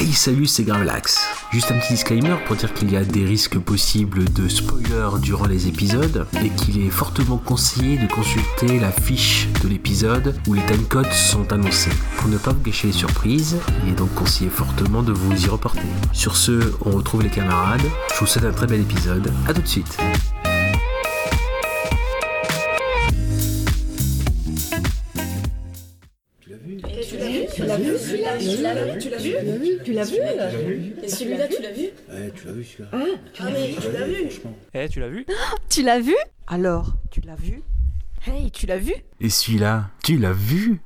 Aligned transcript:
Hey 0.00 0.12
salut 0.12 0.46
c'est 0.46 0.62
Gravelax 0.62 1.18
Juste 1.50 1.72
un 1.72 1.78
petit 1.80 1.94
disclaimer 1.94 2.36
pour 2.46 2.54
dire 2.54 2.72
qu'il 2.72 2.92
y 2.92 2.96
a 2.96 3.02
des 3.02 3.24
risques 3.24 3.58
possibles 3.58 4.32
de 4.32 4.48
spoilers 4.48 5.18
durant 5.20 5.46
les 5.46 5.66
épisodes 5.66 6.24
et 6.40 6.50
qu'il 6.50 6.86
est 6.86 6.90
fortement 6.90 7.36
conseillé 7.36 7.98
de 7.98 8.06
consulter 8.06 8.78
la 8.78 8.92
fiche 8.92 9.48
de 9.60 9.66
l'épisode 9.66 10.36
où 10.46 10.54
les 10.54 10.64
timecodes 10.66 11.10
sont 11.10 11.52
annoncés. 11.52 11.90
Pour 12.18 12.28
ne 12.28 12.38
pas 12.38 12.52
vous 12.52 12.60
gâcher 12.60 12.86
les 12.86 12.92
surprises, 12.92 13.56
il 13.84 13.90
est 13.90 13.96
donc 13.96 14.14
conseillé 14.14 14.50
fortement 14.50 15.02
de 15.02 15.10
vous 15.10 15.34
y 15.44 15.48
reporter. 15.48 15.82
Sur 16.12 16.36
ce, 16.36 16.74
on 16.82 16.92
retrouve 16.92 17.24
les 17.24 17.30
camarades, 17.30 17.82
je 18.14 18.20
vous 18.20 18.26
souhaite 18.26 18.44
un 18.44 18.52
très 18.52 18.68
bel 18.68 18.80
épisode, 18.80 19.32
à 19.48 19.52
tout 19.52 19.62
de 19.62 19.66
suite 19.66 19.98
Tu 29.08 29.14
l'as 29.14 29.56
vu 29.56 29.78
Tu 29.84 29.92
l'as 29.92 30.04
vu 30.04 30.16
Tu 30.16 30.36
l'as 30.36 30.48
vu 30.48 30.92
Et 31.02 31.08
celui-là, 31.08 31.48
tu 31.48 31.62
l'as 31.62 31.72
vu 31.72 31.88
Ouais, 32.10 32.32
tu 32.34 32.46
l'as 32.46 32.52
vu 32.52 32.64
celui-là. 32.64 32.88
Ah 33.38 33.44
mais 33.50 33.74
tu 33.80 33.90
l'as 33.92 34.06
vu 34.06 34.30
Eh, 34.74 34.88
tu 34.88 35.00
l'as 35.00 35.08
vu 35.08 35.26
Tu 35.68 35.82
l'as 35.82 36.00
vu 36.00 36.16
Alors, 36.46 36.92
tu 37.10 37.20
l'as 37.22 37.34
vu 37.36 37.62
Hey, 38.26 38.50
tu 38.50 38.66
l'as 38.66 38.78
vu 38.78 38.94
Et 39.20 39.30
celui-là, 39.30 39.90
tu 40.04 40.18
l'as 40.18 40.32
vu 40.32 40.80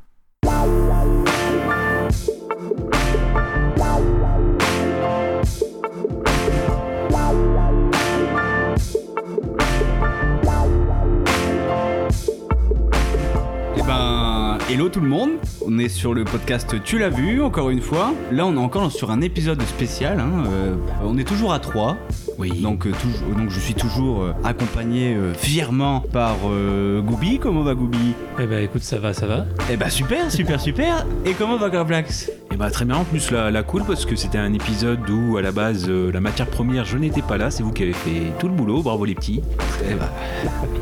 hello 14.72 14.88
tout 14.88 15.00
le 15.00 15.08
monde, 15.08 15.32
on 15.66 15.78
est 15.78 15.88
sur 15.90 16.14
le 16.14 16.24
podcast 16.24 16.74
Tu 16.84 16.98
l'as 16.98 17.10
vu, 17.10 17.42
encore 17.42 17.68
une 17.70 17.80
fois. 17.82 18.14
Là, 18.30 18.46
on 18.46 18.54
est 18.54 18.58
encore 18.58 18.90
sur 18.90 19.10
un 19.10 19.20
épisode 19.20 19.60
spécial. 19.62 20.18
hein, 20.18 20.44
euh, 20.50 20.74
on 21.04 21.18
est 21.18 21.24
toujours 21.24 21.52
à 21.52 21.58
3. 21.58 21.96
Oui. 22.38 22.60
Donc, 22.62 22.86
euh, 22.86 22.92
toujours- 22.92 23.36
donc 23.36 23.50
je 23.50 23.60
suis 23.60 23.74
toujours 23.74 24.22
euh, 24.22 24.32
accompagné 24.44 25.14
euh, 25.14 25.34
fièrement 25.34 26.00
par 26.00 26.36
euh, 26.50 27.02
Goubi. 27.02 27.38
Comment 27.38 27.62
va 27.62 27.74
Goubi? 27.74 28.14
Eh 28.40 28.46
ben 28.46 28.62
écoute, 28.64 28.82
ça 28.82 28.98
va, 28.98 29.12
ça 29.12 29.26
va. 29.26 29.44
Eh 29.70 29.76
ben 29.76 29.90
super, 29.90 30.30
super, 30.32 30.58
super. 30.60 31.06
Et 31.26 31.32
comment 31.32 31.58
va 31.58 31.68
Gravelax 31.68 32.30
Et 32.50 32.56
bah 32.56 32.70
très 32.70 32.84
bien, 32.86 32.96
en 32.96 33.04
plus 33.04 33.30
la, 33.30 33.50
la 33.50 33.62
cool 33.62 33.82
parce 33.84 34.06
que 34.06 34.16
c'était 34.16 34.38
un 34.38 34.52
épisode 34.54 35.08
où 35.10 35.36
à 35.36 35.42
la 35.42 35.52
base 35.52 35.86
euh, 35.88 36.10
la 36.10 36.20
matière 36.20 36.46
première 36.48 36.84
je 36.86 36.96
n'étais 36.96 37.22
pas 37.22 37.36
là, 37.36 37.50
c'est 37.50 37.62
vous 37.62 37.72
qui 37.72 37.82
avez 37.82 37.92
fait 37.92 38.32
tout 38.38 38.48
le 38.48 38.54
boulot, 38.54 38.82
bravo 38.82 39.04
les 39.04 39.14
petits. 39.14 39.42
Eh 39.90 39.94
ben, 39.94 40.08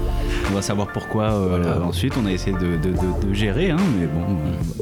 On 0.50 0.54
va 0.54 0.62
savoir 0.62 0.88
pourquoi 0.88 1.32
euh, 1.32 1.48
Voilà. 1.62 1.80
ensuite. 1.86 2.14
On 2.20 2.26
a 2.26 2.32
essayé 2.32 2.56
de, 2.56 2.76
de- 2.76 2.90
de- 2.92 3.28
de 3.28 3.32
gérer, 3.34 3.70
hein, 3.70 3.76
mais 4.00 4.06
bon, 4.06 4.24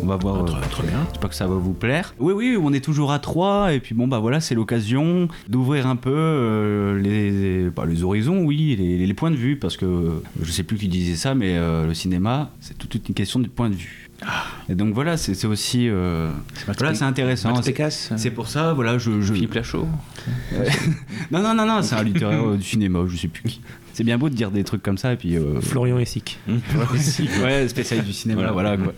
on 0.02 0.06
va 0.06 0.16
voir. 0.16 0.44
Très, 0.46 0.56
euh, 0.56 0.60
très 0.70 0.82
bien. 0.86 0.98
J'espère 1.10 1.28
que 1.30 1.36
ça 1.36 1.46
va 1.46 1.56
vous 1.56 1.74
plaire. 1.74 2.14
Oui, 2.18 2.32
oui, 2.34 2.56
on 2.60 2.72
est 2.72 2.80
toujours 2.84 3.12
à 3.12 3.18
3 3.18 3.74
et 3.74 3.80
puis 3.80 3.94
bon, 3.94 4.08
bah 4.08 4.18
voilà, 4.18 4.40
c'est 4.40 4.54
l'occasion 4.54 5.28
d'ouvrir 5.48 5.86
un 5.86 5.96
peu 5.96 6.10
euh, 6.14 6.98
les, 7.00 7.70
pas 7.70 7.84
les 7.84 8.02
horizons, 8.02 8.42
oui, 8.44 8.76
les, 8.78 9.06
les 9.06 9.14
points 9.14 9.30
de 9.30 9.36
vue, 9.36 9.56
parce 9.56 9.76
que 9.76 10.22
je 10.40 10.50
sais 10.50 10.62
plus 10.62 10.78
qui 10.78 10.88
disait 10.88 11.16
ça, 11.16 11.34
mais 11.34 11.58
le 11.58 11.92
cinéma, 11.94 12.50
c'est 12.60 12.76
toute, 12.78 12.90
toute 12.90 13.08
une 13.08 13.14
question 13.14 13.38
de 13.40 13.48
point 13.48 13.68
de 13.68 13.74
vue. 13.74 14.08
Et 14.68 14.74
donc 14.74 14.94
voilà, 14.94 15.16
c'est 15.16 15.34
c'est 15.34 15.46
aussi. 15.46 15.88
euh, 15.88 16.28
voilà, 16.66 16.92
c'est 16.94 17.04
intéressant. 17.04 17.50
C'est- 17.62 18.30
pour 18.32 18.48
ça, 18.48 18.72
voilà, 18.72 18.98
je. 18.98 19.20
je... 19.20 19.32
Philippe 19.34 19.54
Lachaud. 19.54 19.86
Non, 21.30 21.40
non, 21.42 21.54
non, 21.54 21.66
non, 21.66 21.82
c'est 21.82 21.94
un 21.94 22.02
littéraire 22.02 22.52
du 22.56 22.62
cinéma, 22.64 23.00
je 23.06 23.16
sais 23.16 23.28
plus 23.28 23.42
qui. 23.42 23.60
C'est 23.98 24.04
bien 24.04 24.16
beau 24.16 24.28
de 24.28 24.34
dire 24.36 24.52
des 24.52 24.62
trucs 24.62 24.80
comme 24.80 24.96
ça 24.96 25.14
et 25.14 25.16
puis. 25.16 25.34
euh, 25.36 25.60
Florian 25.60 25.98
Essic. 25.98 26.38
ouais, 27.42 27.66
spécialiste 27.66 28.06
du 28.06 28.12
cinéma, 28.12 28.52
Voilà. 28.52 28.76
voilà, 28.76 28.76
quoi. 28.76 28.94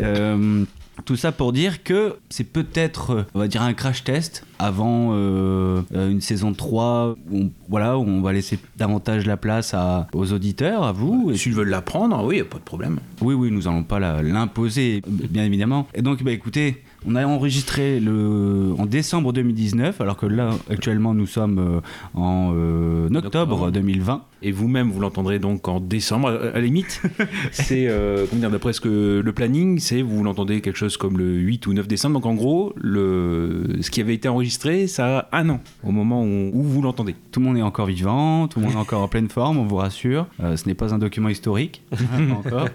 Euh, 0.00 0.64
tout 1.04 1.16
ça 1.16 1.32
pour 1.32 1.52
dire 1.52 1.82
que 1.82 2.14
c'est 2.30 2.44
peut-être, 2.50 3.26
on 3.34 3.38
va 3.40 3.46
dire, 3.48 3.60
un 3.60 3.74
crash 3.74 4.04
test 4.04 4.46
avant 4.58 5.10
euh, 5.12 5.82
une 5.92 6.22
saison 6.22 6.54
3 6.54 7.14
où 7.30 7.38
on, 7.40 7.50
voilà, 7.68 7.98
où 7.98 8.04
on 8.08 8.22
va 8.22 8.32
laisser 8.32 8.58
davantage 8.78 9.26
la 9.26 9.36
place 9.36 9.74
à, 9.74 10.06
aux 10.14 10.32
auditeurs, 10.32 10.82
à 10.84 10.92
vous. 10.92 11.30
Et 11.30 11.36
S'ils 11.36 11.52
veulent 11.52 11.68
la 11.68 11.82
prendre, 11.82 12.24
oui, 12.24 12.38
y 12.38 12.40
a 12.40 12.44
pas 12.46 12.56
de 12.58 12.62
problème. 12.64 13.00
oui, 13.20 13.34
oui, 13.34 13.50
nous 13.50 13.68
allons 13.68 13.82
pas 13.84 13.98
la- 13.98 14.22
l'imposer, 14.22 15.02
bien 15.06 15.44
évidemment. 15.44 15.86
Et 15.94 16.00
donc, 16.00 16.22
bah, 16.22 16.30
écoutez, 16.32 16.82
on 17.06 17.14
a 17.14 17.24
enregistré 17.26 18.00
le, 18.00 18.74
en 18.78 18.86
décembre 18.86 19.32
2019, 19.32 20.00
alors 20.00 20.16
que 20.16 20.26
là, 20.26 20.50
actuellement, 20.70 21.14
nous 21.14 21.26
sommes 21.26 21.58
euh, 21.58 21.80
en 22.14 22.52
euh, 22.54 23.08
octobre 23.14 23.54
Octobre. 23.54 23.70
2020. 23.70 24.22
Et 24.42 24.52
vous-même, 24.52 24.90
vous 24.90 25.00
l'entendrez 25.00 25.38
donc 25.38 25.68
en 25.68 25.80
décembre. 25.80 26.28
À 26.28 26.52
à 26.52 26.54
la 26.56 26.60
limite, 26.60 27.02
c'est, 27.52 27.88
euh, 27.88 28.26
comment 28.28 28.40
dire, 28.40 28.50
d'après 28.50 28.72
ce 28.72 28.80
que 28.80 29.22
le 29.24 29.32
planning, 29.32 29.78
c'est 29.78 30.02
vous 30.02 30.22
l'entendez 30.22 30.60
quelque 30.60 30.76
chose 30.76 30.96
comme 30.96 31.18
le 31.18 31.32
8 31.32 31.66
ou 31.66 31.72
9 31.72 31.88
décembre. 31.88 32.14
Donc 32.14 32.26
en 32.26 32.34
gros, 32.34 32.72
le, 32.76 33.78
ce 33.80 33.90
qui 33.90 34.00
avait 34.00 34.14
été 34.14 34.28
enregistré, 34.28 34.86
ça 34.86 35.28
a 35.30 35.38
un 35.38 35.48
an 35.48 35.60
au 35.82 35.92
moment 35.92 36.22
où, 36.22 36.50
où 36.52 36.62
vous 36.62 36.82
l'entendez. 36.82 37.14
Tout 37.30 37.40
le 37.40 37.46
monde 37.46 37.56
est 37.56 37.62
encore 37.62 37.86
vivant, 37.86 38.48
tout 38.48 38.60
le 38.60 38.66
monde 38.66 38.74
est 38.74 38.78
encore 38.78 39.02
en 39.02 39.08
pleine 39.08 39.28
forme, 39.28 39.58
on 39.58 39.64
vous 39.64 39.76
rassure. 39.76 40.26
Euh, 40.42 40.56
ce 40.56 40.66
n'est 40.66 40.74
pas 40.74 40.94
un 40.94 40.98
document 40.98 41.28
historique, 41.28 41.82
hein, 41.92 42.30
encore. 42.32 42.68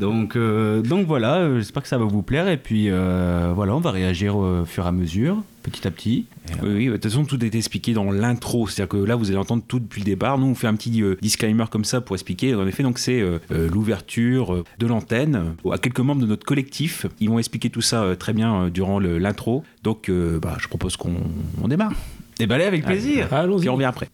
Donc, 0.00 0.36
euh, 0.36 0.82
donc 0.82 1.06
voilà, 1.06 1.36
euh, 1.36 1.58
j'espère 1.58 1.82
que 1.82 1.88
ça 1.88 1.98
va 1.98 2.04
vous 2.04 2.22
plaire. 2.22 2.48
Et 2.48 2.56
puis 2.56 2.86
euh, 2.90 3.52
voilà, 3.54 3.74
on 3.74 3.80
va 3.80 3.90
réagir 3.90 4.36
au 4.36 4.64
fur 4.64 4.84
et 4.84 4.88
à 4.88 4.92
mesure, 4.92 5.42
petit 5.70 5.86
à 5.86 5.90
petit. 5.90 6.26
Et, 6.48 6.52
euh, 6.52 6.56
Oui, 6.62 6.74
oui, 6.74 6.86
de 6.86 6.92
toute 6.94 7.04
façon, 7.04 7.24
tout 7.24 7.42
est 7.44 7.54
expliqué 7.54 7.92
dans 7.92 8.10
l'intro. 8.10 8.66
C'est-à-dire 8.68 8.88
que 8.88 8.96
là, 9.04 9.16
vous 9.16 9.28
allez 9.28 9.38
entendre 9.38 9.62
tout 9.66 9.78
depuis 9.80 10.00
le 10.00 10.04
départ. 10.06 10.38
Nous, 10.38 10.46
on 10.46 10.54
fait 10.54 10.66
un 10.66 10.74
petit 10.74 11.02
euh, 11.02 11.16
disclaimer 11.20 11.64
comme 11.70 11.84
ça 11.84 12.00
pour 12.00 12.16
expliquer. 12.16 12.54
En 12.54 12.66
effet, 12.66 12.82
donc 12.82 12.98
c'est 12.98 13.20
euh, 13.20 13.38
l'ouverture 13.72 14.64
de 14.78 14.86
l'antenne 14.86 15.54
à 15.72 15.78
quelques 15.78 16.00
membres 16.00 16.20
de 16.22 16.26
notre 16.26 16.44
collectif. 16.46 17.06
Ils 17.20 17.28
vont 17.28 17.38
expliquer 17.38 17.70
tout 17.70 17.80
ça 17.80 18.02
euh, 18.02 18.14
très 18.14 18.32
bien 18.32 18.64
euh, 18.64 18.70
durant 18.70 18.98
le- 18.98 19.18
l'intro. 19.18 19.64
Donc, 19.82 20.08
euh, 20.08 20.38
bah, 20.38 20.56
je 20.60 20.68
propose 20.68 20.96
qu'on 20.96 21.14
on 21.62 21.68
démarre. 21.68 21.92
Et 22.40 22.46
ben 22.46 22.54
allez, 22.56 22.64
avec 22.64 22.84
plaisir. 22.84 23.32
Allons-y. 23.32 23.60
Puis 23.62 23.68
on 23.68 23.74
revient 23.74 23.84
après. 23.86 24.08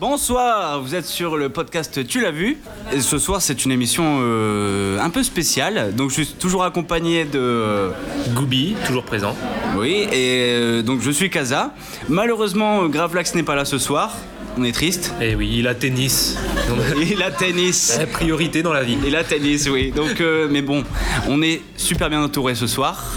Bonsoir, 0.00 0.80
vous 0.80 0.94
êtes 0.94 1.06
sur 1.06 1.36
le 1.36 1.48
podcast 1.48 2.06
Tu 2.06 2.20
l'as 2.20 2.30
vu. 2.30 2.58
Et 2.92 3.00
ce 3.00 3.18
soir, 3.18 3.42
c'est 3.42 3.64
une 3.64 3.72
émission 3.72 4.18
euh, 4.20 5.00
un 5.00 5.10
peu 5.10 5.24
spéciale. 5.24 5.92
Donc, 5.96 6.10
je 6.10 6.22
suis 6.22 6.26
toujours 6.34 6.62
accompagné 6.62 7.24
de. 7.24 7.38
euh, 7.40 7.90
Goubi, 8.34 8.76
toujours 8.86 9.02
présent. 9.02 9.34
Oui, 9.76 10.06
et 10.12 10.52
euh, 10.52 10.82
donc 10.82 11.00
je 11.00 11.10
suis 11.10 11.30
Kaza. 11.30 11.74
Malheureusement, 12.08 12.86
Gravelax 12.86 13.34
n'est 13.34 13.42
pas 13.42 13.56
là 13.56 13.64
ce 13.64 13.78
soir. 13.78 14.14
On 14.60 14.64
est 14.64 14.72
triste. 14.72 15.14
Eh 15.20 15.36
oui, 15.36 15.48
il 15.58 15.68
a 15.68 15.74
tennis. 15.76 16.36
Il 17.10 17.22
a 17.22 17.30
tennis. 17.30 17.96
La 17.98 18.06
priorité 18.06 18.60
dans 18.62 18.72
la 18.72 18.82
vie. 18.82 18.98
Et 19.06 19.10
la 19.10 19.22
tennis, 19.22 19.68
oui. 19.70 19.92
Donc, 19.94 20.20
euh, 20.20 20.48
mais 20.50 20.62
bon, 20.62 20.82
on 21.28 21.40
est 21.42 21.60
super 21.76 22.10
bien 22.10 22.20
entouré 22.22 22.56
ce 22.56 22.66
soir. 22.66 23.14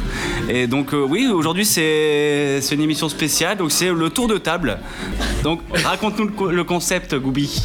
Et 0.49 0.67
donc, 0.67 0.93
euh, 0.93 1.03
oui, 1.03 1.27
aujourd'hui 1.33 1.65
c'est 1.65 2.59
une 2.71 2.81
émission 2.81 3.09
spéciale. 3.09 3.57
Donc, 3.57 3.71
c'est 3.71 3.91
le 3.91 4.09
tour 4.11 4.27
de 4.27 4.37
table. 4.37 4.77
Donc, 5.43 5.61
raconte-nous 5.83 6.25
le, 6.25 6.31
co- 6.31 6.51
le 6.51 6.63
concept, 6.63 7.15
Goubi. 7.15 7.63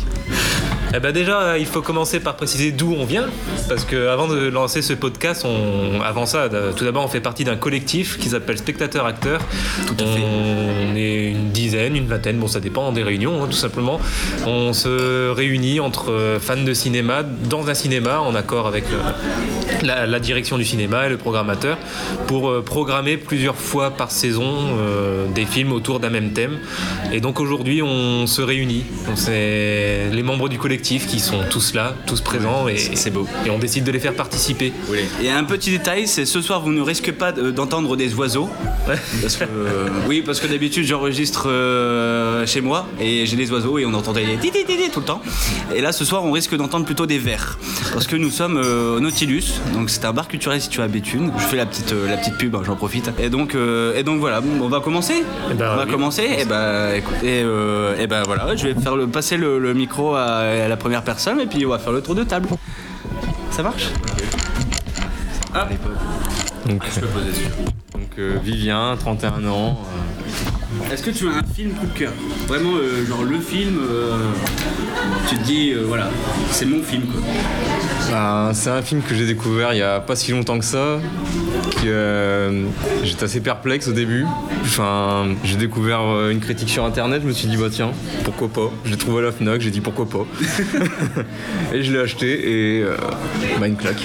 Eh 0.96 0.98
ben 0.98 1.12
déjà, 1.12 1.58
il 1.58 1.66
faut 1.66 1.82
commencer 1.82 2.20
par 2.20 2.36
préciser 2.36 2.72
d'où 2.72 2.94
on 2.98 3.04
vient, 3.04 3.26
parce 3.68 3.84
que 3.84 4.08
avant 4.08 4.28
de 4.28 4.48
lancer 4.48 4.80
ce 4.80 4.94
podcast, 4.94 5.44
on, 5.44 6.00
avant 6.00 6.24
ça, 6.24 6.48
d- 6.48 6.56
tout 6.74 6.84
d'abord, 6.86 7.04
on 7.04 7.08
fait 7.08 7.20
partie 7.20 7.44
d'un 7.44 7.56
collectif 7.56 8.16
qui 8.18 8.30
s'appelle 8.30 8.56
Spectateur 8.56 9.04
Acteur. 9.04 9.42
Tout 9.86 9.92
à 10.02 10.06
fait. 10.06 10.22
On 10.90 10.96
est 10.96 11.32
une 11.32 11.50
dizaine, 11.50 11.96
une 11.96 12.06
vingtaine, 12.06 12.38
bon 12.38 12.46
ça 12.48 12.60
dépend 12.60 12.92
des 12.92 13.02
réunions, 13.02 13.42
hein, 13.42 13.46
tout 13.50 13.56
simplement. 13.58 14.00
On 14.46 14.72
se 14.72 15.28
réunit 15.28 15.80
entre 15.80 16.12
euh, 16.12 16.40
fans 16.40 16.62
de 16.62 16.72
cinéma 16.72 17.24
dans 17.24 17.68
un 17.68 17.74
cinéma, 17.74 18.20
en 18.20 18.34
accord 18.34 18.66
avec 18.66 18.84
euh, 18.84 19.82
la, 19.82 20.06
la 20.06 20.18
direction 20.18 20.56
du 20.56 20.64
cinéma 20.64 21.08
et 21.08 21.10
le 21.10 21.18
programmateur, 21.18 21.76
pour 22.26 22.48
euh, 22.48 22.62
programmer 22.62 23.18
plusieurs 23.18 23.56
fois 23.56 23.90
par 23.90 24.10
saison 24.10 24.78
euh, 24.78 25.26
des 25.34 25.44
films 25.44 25.72
autour 25.72 26.00
d'un 26.00 26.10
même 26.10 26.32
thème. 26.32 26.58
Et 27.12 27.20
donc 27.20 27.38
aujourd'hui, 27.38 27.82
on 27.82 28.26
se 28.26 28.40
réunit. 28.40 28.84
Les 29.28 30.22
membres 30.22 30.48
du 30.48 30.56
collectif 30.56 30.85
qui 30.86 31.20
sont 31.20 31.41
tous 31.50 31.74
là, 31.74 31.94
tous 32.06 32.20
présents, 32.20 32.69
et 32.69 32.76
c'est 32.76 33.10
beau. 33.10 33.26
Et 33.44 33.50
on 33.50 33.58
décide 33.58 33.84
de 33.84 33.91
les 33.92 33.98
faire 33.98 34.14
participer. 34.14 34.72
Et 35.22 35.30
un 35.30 35.44
petit 35.44 35.71
détail, 35.71 36.06
c'est 36.06 36.24
ce 36.24 36.41
soir, 36.41 36.60
vous 36.60 36.72
ne 36.72 36.80
risquez 36.80 37.12
pas 37.12 37.33
de- 37.33 37.50
d'entendre 37.50 37.97
des 37.97 38.15
oiseaux. 38.15 38.48
Parce 39.21 39.36
que, 39.36 39.44
euh, 39.44 39.88
oui, 40.09 40.22
parce 40.24 40.41
que 40.41 40.47
d'habitude, 40.47 40.84
j'enregistre 40.86 41.48
euh, 41.48 42.47
chez 42.47 42.60
moi 42.60 42.86
et 43.00 43.27
j'ai 43.27 43.36
des 43.36 43.50
oiseaux 43.50 43.78
et 43.78 43.84
on 43.86 43.94
entendait 43.94 44.24
des 44.24 44.50
tout 44.92 45.00
le 45.00 45.06
temps. 45.06 45.21
Et 45.74 45.80
là, 45.80 45.91
ce 45.92 46.04
soir, 46.04 46.24
on 46.24 46.30
risque 46.30 46.54
d'entendre 46.56 46.84
plutôt 46.86 47.06
des 47.06 47.18
vers. 47.18 47.59
Parce 47.92 48.06
que 48.06 48.15
nous 48.16 48.30
sommes 48.30 48.56
euh, 48.62 48.97
au 48.97 49.00
Nautilus, 49.00 49.44
donc 49.74 49.91
c'est 49.91 50.04
un 50.04 50.12
bar 50.12 50.28
culturel 50.28 50.60
situé 50.60 50.83
à 50.83 50.88
Béthune. 50.88 51.33
Je 51.38 51.44
fais 51.44 51.56
la 51.56 51.66
petite, 51.66 51.92
euh, 51.92 52.09
la 52.09 52.16
petite 52.16 52.36
pub, 52.38 52.54
hein, 52.54 52.62
j'en 52.65 52.77
profite. 52.77 53.10
Et 53.18 53.28
donc, 53.30 53.54
euh, 53.54 53.97
et 53.97 54.03
donc 54.03 54.21
voilà, 54.21 54.41
on 54.62 54.68
va 54.68 54.80
commencer. 54.80 55.24
Eh 55.50 55.54
ben, 55.54 55.71
on 55.72 55.77
va 55.77 55.84
oui. 55.84 55.91
commencer. 55.91 56.28
Et 56.38 56.44
ben, 56.44 56.94
écoutez, 56.94 57.42
euh, 57.42 57.97
et 57.98 58.06
ben 58.06 58.22
voilà, 58.24 58.54
je 58.54 58.68
vais 58.68 58.74
faire 58.80 58.97
le, 58.97 59.06
passer 59.06 59.36
le, 59.36 59.59
le 59.59 59.74
micro 59.74 60.15
à, 60.15 60.22
à 60.24 60.68
la 60.68 60.75
première 60.76 61.02
personne 61.02 61.40
et 61.40 61.46
puis 61.46 61.64
on 61.66 61.70
va 61.70 61.78
faire 61.78 61.92
le 61.92 62.02
tour 62.02 62.14
de 62.14 62.24
table. 62.24 62.48
Ça 63.50 63.62
marche 63.62 63.88
Ah. 65.54 65.68
Donc, 66.66 66.82
Donc 67.92 68.02
euh, 68.18 68.38
Vivien, 68.42 68.96
31 68.98 69.46
ans. 69.46 69.78
Est-ce 70.92 71.02
que 71.02 71.10
tu 71.10 71.28
as 71.28 71.32
un 71.32 71.42
film 71.42 71.72
coup 71.72 71.86
de 71.86 71.98
cœur 71.98 72.12
Vraiment, 72.46 72.74
euh, 72.74 73.04
genre 73.06 73.22
le 73.22 73.38
film, 73.40 73.78
euh, 73.78 74.18
tu 75.28 75.36
te 75.36 75.42
dis, 75.44 75.70
euh, 75.72 75.84
voilà, 75.86 76.08
c'est 76.50 76.66
mon 76.66 76.82
film 76.82 77.02
quoi. 77.06 77.20
Bah, 78.10 78.50
c'est 78.54 78.70
un 78.70 78.82
film 78.82 79.03
que 79.03 79.14
j'ai 79.14 79.26
découvert 79.26 79.72
il 79.72 79.78
y 79.78 79.82
a 79.82 80.00
pas 80.00 80.14
si 80.16 80.30
longtemps 80.32 80.58
que 80.58 80.64
ça. 80.64 80.98
Que, 81.82 81.86
euh, 81.86 82.64
j'étais 83.03 83.24
assez 83.24 83.41
perplexe 83.41 83.88
au 83.88 83.92
début. 83.92 84.24
Enfin, 84.62 85.26
j'ai 85.44 85.56
découvert 85.56 86.00
euh, 86.03 86.30
une 86.30 86.41
critique 86.41 86.68
sur 86.70 86.84
internet, 86.84 87.22
je 87.22 87.26
me 87.28 87.32
suis 87.32 87.48
dit 87.48 87.56
bah 87.56 87.66
tiens, 87.70 87.91
pourquoi 88.24 88.48
pas. 88.48 88.70
Je 88.84 88.91
l'ai 88.92 88.97
trouvé 88.97 89.18
à 89.18 89.22
la 89.26 89.32
Fnac, 89.32 89.60
j'ai 89.60 89.70
dit 89.70 89.80
pourquoi 89.80 90.08
pas. 90.08 90.24
et 91.74 91.82
je 91.82 91.92
l'ai 91.92 91.98
acheté 92.00 92.78
et 92.78 92.82
euh, 92.82 92.97
bah 93.58 93.66
une 93.66 93.76
claque. 93.76 94.03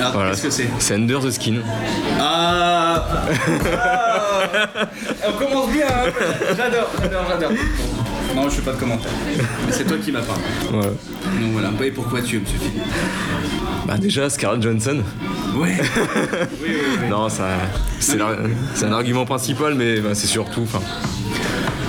Alors, 0.00 0.12
Voilà. 0.12 0.30
qu'est-ce 0.30 0.42
que 0.44 0.50
c'est 0.50 0.68
C'est 0.78 0.94
Under 0.94 1.20
the 1.20 1.30
Skin. 1.30 1.56
Ah 2.20 3.04
On 5.28 5.32
commence 5.32 5.70
bien, 5.70 5.86
hein. 5.86 6.10
j'adore, 6.56 6.90
j'adore, 7.00 7.24
j'adore. 7.28 7.50
Non, 8.34 8.48
je 8.48 8.56
fais 8.56 8.62
pas 8.62 8.72
de 8.72 8.78
commentaires. 8.78 9.12
Mais 9.66 9.72
c'est 9.72 9.84
toi 9.84 9.96
qui 10.02 10.12
m'as 10.12 10.22
parlé. 10.22 10.42
Voilà. 10.70 10.86
Donc 10.88 11.52
voilà, 11.52 11.70
et 11.84 11.90
pourquoi 11.90 12.22
tu 12.22 12.36
aimes 12.36 12.46
ce 12.46 12.52
film 12.52 12.82
Bah 13.86 13.98
déjà 13.98 14.30
Scarlett 14.30 14.62
Johansson. 14.62 15.02
Ouais. 15.56 15.76
Non, 17.10 17.28
ça, 17.28 17.44
c'est, 18.00 18.18
un 18.20 18.92
argument 18.92 19.26
principal, 19.26 19.74
mais 19.74 20.00
bah, 20.00 20.14
c'est 20.14 20.26
surtout, 20.26 20.62
enfin, 20.62 20.80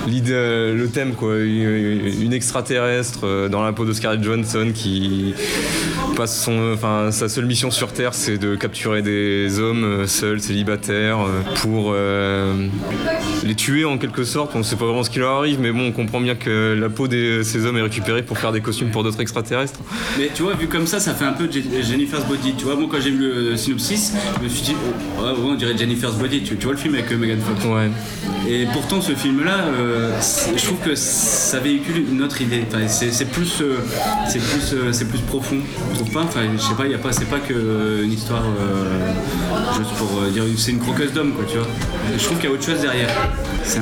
l'idée, 0.06 0.32
euh, 0.32 0.74
le 0.76 0.88
thème 0.88 1.14
quoi, 1.14 1.38
une, 1.38 2.32
extraterrestre 2.32 3.20
euh, 3.24 3.48
dans 3.48 3.62
la 3.62 3.72
peau 3.72 3.86
de 3.86 3.92
Scarlett 3.92 4.22
Johansson 4.22 4.72
qui 4.74 5.34
passe 6.14 6.42
son, 6.44 6.72
enfin, 6.72 7.10
sa 7.10 7.28
seule 7.28 7.46
mission 7.46 7.70
sur 7.70 7.92
Terre, 7.92 8.14
c'est 8.14 8.38
de 8.38 8.54
capturer 8.54 9.02
des 9.02 9.58
hommes 9.58 9.84
euh, 9.84 10.06
seuls, 10.06 10.40
célibataires, 10.40 11.20
euh, 11.20 11.42
pour 11.56 11.92
euh, 11.92 12.66
les 13.42 13.54
tuer 13.54 13.84
en 13.84 13.98
quelque 13.98 14.24
sorte. 14.24 14.52
On 14.54 14.58
ne 14.58 14.62
sait 14.62 14.76
pas 14.76 14.84
vraiment 14.86 15.02
ce 15.02 15.10
qui 15.10 15.18
leur 15.18 15.32
arrive, 15.32 15.60
mais 15.60 15.72
bon, 15.72 15.88
on 15.88 15.92
comprend 15.92 16.20
bien 16.20 16.34
que 16.34 16.76
la 16.78 16.88
peau 16.88 17.08
de 17.08 17.42
ces 17.42 17.66
hommes 17.66 17.76
est 17.76 17.82
récupérée 17.82 18.22
pour 18.22 18.38
faire 18.38 18.52
des 18.52 18.60
costumes 18.60 18.90
pour 18.90 19.02
d'autres 19.02 19.20
extraterrestres. 19.20 19.80
Mais 20.18 20.30
tu 20.34 20.42
vois, 20.42 20.54
vu 20.54 20.68
comme 20.68 20.86
ça, 20.86 21.00
ça 21.00 21.14
fait 21.14 21.24
un 21.24 21.32
peu 21.32 21.48
Je- 21.50 21.82
Jennifer's 21.82 22.24
Body. 22.26 22.54
Tu 22.56 22.64
vois, 22.64 22.76
moi 22.76 22.88
quand 22.90 23.00
j'ai 23.00 23.10
vu 23.10 23.18
le 23.18 23.56
synopsis, 23.56 24.12
je 24.38 24.44
me 24.44 24.48
suis 24.48 24.62
dit, 24.62 24.76
oh, 25.18 25.22
ouais, 25.22 25.32
on 25.42 25.54
dirait 25.54 25.76
Jennifer's 25.76 26.14
Body. 26.14 26.42
Tu, 26.42 26.54
vois 26.56 26.72
le 26.72 26.78
film 26.78 26.94
avec 26.94 27.10
Megan 27.10 27.40
Fox. 27.40 27.64
Ouais. 27.64 27.90
Et 28.48 28.66
pourtant, 28.72 29.00
ce 29.00 29.12
film-là, 29.12 29.66
euh, 29.78 30.12
je 30.56 30.64
trouve 30.64 30.78
que 30.78 30.94
ça 30.94 31.58
véhicule 31.60 32.04
une 32.12 32.22
autre 32.22 32.40
idée. 32.40 32.64
C'est 32.88 33.30
plus, 33.30 33.60
euh, 33.62 33.78
c'est 34.28 34.38
plus, 34.38 34.74
c'est 34.92 35.08
plus 35.08 35.18
profond. 35.20 35.58
Je 36.06 36.10
trouve 36.10 36.22
pas. 36.22 36.22
Enfin, 36.28 36.40
je 36.56 36.60
sais 36.62 36.74
pas. 36.74 36.86
Y 36.86 36.94
a 36.94 36.98
pas, 36.98 37.12
c'est 37.12 37.24
pas 37.28 37.38
que 37.40 37.52
euh, 37.54 38.04
une 38.04 38.12
histoire 38.12 38.42
euh, 38.42 39.12
juste 39.78 39.90
pour 39.96 40.20
euh, 40.22 40.30
dire 40.30 40.44
c'est 40.56 40.72
une 40.72 40.78
croqueuse 40.80 41.12
d'homme, 41.12 41.32
quoi. 41.32 41.44
Tu 41.50 41.56
vois. 41.58 41.66
Je 42.16 42.22
trouve 42.24 42.36
qu'il 42.38 42.48
y 42.48 42.52
a 42.52 42.54
autre 42.54 42.64
chose 42.64 42.80
derrière. 42.80 43.08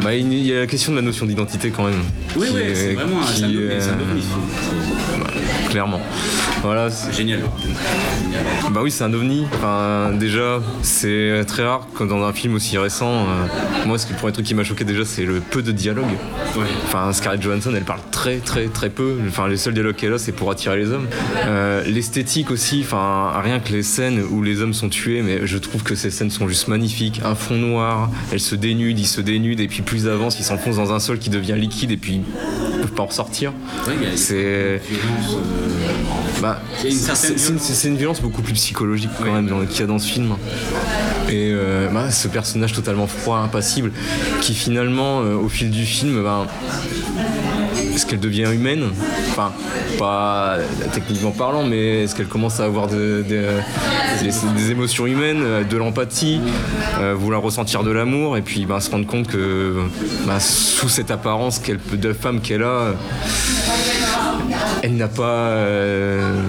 Bah, 0.02 0.14
il 0.14 0.32
y 0.46 0.54
a 0.54 0.60
la 0.60 0.66
question 0.66 0.92
de 0.92 0.96
la 0.96 1.02
notion 1.02 1.26
d'identité 1.26 1.70
quand 1.70 1.84
même. 1.84 2.02
Oui, 2.36 2.46
oui, 2.54 2.60
est- 2.60 2.74
c'est 2.74 2.94
vraiment 2.94 3.18
un, 3.20 3.42
un 3.42 3.48
un. 3.48 4.91
Clairement. 5.70 6.00
Voilà, 6.62 6.88
génial. 7.10 7.40
bah 8.70 8.80
oui, 8.82 8.90
c'est 8.90 9.04
un 9.04 9.12
ovni. 9.12 9.44
Enfin, 9.54 10.10
déjà, 10.18 10.60
c'est 10.82 11.44
très 11.46 11.64
rare 11.64 11.88
quand 11.94 12.06
dans 12.06 12.22
un 12.24 12.32
film 12.32 12.54
aussi 12.54 12.78
récent. 12.78 13.10
euh, 13.10 13.86
moi, 13.86 13.98
ce 13.98 14.06
qui, 14.06 14.12
le 14.12 14.18
premier 14.18 14.32
truc 14.32 14.46
qui 14.46 14.54
m'a 14.54 14.64
choqué 14.64 14.84
déjà, 14.84 15.04
c'est 15.04 15.24
le 15.24 15.40
peu 15.40 15.62
de 15.62 15.72
dialogue. 15.72 16.04
Ouais. 16.56 16.64
Enfin, 16.84 17.12
Scarlett 17.12 17.42
Johansson, 17.42 17.72
elle 17.76 17.82
parle 17.84 18.00
très, 18.10 18.36
très, 18.36 18.66
très 18.66 18.90
peu. 18.90 19.18
Enfin, 19.26 19.48
les 19.48 19.56
seuls 19.56 19.74
dialogues 19.74 19.96
qu'elle 19.96 20.12
a, 20.12 20.18
c'est 20.18 20.32
pour 20.32 20.50
attirer 20.50 20.76
les 20.78 20.90
hommes. 20.90 21.06
Euh, 21.46 21.82
L'esthétique 21.86 22.50
aussi. 22.50 22.82
Enfin, 22.84 23.32
rien 23.42 23.58
que 23.58 23.72
les 23.72 23.82
scènes 23.82 24.22
où 24.30 24.42
les 24.42 24.60
hommes 24.62 24.74
sont 24.74 24.88
tués, 24.88 25.22
mais 25.22 25.46
je 25.46 25.58
trouve 25.58 25.82
que 25.82 25.94
ces 25.94 26.10
scènes 26.10 26.30
sont 26.30 26.46
juste 26.48 26.68
magnifiques. 26.68 27.20
Un 27.24 27.34
fond 27.34 27.56
noir, 27.56 28.10
elle 28.32 28.40
se 28.40 28.54
dénude, 28.54 28.98
il 28.98 29.06
se 29.06 29.20
dénude, 29.20 29.60
et 29.60 29.68
puis 29.68 29.82
plus 29.82 30.06
avance, 30.06 30.38
il 30.38 30.44
s'enfonce 30.44 30.76
dans 30.76 30.92
un 30.92 31.00
sol 31.00 31.18
qui 31.18 31.30
devient 31.30 31.54
liquide, 31.56 31.90
et 31.90 31.96
puis 31.96 32.20
ils 32.74 32.80
peuvent 32.80 32.92
pas 32.92 33.02
en 33.02 33.06
ressortir. 33.06 33.52
Ouais, 33.86 33.94
C'est 34.16 34.80
bah, 36.40 36.60
a 36.82 36.86
une 36.86 36.92
c'est- 36.92 37.28
une, 37.28 37.34
violence. 37.36 37.62
c'est 37.62 37.88
une 37.88 37.96
violence 37.96 38.20
beaucoup 38.20 38.42
plus 38.42 38.54
psychologique 38.54 39.10
quand 39.18 39.32
même 39.32 39.66
qu'il 39.68 39.80
y 39.80 39.82
a 39.82 39.86
dans 39.86 39.98
ce 39.98 40.08
film. 40.10 40.34
Et 41.28 41.50
euh, 41.52 41.88
bah, 41.88 42.10
ce 42.10 42.28
personnage 42.28 42.72
totalement 42.72 43.06
froid, 43.06 43.38
impassible, 43.38 43.92
qui 44.40 44.54
finalement, 44.54 45.20
euh, 45.20 45.34
au 45.36 45.48
fil 45.48 45.70
du 45.70 45.84
film, 45.86 46.22
bah, 46.22 46.46
est-ce 47.94 48.06
qu'elle 48.06 48.20
devient 48.20 48.48
humaine? 48.52 48.84
Enfin, 49.30 49.52
pas 49.98 50.56
techniquement 50.92 51.30
parlant, 51.30 51.62
mais 51.64 52.02
est-ce 52.04 52.14
qu'elle 52.14 52.26
commence 52.26 52.60
à 52.60 52.64
avoir 52.64 52.88
de- 52.88 53.24
de- 53.28 53.60
des, 54.22 54.30
des 54.56 54.70
émotions 54.70 55.06
humaines, 55.06 55.42
euh, 55.42 55.64
de 55.64 55.76
l'empathie, 55.76 56.40
euh, 57.00 57.14
vouloir 57.16 57.40
ressentir 57.40 57.82
de 57.82 57.90
l'amour, 57.90 58.36
et 58.36 58.42
puis 58.42 58.66
bah, 58.66 58.80
se 58.80 58.90
rendre 58.90 59.06
compte 59.06 59.26
que 59.28 59.76
bah, 60.26 60.40
sous 60.40 60.88
cette 60.88 61.10
apparence 61.10 61.58
qu'elle 61.60 61.78
de 61.92 62.12
femme 62.12 62.40
qu'elle 62.40 62.62
a, 62.62 62.94
elle 64.82 64.96
n'a 64.96 65.08
pas 65.08 65.22
euh, 65.50 66.40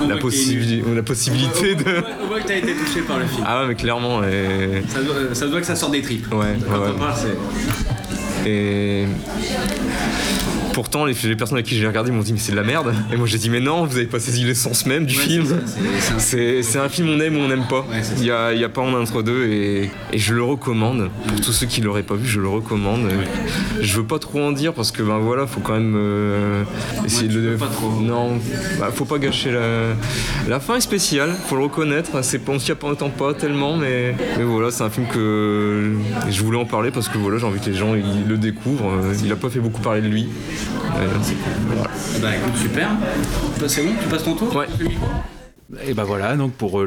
On 0.00 0.08
la, 0.08 0.16
voit 0.16 0.30
qu'il 0.30 0.52
y 0.52 0.56
a 0.56 0.60
possibi- 0.80 0.94
la 0.94 1.02
possibilité 1.02 1.74
de. 1.74 2.02
On 2.22 2.26
voit 2.28 2.40
que 2.40 2.48
t'as 2.48 2.56
été 2.56 2.72
touché 2.74 3.00
par 3.02 3.18
le 3.18 3.26
film. 3.26 3.44
Ah 3.46 3.60
ouais, 3.62 3.68
mais 3.68 3.74
clairement. 3.74 4.22
Et, 4.24 4.82
Ça, 4.88 5.00
doit, 5.02 5.14
ça 5.34 5.46
doit 5.48 5.60
que 5.60 5.66
ça 5.66 5.76
sort 5.76 5.90
des 5.90 6.02
tripes. 6.02 6.32
Ouais, 6.32 6.56
Quand 6.66 6.72
ouais, 6.72 6.78
on 6.88 6.92
ouais. 6.92 6.98
parle, 6.98 7.14
c'est. 7.16 8.48
et 8.48 9.04
pourtant, 10.80 11.04
les, 11.04 11.14
les 11.24 11.36
personnes 11.36 11.58
à 11.58 11.62
qui 11.62 11.76
j'ai 11.76 11.86
regardé 11.86 12.10
m'ont 12.10 12.22
dit 12.22 12.32
mais 12.32 12.38
c'est 12.38 12.52
de 12.52 12.56
la 12.56 12.62
merde. 12.62 12.94
Et 13.12 13.16
moi 13.16 13.26
j'ai 13.26 13.36
dit 13.36 13.50
mais 13.50 13.60
non, 13.60 13.84
vous 13.84 13.96
avez 13.96 14.06
pas 14.06 14.18
saisi 14.18 14.44
l'essence 14.44 14.86
même 14.86 15.04
du 15.04 15.16
Ouais, 15.16 15.22
film. 15.24 15.46
c'est 16.18 16.76
un- 16.78 16.88
film 16.88 17.10
on 17.10 17.20
aime 17.20 17.36
ou 17.36 17.40
on 17.40 17.48
n'aime 17.48 17.66
pas. 17.68 17.84
Il 18.18 18.24
y 18.24 18.30
a, 18.30 18.52
il 18.54 18.60
y 18.60 18.64
a 18.64 18.68
pas 18.70 18.80
en 18.80 18.92
entre 18.94 19.22
deux 19.22 19.44
et, 19.46 19.90
et 20.12 20.18
je 20.18 20.34
le 20.34 20.42
recommande. 20.42 21.10
Pour 21.28 21.40
tous 21.40 21.52
ceux 21.52 21.66
qui 21.66 21.80
l'auraient 21.82 22.02
pas 22.02 22.14
vu, 22.14 22.26
je 22.26 22.40
le 22.40 22.48
recommande. 22.48 23.02
Je 23.80 23.96
veux 23.96 24.04
pas 24.06 24.18
trop 24.18 24.40
en 24.40 24.52
dire 24.52 24.72
parce 24.72 24.90
que 24.90 25.02
ben 25.02 25.18
voilà, 25.18 25.46
faut 25.46 25.60
quand 25.60 25.74
même 25.74 25.94
euh, 25.96 26.64
essayer 27.04 27.28
de 27.28 27.38
veux 27.40 27.56
pas 27.56 27.66
trop. 27.66 27.90
Non, 28.00 28.38
bah, 28.78 28.90
faut 28.94 29.04
pas 29.04 29.18
gâcher 29.18 29.52
la. 29.52 29.60
La 30.48 30.60
fin 30.60 30.76
est 30.76 30.80
spéciale, 30.80 31.30
faut 31.46 31.56
le 31.56 31.64
reconnaître. 31.64 32.22
C'est 32.24 32.38
pas, 32.38 32.52
on 32.52 32.58
s'y 32.58 32.72
attend 32.72 33.10
pas 33.10 33.34
tellement, 33.34 33.76
mais, 33.76 34.14
mais 34.38 34.44
voilà, 34.44 34.70
c'est 34.70 34.82
un 34.82 34.90
film 34.90 35.06
que 35.06 35.92
je 36.30 36.42
voulais 36.42 36.58
en 36.58 36.64
parler 36.64 36.90
parce 36.90 37.08
que 37.08 37.18
voilà, 37.18 37.38
j'ai 37.38 37.44
envie 37.46 37.60
que 37.60 37.66
les 37.70 37.76
gens 37.76 37.94
ils 37.94 38.26
le 38.28 38.36
découvrent. 38.38 38.92
Il 39.24 39.30
a 39.32 39.36
pas 39.36 39.50
fait 39.50 39.60
beaucoup 39.60 39.80
parler 39.82 40.00
de 40.02 40.08
lui. 40.08 40.28
Voilà. 41.66 41.90
Bah 42.20 42.36
écoute, 42.36 42.56
super. 42.56 42.88
Bah, 43.60 43.66
c'est 43.68 43.82
bon, 43.82 43.92
tu 44.00 44.08
passes 44.08 44.24
ton 44.24 44.34
tour 44.34 44.54
Ouais. 44.54 44.66
Et 45.86 45.94
ben 45.94 46.02
voilà, 46.04 46.36
donc 46.36 46.52
pour 46.52 46.80
euh, 46.80 46.86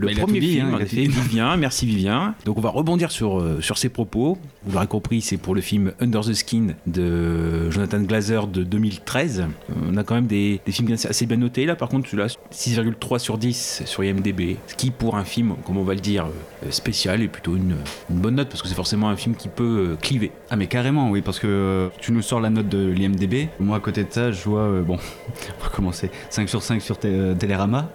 le, 0.00 0.08
premier 0.16 0.40
dit, 0.40 0.52
film, 0.54 0.68
hein, 0.68 0.76
en 0.76 0.78
effet. 0.78 1.02
Vivien, 1.02 1.56
merci 1.56 1.84
Vivien. 1.86 2.34
Donc 2.46 2.56
on 2.56 2.60
va 2.62 2.70
rebondir 2.70 3.10
sur, 3.10 3.38
euh, 3.40 3.60
sur 3.60 3.76
ses 3.76 3.90
propos. 3.90 4.38
Vous 4.64 4.72
l'aurez 4.72 4.86
compris, 4.86 5.20
c'est 5.20 5.36
pour 5.36 5.54
le 5.54 5.60
film 5.60 5.92
Under 6.00 6.22
the 6.22 6.32
Skin 6.32 6.68
de 6.86 7.68
Jonathan 7.70 8.00
Glazer 8.00 8.46
de 8.46 8.62
2013. 8.62 9.40
Euh, 9.40 9.74
On 9.92 9.96
a 9.98 10.02
quand 10.04 10.14
même 10.14 10.26
des, 10.26 10.60
des 10.64 10.72
films 10.72 10.90
assez- 10.92 11.26
bien 11.26 11.36
notés 11.36 11.66
là, 11.66 11.76
par 11.76 11.88
contre 11.90 12.08
celui-là 12.08 12.28
6,3 12.50 13.18
sur 13.18 13.36
10 13.38 13.82
sur 13.84 14.02
IMDB. 14.02 14.56
Ce 14.66 14.74
qui 14.76 14.90
pour 14.90 15.16
un 15.16 15.24
film, 15.24 15.54
comme 15.66 15.76
on 15.76 15.84
va 15.84 15.94
le 15.94 16.00
dire, 16.00 16.26
euh, 16.64 16.70
spécial 16.70 17.22
est 17.22 17.28
plutôt 17.28 17.54
une, 17.56 17.76
une 18.10 18.16
bonne 18.18 18.36
note 18.36 18.48
parce 18.48 18.62
que 18.62 18.68
c'est 18.68 18.74
forcément 18.74 19.08
un 19.10 19.16
film 19.16 19.34
qui 19.34 19.48
peut 19.48 19.96
cliver. 20.00 20.30
Ah 20.48 20.56
mais 20.56 20.68
carrément 20.68 21.10
oui 21.10 21.20
parce 21.20 21.38
que 21.38 21.90
tu 22.00 22.12
nous 22.12 22.22
sors 22.22 22.40
la 22.40 22.48
note 22.50 22.68
de 22.68 22.88
l'IMDB. 22.90 23.48
Moi 23.60 23.76
à 23.76 23.80
côté 23.80 24.04
de 24.04 24.08
ça 24.10 24.32
je 24.32 24.42
vois 24.44 24.60
euh, 24.62 24.82
bon 24.82 24.96
on 25.60 25.64
va 25.64 25.68
commencer 25.70 26.10
5 26.30 26.48
sur 26.48 26.62
5 26.62 26.80
sur 26.80 26.98
Té- 26.98 27.34
Télérama. 27.38 27.90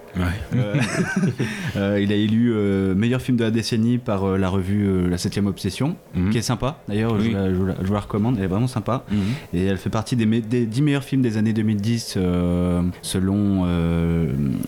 Euh, 0.56 0.76
euh, 1.76 2.00
il 2.02 2.12
a 2.12 2.16
élu 2.16 2.52
euh, 2.54 2.96
meilleur 2.96 3.22
film 3.22 3.38
de 3.38 3.44
la 3.44 3.52
décennie 3.52 3.98
par 3.98 4.38
la 4.38 4.50
revue 4.50 5.08
La 5.10 5.18
7ème 5.18 5.46
Obsession 5.48 5.96
Mhm. 6.16 6.30
qui 6.32 6.38
est 6.38 6.42
sympa 6.42 6.80
d'ailleurs 6.88 7.14
Oui. 7.14 7.30
je, 7.32 7.38
la, 7.38 7.54
je 7.54 7.62
la- 7.64 7.76
je 7.84 7.94
la 7.94 8.00
recommande 8.00 8.36
elle 8.38 8.46
est 8.46 8.48
vraiment 8.48 8.68
sympa 8.68 9.04
Mhm. 9.12 9.18
et 9.54 9.66
elle 9.66 9.78
fait 9.78 9.90
partie 9.90 10.16
des, 10.16 10.26
me- 10.26 10.42
des 10.42 10.66
10 10.66 10.82
meilleurs 10.82 11.04
films 11.04 11.22
des 11.22 11.38
années 11.38 11.54
2010 11.54 12.16
euh, 12.18 12.82
selon 13.02 13.66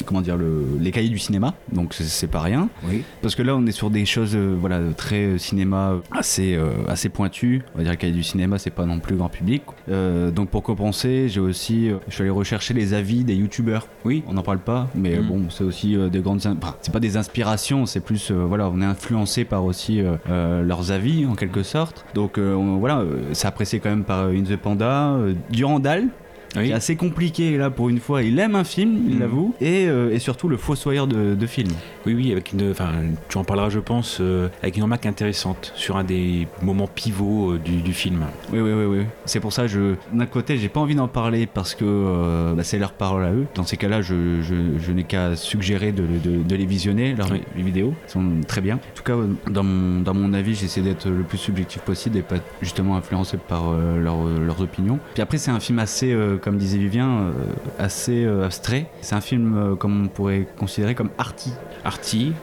comment 0.10 0.22
dire 0.22 0.38
le- 0.38 0.66
les 0.80 0.92
cahiers 0.92 1.10
du 1.10 1.20
cinéma 1.20 1.54
donc 1.72 1.94
c'est- 1.94 2.28
pas 2.28 2.42
rien 2.42 2.68
Oui. 2.88 3.04
parce 3.22 3.36
que 3.36 3.42
là, 3.44 3.56
on 3.56 3.66
est 3.66 3.72
sur 3.72 3.90
des 3.92 4.06
choses 4.06 4.36
euh, 4.36 4.56
voilà, 4.60 4.80
très 4.98 5.24
euh, 5.26 5.38
cinéma 5.38 5.94
assez, 6.12 6.56
euh, 6.56 6.72
assez 6.88 7.10
pointues. 7.10 7.62
On 7.74 7.78
va 7.78 7.84
dire 7.84 7.94
y 8.10 8.12
a 8.12 8.16
du 8.16 8.24
cinéma, 8.24 8.58
c'est 8.58 8.70
pas 8.72 8.86
non 8.86 9.00
plus 9.00 9.16
grand 9.16 9.30
public. 9.30 9.62
Donc 9.88 10.50
pour 10.50 10.64
compenser, 10.64 11.28
j'ai 11.30 11.40
aussi, 11.40 11.90
je 12.08 12.14
suis 12.14 12.22
allé 12.24 12.30
rechercher 12.32 12.74
les 12.74 12.94
avis 12.94 13.24
des 13.24 13.36
youtubeurs. 13.36 13.88
Oui. 14.06 14.24
On 14.28 14.34
n'en 14.34 14.42
parle 14.44 14.60
pas, 14.60 14.88
mais 14.96 15.20
Mm. 15.20 15.28
bon, 15.28 15.42
c'est 15.50 15.64
aussi 15.64 15.96
des 16.12 16.20
grandes. 16.20 16.46
in- 16.46 16.56
enfin, 16.62 16.76
c'est 16.82 16.92
pas 16.94 17.00
des 17.00 17.18
inspirations, 17.18 17.86
c'est 17.86 18.00
plus, 18.00 18.32
voilà, 18.32 18.70
on 18.70 18.82
est 18.82 18.86
influencé 18.86 19.46
par 19.46 19.64
aussi 19.66 20.02
leurs 20.28 20.92
avis 20.92 21.26
en 21.26 21.36
quelque 21.36 21.64
sorte. 21.64 22.06
Donc 22.16 22.38
on- 22.38 22.78
voilà, 22.78 23.04
c'est 23.34 23.48
apprécié 23.48 23.80
quand 23.80 23.90
même 23.90 24.04
par 24.04 24.28
In 24.28 24.44
the 24.44 24.56
Panda, 24.56 25.16
Durandal. 25.52 26.08
Oui. 26.56 26.72
Assez 26.74 26.96
compliqué 26.96 27.58
là 27.58 27.70
pour 27.70 27.90
une 27.90 28.00
fois. 28.00 28.24
Il 28.24 28.40
aime 28.40 28.56
un 28.56 28.64
film, 28.64 28.98
il 29.08 29.16
Mm. 29.16 29.20
l'avoue, 29.20 29.54
et, 29.62 29.88
euh, 29.88 30.12
et 30.14 30.20
surtout 30.20 30.48
le 30.50 30.58
fossoyeur 30.58 31.06
de, 31.08 31.36
de 31.36 31.46
film. 31.48 31.70
Oui, 32.06 32.14
oui, 32.16 32.32
avec 32.32 32.54
une, 32.54 32.74
tu 33.30 33.38
en 33.38 33.44
parleras, 33.44 33.70
je 33.70 33.80
pense, 33.80 34.18
euh, 34.20 34.48
avec 34.64 34.78
une 34.78 34.84
remarque 34.84 35.06
intéressante 35.06 35.72
sur 35.76 35.98
un 35.98 36.04
des 36.04 36.48
moments 36.62 36.88
pivots 36.88 37.52
euh, 37.54 37.58
du, 37.60 37.78
du 37.82 37.94
film. 37.94 38.24
Oui, 38.52 38.60
oui, 38.62 38.72
oui, 38.72 38.86
oui. 38.86 39.04
C'est 39.26 39.40
pour 39.40 39.54
ça, 39.54 39.68
je, 39.68 39.96
d'un 40.14 40.26
côté, 40.26 40.58
j'ai 40.58 40.70
pas 40.70 40.80
envie 40.80 40.96
d'en 40.96 41.08
parler 41.08 41.46
parce 41.46 41.76
que 41.76 42.54
bah, 42.56 42.64
c'est 42.64 42.80
leur 42.80 42.94
parole 42.94 43.24
à 43.26 43.32
eux. 43.32 43.46
Dans 43.56 43.64
ces 43.64 43.78
cas-là, 43.78 44.02
je, 44.02 44.42
je, 44.42 44.56
je 44.80 44.92
n'ai 44.92 45.04
qu'à 45.04 45.36
suggérer 45.36 45.92
de, 45.92 46.04
de- 46.24 46.42
de 46.44 46.56
les 46.56 46.66
visionner, 46.66 47.14
leurs 47.16 47.32
Oui. 47.32 47.42
les 47.56 47.64
vidéos. 47.64 47.94
Sont 48.08 48.24
très 48.48 48.62
bien. 48.62 48.76
En 48.76 48.96
tout 48.96 49.04
cas, 49.04 49.16
dans 49.50 49.64
mon, 49.64 50.02
dans 50.02 50.14
mon 50.14 50.34
avis, 50.34 50.56
j'essaie 50.56 50.82
d'être 50.82 51.08
le 51.10 51.24
plus 51.24 51.38
subjectif 51.38 51.82
possible 51.82 52.18
et 52.18 52.22
pas 52.22 52.38
justement 52.62 52.96
influencé 52.96 53.38
par 53.38 53.72
leur- 53.72 54.26
leurs 54.26 54.62
opinions. 54.62 55.00
Puis 55.14 55.22
après, 55.22 55.38
c'est 55.38 55.52
un 55.52 55.60
film 55.60 55.80
assez 55.80 56.12
euh, 56.12 56.38
comme 56.42 56.58
disait 56.58 56.78
Vivien, 56.78 57.32
assez 57.78 58.26
abstrait. 58.26 58.88
C'est 59.02 59.16
un 59.16 59.22
film 59.22 59.76
comme 59.80 60.06
on 60.06 60.08
pourrait 60.08 60.48
considérer 60.58 60.96
comme 60.96 61.10
arty. 61.18 61.52
Arty. 61.84 62.34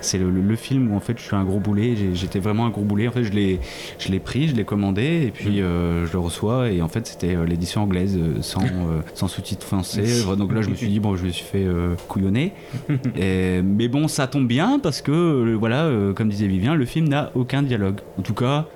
C'est 0.00 0.18
le, 0.18 0.56
film 0.56 0.92
où 0.92 0.96
en 0.96 1.00
fait 1.00 1.18
je 1.18 1.22
suis 1.22 1.36
un 1.36 1.44
gros 1.44 1.60
boulet, 1.60 1.94
j'étais 2.14 2.38
vraiment 2.38 2.66
un 2.66 2.70
gros 2.70 2.82
boulet. 2.82 3.08
En 3.08 3.12
fait, 3.12 3.24
je 3.24 3.32
l'ai, 3.32 3.60
je 3.98 4.08
l'ai 4.08 4.18
pris, 4.18 4.48
je 4.48 4.54
l'ai 4.54 4.64
commandé 4.64 5.24
et 5.26 5.30
puis 5.30 5.60
mm. 5.60 5.64
euh, 5.64 6.06
je 6.06 6.12
le 6.12 6.18
reçois. 6.18 6.70
Et 6.70 6.82
en 6.82 6.88
fait, 6.88 7.06
c'était 7.06 7.34
euh, 7.34 7.44
l'édition 7.44 7.82
anglaise 7.82 8.16
euh, 8.16 8.42
sans, 8.42 8.62
sans 9.14 9.28
sous-titres 9.28 9.66
français. 9.66 10.04
Donc 10.36 10.52
là, 10.52 10.62
je 10.62 10.70
me 10.70 10.74
suis 10.74 10.88
dit, 10.88 11.00
bon, 11.00 11.16
je 11.16 11.24
me 11.24 11.30
suis 11.30 11.44
fait 11.44 11.66
couillonner. 12.08 12.52
mais 13.16 13.88
bon, 13.88 14.08
ça 14.08 14.26
tombe 14.26 14.46
bien 14.46 14.78
parce 14.78 15.02
que, 15.02 15.54
voilà, 15.54 15.90
comme 16.14 16.28
disait 16.28 16.46
Vivien, 16.46 16.74
le 16.74 16.84
film 16.84 17.08
n'a 17.08 17.30
aucun 17.34 17.62
dialogue. 17.62 18.00
En 18.18 18.22
tout 18.22 18.34
cas, 18.34 18.66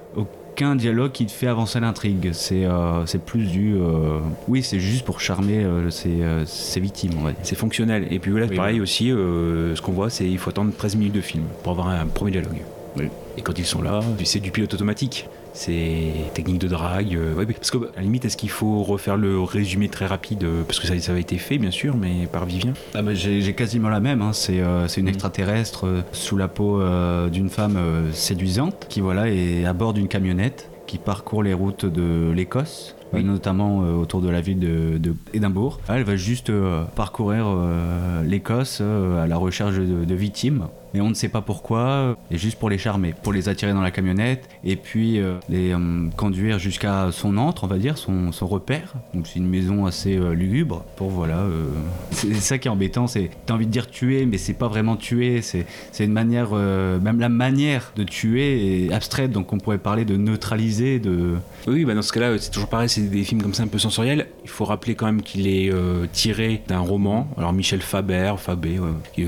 qu'un 0.54 0.76
dialogue 0.76 1.12
qui 1.12 1.26
te 1.26 1.32
fait 1.32 1.46
avancer 1.46 1.80
l'intrigue. 1.80 2.30
C'est 2.32 2.64
euh, 2.64 3.06
c'est 3.06 3.22
plus 3.22 3.50
du. 3.50 3.74
Euh, 3.74 4.20
oui, 4.48 4.62
c'est 4.62 4.80
juste 4.80 5.04
pour 5.04 5.20
charmer 5.20 5.64
euh, 5.64 5.90
ses, 5.90 6.80
victimes, 6.80 7.12
C'est 7.42 7.56
fonctionnel. 7.56 8.06
Et 8.10 8.18
puis 8.18 8.30
voilà, 8.30 8.48
pareil 8.48 8.80
aussi, 8.80 9.08
ce 9.08 9.80
qu'on 9.80 9.92
voit, 9.92 10.10
c'est 10.10 10.24
qu'il 10.24 10.38
faut 10.38 10.50
attendre 10.50 10.72
13 10.76 10.96
minutes 10.96 11.14
de 11.14 11.20
film 11.20 11.44
pour 11.62 11.72
avoir 11.72 11.88
un 11.88 12.06
premier 12.06 12.32
dialogue. 12.32 12.62
Et 13.38 13.42
quand 13.42 13.58
ils 13.58 13.64
sont 13.64 13.82
là, 13.82 14.00
c'est 14.24 14.40
du 14.40 14.50
pilote 14.50 14.74
automatique 14.74 15.26
c'est 15.52 16.12
technique 16.34 16.58
de 16.58 16.68
drague. 16.68 17.14
Euh, 17.14 17.44
parce 17.44 17.70
que, 17.70 17.78
à 17.78 17.96
la 17.96 18.02
limite, 18.02 18.24
est-ce 18.24 18.36
qu'il 18.36 18.50
faut 18.50 18.82
refaire 18.82 19.16
le 19.16 19.40
résumé 19.40 19.88
très 19.88 20.06
rapide 20.06 20.44
euh, 20.44 20.62
Parce 20.66 20.80
que 20.80 20.86
ça, 20.86 20.98
ça 20.98 21.12
a 21.12 21.18
été 21.18 21.38
fait, 21.38 21.58
bien 21.58 21.70
sûr, 21.70 21.96
mais 21.96 22.26
par 22.30 22.46
Vivien? 22.46 22.72
Ah 22.94 23.02
bah, 23.02 23.14
j'ai 23.14 23.54
quasiment 23.54 23.88
la 23.88 24.00
même. 24.00 24.22
Hein. 24.22 24.32
Euh, 24.50 24.88
c'est 24.88 25.00
une 25.00 25.06
mm. 25.06 25.10
extraterrestre 25.10 26.04
sous 26.12 26.36
la 26.36 26.48
peau 26.48 26.82
d'une 27.30 27.50
femme 27.50 27.78
séduisante 28.12 28.86
qui 28.88 29.00
voilà, 29.00 29.28
est 29.28 29.64
à 29.64 29.72
bord 29.72 29.92
d'une 29.92 30.08
camionnette 30.08 30.70
qui 30.86 30.98
parcourt 30.98 31.42
les 31.42 31.54
routes 31.54 31.86
de 31.86 32.30
l'Écosse 32.32 32.96
notamment 33.12 33.80
autour 33.80 34.22
de 34.22 34.30
la 34.30 34.40
ville 34.40 34.58
de, 34.58 35.14
Elle 35.34 36.04
va 36.04 36.16
juste 36.16 36.50
parcourir 36.96 37.46
l'Écosse 38.24 38.80
à 38.80 39.26
la 39.26 39.36
recherche 39.36 39.74
de, 39.74 40.14
victimes 40.14 40.68
mais 40.94 41.00
on 41.00 41.08
ne 41.08 41.14
sait 41.14 41.28
pas 41.28 41.40
pourquoi, 41.40 42.16
et 42.30 42.36
juste 42.36 42.58
pour 42.58 42.68
les 42.68 42.78
charmer, 42.78 43.14
pour 43.22 43.32
les 43.32 43.48
attirer 43.48 43.72
dans 43.72 43.80
la 43.80 43.90
camionnette, 43.90 44.48
et 44.64 44.76
puis 44.76 45.18
euh, 45.18 45.34
les 45.48 45.72
euh, 45.72 46.08
conduire 46.16 46.58
jusqu'à 46.58 47.10
son 47.12 47.36
antre, 47.36 47.64
on 47.64 47.66
va 47.66 47.78
dire, 47.78 47.98
son, 47.98 48.30
repère. 48.42 48.94
Donc 49.14 49.26
c'est 49.26 49.38
une 49.38 49.48
maison 49.48 49.86
assez 49.86 50.16
euh, 50.16 50.34
lugubre, 50.34 50.84
pour 50.96 51.10
voilà. 51.10 51.46
c'est 52.10 52.34
ça 52.34 52.58
qui 52.58 52.68
est 52.68 52.70
embêtant, 52.70 53.06
c'est 53.06 53.30
t'as 53.46 53.54
envie 53.54 53.66
de 53.66 53.70
dire 53.70 53.90
tuer, 53.90 54.26
mais 54.26 54.38
c'est 54.38 54.52
pas 54.52 54.68
vraiment 54.68 54.96
tuer, 54.96 55.42
c'est 55.42 55.66
une 56.00 56.12
manière, 56.12 56.52
même 56.52 57.20
la 57.20 57.28
manière 57.28 57.92
de 57.96 58.04
tuer 58.04 58.86
est 58.86 58.92
abstraite, 58.92 59.30
donc 59.30 59.52
on 59.52 59.58
pourrait 59.58 59.78
parler 59.78 60.04
de 60.04 60.16
neutraliser, 60.16 60.98
de. 60.98 61.34
Oui, 61.66 61.84
bah 61.84 61.94
dans 61.94 62.02
ce 62.02 62.12
cas-là, 62.12 62.36
c'est 62.38 62.50
toujours 62.50 62.68
pareil, 62.68 62.88
c'est 62.88 63.02
des 63.02 63.24
films 63.24 63.42
comme 63.42 63.54
ça 63.54 63.62
un 63.62 63.68
peu 63.68 63.78
sensoriels. 63.78 64.26
Il 64.42 64.50
faut 64.50 64.64
rappeler 64.64 64.94
quand 64.94 65.06
même 65.06 65.22
qu'il 65.22 65.46
est 65.46 65.72
tiré 66.12 66.62
d'un 66.68 66.80
roman. 66.80 67.28
Alors 67.36 67.52
Michel 67.52 67.80
Faber, 67.80 68.34
Fabé, 68.38 68.78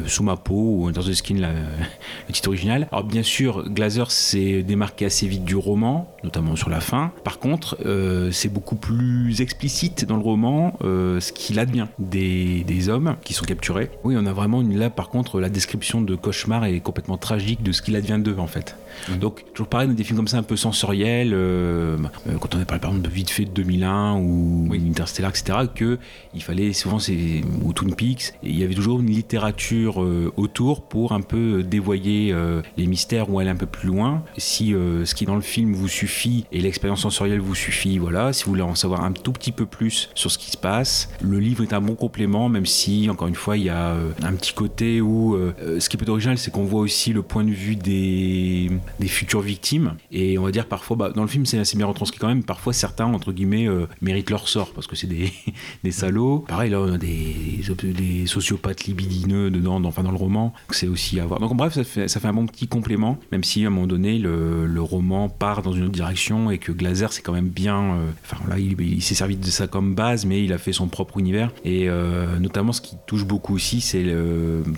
Sous 0.07 0.23
ma 0.23 0.37
peau 0.37 0.79
ou 0.81 0.93
Dans 0.93 1.03
the 1.03 1.13
Skin, 1.13 1.37
le 1.37 2.33
titre 2.33 2.49
original. 2.49 2.89
Alors 2.91 3.05
bien 3.05 3.23
sûr, 3.23 3.69
Glazer 3.69 4.11
s'est 4.11 4.63
démarqué 4.63 5.07
assez 5.07 5.24
vite 5.29 5.45
du 5.45 5.57
roman, 5.57 6.15
notamment 6.23 6.57
sur 6.57 6.71
la 6.71 6.81
fin. 6.81 7.13
Par 7.25 7.39
contre, 7.39 7.77
euh, 7.85 8.31
c'est 8.31 8.49
beaucoup 8.49 8.77
plus 8.77 9.41
explicite 9.41 10.05
dans 10.05 10.17
le 10.17 10.23
roman 10.23 10.77
euh, 10.83 11.21
ce 11.21 11.33
qu'il 11.33 11.59
advient 11.59 11.87
des, 11.99 12.65
des, 12.65 12.89
hommes 12.89 13.17
qui 13.25 13.33
sont 13.35 13.45
capturés. 13.45 13.91
Oui, 14.05 14.15
on 14.19 14.27
a 14.27 14.33
vraiment 14.33 14.61
une, 14.61 14.79
là 14.79 14.91
par 14.91 15.09
contre 15.09 15.41
la 15.41 15.49
description 15.49 16.03
de 16.03 16.15
cauchemar 16.15 16.65
est 16.67 16.81
complètement 16.81 17.17
tragique 17.17 17.63
de 17.63 17.73
ce 17.73 17.83
qu'il 17.83 17.97
advient 17.97 18.19
d'eux 18.23 18.37
en 18.39 18.47
fait. 18.47 18.77
Mmh. 19.09 19.17
Donc 19.17 19.45
toujours 19.53 19.69
pareil 19.69 19.89
dans 19.89 19.95
des 19.95 20.05
films 20.05 20.19
comme 20.19 20.29
ça 20.29 20.39
un 20.39 20.43
peu 20.43 20.57
sensoriels, 20.57 21.33
euh, 21.33 21.97
quand 22.41 22.55
on 22.55 22.61
a 22.61 22.65
parlé 22.65 22.81
par 22.81 22.91
exemple 22.91 23.09
de 23.09 23.09
Vite 23.09 23.31
fait 23.31 23.45
de 23.45 23.51
2001 23.51 24.17
ou 24.17 24.73
Interstellar, 24.75 25.31
etc., 25.31 25.59
que 25.75 25.99
il 26.35 26.43
fallait 26.43 26.73
souvent 26.73 26.99
c'est 26.99 27.43
ou 27.63 27.73
Twin 27.73 27.95
Peaks, 27.95 28.35
et 28.43 28.51
il 28.51 28.59
y 28.59 28.65
avait 28.65 28.75
toujours 28.75 29.01
une 29.01 29.11
littérature 29.11 30.05
autour 30.37 30.83
pour 30.83 31.13
un 31.13 31.21
peu 31.21 31.63
dévoyer 31.63 32.33
euh, 32.33 32.63
les 32.77 32.87
mystères 32.87 33.31
ou 33.31 33.39
aller 33.39 33.51
un 33.51 33.57
peu 33.57 33.67
plus 33.67 33.89
loin. 33.89 34.23
Si 34.37 34.75
euh, 34.75 35.05
qui 35.15 35.25
est 35.25 35.27
dans 35.27 35.35
le 35.35 35.41
film 35.41 35.75
vous 35.75 35.89
suffit 35.89 36.45
et 36.53 36.61
l'expérience 36.61 37.01
sensorielle 37.01 37.41
vous 37.41 37.55
suffit, 37.55 37.99
voilà. 37.99 38.33
Si 38.33 38.45
vous 38.45 38.51
voulez 38.51 38.63
en 38.63 38.75
savoir 38.75 39.05
un 39.05 39.13
tout 39.13 39.33
petit 39.33 39.53
peu 39.53 39.67
plus 39.67 40.11
sur 40.15 40.31
ce 40.31 40.39
qui 40.39 40.51
se 40.51 40.57
passe, 40.57 41.11
le 41.21 41.39
livre 41.39 41.63
est 41.63 41.73
un 41.73 41.81
bon 41.81 41.95
complément, 41.95 42.49
même 42.49 42.67
si, 42.67 43.09
encore 43.11 43.29
une 43.29 43.35
fois, 43.35 43.57
il 43.57 43.65
y 43.65 43.71
a 43.71 43.93
euh, 43.93 44.11
un 44.23 44.33
petit 44.35 44.53
côté 44.53 45.01
où 45.01 45.37
ce 45.79 45.89
qui 45.89 45.97
peut 45.97 46.05
être 46.05 46.09
original, 46.11 46.39
c'est 46.39 46.51
qu'on 46.51 46.65
voit 46.65 46.81
aussi 46.81 47.13
le 47.13 47.23
point 47.23 47.45
de 47.45 47.51
vue 47.51 47.77
des, 47.77 48.71
des 49.01 49.09
futures 49.09 49.41
victimes. 49.41 49.95
Et 50.13 50.39
on 50.39 50.43
va 50.43 50.51
dire 50.51 50.67
parfois, 50.67 50.97
bah, 50.97 51.13
dans 51.15 51.23
le 51.23 51.29
film, 51.29 51.47
c'est 51.47 51.59
assez 51.59 51.77
bien 51.77 51.87
retranscrit 51.87 52.19
quand 52.19 52.29
même. 52.29 52.45
Parfois, 52.45 52.73
certains, 52.73 53.07
entre 53.07 53.33
guillemets, 53.33 53.69
méritent 54.01 54.31
leur 54.31 54.49
sort 54.49 54.73
parce 54.73 54.87
que 54.87 54.97
c'est 54.97 55.07
des, 55.07 55.33
des 55.85 55.91
salauds. 55.91 56.45
Pareil, 56.49 56.71
là, 56.71 56.81
on 56.81 56.93
a 56.93 56.99
des, 56.99 57.61
des 57.83 58.27
sociopathes 58.27 58.85
libidineux 58.85 59.51
dedans, 59.51 59.83
enfin 59.85 60.03
dans 60.03 60.11
le 60.11 60.17
roman. 60.17 60.53
C'est 60.71 60.89
aussi 60.89 61.21
à 61.21 61.27
voir. 61.27 61.41
Donc 61.41 61.57
bref, 61.57 61.75
ça 61.75 61.85
fait, 61.85 62.09
ça 62.09 62.21
fait 62.21 62.29
un 62.29 62.33
bon 62.33 62.47
petit 62.47 62.69
complément, 62.69 63.19
même 63.33 63.45
si 63.45 63.65
à 63.65 63.69
un 63.69 63.71
moment 63.71 63.87
donné 63.87 64.19
le, 64.19 64.67
le 64.67 64.83
roman 64.83 65.04
part 65.29 65.63
dans 65.63 65.73
une 65.73 65.85
autre 65.85 65.93
direction 65.93 66.51
et 66.51 66.59
que 66.59 66.73
Glazer 66.73 67.13
c'est 67.13 67.23
quand 67.23 67.33
même 67.33 67.49
bien. 67.49 67.95
Euh, 67.95 68.11
enfin 68.25 68.39
là, 68.49 68.59
il, 68.59 69.03
s'est 69.03 69.15
servi 69.15 69.37
de 69.37 69.47
ça 69.47 69.67
comme 69.67 69.95
base, 69.95 70.25
mais 70.27 70.43
il 70.43 70.53
a 70.53 70.59
fait 70.59 70.73
son 70.73 70.89
propre 70.89 71.19
univers. 71.19 71.53
Et 71.65 71.89
euh, 71.89 72.39
notamment, 72.39 72.73
ce 72.73 72.81
qui 72.81 72.97
touche 73.07 73.25
beaucoup 73.25 73.55
aussi, 73.55 73.81
c'est 73.81 74.05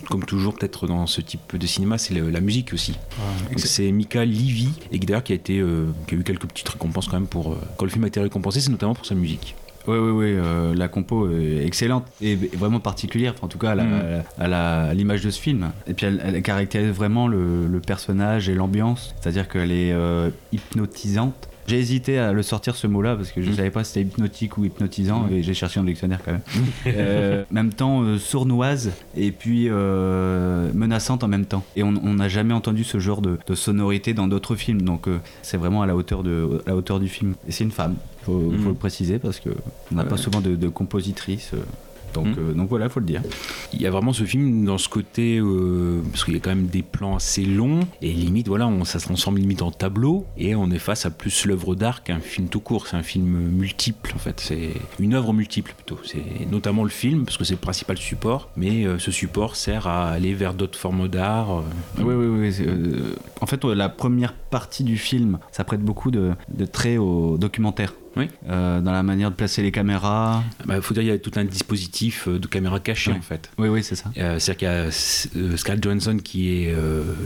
comme 0.09 0.25
toujours 0.25 0.55
peut-être 0.55 0.87
dans 0.87 1.07
ce 1.07 1.21
type 1.21 1.55
de 1.55 1.67
cinéma, 1.67 1.97
c'est 1.97 2.13
la 2.13 2.41
musique 2.41 2.73
aussi. 2.73 2.95
c'est 3.57 3.91
Mika 3.91 4.25
Livy 4.25 4.69
et 4.91 4.99
d'ailleurs 4.99 5.23
qui 5.23 5.33
a 5.33 5.35
été, 5.35 5.59
euh, 5.59 5.87
qui 6.07 6.15
a 6.15 6.17
eu 6.17 6.23
quelques 6.23 6.47
petites 6.47 6.69
récompenses 6.69 7.07
quand 7.07 7.19
même 7.19 7.27
pour 7.27 7.57
quand 7.77 7.85
le 7.85 7.91
film 7.91 8.03
a 8.03 8.07
été 8.07 8.19
récompensé, 8.19 8.61
c'est 8.61 8.71
notamment 8.71 8.93
pour 8.93 9.05
sa 9.05 9.15
musique. 9.15 9.55
Oui, 9.87 9.97
oui, 9.97 10.11
oui. 10.11 10.75
la 10.75 10.87
compo 10.87 11.29
est 11.29 11.65
excellente 11.65 12.05
et 12.21 12.35
vraiment 12.35 12.79
particulière, 12.79 13.35
en 13.41 13.47
tout 13.47 13.57
cas 13.57 13.71
à 13.71 13.75
mm. 13.75 14.93
l'image 14.93 15.23
de 15.23 15.29
ce 15.29 15.39
film. 15.39 15.71
Et 15.87 15.93
puis 15.93 16.05
elle, 16.05 16.41
caractérise 16.41 16.91
vraiment 16.91 17.27
le, 17.27 17.81
personnage 17.85 18.49
et 18.49 18.55
l'ambiance, 18.55 19.15
c'est-à-dire 19.19 19.47
qu'elle 19.47 19.71
est, 19.71 19.91
euh, 19.93 20.29
hypnotisante. 20.51 21.47
J'ai 21.67 21.79
hésité 21.79 22.17
à 22.17 22.31
le 22.31 22.43
sortir 22.43 22.77
ce 22.77 22.87
mot-là 22.87 23.17
parce 23.17 23.31
que 23.31 23.41
je 23.41 23.47
ne 23.47 23.53
mm. 23.53 23.57
savais 23.57 23.71
pas 23.71 23.83
si 23.83 23.93
c'était 23.93 24.07
hypnotique 24.07 24.57
ou 24.57 24.63
hypnotisant 24.63 25.23
mm. 25.23 25.33
et 25.33 25.43
j'ai 25.43 25.53
cherché 25.53 25.79
un 25.79 25.83
dictionnaire 25.83 26.19
quand 26.23 26.31
même. 26.31 26.41
euh, 26.87 27.43
même 27.51 27.73
temps 27.73 28.03
euh, 28.03 28.17
sournoise 28.17 28.91
et 29.17 29.31
puis 29.31 29.67
euh, 29.69 30.71
menaçante 30.73 31.25
en 31.25 31.27
même 31.27 31.45
temps. 31.45 31.63
Et 31.75 31.83
on 31.83 31.91
n'a 31.91 32.29
jamais 32.29 32.53
entendu 32.53 32.85
ce 32.85 32.99
genre 32.99 33.21
de, 33.21 33.37
sonorité 33.53 34.13
dans 34.13 34.27
d'autres 34.27 34.55
films, 34.55 34.81
donc 34.81 35.07
c'est 35.41 35.57
vraiment 35.57 35.81
à 35.81 35.87
la 35.87 35.95
hauteur 35.95 36.23
de 36.23 36.61
la 36.65 36.75
hauteur 36.75 36.99
du 36.99 37.09
film. 37.09 37.35
Et 37.47 37.51
c'est 37.51 37.63
une 37.63 37.71
femme 37.71 37.95
faut, 38.27 38.51
faut 38.51 38.57
mm. 38.57 38.67
le 38.67 38.73
préciser 38.73 39.19
parce 39.19 39.39
qu'on 39.39 39.95
n'a 39.95 40.03
pas 40.03 40.17
souvent 40.17 40.41
de, 40.41 40.55
de 40.55 40.67
compositrices. 40.67 41.51
Euh, 41.53 41.57
donc, 42.13 42.27
mm. 42.27 42.35
euh, 42.39 42.53
donc 42.53 42.69
voilà, 42.69 42.89
faut 42.89 42.99
le 42.99 43.05
dire. 43.05 43.21
Il 43.73 43.81
y 43.81 43.85
a 43.85 43.91
vraiment 43.91 44.13
ce 44.13 44.23
film 44.23 44.65
dans 44.65 44.77
ce 44.77 44.89
côté, 44.89 45.39
euh, 45.39 46.01
parce 46.11 46.25
qu'il 46.25 46.33
y 46.33 46.37
a 46.37 46.39
quand 46.39 46.49
même 46.49 46.67
des 46.67 46.81
plans 46.81 47.15
assez 47.15 47.43
longs, 47.43 47.81
et 48.01 48.11
limite, 48.11 48.47
voilà, 48.47 48.67
on, 48.67 48.85
ça 48.85 48.99
se 48.99 49.05
transforme 49.05 49.37
limite 49.37 49.61
en 49.61 49.71
tableau, 49.71 50.25
et 50.37 50.55
on 50.55 50.71
est 50.71 50.79
face 50.79 51.05
à 51.05 51.09
plus 51.09 51.45
l'œuvre 51.45 51.75
d'art 51.75 52.03
qu'un 52.03 52.19
film 52.19 52.47
tout 52.47 52.59
court. 52.59 52.87
C'est 52.87 52.97
un 52.97 53.03
film 53.03 53.25
multiple, 53.25 54.13
en 54.15 54.19
fait. 54.19 54.39
C'est 54.39 54.71
une 54.99 55.13
œuvre 55.13 55.33
multiple 55.33 55.73
plutôt. 55.75 55.99
C'est 56.03 56.49
notamment 56.51 56.83
le 56.83 56.89
film, 56.89 57.25
parce 57.25 57.37
que 57.37 57.43
c'est 57.43 57.55
le 57.55 57.59
principal 57.59 57.97
support, 57.97 58.49
mais 58.57 58.85
ce 58.99 59.11
support 59.11 59.55
sert 59.55 59.87
à 59.87 60.09
aller 60.09 60.33
vers 60.33 60.53
d'autres 60.53 60.79
formes 60.79 61.07
d'art. 61.07 61.63
Oui, 61.99 62.13
oui, 62.15 62.27
oui. 62.27 62.67
en 63.41 63.45
fait, 63.45 63.63
la 63.63 63.89
première 63.89 64.33
partie 64.49 64.83
du 64.83 64.97
film, 64.97 65.39
ça 65.51 65.63
prête 65.63 65.81
beaucoup 65.81 66.11
de, 66.11 66.33
de 66.49 66.65
traits 66.65 66.99
au 66.99 67.37
documentaire. 67.37 67.93
Oui. 68.15 68.29
Euh, 68.49 68.81
dans 68.81 68.91
la 68.91 69.03
manière 69.03 69.29
de 69.29 69.35
placer 69.35 69.61
les 69.61 69.71
caméras. 69.71 70.43
Il 70.61 70.65
bah, 70.65 70.81
faut 70.81 70.95
dire 70.95 71.03
qu'il 71.03 71.11
y 71.11 71.15
a 71.15 71.19
tout 71.19 71.31
un 71.35 71.45
dispositif 71.45 72.27
euh, 72.27 72.39
de 72.39 72.47
caméra 72.47 72.79
cachée 72.79 73.11
en 73.11 73.21
fait. 73.21 73.51
Oui, 73.59 73.67
oui, 73.69 73.83
c'est 73.83 73.95
ça. 73.95 74.11
Euh, 74.17 74.39
C'est-à-dire 74.39 74.57
qu'il 74.57 74.67
y 74.67 75.51
a 75.51 75.57
Scarlett 75.57 75.83
Johansson 75.83 76.17
qui 76.17 76.49
est 76.49 76.75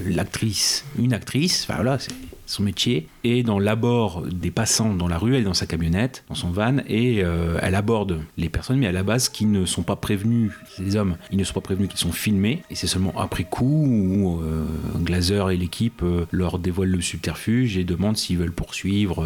l'actrice, 0.06 0.84
une 1.00 1.14
actrice, 1.14 1.64
enfin 1.64 1.76
voilà, 1.76 1.98
c'est 1.98 2.12
son 2.52 2.64
métier, 2.64 3.08
et 3.24 3.44
dans 3.44 3.60
l'abord 3.60 4.24
des 4.24 4.52
passants 4.52 4.94
dans 4.94 5.08
la 5.08 5.18
rue, 5.18 5.36
elle 5.36 5.42
est 5.42 5.46
dans 5.46 5.54
sa 5.54 5.66
camionnette, 5.66 6.26
dans 6.28 6.36
son 6.36 6.50
van, 6.50 6.80
et 6.86 7.24
euh, 7.24 7.58
elle 7.62 7.76
aborde 7.76 8.20
les 8.38 8.50
personnes, 8.50 8.78
mais 8.78 8.88
à 8.88 8.92
la 8.92 9.04
base 9.04 9.30
qui 9.30 9.46
ne 9.46 9.66
sont 9.66 9.84
pas 9.84 9.96
prévenus, 9.96 10.52
les 10.78 10.98
hommes, 10.98 11.16
ils 11.32 11.38
ne 11.38 11.46
sont 11.46 11.54
pas 11.54 11.62
prévenus 11.62 11.88
qu'ils 11.88 12.00
sont 12.00 12.12
filmés, 12.12 12.62
et 12.70 12.76
c'est 12.76 12.88
seulement 12.88 13.14
après 13.18 13.46
coup 13.46 13.86
où 13.88 14.42
euh, 14.42 14.66
Glazer 14.98 15.50
et 15.50 15.56
l'équipe 15.56 16.02
euh, 16.04 16.26
leur 16.32 16.60
dévoilent 16.60 16.90
le 16.90 17.00
subterfuge 17.00 17.78
et 17.78 17.86
demandent 17.86 18.18
s'ils 18.18 18.38
veulent 18.38 18.52
poursuivre. 18.52 19.26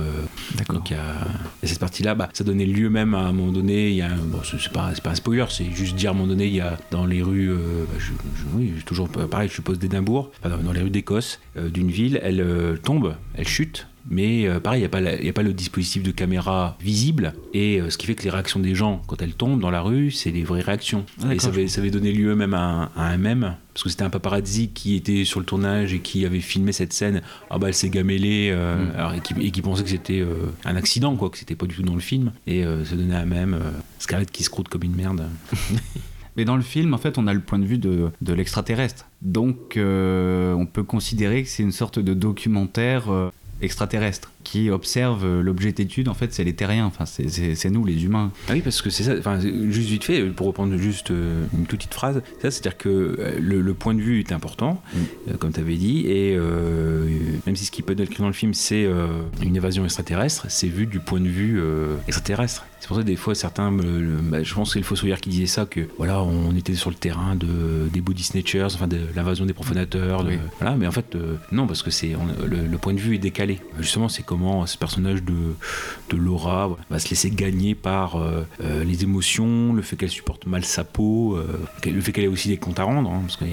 D'accord. 0.55 0.75
Donc 0.75 0.91
a 0.91 1.25
cette 1.63 1.79
partie-là, 1.79 2.13
bah, 2.13 2.29
ça 2.33 2.43
donnait 2.43 2.67
lieu 2.67 2.91
même 2.91 3.15
à 3.15 3.21
un 3.21 3.31
moment 3.31 3.51
donné, 3.51 3.89
il 3.89 3.95
y 3.95 4.03
a, 4.03 4.09
bon, 4.09 4.39
c'est 4.43 4.71
pas, 4.71 4.91
pas 5.03 5.09
un 5.09 5.15
spoiler, 5.15 5.45
c'est 5.49 5.71
juste 5.71 5.95
dire 5.95 6.11
à 6.11 6.13
un 6.13 6.15
moment 6.15 6.27
donné, 6.27 6.45
il 6.45 6.55
y 6.55 6.61
a 6.61 6.77
dans 6.91 7.07
les 7.07 7.23
rues, 7.23 7.49
bah, 7.49 7.97
je, 7.97 8.11
oui, 8.53 8.73
toujours 8.85 9.09
pareil, 9.09 9.49
je 9.49 9.55
suppose 9.55 9.79
d'Édimbourg, 9.79 10.29
dans 10.43 10.71
les 10.71 10.81
rues 10.81 10.91
d'Écosse, 10.91 11.39
d'une 11.55 11.89
ville, 11.89 12.19
elle 12.21 12.77
tombe 12.83 13.14
elle 13.35 13.47
chute 13.47 13.87
mais 14.07 14.47
euh, 14.47 14.59
pareil, 14.59 14.81
il 14.81 14.83
n'y 14.83 14.85
a, 14.85 14.89
pas 14.89 15.01
la- 15.01 15.19
y 15.19 15.29
a 15.29 15.33
pas 15.33 15.41
le 15.41 15.51
dispositif 15.51 16.03
de 16.03 16.11
caméra 16.11 16.77
visible, 16.79 17.33
et 17.55 17.81
euh, 17.81 17.89
ce 17.89 17.97
qui 17.97 18.05
fait 18.05 18.13
que 18.13 18.21
les 18.21 18.29
réactions 18.29 18.59
des 18.59 18.75
gens, 18.75 19.01
quand 19.07 19.19
elles 19.19 19.33
tombent 19.33 19.59
dans 19.59 19.71
la 19.71 19.81
rue, 19.81 20.11
c'est 20.11 20.29
des 20.29 20.43
vraies 20.43 20.61
réactions. 20.61 21.07
Ah, 21.23 21.33
et 21.33 21.39
ça 21.39 21.47
avait, 21.47 21.67
ça 21.67 21.81
avait 21.81 21.89
donné 21.89 22.11
lieu 22.11 22.35
même 22.35 22.53
à 22.53 22.59
un, 22.61 22.83
à 22.95 23.07
un 23.09 23.17
mème, 23.17 23.55
parce 23.73 23.81
que 23.83 23.89
c'était 23.89 24.03
un 24.03 24.11
paparazzi 24.11 24.69
qui 24.69 24.93
était 24.95 25.25
sur 25.25 25.39
le 25.39 25.45
tournage 25.47 25.91
et 25.95 26.01
qui 26.01 26.23
avait 26.23 26.39
filmé 26.39 26.71
cette 26.71 26.93
scène. 26.93 27.23
Ah 27.49 27.57
bah 27.57 27.69
elle 27.69 27.73
s'est 27.73 27.89
gamellée, 27.89 28.51
euh, 28.51 28.75
Mm. 28.75 28.91
alors, 28.95 29.13
et, 29.15 29.21
qui, 29.21 29.33
et 29.41 29.49
qui 29.49 29.63
pensait 29.63 29.81
que 29.83 29.89
c'était 29.89 30.23
un 30.65 30.75
accident, 30.75 31.15
quoi, 31.15 31.31
que 31.31 31.39
c'était 31.39 31.55
pas 31.55 31.65
du 31.65 31.73
tout 31.73 31.81
dans 31.81 31.95
le 31.95 31.99
film, 31.99 32.31
et 32.45 32.63
ça 32.83 32.95
donnait 32.95 33.15
un 33.15 33.25
mème, 33.25 33.57
Scarlett 33.97 34.29
qui 34.31 34.43
se 34.43 34.51
croûte 34.51 34.67
comme 34.69 34.83
une 34.83 34.95
merde. 34.95 35.27
Mais 36.37 36.45
dans 36.45 36.55
le 36.55 36.61
film, 36.61 36.93
en 36.93 36.97
fait, 36.97 37.17
on 37.17 37.27
a 37.27 37.33
le 37.33 37.39
point 37.39 37.59
de 37.59 37.65
vue 37.65 37.77
de, 37.77 38.11
l'extraterrestre. 38.33 39.07
Donc, 39.21 39.77
euh, 39.77 40.53
on 40.53 40.65
peut 40.65 40.83
considérer 40.83 41.43
que 41.43 41.49
c'est 41.49 41.63
une 41.63 41.71
sorte 41.71 41.99
de 41.99 42.13
documentaire 42.13 43.11
euh, 43.11 43.31
extraterrestre 43.61 44.31
qui 44.45 44.69
observe 44.69 45.25
euh, 45.25 45.41
l'objet 45.41 45.73
d'étude. 45.73 46.07
En 46.07 46.13
fait, 46.13 46.33
c'est 46.33 46.45
les 46.45 46.53
terriens. 46.53 46.85
Enfin, 46.85 47.05
c'est- 47.05 47.69
nous, 47.69 47.83
les 47.83 48.05
humains. 48.05 48.31
Ah 48.47 48.51
oui, 48.53 48.61
parce 48.61 48.81
que 48.81 48.89
c'est 48.89 49.03
ça, 49.03 49.15
enfin, 49.19 49.39
juste 49.41 49.89
vite 49.89 50.05
fait, 50.05 50.23
pour 50.29 50.47
reprendre 50.47 50.77
juste 50.77 51.11
euh, 51.11 51.43
une 51.57 51.65
toute 51.65 51.79
petite 51.79 51.93
phrase, 51.93 52.21
ça, 52.41 52.51
c'est-à-dire 52.51 52.77
que 52.77 52.89
euh, 52.89 53.39
le, 53.41 53.59
le 53.61 53.73
point 53.73 53.93
de 53.93 53.99
vue 54.01 54.19
est 54.19 54.31
important, 54.31 54.81
euh, 55.27 55.35
comme 55.37 55.51
tu 55.51 55.59
avais 55.59 55.75
dit, 55.75 56.05
et 56.07 56.35
euh, 56.37 57.07
même 57.45 57.55
si 57.55 57.65
ce 57.65 57.71
qui 57.71 57.81
peut 57.81 57.93
être 57.93 57.99
écrit 58.01 58.19
dans 58.21 58.27
le 58.27 58.33
film, 58.33 58.53
c'est 58.53 58.85
euh, 58.85 59.07
une 59.41 59.55
évasion 59.55 59.83
extraterrestre, 59.83 60.45
c'est 60.49 60.67
vu 60.67 60.85
du 60.85 60.99
point 60.99 61.19
de 61.19 61.27
vue 61.27 61.59
euh, 61.59 61.95
extraterrestre. 62.07 62.65
C'est 62.79 62.87
pour 62.89 62.97
ça 62.97 63.01
que 63.03 63.07
des 63.07 63.15
fois, 63.15 63.33
certains, 63.33 63.71
bah, 63.71 64.43
je 64.43 64.53
pense 64.53 64.69
que 64.69 64.73
c'est 64.73 64.79
le 64.79 64.85
fossoyeur 64.85 65.19
qui 65.19 65.29
disait 65.31 65.47
ça, 65.47 65.65
que 65.65 65.87
voilà, 65.97 66.21
on 66.21 66.55
était 66.55 66.75
sur 66.75 66.91
le 66.91 66.95
terrain 66.95 67.35
de, 67.35 67.89
des 67.91 67.99
body 67.99 68.21
snatchers, 68.21 68.65
enfin 68.65 68.85
de 68.87 68.99
l'invasion 69.15 69.45
des 69.47 69.53
profanateurs, 69.53 70.23
de- 70.23 70.29
Oui. 70.29 70.37
voilà, 70.59 70.75
mais 70.77 70.85
en 70.85 70.91
fait, 70.91 71.17
non, 71.51 71.65
parce 71.65 71.81
que 71.81 71.89
c'est 71.89 72.13
le, 72.45 72.67
le 72.67 72.77
point 72.77 72.93
de 72.93 72.99
vue 72.99 73.15
est 73.15 73.19
décalé. 73.19 73.59
Justement, 73.79 74.07
c'est 74.07 74.21
ce 74.65 74.77
personnage 74.77 75.23
de, 75.23 75.55
Laura 76.15 76.77
va 76.89 76.99
se 76.99 77.09
laisser 77.09 77.29
gagner 77.29 77.75
par 77.75 78.15
euh, 78.15 78.45
euh, 78.61 78.83
les 78.83 79.03
émotions, 79.03 79.73
le 79.73 79.81
fait 79.81 79.95
qu'elle 79.95 80.09
supporte 80.09 80.45
mal 80.45 80.63
sa 80.63 80.83
peau, 80.83 81.35
euh, 81.35 81.59
le 81.85 82.01
fait 82.01 82.11
qu'elle 82.11 82.23
ait 82.23 82.27
aussi 82.27 82.47
des 82.47 82.57
comptes 82.57 82.79
à 82.79 82.83
rendre, 82.83 83.09
hein, 83.09 83.21
parce 83.21 83.37
qu'il 83.37 83.49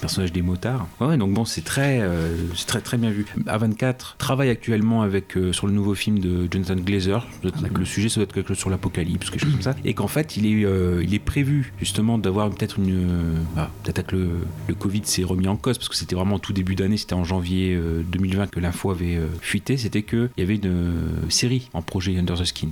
personnage 0.00 0.32
des 0.32 0.42
motards. 0.42 0.86
Ouais, 1.00 1.16
donc 1.16 1.32
bon, 1.32 1.44
c'est 1.44 1.64
très, 1.64 2.00
euh, 2.00 2.34
c'est 2.54 2.66
très, 2.66 2.80
très 2.80 2.96
bien 2.96 3.10
vu. 3.10 3.26
A24 3.46 4.16
travaille 4.18 4.48
actuellement 4.50 5.02
avec, 5.02 5.36
euh, 5.36 5.52
sur 5.52 5.66
le 5.66 5.72
nouveau 5.72 5.94
film 5.94 6.18
de 6.18 6.48
Jonathan 6.50 6.76
Glazer. 6.76 7.26
le 7.42 7.84
sujet, 7.84 8.08
ça 8.08 8.16
doit 8.16 8.24
être 8.24 8.32
quelque 8.32 8.48
chose 8.48 8.58
sur 8.58 8.70
l'apocalypse, 8.70 9.30
quelque 9.30 9.42
chose 9.42 9.52
comme 9.52 9.62
ça. 9.62 9.74
Et 9.84 9.94
qu'en 9.94 10.08
fait, 10.08 10.36
il 10.36 10.46
est, 10.46 10.64
euh, 10.64 11.02
il 11.02 11.14
est 11.14 11.18
prévu 11.18 11.72
justement 11.78 12.18
d'avoir 12.18 12.50
peut-être 12.50 12.78
une. 12.78 12.90
euh, 12.90 13.34
ah, 13.56 13.70
peut-être 13.82 13.98
avec 14.00 14.12
le, 14.12 14.28
le 14.68 14.74
Covid 14.74 15.02
s'est 15.04 15.24
remis 15.24 15.48
en 15.48 15.56
cause, 15.56 15.78
parce 15.78 15.88
que 15.88 15.96
c'était 15.96 16.14
vraiment 16.16 16.38
tout 16.38 16.52
début 16.52 16.74
d'année, 16.74 16.96
c'était 16.96 17.14
en 17.14 17.24
janvier 17.24 17.74
euh, 17.74 18.02
2020 18.10 18.48
que 18.48 18.60
l'info 18.60 18.90
avait 18.90 19.18
fuité. 19.40 19.76
C'était 19.76 20.02
qu'il 20.02 20.30
y 20.38 20.42
avait 20.42 20.56
une 20.56 20.94
série 21.28 21.68
en 21.72 21.82
projet 21.82 22.16
Under 22.18 22.38
the 22.38 22.44
Skin. 22.44 22.68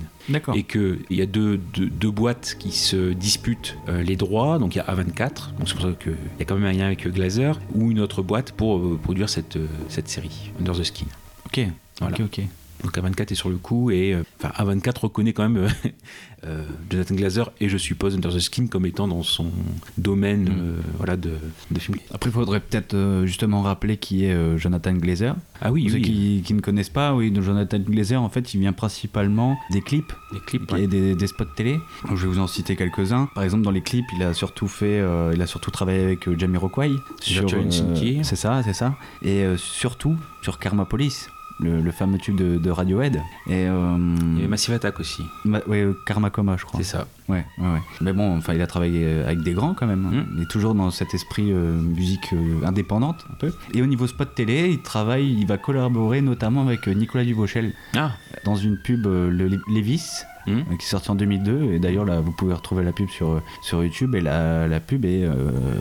Et 0.53 0.63
qu'il 0.63 0.99
y 1.09 1.21
a 1.21 1.25
deux, 1.25 1.57
deux, 1.57 1.87
deux 1.87 2.11
boîtes 2.11 2.55
qui 2.59 2.71
se 2.71 3.13
disputent 3.13 3.77
euh, 3.87 4.01
les 4.01 4.15
droits. 4.15 4.59
Donc 4.59 4.75
il 4.75 4.77
y 4.77 4.81
a 4.81 4.85
A24, 4.85 5.55
donc 5.57 5.67
c'est 5.67 5.73
pour 5.73 5.83
ça 5.83 5.91
qu'il 6.01 6.15
y 6.39 6.41
a 6.41 6.45
quand 6.45 6.55
même 6.55 6.65
un 6.65 6.73
lien 6.73 6.85
avec 6.85 7.05
euh, 7.05 7.09
Glazer, 7.09 7.59
ou 7.73 7.91
une 7.91 7.99
autre 7.99 8.21
boîte 8.21 8.51
pour 8.51 8.77
euh, 8.77 8.99
produire 9.01 9.29
cette, 9.29 9.55
euh, 9.55 9.67
cette 9.87 10.07
série, 10.09 10.51
Under 10.59 10.75
the 10.75 10.83
Skin. 10.83 11.05
Ok. 11.45 11.67
Voilà. 11.99 12.15
Ok, 12.15 12.21
ok. 12.25 12.45
Donc 12.83 12.97
A24 12.97 13.31
est 13.31 13.35
sur 13.35 13.49
le 13.49 13.57
coup 13.57 13.91
et 13.91 14.13
euh, 14.13 14.23
enfin 14.41 14.53
A24 14.63 14.99
reconnaît 15.01 15.33
quand 15.33 15.47
même 15.47 15.57
euh, 15.65 15.69
euh, 16.45 16.63
Jonathan 16.89 17.15
Glazer 17.15 17.51
et 17.59 17.67
je 17.69 17.77
suppose 17.77 18.15
Under 18.15 18.33
the 18.33 18.39
Skin 18.39 18.67
comme 18.67 18.85
étant 18.85 19.07
dans 19.07 19.23
son 19.23 19.51
domaine 19.97 20.43
Mm. 20.45 20.47
euh, 20.59 20.75
voilà 20.97 21.17
de, 21.17 21.31
de 21.71 21.79
film. 21.79 21.97
Après, 22.13 22.29
il 22.29 22.33
faudrait 22.33 22.59
peut-être 22.61 22.93
euh, 22.93 23.25
justement 23.25 23.61
rappeler 23.61 23.97
qui 23.97 24.25
est 24.25 24.33
euh, 24.33 24.57
Jonathan 24.57 24.93
Glazer. 24.93 25.35
Ah 25.61 25.71
oui, 25.71 25.83
Pour 25.83 25.91
ceux 25.91 25.97
qui, 25.99 26.41
qui 26.45 26.53
ne 26.53 26.61
connaissent 26.61 26.89
pas, 26.89 27.13
oui, 27.13 27.33
Jonathan 27.41 27.79
Glazer, 27.79 28.21
en 28.21 28.29
fait, 28.29 28.53
il 28.53 28.59
vient 28.61 28.71
principalement 28.73 29.57
des 29.71 29.81
clips 29.81 30.13
les 30.31 30.39
clips. 30.39 30.69
et 30.71 30.73
ouais. 30.73 30.87
des, 30.87 31.15
des 31.15 31.27
spots 31.27 31.43
télé. 31.55 31.79
Je 32.09 32.15
vais 32.15 32.27
vous 32.27 32.39
en 32.39 32.47
citer 32.47 32.75
quelques-uns. 32.77 33.27
Par 33.35 33.43
exemple, 33.43 33.63
dans 33.63 33.71
les 33.71 33.81
clips, 33.81 34.05
il 34.15 34.23
a 34.23 34.33
surtout 34.33 34.67
fait, 34.67 34.99
euh, 34.99 35.31
il 35.35 35.41
a 35.41 35.47
surtout 35.47 35.71
travaillé 35.71 36.01
avec 36.03 36.27
euh, 36.27 36.37
Jamiroquai. 36.37 36.91
Virtual 37.27 37.65
Insanity. 37.67 38.19
c'est 38.23 38.35
ça, 38.37 38.61
c'est 38.63 38.73
ça. 38.73 38.95
Et 39.21 39.43
euh, 39.43 39.57
surtout 39.57 40.15
sur 40.41 40.59
Karma 40.59 40.85
Police. 40.85 41.29
Le, 41.61 41.81
le 41.81 41.91
fameux 41.91 42.17
tube 42.17 42.37
de, 42.37 42.57
de 42.57 42.69
Radiohead. 42.71 43.17
Et 43.47 43.67
euh, 43.67 43.97
Il 44.31 44.35
y 44.35 44.39
avait 44.39 44.47
Massive 44.47 44.73
Attack 44.73 44.99
aussi, 44.99 45.23
ma- 45.43 45.59
ouais, 45.67 45.81
euh, 45.83 45.93
Karma 46.05 46.29
Coma, 46.29 46.55
je 46.57 46.63
crois. 46.63 46.79
c'est 46.81 46.85
ça. 46.89 47.05
Ouais, 47.27 47.45
ouais, 47.57 47.67
ouais. 47.73 47.79
Mais 48.01 48.13
bon, 48.13 48.37
enfin, 48.37 48.53
il 48.53 48.61
a 48.61 48.67
travaillé 48.67 49.01
euh, 49.03 49.25
avec 49.25 49.41
des 49.41 49.51
grands 49.53 49.73
quand 49.73 49.85
même. 49.85 50.05
hein. 50.05 50.15
Mm. 50.21 50.37
Il 50.37 50.43
est 50.43 50.49
toujours 50.49 50.73
dans 50.73 50.89
cet 50.89 51.13
esprit 51.13 51.51
euh, 51.51 51.73
musique 51.73 52.31
euh, 52.33 52.65
indépendante, 52.65 53.25
un 53.31 53.35
peu. 53.35 53.51
Et 53.73 53.81
au 53.81 53.85
niveau 53.87 54.07
spot 54.07 54.33
télé, 54.33 54.69
il 54.69 54.81
travaille, 54.81 55.31
il 55.37 55.45
va 55.47 55.57
collaborer 55.57 56.21
notamment 56.21 56.61
avec 56.65 56.87
Nicolas 56.87 57.25
Duvauchel 57.25 57.73
Ah, 57.95 58.11
dans 58.45 58.55
une 58.55 58.77
pub, 58.77 59.05
le 59.05 59.29
Levis, 59.67 60.23
euh, 60.47 60.61
qui 60.79 60.85
est 60.85 60.89
sortie 60.89 61.11
en 61.11 61.15
2002. 61.15 61.73
Et 61.73 61.79
d'ailleurs, 61.79 62.05
là, 62.05 62.21
vous 62.21 62.31
pouvez 62.31 62.53
retrouver 62.53 62.83
la 62.83 62.93
pub 62.93 63.09
sur, 63.09 63.41
sur 63.61 63.83
YouTube. 63.83 64.15
Et 64.15 64.21
la, 64.21 64.67
la 64.67 64.79
pub 64.79 65.03
est 65.05 65.25
euh, 65.25 65.33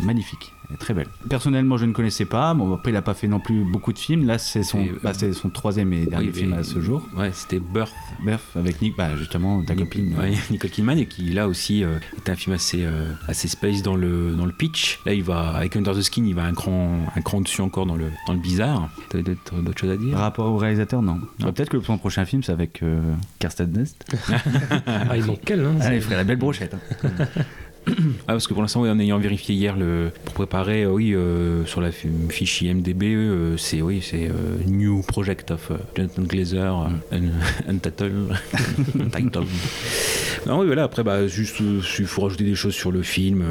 magnifique. 0.02 0.52
Elle 0.68 0.74
est 0.74 0.78
très 0.78 0.92
belle. 0.94 1.06
Personnellement, 1.30 1.76
je 1.78 1.86
ne 1.86 1.92
connaissais 1.92 2.26
pas. 2.26 2.52
Bon, 2.54 2.74
après, 2.74 2.90
il 2.90 2.94
n'a 2.94 3.02
pas 3.02 3.14
fait 3.14 3.26
non 3.28 3.40
plus 3.40 3.64
beaucoup 3.64 3.92
de 3.92 3.98
films. 3.98 4.26
Là, 4.26 4.36
c'est 4.38 4.62
son, 4.62 4.80
Et, 4.80 4.92
bah, 5.02 5.12
c'est 5.14 5.32
son 5.32 5.48
troisième 5.48 5.92
et 5.94 6.04
dernier 6.06 6.26
oui, 6.26 6.32
film 6.32 6.50
mais- 6.50 6.58
à 6.58 6.62
ce 6.64 6.80
jour. 6.80 7.02
ouais, 7.16 7.30
c'était 7.32 7.58
Birth 7.58 7.94
Bref, 8.22 8.42
avec 8.54 8.82
Nick, 8.82 8.96
bah, 8.96 9.16
justement, 9.16 9.62
ta 9.62 9.74
copine. 9.74 10.14
Ouais, 10.18 10.32
Nicole 10.50 10.70
Kidman 10.70 10.98
et 10.98 11.06
qui 11.06 11.30
là 11.30 11.48
aussi 11.48 11.84
euh, 11.84 11.98
est 12.18 12.28
un 12.30 12.34
film 12.34 12.54
assez 12.54 12.84
euh, 12.84 13.12
assez 13.28 13.48
space 13.48 13.82
dans 13.82 13.96
le 13.96 14.32
dans 14.34 14.44
le 14.46 14.52
pitch. 14.52 15.00
Là 15.06 15.14
il 15.14 15.22
va 15.22 15.50
avec 15.56 15.74
Under 15.76 15.94
the 15.94 16.02
Skin, 16.02 16.24
il 16.26 16.34
va 16.34 16.44
un 16.44 16.52
cran 16.54 16.98
un 17.14 17.20
cran 17.22 17.40
dessus 17.40 17.60
encore 17.62 17.86
dans 17.86 17.96
le 17.96 18.06
dans 18.26 18.32
le 18.34 18.40
bizarre. 18.40 18.90
T'as 19.08 19.22
d'autres 19.22 19.56
d'autres 19.62 19.78
choses 19.78 19.90
à 19.90 19.96
dire? 19.96 20.16
Rapport 20.18 20.52
au 20.52 20.56
réalisateur, 20.58 21.00
non. 21.00 21.18
Bah, 21.38 21.52
Peut-être 21.52 21.70
que 21.70 21.80
son 21.80 21.96
prochain 21.98 22.24
film, 22.24 22.42
c'est 22.42 22.52
avec 22.52 22.82
euh, 22.82 23.00
Kirsten 23.38 23.70
Dunst. 23.70 24.04
Ah, 24.86 25.16
il 25.16 25.24
manque 25.24 25.40
qu'elle, 25.44 25.60
hein. 25.64 25.76
Allez, 25.80 25.96
il 25.96 26.02
ferait 26.02 26.16
la 26.16 26.24
belle 26.24 26.36
brochette. 26.38 26.74
hein. 26.74 27.08
Ah, 28.28 28.32
parce 28.32 28.46
que 28.46 28.52
pour 28.52 28.62
l'instant, 28.62 28.82
en 28.82 28.98
ayant 28.98 29.18
vérifié 29.18 29.54
hier 29.54 29.74
pour 30.24 30.34
préparer, 30.34 30.82
euh, 30.84 30.90
oui, 30.92 31.14
euh, 31.14 31.64
sur 31.64 31.80
la 31.80 31.90
fi- 31.92 32.08
fiche 32.28 32.60
IMDB, 32.62 33.04
euh, 33.14 33.56
c'est 33.56 33.80
oui, 33.82 34.00
c'est 34.02 34.30
New 34.66 35.02
Project 35.02 35.50
of 35.52 35.72
Jonathan 35.96 36.22
Glazer, 36.22 36.74
un- 36.76 37.00
Untitled. 37.68 38.14
Non, 40.46 40.60
oui, 40.60 40.66
voilà. 40.66 40.84
Après, 40.84 41.02
bah, 41.02 41.26
juste, 41.26 41.56
il 41.60 42.06
faut 42.06 42.22
rajouter 42.22 42.44
des 42.44 42.54
choses 42.54 42.74
sur 42.74 42.92
le 42.92 43.02
film. 43.02 43.44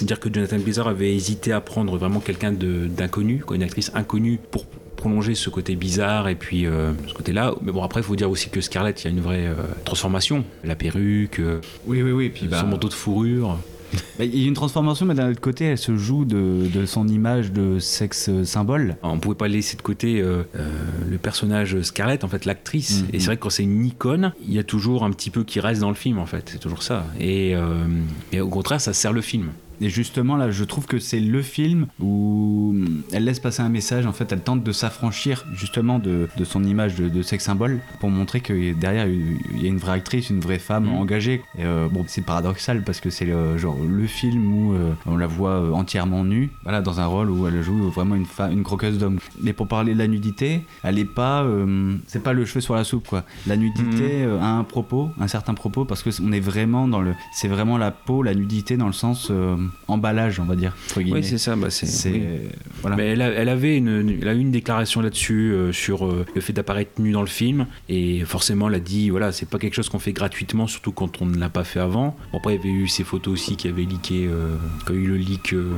dire 0.00 0.18
que 0.20 0.28
Jonathan 0.32 0.58
Glazer 0.58 0.86
avait 0.88 1.14
hésité 1.14 1.52
à 1.52 1.60
prendre 1.60 1.96
vraiment 1.96 2.20
quelqu'un 2.20 2.52
d'inconnu, 2.52 3.42
une 3.52 3.62
actrice 3.62 3.90
inconnue 3.94 4.38
pour 4.50 4.66
prolonger 5.02 5.34
ce 5.34 5.50
côté 5.50 5.74
bizarre 5.74 6.28
et 6.28 6.36
puis 6.36 6.64
euh, 6.64 6.92
ce 7.08 7.14
côté-là. 7.14 7.54
Mais 7.62 7.72
bon, 7.72 7.82
après, 7.82 8.00
il 8.00 8.04
faut 8.04 8.14
dire 8.14 8.30
aussi 8.30 8.50
que 8.50 8.60
Scarlett, 8.60 9.02
il 9.02 9.04
y 9.06 9.08
a 9.08 9.10
une 9.10 9.20
vraie 9.20 9.48
euh, 9.48 9.54
transformation. 9.84 10.44
La 10.62 10.76
perruque, 10.76 11.40
euh, 11.40 11.60
Oui, 11.88 12.02
oui, 12.02 12.12
oui. 12.12 12.28
Puis, 12.28 12.46
bah, 12.46 12.60
son 12.60 12.68
manteau 12.68 12.88
de 12.88 12.94
fourrure. 12.94 13.58
bah, 14.18 14.24
il 14.24 14.38
y 14.38 14.44
a 14.44 14.48
une 14.48 14.54
transformation, 14.54 15.06
mais 15.06 15.14
d'un 15.14 15.30
autre 15.30 15.40
côté, 15.40 15.64
elle 15.64 15.78
se 15.78 15.96
joue 15.96 16.24
de, 16.24 16.68
de 16.72 16.86
son 16.86 17.08
image 17.08 17.52
de 17.52 17.78
sexe 17.78 18.30
symbole. 18.44 18.96
On 19.02 19.18
pouvait 19.18 19.34
pas 19.34 19.48
laisser 19.48 19.76
de 19.76 19.82
côté 19.82 20.20
euh, 20.20 20.42
euh, 20.56 20.70
le 21.10 21.18
personnage 21.18 21.80
Scarlett, 21.82 22.24
en 22.24 22.28
fait, 22.28 22.44
l'actrice. 22.44 23.02
Mhm. 23.02 23.08
Et 23.12 23.20
c'est 23.20 23.26
vrai 23.26 23.36
que 23.36 23.42
quand 23.42 23.50
c'est 23.50 23.64
une 23.64 23.84
icône, 23.84 24.32
il 24.46 24.54
y 24.54 24.58
a 24.58 24.64
toujours 24.64 25.04
un 25.04 25.10
petit 25.10 25.30
peu 25.30 25.44
qui 25.44 25.60
reste 25.60 25.80
dans 25.80 25.88
le 25.88 25.94
film, 25.94 26.18
en 26.18 26.26
fait. 26.26 26.50
C'est 26.52 26.60
toujours 26.60 26.82
ça. 26.82 27.06
Et, 27.18 27.54
euh, 27.54 27.84
et 28.32 28.40
au 28.40 28.48
contraire, 28.48 28.80
ça 28.80 28.92
sert 28.92 29.12
le 29.12 29.20
film. 29.20 29.50
Et 29.80 29.88
justement, 29.88 30.36
là, 30.36 30.50
je 30.50 30.64
trouve 30.64 30.86
que 30.86 30.98
c'est 30.98 31.20
le 31.20 31.42
film 31.42 31.86
où 32.00 32.74
elle 33.12 33.24
laisse 33.24 33.40
passer 33.40 33.62
un 33.62 33.68
message. 33.68 34.06
En 34.06 34.12
fait, 34.12 34.30
elle 34.32 34.42
tente 34.42 34.62
de 34.62 34.72
s'affranchir 34.72 35.44
justement 35.52 35.98
de, 35.98 36.28
de 36.36 36.44
son 36.44 36.62
image 36.64 36.94
de, 36.94 37.08
de 37.08 37.22
sexe 37.22 37.44
symbole 37.44 37.80
pour 38.00 38.10
montrer 38.10 38.40
que 38.40 38.72
derrière, 38.74 39.06
il 39.08 39.62
y 39.62 39.66
a 39.66 39.68
une 39.68 39.78
vraie 39.78 39.92
actrice, 39.92 40.30
une 40.30 40.40
vraie 40.40 40.58
femme 40.58 40.84
Mhm. 40.84 40.94
engagée. 40.94 41.42
Et, 41.58 41.64
euh, 41.64 41.88
bon, 41.90 42.04
c'est 42.06 42.22
paradoxal 42.22 42.82
parce 42.84 43.00
que 43.00 43.10
c'est 43.10 43.24
le, 43.24 43.58
genre 43.58 43.76
le 43.88 44.06
film 44.06 44.52
où 44.54 44.74
euh, 44.74 44.92
on 45.06 45.16
la 45.16 45.26
voit 45.26 45.50
euh, 45.50 45.72
entièrement 45.72 46.24
nue, 46.24 46.50
voilà, 46.62 46.80
dans 46.82 47.00
un 47.00 47.06
rôle 47.06 47.30
où 47.30 47.46
elle 47.46 47.62
joue 47.62 47.90
vraiment 47.90 48.14
une, 48.14 48.62
croqueuse 48.62 48.98
d'homme. 48.98 49.18
Mais 49.40 49.52
pour 49.52 49.68
parler 49.68 49.94
de 49.94 49.98
la 49.98 50.06
nudité, 50.08 50.62
elle 50.82 50.98
est 50.98 51.04
pas, 51.04 51.42
euh, 51.42 51.94
c'est 52.06 52.22
pas 52.22 52.32
le 52.32 52.44
cheveu 52.44 52.60
sur 52.60 52.74
la 52.74 52.84
soupe 52.84 53.08
quoi. 53.08 53.24
La 53.46 53.56
nudité 53.56 54.24
euh, 54.24 54.40
a 54.40 54.46
un 54.46 54.64
propos, 54.64 55.10
un 55.20 55.28
certain 55.28 55.54
propos 55.54 55.84
parce 55.84 56.02
que 56.02 56.10
on 56.22 56.32
est 56.32 56.40
vraiment 56.40 56.88
dans 56.88 57.00
le, 57.00 57.14
c'est 57.32 57.48
vraiment 57.48 57.78
la 57.78 57.90
peau, 57.90 58.22
la 58.22 58.34
nudité 58.34 58.76
dans 58.76 58.86
le 58.86 58.92
sens 58.92 59.30
emballage, 59.88 60.40
on 60.40 60.44
va 60.44 60.56
dire. 60.56 60.74
Oui, 60.96 61.22
c'est 61.24 61.38
ça. 61.38 61.56
Bah, 61.56 61.68
oui. 62.06 62.22
voilà. 62.80 62.96
Mais 62.96 63.08
elle, 63.10 63.22
a- 63.22 63.30
elle 63.30 63.48
avait 63.48 63.76
une, 63.76 64.18
elle 64.20 64.28
a 64.28 64.34
eu 64.34 64.38
une 64.38 64.50
déclaration 64.50 65.00
là-dessus 65.00 65.52
euh, 65.52 65.72
sur 65.72 66.06
euh, 66.06 66.24
le 66.34 66.40
fait 66.40 66.52
d'apparaître 66.52 67.00
nue 67.00 67.12
dans 67.12 67.20
le 67.20 67.26
film 67.26 67.66
et 67.88 68.24
forcément 68.24 68.68
elle 68.68 68.74
a 68.76 68.80
dit 68.80 69.10
voilà 69.10 69.32
c'est 69.32 69.48
pas 69.48 69.58
quelque 69.58 69.74
chose 69.74 69.88
qu'on 69.88 69.98
fait 69.98 70.12
gratuitement 70.12 70.66
surtout 70.66 70.92
quand 70.92 71.20
on 71.22 71.26
ne 71.26 71.36
l'a 71.38 71.48
pas 71.48 71.64
fait 71.64 71.80
avant. 71.80 72.16
Bon, 72.32 72.38
après 72.38 72.54
il 72.54 72.58
y 72.58 72.60
avait 72.60 72.70
eu 72.84 72.88
ces 72.88 73.04
photos 73.04 73.32
aussi 73.34 73.56
qui 73.56 73.68
avaient 73.68 73.84
leaké 73.84 74.26
euh, 74.26 74.56
quand 74.86 74.94
il 74.94 75.00
y 75.00 75.02
a 75.02 75.04
eu 75.04 75.08
le 75.08 75.16
leak 75.16 75.52
euh, 75.52 75.70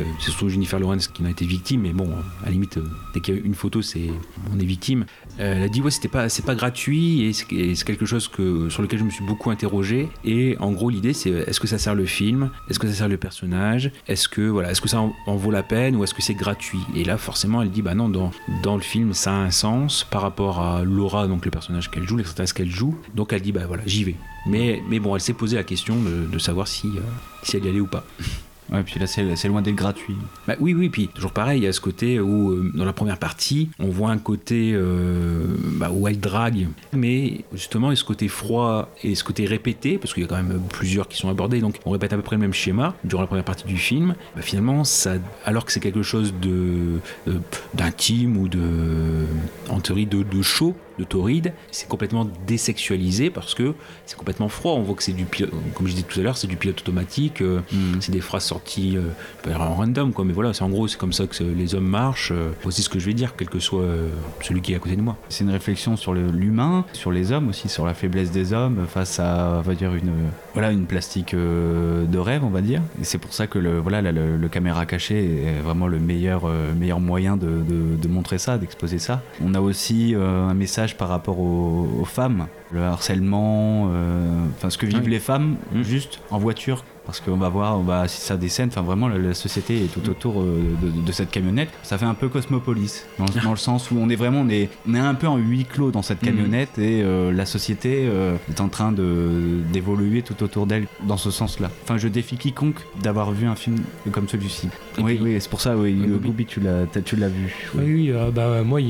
euh, 0.00 0.04
c'est 0.20 0.30
surtout 0.30 0.48
Jennifer 0.48 0.78
Lawrence 0.78 1.08
qui 1.08 1.22
en 1.22 1.26
a 1.26 1.30
été 1.30 1.44
victime 1.46 1.82
mais 1.82 1.92
bon 1.92 2.08
à 2.42 2.46
la 2.46 2.52
limite 2.52 2.76
euh, 2.78 2.84
dès 3.14 3.20
qu'il 3.20 3.34
y 3.34 3.38
a 3.38 3.40
une 3.42 3.54
photo 3.54 3.82
c'est 3.82 4.08
on 4.54 4.58
est 4.58 4.64
victime. 4.64 5.04
Euh, 5.38 5.54
elle 5.56 5.62
a 5.62 5.68
dit 5.68 5.80
ouais 5.80 5.90
c'était 5.90 6.08
pas 6.08 6.28
c'est 6.28 6.44
pas 6.44 6.54
gratuit 6.54 7.22
et 7.24 7.32
c'est, 7.32 7.50
et 7.52 7.74
c'est 7.74 7.84
quelque 7.84 8.06
chose 8.06 8.28
que 8.28 8.68
sur 8.68 8.82
lequel 8.82 8.98
je 8.98 9.04
me 9.04 9.10
suis 9.10 9.24
beaucoup 9.24 9.50
interrogé 9.50 10.08
et 10.24 10.56
en 10.60 10.72
gros 10.72 10.90
l'idée 10.90 11.12
c'est 11.12 11.30
est-ce 11.30 11.60
que 11.60 11.66
ça 11.66 11.78
sert 11.78 11.94
le 11.94 12.04
film? 12.06 12.50
Est-ce 12.68 12.78
que 12.78 12.86
ça 12.86 12.92
sert 12.94 13.08
le 13.08 13.16
personnage 13.20 13.92
Est-ce 14.08 14.28
que 14.28 14.42
voilà, 14.42 14.70
est-ce 14.70 14.80
que 14.80 14.88
ça 14.88 15.00
en, 15.00 15.36
vaut 15.36 15.50
la 15.50 15.62
peine 15.62 15.96
ou 15.96 16.04
est-ce 16.04 16.14
que 16.14 16.22
c'est 16.22 16.34
gratuit? 16.34 16.80
Et 16.96 17.04
là, 17.04 17.16
forcément, 17.16 17.62
elle 17.62 17.70
dit 17.70 17.82
bah 17.82 17.94
non, 17.94 18.08
dans, 18.08 18.74
le 18.74 18.82
film, 18.82 19.14
ça 19.14 19.32
a 19.32 19.36
un 19.36 19.50
sens 19.50 20.04
par 20.04 20.22
rapport 20.22 20.60
à 20.60 20.82
Laura, 20.82 21.26
donc 21.28 21.44
le 21.44 21.50
personnage 21.50 21.90
qu'elle 21.90 22.06
joue, 22.06 22.16
l'extraterrestre 22.16 22.54
qu'elle 22.54 22.70
joue. 22.70 22.96
Donc 23.14 23.32
elle 23.32 23.42
dit 23.42 23.52
bah 23.52 23.66
voilà, 23.66 23.82
j'y 23.86 24.04
vais. 24.04 24.16
Mais, 24.46 24.82
mais 24.88 24.98
bon, 24.98 25.14
elle 25.14 25.20
s'est 25.20 25.34
posé 25.34 25.56
la 25.56 25.64
question 25.64 25.96
de, 25.96 26.38
savoir 26.38 26.66
euh, 26.66 27.00
si 27.42 27.56
elle 27.56 27.64
y 27.64 27.68
allait 27.68 27.80
ou 27.80 27.86
pas. 27.86 28.04
Ouais, 28.72 28.82
puis 28.84 29.00
là, 29.00 29.06
c'est 29.06 29.48
loin 29.48 29.62
d'être 29.62 29.74
gratuit. 29.74 30.16
Bah 30.46 30.54
oui, 30.60 30.74
oui, 30.74 30.88
puis 30.88 31.08
toujours 31.08 31.32
pareil, 31.32 31.60
il 31.60 31.64
y 31.64 31.66
a 31.66 31.72
ce 31.72 31.80
côté 31.80 32.20
où, 32.20 32.50
euh, 32.52 32.70
dans 32.74 32.84
la 32.84 32.92
première 32.92 33.18
partie, 33.18 33.68
on 33.80 33.88
voit 33.88 34.10
un 34.10 34.18
côté 34.18 34.72
euh, 34.74 35.44
bah, 35.74 35.90
où 35.92 36.06
elle 36.06 36.20
drague, 36.20 36.68
mais 36.92 37.44
justement, 37.52 37.88
il 37.88 37.90
y 37.90 37.92
a 37.94 37.96
ce 37.96 38.04
côté 38.04 38.28
froid 38.28 38.88
et 39.02 39.14
ce 39.14 39.24
côté 39.24 39.44
répété, 39.44 39.98
parce 39.98 40.14
qu'il 40.14 40.22
y 40.22 40.26
a 40.26 40.28
quand 40.28 40.36
même 40.36 40.60
plusieurs 40.68 41.08
qui 41.08 41.16
sont 41.16 41.28
abordés, 41.28 41.60
donc 41.60 41.78
on 41.84 41.90
répète 41.90 42.12
à 42.12 42.16
peu 42.16 42.22
près 42.22 42.36
le 42.36 42.42
même 42.42 42.52
schéma 42.52 42.94
durant 43.02 43.22
la 43.22 43.26
première 43.26 43.44
partie 43.44 43.66
du 43.66 43.76
film. 43.76 44.14
Bah, 44.36 44.42
finalement, 44.42 44.84
ça, 44.84 45.14
alors 45.44 45.64
que 45.64 45.72
c'est 45.72 45.80
quelque 45.80 46.02
chose 46.02 46.32
de 46.40 47.00
euh, 47.26 47.38
d'intime 47.74 48.36
ou 48.36 48.48
de, 48.48 49.26
en 49.68 49.80
théorie, 49.80 50.06
de, 50.06 50.22
de 50.22 50.42
chaud, 50.42 50.76
de 50.98 51.04
torride, 51.04 51.52
c'est 51.70 51.88
complètement 51.88 52.26
désexualisé 52.46 53.30
parce 53.30 53.54
que 53.54 53.74
c'est 54.06 54.16
complètement 54.16 54.48
froid. 54.48 54.72
On 54.72 54.82
voit 54.82 54.94
que 54.94 55.02
c'est 55.02 55.12
du, 55.12 55.24
pil- 55.24 55.48
comme 55.74 55.86
je 55.86 55.92
disais 55.92 56.06
tout 56.08 56.20
à 56.20 56.22
l'heure, 56.22 56.36
c'est 56.36 56.46
du 56.46 56.56
pilote 56.56 56.80
automatique. 56.80 57.40
euh, 57.42 57.60
C'est 58.00 58.12
des 58.12 58.20
phrases 58.20 58.44
sorties 58.44 58.96
euh, 58.96 59.02
pas 59.42 59.56
en 59.58 59.74
random, 59.74 60.12
quoi. 60.12 60.24
Mais 60.24 60.32
voilà, 60.32 60.52
c'est 60.52 60.62
en 60.62 60.68
gros, 60.68 60.88
c'est 60.88 60.98
comme 60.98 61.12
ça 61.12 61.26
que 61.26 61.42
les 61.42 61.74
hommes 61.74 61.86
marchent. 61.86 62.32
euh, 62.32 62.50
aussi 62.64 62.82
ce 62.82 62.88
que 62.88 62.98
je 62.98 63.06
vais 63.06 63.14
dire, 63.14 63.34
quel 63.36 63.48
que 63.48 63.58
soit 63.60 63.82
euh, 63.82 64.08
celui 64.42 64.60
qui 64.60 64.72
est 64.72 64.76
à 64.76 64.78
côté 64.78 64.96
de 64.96 65.02
moi. 65.02 65.16
C'est 65.28 65.44
une 65.44 65.50
réflexion 65.50 65.96
sur 65.96 66.12
le- 66.12 66.30
l'humain, 66.30 66.84
sur 66.92 67.10
les 67.12 67.32
hommes 67.32 67.48
aussi, 67.48 67.68
sur 67.68 67.86
la 67.86 67.94
faiblesse 67.94 68.30
des 68.30 68.52
hommes 68.52 68.86
face 68.88 69.18
à, 69.20 69.56
on 69.58 69.62
va 69.62 69.74
dire, 69.74 69.94
une, 69.94 70.12
voilà, 70.54 70.70
une 70.70 70.86
plastique 70.86 71.34
de 71.34 72.18
rêve, 72.18 72.44
on 72.44 72.50
va 72.50 72.60
dire. 72.60 72.82
Et 73.00 73.04
c'est 73.04 73.18
pour 73.18 73.32
ça 73.32 73.46
que 73.46 73.58
le, 73.58 73.78
voilà, 73.78 74.02
le, 74.02 74.10
le- 74.12 74.36
le 74.36 74.48
caméra 74.48 74.86
cachée 74.86 75.44
est 75.46 75.60
vraiment 75.60 75.86
le 75.86 75.98
meilleur, 75.98 76.42
meilleur 76.78 77.00
moyen 77.00 77.36
de, 77.36 77.46
de- 77.46 77.96
de 77.96 78.08
montrer 78.08 78.38
ça, 78.38 78.58
d'exposer 78.58 78.98
ça. 78.98 79.22
On 79.42 79.54
a 79.54 79.60
aussi 79.60 80.14
un 80.16 80.54
message 80.54 80.89
par 80.94 81.08
rapport 81.08 81.38
aux, 81.38 81.88
aux 82.00 82.04
femmes, 82.04 82.46
le 82.70 82.82
harcèlement, 82.82 83.88
euh, 83.92 84.44
ce 84.68 84.78
que 84.78 84.86
vivent 84.86 85.02
Oui. 85.04 85.10
les 85.10 85.20
femmes 85.20 85.56
Mm. 85.72 85.82
juste 85.82 86.20
en 86.30 86.38
voiture. 86.38 86.84
Parce 87.06 87.20
qu'on 87.20 87.36
va 87.36 87.48
voir, 87.48 87.78
on 87.78 87.82
va 87.82 88.02
assister 88.02 88.34
à 88.34 88.36
des 88.36 88.48
scènes, 88.48 88.68
enfin 88.68 88.82
vraiment 88.82 89.08
la, 89.08 89.18
la 89.18 89.34
société 89.34 89.84
est 89.84 89.88
tout 89.92 90.08
autour 90.08 90.42
euh, 90.42 90.60
de, 90.82 90.90
de 91.06 91.12
cette 91.12 91.30
camionnette. 91.30 91.70
Ça 91.82 91.98
fait 91.98 92.04
un 92.04 92.14
peu 92.14 92.28
Cosmopolis, 92.28 93.04
dans, 93.18 93.24
le- 93.24 93.42
dans 93.42 93.50
le 93.50 93.56
sens 93.56 93.90
où 93.90 93.96
on 93.98 94.08
est 94.10 94.16
vraiment, 94.16 94.40
on 94.42 94.48
est, 94.48 94.68
on 94.88 94.94
est 94.94 94.98
un 95.00 95.14
peu 95.14 95.26
en 95.26 95.36
huis 95.36 95.64
clos 95.64 95.90
dans 95.90 96.02
cette 96.02 96.22
Mhm. 96.22 96.28
camionnette 96.28 96.78
et 96.78 97.02
euh, 97.02 97.32
la 97.32 97.46
société 97.46 98.04
euh, 98.06 98.36
est 98.48 98.60
en 98.60 98.68
train 98.68 98.92
d'évoluer 98.92 100.22
tout 100.22 100.40
autour 100.42 100.66
d'elle 100.66 100.86
dans 101.06 101.16
ce 101.16 101.30
sens-là. 101.30 101.70
Enfin, 101.84 101.96
je 101.98 102.08
défie 102.08 102.36
quiconque 102.36 102.78
d'avoir 103.02 103.32
vu 103.32 103.46
un 103.46 103.56
film 103.56 103.76
comme 104.12 104.28
celui-ci. 104.28 104.68
Oui, 104.98 105.14
puis- 105.16 105.24
oui, 105.24 105.36
c'est 105.40 105.50
pour 105.50 105.60
ça, 105.60 105.76
oui. 105.76 105.94
Booby, 105.94 106.46
tu 106.46 106.60
l'as, 106.60 106.84
vu. 107.28 107.54
Oui, 107.74 107.84
oui, 108.10 108.12
bah, 108.34 108.62
moi, 108.62 108.80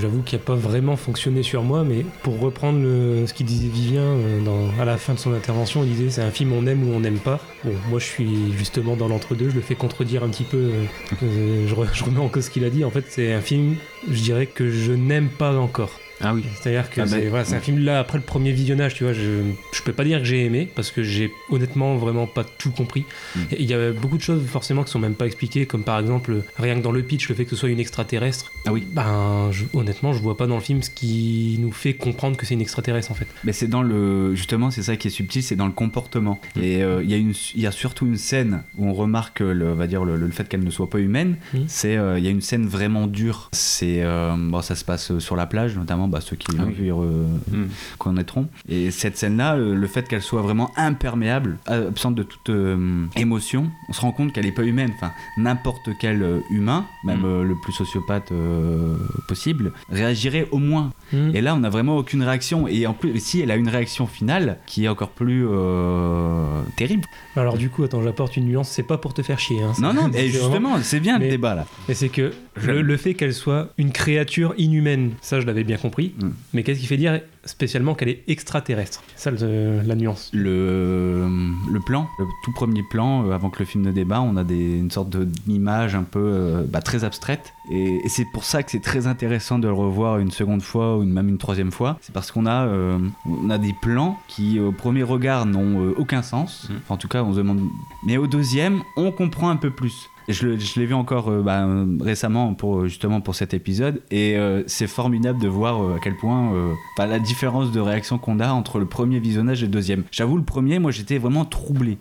j'avoue 0.00 0.22
qu'il 0.22 0.38
n'a 0.38 0.44
pas 0.44 0.54
vraiment 0.54 0.96
fonctionné 0.96 1.42
sur 1.42 1.62
moi, 1.62 1.84
mais 1.84 2.04
pour 2.22 2.38
reprendre 2.40 2.78
le- 2.80 3.26
ce 3.26 3.34
qu'il 3.34 3.46
disait 3.46 3.68
Vivien 3.68 4.04
dans- 4.44 4.70
à 4.80 4.84
la 4.84 4.96
fin 4.96 5.14
de 5.14 5.18
son 5.18 5.32
intervention, 5.34 5.82
il 5.84 5.90
disait 5.90 6.10
c'est 6.10 6.22
un 6.22 6.30
film 6.30 6.52
on 6.52 6.66
aime 6.66 6.88
ou 6.88 6.92
on 6.94 7.00
n'aime 7.00 7.18
pas. 7.18 7.40
Bon, 7.66 7.74
moi, 7.88 7.98
je 7.98 8.04
suis 8.04 8.52
justement 8.52 8.94
dans 8.96 9.08
l'entre-deux, 9.08 9.50
je 9.50 9.56
le 9.56 9.60
fais 9.60 9.74
contredire 9.74 10.22
un 10.22 10.28
petit 10.28 10.44
peu, 10.44 10.56
euh, 10.56 10.84
euh, 11.24 11.66
je, 11.66 11.74
re- 11.74 11.92
je 11.92 12.04
remets 12.04 12.20
en 12.20 12.28
cause 12.28 12.44
ce 12.44 12.50
qu'il 12.50 12.64
a 12.64 12.70
dit. 12.70 12.84
En 12.84 12.90
fait, 12.90 13.04
c'est 13.08 13.32
un 13.32 13.40
film, 13.40 13.74
je 14.08 14.22
dirais, 14.22 14.46
que 14.46 14.70
je 14.70 14.92
n'aime 14.92 15.28
pas 15.28 15.52
encore. 15.58 15.98
Ah 16.20 16.34
oui. 16.34 16.44
C'est-à-dire 16.60 16.88
que 16.90 17.00
Ah 17.00 17.04
bah, 17.04 17.10
c'est 17.10 17.28
voilà, 17.28 17.44
c'est 17.44 17.56
un 17.56 17.60
film 17.60 17.78
là, 17.84 17.98
après 18.00 18.18
le 18.18 18.24
premier 18.24 18.52
visionnage, 18.52 18.94
tu 18.94 19.04
vois, 19.04 19.12
je, 19.12 19.42
je 19.72 19.82
peux 19.82 19.92
pas 19.92 20.04
dire 20.04 20.18
que 20.18 20.24
j'ai 20.24 20.44
aimé, 20.44 20.68
parce 20.74 20.90
que 20.90 21.02
j'ai 21.02 21.30
honnêtement 21.50 21.96
vraiment 21.96 22.26
pas 22.26 22.44
tout 22.44 22.70
compris. 22.70 23.04
Mm. 23.34 23.40
Et 23.52 23.62
Il 23.62 23.70
y 23.70 23.74
a 23.74 23.92
beaucoup 23.92 24.16
de 24.16 24.22
choses 24.22 24.42
forcément 24.46 24.82
qui 24.84 24.90
sont 24.90 24.98
même 24.98 25.14
pas 25.14 25.26
expliquées, 25.26 25.66
comme 25.66 25.82
par 25.84 25.98
exemple, 25.98 26.42
rien 26.58 26.76
que 26.76 26.80
dans 26.82 26.92
le 26.92 27.02
pitch, 27.02 27.28
le 27.28 27.34
fait 27.34 27.44
que 27.44 27.50
ce 27.50 27.56
soit 27.56 27.68
une 27.68 27.80
extraterrestre. 27.80 28.52
Ah 28.66 28.72
oui. 28.72 28.86
Ben, 28.92 29.48
je- 29.52 29.64
honnêtement, 29.74 30.12
je 30.12 30.20
vois 30.20 30.36
pas 30.36 30.46
dans 30.46 30.54
le 30.56 30.60
film 30.62 30.82
ce 30.82 30.90
qui 30.90 31.56
nous 31.60 31.72
fait 31.72 31.94
comprendre 31.94 32.36
que 32.36 32.46
c'est 32.46 32.54
une 32.54 32.60
extraterrestre 32.60 33.10
en 33.10 33.14
fait. 33.14 33.26
Mais 33.44 33.52
c'est 33.52 33.66
dans 33.68 33.82
le 33.82 34.34
justement 34.34 34.70
c'est 34.70 34.82
ça 34.82 34.96
qui 34.96 35.08
est 35.08 35.10
subtil, 35.10 35.42
c'est 35.42 35.56
dans 35.56 35.66
le 35.66 35.72
comportement. 35.72 36.40
Et 36.60 36.82
euh, 36.82 37.02
il 37.02 37.10
y 37.10 37.14
a 37.14 37.16
une 37.18 37.34
y 37.54 37.66
a 37.66 37.72
surtout 37.72 38.06
une 38.06 38.16
scène 38.16 38.62
où 38.78 38.86
on 38.88 38.94
remarque 38.94 39.40
le 39.40 39.72
va 39.72 39.86
dire 39.86 40.04
le, 40.04 40.16
le 40.16 40.30
fait 40.30 40.48
qu'elle 40.48 40.64
ne 40.64 40.70
soit 40.70 40.88
pas 40.88 40.98
humaine. 40.98 41.36
Mhm. 41.54 41.64
C'est 41.68 41.96
euh, 41.96 42.18
il 42.18 42.24
y 42.24 42.28
a 42.28 42.30
une 42.30 42.40
scène 42.40 42.66
vraiment 42.66 43.06
dure. 43.06 43.48
C'est 43.52 44.02
euh, 44.02 44.34
bon 44.38 44.62
ça 44.62 44.74
se 44.74 44.84
passe 44.84 45.18
sur 45.18 45.36
la 45.36 45.46
plage 45.46 45.76
notamment 45.76 46.05
bah, 46.08 46.20
ceux 46.20 46.36
qui 46.36 46.46
Ah 46.52 46.62
l'ont 46.62 46.68
oui. 46.68 46.74
vu 46.74 46.92
euh, 46.92 47.26
Mm. 47.52 47.66
connaîtront. 47.98 48.48
Et 48.68 48.90
cette 48.90 49.16
scène 49.16 49.36
là, 49.36 49.56
le 49.56 49.86
fait 49.86 50.06
qu'elle 50.08 50.22
soit 50.22 50.42
vraiment 50.42 50.70
imperméable, 50.76 51.58
absente 51.66 52.14
de 52.14 52.22
toute 52.22 52.50
euh, 52.50 53.06
émotion, 53.16 53.70
on 53.88 53.92
se 53.92 54.00
rend 54.00 54.12
compte 54.12 54.32
qu'elle 54.32 54.46
est 54.46 54.52
pas 54.52 54.62
humaine. 54.64 54.90
Enfin 54.96 55.12
n'importe 55.38 55.90
quel 56.00 56.22
euh, 56.22 56.40
humain, 56.50 56.84
même 57.04 57.24
euh, 57.24 57.42
le 57.44 57.54
plus 57.54 57.72
sociopathe 57.72 58.32
euh, 58.32 58.96
possible, 59.28 59.72
réagirait 59.90 60.48
au 60.50 60.58
moins 60.58 60.92
Hmm. 61.12 61.30
et 61.34 61.40
là, 61.40 61.54
on 61.54 61.60
n'a 61.60 61.70
vraiment 61.70 61.96
aucune 61.98 62.24
réaction. 62.24 62.66
Et 62.66 62.84
en 62.88 62.92
plus, 62.92 63.20
si 63.20 63.40
elle 63.40 63.52
a 63.52 63.56
une 63.56 63.68
réaction 63.68 64.08
finale 64.08 64.58
qui 64.66 64.86
est 64.86 64.88
encore 64.88 65.10
plus 65.10 65.46
euh, 65.48 66.62
terrible. 66.76 67.04
Alors 67.36 67.56
du 67.56 67.70
coup, 67.70 67.84
attends, 67.84 68.02
j'apporte 68.02 68.36
une 68.36 68.46
nuance, 68.46 68.68
c'est 68.68 68.82
pas 68.82 68.98
pour 68.98 69.14
te 69.14 69.22
faire 69.22 69.38
chier. 69.38 69.62
Hein, 69.62 69.72
Non, 69.78 69.92
non, 69.94 70.08
mais 70.12 70.26
justement, 70.28 70.78
c'est 70.82 70.98
bien 70.98 71.18
Mais- 71.18 71.26
le 71.26 71.30
débat 71.30 71.54
là. 71.54 71.66
Mais 71.88 71.94
c'est 71.94 72.08
que 72.08 72.32
le, 72.64 72.82
le 72.82 72.96
fait 72.96 73.14
qu'elle 73.14 73.34
soit 73.34 73.70
une 73.78 73.92
créature 73.92 74.54
inhumaine, 74.58 75.12
ça 75.20 75.40
je 75.40 75.46
l'avais 75.46 75.64
bien 75.64 75.76
compris. 75.76 76.14
Mm. 76.20 76.28
Mais 76.54 76.62
qu'est-ce 76.62 76.80
qui 76.80 76.86
fait 76.86 76.96
dire 76.96 77.20
spécialement 77.44 77.94
qu'elle 77.94 78.08
est 78.08 78.22
extraterrestre? 78.28 79.02
C'est 79.14 79.24
ça 79.24 79.30
le- 79.46 79.82
la 79.86 79.94
nuance. 79.94 80.30
Le, 80.32 81.28
le 81.72 81.80
plan, 81.80 82.08
le 82.18 82.24
tout 82.44 82.52
premier 82.52 82.82
plan, 82.90 83.26
euh, 83.26 83.32
avant 83.32 83.50
que 83.50 83.58
le 83.60 83.64
film 83.64 83.84
ne 83.84 83.92
débat, 83.92 84.20
on 84.20 84.36
a 84.36 84.44
des, 84.44 84.78
une 84.78 84.90
sorte 84.90 85.16
d'image 85.16 85.94
un 85.94 86.02
peu 86.02 86.18
euh, 86.22 86.64
bah, 86.68 86.80
très 86.80 87.04
abstraite. 87.04 87.52
Et, 87.70 88.00
et 88.04 88.08
c'est 88.08 88.26
pour 88.32 88.44
ça 88.44 88.62
que 88.62 88.70
c'est 88.70 88.82
très 88.82 89.06
intéressant 89.06 89.58
de 89.58 89.66
le 89.68 89.74
revoir 89.74 90.18
une 90.18 90.30
seconde 90.30 90.62
fois 90.62 90.96
ou 90.96 91.02
une- 91.02 91.12
même 91.12 91.28
une 91.28 91.38
troisième 91.38 91.72
fois. 91.72 91.98
C'est 92.00 92.12
parce 92.12 92.32
qu'on 92.32 92.46
a, 92.46 92.66
euh, 92.66 92.98
on 93.26 93.50
a 93.50 93.58
des 93.58 93.74
plans 93.82 94.18
qui, 94.28 94.58
au 94.60 94.72
premier 94.72 95.02
regard, 95.02 95.46
n'ont 95.46 95.82
euh, 95.84 95.94
aucun 95.98 96.22
sens. 96.22 96.68
Mm. 96.70 96.74
Enfin, 96.82 96.94
en 96.94 96.98
tout 96.98 97.08
cas, 97.08 97.22
on 97.22 97.32
se 97.32 97.38
demande. 97.38 97.60
Mais 98.04 98.16
au 98.16 98.26
deuxième, 98.26 98.80
on 98.96 99.12
comprend 99.12 99.50
un 99.50 99.56
peu 99.56 99.70
plus. 99.70 100.08
Je, 100.28 100.48
l'ai 100.48 100.86
vu 100.86 100.94
encore 100.94 101.28
euh, 101.30 101.42
bah, 101.42 101.66
récemment 102.00 102.54
pour 102.54 102.86
justement 102.86 103.20
pour 103.20 103.34
cet 103.34 103.54
épisode 103.54 104.02
et 104.10 104.36
euh, 104.36 104.62
c'est 104.66 104.86
formidable 104.88 105.40
de 105.40 105.48
voir 105.48 105.80
euh, 105.82 105.96
à 105.96 105.98
quel 106.02 106.16
point 106.16 106.52
bah, 106.98 107.06
la 107.06 107.18
différence 107.18 107.70
de 107.72 107.80
réaction 107.80 108.18
qu'on 108.18 108.40
a 108.40 108.48
entre 108.50 108.78
le 108.78 108.86
premier 108.86 109.18
visionnage 109.20 109.62
et 109.62 109.66
le 109.66 109.72
deuxième. 109.72 110.02
J'avoue 110.10 110.36
le 110.36 110.42
premier, 110.42 110.78
moi 110.78 110.90
j'étais 110.90 111.18
vraiment 111.18 111.44
troublé. 111.44 111.98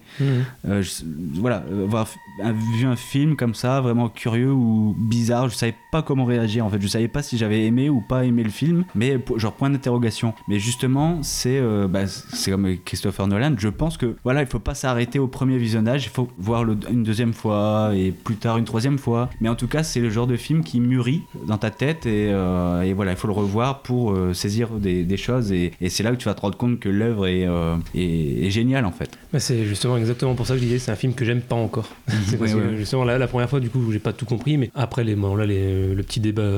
Je- 0.64 1.04
voilà, 1.40 1.64
avoir 1.84 2.08
un- 2.44 2.52
vu 2.52 2.86
un 2.86 2.96
film 2.96 3.36
comme 3.36 3.54
ça, 3.54 3.82
vraiment 3.82 4.10
curieux 4.10 4.52
ou 4.52 4.96
bizarre, 4.98 5.50
je 5.50 5.56
savais 5.56 5.76
pas 5.92 6.02
comment 6.02 6.26
réagir 6.26 6.66
en 6.66 6.70
fait. 6.70 6.82
Je 6.82 6.88
savais 6.88 7.08
pas 7.08 7.22
si 7.22 7.38
j'avais 7.38 7.66
aimé 7.66 7.90
ou 7.90 8.02
pas 8.02 8.26
aimé 8.26 8.44
le 8.44 8.50
film, 8.50 8.86
mais 8.96 9.20
genre 9.38 9.54
point 9.54 9.70
d'interrogation. 9.70 10.34
Mais 10.48 10.60
justement, 10.60 11.20
c'est 11.22 11.62
bah, 11.90 12.08
c'est 12.08 12.52
comme 12.52 12.76
Christopher 12.84 13.28
Nolan. 13.28 13.54
Je 13.58 13.70
pense 13.70 13.98
que 13.98 14.16
voilà, 14.24 14.42
il 14.42 14.48
faut 14.48 14.60
pas 14.60 14.76
s'arrêter 14.76 15.20
au 15.20 15.28
premier 15.28 15.58
visionnage. 15.58 16.06
Il 16.06 16.10
faut 16.10 16.28
voir 16.38 16.64
le- 16.64 16.78
une 16.92 17.04
deuxième 17.04 17.34
fois 17.34 17.92
et 17.94 18.14
plus 18.24 18.36
tard 18.36 18.58
une 18.58 18.66
troisième 18.66 18.98
fois. 18.98 19.30
Mais 19.42 19.50
en 19.50 19.56
tout 19.56 19.68
cas, 19.68 19.84
c'est 19.84 20.00
le 20.00 20.10
genre 20.10 20.28
de 20.28 20.36
film 20.38 20.64
qui 20.64 20.80
mûrit 20.80 21.22
dans 21.48 21.58
ta 21.58 21.70
tête 21.70 22.06
et, 22.06 22.30
euh, 22.32 22.82
et 22.82 22.94
voilà, 22.94 23.12
il 23.12 23.18
faut 23.18 23.28
le 23.28 23.34
revoir 23.34 23.82
pour 23.82 24.12
euh, 24.14 24.34
saisir 24.34 24.70
des, 24.72 25.04
des 25.04 25.18
choses 25.18 25.52
et, 25.52 25.72
et 25.82 25.90
c'est 25.90 26.04
là 26.04 26.12
que 26.12 26.16
tu 26.18 26.26
vas 26.26 26.34
te 26.34 26.42
rendre 26.42 26.58
compte 26.58 26.80
que 26.80 26.90
l'œuvre 26.90 27.28
est, 27.28 27.46
euh, 27.48 27.76
est, 27.94 28.46
est 28.46 28.50
géniale 28.50 28.86
en 28.86 28.92
fait. 28.92 29.18
Bah, 29.34 29.40
c'est 29.40 29.66
justement 29.66 29.98
exactement 29.98 30.34
pour 30.36 30.48
ça 30.48 30.54
que 30.54 30.60
je 30.60 30.66
disais 30.66 30.80
c'est 30.80 30.92
un 30.92 30.96
film 30.96 31.14
que 31.14 31.26
j'aime 31.26 31.42
pas 31.42 31.56
encore. 31.56 31.90
c'est 32.28 32.38
parce 32.38 32.54
Ouais, 32.54 32.60
que 32.62 32.68
ouais. 32.72 32.78
justement 32.78 33.04
là 33.04 33.18
la 33.18 33.28
première 33.28 33.50
fois 33.50 33.60
du 33.60 33.70
coup 33.70 33.92
j'ai 33.92 34.00
pas 34.00 34.14
tout 34.14 34.26
compris 34.26 34.58
mais 34.58 34.72
après 34.76 35.04
les 35.04 35.16
bon, 35.16 35.36
là 35.36 35.46
les, 35.46 35.94
le 35.94 36.04
petit 36.04 36.20
débat 36.20 36.52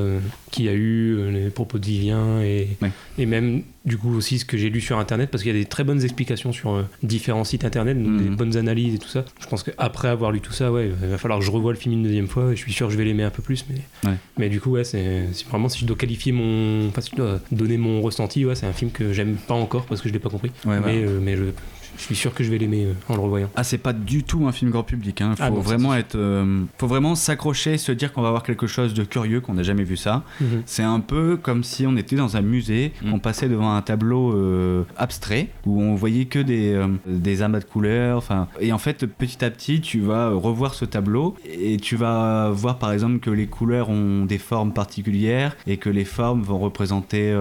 qu'il 0.51 0.65
y 0.65 0.69
a 0.69 0.73
eu 0.73 1.29
les 1.31 1.49
propos 1.49 1.77
de 1.79 1.85
Vivien 1.85 2.41
et, 2.41 2.67
Ouais. 2.81 2.91
et 3.17 3.25
même 3.25 3.63
du 3.87 3.97
coup 3.97 4.13
aussi 4.15 4.37
ce 4.37 4.45
que 4.45 4.57
j'ai 4.57 4.69
lu 4.69 4.81
sur 4.81 4.99
internet 4.99 5.31
parce 5.31 5.41
qu'il 5.41 5.51
y 5.51 5.55
a 5.55 5.59
des 5.59 5.65
très 5.65 5.83
bonnes 5.83 6.03
explications 6.03 6.51
sur 6.51 6.75
euh, 6.75 6.83
différents 7.01 7.43
sites 7.45 7.65
internet 7.65 7.97
donc 7.97 8.11
Mhm. 8.21 8.29
des 8.29 8.35
bonnes 8.35 8.55
analyses 8.57 8.93
et 8.95 8.99
tout 8.99 9.07
ça. 9.07 9.25
Je 9.39 9.47
pense 9.47 9.63
qu'après 9.63 10.09
avoir 10.09 10.31
lu 10.31 10.41
tout 10.41 10.51
ça 10.53 10.71
ouais 10.71 10.91
il 11.01 11.07
va 11.09 11.17
falloir 11.17 11.39
que 11.39 11.45
je 11.45 11.49
revoie 11.51 11.71
le 11.71 11.77
film 11.79 11.93
une 11.95 12.03
deuxième 12.03 12.27
fois 12.27 12.51
et 12.51 12.55
je 12.55 12.61
suis 12.61 12.73
sûr 12.73 12.87
que 12.87 12.93
je 12.93 12.97
vais 12.97 13.05
l'aimer 13.05 13.23
un 13.23 13.29
peu 13.31 13.41
plus 13.41 13.65
mais 13.69 14.09
Ouais. 14.09 14.17
mais 14.37 14.49
du 14.49 14.59
coup 14.61 14.71
ouais 14.71 14.83
c'est 14.83 15.23
vraiment 15.49 15.69
si 15.69 15.79
je 15.79 15.85
dois 15.85 15.95
qualifier 15.97 16.31
mon 16.33 16.87
enfin 16.89 17.01
si 17.01 17.11
je 17.11 17.15
dois 17.15 17.39
donner 17.51 17.77
mon 17.77 18.01
ressenti 18.01 18.45
ouais 18.45 18.55
c'est 18.55 18.65
un 18.67 18.73
film 18.73 18.91
que 18.91 19.13
j'aime 19.13 19.35
pas 19.35 19.55
encore 19.55 19.85
parce 19.85 20.01
que 20.01 20.09
je 20.09 20.13
l'ai 20.13 20.19
pas 20.19 20.29
compris 20.29 20.51
Ouais, 20.65 20.75
mais 20.75 20.79
voilà. 20.81 20.91
euh, 21.11 21.19
mais 21.21 21.35
je 21.37 21.43
je 21.97 22.03
suis 22.03 22.15
sûr 22.15 22.33
que 22.33 22.43
je 22.43 22.49
vais 22.51 22.57
l'aimer 22.57 22.85
euh, 22.85 22.93
en 23.09 23.15
le 23.15 23.21
revoyant. 23.21 23.49
Ah, 23.55 23.63
c'est 23.63 23.77
pas 23.77 23.93
du 23.93 24.23
tout 24.23 24.47
un 24.47 24.51
film 24.51 24.71
grand 24.71 24.83
public. 24.83 25.21
Hein. 25.21 25.35
Faut 25.35 25.43
Ah 25.43 25.47
ça, 25.47 25.51
vraiment 25.51 25.93
être, 25.95 26.15
euh, 26.15 26.63
faut 26.77 26.87
vraiment 26.87 27.15
s'accrocher, 27.15 27.77
se 27.77 27.91
dire 27.91 28.13
qu'on 28.13 28.21
va 28.21 28.29
voir 28.29 28.43
quelque 28.43 28.67
chose 28.67 28.93
de 28.93 29.03
curieux, 29.03 29.41
qu'on 29.41 29.53
n'a 29.55 29.63
jamais 29.63 29.83
vu 29.83 29.97
ça. 29.97 30.23
Mhm. 30.41 30.63
C'est 30.65 30.83
un 30.83 30.99
peu 30.99 31.37
comme 31.37 31.63
si 31.63 31.85
on 31.87 31.97
était 31.97 32.15
dans 32.15 32.37
un 32.37 32.41
musée, 32.41 32.91
Mm. 33.03 33.13
on 33.13 33.19
passait 33.19 33.49
devant 33.49 33.73
un 33.75 33.81
tableau 33.81 34.31
euh, 34.33 34.83
abstrait 34.97 35.47
où 35.65 35.81
on 35.81 35.95
voyait 35.95 36.25
que 36.25 36.39
des, 36.39 36.73
euh, 36.73 36.87
des 37.05 37.41
amas 37.41 37.59
de 37.59 37.65
couleurs. 37.65 38.17
Enfin, 38.17 38.47
et 38.59 38.71
en 38.71 38.77
fait, 38.77 39.05
petit 39.05 39.43
à 39.43 39.49
petit, 39.49 39.81
tu 39.81 39.99
vas 39.99 40.29
revoir 40.29 40.73
ce 40.73 40.85
tableau 40.85 41.35
et 41.45 41.77
tu 41.77 41.95
vas 41.95 42.49
voir 42.51 42.77
par 42.77 42.91
exemple 42.91 43.19
que 43.19 43.29
les 43.29 43.47
couleurs 43.47 43.89
ont 43.89 44.25
des 44.25 44.37
formes 44.37 44.73
particulières 44.73 45.55
et 45.67 45.77
que 45.77 45.89
les 45.89 46.05
formes 46.05 46.41
vont 46.41 46.59
représenter 46.59 47.33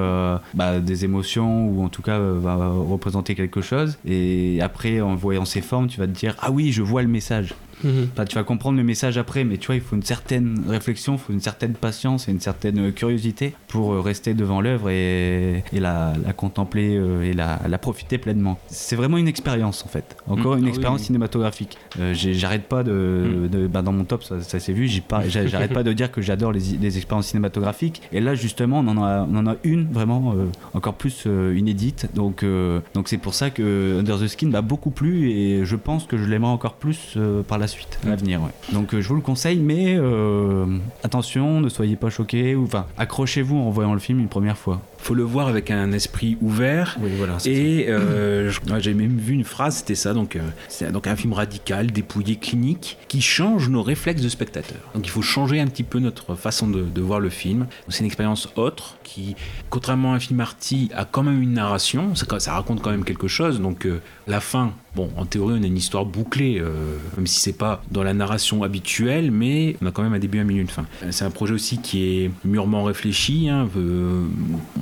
bah, 0.55 0.79
des 0.81 1.05
émotions 1.05 1.69
ou 1.69 1.85
en 1.85 1.89
tout 1.89 2.03
cas 2.03 2.19
va 2.19 2.69
représenter 2.69 3.35
quelque 3.35 3.61
chose. 3.61 3.99
Et 4.07 4.46
après, 4.61 5.01
en 5.01 5.15
voyant 5.15 5.45
ces 5.45 5.61
formes, 5.61 5.89
tu 5.89 5.99
vas 5.99 6.07
te 6.07 6.13
dire 6.13 6.37
ah 6.41 6.51
oui, 6.51 6.73
je 6.73 6.83
vois 6.83 7.03
le 7.03 7.09
message. 7.09 7.55
Mhm. 7.85 8.09
Enfin, 8.13 8.25
tu 8.25 8.35
vas 8.35 8.45
comprendre 8.45 8.79
le 8.79 8.85
message 8.85 9.19
après, 9.19 9.45
mais 9.45 9.59
tu 9.59 9.67
vois, 9.67 9.75
il 9.77 9.81
faut 9.81 9.97
une 9.97 10.03
certaine 10.03 10.65
réflexion, 10.69 11.15
il 11.15 11.19
faut 11.19 11.33
une 11.33 11.41
certaine 11.41 11.75
patience 11.75 12.29
et 12.29 12.33
une 12.33 12.41
certaine 12.41 12.93
curiosité 12.93 13.55
pour 13.69 13.93
euh, 13.93 14.01
rester 14.01 14.35
devant 14.35 14.61
l'œuvre 14.61 14.91
et, 14.91 15.63
et 15.73 15.81
la, 15.81 16.15
la 16.25 16.33
contempler 16.33 16.97
euh, 16.97 17.23
et 17.23 17.33
la, 17.33 17.61
la 17.69 17.79
profiter 17.79 18.19
pleinement. 18.19 18.59
C'est 18.69 18.97
vraiment 18.97 19.19
une 19.19 19.29
expérience 19.29 19.85
en 19.85 19.89
fait. 19.89 20.17
Encore 20.27 20.55
Mm. 20.57 20.59
une 20.59 20.65
Ah 20.65 20.67
oui, 20.67 20.69
expérience 20.71 21.01
oui. 21.01 21.07
cinématographique. 21.07 21.77
Euh, 22.01 22.15
J'arrête 22.15 22.65
pas 22.69 22.83
de, 22.83 23.49
de- 23.51 23.67
bah, 23.67 23.83
dans 23.83 23.93
mon 23.93 24.05
top, 24.05 24.23
ça, 24.25 24.41
ça 24.41 24.59
s'est 24.61 24.73
vu. 24.73 24.89
J'arrête 25.29 25.73
pas 25.73 25.83
de 25.83 25.93
dire 25.93 26.11
que 26.11 26.21
j'adore 26.23 26.53
les, 26.53 26.61
les 26.81 26.97
expériences 26.97 27.27
cinématographiques. 27.29 28.03
Et 28.13 28.21
là, 28.21 28.35
justement, 28.35 28.81
on 28.81 28.89
en 28.89 29.03
a, 29.03 29.27
on 29.31 29.37
en 29.37 29.47
a 29.47 29.57
une 29.65 29.87
vraiment 29.93 30.33
euh, 30.37 30.45
encore 30.75 30.95
plus 30.95 31.25
euh, 31.27 31.55
inédite. 31.57 32.09
Donc, 32.15 32.43
euh, 32.43 32.81
donc 32.95 33.09
c'est 33.09 33.19
pour 33.19 33.35
ça 33.35 33.51
que 33.51 33.99
Under 34.01 34.19
the 34.19 34.27
Skin 34.29 34.49
m'a 34.49 34.63
beaucoup 34.63 34.91
plu 34.91 35.31
et 35.31 35.65
je 35.65 35.77
pense 35.77 36.07
que 36.07 36.17
je 36.17 36.25
l'aimerai 36.25 36.51
encore 36.53 36.75
plus 36.75 37.15
euh, 37.17 37.43
par 37.43 37.59
la 37.59 37.66
suite, 37.67 37.99
l'avenir. 38.05 38.41
ouais. 38.43 38.51
Donc, 38.73 38.95
euh, 38.95 39.01
je 39.01 39.09
vous 39.09 39.15
le 39.15 39.21
conseille, 39.21 39.59
mais 39.59 39.97
euh, 39.99 40.67
attention, 41.03 41.61
ne 41.61 41.69
soyez 41.69 41.97
pas 41.97 42.11
choqués 42.11 42.55
ou 42.55 42.65
enfin, 42.65 42.87
accrochez-vous 42.99 43.57
en 43.57 43.71
voyant 43.71 43.95
le 43.95 44.01
film 44.01 44.21
une 44.21 44.29
première 44.29 44.59
fois. 44.59 44.81
Faut 44.99 45.15
le 45.15 45.23
voir 45.23 45.49
avec 45.49 45.71
un 45.71 45.93
esprit 45.93 46.37
ouvert. 46.41 46.97
Oui, 47.01 47.11
voilà. 47.17 47.37
Et 47.45 47.87
euh, 47.89 48.51
j'ai 48.79 48.95
même 48.95 49.17
vu 49.19 49.35
une 49.35 49.45
phrase, 49.45 49.77
c'était 49.77 49.95
ça. 49.95 50.15
Donc, 50.15 50.37
euh, 50.37 50.41
c'est 50.69 50.91
donc 50.93 51.07
un 51.07 51.17
film 51.17 51.33
radical, 51.33 51.91
dépouillé, 51.93 52.37
clinique, 52.37 52.99
qui 53.09 53.21
change 53.21 53.69
nos 53.69 53.83
réflexes 53.83 54.23
de 54.23 54.29
spectateur. 54.29 54.79
Donc, 54.95 55.07
il 55.07 55.11
faut 55.11 55.23
changer 55.23 55.61
un 55.61 55.67
petit 55.67 55.83
peu 55.85 55.99
notre 55.99 56.35
façon 56.35 56.69
de, 56.69 56.83
de 56.83 57.01
voir 57.01 57.21
le 57.21 57.29
film. 57.31 57.67
C'est 57.89 58.01
une 58.01 58.07
expérience 58.07 58.49
autre 58.57 58.97
qui, 59.05 59.37
contrairement 59.71 60.13
à 60.13 60.17
un 60.17 60.21
film 60.21 60.41
arty, 60.41 60.91
a 60.95 61.05
quand 61.05 61.23
même 61.23 61.41
une 61.43 61.53
narration. 61.55 62.15
Ça, 62.15 62.27
ça 62.41 62.53
raconte 62.55 62.83
quand 62.83 62.91
même 62.91 63.05
quelque 63.05 63.29
chose. 63.29 63.61
Donc, 63.61 63.87
euh, 63.87 64.01
la 64.27 64.41
fin. 64.41 64.73
Bon, 64.95 65.11
en 65.19 65.27
théorie, 65.27 65.57
on 65.61 65.63
a 65.63 65.67
une 65.67 65.77
histoire 65.77 66.07
bouclée, 66.07 66.59
euh, 66.59 66.73
même 67.19 67.27
si 67.27 67.39
c'est 67.41 67.53
pas 67.53 67.83
dans 67.91 68.03
la 68.03 68.15
narration 68.15 68.63
habituelle, 68.63 69.31
mais 69.31 69.77
on 69.83 69.87
a 69.87 69.91
quand 69.91 70.03
même 70.03 70.15
un 70.15 70.19
début, 70.19 70.39
un 70.39 70.45
milieu, 70.45 70.63
une 70.63 70.69
fin. 70.69 70.87
C'est 71.11 71.27
un 71.27 71.31
projet 71.31 71.53
aussi 71.53 71.77
qui 71.79 72.03
est 72.25 72.31
mûrement 72.47 72.83
réfléchi. 72.83 73.51
hein. 73.51 73.69
Euh, 73.77 74.25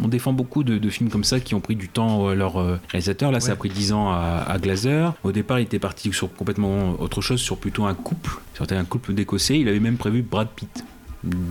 on 0.04 0.08
défend 0.08 0.32
beaucoup 0.32 0.64
de, 0.64 0.78
de 0.78 0.90
films 0.90 1.10
comme 1.10 1.24
ça 1.24 1.40
qui 1.40 1.54
ont 1.54 1.60
pris 1.60 1.76
du 1.76 1.88
temps 1.88 2.28
à 2.28 2.34
leur 2.34 2.60
euh, 2.60 2.78
réalisateur. 2.88 3.32
Là, 3.32 3.40
ça 3.40 3.52
a 3.52 3.56
pris 3.56 3.70
10 3.70 3.92
ans 3.92 4.10
à, 4.10 4.44
à 4.46 4.58
Glazer. 4.58 5.14
Au 5.24 5.32
départ, 5.32 5.58
il 5.58 5.62
était 5.62 5.78
parti 5.78 6.12
sur 6.12 6.32
complètement 6.32 7.00
autre 7.00 7.20
chose, 7.20 7.40
sur 7.40 7.56
plutôt 7.56 7.84
un 7.86 7.94
couple. 7.94 8.38
C'était 8.58 8.76
un 8.76 8.84
couple 8.84 9.14
d'Écossais. 9.14 9.58
Il 9.58 9.68
avait 9.68 9.80
même 9.80 9.96
prévu 9.96 10.22
Brad 10.22 10.48
Pitt 10.54 10.84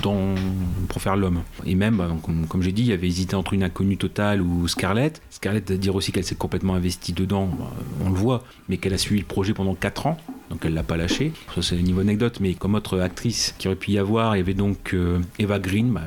dans, 0.01 0.35
pour 0.87 1.01
faire 1.01 1.15
l'homme. 1.15 1.41
Et 1.65 1.75
même, 1.75 1.97
bah, 1.97 2.09
comme, 2.21 2.47
comme 2.47 2.61
j'ai 2.61 2.71
dit, 2.71 2.83
il 2.83 2.91
avait 2.91 3.07
hésité 3.07 3.35
entre 3.35 3.53
une 3.53 3.63
inconnue 3.63 3.97
totale 3.97 4.41
ou 4.41 4.67
Scarlett. 4.67 5.21
Scarlett, 5.29 5.71
dire 5.71 5.95
aussi 5.95 6.11
qu'elle 6.11 6.23
s'est 6.23 6.35
complètement 6.35 6.75
investie 6.75 7.13
dedans, 7.13 7.47
bah, 7.47 7.71
on 8.05 8.09
le 8.09 8.15
voit, 8.15 8.43
mais 8.69 8.77
qu'elle 8.77 8.93
a 8.93 8.97
suivi 8.97 9.21
le 9.21 9.25
projet 9.27 9.53
pendant 9.53 9.75
4 9.75 10.07
ans, 10.07 10.17
donc 10.49 10.63
elle 10.65 10.73
l'a 10.73 10.83
pas 10.83 10.97
lâché. 10.97 11.33
Ça, 11.55 11.61
c'est 11.61 11.75
niveau 11.77 12.01
anecdote, 12.01 12.39
mais 12.39 12.53
comme 12.53 12.75
autre 12.75 12.99
actrice 12.99 13.55
qui 13.57 13.67
aurait 13.67 13.75
pu 13.75 13.91
y 13.91 13.97
avoir, 13.97 14.35
il 14.35 14.39
y 14.39 14.41
avait 14.41 14.53
donc 14.53 14.93
euh, 14.93 15.19
Eva 15.39 15.59
Green. 15.59 15.91
Bah, 15.91 16.01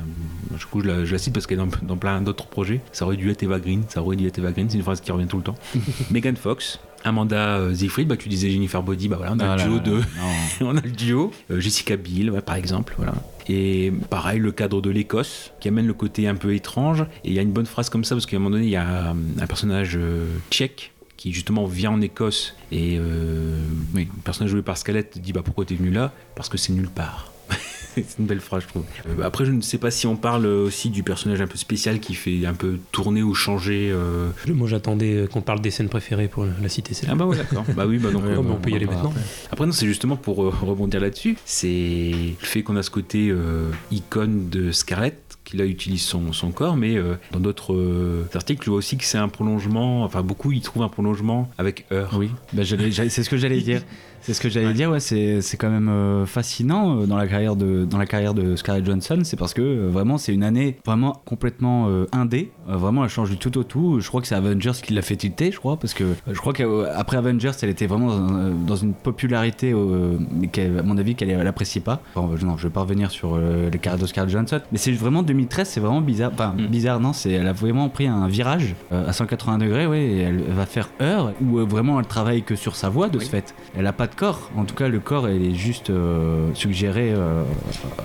du 0.58 0.64
coup, 0.66 0.80
je 0.80 0.86
la, 0.86 1.04
je 1.04 1.12
la 1.12 1.18
cite 1.18 1.34
parce 1.34 1.46
qu'elle 1.46 1.58
est 1.58 1.64
dans, 1.64 1.86
dans 1.86 1.96
plein 1.96 2.20
d'autres 2.22 2.46
projets. 2.46 2.80
Ça 2.92 3.04
aurait 3.04 3.16
dû 3.16 3.30
être 3.30 3.42
Eva 3.42 3.58
Green, 3.58 3.82
ça 3.88 4.02
aurait 4.02 4.16
dû 4.16 4.26
être 4.26 4.38
Eva 4.38 4.52
Green, 4.52 4.68
c'est 4.70 4.76
une 4.76 4.84
phrase 4.84 5.00
qui 5.00 5.10
revient 5.12 5.26
tout 5.26 5.38
le 5.38 5.42
temps. 5.42 5.56
Megan 6.10 6.36
Fox. 6.36 6.78
Amanda 7.04 7.58
euh, 7.58 7.74
Seyfried, 7.74 8.08
bah, 8.08 8.16
tu 8.16 8.28
disais 8.28 8.50
Jennifer 8.50 8.82
Body, 8.82 9.08
bah 9.08 9.16
voilà, 9.16 9.32
on 9.34 9.38
a 9.38 9.52
Ah 9.52 9.56
le 9.56 9.62
là 9.62 9.64
duo 9.64 9.76
là, 9.76 9.80
de, 9.80 10.02
on 10.64 10.76
a 10.76 10.80
le 10.80 10.90
duo, 10.90 11.32
euh, 11.52 11.60
Jessica 11.60 11.96
Biel, 11.96 12.30
ouais, 12.30 12.40
par 12.40 12.56
exemple, 12.56 12.94
voilà. 12.96 13.14
Et 13.48 13.92
pareil, 14.10 14.40
le 14.40 14.52
cadre 14.52 14.80
de 14.80 14.90
l'Écosse, 14.90 15.52
qui 15.60 15.68
amène 15.68 15.86
le 15.86 15.94
côté 15.94 16.26
un 16.26 16.34
peu 16.34 16.54
étrange. 16.54 17.02
Et 17.24 17.28
il 17.28 17.32
y 17.32 17.38
a 17.38 17.42
une 17.42 17.52
bonne 17.52 17.66
phrase 17.66 17.88
comme 17.88 18.04
ça, 18.04 18.14
parce 18.14 18.26
qu'à 18.26 18.36
un 18.36 18.40
moment 18.40 18.50
donné, 18.50 18.66
il 18.66 18.70
y 18.70 18.76
a 18.76 19.10
euh, 19.10 19.14
un 19.40 19.46
personnage 19.46 19.96
euh, 19.96 20.26
tchèque 20.50 20.92
qui 21.16 21.32
justement 21.32 21.64
vient 21.64 21.92
en 21.92 22.00
Écosse. 22.00 22.54
Et 22.72 22.96
euh, 22.98 23.60
oui, 23.94 24.08
le 24.14 24.22
personnage 24.22 24.50
joué 24.50 24.62
par 24.62 24.76
Scarlett 24.76 25.18
dit 25.18 25.32
bah, 25.32 25.42
Pourquoi 25.44 25.64
t'es 25.64 25.74
venu 25.74 25.90
là? 25.90 26.12
Parce 26.34 26.48
que 26.48 26.58
c'est 26.58 26.72
nulle 26.72 26.90
part. 26.90 27.32
c'est 27.94 28.18
une 28.18 28.26
belle 28.26 28.40
phrase, 28.40 28.62
je 28.64 28.68
trouve. 28.68 28.84
Euh, 29.08 29.22
après, 29.24 29.44
je 29.44 29.52
ne 29.52 29.60
sais 29.62 29.78
pas 29.78 29.90
si 29.90 30.06
on 30.06 30.16
parle 30.16 30.46
aussi 30.46 30.90
du 30.90 31.02
personnage 31.02 31.40
un 31.40 31.46
peu 31.46 31.56
spécial 31.56 31.98
qui 32.00 32.14
fait 32.14 32.44
un 32.46 32.52
peu 32.54 32.78
tourner 32.92 33.22
ou 33.22 33.34
changer. 33.34 33.90
euh, 33.92 34.28
Moi 34.48 34.68
j'attendais 34.68 35.14
euh, 35.14 35.26
qu'on 35.26 35.40
parle 35.40 35.60
des 35.60 35.70
scènes 35.70 35.88
préférées 35.88 36.28
pour 36.28 36.44
la 36.44 36.68
cité 36.68 36.92
Ah 37.08 37.14
bah 37.14 37.24
ouais, 37.24 37.36
d'accord. 37.36 37.64
bah 37.74 37.86
oui, 37.86 37.98
bah 37.98 38.10
donc. 38.10 38.22
Ouais, 38.26 38.36
on 38.36 38.56
peut 38.56 38.70
y 38.70 38.74
aller 38.76 38.86
maintenant. 38.86 39.14
Après, 39.50 39.66
non, 39.66 39.72
c'est 39.72 39.86
justement 39.86 40.16
pour 40.16 40.42
euh, 40.44 40.50
rebondir 40.62 41.00
là-dessus. 41.00 41.36
C'est 41.44 42.12
le 42.40 42.46
fait 42.46 42.62
qu'on 42.62 42.76
a 42.76 42.82
ce 42.82 42.90
côté 42.90 43.28
euh, 43.30 43.70
icône 43.90 44.48
de 44.50 44.72
Scarlett 44.72 45.22
qui 45.46 45.56
là 45.56 45.64
utilise 45.64 46.02
son, 46.02 46.32
son 46.34 46.50
corps, 46.50 46.76
mais 46.76 46.96
euh, 46.96 47.14
dans 47.32 47.40
d'autres 47.40 47.72
euh, 47.72 48.28
articles, 48.34 48.62
je 48.64 48.70
vois 48.70 48.78
aussi 48.78 48.98
que 48.98 49.04
c'est 49.04 49.16
un 49.16 49.28
prolongement. 49.28 50.02
Enfin, 50.04 50.20
beaucoup 50.22 50.52
y 50.52 50.60
trouvent 50.60 50.82
un 50.82 50.88
prolongement 50.88 51.48
avec 51.56 51.86
Heure. 51.92 52.10
Oui, 52.18 52.30
j'allais- 52.54 52.90
j'allais- 52.90 53.08
c'est 53.08 53.22
ce 53.22 53.30
que 53.30 53.38
j'allais 53.38 53.60
dire. 53.62 53.80
C'est 54.22 54.34
ce 54.34 54.40
que 54.40 54.48
j'allais 54.48 54.72
dire, 54.72 54.90
ouais, 54.90 54.98
c'est 54.98 55.40
c'est 55.40 55.56
quand 55.56 55.70
même 55.70 55.88
euh, 55.88 56.26
fascinant 56.26 57.06
dans 57.06 57.16
la 57.16 57.28
carrière 57.28 57.54
de 57.54 57.84
dans 57.84 57.98
la 57.98 58.06
carrière 58.06 58.34
de 58.34 58.56
Scarlett 58.56 58.84
Johansson, 58.84 59.20
c'est 59.22 59.36
parce 59.36 59.54
que 59.54 59.86
vraiment 59.86 60.18
c'est 60.18 60.34
une 60.34 60.42
année 60.42 60.78
vraiment 60.84 61.22
complètement 61.24 61.86
euh, 61.88 62.06
indé, 62.10 62.50
vraiment 62.66 63.04
elle 63.04 63.10
change 63.10 63.30
du 63.30 63.36
tout 63.36 63.56
au 63.56 63.62
tout. 63.62 64.00
Je 64.00 64.08
crois 64.08 64.20
que 64.20 64.26
c'est 64.26 64.34
Avengers 64.34 64.72
qui 64.82 64.94
l'a 64.94 65.02
fait 65.02 65.14
tilter, 65.14 65.52
je 65.52 65.58
crois, 65.58 65.76
parce 65.78 65.94
que 65.94 66.02
je 66.28 66.38
crois 66.40 66.52
qu'après 66.54 67.18
Avengers, 67.18 67.52
elle 67.62 67.68
était 67.68 67.86
vraiment 67.86 68.08
dans, 68.08 68.32
un- 68.34 68.50
dans 68.50 68.74
une 68.74 68.94
popularité, 68.94 69.72
euh, 69.72 70.16
mais 70.34 70.48
qu'elle- 70.48 70.78
à 70.80 70.82
mon 70.82 70.98
avis 70.98 71.14
qu'elle 71.14 71.30
elle 71.30 71.46
apprécie 71.46 71.78
pas. 71.80 72.02
Bon, 72.16 72.28
euh, 72.32 72.36
non, 72.44 72.56
je 72.56 72.64
vais 72.66 72.72
pas 72.72 72.80
revenir 72.80 73.12
sur 73.12 73.36
les 73.38 73.78
carrières 73.78 74.00
de 74.02 74.06
Scarlett 74.08 74.32
Johansson, 74.32 74.60
mais 74.72 74.78
c'est 74.78 74.90
vraiment 74.92 75.22
2013, 75.36 75.68
c'est 75.68 75.80
vraiment 75.80 76.00
bizarre, 76.00 76.30
enfin 76.32 76.54
Mm. 76.56 76.66
bizarre, 76.66 77.00
non, 77.00 77.12
c'est 77.12 77.30
elle 77.32 77.46
a 77.48 77.52
vraiment 77.52 77.88
pris 77.88 78.06
un 78.06 78.26
virage 78.28 78.74
euh, 78.92 79.08
à 79.08 79.12
180 79.12 79.58
degrés, 79.58 79.86
ouais, 79.86 80.00
et 80.00 80.18
elle 80.20 80.42
va 80.42 80.64
faire 80.66 80.88
heure 81.02 81.32
où 81.42 81.58
euh, 81.58 81.64
vraiment 81.64 81.98
elle 82.00 82.06
travaille 82.06 82.42
que 82.42 82.56
sur 82.56 82.74
sa 82.76 82.88
voix 82.88 83.08
de 83.08 83.18
ce 83.18 83.28
fait. 83.28 83.54
Elle 83.76 83.86
a 83.86 83.92
pas 83.92 84.06
de 84.06 84.14
corps, 84.14 84.50
en 84.56 84.64
tout 84.64 84.74
cas 84.74 84.88
le 84.88 84.98
corps 85.00 85.28
elle 85.28 85.42
est 85.44 85.54
juste 85.54 85.90
euh, 85.90 86.48
suggéré 86.54 87.12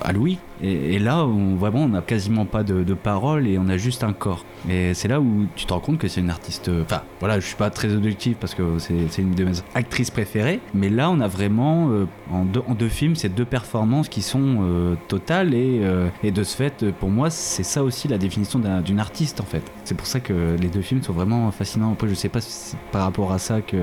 à 0.02 0.12
Louis. 0.12 0.38
Et, 0.64 0.94
et 0.94 0.98
là, 1.00 1.24
on, 1.26 1.56
vraiment, 1.56 1.80
on 1.80 1.88
n'a 1.88 2.02
quasiment 2.02 2.44
pas 2.44 2.62
de, 2.62 2.84
de 2.84 2.94
parole 2.94 3.48
et 3.48 3.58
on 3.58 3.68
a 3.68 3.76
juste 3.76 4.04
un 4.04 4.12
corps. 4.12 4.44
Et 4.70 4.94
c'est 4.94 5.08
là 5.08 5.20
où 5.20 5.46
tu 5.56 5.66
te 5.66 5.72
rends 5.72 5.80
compte 5.80 5.98
que 5.98 6.06
c'est 6.06 6.20
une 6.20 6.30
artiste. 6.30 6.70
Enfin, 6.82 7.02
voilà, 7.18 7.40
je 7.40 7.46
suis 7.46 7.56
pas 7.56 7.68
très 7.70 7.92
objectif 7.92 8.36
parce 8.38 8.54
que 8.54 8.62
c'est 8.78 8.94
c'est 9.10 9.22
une 9.22 9.34
de 9.34 9.44
mes 9.44 9.52
actrices 9.74 10.10
préférées. 10.12 10.60
Mais 10.72 10.88
là, 10.88 11.10
on 11.10 11.18
a 11.20 11.26
vraiment, 11.26 11.88
euh, 11.90 12.06
en, 12.32 12.44
deux, 12.44 12.62
en 12.68 12.74
deux 12.74 12.88
films, 12.88 13.16
ces 13.16 13.28
deux 13.28 13.44
performances 13.44 14.08
qui 14.08 14.22
sont 14.22 14.58
euh, 14.62 14.94
totales. 15.08 15.52
Et, 15.52 15.80
euh, 15.82 16.06
et 16.22 16.30
de 16.30 16.44
ce 16.44 16.56
fait, 16.56 16.84
pour 16.92 17.10
moi, 17.10 17.21
c'est 17.30 17.62
ça 17.62 17.82
aussi 17.82 18.08
la 18.08 18.18
définition 18.18 18.58
d'un- 18.58 18.80
d'une 18.80 19.00
artiste 19.00 19.40
en 19.40 19.44
fait. 19.44 19.62
C'est 19.84 19.96
pour 19.96 20.06
ça 20.06 20.20
que 20.20 20.56
les 20.60 20.68
deux 20.68 20.82
films 20.82 21.02
sont 21.02 21.12
vraiment 21.12 21.50
fascinants. 21.50 21.92
Après, 21.92 22.08
je 22.08 22.14
sais 22.14 22.28
pas 22.28 22.40
si 22.40 22.76
par 22.90 23.02
rapport 23.04 23.32
à 23.32 23.38
ça 23.38 23.60
que, 23.60 23.76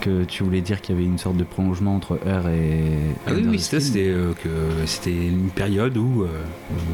que 0.00 0.24
tu 0.24 0.42
voulais 0.42 0.60
dire 0.60 0.80
qu'il 0.80 0.94
y 0.94 0.98
avait 0.98 1.06
une 1.06 1.18
sorte 1.18 1.36
de 1.36 1.44
prolongement 1.44 1.94
entre 1.94 2.18
Heure 2.26 2.48
et. 2.48 2.82
Ah 3.26 3.32
oui, 3.34 3.44
oui, 3.48 3.58
c'était 3.58 4.08
euh, 4.08 4.32
que 4.32 4.48
c'était 4.86 5.12
une 5.12 5.50
période 5.50 5.96
où 5.96 6.22
euh, 6.22 6.28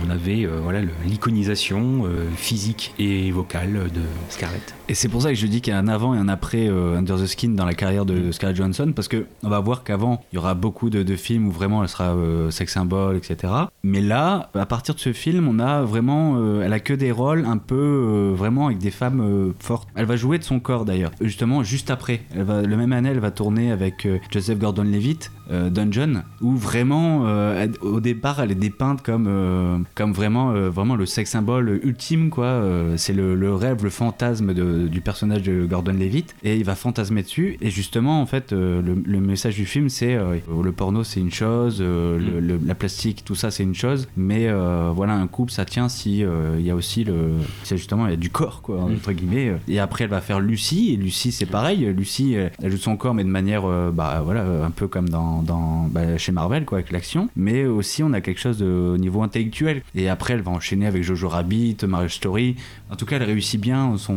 on 0.07 0.11
avait 0.11 0.45
euh, 0.45 0.61
voilà 0.63 0.81
l'iconisation 1.05 2.03
euh, 2.05 2.27
physique 2.37 2.95
et 2.99 3.31
vocale 3.31 3.91
de 3.95 4.03
Scarlett. 4.29 4.75
Et 4.89 4.95
c'est 4.95 5.09
pour 5.09 5.23
ça 5.23 5.31
que 5.31 5.35
je 5.35 5.47
dis 5.47 5.61
qu'il 5.61 5.73
y 5.73 5.77
a 5.77 5.79
un 5.79 5.89
avant 5.89 6.15
et 6.15 6.19
un 6.19 6.29
après 6.29 6.69
euh, 6.69 6.97
Under 6.97 7.17
the 7.17 7.27
Skin 7.27 7.51
dans 7.51 7.65
la 7.65 7.75
carrière 7.75 8.05
de 8.05 8.31
Scarlett 8.33 8.57
Johansson 8.57 8.93
parce 8.95 9.09
que 9.09 9.27
on 9.43 9.49
va 9.49 9.61
voir 9.61 9.83
qu'avant 9.83 10.23
il 10.33 10.37
y 10.37 10.39
aura 10.39 10.55
beaucoup 10.55 10.91
de, 10.91 11.03
de 11.03 11.17
films 11.17 11.49
où 11.49 11.51
vraiment 11.51 11.83
elle 11.83 11.89
sera 11.89 12.15
euh, 12.15 12.51
sex 12.51 12.73
symbole 12.73 13.17
etc. 13.17 13.53
Mais 13.83 14.01
là, 14.01 14.51
à 14.55 14.67
partir 14.67 14.95
de 14.95 15.01
ce 15.01 15.13
film, 15.13 15.49
on 15.49 15.59
a 15.59 15.83
vraiment, 15.83 16.35
euh, 16.37 16.63
elle 16.65 16.73
a 16.73 16.81
que 16.81 16.93
des 16.93 17.13
rôles 17.13 17.45
un 17.47 17.59
peu 17.59 17.75
euh, 17.77 18.33
vraiment 18.35 18.67
avec 18.67 18.79
des 18.79 18.91
femmes 18.91 19.21
euh, 19.21 19.53
fortes. 19.61 19.89
Elle 19.95 20.07
va 20.07 20.17
jouer 20.17 20.39
de 20.39 20.45
son 20.45 20.61
corps 20.61 20.85
d'ailleurs. 20.85 21.13
Justement, 21.21 21.63
juste 21.63 21.91
après, 21.91 22.23
elle 22.35 22.43
va, 22.43 22.63
le 22.63 22.77
même 22.77 22.93
elle 23.05 23.19
va 23.21 23.31
tourner 23.31 23.71
avec 23.71 24.07
euh, 24.07 24.19
Joseph 24.31 24.59
Gordon-Levitt, 24.59 25.31
euh, 25.51 25.71
Dungeon, 25.71 26.23
où 26.41 26.57
vraiment, 26.57 27.27
euh, 27.27 27.67
au 27.83 28.01
départ, 28.01 28.41
elle 28.41 28.51
est 28.53 28.55
dépeinte 28.57 29.03
comme 29.03 29.27
euh, 29.29 29.79
comme 29.95 30.13
vraiment 30.13 30.53
vraiment 30.71 30.97
le 30.97 31.07
sex 31.07 31.31
symbole 31.31 31.81
ultime 31.85 32.31
quoi. 32.31 32.63
C'est 32.97 33.13
le, 33.13 33.35
le 33.35 33.55
rêve, 33.55 33.85
le 33.85 33.91
fantasme 33.91 34.55
de- 34.55 34.89
du 34.89 35.01
personnage 35.01 35.43
de 35.43 35.67
Gordon-Levitt 35.67 36.35
et 36.43 36.57
il 36.57 36.65
va 36.65 36.75
fantasmer 36.75 37.23
dessus. 37.23 37.57
Et 37.61 37.71
justement, 37.71 38.21
en 38.21 38.27
fait, 38.27 38.53
le, 38.53 38.81
le 38.83 39.21
message 39.21 39.55
du 39.57 39.67
film, 39.67 39.89
c'est 39.89 40.17
le 40.17 40.73
porno, 40.73 41.05
c'est 41.05 41.21
une 41.21 41.33
chose, 41.33 41.81
le- 41.81 42.19
le- 42.41 42.61
la 42.65 42.75
plastique, 42.75 43.25
tout 43.25 43.35
ça, 43.35 43.51
c'est 43.51 43.63
une 43.63 43.75
chose. 43.75 44.09
Mais 44.17 44.49
voilà, 44.95 45.15
un 45.15 45.27
couple, 45.27 45.53
ça 45.53 45.65
tient 45.65 45.89
si 45.89 46.19
il 46.21 46.65
y 46.67 46.71
a 46.71 46.75
aussi 46.75 47.05
le, 47.05 47.33
c'est 47.65 47.77
justement 47.77 48.07
il 48.07 48.11
y 48.11 48.15
a 48.15 48.17
du 48.19 48.31
corps 48.31 48.63
quoi 48.63 48.81
entre 48.83 49.13
guillemets. 49.13 49.53
Et 49.69 49.79
après, 49.79 50.05
elle 50.05 50.11
va 50.11 50.21
faire 50.21 50.41
Lucie 50.41 50.93
et 50.93 50.97
Lucie, 50.97 51.33
c'est 51.33 51.47
pareil. 51.47 51.85
Lucie, 51.97 52.35
elle 52.63 52.71
joue 52.71 52.77
son 52.87 52.97
corps 52.97 53.15
mais 53.15 53.25
de 53.25 53.29
manière, 53.29 53.65
euh, 53.65 53.91
bah 53.93 54.23
voilà, 54.25 54.45
un 54.65 54.71
peu 54.71 54.87
comme 54.87 55.09
dans, 55.09 55.43
bah, 55.91 56.17
chez 56.19 56.31
Marvel 56.31 56.65
quoi, 56.65 56.79
avec 56.79 56.93
l'action. 56.93 57.29
Mais 57.35 57.65
aussi, 57.65 58.03
on 58.05 58.13
a 58.13 58.21
quelque 58.21 58.39
chose 58.41 58.63
au 58.63 58.97
niveau 58.97 59.23
intellectuel. 59.23 59.83
Et 59.95 60.09
après, 60.09 60.35
elle 60.35 60.43
va 60.43 60.53
enchaîner 60.53 60.87
avec 60.87 61.03
Jojo 61.03 61.29
Rabbit, 61.29 61.79
Marriage 61.87 62.15
Story. 62.15 62.57
En 62.91 62.95
tout 62.95 63.05
cas, 63.05 63.17
elle 63.17 63.25
réussit 63.25 63.61
bien 63.61 63.97
son, 63.97 64.15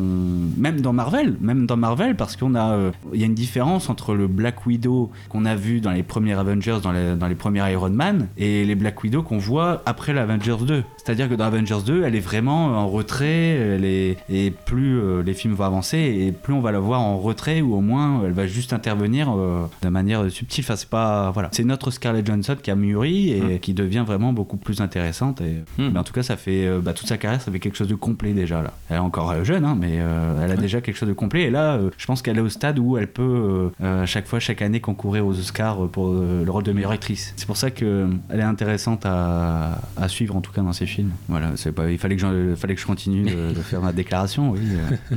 même 0.58 0.82
dans 0.82 0.94
Marvel, 0.94 1.36
même 1.42 1.66
dans 1.66 1.78
Marvel, 1.78 2.16
parce 2.16 2.36
qu'on 2.36 2.54
a, 2.54 2.74
euh, 2.74 2.92
il 3.14 3.20
y 3.20 3.24
a 3.24 3.26
une 3.26 3.34
différence 3.34 3.90
entre 3.90 4.14
le 4.14 4.28
Black 4.28 4.68
Widow 4.68 5.10
qu'on 5.30 5.46
a 5.46 5.56
vu 5.56 5.82
dans 5.82 5.92
les 5.92 6.04
premiers 6.04 6.34
Avengers, 6.34 6.78
dans 6.84 6.92
les, 6.92 7.16
dans 7.16 7.28
les 7.28 7.36
premiers 7.36 7.72
Iron 7.72 7.90
Man, 7.90 8.28
et 8.38 8.66
les 8.66 8.76
Black 8.76 9.02
Widow 9.02 9.24
qu'on 9.24 9.40
voit 9.40 9.82
après 9.88 10.14
l'Avengers 10.14 10.64
2. 10.68 10.84
C'est-à-dire 11.10 11.28
que 11.28 11.34
dans 11.34 11.46
Avengers 11.46 11.80
2, 11.84 12.04
elle 12.04 12.14
est 12.14 12.20
vraiment 12.20 12.66
en 12.68 12.88
retrait, 12.88 13.48
elle 13.56 13.84
est, 13.84 14.18
et 14.30 14.52
plus 14.52 15.00
euh, 15.00 15.24
les 15.24 15.34
films 15.34 15.56
vont 15.56 15.64
avancer, 15.64 15.98
et 15.98 16.32
plus 16.32 16.54
on 16.54 16.60
va 16.62 16.72
la 16.72 16.80
voir 16.80 17.02
en 17.02 17.18
retrait, 17.18 17.62
ou 17.62 17.74
au 17.74 17.82
moins 17.82 18.22
elle 18.24 18.34
va 18.34 18.46
juste 18.46 18.74
intervenir 18.74 19.34
euh, 19.36 19.64
de 19.82 19.90
manière 19.90 20.30
subtile. 20.30 20.64
Enfin, 20.64 20.76
c'est 20.76 20.88
pas. 20.88 21.32
Voilà. 21.32 21.50
C'est 21.52 21.64
notre 21.64 21.90
Scarlett 21.90 22.28
Johansson 22.28 22.56
qui 22.62 22.70
a 22.70 22.76
mûri 22.76 23.32
et 23.32 23.42
Mm. 23.56 23.60
qui 23.60 23.74
devient 23.74 24.04
vraiment 24.06 24.34
beaucoup 24.34 24.58
plus 24.58 24.82
intéressante. 24.82 25.42
Et, 25.42 25.64
Mm. 25.82 25.90
mais 25.94 25.98
en 26.00 26.04
tout 26.04 26.14
cas, 26.14 26.22
ça 26.22 26.38
fait. 26.38 26.68
euh, 26.68 26.80
bah, 26.80 26.94
toute 26.94 27.08
sa 27.08 27.18
carrière, 27.18 27.42
ça 27.42 27.52
fait 27.52 27.58
quelque 27.60 27.76
chose 27.78 27.88
de 27.88 27.96
complet 27.96 28.34
déjà 28.34 28.62
là. 28.62 28.74
Elle 28.92 28.98
est 28.98 29.00
encore 29.00 29.32
euh, 29.32 29.44
jeune, 29.44 29.66
hein, 29.66 29.76
mais 29.80 29.96
elle 30.44 30.52
a 30.52 30.58
déjà 30.58 30.80
quelque 30.80 30.96
chose 30.98 31.10
de 31.10 31.14
complet. 31.16 31.42
Et 31.46 31.50
là, 31.50 31.80
je 31.98 32.06
pense 32.06 32.22
qu'elle 32.22 32.38
est 32.38 32.42
au 32.42 32.50
stade 32.50 32.78
où 32.78 32.98
elle 32.98 33.08
peut, 33.08 33.72
à 33.84 34.06
chaque 34.06 34.28
fois, 34.28 34.40
chaque 34.40 34.62
année, 34.62 34.80
concourir 34.80 35.26
aux 35.26 35.32
Oscars 35.40 35.88
pour 35.88 36.12
le 36.14 36.46
rôle 36.52 36.62
de 36.64 36.72
meilleure 36.72 36.92
actrice. 36.92 37.34
C'est 37.36 37.48
pour 37.48 37.58
ça 37.58 37.72
qu'elle 37.72 38.20
est 38.32 38.42
intéressante 38.44 39.08
à, 39.08 39.80
à 39.98 40.08
suivre, 40.08 40.36
en 40.36 40.42
tout 40.42 40.52
cas 40.52 40.62
dans 40.62 40.72
ses 40.74 40.86
films. 40.86 40.99
Voilà, 41.28 41.52
pas, 41.76 41.90
il 41.92 41.98
fallait 41.98 42.16
que, 42.16 42.22
j'en- 42.22 42.56
fallait 42.56 42.76
que 42.76 42.82
je 42.82 42.86
continue 42.88 43.24
de, 43.24 43.54
de 43.54 43.62
faire 43.62 43.82
ma 43.82 43.92
déclaration, 43.94 44.52
oui. 44.52 44.60
euh. 44.74 45.16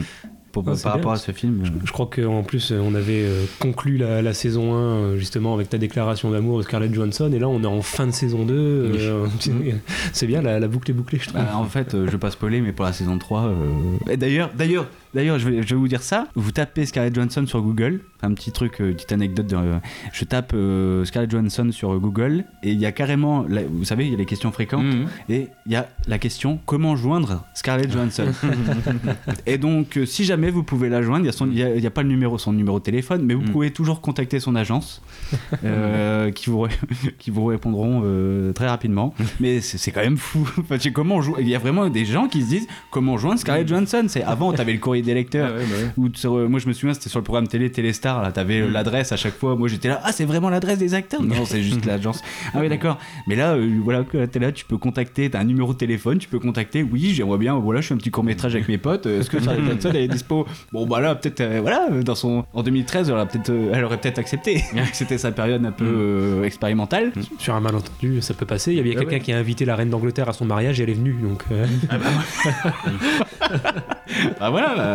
Pour- 0.50 0.64
Non, 0.64 0.74
c'est 0.74 0.84
par 0.84 0.92
bien, 0.94 1.00
rapport 1.00 1.12
à 1.12 1.16
ce 1.18 1.30
film. 1.30 1.62
euh, 1.62 1.68
Je 1.84 1.92
crois 1.92 2.08
qu'en 2.12 2.42
plus, 2.42 2.72
on 2.72 2.94
avait 2.94 3.22
euh, 3.22 3.44
conclu 3.60 3.98
la, 3.98 4.22
la 4.22 4.32
saison 4.32 4.72
1 4.74 4.76
euh, 4.78 5.16
justement 5.18 5.52
avec 5.54 5.68
ta 5.68 5.76
déclaration 5.76 6.30
d'amour 6.30 6.56
de 6.56 6.62
Scarlett 6.62 6.92
Johansson, 6.92 7.30
et 7.32 7.38
là 7.38 7.48
on 7.50 7.62
est 7.62 7.66
en 7.66 7.82
fin 7.82 8.06
de 8.06 8.12
saison 8.12 8.46
2. 8.46 8.54
euh, 8.54 9.26
c'est- 10.12 10.26
bien, 10.26 10.40
la, 10.40 10.58
la 10.58 10.66
boucle 10.68 10.90
est 10.90 10.94
bouclée, 10.94 11.18
je 11.20 11.28
trouve. 11.28 11.42
Bah, 11.42 11.50
en 11.54 11.64
fait, 11.64 11.90
je 11.92 12.10
vais 12.10 12.18
pas 12.18 12.30
spoiler, 12.30 12.62
mais 12.62 12.72
pour 12.72 12.86
la 12.86 12.94
saison 12.94 13.18
3. 13.18 13.42
euh, 13.44 13.54
Et 14.10 14.16
d'ailleurs, 14.16 14.50
d'ailleurs, 14.56 14.88
d'ailleurs, 15.14 15.38
je 15.38 15.48
vais, 15.48 15.62
je 15.62 15.68
vais 15.68 15.76
vous 15.80 15.88
dire 15.88 16.02
ça. 16.02 16.28
Vous 16.34 16.50
tapez 16.52 16.86
Scarlett 16.86 17.14
Johansson 17.14 17.46
sur 17.46 17.60
Google. 17.62 18.00
Un 18.22 18.34
petit 18.34 18.50
truc, 18.50 18.80
euh, 18.80 18.92
petite 18.92 19.12
anecdote. 19.12 19.46
de- 19.46 19.56
euh, 19.56 19.78
je 20.12 20.24
tape 20.24 20.52
euh, 20.54 21.04
Scarlett 21.04 21.30
Johansson 21.30 21.68
sur 21.70 21.98
Google 22.00 22.44
et 22.64 22.72
il 22.72 22.80
y 22.80 22.86
a 22.86 22.90
carrément, 22.92 23.44
la- 23.48 23.62
vous 23.62 23.84
savez, 23.84 24.06
il 24.06 24.10
y 24.10 24.14
a 24.14 24.18
les 24.18 24.24
questions 24.26 24.50
fréquentes 24.50 24.84
Mhm. 24.84 25.06
et 25.28 25.48
il 25.66 25.72
y 25.72 25.76
a 25.76 25.88
la 26.08 26.18
question 26.18 26.58
comment 26.66 26.96
joindre 26.96 27.44
Scarlett 27.54 27.90
Johansson? 27.92 28.26
et 29.46 29.56
donc, 29.58 29.96
euh, 29.96 30.06
si 30.06 30.24
jamais 30.24 30.50
vous 30.50 30.62
pouvez 30.64 30.88
la 30.88 31.00
joindre, 31.02 31.26
il 31.46 31.54
y 31.80 31.86
a 31.86 31.90
pas 31.90 32.02
le 32.02 32.08
numéro, 32.08 32.38
son 32.38 32.52
numéro 32.52 32.78
de 32.80 32.84
téléphone, 32.84 33.22
mais 33.24 33.34
vous 33.34 33.42
Mhm. 33.42 33.50
pouvez 33.50 33.70
toujours 33.70 34.00
contacter 34.00 34.40
son 34.40 34.56
agence 34.56 35.00
qui 36.34 36.50
vous 36.50 36.60
ré- 36.60 36.70
qui 37.18 37.30
vous 37.30 37.44
répondront 37.46 38.02
très 38.54 38.66
rapidement. 38.68 39.14
Mais 39.40 39.60
c'est 39.60 39.90
quand 39.90 40.00
même 40.02 40.16
fou. 40.16 40.48
Enfin, 40.58 40.76
je 40.76 40.82
sais 40.82 40.92
comment 40.92 41.16
on 41.16 41.22
joue- 41.22 41.36
Il 41.38 41.48
y 41.48 41.54
a 41.54 41.58
vraiment 41.58 41.88
des 41.88 42.04
gens 42.04 42.26
qui 42.28 42.42
se 42.42 42.48
disent 42.48 42.66
comment 42.90 43.16
joindre 43.18 43.38
Scarlett 43.38 43.68
Johansson? 43.68 44.04
C'est 44.08 44.22
avant, 44.22 44.52
t'avais 44.52 44.72
le 44.72 44.78
courrier 44.78 44.97
des 45.02 45.14
lecteurs. 45.14 45.50
Ah 45.52 45.56
ouais, 45.58 45.64
bah 45.64 45.76
ouais. 45.76 45.90
Ou 45.96 46.08
sur, 46.14 46.36
euh, 46.36 46.48
moi 46.48 46.60
je 46.60 46.68
me 46.68 46.72
souviens 46.72 46.94
c'était 46.94 47.08
sur 47.08 47.18
le 47.18 47.24
programme 47.24 47.48
télé 47.48 47.70
Téléstar 47.70 48.22
là. 48.22 48.32
T'avais 48.32 48.60
euh, 48.60 48.70
l'adresse 48.70 49.12
à 49.12 49.16
chaque 49.16 49.36
fois. 49.36 49.56
Moi 49.56 49.68
j'étais 49.68 49.88
là 49.88 50.00
ah 50.04 50.12
c'est 50.12 50.24
vraiment 50.24 50.50
l'adresse 50.50 50.78
des 50.78 50.94
acteurs! 50.94 51.22
Non 51.22 51.44
c'est 51.44 51.62
juste 51.62 51.84
l'agence. 51.86 52.22
Ah 52.54 52.58
oui 52.60 52.68
d'accord. 52.68 52.98
Mais 53.26 53.36
là 53.36 53.54
euh, 53.54 53.78
voilà 53.82 54.04
t'es 54.04 54.38
là 54.38 54.52
tu 54.52 54.64
peux 54.64 54.78
contacter 54.78 55.30
t'as 55.30 55.40
un 55.40 55.44
numéro 55.44 55.72
de 55.72 55.78
téléphone 55.78 56.18
tu 56.18 56.28
peux 56.28 56.38
contacter. 56.38 56.82
Oui 56.82 57.12
j'aimerais 57.14 57.38
bien 57.38 57.54
voilà 57.56 57.80
je 57.80 57.88
fais 57.88 57.94
un 57.94 57.98
petit 57.98 58.10
court 58.10 58.24
métrage 58.24 58.54
avec 58.54 58.68
mes 58.68 58.78
potes. 58.78 59.06
Euh, 59.06 59.20
est-ce 59.20 59.30
que 59.30 59.40
Scarlett 59.40 59.64
Johansson 59.64 59.90
elle 59.90 59.96
est 59.96 60.08
dispo? 60.08 60.46
Bon 60.72 60.86
bah 60.86 61.00
là 61.00 61.14
peut-être 61.14 61.42
voilà 61.60 61.88
dans 62.02 62.14
son 62.14 62.44
en 62.52 62.62
2013 62.62 63.08
elle 63.08 63.14
aurait 63.14 63.26
peut-être 63.26 63.52
elle 63.72 63.84
aurait 63.84 63.98
peut-être 63.98 64.18
accepté. 64.18 64.62
C'était 64.92 65.18
sa 65.18 65.32
période 65.32 65.64
un 65.64 65.72
peu 65.72 65.84
euh, 65.84 66.44
expérimentale. 66.44 67.12
Sur 67.38 67.54
un 67.54 67.60
malentendu, 67.60 68.20
ça 68.20 68.34
peut 68.34 68.46
passer. 68.46 68.72
Il 68.72 68.76
y 68.78 68.80
avait 68.80 68.94
Ah 68.96 69.00
quelqu'un 69.00 69.16
ouais. 69.16 69.20
qui 69.20 69.32
a 69.32 69.38
invité 69.38 69.64
la 69.64 69.76
reine 69.76 69.90
d'Angleterre 69.90 70.28
à 70.28 70.32
son 70.32 70.44
mariage 70.44 70.80
et 70.80 70.82
elle 70.84 70.90
est 70.90 70.94
venue. 70.94 71.14
Donc, 71.22 71.42
euh, 71.52 71.66
bah 74.40 74.50
voilà 74.50 74.74
bah, 74.76 74.87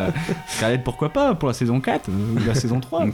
Scarlett 0.47 0.84
pourquoi 0.84 1.10
pas 1.10 1.36
pour 1.36 1.47
la 1.47 1.53
saison 1.53 1.79
4 1.79 2.10
euh, 2.10 2.12
ou 2.12 2.47
la 2.47 2.56
saison 2.56 2.79
3 2.79 3.01
ouais, 3.06 3.12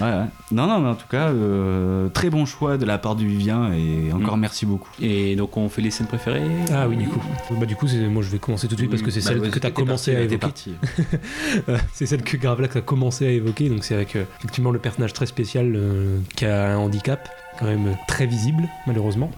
ouais. 0.00 0.08
non 0.50 0.66
non 0.66 0.78
mais 0.80 0.88
en 0.88 0.94
tout 0.94 1.06
cas 1.10 1.28
euh, 1.28 2.08
très 2.08 2.30
bon 2.30 2.44
choix 2.46 2.76
de 2.78 2.84
la 2.84 2.98
part 2.98 3.16
du 3.16 3.26
Vivien 3.26 3.72
et 3.72 4.12
encore 4.12 4.36
merci 4.36 4.66
beaucoup 4.66 4.88
Et 5.00 5.36
donc 5.36 5.56
on 5.56 5.68
fait 5.68 5.82
les 5.82 5.90
scènes 5.90 6.06
préférées 6.06 6.42
Ah 6.72 6.86
oui, 6.88 6.96
du 6.96 7.06
coup. 7.08 7.20
Bah, 7.52 7.66
du 7.66 7.76
coup, 7.76 7.86
moi 8.10 8.22
je 8.22 8.28
vais 8.28 8.38
commencer 8.38 8.68
tout 8.68 8.74
de 8.74 8.80
suite 8.80 8.90
parce 8.90 9.02
que 9.02 9.10
c'est 9.10 9.20
Bah, 9.20 9.28
celle 9.30 9.40
ouais, 9.40 9.50
que 9.50 9.58
tu 9.58 9.66
as 9.66 9.70
commencé 9.70 10.12
parti, 10.38 10.70
à 10.70 10.72
évoquer. 10.72 11.18
Euh, 11.68 11.78
c'est 11.92 12.06
celle 12.06 12.22
que 12.22 12.36
Gravelax 12.36 12.76
a 12.76 12.80
commencé 12.80 13.26
à 13.26 13.30
évoquer. 13.30 13.68
Donc 13.68 13.84
c'est 13.84 13.94
avec 13.94 14.16
euh, 14.16 14.24
effectivement 14.38 14.70
le 14.70 14.78
personnage 14.78 15.12
très 15.12 15.26
spécial 15.26 15.72
euh, 15.76 16.18
qui 16.34 16.44
a 16.46 16.72
un 16.72 16.76
handicap 16.76 17.28
quand 17.58 17.66
même 17.66 17.96
très 18.08 18.26
visible, 18.26 18.68
malheureusement. 18.86 19.30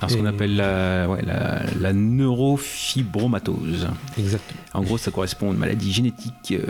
Alors, 0.00 0.10
ce 0.10 0.16
qu'on 0.16 0.26
appelle 0.26 0.56
la, 0.56 1.08
ouais, 1.08 1.22
la, 1.22 1.62
la 1.78 1.92
neurofibromatose. 1.92 3.88
Exactement. 4.18 4.60
En 4.74 4.82
gros, 4.82 4.98
ça 4.98 5.10
correspond 5.10 5.50
à 5.50 5.52
une 5.52 5.58
maladie 5.58 5.92
génétique 5.92 6.52
euh, 6.52 6.64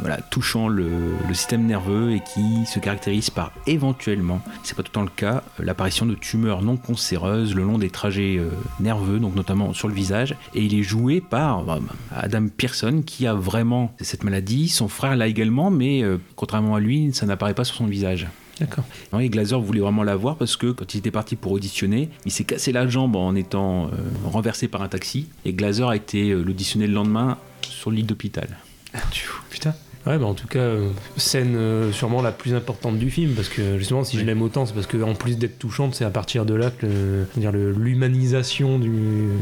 voilà, 0.00 0.18
touchant 0.30 0.68
le, 0.68 0.88
le 1.28 1.34
système 1.34 1.66
nerveux 1.66 2.12
et 2.12 2.20
qui 2.20 2.66
se 2.66 2.78
caractérise 2.78 3.30
par 3.30 3.52
éventuellement, 3.66 4.40
c'est 4.62 4.76
pas 4.76 4.82
tout 4.82 4.90
le 4.90 4.94
temps 4.94 5.02
le 5.02 5.08
cas, 5.08 5.42
l'apparition 5.58 6.06
de 6.06 6.14
tumeurs 6.14 6.62
non 6.62 6.76
cancéreuses 6.76 7.54
le 7.54 7.62
long 7.64 7.78
des 7.78 7.90
trajets 7.90 8.36
euh, 8.38 8.50
nerveux, 8.80 9.18
donc 9.18 9.34
notamment 9.34 9.72
sur 9.72 9.88
le 9.88 9.94
visage. 9.94 10.34
Et 10.54 10.62
il 10.62 10.74
est 10.74 10.82
joué 10.82 11.20
par 11.20 11.62
bah, 11.62 11.78
Adam 12.14 12.46
Pearson 12.48 13.02
qui 13.04 13.26
a 13.26 13.34
vraiment 13.34 13.92
cette 14.00 14.24
maladie. 14.24 14.68
Son 14.68 14.88
frère 14.88 15.16
l'a 15.16 15.26
également, 15.26 15.70
mais 15.70 16.02
euh, 16.02 16.18
contrairement 16.36 16.74
à 16.76 16.80
lui, 16.80 17.10
ça 17.12 17.26
n'apparaît 17.26 17.54
pas 17.54 17.64
sur 17.64 17.76
son 17.76 17.86
visage. 17.86 18.26
D'accord. 18.60 18.84
Non, 19.12 19.20
et 19.20 19.28
Glazer 19.28 19.60
voulait 19.60 19.80
vraiment 19.80 20.02
la 20.02 20.16
voir 20.16 20.36
parce 20.36 20.56
que 20.56 20.72
quand 20.72 20.94
il 20.94 20.98
était 20.98 21.10
parti 21.10 21.36
pour 21.36 21.52
auditionner, 21.52 22.08
il 22.24 22.32
s'est 22.32 22.44
cassé 22.44 22.72
la 22.72 22.88
jambe 22.88 23.16
en 23.16 23.34
étant 23.34 23.86
euh, 23.86 23.90
renversé 24.24 24.66
par 24.68 24.82
un 24.82 24.88
taxi. 24.88 25.28
Et 25.44 25.52
Glazer 25.52 25.88
a 25.88 25.96
été 25.96 26.30
euh, 26.30 26.42
l'auditionner 26.42 26.86
le 26.86 26.94
lendemain 26.94 27.38
sur 27.68 27.90
l'île 27.90 28.06
d'hôpital. 28.06 28.48
Putain. 29.50 29.74
Ouais, 30.06 30.18
bah 30.18 30.26
en 30.26 30.34
tout 30.34 30.46
cas, 30.46 30.60
euh, 30.60 30.88
scène 31.16 31.56
euh, 31.56 31.90
sûrement 31.90 32.22
la 32.22 32.30
plus 32.30 32.54
importante 32.54 32.96
du 32.96 33.10
film, 33.10 33.32
parce 33.34 33.48
que 33.48 33.76
justement, 33.76 34.04
si 34.04 34.18
je 34.18 34.24
l'aime 34.24 34.40
autant, 34.40 34.64
c'est 34.64 34.72
parce 34.74 34.86
que 34.86 35.02
en 35.02 35.14
plus 35.14 35.36
d'être 35.36 35.58
touchante, 35.58 35.96
c'est 35.96 36.04
à 36.04 36.10
partir 36.10 36.44
de 36.46 36.54
là 36.54 36.70
que 36.70 36.86
le- 36.86 37.26
dire, 37.36 37.50
le- 37.50 37.72
l'humanisation 37.72 38.78
du, 38.78 38.90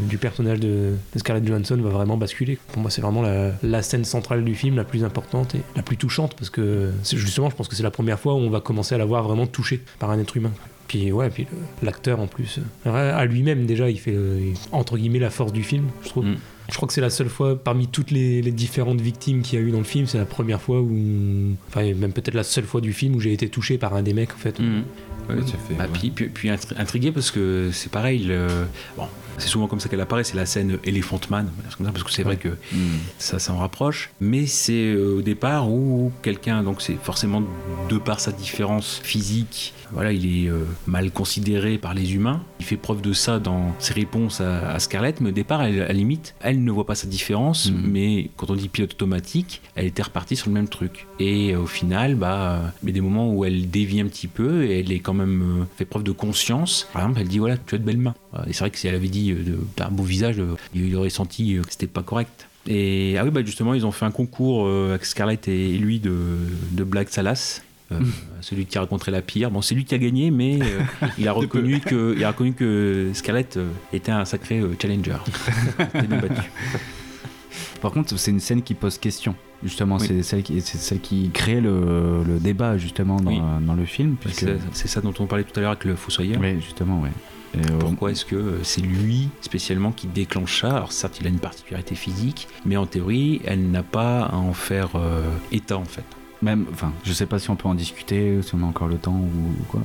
du 0.09 0.17
personnage 0.17 0.61
de, 0.61 0.93
de 1.13 1.19
Scarlett 1.19 1.47
Johansson 1.47 1.77
va 1.77 1.91
vraiment 1.91 2.17
basculer. 2.17 2.59
Pour 2.73 2.81
moi, 2.81 2.91
c'est 2.91 3.03
vraiment 3.03 3.21
la, 3.21 3.53
la 3.63 3.83
scène 3.83 4.05
centrale 4.05 4.43
du 4.43 4.55
film, 4.55 4.77
la 4.77 4.85
plus 4.85 5.05
importante 5.05 5.55
et 5.55 5.61
la 5.77 5.83
plus 5.83 5.99
touchante, 5.99 6.35
parce 6.35 6.49
que 6.49 6.91
c'est 7.03 7.19
justement, 7.19 7.51
je 7.51 7.57
pense 7.57 7.69
que 7.69 7.77
c'est 7.77 7.83
la 7.83 7.91
première 7.91 8.19
fois 8.19 8.33
où 8.35 8.39
on 8.39 8.51
va 8.51 8.61
commencer 8.61 8.95
à 8.95 8.99
la 8.99 9.05
voir 9.05 9.23
vraiment 9.25 9.47
touchée 9.47 9.83
par 9.99 10.11
un 10.11 10.19
être 10.19 10.35
humain. 10.37 10.53
Puis 10.89 11.13
ouais, 11.13 11.31
puis 11.31 11.47
l'acteur 11.83 12.21
en 12.21 12.27
plus, 12.27 12.61
euh, 12.87 13.17
à 13.19 13.25
lui-même 13.27 13.67
déjà, 13.67 13.89
il 13.91 13.99
fait 13.99 14.15
euh, 14.15 14.53
entre 14.73 14.97
guillemets 14.99 15.19
la 15.19 15.31
force 15.31 15.53
du 15.53 15.63
film, 15.63 15.85
je 16.03 16.09
trouve. 16.09 16.25
Mm. 16.27 16.37
Je 16.71 16.75
crois 16.77 16.87
que 16.89 16.95
c'est 16.95 17.01
la 17.03 17.11
seule 17.11 17.29
fois, 17.29 17.57
parmi 17.63 17.89
toutes 17.89 18.11
les, 18.11 18.41
les 18.43 18.51
différentes 18.53 19.01
victimes 19.01 19.43
qu'il 19.43 19.59
y 19.59 19.63
a 19.63 19.65
eu 19.65 19.71
dans 19.71 19.79
le 19.79 19.85
film, 19.85 20.07
c'est 20.07 20.19
la 20.19 20.25
première 20.25 20.61
fois 20.63 20.81
où. 20.81 21.55
Enfin, 21.69 21.93
même 21.95 22.13
peut-être 22.13 22.35
la 22.35 22.43
seule 22.45 22.65
fois 22.65 22.81
du 22.81 22.93
film 22.93 23.15
où 23.17 23.21
j'ai 23.21 23.33
été 23.33 23.49
touché 23.49 23.77
par 23.79 23.95
un 23.95 24.03
des 24.03 24.15
mecs, 24.15 24.33
en 24.33 24.39
fait. 24.39 24.59
Mhm. 24.59 24.83
Ouais, 25.29 25.37
ça 25.47 25.53
fait, 25.67 25.75
Bah, 25.75 25.85
ouais. 25.85 25.91
puis, 25.93 26.11
puis, 26.11 26.29
puis 26.29 26.49
intri- 26.51 26.75
intrigué 26.79 27.11
parce 27.13 27.31
que 27.31 27.71
c'est 27.73 27.91
pareil. 27.91 28.19
le- 28.25 28.67
Bon, 28.97 29.05
c'est 29.39 29.49
souvent 29.49 29.67
comme 29.69 29.81
ça 29.81 29.89
qu'elle 29.89 30.01
apparaît, 30.03 30.23
c'est 30.25 30.37
la 30.37 30.45
scène 30.47 30.79
Elephant 30.85 31.21
Man, 31.31 31.51
ça, 31.71 31.77
parce 31.91 32.03
que 32.05 32.13
c'est 32.13 32.23
vrai 32.25 32.37
que 32.37 32.49
Mm. 32.49 32.99
ça 33.19 33.39
s'en 33.39 33.57
rapproche. 33.57 34.11
Mais 34.21 34.45
c'est 34.47 34.73
euh, 34.93 35.17
au 35.19 35.23
départ 35.23 35.71
où 35.71 36.13
quelqu'un, 36.23 36.63
donc 36.63 36.83
c'est 36.83 36.97
forcément 37.03 37.43
de 37.89 37.97
par 37.99 38.21
sa 38.21 38.33
différence 38.33 39.01
physique, 39.03 39.73
voilà, 39.95 40.13
il 40.13 40.45
est 40.45 40.49
euh, 40.51 40.65
mal 40.87 41.11
considéré 41.11 41.79
par 41.79 41.95
les 41.95 42.15
humains. 42.15 42.43
Il 42.61 42.67
fait 42.67 42.77
preuve 42.77 43.01
de 43.01 43.13
ça 43.13 43.39
dans 43.39 43.75
ses 43.79 43.95
réponses 43.95 44.41
à, 44.41 44.71
à 44.73 44.79
Scarlett, 44.79 45.21
mais 45.21 45.31
au 45.31 45.33
départ, 45.33 45.63
elle, 45.63 45.81
à 45.83 45.87
la 45.89 45.93
limite, 45.93 46.35
elle 46.41 46.63
ne 46.63 46.71
voit 46.71 46.85
pas 46.87 46.95
sa 46.95 47.07
différence, 47.07 47.71
Mhm. 47.71 47.83
mais 47.91 48.31
quand 48.37 48.51
on 48.51 48.55
dit 48.57 48.69
pilote 48.69 48.93
automatique, 48.93 49.63
elle 49.77 49.87
était 49.87 50.03
repartie 50.03 50.37
sur 50.37 50.49
le 50.49 50.55
même 50.55 50.69
truc. 50.69 51.07
Et 51.21 51.53
euh, 51.55 51.61
au 51.61 51.67
final, 51.67 52.15
bah, 52.17 52.73
il 52.83 52.89
y 52.89 52.91
a 52.91 52.95
des 52.95 53.01
moments 53.01 53.33
où 53.33 53.45
elle 53.45 53.71
dévie 53.71 54.01
un 54.01 54.07
petit 54.07 54.27
peu 54.29 54.65
et 54.65 54.81
elle 54.81 54.93
est 54.93 55.01
quand 55.01 55.15
même 55.15 55.61
euh, 55.63 55.65
fait 55.77 55.85
preuve 55.85 56.03
de 56.03 56.13
conscience. 56.13 56.89
Par 56.93 57.03
exemple, 57.03 57.21
elle 57.21 57.29
dit 57.29 57.39
voilà, 57.39 57.57
tu 57.57 57.75
as 57.75 57.79
de 57.79 57.85
belles 57.85 57.99
mains. 57.99 58.15
Et 58.49 58.53
c'est 58.53 58.61
vrai 58.61 58.71
que 58.71 58.79
si 58.79 58.89
elle 58.89 58.95
avait 58.97 59.09
dit 59.09 59.31
euh, 59.33 59.59
t'as 59.77 59.87
un 59.87 59.91
beau 59.91 60.03
visage, 60.03 60.37
il 60.75 60.95
aurait 60.97 61.11
senti 61.11 61.55
que 61.65 61.71
c'était 61.71 61.87
pas 61.87 62.03
correct. 62.03 62.49
Et 62.67 63.17
ah 63.19 63.25
oui, 63.25 63.31
bah 63.31 63.43
justement, 63.45 63.75
ils 63.75 63.85
ont 63.85 63.93
fait 63.93 64.07
un 64.07 64.11
concours 64.11 64.67
euh, 64.67 64.91
avec 64.91 65.05
Scarlett 65.05 65.49
et 65.49 65.73
lui 65.77 66.01
de, 66.01 66.15
de 66.73 66.83
blagues 66.85 67.11
salaces. 67.11 67.63
Euh, 67.93 68.01
celui 68.41 68.65
qui 68.65 68.79
a 68.79 68.81
rencontré 68.81 69.13
la 69.13 69.21
pire. 69.21 69.51
Bon, 69.51 69.61
c'est 69.61 69.75
lui 69.75 69.85
qui 69.85 69.95
a 69.95 69.99
gagné, 69.99 70.31
mais 70.31 70.59
euh, 70.63 70.81
il, 71.19 71.29
a 71.29 71.33
reconnu 71.33 71.81
que, 71.81 72.15
il 72.17 72.25
a 72.25 72.29
reconnu 72.29 72.55
que 72.55 73.11
Scarlett 73.13 73.57
euh, 73.59 73.69
était 73.93 74.11
un 74.13 74.25
sacré 74.25 74.63
challenger. 74.81 75.17
Par 77.81 77.93
contre, 77.93 78.17
c'est 78.19 78.31
une 78.31 78.41
scène 78.41 78.63
qui 78.63 78.75
pose 78.75 78.97
question. 78.99 79.35
Justement, 79.63 79.97
Oui. 79.99 80.07
c'est 80.07 80.23
celle 80.23 80.43
qui, 80.43 80.61
c'est 80.61 80.79
celle 80.79 81.01
qui 81.01 81.31
crée 81.33 81.61
le, 81.61 82.23
le 82.25 82.39
débat 82.39 82.77
justement 82.79 83.17
dans, 83.21 83.31
Oui. 83.31 83.41
dans 83.67 83.75
le 83.75 83.85
film. 83.85 84.17
puisque- 84.19 84.47
C'est 84.73 84.89
ça 84.89 85.01
dont 85.01 85.15
on 85.19 85.27
parlait 85.27 85.45
tout 85.45 85.59
à 85.59 85.63
l'heure 85.63 85.73
avec 85.73 85.85
le 85.85 85.95
Fossoyeur. 85.97 86.41
Oui, 86.41 86.61
justement. 86.61 87.05
Et, 87.07 87.11
euh, 87.59 87.61
Pourquoi 87.79 88.11
est-ce 88.11 88.25
que 88.25 88.59
c'est 88.63 88.81
lui 88.81 89.29
spécialement 89.43 89.93
qui 89.93 90.07
déclenche 90.07 90.63
ça 90.63 90.77
Alors 90.77 90.93
certes, 90.93 91.19
il 91.21 91.27
a 91.27 91.31
une 91.31 91.39
particularité 91.39 91.95
physique, 91.95 92.49
mais 92.65 92.77
en 92.77 92.87
théorie, 92.87 93.41
elle 93.45 93.71
n'a 93.71 93.83
pas 93.83 94.23
à 94.25 94.37
en 94.37 94.53
faire 94.55 94.91
euh, 94.97 95.23
état 95.53 95.77
en 95.79 95.85
fait. 95.85 96.05
Même, 96.45 96.67
enfin, 96.71 96.93
je 97.05 97.13
sais 97.15 97.25
pas 97.25 97.39
si 97.39 97.49
on 97.49 97.57
peut 97.57 97.69
en 97.69 97.75
discuter, 97.75 98.41
si 98.43 98.55
on 98.55 98.63
a 98.63 98.67
encore 98.67 98.87
le 98.89 98.97
temps 98.99 99.17
ou 99.19 99.65
quoi. 99.69 99.81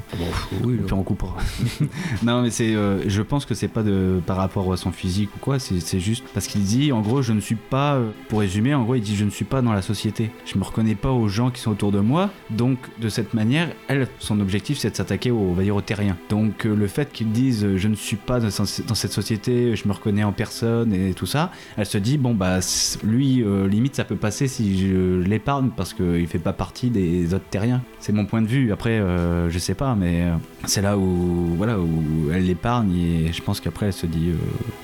oui, 0.64 0.78
Puis 0.86 0.94
on 0.94 1.04
coupera. 1.04 1.38
non, 2.24 2.42
mais 2.42 2.50
c'est, 2.50 2.76
euh, 2.76 3.08
je 3.08 3.22
pense 3.22 3.46
que 3.46 3.54
c'est 3.54 3.70
pas 3.70 3.82
de 3.84 4.20
par 4.26 4.36
rapport 4.36 4.72
à 4.74 4.78
son 4.78 4.92
physique 4.92 5.30
ou 5.38 5.40
quoi. 5.40 5.58
C'est, 5.60 6.00
juste 6.00 6.26
parce 6.34 6.48
qu'il 6.48 6.62
dit, 6.64 6.92
en 6.92 7.00
gros, 7.02 7.22
je 7.22 7.32
ne 7.32 7.40
suis 7.40 7.56
pas. 7.56 7.96
euh, 7.96 8.10
Pour 8.28 8.40
résumer, 8.42 8.74
en 8.74 8.84
gros, 8.84 8.96
il 8.96 9.02
dit, 9.02 9.16
je 9.16 9.24
ne 9.24 9.30
suis 9.30 9.46
pas 9.46 9.62
dans 9.62 9.72
la 9.72 9.82
société. 9.82 10.32
Je 10.46 10.58
me 10.58 10.64
reconnais 10.64 10.96
pas 10.96 11.12
aux 11.12 11.30
gens 11.30 11.50
qui 11.50 11.62
sont 11.62 11.72
autour 11.72 11.92
de 11.94 12.00
moi. 12.00 12.30
Donc, 12.50 12.78
de 13.00 13.08
cette 13.08 13.34
manière, 13.34 13.70
elle, 13.88 14.08
son 14.20 14.40
objectif, 14.42 14.78
c'est 14.78 14.92
de 14.92 14.96
s'attaquer, 14.98 15.32
au, 15.32 15.38
on 15.40 15.54
va 15.54 15.64
dire, 15.64 15.76
aux 15.78 15.82
terriens. 15.82 16.18
Donc, 16.30 16.66
euh, 16.66 16.76
le 16.76 16.88
fait 16.88 17.12
qu'ils 17.14 17.32
disent, 17.32 17.76
je 17.78 17.88
ne 17.88 17.96
suis 17.96 18.18
pas 18.18 18.40
dans, 18.42 18.48
dans 18.48 18.96
cette 18.96 19.12
société, 19.14 19.76
je 19.76 19.88
me 19.88 19.94
reconnais 19.94 20.24
en 20.26 20.34
personne 20.34 20.94
et 20.94 21.14
tout 21.14 21.26
ça, 21.26 21.52
elle 21.78 21.86
se 21.86 21.98
dit, 21.98 22.18
bon 22.18 22.34
bah, 22.34 22.60
lui, 23.04 23.44
euh, 23.44 23.68
limite, 23.68 23.96
ça 23.96 24.04
peut 24.04 24.16
passer 24.16 24.48
si 24.48 24.78
je 24.88 25.22
l'épargne 25.22 25.70
parce 25.76 25.94
qu'il 25.94 26.28
fait 26.28 26.40
pas 26.40 26.49
partie 26.54 26.90
des 26.90 27.34
autres 27.34 27.46
terriens. 27.50 27.82
C'est 28.00 28.14
mon 28.14 28.26
point 28.26 28.42
de 28.42 28.48
vue. 28.48 28.72
Après, 28.72 29.00
euh, 29.00 29.50
je 29.50 29.60
sais 29.60 29.74
pas, 29.74 29.96
mais 29.96 30.24
euh, 30.24 30.36
c'est 30.66 30.82
là 30.82 30.98
où, 30.98 31.54
voilà, 31.58 31.80
où 31.80 32.30
elle 32.34 32.46
l'épargne 32.46 32.96
et 32.96 33.34
je 33.34 33.42
pense 33.42 33.60
qu'après, 33.60 33.88
elle 33.88 33.94
se 33.94 34.06
dit, 34.06 34.30
euh, 34.30 34.36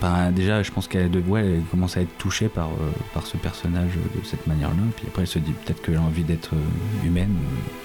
bah, 0.02 0.32
déjà, 0.32 0.64
je 0.64 0.72
pense 0.72 0.88
qu'elle 0.88 1.10
ouais, 1.28 1.60
commence 1.72 1.98
à 1.98 2.02
être 2.02 2.18
touchée 2.18 2.48
par, 2.50 2.68
euh, 2.68 2.92
par 3.14 3.26
ce 3.26 3.38
personnage 3.38 3.92
de 3.96 4.26
cette 4.26 4.46
manière-là. 4.48 4.76
Puis 4.98 5.06
après, 5.08 5.22
elle 5.24 5.28
se 5.28 5.40
dit 5.40 5.52
peut-être 5.66 5.82
qu'elle 5.82 5.96
a 5.98 6.02
envie 6.02 6.24
d'être 6.24 6.52
humaine, 7.06 7.36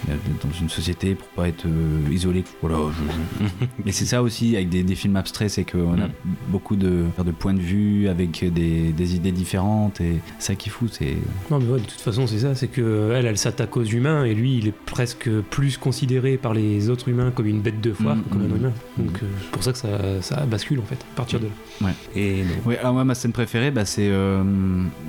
euh, 0.08 0.12
d'être 0.26 0.46
dans 0.46 0.52
une 0.60 0.68
société 0.68 1.14
pour 1.14 1.28
pas 1.28 1.48
être 1.48 1.66
euh, 1.66 2.00
isolée. 2.12 2.44
Voilà, 2.60 2.76
je- 2.90 3.44
Mais 3.84 3.92
c'est 3.92 4.06
ça 4.06 4.22
aussi 4.22 4.56
avec 4.56 4.68
des, 4.68 4.82
des 4.82 4.94
films 4.94 5.16
abstraits, 5.16 5.50
c'est 5.50 5.64
qu'on 5.64 5.94
a 5.94 6.06
Mm. 6.10 6.12
beaucoup 6.48 6.76
de, 6.76 7.04
de 7.24 7.30
points 7.30 7.54
de 7.54 7.60
vue 7.60 8.08
avec 8.08 8.44
des, 8.52 8.92
des 8.92 9.14
idées 9.14 9.32
différentes 9.32 10.00
et 10.00 10.16
ça 10.38 10.54
qui 10.54 10.68
fout, 10.70 10.90
c'est. 10.92 11.16
Non, 11.50 11.58
mais 11.60 11.66
ouais, 11.72 11.78
de 11.80 11.84
toute 11.84 12.00
façon, 12.00 12.26
c'est 12.26 12.38
ça, 12.40 12.54
c'est 12.54 12.68
que 12.68 13.12
elle, 13.14 13.26
elle 13.26 13.38
s'attaque 13.38 13.69
aux 13.76 13.84
humains 13.84 14.24
et 14.24 14.34
lui, 14.34 14.56
il 14.58 14.68
est 14.68 14.74
presque 14.86 15.28
plus 15.50 15.76
considéré 15.78 16.36
par 16.36 16.54
les 16.54 16.90
autres 16.90 17.08
humains 17.08 17.30
comme 17.34 17.46
une 17.46 17.60
bête 17.60 17.80
de 17.80 17.92
foire 17.92 18.16
Mm, 18.16 18.22
que 18.22 18.28
comme 18.30 18.42
un 18.42 18.48
mm. 18.48 18.56
humain. 18.56 18.72
Donc, 18.98 19.16
euh, 19.22 19.26
c'est 19.42 19.50
pour 19.50 19.62
ça 19.62 19.72
que 19.72 19.78
ça, 19.78 20.22
ça 20.22 20.46
bascule 20.46 20.78
en 20.80 20.84
fait, 20.84 20.94
à 21.12 21.16
partir 21.16 21.40
de 21.40 21.46
là. 21.46 21.86
Ouais. 21.86 21.92
Et 22.16 22.42
Oui, 22.66 22.76
alors 22.76 22.92
moi, 22.94 23.04
ma 23.04 23.14
scène 23.14 23.32
préférée, 23.32 23.70
bah, 23.70 23.84
c'est 23.84 24.08
euh, 24.08 24.42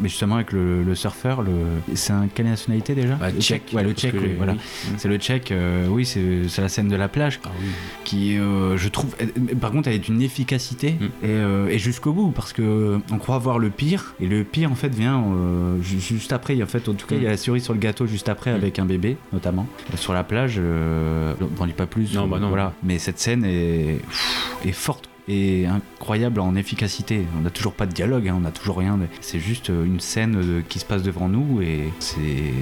mais 0.01 0.09
justement 0.09 0.35
avec 0.35 0.51
le, 0.51 0.83
le 0.83 0.95
surfeur. 0.95 1.41
Le... 1.41 1.51
C'est 1.95 2.13
un 2.13 2.27
quelle 2.33 2.45
nationalité 2.47 2.95
déjà? 2.95 3.15
Bah, 3.15 3.29
Le 3.31 3.39
tchèque, 3.41 3.71
Ouais, 3.73 3.83
le 3.83 3.93
tchèque, 3.93 4.13
que 4.13 4.17
oui, 4.19 4.33
voilà. 4.37 4.53
oui. 4.53 4.59
C'est 4.97 5.07
le 5.07 5.17
tchèque, 5.17 5.51
euh, 5.51 5.87
oui, 5.89 6.05
c'est 6.05 6.47
c'est 6.47 6.61
la 6.61 6.69
scène 6.69 6.87
de 6.87 6.95
la 6.95 7.07
plage 7.07 7.39
Ah 7.43 7.49
oui. 7.59 7.67
qui, 8.03 8.37
euh, 8.37 8.77
je 8.77 8.87
trouve, 8.89 9.15
elle- 9.19 9.31
par 9.57 9.71
contre, 9.71 9.87
elle 9.87 9.95
est 9.95 9.99
d'une 9.99 10.21
efficacité 10.21 10.91
Mm. 10.91 11.05
et, 11.05 11.09
euh, 11.23 11.67
et 11.69 11.79
jusqu'au 11.79 12.13
bout 12.13 12.31
parce 12.31 12.53
que 12.53 12.99
on 13.11 13.17
croit 13.17 13.37
voir 13.39 13.59
le 13.59 13.69
pire 13.69 14.13
et 14.19 14.27
le 14.27 14.43
pire 14.43 14.71
en 14.71 14.75
fait 14.75 14.93
vient 14.93 15.23
euh, 15.23 15.81
ju- 15.81 15.99
juste 15.99 16.31
après. 16.33 16.61
En 16.61 16.65
fait, 16.67 16.87
en 16.89 16.93
tout 16.93 17.07
cas, 17.07 17.15
il 17.15 17.23
y 17.23 17.27
a 17.27 17.29
la 17.31 17.37
cerise 17.37 17.63
sur 17.63 17.73
le 17.73 17.79
gâteau 17.79 18.05
juste 18.07 18.29
après 18.29 18.50
Avec 18.55 18.79
un 18.79 18.85
bébé, 18.85 19.17
notamment 19.33 19.67
sur 19.95 20.13
la 20.13 20.23
plage. 20.23 20.55
Euh, 20.57 21.33
j'en 21.57 21.65
dis 21.65 21.73
pas 21.73 21.85
plus. 21.85 22.13
Non, 22.13 22.27
bah 22.27 22.39
non. 22.39 22.49
Voilà. 22.49 22.73
Mais 22.83 22.99
cette 22.99 23.19
scène 23.19 23.45
est 23.45 24.01
forte 24.71 25.10
incroyable 25.65 26.39
en 26.39 26.55
efficacité. 26.55 27.25
On 27.37 27.41
n'a 27.41 27.49
toujours 27.49 27.73
pas 27.73 27.85
de 27.85 27.93
dialogue, 27.93 28.27
hein, 28.27 28.35
on 28.37 28.41
n'a 28.41 28.51
toujours 28.51 28.77
rien. 28.77 28.99
C'est 29.21 29.39
juste 29.39 29.69
euh, 29.69 29.85
une 29.85 29.99
scène 29.99 30.35
euh, 30.35 30.61
qui 30.67 30.79
se 30.79 30.85
passe 30.85 31.03
devant 31.03 31.27
nous 31.27 31.61
et 31.61 31.89
c'est, 31.99 32.53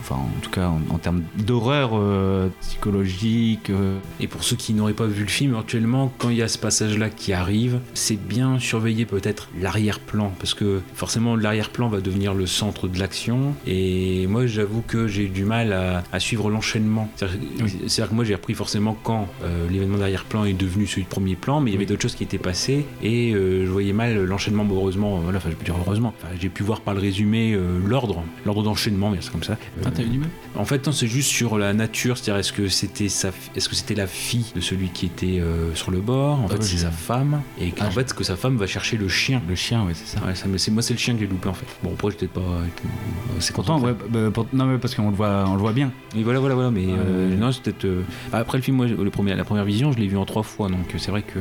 enfin, 0.00 0.16
en 0.16 0.40
tout 0.40 0.50
cas, 0.50 0.68
en, 0.68 0.80
en 0.90 0.98
termes 0.98 1.22
d'horreur 1.38 1.90
euh, 1.94 2.48
psychologique. 2.60 3.70
euh, 3.70 3.98
Et 4.18 4.26
pour 4.26 4.44
ceux 4.44 4.56
qui 4.56 4.72
n'auraient 4.74 4.92
pas 4.92 5.06
vu 5.06 5.22
le 5.22 5.28
film 5.30 5.54
actuellement, 5.54 6.12
quand 6.18 6.30
il 6.30 6.36
y 6.36 6.42
a 6.42 6.48
ce 6.48 6.58
passage-là 6.58 7.10
qui 7.10 7.32
arrive, 7.32 7.80
c'est 7.94 8.16
bien 8.20 8.58
surveiller 8.58 9.06
peut-être 9.06 9.48
l'arrière-plan, 9.60 10.32
parce 10.38 10.54
que 10.54 10.80
forcément 10.94 11.36
l'arrière-plan 11.36 11.88
va 11.88 12.00
devenir 12.00 12.34
le 12.34 12.46
centre 12.46 12.88
de 12.88 12.98
l'action. 12.98 13.54
Et 13.66 14.26
moi, 14.26 14.46
j'avoue 14.46 14.82
que 14.86 15.06
j'ai 15.06 15.28
du 15.28 15.44
mal 15.44 15.72
à, 15.72 16.02
à 16.12 16.20
suivre 16.20 16.50
l'enchaînement. 16.50 17.10
C'est-à-dire 17.16 18.08
que 18.08 18.14
moi, 18.14 18.24
j'ai 18.24 18.34
repris 18.34 18.54
forcément 18.54 18.96
quand 19.02 19.28
euh, 19.42 19.68
l'événement 19.70 19.98
d'arrière-plan 19.98 20.44
est 20.44 20.52
devenu 20.52 20.86
celui 20.86 21.04
de 21.04 21.08
premier 21.08 21.36
plan, 21.36 21.60
mais 21.60 21.70
il 21.70 21.74
y 21.74 21.76
avait 21.76 21.86
d'autres 22.00 22.12
choses 22.12 22.16
qui 22.16 22.24
étaient 22.24 22.38
passées 22.38 22.86
et 23.02 23.32
euh, 23.34 23.66
je 23.66 23.70
voyais 23.70 23.92
mal 23.92 24.24
l'enchaînement. 24.24 24.64
Bon, 24.64 24.76
heureusement, 24.76 25.16
euh, 25.16 25.20
voilà, 25.22 25.36
enfin, 25.38 25.50
je 25.50 25.54
peux 25.54 25.64
dire 25.64 25.74
heureusement. 25.78 26.14
Enfin, 26.18 26.32
j'ai 26.40 26.48
pu 26.48 26.62
voir 26.62 26.80
par 26.80 26.94
le 26.94 27.00
résumé 27.00 27.52
euh, 27.52 27.78
l'ordre, 27.86 28.22
l'ordre 28.46 28.62
d'enchaînement, 28.62 29.12
c'est 29.20 29.30
comme 29.30 29.42
ça. 29.42 29.58
Ah, 29.84 29.90
t'as 29.94 30.02
du 30.02 30.18
En 30.56 30.64
fait, 30.64 30.86
non, 30.86 30.92
c'est 30.92 31.06
juste 31.06 31.28
sur 31.28 31.58
la 31.58 31.74
nature, 31.74 32.16
c'est-à-dire 32.16 32.40
est-ce 32.40 32.52
que 32.54 32.68
c'était 32.68 33.08
sa, 33.10 33.28
est-ce 33.54 33.68
que 33.68 33.74
c'était 33.74 33.94
la 33.94 34.06
fille 34.06 34.46
de 34.54 34.60
celui 34.60 34.88
qui 34.88 35.06
était 35.06 35.40
euh, 35.40 35.74
sur 35.74 35.90
le 35.90 36.00
bord 36.00 36.40
En 36.40 36.44
Ah 36.46 36.52
fait, 36.52 36.58
ouais, 36.58 36.62
c'est 36.64 36.78
sa 36.78 36.90
femme, 36.90 37.42
et 37.60 37.72
Ah, 37.78 37.86
en 37.88 37.90
fait, 37.90 38.14
que 38.14 38.24
sa 38.24 38.36
femme 38.36 38.56
va 38.56 38.66
chercher 38.66 38.96
le 38.96 39.08
chien. 39.08 39.42
Le 39.46 39.54
chien, 39.54 39.84
oui, 39.86 39.92
c'est 39.94 40.16
ça. 40.18 40.24
Ouais, 40.24 40.34
ça, 40.34 40.46
mais 40.48 40.56
c'est 40.58 40.70
moi, 40.70 40.80
c'est 40.82 40.94
le 40.94 40.98
chien 40.98 41.12
que 41.14 41.20
j'ai 41.20 41.26
loupé 41.26 41.48
en 41.50 41.54
fait. 41.54 41.66
Bon, 41.82 41.92
après, 41.92 42.12
j'étais 42.12 42.28
pas, 42.28 42.40
c'est 43.40 43.54
content. 43.54 43.78
ouais, 43.80 43.92
bah, 44.08 44.30
pour- 44.32 44.46
non, 44.54 44.64
mais 44.64 44.78
parce 44.78 44.94
qu'on 44.94 45.10
le 45.10 45.16
voit, 45.16 45.44
on 45.48 45.54
le 45.54 45.60
voit 45.60 45.72
bien. 45.72 45.92
Et 46.16 46.22
voilà, 46.22 46.40
voilà, 46.40 46.54
voilà. 46.54 46.70
Mais 46.70 46.86
euh, 46.88 47.28
Ouais. 47.30 47.36
non, 47.36 47.52
c'est 47.52 47.62
peut-être. 47.62 47.84
euh, 47.84 48.02
Après 48.32 48.56
le 48.56 48.62
film, 48.62 48.78
moi, 48.78 48.86
le 48.86 49.10
premier, 49.10 49.34
la 49.34 49.44
première 49.44 49.64
vision, 49.66 49.92
je 49.92 49.98
l'ai 49.98 50.06
vu 50.08 50.16
en 50.16 50.24
trois 50.24 50.42
fois, 50.42 50.68
donc 50.68 50.94
c'est 50.96 51.10
vrai 51.10 51.22
que. 51.22 51.38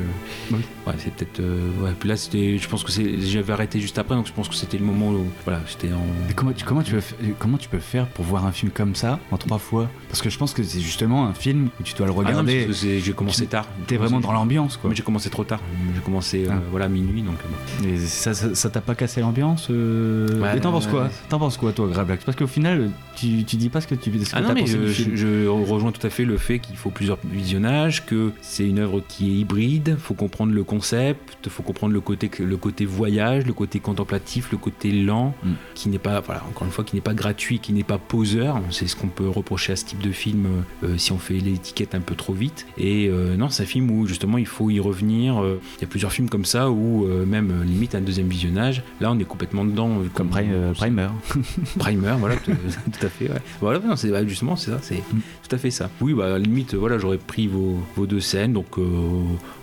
Oui. 0.51 0.59
Ouais, 0.87 0.93
c'est 0.97 1.13
peut-être. 1.13 1.39
euh, 1.39 1.69
ouais. 1.83 1.91
Puis 1.99 2.09
là, 2.09 2.15
c'était. 2.17 2.57
Je 2.57 2.67
pense 2.67 2.83
que 2.83 2.91
c'est. 2.91 3.19
J'avais 3.21 3.53
arrêté 3.53 3.79
juste 3.79 3.97
après, 3.97 4.15
donc 4.15 4.27
je 4.27 4.33
pense 4.33 4.49
que 4.49 4.55
c'était 4.55 4.77
le 4.77 4.85
moment 4.85 5.09
où. 5.11 5.25
Voilà, 5.45 5.61
j'étais 5.67 5.93
en. 5.93 6.01
Mais 6.27 6.33
comment 6.33 6.51
tu, 6.51 6.65
comment, 6.65 6.81
tu 6.81 6.93
veux, 6.93 7.01
fa- 7.01 7.15
comment 7.37 7.57
tu 7.57 7.69
peux 7.69 7.79
faire 7.79 8.07
pour 8.07 8.25
voir 8.25 8.45
un 8.45 8.51
film 8.51 8.71
comme 8.71 8.95
ça 8.95 9.19
en 9.31 9.37
trois 9.37 9.59
fois? 9.59 9.89
Parce 10.09 10.21
que 10.21 10.29
je 10.29 10.37
pense 10.37 10.53
que 10.53 10.63
c'est 10.63 10.79
justement 10.81 11.27
un 11.27 11.33
film 11.33 11.69
où 11.79 11.83
tu 11.83 11.93
dois 11.93 12.07
le 12.07 12.13
Ah 12.13 12.19
regarder. 12.19 12.65
parce 12.65 12.79
que 12.79 12.85
c'est- 12.87 12.99
j'ai 12.99 13.13
commencé 13.13 13.43
tu- 13.43 13.47
tard. 13.49 13.65
T'es 13.87 13.97
vraiment 13.97 14.19
dans 14.19 14.31
l'ambiance, 14.31 14.77
quoi. 14.77 14.89
Mais 14.89 14.95
j'ai 14.95 15.03
commencé 15.03 15.29
trop 15.29 15.43
tard. 15.43 15.59
J'ai 15.95 16.01
commencé 16.01 16.45
euh, 16.45 16.51
Ah. 16.51 16.59
voilà 16.71 16.87
minuit, 16.89 17.21
donc. 17.21 17.35
euh, 17.83 17.93
Et 17.93 17.97
ça 17.99 18.33
ça- 18.33 18.55
ça 18.55 18.69
t'a 18.69 18.81
pas 18.81 18.95
cassé 18.95 19.21
l'ambiance 19.21 19.67
euh? 19.69 20.27
Ouais, 20.41 20.53
Mais 20.55 20.59
t'en 20.59 20.71
penses 20.71 20.87
quoi? 20.87 21.09
T'en 21.29 21.39
penses 21.39 21.57
quoi, 21.57 21.71
toi, 21.73 21.87
Grablax 21.87 22.23
Parce 22.25 22.37
qu'au 22.37 22.47
final, 22.47 22.89
tu, 23.15 23.43
tu 23.43 23.55
dis 23.55 23.69
pas 23.69 23.81
ce 23.81 23.87
que 23.87 23.95
tu 23.95 24.09
ce 24.11 24.31
que 24.31 24.35
Ah 24.35 24.41
non, 24.41 24.47
t'as 24.49 24.53
mais 24.55 24.61
pensé 24.61 24.75
euh, 24.75 24.87
je, 24.91 25.15
je 25.15 25.47
rejoins 25.47 25.91
tout 25.91 26.05
à 26.05 26.09
fait 26.09 26.25
le 26.25 26.37
fait 26.37 26.59
qu'il 26.59 26.75
faut 26.75 26.89
plusieurs 26.89 27.17
visionnages, 27.31 28.05
que 28.05 28.31
c'est 28.41 28.67
une 28.67 28.79
œuvre 28.79 29.01
qui 29.07 29.29
est 29.29 29.33
hybride, 29.41 29.97
faut 29.99 30.13
comprendre 30.29 30.53
le 30.53 30.63
concept, 30.63 31.49
faut 31.49 31.63
comprendre 31.63 31.93
le 31.93 32.01
côté, 32.01 32.29
le 32.39 32.57
côté 32.57 32.85
voyage, 32.85 33.45
le 33.47 33.53
côté 33.53 33.79
contemplatif, 33.79 34.51
le 34.51 34.57
côté 34.57 34.91
lent, 34.91 35.33
Mm. 35.43 35.49
qui 35.75 35.89
n'est 35.89 35.97
pas, 35.99 36.19
voilà, 36.21 36.43
encore 36.49 36.65
une 36.67 36.71
fois, 36.71 36.83
qui 36.83 36.95
n'est 36.95 37.01
pas 37.01 37.13
gratuit, 37.15 37.59
qui 37.59 37.73
n'est 37.73 37.83
pas 37.83 37.97
poseur. 37.97 38.61
C'est 38.69 38.87
ce 38.87 38.95
qu'on 38.95 39.07
peut 39.07 39.27
reprocher 39.27 39.73
à 39.73 39.75
ce 39.75 39.85
type 39.85 40.01
de 40.01 40.11
film 40.11 40.45
euh, 40.83 40.97
si 40.97 41.11
on 41.11 41.17
fait 41.17 41.33
l'étiquette 41.39 41.95
un 41.95 41.99
peu 42.01 42.13
trop 42.15 42.33
vite. 42.33 42.67
Et 42.77 43.07
euh, 43.09 43.35
non, 43.35 43.49
c'est 43.49 43.63
un 43.63 43.65
film 43.65 43.89
où 43.89 44.05
justement 44.07 44.37
il 44.37 44.45
faut 44.45 44.69
y 44.69 44.79
revenir. 44.79 45.41
euh, 45.41 45.59
Il 45.77 45.81
y 45.81 45.85
a 45.85 45.87
plusieurs 45.87 46.11
films 46.11 46.29
comme 46.29 46.45
ça 46.45 46.69
où 46.69 47.05
euh, 47.05 47.25
même 47.25 47.51
euh, 47.51 47.63
limite 47.63 47.95
un 47.95 48.01
deuxième 48.01 48.27
visionnage, 48.27 48.83
là 49.01 49.11
on 49.11 49.17
est 49.19 49.23
complètement 49.25 49.65
dedans. 49.65 49.89
euh, 50.01 50.07
Comme 50.13 50.29
Pri- 50.29 50.47
euh, 50.51 50.73
Primer. 50.73 51.07
Primer, 51.79 52.13
voilà, 52.19 52.35
tout, 52.37 52.51
tout 52.99 53.05
à 53.05 53.09
fait. 53.09 53.29
Ouais. 53.29 53.41
Voilà, 53.61 53.79
non, 53.79 53.95
c'est 53.95 54.09
bah, 54.11 54.25
justement 54.27 54.55
c'est 54.55 54.71
ça, 54.71 54.79
c'est 54.81 54.99
Mm. 55.13 55.19
tout 55.47 55.55
à 55.55 55.57
fait 55.57 55.71
ça. 55.71 55.89
Oui, 56.01 56.13
bah 56.13 56.25
à 56.25 56.29
la 56.29 56.39
limite, 56.39 56.75
voilà, 56.75 56.97
j'aurais 56.99 57.17
pris 57.17 57.47
vos, 57.47 57.77
vos 57.95 58.05
deux 58.05 58.19
scènes, 58.19 58.53
donc 58.53 58.77
euh, 58.77 58.83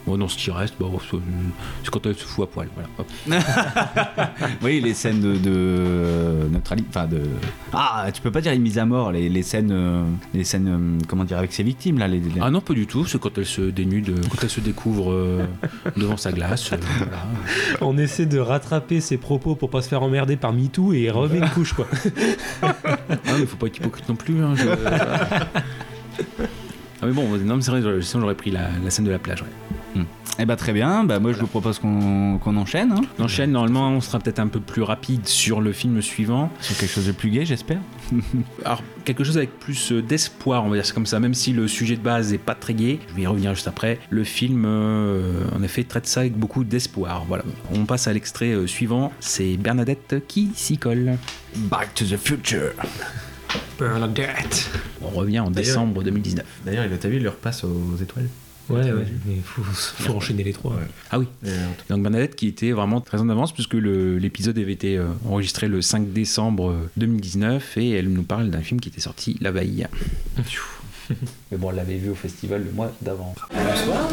bon, 0.06 0.16
dans 0.18 0.28
ce 0.28 0.36
qui 0.36 0.50
reste, 0.56 0.74
bah, 0.80 0.86
c'est 1.82 1.90
quand 1.90 2.04
elle 2.06 2.14
se 2.16 2.24
fout 2.24 2.44
à 2.44 2.46
poil, 2.52 2.68
voilà. 2.74 4.30
Oui, 4.62 4.80
les 4.80 4.94
scènes 4.94 5.20
de, 5.20 5.36
de 5.36 6.48
neutralité. 6.50 6.88
Enfin, 6.90 7.06
de. 7.06 7.20
Ah, 7.72 8.06
tu 8.12 8.20
peux 8.22 8.30
pas 8.30 8.40
dire 8.40 8.52
les 8.52 8.58
mises 8.58 8.78
à 8.78 8.84
mort, 8.86 9.12
les, 9.12 9.28
les 9.28 9.42
scènes. 9.42 9.70
euh, 9.72 10.02
les 10.34 10.44
scènes. 10.44 10.68
euh, 10.68 10.98
comment 11.08 11.24
dire, 11.24 11.38
avec 11.38 11.52
ses 11.52 11.62
victimes, 11.62 11.98
là. 11.98 12.08
Les, 12.08 12.18
les- 12.20 12.40
Ah 12.40 12.50
non, 12.50 12.60
pas 12.60 12.74
du 12.74 12.86
tout. 12.86 13.04
C'est 13.06 13.18
quand 13.20 13.36
elle 13.38 13.46
se 13.46 13.60
dénude, 13.62 14.08
euh, 14.10 14.16
quand 14.30 14.42
elle 14.42 14.50
se 14.50 14.60
découvre 14.60 15.12
euh, 15.12 15.44
devant 15.96 16.16
sa 16.16 16.32
glace. 16.32 16.72
euh, 16.72 16.76
voilà. 16.98 17.22
On 17.80 17.96
essaie 17.98 18.26
de 18.26 18.38
rattraper 18.38 19.00
ses 19.00 19.16
propos 19.18 19.54
pour 19.54 19.70
pas 19.70 19.82
se 19.82 19.88
faire 19.88 20.02
emmerder 20.02 20.36
par 20.36 20.52
MeToo 20.52 20.92
et 20.92 21.00
il 21.04 21.10
remet 21.10 21.38
une 21.38 21.48
couche 21.50 21.72
quoi. 21.74 21.86
Ah, 22.62 22.74
mais 23.38 23.46
faut 23.46 23.56
pas 23.56 23.66
être 23.66 23.76
hypocrite 23.78 24.08
non 24.08 24.16
plus. 24.16 24.42
hein, 24.42 24.54
je- 24.56 24.66
Ah 27.02 27.04
mais 27.06 27.12
bon, 27.12 27.28
non, 27.44 27.56
mais 27.56 27.62
c'est 27.62 27.70
vrai, 27.70 27.82
j'aurais- 27.82 28.00
sinon 28.00 28.22
j'aurais 28.22 28.34
pris 28.34 28.50
la, 28.50 28.68
la 28.82 28.90
scène 28.90 29.04
de 29.04 29.10
la 29.10 29.18
plage. 29.18 29.42
ouais. 29.42 29.48
Eh 30.38 30.44
bah, 30.44 30.56
très 30.56 30.72
bien. 30.74 31.04
Bah, 31.04 31.18
moi, 31.18 31.32
je 31.32 31.38
vous 31.38 31.46
propose 31.46 31.78
qu'on 31.78 32.38
enchaîne. 32.56 32.92
hein, 32.92 33.00
On 33.18 33.24
enchaîne, 33.24 33.52
normalement, 33.52 33.88
on 33.88 34.00
sera 34.02 34.18
peut-être 34.18 34.38
un 34.38 34.48
peu 34.48 34.60
plus 34.60 34.82
rapide 34.82 35.26
sur 35.26 35.60
le 35.62 35.72
film 35.72 36.02
suivant. 36.02 36.50
sur 36.60 36.76
quelque 36.76 36.90
chose 36.92 37.06
de 37.06 37.12
plus 37.12 37.30
gai, 37.30 37.46
j'espère. 37.46 37.78
Alors, 38.64 38.82
quelque 39.06 39.24
chose 39.24 39.38
avec 39.38 39.58
plus 39.58 39.92
euh, 39.92 40.02
d'espoir, 40.02 40.64
on 40.64 40.68
va 40.68 40.76
dire 40.76 40.84
c'est 40.84 40.92
comme 40.92 41.06
ça, 41.06 41.20
même 41.20 41.32
si 41.32 41.52
le 41.54 41.66
sujet 41.68 41.96
de 41.96 42.02
base 42.02 42.34
est 42.34 42.38
pas 42.38 42.54
très 42.54 42.74
gai, 42.74 43.00
je 43.08 43.14
vais 43.14 43.22
y 43.22 43.26
revenir 43.26 43.54
juste 43.54 43.66
après. 43.68 43.98
Le 44.10 44.24
film, 44.24 44.64
euh, 44.66 45.44
en 45.56 45.62
effet, 45.62 45.84
traite 45.84 46.06
ça 46.06 46.20
avec 46.20 46.36
beaucoup 46.36 46.64
d'espoir. 46.64 47.24
Voilà. 47.26 47.44
On 47.74 47.86
passe 47.86 48.06
à 48.06 48.12
l'extrait 48.12 48.52
euh, 48.52 48.66
suivant, 48.66 49.12
c'est 49.20 49.56
Bernadette 49.56 50.22
qui 50.28 50.50
s'y 50.54 50.76
colle. 50.76 51.16
Back 51.56 51.94
to 51.94 52.04
the 52.04 52.18
future. 52.18 52.72
Bernadette. 53.78 54.70
On 55.00 55.08
revient 55.08 55.40
en 55.40 55.50
décembre 55.50 56.02
2019. 56.02 56.44
D'ailleurs, 56.64 56.84
t'as 57.00 57.08
vu, 57.08 57.16
il 57.16 57.22
leur 57.22 57.36
passe 57.36 57.64
aux 57.64 57.96
étoiles. 58.02 58.28
Ouais, 58.68 58.92
ouais, 58.92 59.06
mais 59.26 59.36
faut, 59.44 59.62
faut 59.62 60.12
enchaîner 60.14 60.42
les 60.44 60.52
trois. 60.52 60.76
Ah 61.10 61.18
oui. 61.18 61.26
Donc 61.88 62.02
Bernadette 62.02 62.34
qui 62.36 62.48
était 62.48 62.72
vraiment 62.72 63.00
très 63.00 63.20
en 63.20 63.28
avance 63.28 63.52
puisque 63.52 63.74
le- 63.74 64.18
l'épisode 64.18 64.58
avait 64.58 64.72
été 64.72 64.98
euh, 64.98 65.06
enregistré 65.28 65.68
le 65.68 65.80
5 65.82 66.12
décembre 66.12 66.70
euh, 66.70 66.90
2019 66.96 67.76
et 67.78 67.90
elle 67.92 68.08
nous 68.08 68.22
parle 68.24 68.50
d'un 68.50 68.62
film 68.62 68.80
qui 68.80 68.88
était 68.88 69.00
sorti 69.00 69.36
la 69.40 69.50
veille. 69.52 69.86
Mais 71.50 71.58
bon, 71.58 71.70
elle 71.70 71.76
l'avait 71.76 71.96
vu 71.96 72.10
au 72.10 72.14
festival 72.14 72.64
le 72.64 72.72
mois 72.72 72.90
d'avant. 73.00 73.34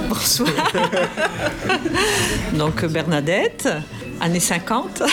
Bonsoir. 0.10 0.50
Donc 2.54 2.86
Bernadette. 2.86 3.68
années 4.22 4.40
50. 4.40 5.04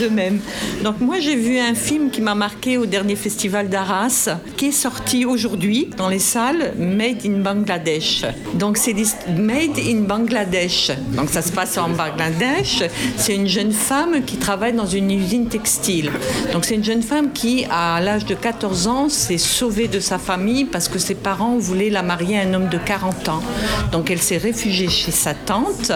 de 0.00 0.08
même. 0.08 0.40
Donc 0.82 1.00
moi 1.00 1.20
j'ai 1.20 1.36
vu 1.36 1.58
un 1.58 1.74
film 1.74 2.10
qui 2.10 2.20
m'a 2.20 2.34
marqué 2.34 2.78
au 2.78 2.86
dernier 2.86 3.16
festival 3.16 3.68
d'Arras, 3.68 4.28
qui 4.56 4.66
est 4.66 4.72
sorti 4.72 5.24
aujourd'hui 5.24 5.90
dans 5.96 6.08
les 6.08 6.18
salles 6.18 6.74
Made 6.78 7.24
in 7.26 7.40
Bangladesh. 7.40 8.24
Donc 8.54 8.78
c'est 8.78 8.94
Made 9.28 9.78
in 9.78 10.02
Bangladesh. 10.02 10.90
Donc 11.14 11.30
ça 11.30 11.42
se 11.42 11.52
passe 11.52 11.76
en 11.78 11.90
Bangladesh. 11.90 12.82
C'est 13.16 13.34
une 13.34 13.48
jeune 13.48 13.72
femme 13.72 14.24
qui 14.24 14.36
travaille 14.36 14.72
dans 14.72 14.86
une 14.86 15.10
usine 15.10 15.48
textile. 15.48 16.10
Donc 16.52 16.64
c'est 16.64 16.74
une 16.74 16.84
jeune 16.84 17.02
femme 17.02 17.32
qui, 17.32 17.66
à 17.70 18.00
l'âge 18.00 18.24
de 18.24 18.34
14 18.34 18.61
ans, 18.64 19.08
s'est 19.08 19.38
sauvée 19.38 19.88
de 19.88 20.00
sa 20.00 20.18
famille 20.18 20.64
parce 20.64 20.88
que 20.88 20.98
ses 20.98 21.14
parents 21.14 21.56
voulaient 21.58 21.90
la 21.90 22.02
marier 22.02 22.38
à 22.38 22.42
un 22.42 22.54
homme 22.54 22.68
de 22.68 22.78
40 22.78 23.28
ans. 23.28 23.42
Donc 23.90 24.10
elle 24.10 24.20
s'est 24.20 24.38
réfugiée 24.38 24.88
chez 24.88 25.10
sa 25.10 25.34
tante. 25.34 25.92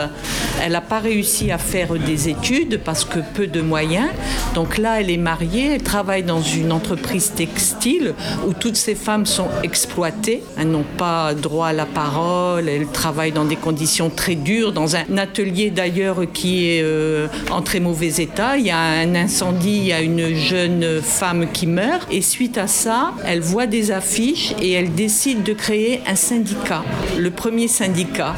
Elle 0.62 0.72
n'a 0.72 0.80
pas 0.80 0.98
réussi 0.98 1.50
à 1.50 1.58
faire 1.58 1.94
des 1.94 2.28
études 2.28 2.80
parce 2.84 3.04
que 3.04 3.20
peu 3.34 3.46
de 3.46 3.60
moyens. 3.60 4.08
Donc 4.54 4.78
là, 4.78 5.00
elle 5.00 5.10
est 5.10 5.16
mariée, 5.16 5.74
elle 5.74 5.82
travaille 5.82 6.22
dans 6.22 6.42
une 6.42 6.72
entreprise 6.72 7.32
textile 7.34 8.14
où 8.46 8.52
toutes 8.52 8.76
ces 8.76 8.94
femmes 8.94 9.26
sont 9.26 9.48
exploitées. 9.62 10.42
Elles 10.58 10.70
n'ont 10.70 10.84
pas 10.96 11.34
droit 11.34 11.68
à 11.68 11.72
la 11.72 11.86
parole, 11.86 12.68
elles 12.68 12.86
travaillent 12.86 13.32
dans 13.32 13.44
des 13.44 13.56
conditions 13.56 14.10
très 14.10 14.34
dures, 14.34 14.72
dans 14.72 14.96
un 14.96 15.18
atelier 15.18 15.70
d'ailleurs 15.70 16.20
qui 16.32 16.70
est 16.70 16.82
euh, 16.82 17.28
en 17.50 17.62
très 17.62 17.80
mauvais 17.80 18.14
état. 18.18 18.56
Il 18.56 18.66
y 18.66 18.70
a 18.70 18.78
un 18.78 19.14
incendie, 19.14 19.76
il 19.76 19.86
y 19.86 19.92
a 19.92 20.00
une 20.00 20.34
jeune 20.34 21.00
femme 21.02 21.46
qui 21.52 21.66
meurt. 21.66 22.06
Et 22.10 22.22
suite 22.22 22.55
à 22.57 22.66
ça, 22.66 23.12
elle 23.24 23.40
voit 23.40 23.66
des 23.66 23.90
affiches 23.90 24.54
et 24.61 24.72
elle 24.72 24.92
décide 24.94 25.42
de 25.42 25.52
créer 25.52 26.00
un 26.07 26.16
syndicat. 26.16 26.84
Le 27.18 27.30
premier 27.30 27.68
syndicat. 27.68 28.34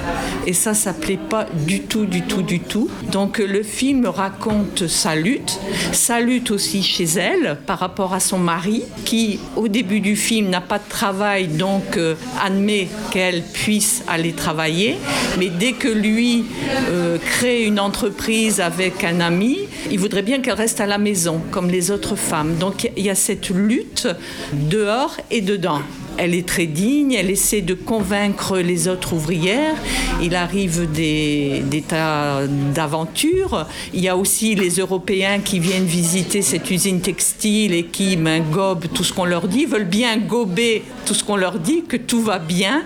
Et 0.46 0.52
ça, 0.52 0.74
ça 0.74 0.92
plaît 0.92 1.18
pas 1.28 1.46
du 1.66 1.82
tout, 1.82 2.06
du 2.06 2.22
tout, 2.22 2.42
du 2.42 2.60
tout. 2.60 2.88
Donc 3.12 3.38
le 3.38 3.62
film 3.62 4.06
raconte 4.06 4.86
sa 4.86 5.14
lutte, 5.14 5.58
sa 5.92 6.20
lutte 6.20 6.50
aussi 6.50 6.82
chez 6.82 7.04
elle 7.04 7.58
par 7.66 7.78
rapport 7.78 8.14
à 8.14 8.20
son 8.20 8.38
mari, 8.38 8.84
qui 9.04 9.38
au 9.56 9.68
début 9.68 10.00
du 10.00 10.16
film 10.16 10.48
n'a 10.48 10.60
pas 10.60 10.78
de 10.78 10.88
travail, 10.88 11.48
donc 11.48 11.96
euh, 11.96 12.14
admet 12.44 12.88
qu'elle 13.10 13.42
puisse 13.42 14.02
aller 14.08 14.32
travailler. 14.32 14.96
Mais 15.38 15.48
dès 15.48 15.72
que 15.72 15.88
lui 15.88 16.44
euh, 16.88 17.18
crée 17.18 17.64
une 17.64 17.80
entreprise 17.80 18.60
avec 18.60 19.04
un 19.04 19.20
ami, 19.20 19.58
il 19.90 19.98
voudrait 19.98 20.22
bien 20.22 20.40
qu'elle 20.40 20.54
reste 20.54 20.80
à 20.80 20.86
la 20.86 20.98
maison, 20.98 21.40
comme 21.50 21.70
les 21.70 21.90
autres 21.90 22.16
femmes. 22.16 22.56
Donc 22.58 22.90
il 22.96 23.04
y 23.04 23.10
a 23.10 23.14
cette 23.14 23.50
lutte 23.50 24.07
dehors 24.52 25.16
et 25.30 25.40
dedans. 25.40 25.80
Elle 26.20 26.34
est 26.34 26.48
très 26.48 26.66
digne, 26.66 27.12
elle 27.12 27.30
essaie 27.30 27.60
de 27.60 27.74
convaincre 27.74 28.58
les 28.58 28.88
autres 28.88 29.12
ouvrières. 29.12 29.76
Il 30.20 30.34
arrive 30.34 30.90
des, 30.90 31.62
des 31.64 31.80
tas 31.80 32.40
d'aventures. 32.74 33.66
Il 33.94 34.00
y 34.00 34.08
a 34.08 34.16
aussi 34.16 34.56
les 34.56 34.80
Européens 34.80 35.38
qui 35.38 35.60
viennent 35.60 35.84
visiter 35.84 36.42
cette 36.42 36.68
usine 36.72 37.00
textile 37.00 37.72
et 37.72 37.84
qui 37.84 38.16
ben, 38.16 38.42
gobent 38.42 38.86
tout 38.92 39.04
ce 39.04 39.12
qu'on 39.12 39.26
leur 39.26 39.46
dit, 39.46 39.64
veulent 39.64 39.84
bien 39.84 40.18
gober 40.18 40.82
tout 41.06 41.14
ce 41.14 41.22
qu'on 41.22 41.36
leur 41.36 41.60
dit, 41.60 41.84
que 41.84 41.96
tout 41.96 42.20
va 42.20 42.40
bien. 42.40 42.82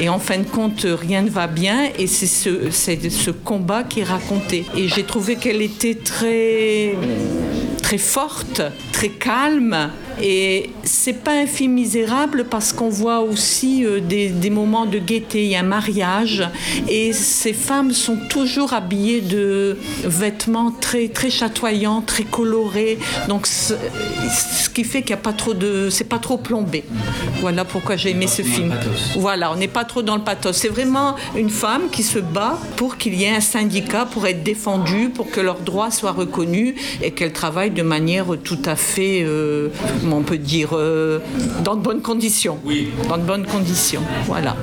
Et 0.00 0.08
en 0.08 0.20
fin 0.20 0.38
de 0.38 0.44
compte, 0.44 0.86
rien 0.86 1.22
ne 1.22 1.30
va 1.30 1.48
bien. 1.48 1.88
Et 1.98 2.06
c'est 2.06 2.26
ce, 2.26 2.70
ce 2.70 3.30
combat 3.32 3.82
qui 3.82 4.00
est 4.00 4.04
raconté. 4.04 4.64
Et 4.76 4.86
j'ai 4.86 5.02
trouvé 5.02 5.34
qu'elle 5.34 5.62
était 5.62 5.96
très, 5.96 6.94
très 7.82 7.98
forte, 7.98 8.62
très 8.92 9.08
calme. 9.08 9.90
Et 10.22 10.70
c'est 10.82 11.12
pas 11.24 11.32
un 11.32 11.46
film 11.46 11.74
misérable 11.74 12.46
parce 12.50 12.72
qu'on 12.72 12.88
voit 12.88 13.20
aussi 13.20 13.84
euh, 13.84 14.00
des, 14.00 14.28
des, 14.28 14.50
moments 14.50 14.86
de 14.86 14.98
gaieté. 14.98 15.44
Il 15.44 15.50
y 15.50 15.56
a 15.56 15.60
un 15.60 15.62
mariage 15.62 16.48
et 16.88 17.12
ces 17.12 17.52
femmes 17.52 17.92
sont 17.92 18.16
toujours 18.28 18.72
habillées 18.72 19.20
de 19.20 19.76
vêtements 20.04 20.70
très 20.70 21.08
très 21.08 21.30
chatoyants, 21.30 22.00
très 22.00 22.24
colorés. 22.24 22.98
Donc 23.28 23.46
ce 23.46 23.74
qui 24.70 24.84
fait 24.84 25.02
qu'il 25.02 25.14
n'y 25.14 25.20
a 25.20 25.22
pas 25.22 25.32
trop 25.32 25.54
de, 25.54 25.88
c'est 25.90 26.08
pas 26.08 26.18
trop 26.18 26.38
plombé. 26.38 26.84
Voilà 27.40 27.64
pourquoi 27.64 27.96
j'ai 27.96 28.10
aimé 28.10 28.26
ce 28.26 28.42
film. 28.42 28.74
Voilà, 29.16 29.52
on 29.52 29.56
n'est 29.56 29.68
pas 29.68 29.84
trop 29.84 30.02
dans 30.02 30.16
le 30.16 30.22
pathos. 30.22 30.56
C'est 30.56 30.68
vraiment 30.68 31.14
une 31.36 31.50
femme 31.50 31.90
qui 31.90 32.02
se 32.02 32.18
bat 32.18 32.58
pour 32.76 32.96
qu'il 32.96 33.14
y 33.14 33.24
ait 33.24 33.36
un 33.36 33.40
syndicat 33.40 34.06
pour 34.06 34.26
être 34.26 34.42
défendue, 34.42 35.10
pour 35.10 35.30
que 35.30 35.40
leurs 35.40 35.60
droits 35.60 35.90
soient 35.90 36.12
reconnus 36.12 36.74
et 37.02 37.12
qu'elle 37.12 37.32
travaille 37.32 37.70
de 37.70 37.82
manière 37.82 38.26
tout 38.42 38.62
à 38.64 38.76
fait 38.76 39.22
euh, 39.24 39.68
on 40.12 40.22
peut 40.22 40.38
dire, 40.38 40.70
euh, 40.72 41.20
dans 41.64 41.76
de 41.76 41.82
bonnes 41.82 42.02
conditions. 42.02 42.58
Oui. 42.64 42.88
Dans 43.08 43.18
de 43.18 43.22
bonnes 43.22 43.46
conditions, 43.46 44.02
voilà. 44.26 44.56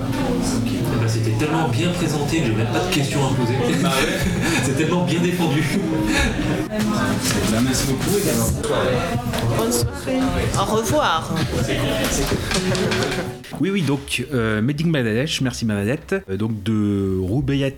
Tellement 1.39 1.67
bien 1.67 1.89
présenté 1.91 2.39
que 2.39 2.45
j'ai 2.45 2.53
même 2.53 2.67
pas 2.67 2.79
de 2.79 2.93
questions 2.93 3.19
à 3.25 3.33
poser. 3.33 3.55
C'est 4.63 4.77
tellement 4.77 5.03
bien 5.03 5.19
défendu. 5.19 5.63
merci 7.63 7.87
beaucoup 7.87 8.09
Bonne 9.57 9.71
soirée. 9.71 10.19
Au 10.57 10.65
revoir. 10.75 11.35
Oui, 13.61 13.69
oui, 13.69 13.81
donc 13.83 14.25
euh, 14.33 14.61
Bangladesh, 14.61 15.41
merci 15.41 15.65
Bernadette, 15.65 16.15
euh, 16.29 16.35
donc 16.35 16.61
de 16.63 17.17
Roubayet 17.21 17.77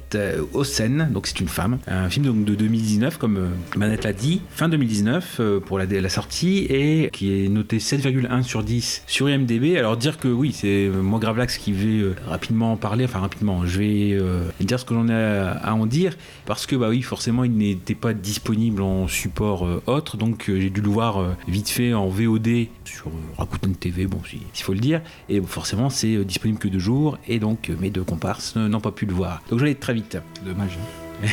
Hossein, 0.54 1.08
donc 1.12 1.28
c'est 1.28 1.40
une 1.40 1.48
femme, 1.48 1.78
un 1.88 2.10
film 2.10 2.26
donc 2.26 2.46
de 2.46 2.56
2019 2.56 3.18
comme 3.18 3.38
euh, 3.38 3.48
Bernadette 3.78 4.04
l'a 4.04 4.14
dit, 4.14 4.42
fin 4.50 4.70
2019 4.70 5.38
euh, 5.40 5.60
pour 5.60 5.78
la, 5.78 5.86
la, 5.86 6.10
sortie 6.10 6.66
et 6.70 7.10
qui 7.14 7.46
est 7.46 7.50
noté 7.50 7.78
7,1 7.78 8.42
sur 8.42 8.64
10 8.64 9.04
sur 9.06 9.30
IMDb. 9.30 9.78
Alors 9.78 9.98
dire 9.98 10.18
que 10.18 10.28
oui, 10.28 10.52
c'est 10.52 10.90
moi 10.90 11.20
Gravelax 11.20 11.58
qui 11.58 11.74
vais 11.74 12.02
euh, 12.02 12.16
rapidement 12.28 12.72
en 12.72 12.78
parler, 12.78 13.06
enfin 13.06 13.20
rapidement, 13.20 13.47
je 13.66 13.80
vais 13.80 14.12
euh, 14.14 14.44
dire 14.60 14.80
ce 14.80 14.86
que 14.86 14.94
j'en 14.94 15.08
ai 15.08 15.14
à, 15.14 15.74
en 15.74 15.86
dire 15.86 16.16
parce 16.46 16.66
que 16.66 16.76
bah 16.76 16.90
oui, 16.90 17.02
forcément 17.02 17.44
il 17.44 17.52
n'était 17.52 17.96
pas 17.96 18.14
disponible 18.14 18.82
en 18.82 19.08
support 19.08 19.68
autre, 19.86 20.18
donc 20.18 20.46
j'ai 20.48 20.70
dû 20.70 20.82
le 20.82 20.90
voir 20.90 21.36
vite 21.48 21.70
fait 21.70 21.94
en 21.94 22.08
VOD 22.08 22.68
sur 22.86 23.12
Rakuten 23.38 23.76
TV, 23.76 24.08
bon 24.08 24.22
s'il 24.26 24.64
faut 24.64 24.74
le 24.74 24.80
dire, 24.80 25.02
et 25.30 25.42
forcément 25.42 25.90
c'est 25.90 26.24
disponible 26.24 26.60
que 26.60 26.68
deux 26.68 26.80
jours 26.80 27.18
et 27.28 27.40
donc 27.40 27.72
mes 27.80 27.90
deux 27.90 28.04
comparses 28.04 28.56
n'ont 28.56 28.82
pas 28.82 28.92
pu 28.92 29.06
le 29.06 29.14
voir. 29.14 29.42
Donc 29.50 29.60
j'allais 29.60 29.76
très 29.76 29.94
vite. 29.94 30.18
Dommage. 30.46 30.78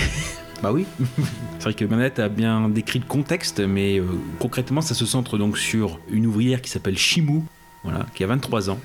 Bah 0.64 0.72
oui, 0.72 0.86
c'est 1.58 1.64
vrai 1.64 1.74
que 1.74 1.84
Bernadette 1.84 2.18
a 2.20 2.30
bien 2.30 2.70
décrit 2.70 2.98
le 2.98 3.04
contexte, 3.04 3.60
mais 3.60 3.98
euh, 3.98 4.06
concrètement, 4.38 4.80
ça 4.80 4.94
se 4.94 5.04
centre 5.04 5.36
donc 5.36 5.58
sur 5.58 6.00
une 6.10 6.26
ouvrière 6.26 6.62
qui 6.62 6.70
s'appelle 6.70 6.96
Chimou, 6.96 7.44
voilà, 7.82 8.06
qui 8.14 8.24
a 8.24 8.26
23 8.28 8.70
ans. 8.70 8.78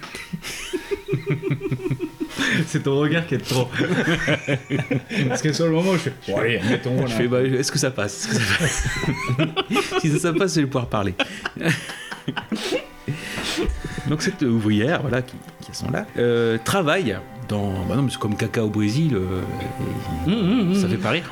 c'est 2.67 2.83
ton 2.83 2.99
regard 2.99 3.25
qui 3.25 3.35
est 3.35 3.37
trop. 3.37 3.67
Parce 5.27 5.41
que 5.41 5.53
sur 5.53 5.65
le 5.65 5.71
moment, 5.71 5.93
je 5.93 6.09
fais. 6.09 6.33
Allez, 6.33 6.59
mettons. 6.69 6.95
Voilà. 6.95 7.09
Je 7.09 7.13
fais, 7.13 7.27
bah, 7.27 7.41
est-ce 7.41 7.71
que 7.71 7.79
ça 7.79 7.91
passe, 7.91 8.27
-ce 8.27 8.29
que 8.29 8.35
ça 8.35 8.41
passe? 8.59 8.83
Si 10.01 10.19
ça, 10.19 10.33
passe, 10.33 10.55
je 10.55 10.61
vais 10.61 10.67
pouvoir 10.67 10.87
parler. 10.87 11.13
Donc 14.07 14.21
cette 14.21 14.41
ouvrière, 14.41 15.01
voilà, 15.01 15.21
qui, 15.21 15.35
qui 15.61 15.75
sont 15.75 15.89
là, 15.91 16.05
euh, 16.17 16.57
travaille 16.63 17.17
dans, 17.47 17.85
bah 17.85 17.95
non, 17.95 18.03
mais 18.03 18.11
c'est 18.11 18.19
comme 18.19 18.35
caca 18.35 18.63
au 18.63 18.69
Brésil, 18.69 19.15
euh, 19.15 19.41
mmh, 20.27 20.71
mmh, 20.71 20.75
ça 20.75 20.87
mmh. 20.87 20.89
fait 20.91 20.97
pas 20.97 21.09
rire. 21.09 21.31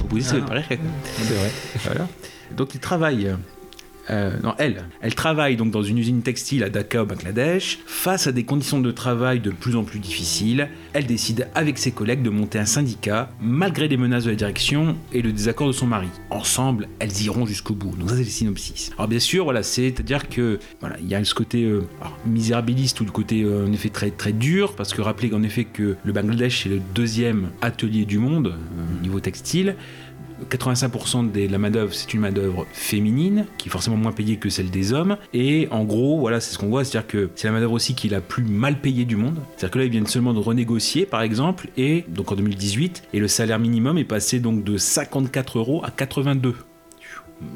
au 0.00 0.04
Brésil, 0.04 0.28
ah, 0.30 0.34
ça 0.34 0.40
fait 0.40 0.46
pas 0.46 0.54
rire. 0.54 0.80
C'est 1.16 1.34
vrai. 1.34 1.50
Voilà. 1.84 2.08
Donc 2.56 2.74
il 2.74 2.80
travaille. 2.80 3.34
Euh, 4.10 4.30
elle, 4.58 5.14
travaille 5.14 5.56
donc 5.56 5.70
dans 5.70 5.82
une 5.82 5.98
usine 5.98 6.22
textile 6.22 6.64
à 6.64 6.70
Dhaka 6.70 7.02
au 7.02 7.06
Bangladesh. 7.06 7.78
Face 7.86 8.26
à 8.26 8.32
des 8.32 8.44
conditions 8.44 8.80
de 8.80 8.90
travail 8.90 9.40
de 9.40 9.50
plus 9.50 9.76
en 9.76 9.84
plus 9.84 9.98
difficiles, 9.98 10.68
elle 10.92 11.06
décide 11.06 11.48
avec 11.54 11.78
ses 11.78 11.90
collègues 11.90 12.22
de 12.22 12.30
monter 12.30 12.58
un 12.58 12.66
syndicat 12.66 13.30
malgré 13.40 13.88
les 13.88 13.96
menaces 13.96 14.24
de 14.24 14.30
la 14.30 14.36
direction 14.36 14.96
et 15.12 15.22
le 15.22 15.32
désaccord 15.32 15.66
de 15.66 15.72
son 15.72 15.86
mari. 15.86 16.08
Ensemble, 16.30 16.88
elles 16.98 17.22
iront 17.22 17.46
jusqu'au 17.46 17.74
bout. 17.74 17.94
Donc 17.96 18.10
ça 18.10 18.16
c'est 18.16 18.24
le 18.24 18.30
synopsis. 18.30 18.90
Alors 18.96 19.08
bien 19.08 19.18
sûr, 19.18 19.44
voilà, 19.44 19.62
c'est-à-dire 19.62 20.28
que 20.28 20.58
voilà, 20.80 20.96
il 21.00 21.08
y 21.08 21.14
a 21.14 21.24
ce 21.24 21.34
côté 21.34 21.64
euh, 21.64 21.82
misérabiliste 22.26 23.00
ou 23.00 23.04
le 23.04 23.10
côté 23.10 23.42
euh, 23.42 23.66
en 23.66 23.72
effet 23.72 23.90
très 23.90 24.10
très 24.10 24.32
dur 24.32 24.74
parce 24.74 24.94
que 24.94 25.02
rappelez 25.02 25.30
qu'en 25.30 25.42
effet 25.42 25.64
que 25.64 25.96
le 26.02 26.12
Bangladesh 26.12 26.66
est 26.66 26.70
le 26.70 26.80
deuxième 26.94 27.50
atelier 27.60 28.04
du 28.04 28.18
monde 28.18 28.48
euh, 28.48 29.02
niveau 29.02 29.20
textile. 29.20 29.76
85% 30.50 31.32
de 31.32 31.50
la 31.50 31.58
main-d'œuvre, 31.58 31.92
c'est 31.94 32.12
une 32.14 32.20
main-d'œuvre 32.20 32.66
féminine, 32.72 33.46
qui 33.58 33.68
est 33.68 33.70
forcément 33.70 33.96
moins 33.96 34.12
payée 34.12 34.36
que 34.36 34.48
celle 34.48 34.70
des 34.70 34.92
hommes. 34.92 35.16
Et 35.32 35.68
en 35.70 35.84
gros, 35.84 36.18
voilà, 36.18 36.40
c'est 36.40 36.52
ce 36.52 36.58
qu'on 36.58 36.68
voit, 36.68 36.84
c'est-à-dire 36.84 37.08
que 37.08 37.30
c'est 37.34 37.48
la 37.48 37.52
main-d'œuvre 37.52 37.74
aussi 37.74 37.94
qui 37.94 38.08
est 38.08 38.10
la 38.10 38.20
plus 38.20 38.44
mal 38.44 38.80
payée 38.80 39.04
du 39.04 39.16
monde. 39.16 39.38
C'est-à-dire 39.56 39.70
que 39.70 39.78
là, 39.78 39.84
ils 39.84 39.90
viennent 39.90 40.06
seulement 40.06 40.34
de 40.34 40.40
renégocier, 40.40 41.06
par 41.06 41.22
exemple, 41.22 41.68
et 41.76 42.04
donc 42.08 42.32
en 42.32 42.36
2018, 42.36 43.04
et 43.12 43.20
le 43.20 43.28
salaire 43.28 43.58
minimum 43.58 43.98
est 43.98 44.04
passé 44.04 44.40
donc 44.40 44.64
de 44.64 44.76
54 44.76 45.58
euros 45.58 45.80
à 45.84 45.90
82. 45.90 46.54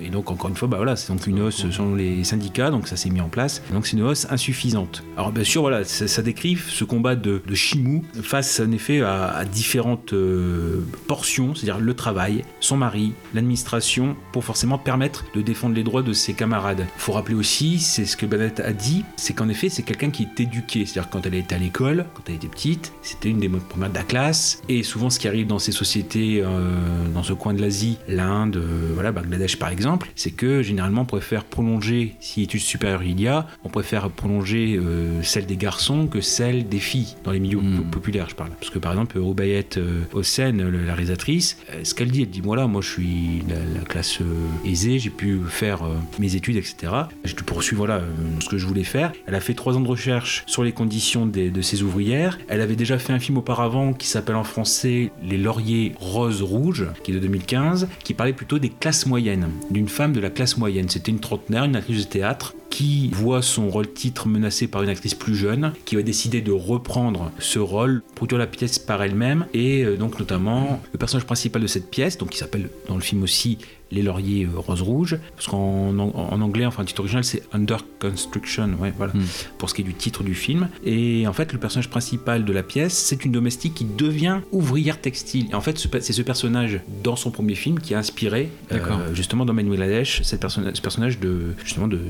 Et 0.01 0.11
donc, 0.11 0.31
encore 0.31 0.51
une 0.51 0.57
fois, 0.57 0.69
bah 0.69 0.77
voilà, 0.77 0.97
c'est 0.97 1.13
donc 1.13 1.27
une 1.27 1.41
hausse 1.41 1.69
selon 1.71 1.95
les 1.95 2.25
syndicats, 2.25 2.71
donc 2.71 2.89
ça 2.89 2.97
s'est 2.97 3.11
mis 3.11 3.21
en 3.21 3.29
place. 3.29 3.63
Donc, 3.73 3.87
c'est 3.87 3.97
une 3.97 4.03
hausse 4.03 4.27
insuffisante. 4.31 5.03
Alors, 5.17 5.33
bien 5.33 5.45
sûr, 5.45 5.63
voilà, 5.63 5.85
ça, 5.85 6.07
ça 6.07 6.23
décrit 6.23 6.57
ce 6.57 6.85
combat 6.85 7.17
de, 7.17 7.43
de 7.47 7.55
Chimou 7.55 8.05
face, 8.23 8.61
en 8.61 8.71
effet, 8.73 9.01
à, 9.01 9.27
à 9.29 9.45
différentes 9.45 10.13
euh, 10.13 10.81
portions, 11.07 11.55
c'est-à-dire 11.55 11.81
le 11.81 11.95
travail, 11.95 12.45
son 12.61 12.77
mari, 12.77 13.13
l'administration, 13.35 14.17
pour 14.33 14.45
forcément 14.45 14.79
permettre 14.79 15.25
de 15.35 15.43
défendre 15.43 15.75
les 15.75 15.83
droits 15.83 16.03
de 16.03 16.13
ses 16.13 16.35
camarades. 16.35 16.87
Il 16.97 17.01
faut 17.01 17.13
rappeler 17.13 17.35
aussi, 17.35 17.79
c'est 17.79 18.05
ce 18.05 18.17
que 18.17 18.27
Bennett 18.27 18.61
a 18.61 18.73
dit, 18.73 19.05
c'est 19.17 19.33
qu'en 19.35 19.49
effet, 19.49 19.69
c'est 19.69 19.83
quelqu'un 19.83 20.11
qui 20.11 20.25
est 20.25 20.41
éduqué. 20.41 20.87
C'est-à-dire, 20.87 21.11
quand 21.11 21.27
elle 21.27 21.35
était 21.35 21.55
à 21.55 21.59
l'école, 21.59 22.07
quand 22.15 22.23
elle 22.29 22.37
était 22.37 22.49
petite, 22.49 22.93
c'était 23.03 23.31
une 23.31 23.39
des 23.39 23.49
premières 23.49 23.91
de 23.91 23.95
la 23.95 24.05
classe. 24.05 24.63
Et 24.69 24.83
souvent, 24.83 25.11
ce 25.11 25.19
qui 25.19 25.29
arrive 25.29 25.47
dans 25.47 25.59
ces 25.59 25.73
sociétés, 25.73 26.41
euh, 26.43 26.79
dans 27.13 27.23
ce 27.23 27.33
coin 27.33 27.55
de 27.55 27.61
l'Asie, 27.61 27.99
l'Inde, 28.09 28.57
euh, 28.57 28.91
voilà, 28.95 29.13
Bangladesh 29.13 29.57
par 29.57 29.72
exemple, 29.73 30.11
c'est 30.15 30.31
que 30.31 30.63
généralement 30.63 31.03
on 31.03 31.07
préfère 31.07 31.45
prolonger, 31.45 32.15
si 32.21 32.43
études 32.43 32.61
supérieures 32.61 33.03
il 33.03 33.21
y 33.21 33.27
a, 33.27 33.47
on 33.65 33.69
préfère 33.69 34.09
prolonger 34.11 34.77
euh, 34.79 35.23
celle 35.23 35.47
des 35.47 35.57
garçons 35.57 36.07
que 36.07 36.21
celle 36.21 36.69
des 36.69 36.79
filles, 36.79 37.17
dans 37.25 37.33
les 37.33 37.41
milieux 37.41 37.59
Mm. 37.61 37.91
populaires 37.91 38.29
je 38.29 38.35
parle. 38.37 38.51
Parce 38.61 38.71
que 38.71 38.79
par 38.79 38.93
exemple, 38.93 39.19
Rubayet 39.19 39.67
euh, 39.79 40.03
Hossein, 40.13 40.53
la 40.53 40.95
réalisatrice, 40.95 41.57
euh, 41.71 41.81
ce 41.83 41.95
qu'elle 41.95 42.11
dit, 42.11 42.23
elle 42.23 42.31
dit, 42.31 42.41
voilà, 42.41 42.67
moi 42.67 42.81
je 42.83 42.89
suis 42.91 43.43
la, 43.49 43.57
la 43.81 43.85
classe 43.85 44.21
euh, 44.21 44.25
aisée, 44.69 44.99
j'ai 44.99 45.11
pu 45.11 45.41
faire 45.49 45.81
mes 46.19 46.35
études, 46.37 46.57
etc. 46.57 46.93
J'ai 47.25 47.35
pu 47.35 47.45
poursuivre 47.45 47.79
voilà, 47.87 48.03
ce 48.41 48.49
que 48.49 48.59
je 48.59 48.67
voulais 48.67 48.85
faire. 48.85 49.13
Elle 49.27 49.35
a 49.35 49.41
fait 49.41 49.55
trois 49.55 49.77
ans 49.77 49.81
de 49.81 49.89
recherche 49.89 50.45
sur 50.47 50.63
les 50.63 50.73
conditions 50.73 51.27
des- 51.27 51.51
de 51.51 51.63
ses 51.63 51.83
ouvrières. 51.83 52.39
Elle 52.49 52.61
avait 52.61 52.77
déjà 52.77 52.99
fait 52.99 53.13
un 53.13 53.19
film 53.19 53.39
auparavant 53.39 53.93
qui 53.95 54.07
s'appelle 54.07 54.37
en 54.37 54.45
français 54.45 55.11
Les 55.23 55.39
Lauriers 55.39 55.95
Rose-Rouge, 56.01 56.87
qui 57.03 57.11
est 57.11 57.15
de 57.15 57.21
2015, 57.21 57.89
qui 58.05 58.15
parlait 58.15 58.33
plutôt 58.33 58.59
des 58.59 58.69
classes 58.69 59.07
moyennes, 59.07 59.49
d'une 59.71 59.89
femme 59.89 60.13
de 60.13 60.21
la 60.21 60.31
classe 60.31 60.57
moyenne. 60.57 60.89
C'était 60.89 61.11
une 61.11 61.21
trentenaire, 61.21 61.65
une 61.65 61.77
actrice 61.77 62.07
de 62.07 62.11
théâtre, 62.11 62.55
qui 62.73 63.11
voit 63.13 63.43
son 63.43 63.69
rôle 63.69 63.93
titre 63.93 64.29
menacé 64.29 64.67
par 64.67 64.83
une 64.83 64.89
actrice 64.89 65.13
plus 65.13 65.37
jeune, 65.37 65.75
qui 65.85 65.95
va 65.95 66.03
décider 66.03 66.41
de 66.41 66.53
reprendre 66.53 67.31
ce 67.39 67.59
rôle, 67.59 68.03
produire 68.15 68.39
la 68.39 68.47
pièce 68.47 68.79
par 68.79 69.03
elle-même, 69.03 69.45
et 69.53 69.85
euh, 69.85 69.99
donc 69.99 70.19
notamment 70.19 70.81
le 70.91 70.99
personnage 70.99 71.27
principal 71.27 71.61
de 71.61 71.67
cette 71.67 71.91
pièce, 71.91 72.17
donc 72.17 72.31
qui 72.31 72.39
s'appelle 72.39 72.71
dans 72.89 72.95
le 72.95 73.03
film 73.03 73.23
aussi 73.23 73.59
les 73.93 74.03
lauriers 74.03 74.47
euh, 74.47 74.59
rose 74.59 74.83
rouge 74.83 75.19
parce 75.37 75.47
qu'en 75.47 75.99
en, 75.99 76.11
en 76.33 76.41
anglais 76.41 76.67
enfin 76.67 76.83
le 76.83 76.89
titre 76.89 77.01
original 77.01 77.23
c'est 77.23 77.43
Under 77.53 77.85
Construction 78.01 78.71
ouais 78.81 78.93
voilà 78.97 79.13
pour 79.59 79.71
ce 79.71 79.75
qui 79.75 79.83
est 79.83 79.85
du 79.85 79.95
titre 79.95 80.25
du 80.25 80.35
film. 80.35 80.69
Et 80.85 81.27
en 81.27 81.33
fait 81.33 81.53
le 81.53 81.59
personnage 81.59 81.91
principal 81.91 82.45
de 82.45 82.53
la 82.53 82.63
pièce 82.63 82.95
c'est 82.95 83.25
une 83.25 83.33
domestique 83.33 83.75
qui 83.75 83.85
devient 83.85 84.41
ouvrière 84.51 85.01
textile. 85.01 85.49
Et 85.51 85.55
en 85.55 85.61
fait 85.61 85.79
c'est 85.79 86.13
ce 86.13 86.23
personnage 86.23 86.81
dans 87.05 87.17
son 87.17 87.31
premier 87.31 87.55
film 87.55 87.79
qui 87.79 87.95
a 87.95 87.99
inspiré 87.99 88.51
euh, 88.73 89.15
justement 89.15 89.45
dans 89.45 89.55
Bangladesh 89.55 90.23
cette 90.23 90.41
personne 90.41 90.75
ce 90.75 90.81
personnage 90.81 91.21
de 91.21 91.55
justement 91.63 91.87
de 91.87 92.01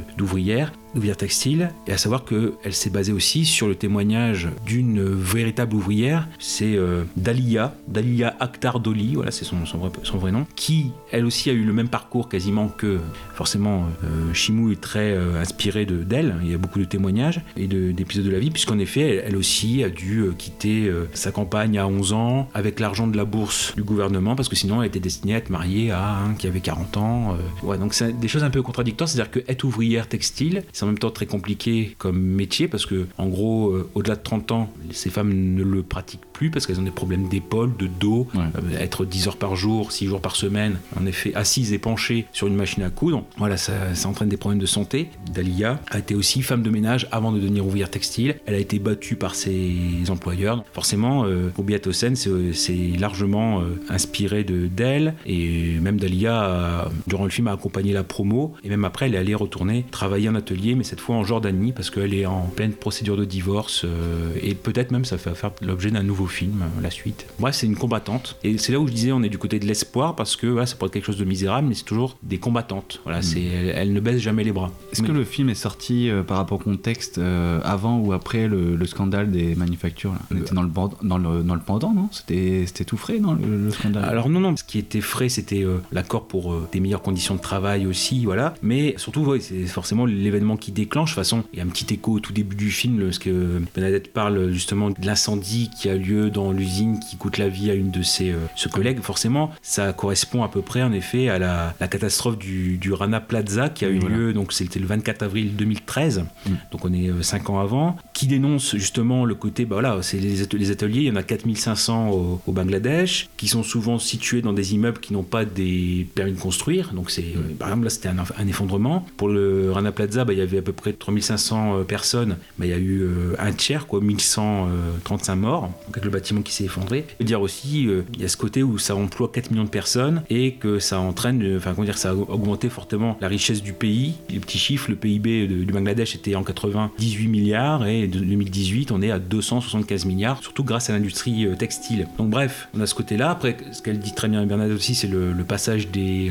d'ouvrière 0.95 1.17
textile 1.17 1.71
et 1.87 1.93
à 1.93 1.99
savoir 1.99 2.25
que 2.25 2.55
elle 2.65 2.75
s'est 2.75 2.91
basée 2.91 3.13
aussi 3.13 3.47
sur 3.47 3.67
le 3.67 3.75
témoignage 3.75 4.49
d'une 4.67 5.03
véritable 5.03 5.75
ouvrière 5.75 6.29
c'est 6.39 6.77
euh, 6.77 7.05
Dalia 7.17 7.75
Dalia 7.89 8.37
Akhtar 8.41 8.79
Doli 8.81 9.15
voilà 9.15 9.31
c'est 9.31 9.45
son, 9.47 9.65
son, 9.65 9.79
vrai, 10.19 10.33
nom 10.33 10.47
qui 10.55 10.93
elle 11.11 11.25
aussi 11.25 11.49
a 11.49 11.55
eu 11.55 11.65
le 11.65 11.73
même 11.73 11.89
parcours 11.89 12.29
quasiment 12.29 12.69
que 12.69 12.99
forcément 13.35 13.87
euh, 14.05 14.35
Chimou 14.35 14.71
est 14.73 14.81
très 14.81 15.13
euh, 15.13 15.41
inspiré 15.41 15.87
de 15.87 16.05
d'elle 16.05 16.37
il 16.43 16.51
y 16.51 16.55
a 16.55 16.59
beaucoup 16.59 16.79
de 16.79 16.85
témoignages 16.85 17.41
et 17.57 17.67
de- 17.67 17.93
d'épisodes 17.93 18.27
de, 18.27 18.31
la 18.31 18.39
vie 18.39 18.51
puisqu'en 18.51 18.79
effet 18.79 19.23
elle, 19.25 19.37
aussi 19.37 19.83
a 19.83 19.89
dû 19.89 20.21
euh, 20.21 20.33
quitter 20.37 20.89
euh, 20.89 21.09
sa 21.15 21.33
campagne 21.33 21.79
à 21.79 21.87
11 21.87 22.13
ans 22.13 22.49
avec 22.53 22.81
l'argent 22.81 23.07
de 23.07 23.17
la 23.17 23.25
bourse 23.25 23.75
du 23.77 23.83
gouvernement 23.83 24.37
parce 24.37 24.49
que 24.51 24.57
sinon 24.57 24.83
elle 24.83 24.89
était 24.89 25.01
destinée 25.01 25.35
à 25.35 25.39
être 25.39 25.51
mariée 25.51 25.91
à 25.91 26.19
un 26.19 26.35
qui 26.35 26.47
avait 26.47 26.61
40 26.61 26.97
ans 26.99 27.35
euh. 27.35 27.67
ouais 27.67 27.79
donc 27.79 27.95
c'est 27.95 28.13
des 28.13 28.29
choses 28.29 28.45
un 28.45 28.51
peu 28.51 28.61
contradictoires 28.63 29.09
c'est 29.09 29.19
à 29.19 29.25
dire 29.25 29.31
que 29.31 29.41
être 29.49 29.65
ouvrière 29.65 30.07
textile 30.07 30.42
c'est 30.73 30.85
en 30.85 30.87
même 30.87 30.99
temps 30.99 31.11
très 31.11 31.27
compliqué 31.27 31.95
comme 31.99 32.21
métier 32.21 32.69
parce 32.69 32.87
que 32.87 33.07
en 33.19 33.29
gros 33.29 33.71
euh, 33.71 33.89
au-delà 33.95 34.17
de 34.17 34.23
30 34.23 34.53
ans 34.53 34.73
ces 34.91 35.11
femmes 35.11 35.33
ne 35.33 35.63
le 35.63 35.83
pratiquent 35.83 36.21
plus 36.33 36.51
parce 36.51 36.67
qu'elles 36.67 36.81
ont 36.81 36.85
des 36.85 36.91
problèmes 36.91 37.29
d'épaule 37.29 37.77
de 37.77 37.87
dos. 37.87 38.27
Ouais. 38.35 38.41
euh, 38.57 38.79
être 38.79 39.05
10 39.05 39.29
heures 39.29 39.37
par 39.37 39.57
jour 39.57 39.93
6 39.93 40.07
jours 40.07 40.21
par 40.21 40.37
semaine 40.37 40.79
en 41.01 41.07
effet 41.07 41.33
assise 41.35 41.73
et 41.73 41.79
penchée 41.79 42.27
sur 42.33 42.47
une 42.47 42.55
machine 42.57 42.83
à 42.83 42.91
coudre. 42.91 43.25
Voilà 43.37 43.57
ça, 43.57 43.95
ça 43.95 44.09
entraîne 44.09 44.29
des 44.29 44.37
problèmes 44.37 44.61
de 44.61 44.67
santé. 44.67 45.09
Dalia 45.33 45.81
a 45.91 45.99
été 45.99 46.15
aussi 46.15 46.43
femme 46.43 46.63
de 46.63 46.71
ménage 46.71 47.07
avant 47.13 47.33
de 47.33 47.39
devenir 47.39 47.67
ouvrière 47.67 47.91
textile. 47.91 48.37
Elle 48.47 48.55
a 48.55 48.59
été 48.59 48.79
battue 48.79 49.17
par 49.17 49.35
ses 49.35 49.77
employeurs. 50.09 50.65
Forcément 50.73 51.25
euh, 51.25 51.51
Hossein 51.87 52.15
c'est- 52.15 52.53
c'est 52.53 52.93
largement 52.99 53.61
euh, 53.61 53.81
inspiré 53.89 54.45
de 54.45 54.67
d'elle. 54.67 55.15
Et 55.27 55.79
même 55.81 55.99
Dalia 55.99 56.41
a- 56.43 56.89
durant 57.07 57.25
le 57.25 57.31
film 57.31 57.49
a 57.49 57.53
accompagné 57.53 57.93
la 57.93 58.05
promo. 58.05 58.55
Et 58.65 58.69
même 58.69 58.85
après 58.85 59.07
elle 59.07 59.15
est 59.15 59.19
allée 59.19 59.35
retourner 59.35 59.85
travailler 59.91 60.29
en 60.29 60.35
atelier 60.35 60.75
mais 60.75 60.85
cette 60.85 61.01
fois 61.01 61.17
en 61.17 61.25
Jordanie 61.25 61.73
parce 61.73 61.91
qu'elle 61.91 62.15
est 62.15 62.27
en 62.27 62.43
pleine 62.47 62.73
procédure 62.73 63.17
de 63.17 63.25
divorce 63.25 63.85
euh, 63.85 64.31
et 64.43 64.55
peut-être 64.55 64.91
même 64.91 65.05
ça 65.05 65.17
va 65.17 65.35
faire 65.35 65.51
l'objet 65.61 65.91
d'un 65.91 66.03
nouveau 66.03 66.22
film 66.27 66.63
euh, 66.63 66.83
la 66.83 66.91
suite. 66.91 67.27
Bref 67.39 67.55
c'est 67.55 67.67
une 67.67 67.77
combattante. 67.77 68.39
Et 68.45 68.59
c'est 68.59 68.73
là 68.73 68.81
où 68.81 68.87
je 68.87 68.93
disais 68.93 69.13
on 69.13 69.23
est 69.23 69.29
du 69.29 69.39
côté 69.39 69.59
de 69.59 69.67
l'espoir 69.67 70.15
parce 70.17 70.37
que 70.37 70.47
voilà, 70.47 70.67
ça 70.67 70.77
pourrait 70.77 70.89
être 70.89 70.95
quelque 70.95 71.07
chose 71.07 71.19
de 71.19 71.25
misérable 71.25 71.69
mais 71.69 71.75
c'est 71.75 71.85
toujours 71.85 72.17
des 72.23 72.39
combattantes. 72.39 73.01
Voilà 73.05 73.23
c'est 73.23 73.43
elle, 73.43 73.73
elle 73.75 73.93
ne 73.93 74.01
baisse 74.01 74.21
jamais 74.21 74.45
les 74.45 74.53
bras. 74.53 74.71
Est-ce 74.93 75.03
que 75.03 75.13
le 75.13 75.25
film 75.25 75.49
est 75.49 75.55
sorti 75.55 76.11
euh, 76.11 76.23
par 76.23 76.37
rapport 76.37 76.61
au 76.61 76.63
contexte 76.63 77.19
euh, 77.19 77.61
avant 77.65 77.99
ou 77.99 78.13
après 78.13 78.49
le, 78.49 78.77
le 78.77 78.87
scandale 78.87 79.31
des 79.31 79.55
manufactures 79.55 80.13
là? 80.13 80.19
On 80.31 80.37
était 80.37 80.55
dans 80.55 80.63
le, 80.63 80.69
bord- 80.69 80.99
dans 81.03 81.19
le, 81.19 81.43
dans 81.43 81.55
le 81.55 81.61
pendant, 81.61 81.93
non? 81.93 82.09
C'était 82.13 82.65
c'était 82.67 82.85
tout 82.85 82.97
frais 82.97 83.19
dans 83.19 83.35
le, 83.35 83.65
le 83.65 83.71
scandale? 83.71 84.05
Alors 84.05 84.29
non, 84.29 84.41
non, 84.41 84.57
ce 84.57 84.65
qui 84.65 84.79
était 84.79 85.01
frais, 85.01 85.29
c'était 85.29 85.65
euh, 85.65 85.79
l'accord 85.93 86.27
pour 86.27 86.55
des 86.73 86.81
meilleures 86.81 87.03
conditions 87.03 87.35
de 87.35 87.41
travail 87.41 87.87
aussi, 87.87 88.25
voilà. 88.25 88.55
Mais 88.63 88.95
surtout, 88.97 89.21
ouais, 89.23 89.41
c'est 89.41 89.67
forcément 89.67 90.07
l'événement 90.07 90.57
qui 90.57 90.73
déclenche. 90.73 91.11
De 91.11 91.15
toute 91.15 91.25
façon, 91.25 91.45
il 91.53 91.59
y 91.59 91.63
a 91.63 91.65
un 91.65 91.69
petit 91.69 91.93
écho 91.95 92.13
au 92.13 92.21
tout 92.21 92.33
début 92.33 92.57
du 92.57 92.71
film, 92.71 93.03
parce 93.03 93.19
que 93.19 93.61
Bernadette 93.75 94.13
parle 94.13 94.53
justement 94.53 94.91
de 94.91 94.97
l'incendie 95.05 95.71
qui 95.81 95.89
a 95.89 95.97
lieu 95.97 96.12
dans 96.13 96.53
l'usine 96.53 96.99
qui 97.01 97.17
coûte 97.17 97.39
la 97.39 97.49
vie 97.49 97.71
à 97.71 97.75
une 97.75 97.91
de 97.91 98.03
ses, 98.03 98.31
euh, 98.31 98.37
ses 98.57 98.69
collègues. 98.71 99.01
Forcément, 99.01 99.51
ça 99.63 99.93
correspond 99.93 100.43
à 100.43 100.49
peu 100.49 100.63
près, 100.63 100.83
en 100.83 100.93
effet, 100.93 101.29
à 101.29 101.39
la, 101.39 101.75
la 101.81 101.89
catastrophe 101.89 102.39
du, 102.39 102.77
du 102.79 102.93
Rana 102.93 103.21
Plaza 103.21 103.69
qui 103.69 103.85
a 103.85 103.89
eu 103.89 103.99
Voilà. 103.99 104.17
lieu, 104.17 104.33
donc 104.33 104.53
c'était 104.53 104.79
le 104.81 104.87
24 104.87 105.23
avril 105.23 105.57
2013, 105.57 106.25
Mm. 106.47 106.51
donc 106.73 106.85
on 106.85 106.93
est 106.93 107.11
5 107.23 107.51
ans 107.51 107.61
avant, 107.61 107.97
qui 108.13 108.27
dénonce 108.27 108.77
justement 108.77 109.25
le 109.25 109.35
côté, 109.35 109.65
bah 109.65 109.77
voilà, 109.77 109.99
c'est 110.03 110.19
les, 110.19 110.43
atel- 110.43 110.59
les 110.59 110.71
ateliers, 110.71 111.01
il 111.03 111.07
y 111.07 111.11
en 111.11 111.17
a 111.17 111.23
4500 111.23 112.11
au, 112.11 112.41
au 112.47 112.53
Bangladesh, 112.53 113.29
qui 113.37 113.49
sont 113.49 113.63
souvent 113.63 113.99
situés 113.99 114.43
dans 114.43 114.53
des 114.53 114.75
immeubles 114.75 114.99
qui 114.99 115.13
n'ont 115.13 115.23
pas 115.23 115.45
des 115.45 116.07
permis 116.15 116.33
de 116.33 116.39
construire, 116.41 116.93
donc 116.95 117.11
c'est, 117.11 117.23
euh, 117.37 117.55
par 117.59 117.69
exemple 117.69 117.85
là 117.85 117.91
c'était 117.91 118.09
un, 118.09 118.17
un 118.39 118.47
effondrement. 118.49 119.07
Pour 119.17 119.29
le 119.29 119.71
Rana 119.73 119.93
Plaza, 119.93 120.25
bah, 120.25 120.33
il 120.33 120.39
y 120.39 120.43
avait 120.43 120.59
à 120.59 120.63
peu 120.63 120.73
près 120.73 120.93
3500 120.93 121.79
euh, 121.79 121.85
personnes, 121.85 122.37
bah, 122.59 122.67
il 122.67 122.71
y 122.71 122.75
a 122.75 122.79
eu 122.79 123.01
euh, 123.03 123.35
un 123.39 123.53
tiers, 123.53 123.87
quoi, 123.87 124.01
1135 124.01 125.37
morts, 125.37 125.71
donc 125.87 126.02
le 126.05 126.11
bâtiment 126.11 126.43
qui 126.43 126.53
s'est 126.53 126.65
effondré. 126.65 127.05
Je 127.09 127.25
veux 127.25 127.27
dire 127.27 127.41
aussi, 127.41 127.87
euh, 127.87 128.03
il 128.15 128.23
y 128.23 128.25
a 128.25 128.29
ce 128.29 128.37
côté 128.37 128.63
où 128.63 128.79
ça 128.79 128.95
emploie 128.97 129.31
4 129.33 129.51
millions 129.51 129.65
de 129.65 129.69
personnes 129.69 130.23
et 130.31 130.55
que 130.55 130.79
ça 130.79 131.01
entraîne, 131.01 131.43
euh, 131.43 131.59
enfin 131.59 131.75
comment 131.75 131.85
dire, 131.85 131.99
ça 131.99 132.11
a 132.11 132.15
augmenté 132.15 132.69
fortement 132.69 133.17
la 133.21 133.29
richesse 133.29 133.63
du 133.63 133.73
pays. 133.73 134.15
Les 134.31 134.41
petits 134.41 134.59
chiffres, 134.59 134.91
le 134.91 134.97
PIB 134.97 135.47
du 135.47 135.73
Bangladesh 135.73 136.15
était 136.15 136.35
en 136.35 136.43
80 136.43 136.93
18 136.99 137.29
milliards 137.29 137.87
et 137.87 138.07
de 138.07 138.19
2018 138.21 138.91
on 138.93 139.03
est 139.03 139.11
à 139.11 139.19
275 139.19 140.05
milliards, 140.05 140.43
surtout 140.43 140.65
grâce 140.65 140.91
à 140.91 140.93
l'industrie 140.93 141.47
euh, 141.47 141.55
textile. 141.55 142.07
Donc 142.19 142.31
bref, 142.31 142.69
on 142.75 142.81
a 142.81 142.87
ce 142.87 142.95
côté-là. 142.95 143.31
Après, 143.31 143.57
ce 143.73 143.83
qu'elle 143.83 143.99
dit 143.99 144.15
très 144.15 144.29
bien 144.29 144.45
Bernadette 144.47 144.77
aussi, 144.77 144.95
c'est 144.95 145.09
le, 145.09 145.33
passage 145.43 145.89
des 145.89 146.31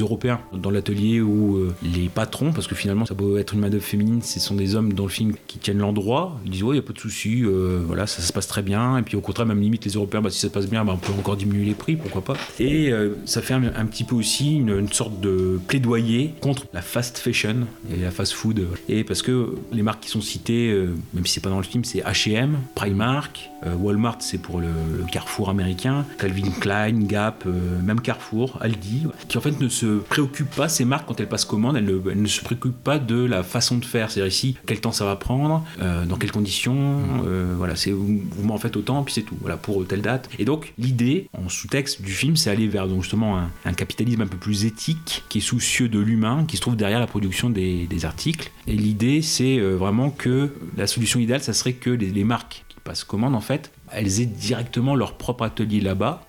Européens 0.00 0.40
dans 0.52 0.70
l'atelier 0.70 1.20
où 1.20 1.58
les 1.80 2.08
patrons, 2.08 2.52
parce 2.52 2.66
que 2.66 2.74
finalement 2.74 3.06
ça 3.06 3.14
peut 3.14 3.38
être 3.38 3.54
une 3.54 3.60
main 3.60 3.70
d'œuvre 3.70 3.84
féminine, 3.84 4.20
ce 4.20 4.40
sont 4.40 4.56
des 4.56 4.74
hommes 4.74 4.92
dans 4.94 5.04
le 5.04 5.10
film 5.10 5.34
qui 5.46 5.58
tiennent 5.58 5.78
l'endroit. 5.78 6.38
Ils 6.44 6.50
disent 6.50 6.64
ouais, 6.64 6.74
il 6.74 6.80
y 6.80 6.82
a 6.82 6.82
pas 6.82 6.92
de 6.92 6.98
souci, 6.98 7.44
voilà, 7.44 8.08
ça, 8.08 8.20
se 8.20 8.32
passe 8.32 8.48
très 8.48 8.62
bien. 8.62 8.98
Puis 9.08 9.16
au 9.16 9.20
contraire, 9.20 9.46
même 9.46 9.60
limite 9.60 9.84
les 9.84 9.92
Européens, 9.92 10.20
bah, 10.20 10.30
si 10.30 10.38
ça 10.38 10.48
se 10.48 10.52
passe 10.52 10.68
bien, 10.68 10.84
bah, 10.84 10.92
on 10.94 10.98
peut 10.98 11.12
encore 11.18 11.36
diminuer 11.36 11.64
les 11.64 11.74
prix, 11.74 11.96
pourquoi 11.96 12.22
pas. 12.22 12.34
Et 12.60 12.92
euh, 12.92 13.14
ça 13.24 13.42
fait 13.42 13.54
un, 13.54 13.64
un 13.64 13.86
petit 13.86 14.04
peu 14.04 14.14
aussi 14.14 14.56
une, 14.56 14.78
une 14.78 14.92
sorte 14.92 15.20
de 15.20 15.58
plaidoyer 15.66 16.34
contre 16.40 16.66
la 16.72 16.82
fast 16.82 17.18
fashion 17.18 17.66
et 17.92 18.02
la 18.02 18.10
fast 18.10 18.32
food. 18.32 18.66
Et 18.88 19.04
parce 19.04 19.22
que 19.22 19.54
les 19.72 19.82
marques 19.82 20.02
qui 20.02 20.10
sont 20.10 20.20
citées, 20.20 20.70
euh, 20.70 20.94
même 21.14 21.26
si 21.26 21.34
c'est 21.34 21.40
pas 21.40 21.50
dans 21.50 21.58
le 21.58 21.64
film, 21.64 21.84
c'est 21.84 22.00
H&M, 22.00 22.58
Primark, 22.74 23.50
euh, 23.66 23.74
Walmart, 23.74 24.18
c'est 24.20 24.38
pour 24.38 24.60
le, 24.60 24.68
le 24.98 25.04
Carrefour 25.10 25.48
américain, 25.48 26.04
Calvin 26.18 26.50
Klein, 26.60 27.00
Gap, 27.00 27.44
même 27.82 28.00
Carrefour, 28.00 28.58
Aldi, 28.60 29.06
qui 29.28 29.38
en 29.38 29.40
fait 29.40 29.58
ne 29.60 29.68
se 29.68 29.98
préoccupent 29.98 30.54
pas, 30.54 30.68
ces 30.68 30.84
marques, 30.84 31.06
quand 31.06 31.18
elles 31.20 31.28
passent 31.28 31.44
commande, 31.44 31.76
elles 31.76 31.84
ne, 31.84 31.98
elles 32.10 32.22
ne 32.22 32.28
se 32.28 32.42
préoccupent 32.42 32.82
pas 32.84 32.98
de 32.98 33.24
la 33.24 33.42
façon 33.42 33.78
de 33.78 33.84
faire. 33.84 34.10
C'est-à-dire 34.10 34.32
ici, 34.32 34.56
quel 34.66 34.80
temps 34.80 34.92
ça 34.92 35.04
va 35.04 35.16
prendre, 35.16 35.64
dans 35.80 36.16
quelles 36.16 36.32
conditions, 36.32 36.98
euh, 37.26 37.54
voilà, 37.56 37.76
c'est 37.76 37.90
vous, 37.90 38.20
vous 38.30 38.46
m'en 38.46 38.58
faites 38.58 38.76
autant, 38.76 38.97
puis 39.02 39.14
c'est 39.14 39.22
tout, 39.22 39.36
voilà, 39.40 39.56
pour 39.56 39.86
telle 39.86 40.02
date. 40.02 40.28
Et 40.38 40.44
donc, 40.44 40.72
l'idée, 40.78 41.28
en 41.32 41.48
sous-texte 41.48 42.02
du 42.02 42.12
film, 42.12 42.36
c'est 42.36 42.50
aller 42.50 42.68
vers 42.68 42.88
donc, 42.88 43.02
justement 43.02 43.38
un, 43.64 43.72
capitalisme 43.72 44.22
un 44.22 44.26
peu 44.26 44.36
plus 44.36 44.64
éthique, 44.64 45.24
qui 45.28 45.38
est 45.38 45.42
soucieux 45.42 45.88
de 45.88 45.98
l'humain, 45.98 46.44
qui 46.46 46.56
se 46.56 46.62
trouve 46.62 46.76
derrière 46.76 47.00
la 47.00 47.06
production 47.06 47.50
des, 47.50 47.88
articles. 48.04 48.52
Et 48.66 48.74
l'idée, 48.74 49.22
c'est 49.22 49.58
euh, 49.58 49.74
vraiment 49.74 50.10
que 50.10 50.54
la 50.76 50.86
solution 50.86 51.18
idéale, 51.18 51.42
ça 51.42 51.52
serait 51.52 51.72
que 51.72 51.90
les, 51.90 52.24
marques 52.24 52.64
qui 52.68 52.76
passent 52.84 53.02
commande, 53.02 53.34
en 53.34 53.40
fait, 53.40 53.72
elles 53.92 54.20
aient 54.20 54.26
directement 54.26 54.94
leur 54.94 55.16
propre 55.16 55.44
atelier 55.44 55.80
là-bas 55.80 56.22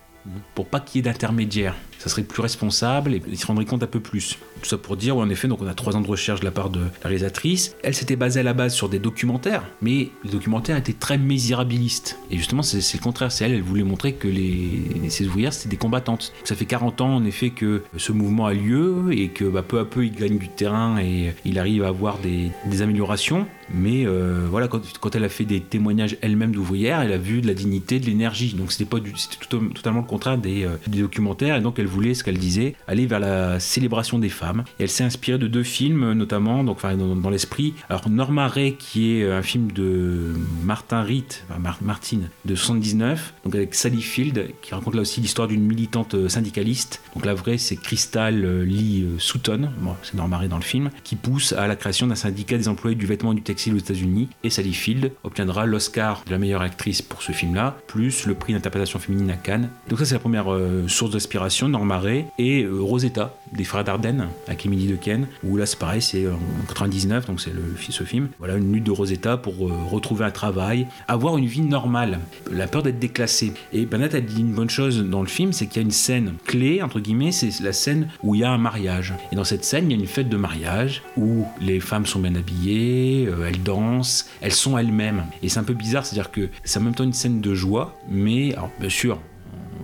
pour 0.54 0.66
pas 0.66 0.80
qu'il 0.80 0.98
y 0.98 0.98
ait 1.00 1.10
d'intermédiaire. 1.10 1.74
Ça 1.98 2.08
serait 2.08 2.22
plus 2.22 2.42
responsable 2.42 3.14
et 3.14 3.22
il 3.28 3.38
se 3.38 3.46
rendrait 3.46 3.64
compte 3.64 3.82
un 3.82 3.88
peu 3.88 4.00
plus. 4.00 4.38
Tout 4.62 4.68
ça 4.68 4.78
pour 4.78 4.96
dire, 4.96 5.16
ouais, 5.16 5.24
en 5.24 5.30
effet, 5.30 5.48
donc 5.48 5.62
on 5.62 5.66
a 5.66 5.74
trois 5.74 5.96
ans 5.96 6.00
de 6.00 6.06
recherche 6.06 6.40
de 6.40 6.44
la 6.44 6.50
part 6.50 6.70
de 6.70 6.80
la 6.80 7.08
réalisatrice. 7.08 7.74
Elle 7.82 7.94
s'était 7.94 8.16
basée 8.16 8.40
à 8.40 8.42
la 8.42 8.52
base 8.52 8.74
sur 8.74 8.88
des 8.88 8.98
documentaires, 8.98 9.64
mais 9.82 10.10
les 10.24 10.30
documentaires 10.30 10.76
étaient 10.76 10.92
très 10.92 11.18
misérabilistes. 11.18 12.18
Et 12.30 12.36
justement, 12.36 12.62
c'est 12.62 12.78
le 12.94 13.02
contraire. 13.02 13.32
C'est 13.32 13.44
elle, 13.44 13.52
elle 13.52 13.62
voulait 13.62 13.82
montrer 13.82 14.14
que 14.14 14.28
les, 14.28 15.08
ces 15.08 15.26
ouvrières, 15.26 15.52
c'était 15.52 15.70
des 15.70 15.76
combattantes. 15.76 16.32
Ça 16.44 16.54
fait 16.54 16.66
40 16.66 17.00
ans, 17.00 17.16
en 17.16 17.24
effet, 17.24 17.50
que 17.50 17.82
ce 17.96 18.12
mouvement 18.12 18.46
a 18.46 18.54
lieu 18.54 19.06
et 19.10 19.28
que 19.28 19.44
bah, 19.44 19.62
peu 19.62 19.78
à 19.78 19.84
peu, 19.84 20.04
il 20.04 20.12
gagne 20.12 20.38
du 20.38 20.48
terrain 20.48 20.98
et 21.00 21.32
il 21.44 21.58
arrive 21.58 21.84
à 21.84 21.88
avoir 21.88 22.18
des, 22.18 22.50
améliorations. 22.82 23.46
Mais 23.72 24.04
euh, 24.06 24.46
voilà, 24.50 24.68
quand, 24.68 25.14
elle 25.14 25.24
a 25.24 25.28
fait 25.28 25.44
des 25.44 25.60
témoignages 25.60 26.16
elle-même 26.22 26.52
d'ouvrières, 26.52 27.00
elle 27.02 27.12
a 27.12 27.18
vu 27.18 27.40
de 27.40 27.46
la 27.46 27.54
dignité, 27.54 28.00
de 28.00 28.06
l'énergie. 28.06 28.54
Donc 28.54 28.72
c'était 28.72 28.84
pas 28.84 28.98
c'était 29.16 29.46
totalement 29.74 30.00
le 30.00 30.06
contraire 30.06 30.38
euh, 30.44 30.76
des 30.86 31.00
documentaires. 31.00 31.56
Et 31.56 31.60
donc 31.60 31.78
elle 31.78 31.86
voulait, 31.86 32.14
ce 32.14 32.24
qu'elle 32.24 32.38
disait, 32.38 32.74
aller 32.86 33.06
vers 33.06 33.20
la 33.20 33.60
célébration 33.60 34.18
des 34.18 34.28
femmes. 34.28 34.49
Et 34.78 34.84
elle 34.84 34.88
s'est 34.88 35.04
inspirée 35.04 35.38
de 35.38 35.46
deux 35.46 35.62
films, 35.62 36.12
notamment, 36.12 36.64
donc 36.64 36.76
enfin, 36.76 36.96
dans, 36.96 37.30
l'esprit. 37.30 37.74
Alors 37.88 38.08
Norma 38.08 38.48
Ray, 38.48 38.74
qui 38.76 39.12
est 39.12 39.30
un 39.30 39.42
film 39.42 39.72
de 39.72 40.34
Martin 40.64 41.02
Ritt, 41.02 41.44
enfin, 41.48 41.60
Mar- 41.60 41.78
Martine, 41.82 42.28
de 42.44 42.54
79, 42.54 43.34
donc 43.44 43.54
avec 43.54 43.74
Sally 43.74 44.02
Field, 44.02 44.50
qui 44.62 44.74
raconte 44.74 44.94
là 44.94 45.02
aussi 45.02 45.20
l'histoire 45.20 45.48
d'une 45.48 45.62
militante 45.62 46.14
euh, 46.14 46.28
syndicaliste. 46.28 47.02
Donc 47.14 47.26
la 47.26 47.34
vraie, 47.34 47.58
c'est 47.58 47.76
Crystal 47.76 48.44
euh, 48.44 48.64
Lee 48.64 49.02
euh, 49.04 49.18
Sutton, 49.18 49.70
c'est 50.02 50.14
Norma 50.14 50.38
Ray 50.38 50.48
dans 50.48 50.56
le 50.56 50.62
film, 50.62 50.90
qui 51.04 51.16
pousse 51.16 51.52
à 51.52 51.66
la 51.66 51.76
création 51.76 52.06
d'un 52.06 52.14
syndicat 52.14 52.56
des 52.56 52.68
employés 52.68 52.96
du 52.96 53.06
vêtement 53.06 53.34
du 53.34 53.42
textile 53.42 53.74
aux 53.74 53.78
États-Unis. 53.78 54.28
Et 54.44 54.50
Sally 54.50 54.72
Field 54.74 55.12
obtiendra 55.24 55.66
l'Oscar 55.66 56.22
de 56.26 56.30
la 56.32 56.38
meilleure 56.38 56.62
actrice 56.62 57.02
pour 57.02 57.22
ce 57.22 57.32
film-là, 57.32 57.76
plus 57.86 58.26
le 58.26 58.34
prix 58.34 58.52
d'interprétation 58.52 58.98
féminine 58.98 59.30
à 59.30 59.36
Cannes. 59.36 59.70
Donc 59.88 59.98
ça, 59.98 60.04
c'est 60.04 60.14
la 60.14 60.20
première 60.20 60.52
euh, 60.52 60.86
source 60.88 61.12
d'inspiration, 61.12 61.68
Norma 61.68 61.98
Ray, 61.98 62.24
et 62.38 62.62
euh, 62.64 62.80
Rosetta, 62.80 63.34
des 63.52 63.64
frères 63.64 63.84
Dardenne, 63.84 64.28
avec 64.46 64.64
Emily 64.66 64.86
Dequesne, 64.86 65.26
où 65.44 65.56
là, 65.56 65.66
c'est 65.66 65.78
pareil, 65.78 66.02
c'est 66.02 66.26
en 66.28 66.38
99, 66.68 67.26
donc 67.26 67.40
c'est 67.40 67.52
ce 67.90 68.04
film. 68.04 68.28
Voilà, 68.38 68.56
une 68.56 68.72
lutte 68.72 68.84
de 68.84 68.90
Rosetta 68.90 69.36
pour 69.36 69.68
euh, 69.68 69.72
retrouver 69.90 70.24
un 70.24 70.30
travail, 70.30 70.86
avoir 71.08 71.36
une 71.36 71.46
vie 71.46 71.62
normale, 71.62 72.20
la 72.50 72.66
peur 72.66 72.82
d'être 72.82 72.98
déclassée. 72.98 73.52
Et 73.72 73.86
Bernadette 73.86 74.14
a 74.14 74.20
dit 74.20 74.40
une 74.40 74.52
bonne 74.52 74.70
chose 74.70 75.02
dans 75.04 75.22
le 75.22 75.28
film, 75.28 75.52
c'est 75.52 75.66
qu'il 75.66 75.76
y 75.76 75.78
a 75.80 75.82
une 75.82 75.90
scène 75.90 76.34
clé, 76.46 76.82
entre 76.82 77.00
guillemets, 77.00 77.32
c'est 77.32 77.60
la 77.60 77.72
scène 77.72 78.08
où 78.22 78.34
il 78.34 78.42
y 78.42 78.44
a 78.44 78.50
un 78.50 78.58
mariage. 78.58 79.14
Et 79.32 79.36
dans 79.36 79.44
cette 79.44 79.64
scène, 79.64 79.90
il 79.90 79.96
y 79.96 79.98
a 79.98 80.00
une 80.00 80.06
fête 80.06 80.28
de 80.28 80.36
mariage 80.36 81.02
où 81.16 81.44
les 81.60 81.80
femmes 81.80 82.06
sont 82.06 82.20
bien 82.20 82.34
habillées, 82.34 83.26
euh, 83.28 83.48
elles 83.48 83.62
dansent, 83.62 84.28
elles 84.40 84.52
sont 84.52 84.78
elles-mêmes. 84.78 85.24
Et 85.42 85.48
c'est 85.48 85.58
un 85.58 85.64
peu 85.64 85.74
bizarre, 85.74 86.04
c'est-à-dire 86.04 86.30
que 86.30 86.48
c'est 86.64 86.78
en 86.78 86.82
même 86.82 86.94
temps 86.94 87.04
une 87.04 87.12
scène 87.12 87.40
de 87.40 87.54
joie, 87.54 87.98
mais, 88.08 88.54
alors 88.54 88.70
bien 88.78 88.88
sûr, 88.88 89.20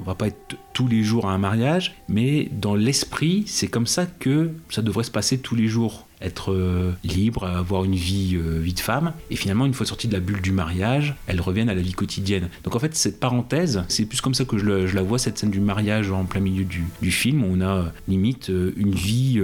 on 0.01 0.05
va 0.05 0.15
pas 0.15 0.29
être 0.29 0.57
tous 0.73 0.89
les 0.89 1.03
jours 1.03 1.27
à 1.27 1.33
un 1.33 1.39
mariage, 1.39 1.95
mais 2.09 2.49
dans 2.53 2.75
l'esprit, 2.75 3.45
c'est 3.47 3.69
comme 3.69 3.87
ça 3.87 4.07
que 4.07 4.53
ça 4.71 4.83
devrait 4.83 5.05
se 5.05 5.11
passer 5.11 5.39
tous 5.39 5.55
les 5.55 5.69
jours. 5.69 6.06
Être 6.23 6.53
euh, 6.53 6.93
libre, 7.05 7.45
avoir 7.47 7.85
une 7.85 7.95
vie, 7.95 8.37
euh, 8.37 8.59
vie 8.59 8.73
de 8.75 8.81
femme. 8.81 9.13
Et 9.31 9.37
finalement, 9.37 9.67
une 9.67 9.75
fois 9.75 9.85
sortie 9.87 10.09
de 10.09 10.13
la 10.15 10.21
bulle 10.21 10.41
du 10.41 10.53
mariage, 10.53 11.15
elles 11.27 11.41
reviennent 11.41 11.69
à 11.69 11.75
la 11.75 11.83
vie 11.83 11.93
quotidienne. 11.93 12.49
Donc 12.65 12.75
en 12.75 12.79
fait, 12.79 12.95
cette 12.95 13.21
parenthèse, 13.21 13.85
c'est 13.89 14.07
plus 14.07 14.21
comme 14.21 14.35
ça 14.35 14.45
que 14.45 14.57
je, 14.59 14.65
le- 14.65 14.87
je 14.87 14.95
la 14.95 15.03
vois, 15.03 15.19
cette 15.19 15.39
scène 15.39 15.51
du 15.51 15.61
mariage 15.61 16.11
en 16.11 16.25
plein 16.25 16.41
milieu 16.41 16.65
du, 16.65 16.85
du 17.03 17.11
film, 17.11 17.45
où 17.45 17.49
on 17.51 17.61
a 17.61 17.67
euh, 17.77 17.85
limite 18.09 18.49
une 18.49 18.95
vie... 18.95 19.41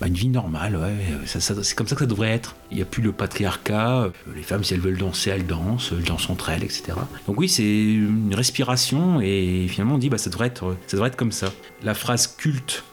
bah, 0.00 0.06
une 0.08 0.14
vie 0.14 0.28
normale, 0.28 0.76
ouais, 0.76 1.26
ça- 1.26 1.40
ça- 1.40 1.62
c'est 1.62 1.74
comme 1.74 1.86
ça 1.88 1.94
que 1.94 2.00
ça 2.02 2.06
devrait 2.06 2.30
être. 2.32 2.56
Il 2.70 2.76
n'y 2.76 2.82
a 2.82 2.86
plus 2.86 3.02
le 3.02 3.12
patriarcat, 3.12 4.10
les 4.36 4.42
femmes 4.42 4.62
si 4.64 4.74
elles 4.74 4.80
veulent 4.80 4.98
danser, 4.98 5.30
elles 5.30 5.46
dansent, 5.46 5.92
elles 5.96 6.04
dansent 6.04 6.28
entre 6.28 6.50
elles, 6.50 6.64
etc. 6.64 6.92
Donc 7.26 7.38
oui, 7.40 7.48
c'est 7.48 7.62
une 7.64 8.34
respiration 8.34 9.20
et 9.20 9.66
finalement 9.68 9.94
on 9.94 9.98
dit 9.98 10.10
bah 10.10 10.18
ça 10.18 10.28
devrait 10.30 10.48
être, 10.48 10.76
ça 10.86 10.96
devrait 10.96 11.08
être 11.08 11.16
comme 11.16 11.32
ça. 11.32 11.52
La 11.82 11.94
phrase 11.94 12.26
culte. 12.26 12.84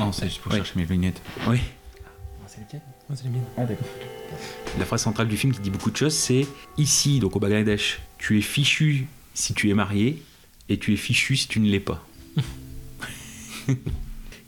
Non, 0.00 0.10
c'est 0.12 0.26
juste 0.26 0.40
pour 0.40 0.50
Ouais. 0.52 0.58
chercher 0.58 0.72
mes 0.76 0.86
lunettes. 0.86 1.20
Oui. 1.48 1.58
Moi, 3.08 3.16
c'est 3.16 3.24
les 3.24 3.30
miennes. 3.30 3.44
Ah 3.56 3.64
d'accord. 3.64 3.86
La 4.78 4.84
phrase 4.84 5.02
centrale 5.02 5.28
du 5.28 5.36
film 5.36 5.52
qui 5.52 5.60
dit 5.60 5.70
beaucoup 5.70 5.90
de 5.90 5.96
choses, 5.96 6.14
c'est 6.14 6.46
ici, 6.76 7.20
donc 7.20 7.36
au 7.36 7.40
Bangladesh, 7.40 8.00
tu 8.18 8.38
es 8.38 8.42
fichu 8.42 9.06
si 9.34 9.54
tu 9.54 9.70
es 9.70 9.74
marié 9.74 10.22
et 10.68 10.78
tu 10.78 10.92
es 10.92 10.96
fichu 10.96 11.36
si 11.36 11.48
tu 11.48 11.60
ne 11.60 11.70
l'es 11.70 11.80
pas. 11.80 12.04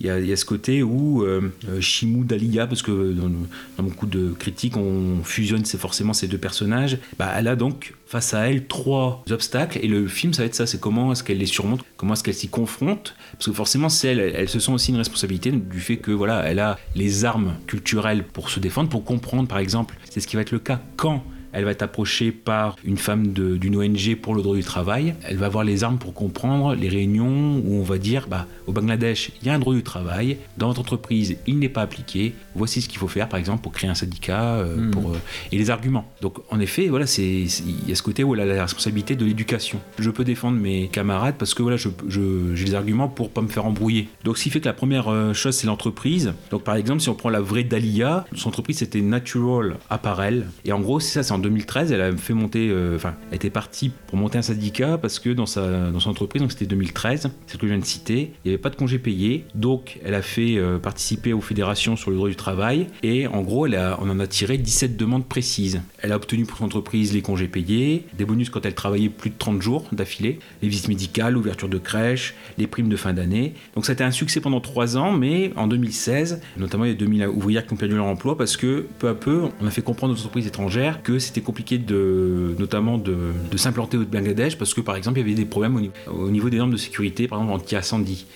Il 0.00 0.06
y, 0.06 0.32
a, 0.32 0.36
ce 0.36 0.44
côté 0.44 0.82
où 0.84 1.24
euh, 1.24 1.52
euh, 1.68 1.80
Shimou 1.80 2.22
Dalia, 2.22 2.68
parce 2.68 2.82
que 2.82 3.12
dans, 3.12 3.82
beaucoup 3.82 4.06
de 4.06 4.30
critiques, 4.30 4.76
on 4.76 5.24
fusionne 5.24 5.64
forcément 5.64 6.12
ces 6.12 6.28
deux 6.28 6.38
personnages, 6.38 6.98
bah, 7.18 7.32
elle 7.36 7.48
a 7.48 7.56
donc 7.56 7.94
face 8.06 8.32
à 8.32 8.48
elle 8.48 8.66
trois 8.68 9.24
obstacles, 9.28 9.80
et 9.82 9.88
le 9.88 10.06
film 10.06 10.32
ça 10.32 10.42
va 10.42 10.46
être 10.46 10.54
ça, 10.54 10.66
c'est 10.66 10.80
comment 10.80 11.12
est-ce 11.12 11.24
qu'elle 11.24 11.38
les 11.38 11.46
surmonte, 11.46 11.84
comment 11.96 12.14
est-ce 12.14 12.22
qu'elle 12.22 12.34
s'y 12.34 12.48
confronte, 12.48 13.16
parce 13.32 13.46
que 13.46 13.52
forcément 13.52 13.88
c'est 13.88 14.08
elle, 14.08 14.20
elle 14.20 14.48
se 14.48 14.60
sent 14.60 14.72
aussi 14.72 14.92
une 14.92 14.98
responsabilité 14.98 15.50
du 15.50 15.80
fait 15.80 15.96
que 15.96 16.12
voilà, 16.12 16.44
elle 16.44 16.60
a 16.60 16.78
les 16.94 17.24
armes 17.24 17.54
culturelles 17.66 18.24
pour 18.24 18.50
se 18.50 18.60
défendre, 18.60 18.88
pour 18.88 19.04
comprendre 19.04 19.48
par 19.48 19.58
exemple, 19.58 19.96
c'est 20.08 20.20
ce 20.20 20.28
qui 20.28 20.36
va 20.36 20.42
être 20.42 20.52
le 20.52 20.60
cas 20.60 20.80
quand 20.96 21.24
elle 21.58 21.64
va 21.64 21.72
être 21.72 21.82
approchée 21.82 22.30
par 22.32 22.76
une 22.84 22.96
femme 22.96 23.28
d'une 23.28 23.76
ONG 23.76 24.16
pour 24.20 24.34
le 24.34 24.42
droit 24.42 24.56
du 24.56 24.62
travail. 24.62 25.14
Elle 25.24 25.36
va 25.36 25.46
avoir 25.46 25.64
les 25.64 25.84
armes 25.84 25.98
pour 25.98 26.14
comprendre 26.14 26.74
les 26.74 26.88
réunions 26.88 27.56
où 27.64 27.74
on 27.80 27.82
va 27.82 27.98
dire 27.98 28.26
bah, 28.28 28.46
au 28.66 28.72
Bangladesh, 28.72 29.30
il 29.42 29.46
y 29.48 29.50
a 29.50 29.54
un 29.54 29.58
droit 29.58 29.74
du 29.74 29.82
travail. 29.82 30.36
Dans 30.56 30.68
votre 30.68 30.80
entreprise, 30.80 31.36
il 31.46 31.58
n'est 31.58 31.68
pas 31.68 31.82
appliqué. 31.82 32.34
Voici 32.54 32.80
ce 32.80 32.88
qu'il 32.88 32.98
faut 32.98 33.08
faire, 33.08 33.28
par 33.28 33.38
exemple, 33.38 33.62
pour 33.62 33.72
créer 33.72 33.90
un 33.90 33.94
syndicat. 33.94 34.56
euh, 34.56 34.76
Hmm. 34.78 34.90
pour, 34.90 35.10
euh, 35.10 35.16
et 35.52 35.58
les 35.58 35.70
arguments. 35.70 36.10
Donc, 36.20 36.36
en 36.50 36.60
effet, 36.60 36.88
voilà, 36.88 37.06
c'est 37.06 37.22
il 37.26 37.88
y 37.88 37.92
a 37.92 37.94
ce 37.94 38.02
côté 38.02 38.22
où 38.24 38.34
elle 38.34 38.40
a 38.40 38.44
la 38.46 38.62
responsabilité 38.62 39.16
de 39.16 39.24
l'éducation. 39.24 39.80
Je 39.98 40.10
peux 40.10 40.24
défendre 40.24 40.56
mes 40.58 40.88
camarades 40.88 41.34
parce 41.38 41.54
que 41.54 41.62
voilà, 41.62 41.76
je- 41.76 41.88
je- 42.08 42.54
j'ai 42.54 42.64
les 42.66 42.74
arguments 42.74 43.08
pour 43.08 43.30
pas 43.30 43.40
me 43.42 43.48
faire 43.48 43.64
embrouiller. 43.66 44.08
Donc, 44.24 44.38
ce 44.38 44.44
qui 44.44 44.50
fait 44.50 44.60
que 44.60 44.66
la 44.66 44.72
première 44.74 45.08
euh, 45.08 45.32
chose, 45.32 45.56
c'est 45.56 45.66
l'entreprise. 45.66 46.32
Donc, 46.50 46.62
par 46.64 46.76
exemple, 46.76 47.00
si 47.00 47.08
on 47.08 47.14
prend 47.14 47.30
la 47.30 47.40
vraie 47.40 47.64
Dalia, 47.64 48.24
son 48.34 48.48
entreprise 48.48 48.78
c'était 48.78 49.00
Natural 49.00 49.76
Apparel. 49.90 50.46
Et 50.64 50.72
en 50.72 50.80
gros, 50.80 51.00
c'est 51.00 51.12
ça, 51.14 51.22
c'est 51.22 51.32
en 51.32 51.38
2013, 51.48 51.92
elle 51.92 52.00
a 52.00 52.16
fait 52.16 52.34
monter, 52.34 52.68
euh, 52.70 52.96
enfin, 52.96 53.14
elle 53.30 53.36
était 53.36 53.50
partie 53.50 53.90
pour 54.06 54.16
monter 54.18 54.38
un 54.38 54.42
syndicat 54.42 54.98
parce 54.98 55.18
que 55.18 55.30
dans 55.30 55.46
sa, 55.46 55.90
dans 55.90 56.00
son 56.00 56.10
entreprise, 56.10 56.42
donc 56.42 56.52
c'était 56.52 56.66
2013, 56.66 57.30
c'est 57.46 57.52
ce 57.54 57.58
que 57.58 57.66
je 57.66 57.72
viens 57.72 57.80
de 57.80 57.84
citer, 57.84 58.32
il 58.44 58.48
n'y 58.48 58.54
avait 58.54 58.58
pas 58.62 58.70
de 58.70 58.76
congé 58.76 58.98
payé. 58.98 59.44
Donc, 59.54 59.98
elle 60.04 60.14
a 60.14 60.22
fait 60.22 60.56
euh, 60.56 60.78
participer 60.78 61.32
aux 61.32 61.40
fédérations 61.40 61.96
sur 61.96 62.10
le 62.10 62.16
droit 62.16 62.28
du 62.28 62.36
travail. 62.36 62.86
Et 63.02 63.26
en 63.26 63.42
gros, 63.42 63.66
elle 63.66 63.74
a- 63.76 63.98
on 64.00 64.08
en 64.10 64.20
a 64.20 64.26
tiré 64.26 64.58
17 64.58 64.96
demandes 64.96 65.26
précises. 65.26 65.80
Elle 66.02 66.12
a 66.12 66.16
obtenu 66.16 66.44
pour 66.44 66.58
son 66.58 66.64
entreprise 66.66 67.12
les 67.14 67.22
congés 67.22 67.48
payés, 67.48 68.04
des 68.16 68.24
bonus 68.24 68.50
quand 68.50 68.64
elle 68.66 68.74
travaillait 68.74 69.08
plus 69.08 69.30
de 69.30 69.36
30 69.38 69.62
jours 69.62 69.86
d'affilée, 69.92 70.38
les 70.62 70.68
visites 70.68 70.88
médicales, 70.88 71.32
l'ouverture 71.34 71.68
de 71.68 71.78
crèches, 71.78 72.34
les 72.58 72.66
primes 72.66 72.88
de 72.88 72.96
fin 72.96 73.12
d'année. 73.12 73.54
Donc, 73.74 73.86
ça 73.86 73.92
a 73.92 73.94
été 73.94 74.04
un 74.04 74.10
succès 74.10 74.40
pendant 74.40 74.60
3 74.60 74.96
ans, 74.96 75.12
mais 75.12 75.52
en 75.56 75.66
2016, 75.66 76.40
notamment 76.56 76.84
il 76.84 76.88
y 76.88 76.94
a 76.94 76.96
2000 76.96 77.26
ouvrières 77.28 77.66
qui 77.66 77.72
ont 77.72 77.76
perdu 77.76 77.94
leur 77.94 78.06
emploi 78.06 78.36
parce 78.36 78.56
que 78.56 78.86
peu 78.98 79.08
à 79.08 79.14
peu, 79.14 79.42
on 79.60 79.66
a 79.66 79.70
fait 79.70 79.82
comprendre 79.82 80.14
aux 80.14 80.16
entreprises 80.18 80.46
étrangères 80.46 81.02
que 81.02 81.18
c'était 81.28 81.40
compliqué 81.40 81.78
de, 81.78 82.54
notamment 82.58 82.98
de, 82.98 83.16
de 83.50 83.56
s'implanter 83.56 83.96
au 83.96 84.04
Bangladesh 84.04 84.58
parce 84.58 84.74
que 84.74 84.80
par 84.80 84.96
exemple, 84.96 85.18
il 85.18 85.22
y 85.22 85.24
avait 85.24 85.34
des 85.34 85.44
problèmes 85.44 85.76
au 85.76 85.80
niveau, 85.80 85.92
au 86.12 86.30
niveau 86.30 86.50
des 86.50 86.58
normes 86.58 86.72
de 86.72 86.76
sécurité, 86.76 87.28
par 87.28 87.38
exemple 87.40 87.54
anti-incendie. 87.62 88.26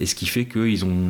Et 0.00 0.06
ce 0.06 0.14
qui 0.14 0.26
fait 0.26 0.44
que 0.44 0.66
ils 0.66 0.84
ont, 0.84 1.08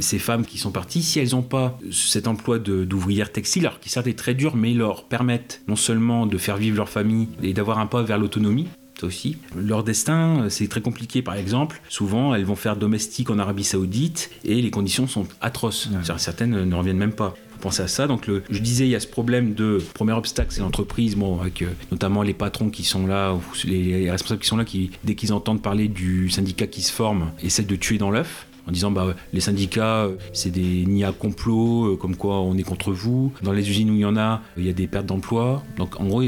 ces 0.00 0.18
femmes 0.18 0.44
qui 0.44 0.58
sont 0.58 0.70
parties, 0.70 1.02
si 1.02 1.18
elles 1.18 1.30
n'ont 1.32 1.42
pas 1.42 1.78
cet 1.90 2.26
emploi 2.28 2.58
de- 2.58 2.84
d'ouvrière 2.84 3.32
textile, 3.32 3.66
alors 3.66 3.80
qui 3.80 3.88
certes 3.88 4.06
est 4.06 4.18
très 4.18 4.34
dur, 4.34 4.56
mais 4.56 4.72
leur 4.74 5.04
permettent 5.04 5.62
non 5.68 5.76
seulement 5.76 6.26
de 6.26 6.38
faire 6.38 6.56
vivre 6.56 6.76
leur 6.76 6.88
famille 6.88 7.28
et 7.42 7.52
d'avoir 7.54 7.78
un 7.78 7.86
pas 7.86 8.02
vers 8.02 8.18
l'autonomie, 8.18 8.68
ça 9.00 9.06
aussi. 9.06 9.36
Leur 9.56 9.82
destin, 9.84 10.46
c'est 10.48 10.68
très 10.68 10.80
compliqué. 10.80 11.22
Par 11.22 11.34
exemple, 11.34 11.80
souvent, 11.88 12.34
elles 12.34 12.44
vont 12.44 12.56
faire 12.56 12.76
domestique 12.76 13.30
en 13.30 13.38
Arabie 13.38 13.64
Saoudite 13.64 14.30
et 14.44 14.60
les 14.62 14.70
conditions 14.70 15.06
sont 15.06 15.26
atroces. 15.40 15.88
Certaines 16.18 16.64
ne 16.64 16.74
reviennent 16.74 16.98
même 16.98 17.12
pas. 17.14 17.34
Penser 17.62 17.82
à 17.82 17.88
ça. 17.88 18.06
Donc, 18.06 18.26
le- 18.26 18.42
je 18.50 18.58
disais, 18.58 18.86
il 18.86 18.90
y 18.90 18.94
a 18.96 19.00
ce 19.00 19.06
problème 19.06 19.54
de 19.54 19.78
premier 19.94 20.12
obstacle, 20.12 20.50
c'est 20.52 20.60
l'entreprise, 20.60 21.16
bon, 21.16 21.40
avec 21.40 21.62
euh, 21.62 21.66
notamment 21.92 22.22
les 22.22 22.34
patrons 22.34 22.68
qui 22.70 22.82
sont 22.84 23.06
là, 23.06 23.32
ou 23.34 23.40
les, 23.64 24.00
les 24.00 24.10
responsables 24.10 24.40
qui 24.40 24.48
sont 24.48 24.56
là, 24.56 24.64
qui 24.64 24.90
dès 25.04 25.14
qu'ils 25.14 25.32
entendent 25.32 25.62
parler 25.62 25.86
du 25.88 26.28
syndicat 26.28 26.66
qui 26.66 26.82
se 26.82 26.92
forme, 26.92 27.30
essaient 27.42 27.62
de 27.62 27.76
tuer 27.76 27.98
dans 27.98 28.10
l'œuf 28.10 28.46
en 28.66 28.72
disant 28.72 28.90
bah 28.90 29.14
les 29.32 29.40
syndicats 29.40 30.04
euh, 30.04 30.16
c'est 30.32 30.50
des 30.50 30.84
nids 30.86 31.04
à 31.04 31.12
complot 31.12 31.92
euh, 31.92 31.96
comme 31.96 32.16
quoi 32.16 32.40
on 32.40 32.56
est 32.56 32.62
contre 32.62 32.92
vous. 32.92 33.32
Dans 33.42 33.52
les 33.52 33.68
usines 33.68 33.90
où 33.90 33.94
il 33.94 34.00
y 34.00 34.04
en 34.04 34.16
a 34.16 34.40
il 34.56 34.64
y 34.66 34.70
a 34.70 34.72
des 34.72 34.86
pertes 34.86 35.06
d'emploi 35.06 35.62
donc 35.76 35.98
en 36.00 36.04
gros 36.06 36.22
on- 36.22 36.26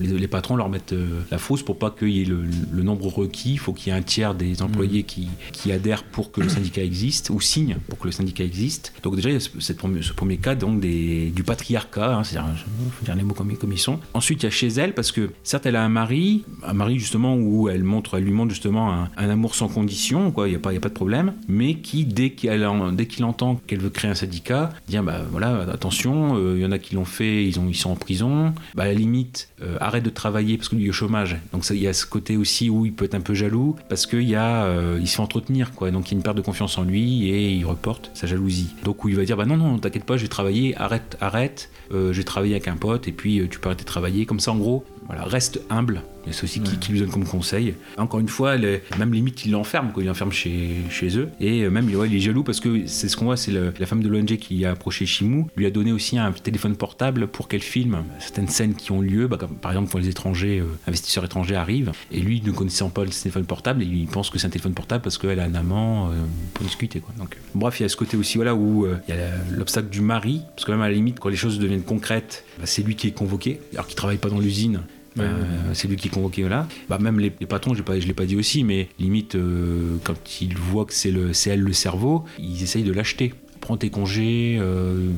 les, 0.00 0.06
les 0.06 0.28
patrons 0.28 0.56
leur 0.56 0.68
mettent 0.68 0.92
euh, 0.92 1.20
la 1.30 1.38
fausse 1.38 1.62
pour 1.62 1.78
pas 1.78 1.90
qu'il 1.90 2.08
y 2.10 2.22
ait 2.22 2.24
le, 2.24 2.42
le 2.72 2.82
nombre 2.82 3.06
requis. 3.06 3.52
Il 3.52 3.58
faut 3.58 3.72
qu'il 3.72 3.92
y 3.92 3.96
ait 3.96 3.98
un 3.98 4.02
tiers 4.02 4.34
des 4.34 4.62
employés 4.62 5.02
qui, 5.04 5.28
qui 5.52 5.72
adhèrent 5.72 6.04
pour 6.04 6.32
que 6.32 6.40
le 6.40 6.48
syndicat 6.48 6.82
existe 6.82 7.30
ou 7.30 7.40
signent 7.40 7.76
pour 7.88 7.98
que 7.98 8.06
le 8.06 8.12
syndicat 8.12 8.44
existe. 8.44 8.92
Donc 9.02 9.16
déjà 9.16 9.30
il 9.30 9.34
y 9.34 9.36
a 9.36 9.40
ce, 9.40 9.72
premier, 9.72 10.02
ce 10.02 10.12
premier 10.12 10.36
cas 10.36 10.54
donc 10.54 10.80
des, 10.80 11.30
du 11.30 11.42
patriarcat 11.42 12.16
hein, 12.16 12.24
c'est-à-dire 12.24 12.50
faut 12.92 13.04
dire 13.04 13.14
les 13.16 13.22
mots 13.22 13.34
comme, 13.34 13.56
comme 13.56 13.72
ils 13.72 13.78
sont. 13.78 13.98
Ensuite 14.14 14.42
il 14.42 14.46
y 14.46 14.48
a 14.48 14.50
chez 14.50 14.68
elle 14.68 14.94
parce 14.94 15.12
que 15.12 15.30
certes 15.42 15.66
elle 15.66 15.76
a 15.76 15.84
un 15.84 15.88
mari 15.88 16.44
un 16.64 16.72
mari 16.74 16.98
justement 16.98 17.34
où 17.36 17.68
elle 17.68 17.84
montre 17.84 18.16
elle 18.18 18.24
lui 18.24 18.32
montre 18.32 18.50
justement 18.50 18.92
un, 18.92 19.10
un 19.16 19.28
amour 19.30 19.54
sans 19.54 19.68
condition 19.68 20.30
quoi. 20.30 20.48
Il 20.48 20.52
y 20.52 20.56
a 20.56 20.58
pas 20.58 20.72
il 20.72 20.74
y 20.74 20.78
a 20.78 20.80
pas 20.80 20.88
de 20.88 20.94
problème 20.94 21.34
mais 21.48 21.74
qui, 21.74 22.04
dès 22.04 22.30
qu'il 22.30 23.24
entend 23.24 23.56
qu'elle 23.66 23.80
veut 23.80 23.90
créer 23.90 24.10
un 24.10 24.14
syndicat, 24.14 24.70
dit 24.88 24.96
ah, 24.96 25.02
bah 25.02 25.22
voilà, 25.30 25.66
attention, 25.72 26.54
il 26.54 26.60
y 26.60 26.66
en 26.66 26.72
a 26.72 26.78
qui 26.78 26.94
l'ont 26.94 27.04
fait, 27.04 27.44
ils, 27.46 27.58
ont, 27.58 27.72
sont 27.72 27.90
en 27.90 27.96
prison, 27.96 28.52
bah, 28.74 28.84
à 28.84 28.86
la 28.86 28.94
limite, 28.94 29.48
arrête 29.80 30.04
de 30.04 30.10
travailler 30.10 30.56
parce 30.56 30.68
qu'il 30.68 30.84
est 30.84 30.88
au 30.88 30.92
chômage. 30.92 31.36
Donc 31.52 31.68
il 31.70 31.76
y 31.76 31.88
a 31.88 31.92
ce 31.92 32.06
côté 32.06 32.36
aussi 32.36 32.70
où 32.70 32.86
il 32.86 32.92
peut 32.92 33.04
être 33.04 33.14
un 33.14 33.20
peu 33.20 33.34
jaloux 33.34 33.76
parce 33.88 34.06
qu'il 34.06 34.34
a, 34.34 34.70
il 34.98 35.06
se 35.06 35.16
fait 35.16 35.22
entretenir, 35.22 35.72
quoi. 35.72 35.90
Donc 35.90 36.08
il 36.08 36.12
y 36.12 36.14
a 36.14 36.18
une 36.18 36.22
perte 36.22 36.36
de 36.36 36.42
confiance 36.42 36.78
en 36.78 36.82
lui 36.82 37.28
et 37.28 37.52
il 37.52 37.64
reporte 37.64 38.10
sa 38.14 38.26
jalousie. 38.26 38.74
Donc 38.84 39.04
où 39.04 39.08
il 39.08 39.16
va 39.16 39.24
dire 39.24 39.36
bah 39.36 39.46
non, 39.46 39.56
non, 39.56 39.78
t'inquiète 39.78 40.04
pas, 40.04 40.16
je 40.16 40.22
vais 40.22 40.28
travailler, 40.28 40.76
arrête, 40.76 41.16
arrête, 41.20 41.70
je 41.90 42.12
vais 42.12 42.24
travailler 42.24 42.54
avec 42.54 42.68
un 42.68 42.76
pote 42.76 43.08
et 43.08 43.12
puis 43.12 43.46
tu 43.50 43.58
peux 43.58 43.68
arrêter 43.68 43.84
de 43.84 43.88
travailler. 43.88 44.26
Comme 44.26 44.40
ça, 44.40 44.52
en 44.52 44.56
gros, 44.56 44.84
voilà, 45.06 45.24
reste 45.24 45.60
humble. 45.70 46.02
Et 46.28 46.32
c'est 46.32 46.44
aussi 46.44 46.60
qui, 46.60 46.92
lui 46.92 47.00
donne 47.00 47.10
comme 47.10 47.24
conseil. 47.24 47.74
Encore 47.96 48.20
une 48.20 48.28
fois, 48.28 48.56
même 48.98 49.12
limite, 49.12 49.44
il 49.44 49.52
l'enferme, 49.52 49.92
il 49.96 50.06
l'enferme 50.06 50.32
chez, 50.32 50.82
chez 50.90 51.16
eux. 51.18 51.28
Et 51.40 51.62
euh, 51.62 51.70
même, 51.70 51.88
il 51.88 52.14
est 52.14 52.18
jaloux 52.18 52.42
parce 52.42 52.60
que 52.60 52.86
c'est 52.86 53.08
ce 53.08 53.16
qu'on 53.16 53.26
voit, 53.26 53.36
c'est 53.36 53.52
la 53.52 53.86
femme 53.86 54.02
de 54.02 54.08
l'ONG 54.08 54.36
qui 54.36 54.64
a 54.64 54.72
approché 54.72 55.06
Shimu, 55.06 55.44
lui 55.56 55.66
a 55.66 55.70
donné 55.70 55.92
aussi 55.92 56.18
un 56.18 56.32
téléphone 56.32 56.76
portable 56.76 57.28
pour 57.28 57.48
qu'elle 57.48 57.62
filme 57.62 58.02
certaines 58.18 58.48
scènes 58.48 58.74
qui 58.74 58.92
ont 58.92 59.00
lieu, 59.00 59.28
bah, 59.28 59.38
par 59.60 59.70
exemple 59.70 59.90
quand 59.90 59.98
les 59.98 60.08
étrangers, 60.08 60.58
euh, 60.58 60.66
investisseurs 60.88 61.24
étrangers 61.24 61.54
arrivent. 61.54 61.92
Et 62.10 62.20
lui, 62.20 62.42
ne 62.44 62.50
connaissant 62.50 62.90
pas 62.90 63.04
le 63.04 63.10
téléphone 63.10 63.44
portable, 63.44 63.82
il 63.84 64.06
pense 64.06 64.30
que 64.30 64.38
c'est 64.38 64.48
un 64.48 64.50
téléphone 64.50 64.74
portable 64.74 65.02
parce 65.02 65.18
qu'elle 65.18 65.38
a 65.38 65.44
un 65.44 65.54
amant 65.54 66.10
euh, 66.10 66.14
pour 66.54 66.66
discuter. 66.66 66.98
Quoi. 67.00 67.14
Donc, 67.18 67.36
bref, 67.54 67.78
il 67.78 67.84
y 67.84 67.86
a 67.86 67.88
ce 67.88 67.96
côté 67.96 68.16
aussi 68.16 68.38
voilà, 68.38 68.54
où 68.54 68.86
il 68.86 69.14
y 69.14 69.18
a 69.18 69.30
l'obstacle 69.52 69.88
du 69.88 70.00
mari, 70.00 70.42
parce 70.54 70.64
que 70.64 70.72
même 70.72 70.82
à 70.82 70.88
la 70.88 70.94
limite, 70.94 71.20
quand 71.20 71.28
les 71.28 71.36
choses 71.36 71.58
deviennent 71.58 71.82
concrètes, 71.82 72.44
bah, 72.58 72.66
c'est 72.66 72.82
lui 72.82 72.96
qui 72.96 73.06
est 73.06 73.12
convoqué, 73.12 73.60
alors 73.74 73.86
qu'il 73.86 73.96
travaille 73.96 74.18
pas 74.18 74.28
dans 74.28 74.40
l'usine. 74.40 74.80
Euh, 75.18 75.72
c'est 75.72 75.88
lui 75.88 75.96
qui 75.96 76.08
convoqué 76.08 76.48
là. 76.48 76.66
Bah, 76.88 76.98
même 76.98 77.18
les, 77.18 77.30
patrons, 77.30 77.74
je 77.74 77.82
ne 77.82 78.00
l'ai 78.00 78.14
pas 78.14 78.26
dit 78.26 78.36
aussi, 78.36 78.64
mais 78.64 78.88
limite, 78.98 79.34
euh, 79.34 79.96
quand 80.04 80.40
ils 80.40 80.56
voient 80.56 80.84
que 80.84 80.94
c'est 80.94 81.10
elle 81.50 81.60
le 81.60 81.72
cerveau, 81.72 82.24
ils 82.38 82.62
essayent 82.62 82.84
de 82.84 82.92
l'acheter 82.92 83.32
prends 83.66 83.76
tes 83.76 83.90
congés, 83.90 84.58
euh, 84.60 85.10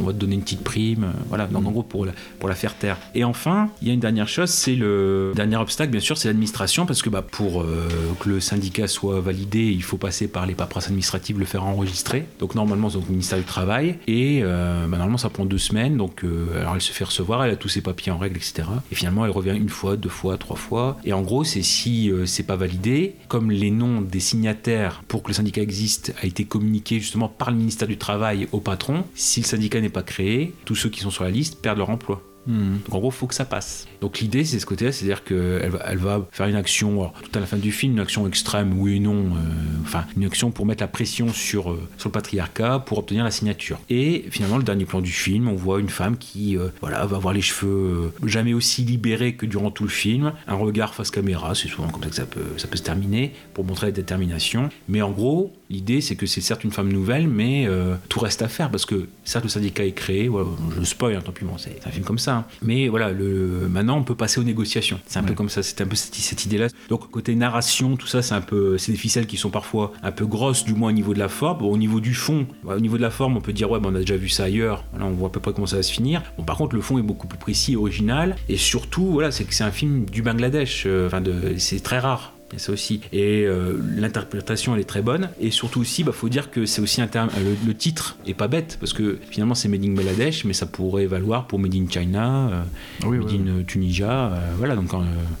on 0.00 0.04
va 0.04 0.12
te 0.12 0.18
donner 0.18 0.36
une 0.36 0.42
petite 0.42 0.62
prime, 0.62 1.12
voilà, 1.28 1.48
donc 1.48 1.66
en 1.66 1.72
gros 1.72 1.82
pour 1.82 2.06
la, 2.06 2.12
pour 2.38 2.48
la 2.48 2.54
faire 2.54 2.76
taire. 2.76 2.98
Et 3.16 3.24
enfin, 3.24 3.68
il 3.82 3.88
y 3.88 3.90
a 3.90 3.94
une 3.94 4.00
dernière 4.00 4.28
chose, 4.28 4.48
c'est 4.48 4.76
le 4.76 5.32
dernier 5.34 5.56
obstacle, 5.56 5.90
bien 5.90 6.00
sûr, 6.00 6.16
c'est 6.16 6.28
l'administration, 6.28 6.86
parce 6.86 7.02
que 7.02 7.10
bah, 7.10 7.22
pour 7.22 7.62
euh, 7.62 7.88
que 8.20 8.28
le 8.28 8.38
syndicat 8.38 8.86
soit 8.86 9.20
validé, 9.20 9.72
il 9.72 9.82
faut 9.82 9.96
passer 9.96 10.28
par 10.28 10.46
les 10.46 10.54
paperasses 10.54 10.86
administratives, 10.86 11.40
le 11.40 11.46
faire 11.46 11.64
enregistrer. 11.64 12.26
Donc 12.38 12.54
normalement, 12.54 12.90
c'est 12.90 12.96
au 12.96 13.04
ministère 13.08 13.38
du 13.38 13.44
Travail, 13.44 13.96
et 14.06 14.40
euh, 14.44 14.86
bah, 14.86 14.98
normalement 14.98 15.18
ça 15.18 15.28
prend 15.28 15.44
deux 15.44 15.58
semaines, 15.58 15.96
donc 15.96 16.24
alors 16.54 16.76
elle 16.76 16.80
se 16.80 16.92
fait 16.92 17.04
recevoir, 17.04 17.44
elle 17.44 17.50
a 17.50 17.56
tous 17.56 17.68
ses 17.68 17.80
papiers 17.80 18.12
en 18.12 18.18
règle, 18.18 18.36
etc. 18.36 18.68
Et 18.92 18.94
finalement, 18.94 19.24
elle 19.24 19.32
revient 19.32 19.56
une 19.56 19.68
fois, 19.68 19.96
deux 19.96 20.08
fois, 20.08 20.38
trois 20.38 20.56
fois. 20.56 20.96
Et 21.04 21.12
en 21.12 21.22
gros, 21.22 21.42
c'est 21.42 21.62
si 21.62 22.12
c'est 22.24 22.44
pas 22.44 22.56
validé, 22.56 23.16
comme 23.26 23.50
les 23.50 23.72
noms 23.72 24.00
des 24.00 24.20
signataires 24.20 25.02
pour 25.08 25.24
que 25.24 25.28
le 25.28 25.34
syndicat 25.34 25.60
existe 25.60 26.14
a 26.22 26.26
été 26.26 26.44
communiqué 26.44 27.00
justement 27.00 27.28
par 27.28 27.50
le 27.50 27.56
ministère 27.56 27.88
du 27.88 27.95
travail 27.98 28.48
au 28.52 28.60
patron, 28.60 29.04
si 29.14 29.40
le 29.40 29.46
syndicat 29.46 29.80
n'est 29.80 29.88
pas 29.88 30.02
créé, 30.02 30.54
tous 30.64 30.74
ceux 30.74 30.88
qui 30.88 31.00
sont 31.00 31.10
sur 31.10 31.24
la 31.24 31.30
liste 31.30 31.60
perdent 31.60 31.78
leur 31.78 31.90
emploi. 31.90 32.22
Hmm. 32.46 32.78
Donc 32.84 32.94
en 32.94 32.98
gros, 32.98 33.10
il 33.10 33.14
faut 33.14 33.26
que 33.26 33.34
ça 33.34 33.44
passe. 33.44 33.86
Donc 34.00 34.20
l'idée, 34.20 34.44
c'est 34.44 34.58
ce 34.58 34.66
côté-là, 34.66 34.92
c'est-à-dire 34.92 35.24
qu'elle 35.24 35.70
va, 35.70 35.80
elle 35.86 35.98
va 35.98 36.26
faire 36.30 36.46
une 36.46 36.56
action, 36.56 37.10
tout 37.22 37.30
à 37.34 37.40
la 37.40 37.46
fin 37.46 37.56
du 37.56 37.72
film, 37.72 37.94
une 37.94 38.00
action 38.00 38.26
extrême, 38.26 38.78
oui 38.78 38.96
et 38.96 39.00
non, 39.00 39.14
euh, 39.14 39.38
enfin 39.82 40.04
une 40.16 40.24
action 40.24 40.50
pour 40.50 40.66
mettre 40.66 40.82
la 40.82 40.88
pression 40.88 41.32
sur, 41.32 41.72
euh, 41.72 41.88
sur 41.98 42.08
le 42.08 42.12
patriarcat 42.12 42.80
pour 42.80 42.98
obtenir 42.98 43.24
la 43.24 43.30
signature. 43.30 43.78
Et 43.90 44.24
finalement, 44.30 44.58
le 44.58 44.64
dernier 44.64 44.84
plan 44.84 45.00
du 45.00 45.10
film, 45.10 45.48
on 45.48 45.54
voit 45.54 45.80
une 45.80 45.88
femme 45.88 46.16
qui 46.16 46.56
euh, 46.56 46.68
voilà, 46.80 47.04
va 47.06 47.16
avoir 47.16 47.34
les 47.34 47.40
cheveux 47.40 48.12
jamais 48.24 48.54
aussi 48.54 48.82
libérés 48.82 49.34
que 49.34 49.46
durant 49.46 49.70
tout 49.70 49.84
le 49.84 49.90
film, 49.90 50.32
un 50.46 50.54
regard 50.54 50.94
face 50.94 51.10
caméra, 51.10 51.54
c'est 51.54 51.68
souvent 51.68 51.88
comme 51.88 52.02
ça 52.02 52.10
que 52.10 52.16
ça 52.16 52.26
peut, 52.26 52.40
ça 52.56 52.68
peut 52.68 52.76
se 52.76 52.82
terminer, 52.82 53.32
pour 53.54 53.64
montrer 53.64 53.88
la 53.88 53.92
détermination. 53.92 54.68
Mais 54.88 55.02
en 55.02 55.10
gros, 55.10 55.52
l'idée, 55.70 56.00
c'est 56.00 56.16
que 56.16 56.26
c'est 56.26 56.40
certes 56.40 56.64
une 56.64 56.70
femme 56.70 56.92
nouvelle, 56.92 57.28
mais 57.28 57.68
tout 58.08 58.20
reste 58.20 58.42
à 58.42 58.48
faire, 58.48 58.70
parce 58.70 58.86
que 58.86 59.08
certes 59.24 59.44
le 59.44 59.50
syndicat 59.50 59.84
est 59.84 59.92
créé, 59.92 60.28
voilà, 60.28 60.48
je 60.78 60.84
spoil, 60.84 61.14
hein, 61.14 61.22
tant 61.24 61.32
pis, 61.32 61.44
bon, 61.44 61.58
c'est 61.58 61.80
un 61.86 61.90
film 61.90 62.04
comme 62.04 62.18
ça, 62.18 62.35
Mais 62.62 62.88
voilà, 62.88 63.10
le, 63.10 63.68
maintenant 63.70 63.98
on 63.98 64.02
peut 64.02 64.14
passer 64.14 64.40
aux 64.40 64.44
négociations. 64.44 65.00
C'est 65.06 65.18
un 65.18 65.22
peu 65.22 65.34
comme 65.34 65.48
ça, 65.48 65.62
c'est 65.62 65.80
un 65.80 65.86
peu 65.86 65.96
cette, 65.96 66.44
idée-là. 66.44 66.68
Donc 66.88 67.10
côté 67.10 67.34
narration, 67.34 67.96
tout 67.96 68.06
ça, 68.06 68.22
c'est 68.22 68.34
un 68.34 68.40
peu, 68.40 68.78
c'est 68.78 68.92
des 68.92 68.98
ficelles 68.98 69.26
qui 69.26 69.36
sont 69.36 69.50
parfois 69.50 69.92
un 70.02 70.12
peu 70.12 70.26
grosses, 70.26 70.64
du 70.64 70.74
moins 70.74 70.90
au 70.90 70.92
niveau 70.92 71.14
de 71.14 71.18
la 71.18 71.28
forme. 71.28 71.64
au 71.64 71.76
niveau 71.76 72.00
du 72.00 72.14
fond, 72.14 72.46
au 72.64 72.80
niveau 72.80 72.96
de 72.96 73.02
la 73.02 73.10
forme, 73.10 73.36
on 73.36 73.40
peut 73.40 73.52
dire 73.52 73.70
ouais, 73.70 73.80
on 73.82 73.94
a 73.94 74.00
déjà 74.00 74.16
vu 74.16 74.28
ça 74.28 74.44
ailleurs. 74.44 74.84
on 75.00 75.10
voit 75.10 75.28
à 75.28 75.30
peu 75.30 75.40
près 75.40 75.52
comment 75.52 75.66
ça 75.66 75.76
va 75.76 75.82
se 75.82 75.92
finir. 75.92 76.22
Bon, 76.36 76.44
par 76.44 76.56
contre, 76.56 76.74
le 76.74 76.82
fond 76.82 76.98
est 76.98 77.02
beaucoup 77.02 77.26
plus 77.26 77.38
précis, 77.38 77.72
et 77.72 77.76
original, 77.76 78.36
et 78.48 78.56
surtout, 78.56 79.06
voilà, 79.06 79.30
c'est 79.30 79.44
que 79.44 79.54
c'est 79.54 79.64
un 79.64 79.70
film 79.70 80.04
du 80.06 80.22
Bangladesh. 80.22 80.84
Euh, 80.86 81.06
enfin, 81.06 81.22
c'est 81.58 81.82
très 81.82 81.98
rare 81.98 82.35
et 82.54 82.58
ça 82.58 82.72
aussi. 82.72 83.00
Et 83.12 83.44
euh, 83.44 83.76
l'interprétation, 83.96 84.74
elle 84.74 84.80
est 84.80 84.84
très 84.84 85.02
bonne. 85.02 85.30
Et 85.40 85.50
surtout 85.50 85.80
aussi, 85.80 86.04
bah, 86.04 86.12
faut 86.12 86.28
dire 86.28 86.50
que 86.50 86.66
c'est 86.66 86.80
aussi 86.80 87.00
un 87.00 87.06
terme. 87.06 87.28
Le, 87.66 87.74
titre 87.74 88.16
est 88.26 88.34
pas 88.34 88.48
bête 88.48 88.78
parce 88.80 88.92
que 88.94 89.18
finalement 89.30 89.54
c'est 89.54 89.68
Made 89.68 89.84
in 89.84 89.92
Bangladesh, 89.92 90.44
mais 90.44 90.54
ça 90.54 90.64
pourrait 90.64 91.06
valoir 91.06 91.46
pour 91.46 91.58
Made 91.58 91.74
in 91.74 91.86
China, 91.90 92.64
euh, 93.04 93.10
Made 93.10 93.30
in 93.30 93.62
Tunisia. 93.66 94.32
Euh, 94.32 94.54
voilà, 94.56 94.76
donc 94.76 94.90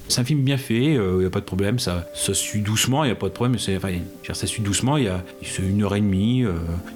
c'est 0.08 0.20
un 0.20 0.24
film 0.24 0.42
bien 0.42 0.58
fait. 0.58 0.94
Il 0.94 1.00
n'y 1.00 1.24
a 1.24 1.30
pas 1.30 1.40
de 1.40 1.44
problème. 1.44 1.78
Ça, 1.78 2.06
ça 2.14 2.34
suit 2.34 2.60
doucement. 2.60 3.04
Il 3.04 3.08
n'y 3.08 3.12
a 3.12 3.16
pas 3.16 3.28
de 3.28 3.32
problème. 3.32 3.56
Enfin, 3.76 4.34
ça 4.34 4.46
suit 4.46 4.62
doucement. 4.62 4.96
Il 4.96 5.04
y 5.04 5.08
a 5.08 5.22
une 5.58 5.82
heure 5.82 5.94
et 5.94 6.00
demie. 6.00 6.44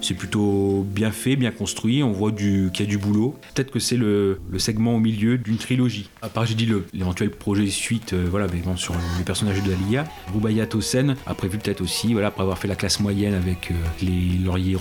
c'est 0.01 0.15
plutôt 0.15 0.87
bien 0.89 1.11
fait, 1.11 1.37
bien 1.37 1.53
construit. 1.53 2.03
On 2.03 2.13
voit 2.13 2.33
qu'il 2.33 2.71
y 2.79 2.83
a 2.83 2.87
du 2.87 2.99
boulot. 2.99 3.37
Peut-être 3.55 3.71
que 3.71 3.79
c'est 3.79 3.97
le, 3.97 4.41
le, 4.51 4.59
segment 4.59 4.95
au 4.95 4.99
milieu 4.99 5.39
d'une 5.39 5.57
trilogie. 5.57 6.11
À 6.21 6.29
part 6.29 6.45
j'ai 6.45 6.55
dit 6.55 6.69
l'éventuel 6.93 7.31
projet 7.31 7.67
suite. 7.69 8.15
voilà, 8.15 8.47
mais 8.53 8.61
bon, 8.61 8.77
sur 8.77 8.95
les 9.19 9.25
personnages 9.25 9.63
de 9.63 9.71
Alia. 10.01 10.11
Roubaïat 10.33 10.69
Hossein 10.75 11.15
a 11.27 11.35
prévu 11.35 11.59
peut-être 11.59 11.81
aussi, 11.81 12.17
après 12.23 12.43
avoir 12.43 12.59
fait 12.59 12.69
la 12.69 12.77
classe 12.77 13.01
moyenne 13.01 13.35
avec 13.35 13.71
euh, 13.71 13.75
les 14.03 14.39
lauriers 14.45 14.77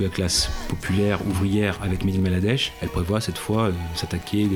la 0.00 0.08
classe 0.08 0.50
populaire 0.68 1.26
ouvrière 1.26 1.78
avec 1.82 2.04
Mehdi 2.04 2.18
Maladesh, 2.18 2.72
elle 2.80 2.88
prévoit 2.88 3.20
cette 3.20 3.38
fois 3.38 3.64
euh, 3.64 3.72
s'attaquer 3.94 4.48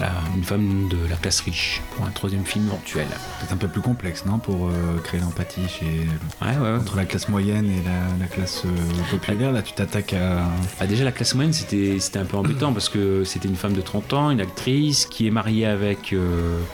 à 0.00 0.10
une 0.36 0.44
femme 0.44 0.88
de 0.88 0.96
la 1.08 1.16
classe 1.16 1.40
riche 1.40 1.82
pour 1.94 2.06
un 2.06 2.10
troisième 2.10 2.44
film 2.44 2.66
éventuel. 2.66 3.06
C'est 3.40 3.52
un 3.52 3.56
peu 3.56 3.68
plus 3.68 3.80
complexe, 3.80 4.24
non, 4.26 4.38
pour 4.38 4.68
euh, 4.68 4.98
créer 5.02 5.20
l'empathie 5.20 5.68
chez 5.68 6.06
entre 6.40 6.96
la 6.96 7.04
classe 7.04 7.28
moyenne 7.28 7.66
et 7.66 7.82
la, 8.20 8.26
classe 8.26 8.62
euh, 8.64 9.10
populaire. 9.10 9.52
Là, 9.52 9.62
tu 9.62 9.72
t'attaques 9.72 10.12
à. 10.12 10.44
Ah, 10.80 10.86
déjà, 10.86 11.04
la 11.04 11.12
classe 11.12 11.34
moyenne, 11.34 11.52
c'était 11.52 11.98
c'était 11.98 12.18
un 12.18 12.24
peu 12.24 12.36
embêtant 12.36 12.72
parce 12.72 12.88
que 12.88 13.24
c'était 13.24 13.48
une 13.48 13.56
femme 13.56 13.74
de 13.74 13.80
30 13.80 14.12
ans, 14.12 14.30
une 14.30 14.40
actrice 14.40 15.06
qui 15.06 15.26
est 15.26 15.30
mariée 15.30 15.66
avec 15.66 16.14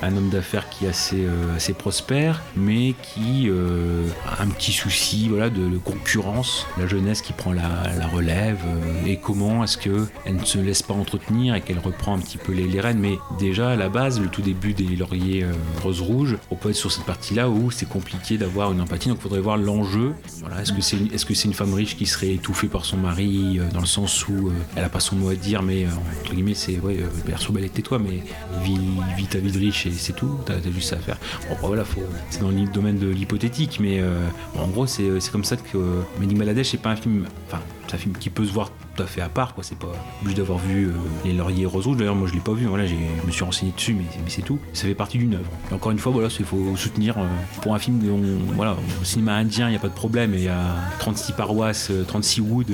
un 0.02 0.16
homme 0.16 0.30
d'affaires 0.30 0.68
qui 0.68 0.86
est 0.86 0.88
assez 0.88 1.26
assez 1.54 1.72
prospère, 1.72 2.42
mais 2.56 2.94
qui 3.02 3.50
a 3.50 4.42
un 4.42 4.48
petit 4.48 4.72
souci, 4.72 5.28
voilà, 5.28 5.50
de, 5.50 5.78
concurrence, 5.78 6.66
la 6.78 6.86
jeunesse 6.86 7.22
qui 7.22 7.32
prend 7.32 7.52
la 7.52 8.06
relève 8.12 8.58
euh, 8.66 9.06
et 9.06 9.16
comment 9.16 9.64
est-ce 9.64 9.78
qu'elle 9.78 10.36
ne 10.36 10.44
se 10.44 10.58
laisse 10.58 10.82
pas 10.82 10.94
entretenir 10.94 11.54
et 11.54 11.60
qu'elle 11.60 11.78
reprend 11.78 12.14
un 12.14 12.18
petit 12.18 12.38
peu 12.38 12.52
les, 12.52 12.66
les, 12.66 12.80
rênes. 12.80 12.98
Mais 12.98 13.18
déjà 13.38 13.70
à 13.70 13.76
la 13.76 13.88
base, 13.88 14.20
le 14.20 14.28
tout 14.28 14.42
début 14.42 14.72
des 14.72 14.96
lauriers 14.96 15.44
euh, 15.44 15.52
rose-rouge, 15.82 16.38
on 16.50 16.56
peut 16.56 16.70
être 16.70 16.76
sur 16.76 16.92
cette 16.92 17.04
partie-là 17.04 17.48
où 17.48 17.70
c'est 17.70 17.88
compliqué 17.88 18.38
d'avoir 18.38 18.72
une 18.72 18.80
empathie. 18.80 19.08
Donc 19.08 19.18
il 19.18 19.22
faudrait 19.22 19.40
voir 19.40 19.56
l'enjeu. 19.56 20.14
Voilà, 20.40 20.62
est-ce 20.62 20.72
que 20.72 20.80
c'est 20.80 20.98
est-ce 21.12 21.24
que 21.24 21.34
c'est 21.34 21.48
une 21.48 21.54
femme 21.54 21.74
riche 21.74 21.96
qui 21.96 22.06
serait 22.06 22.34
étouffée 22.34 22.68
par 22.68 22.84
son 22.84 22.96
mari 22.96 23.58
euh, 23.58 23.68
dans 23.72 23.80
le 23.80 23.86
sens 23.86 24.26
où 24.28 24.50
elle 24.76 24.84
a 24.84 24.88
pas 24.88 25.00
son 25.00 25.16
mot 25.16 25.30
à 25.30 25.34
dire, 25.34 25.62
mais 25.62 25.86
entre 26.22 26.34
guillemets 26.34 26.54
c'est 26.54 26.78
ouais, 26.80 26.98
perso 27.26 27.52
belle 27.52 27.68
tais-toi, 27.70 27.98
mais 27.98 28.22
vis, 28.62 29.26
ta 29.26 29.38
vie 29.38 29.52
de 29.52 29.58
riche 29.58 29.86
et 29.86 29.92
c'est 29.92 30.14
tout. 30.14 30.38
T'as 30.44 30.54
as 30.54 30.72
juste 30.72 30.90
ça 30.90 30.96
à 30.96 30.98
faire. 30.98 31.18
Bon 31.48 31.54
bah, 31.54 31.68
voilà, 31.68 31.84
c'est 32.30 32.40
dans 32.40 32.50
le 32.50 32.66
domaine 32.66 32.98
de 32.98 33.08
l'hypothétique, 33.08 33.78
mais 33.80 34.02
en 34.58 34.68
gros 34.68 34.86
c'est, 34.86 35.30
comme 35.30 35.44
ça 35.44 35.56
que 35.56 35.78
euh, 35.78 36.02
Mehdi 36.20 36.64
c'est 36.64 36.78
pas 36.78 36.90
un 36.90 36.96
film. 36.96 37.26
Enfin, 37.46 37.62
un 37.94 37.98
film 37.98 38.14
qui 38.14 38.30
peut 38.30 38.44
se 38.44 38.52
voir 38.52 38.70
fait 39.06 39.20
à 39.20 39.28
part, 39.28 39.54
quoi. 39.54 39.64
C'est 39.64 39.78
pas 39.78 39.92
obligé 40.22 40.36
d'avoir 40.36 40.58
vu 40.58 40.88
euh, 40.88 40.92
Les 41.24 41.32
Lauriers 41.32 41.66
Rose 41.66 41.86
Rouge. 41.86 41.96
D'ailleurs, 41.96 42.14
moi, 42.14 42.28
je 42.28 42.34
l'ai 42.34 42.40
pas 42.40 42.52
vu. 42.52 42.66
Voilà, 42.66 42.86
je 42.86 42.94
me 43.26 43.30
suis 43.30 43.44
renseigné 43.44 43.72
dessus, 43.72 43.94
mais, 43.94 44.04
c'est 44.28 44.42
tout. 44.42 44.58
Ça 44.72 44.84
fait 44.86 44.94
partie 44.94 45.18
d'une 45.18 45.34
œuvre. 45.34 45.50
Encore 45.72 45.92
une 45.92 45.98
fois, 45.98 46.12
voilà, 46.12 46.28
il 46.38 46.44
faut 46.44 46.76
soutenir 46.76 47.18
euh, 47.18 47.26
pour 47.62 47.74
un 47.74 47.78
film. 47.78 47.98
Dont, 47.98 48.20
voilà, 48.54 48.76
au 49.00 49.04
cinéma 49.04 49.34
indien, 49.34 49.68
il 49.68 49.70
n'y 49.70 49.76
a 49.76 49.80
pas 49.80 49.88
de 49.88 49.94
problème. 49.94 50.32
Il 50.34 50.42
y 50.42 50.48
a 50.48 50.76
36 50.98 51.32
paroisses, 51.32 51.90
36 52.06 52.40
euh, 52.40 52.44
woods. 52.44 52.64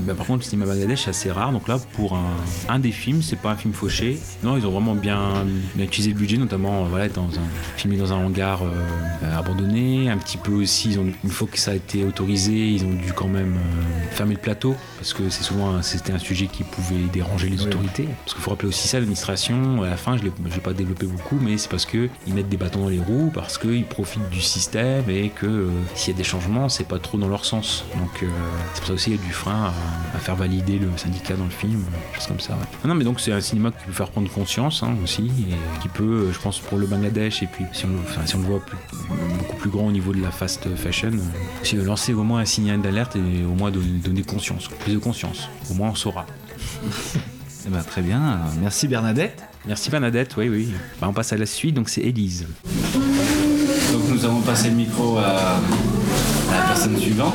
Ben, 0.00 0.14
par 0.14 0.26
contre, 0.26 0.44
le 0.44 0.44
cinéma 0.44 0.66
Bangladesh, 0.66 1.04
c'est 1.04 1.10
assez 1.10 1.30
rare. 1.30 1.52
Donc 1.52 1.68
là, 1.68 1.78
pour 1.94 2.18
un, 2.68 2.78
des 2.78 2.92
films, 2.92 3.22
c'est 3.22 3.36
pas 3.36 3.50
un 3.50 3.56
film 3.56 3.74
fauché. 3.74 4.18
Non, 4.42 4.56
ils 4.56 4.66
ont 4.66 4.70
vraiment 4.70 4.94
bien, 4.94 5.46
utilisé 5.78 6.10
le 6.10 6.18
budget, 6.18 6.36
notamment 6.36 6.84
voilà, 6.84 7.08
dans 7.08 7.24
un, 7.24 7.76
filmé 7.76 7.96
dans 7.96 8.12
un 8.12 8.16
hangar 8.16 8.62
abandonné. 9.36 10.10
Un 10.10 10.18
petit 10.18 10.36
peu 10.36 10.52
aussi, 10.52 10.90
ils 10.90 10.98
ont, 10.98 11.06
une 11.24 11.30
fois 11.30 11.48
que 11.50 11.58
ça 11.58 11.72
a 11.72 11.74
été 11.74 12.04
autorisé, 12.04 12.52
ils 12.52 12.84
ont 12.84 12.92
dû 12.92 13.12
quand 13.14 13.28
même 13.28 13.56
fermer 14.12 14.34
le 14.34 14.40
plateau 14.40 14.76
parce 14.98 15.12
que 15.12 15.28
c'est 15.30 15.44
souvent 15.46 15.82
c'était 15.82 16.12
un 16.12 16.18
sujet 16.18 16.46
qui 16.46 16.64
pouvait 16.64 17.04
déranger 17.12 17.48
les 17.48 17.62
autorités. 17.62 18.08
Parce 18.24 18.34
qu'il 18.34 18.42
faut 18.42 18.50
rappeler 18.50 18.68
aussi 18.68 18.88
ça, 18.88 18.98
l'administration, 18.98 19.82
à 19.82 19.90
la 19.90 19.96
fin, 19.96 20.16
je 20.16 20.22
ne 20.22 20.28
l'ai 20.28 20.60
pas 20.60 20.72
développé 20.72 21.06
beaucoup, 21.06 21.38
mais 21.40 21.58
c'est 21.58 21.70
parce 21.70 21.86
qu'ils 21.86 22.10
mettent 22.34 22.48
des 22.48 22.56
bâtons 22.56 22.80
dans 22.80 22.88
les 22.88 22.98
roues, 22.98 23.30
parce 23.32 23.58
qu'ils 23.58 23.84
profitent 23.84 24.28
du 24.30 24.40
système 24.40 25.08
et 25.08 25.30
que 25.30 25.46
euh, 25.46 25.68
s'il 25.94 26.12
y 26.12 26.16
a 26.16 26.18
des 26.18 26.24
changements, 26.24 26.68
c'est 26.68 26.86
pas 26.86 26.98
trop 26.98 27.18
dans 27.18 27.28
leur 27.28 27.44
sens. 27.44 27.84
Donc 27.96 28.22
euh, 28.22 28.28
c'est 28.74 28.80
pour 28.80 28.88
ça 28.88 28.92
aussi 28.94 29.10
qu'il 29.10 29.20
y 29.20 29.22
a 29.22 29.26
du 29.26 29.32
frein 29.32 29.72
à, 30.14 30.18
faire 30.18 30.36
valider 30.36 30.78
le 30.78 30.88
syndicat 30.96 31.34
dans 31.34 31.44
le 31.44 31.50
film, 31.50 31.84
choses 32.14 32.26
comme 32.26 32.40
ça. 32.40 32.58
Non, 32.84 32.94
mais 32.94 33.04
donc 33.04 33.20
c'est 33.20 33.32
un 33.32 33.40
cinéma 33.40 33.70
qui 33.70 33.84
peut 33.86 33.92
faire 33.92 34.10
prendre 34.10 34.30
conscience 34.30 34.82
hein, 34.82 34.96
aussi, 35.02 35.26
et 35.26 35.80
qui 35.82 35.88
peut, 35.88 36.30
je 36.32 36.38
pense, 36.38 36.58
pour 36.58 36.78
le 36.78 36.86
Bangladesh, 36.86 37.42
et 37.42 37.46
puis 37.46 37.64
si 37.72 37.84
on, 37.84 38.26
si 38.26 38.34
on 38.34 38.40
le 38.40 38.46
voit 38.46 38.62
beaucoup 39.38 39.56
plus 39.56 39.70
grand 39.70 39.86
au 39.86 39.92
niveau 39.92 40.12
de 40.12 40.20
la 40.20 40.30
fast 40.30 40.74
fashion, 40.74 41.12
c'est 41.62 41.76
lancer 41.76 42.14
au 42.14 42.24
moins 42.24 42.40
un 42.40 42.44
signal 42.44 42.80
d'alerte 42.80 43.16
et 43.16 43.44
au 43.44 43.54
moins 43.54 43.70
donner 43.70 44.22
conscience, 44.22 44.68
plus 44.80 44.94
de 44.94 44.98
conscience. 44.98 45.25
Au 45.70 45.74
moins 45.74 45.90
on 45.90 45.94
saura. 45.94 46.26
Eh 47.68 47.68
ben, 47.68 47.82
très 47.82 48.00
bien, 48.00 48.38
merci 48.62 48.86
Bernadette. 48.86 49.42
Merci 49.66 49.90
Bernadette, 49.90 50.36
oui, 50.36 50.48
oui. 50.48 50.68
Bah, 51.00 51.08
on 51.10 51.12
passe 51.12 51.32
à 51.32 51.36
la 51.36 51.46
suite, 51.46 51.74
donc 51.74 51.88
c'est 51.88 52.02
Élise. 52.02 52.46
Donc 52.94 54.02
nous 54.08 54.24
avons 54.24 54.40
passé 54.40 54.68
le 54.68 54.76
micro 54.76 55.18
à, 55.18 55.58
la 56.52 56.62
personne 56.68 56.96
suivante. 56.96 57.34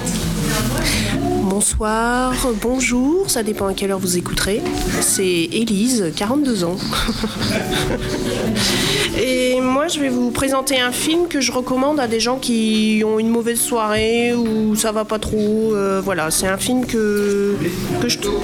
Bonsoir, 1.43 2.33
bonjour, 2.61 3.29
ça 3.29 3.43
dépend 3.43 3.67
à 3.67 3.73
quelle 3.73 3.91
heure 3.91 3.99
vous 3.99 4.17
écouterez. 4.17 4.61
C'est 5.01 5.23
Élise, 5.23 6.11
42 6.15 6.63
ans. 6.63 6.77
Et 9.21 9.59
moi, 9.61 9.87
je 9.87 9.99
vais 9.99 10.09
vous 10.09 10.31
présenter 10.31 10.79
un 10.79 10.91
film 10.91 11.27
que 11.27 11.41
je 11.41 11.51
recommande 11.51 11.99
à 11.99 12.07
des 12.07 12.19
gens 12.19 12.37
qui 12.37 13.03
ont 13.05 13.19
une 13.19 13.29
mauvaise 13.29 13.59
soirée 13.59 14.33
ou 14.33 14.75
ça 14.75 14.91
va 14.91 15.05
pas 15.05 15.19
trop. 15.19 15.75
Euh, 15.75 16.01
voilà, 16.03 16.31
c'est 16.31 16.47
un 16.47 16.57
film 16.57 16.85
que, 16.85 17.55
que 18.01 18.09
je 18.09 18.17
trouve. 18.17 18.41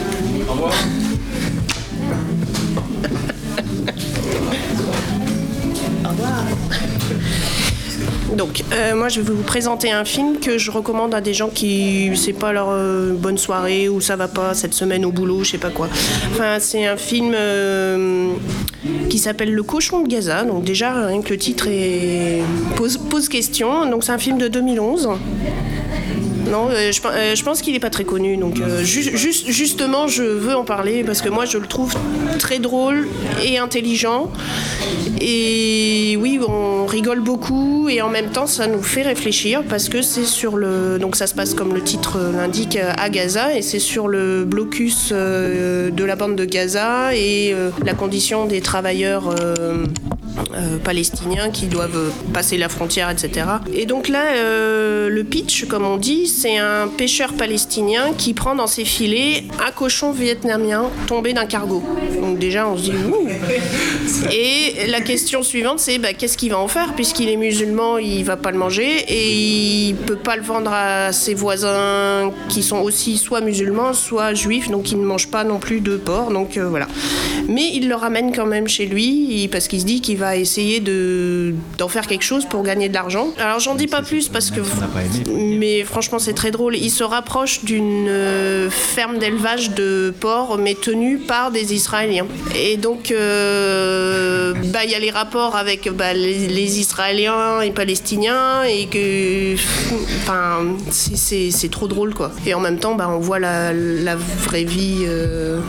Donc, 8.36 8.63
euh, 8.73 8.95
moi, 8.95 9.09
je 9.09 9.21
vais 9.21 9.34
vous 9.34 9.43
présenter 9.43 9.91
un 9.91 10.03
film 10.03 10.39
que 10.39 10.57
je 10.57 10.69
recommande 10.69 11.13
à 11.13 11.21
des 11.21 11.34
gens 11.34 11.49
qui, 11.49 12.11
c'est 12.15 12.34
pas 12.34 12.51
leur 12.51 12.67
euh, 12.69 13.13
bonne 13.13 13.38
soirée 13.38 13.88
ou 13.88 14.01
ça 14.01 14.15
va 14.15 14.28
pas 14.28 14.53
cette 14.53 14.73
semaine 14.73 15.05
au 15.05 15.11
boulot, 15.11 15.43
je 15.43 15.51
sais 15.51 15.57
pas 15.57 15.69
quoi. 15.69 15.88
Enfin, 16.32 16.57
c'est 16.59 16.86
un 16.86 16.97
film 16.97 17.34
euh, 17.34 18.34
qui 19.09 19.17
s'appelle 19.17 19.53
Le 19.53 19.63
cochon 19.63 20.01
de 20.01 20.07
Gaza. 20.07 20.43
Donc, 20.43 20.63
déjà, 20.63 21.07
rien 21.07 21.21
que 21.21 21.30
le 21.30 21.38
titre 21.38 21.67
est... 21.69 22.41
pose, 22.75 22.97
pose 22.97 23.30
question. 23.30 23.89
Donc, 23.89 24.03
c'est 24.03 24.11
un 24.11 24.17
film 24.17 24.38
de 24.38 24.47
2011. 24.47 25.09
Non, 26.51 26.69
euh, 26.69 26.91
euh, 27.05 27.35
je, 27.35 27.43
pense 27.43 27.61
qu'il 27.61 27.73
n'est 27.73 27.79
pas 27.79 27.89
très 27.89 28.03
connu. 28.03 28.37
Donc, 28.37 28.59
euh, 28.59 28.83
justement, 28.83 30.07
je 30.07 30.23
veux 30.23 30.55
en 30.55 30.63
parler 30.63 31.03
parce 31.03 31.21
que 31.21 31.29
moi, 31.29 31.45
je 31.45 31.57
le 31.57 31.67
trouve 31.67 31.95
très 32.39 32.59
drôle 32.59 33.07
et 33.43 33.57
intelligent. 33.57 34.31
Et 35.19 36.17
oui, 36.19 36.39
on 36.47 36.85
rigole 36.85 37.21
beaucoup 37.21 37.89
et 37.89 38.01
en 38.01 38.09
même 38.09 38.29
temps, 38.29 38.47
ça 38.47 38.67
nous 38.67 38.83
fait 38.83 39.01
réfléchir 39.01 39.63
parce 39.67 39.89
que 39.89 40.01
c'est 40.01 40.25
sur 40.25 40.55
le. 40.55 40.97
Donc, 40.99 41.15
ça 41.15 41.27
se 41.27 41.33
passe 41.33 41.53
comme 41.53 41.73
le 41.73 41.81
titre 41.81 42.19
l'indique 42.33 42.77
à 42.77 43.09
Gaza 43.09 43.55
et 43.55 43.61
c'est 43.61 43.79
sur 43.79 44.07
le 44.07 44.45
blocus 44.45 45.11
de 45.11 46.03
la 46.03 46.15
bande 46.15 46.35
de 46.35 46.45
Gaza 46.45 47.15
et 47.15 47.55
la 47.83 47.93
condition 47.93 48.45
des 48.45 48.61
travailleurs. 48.61 49.33
Palestiniens 50.83 51.49
qui 51.49 51.67
doivent 51.67 52.11
passer 52.33 52.57
la 52.57 52.69
frontière, 52.69 53.09
etc. 53.09 53.45
Et 53.73 53.85
donc 53.85 54.07
là, 54.07 54.23
le 55.09 55.23
pitch, 55.23 55.65
comme 55.65 55.85
on 55.85 55.97
dit, 55.97 56.27
c'est 56.27 56.57
un 56.57 56.88
pêcheur 56.88 57.33
palestinien 57.33 58.13
qui 58.17 58.33
prend 58.33 58.55
dans 58.55 58.67
ses 58.67 58.85
filets 58.85 59.43
un 59.65 59.71
cochon 59.71 60.11
vietnamien 60.11 60.85
tombé 61.07 61.33
d'un 61.33 61.45
cargo. 61.45 61.83
Donc 62.21 62.39
déjà, 62.39 62.67
on 62.67 62.77
se 62.77 62.83
dit 62.83 62.91
ouh. 62.91 63.27
Et 64.31 64.88
la 64.88 65.01
question 65.01 65.43
suivante, 65.43 65.79
c'est 65.79 65.97
bah, 65.97 66.13
qu'est-ce 66.13 66.38
qu'il 66.38 66.51
va 66.51 66.59
en 66.59 66.67
faire 66.67 66.93
puisqu'il 66.93 67.29
est 67.29 67.38
musulman, 67.38 67.97
il 67.97 68.23
va 68.23 68.38
pas 68.38 68.51
le 68.51 68.57
manger 68.57 69.05
et 69.07 69.88
il 69.89 69.95
peut 69.95 70.15
pas 70.15 70.35
le 70.35 70.43
vendre 70.43 70.71
à 70.73 71.11
ses 71.11 71.33
voisins 71.33 72.31
qui 72.49 72.63
sont 72.63 72.79
aussi 72.79 73.17
soit 73.17 73.41
musulmans, 73.41 73.93
soit 73.93 74.33
juifs, 74.33 74.69
donc 74.69 74.91
ils 74.91 74.99
ne 74.99 75.05
mangent 75.05 75.29
pas 75.29 75.43
non 75.43 75.59
plus 75.59 75.81
de 75.81 75.97
porc. 75.97 76.31
Donc 76.31 76.57
euh, 76.57 76.67
voilà. 76.67 76.88
Mais 77.47 77.69
il 77.73 77.88
le 77.88 77.95
ramène 77.95 78.35
quand 78.35 78.45
même 78.45 78.67
chez 78.67 78.85
lui 78.85 79.47
parce 79.51 79.67
qu'il 79.67 79.81
se 79.81 79.85
dit 79.85 80.01
qu'il 80.01 80.17
va 80.17 80.26
essayer 80.36 80.80
de 80.80 81.53
d'en 81.78 81.88
faire 81.88 82.07
quelque 82.07 82.23
chose 82.23 82.45
pour 82.45 82.63
gagner 82.63 82.89
de 82.89 82.93
l'argent. 82.93 83.30
Alors 83.39 83.59
j'en 83.59 83.75
dis 83.75 83.88
pas 83.88 84.01
plus 84.01 84.30
parce 84.30 84.51
que 84.51 84.61
mais 85.34 85.84
franchement 85.84 86.19
c'est 86.19 86.34
très 86.34 86.51
drôle. 86.51 86.75
Il 86.75 86.91
se 86.91 87.03
rapproche 87.03 87.63
d'une 87.63 88.07
euh, 88.07 88.69
ferme 88.69 89.17
d'élevage 89.17 89.71
de 89.71 90.13
porcs, 90.19 90.57
mais 90.57 90.75
tenue 90.75 91.17
par 91.17 91.51
des 91.51 91.73
Israéliens. 91.73 92.28
Et 92.55 92.78
donc, 92.78 93.11
euh, 93.11 94.53
bah, 94.73 94.80
il 94.84 94.91
y 94.91 94.95
a 94.95 94.99
les 94.99 95.11
rapports 95.11 95.55
avec 95.55 95.89
bah, 95.89 96.13
les, 96.13 96.80
Israéliens 96.80 97.61
et 97.61 97.71
Palestiniens, 97.71 98.63
et 98.63 98.88
que. 98.88 99.55
Enfin, 100.21 100.65
c'est 100.91 101.71
trop 101.71 101.88
drôle, 101.88 102.13
quoi. 102.13 102.32
Et 102.45 102.53
en 102.53 102.59
même 102.59 102.80
temps, 102.80 102.95
bah, 102.95 103.09
on 103.09 103.19
voit 103.19 103.39
la, 103.39 103.71
vraie 104.15 104.63
vie 104.63 105.03
euh, 105.07 105.59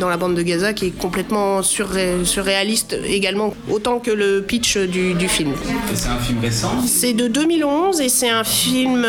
dans 0.00 0.08
la 0.08 0.16
bande 0.16 0.34
de 0.34 0.42
Gaza 0.42 0.72
qui 0.72 0.86
est 0.86 0.98
complètement 0.98 1.62
surréaliste 1.62 2.96
également, 3.06 3.54
autant 3.70 3.98
que 3.98 4.07
le 4.10 4.42
pitch 4.42 4.76
du, 4.76 5.28
film. 5.28 5.54
C'est 5.94 6.08
un 6.08 6.18
film 6.18 6.40
récent 6.40 6.82
C'est 6.86 7.12
de 7.12 7.28
2011 7.28 8.00
et 8.00 8.08
c'est 8.08 8.30
un 8.30 8.42
film 8.44 9.06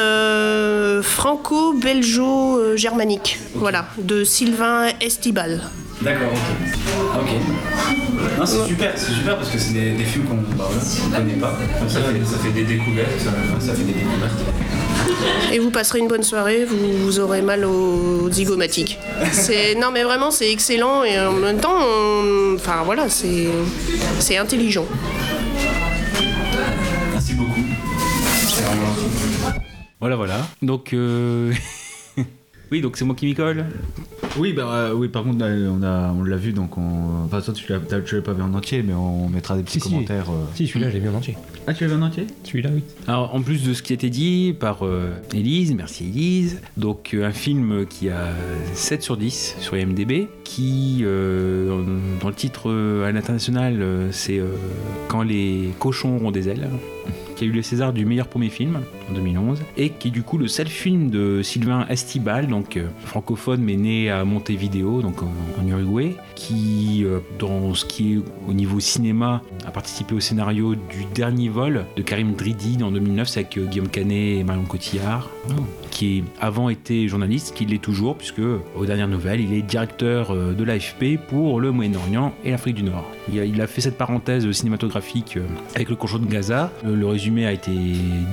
franco-belgeo-germanique, 1.02 3.40
voilà, 3.56 3.88
de 3.98 4.24
Sylvain 4.24 4.90
Estibal. 5.02 5.64
D'accord, 6.02 6.32
ok. 6.32 6.40
Ok. 7.16 7.30
Non, 8.38 8.46
c'est 8.46 8.68
super, 8.68 8.92
c'est 8.96 9.12
super 9.12 9.38
parce 9.38 9.50
que 9.50 9.58
c'est 9.58 9.74
des, 9.74 10.06
films 10.06 10.26
qu'on 10.26 10.36
bah, 10.56 10.70
connaît 11.14 11.34
pas. 11.34 11.58
Ça 11.88 12.00
fait, 12.00 12.26
ça 12.26 12.38
fait 12.38 12.52
des 12.52 12.64
découvertes. 12.64 13.20
Ça 13.60 13.74
fait 13.74 13.84
des 13.84 13.94
découvertes. 13.94 14.40
Et 15.52 15.60
vous 15.60 15.72
passerez 15.72 16.00
une 16.00 16.08
bonne 16.08 16.24
soirée, 16.24 16.66
vous, 16.66 17.20
aurez 17.20 17.42
mal 17.42 17.66
aux 17.66 18.30
zygomatiques. 18.32 19.00
Non 19.80 19.92
mais 19.92 20.04
vraiment 20.04 20.32
c'est 20.32 20.52
excellent 20.52 21.04
et 21.04 21.20
en 21.20 21.34
même 21.34 21.60
temps, 21.60 21.80
enfin 22.56 22.84
voilà, 22.86 23.10
c'est 23.10 23.48
c'est 24.20 24.38
intelligent. 24.38 24.86
Merci 27.12 27.34
beaucoup. 27.34 27.62
Voilà, 30.00 30.16
voilà. 30.16 30.48
Donc, 30.62 30.94
euh, 30.94 31.54
oui, 32.72 32.82
donc 32.82 32.98
c'est 32.98 33.06
moi 33.06 33.16
qui 33.16 33.26
m'y 33.26 33.34
colle. 33.34 33.66
Oui, 34.38 34.54
bah, 34.54 34.70
euh, 34.72 34.94
oui, 34.94 35.08
par 35.08 35.24
contre, 35.24 35.44
on 35.44 35.80
l'a 35.80 36.14
on 36.14 36.38
vu, 36.38 36.54
donc 36.54 36.78
on... 36.78 37.26
Enfin, 37.26 37.42
toi, 37.42 37.54
tu 37.54 37.72
l'as 37.72 38.22
pas 38.22 38.34
vu 38.34 38.42
en 38.42 38.54
entier, 38.54 38.84
mais 38.84 38.94
on 38.94 39.28
mettra 39.28 39.56
des 39.58 39.64
petits 39.64 39.80
commentaires. 39.80 40.30
Euh. 40.30 40.46
Si, 40.54 40.68
celui-là, 40.68 40.90
j'ai 40.92 41.00
vu 41.00 41.10
en 41.10 41.16
entier. 41.16 41.36
Ah, 41.66 41.74
tu 41.74 41.84
l'as 41.84 41.90
vu 41.90 41.96
en 41.96 42.06
entier? 42.06 42.28
Celui-là, 42.44 42.70
oui. 42.74 42.84
Alors, 43.08 43.34
en 43.34 43.42
plus 43.42 43.64
de 43.64 43.74
ce 43.74 43.82
qui 43.82 43.94
a 43.94 43.96
été 43.96 44.10
dit 44.10 44.56
par 44.58 44.82
Elise, 45.34 45.74
merci 45.74 46.06
Elise, 46.06 46.62
donc 46.78 47.16
un 47.20 47.32
film 47.32 47.86
qui 47.88 48.10
a 48.10 48.30
7 48.74 49.02
sur 49.02 49.18
10 49.18 49.56
sur 49.60 49.76
IMDB, 49.76 50.28
qui, 50.44 51.04
dans 51.04 52.28
le 52.28 52.36
titre 52.36 52.72
à 53.06 53.12
l'international, 53.12 54.10
c'est 54.12 54.42
Quand 55.08 55.24
les 55.24 55.70
cochons 55.80 56.18
auront 56.18 56.32
des 56.32 56.50
ailes 56.50 56.70
qui 57.40 57.46
a 57.46 57.48
eu 57.48 57.52
le 57.52 57.62
César 57.62 57.94
du 57.94 58.06
meilleur 58.06 58.28
premier 58.28 58.50
film 58.50 58.82
en 59.10 59.14
2011 59.14 59.62
et 59.78 59.92
qui 59.92 60.10
est 60.10 60.12
du 60.12 60.24
coup 60.24 60.38
le 60.38 60.50
seul 60.50 60.68
film 60.68 61.10
de 61.10 61.42
Sylvain 61.42 61.86
Estibal, 61.88 62.48
donc 62.48 62.76
euh, 62.76 62.88
francophone 63.06 63.62
mais 63.62 63.78
né 63.78 64.10
à 64.10 64.26
Montevideo, 64.26 65.02
donc 65.02 65.24
en, 65.24 65.66
Uruguay, 65.66 66.18
qui 66.36 67.06
euh, 67.06 67.20
dans 67.38 67.74
ce 67.74 67.86
qui 67.86 68.16
est 68.16 68.20
au 68.46 68.52
niveau 68.52 68.82
cinéma 68.82 69.42
a 69.66 69.72
participé 69.72 70.16
au 70.16 70.20
scénario 70.20 70.76
du 70.76 71.06
dernier 71.16 71.48
vol 71.48 71.86
de 71.96 72.02
Karim 72.02 72.34
Dridi 72.34 72.84
en 72.84 72.92
2009, 72.92 73.28
c'est 73.30 73.40
avec 73.40 73.58
euh, 73.58 73.66
Guillaume 73.68 73.88
Canet 73.88 74.40
et 74.40 74.44
Marion 74.44 74.64
Cotillard, 74.64 75.30
oh. 75.50 75.54
qui 75.92 76.26
avant 76.42 76.68
été 76.68 77.08
journaliste, 77.08 77.56
qui 77.56 77.66
l'est 77.66 77.82
toujours 77.82 78.18
puisque 78.18 78.42
aux 78.76 78.86
dernières 78.86 79.08
nouvelles 79.08 79.40
il 79.40 79.54
est 79.54 79.62
directeur 79.62 80.36
de 80.36 80.64
l'AFP 80.66 81.18
pour 81.30 81.62
le 81.62 81.72
Moyen-Orient 81.72 82.34
et 82.44 82.52
l'Afrique 82.52 82.76
du 82.76 82.84
Nord. 82.84 83.06
Il 83.32 83.62
a, 83.62 83.68
fait 83.68 83.80
cette 83.80 83.98
parenthèse 83.98 84.50
cinématographique 84.52 85.38
avec 85.76 85.90
le 85.90 85.96
cochon 85.96 86.18
de 86.18 86.26
Gaza. 86.26 86.72
Le 86.84 87.06
résumé 87.06 87.29
a 87.38 87.52
été 87.52 87.72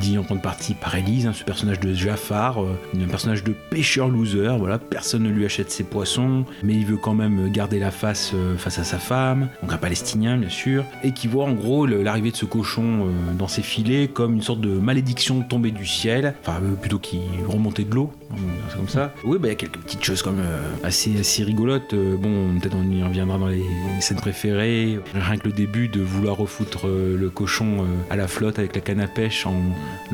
dit 0.01 0.19
en 0.19 0.23
grande 0.23 0.43
partie 0.43 0.75
par 0.75 0.95
Elise, 0.95 1.27
hein, 1.27 1.33
ce 1.35 1.45
personnage 1.45 1.81
de 1.81 1.93
Jafar, 1.93 2.63
euh, 2.63 2.79
un 2.99 3.07
personnage 3.07 3.45
de 3.45 3.53
pêcheur 3.71 4.09
loser, 4.09 4.57
voilà, 4.59 4.79
personne 4.79 5.25
ne 5.25 5.29
lui 5.29 5.45
achète 5.45 5.71
ses 5.71 5.85
poissons, 5.85 6.45
mais 6.63 6.75
il 6.75 6.87
veut 6.87 6.97
quand 6.97 7.15
même 7.15 7.51
garder 7.53 7.79
la 7.79 7.91
face 7.91 8.33
euh, 8.35 8.57
face 8.57 8.79
à 8.79 8.85
sa 8.85 8.99
femme, 8.99 9.49
donc 9.63 9.73
un 9.73 9.77
palestinien 9.77 10.39
bien 10.39 10.49
sûr, 10.49 10.85
et 11.05 11.13
qui 11.13 11.29
voit 11.29 11.45
en 11.45 11.53
gros 11.53 11.87
l'arrivée 11.87 12.31
de 12.31 12.37
ce 12.37 12.47
cochon 12.47 13.07
euh, 13.07 13.33
dans 13.39 13.49
ses 13.49 13.63
filets 13.63 14.09
comme 14.09 14.35
une 14.35 14.43
sorte 14.43 14.61
de 14.61 14.71
malédiction 14.71 15.43
tombée 15.43 15.71
du 15.71 15.87
ciel, 15.87 16.35
enfin 16.41 16.61
plutôt 16.81 16.99
qui 16.99 17.21
remontait 17.47 17.85
de 17.85 17.95
l'eau, 17.95 18.13
hein, 18.33 18.37
c'est 18.71 18.77
comme 18.77 18.89
ça. 18.89 19.13
Oui, 19.25 19.39
bah, 19.39 19.49
il 19.49 19.51
y 19.51 19.55
a 19.55 19.57
quelques 19.57 19.79
petites 19.79 20.05
choses 20.05 20.23
comme 20.23 20.41
assez, 20.83 21.21
assez 21.21 21.45
rigolotes, 21.45 21.95
bon 21.95 22.59
peut-être 22.59 22.77
on 22.77 22.91
y 22.91 23.03
reviendra 23.03 23.39
dans 23.39 23.49
les 23.49 23.65
scènes 24.01 24.17
préférées, 24.17 24.99
rien 25.15 25.37
que 25.37 25.47
le 25.47 25.53
début 25.53 25.89
de 25.89 26.01
vouloir 26.01 26.37
refoutre 26.37 26.87
le 26.87 27.29
cochon 27.29 27.85
à 28.11 28.17
la 28.17 28.27
flotte 28.27 28.59
avec 28.59 28.75
la 28.75 28.81
canne 28.87 29.01
à 29.01 29.09
pêche 29.09 29.47
en 29.47 29.57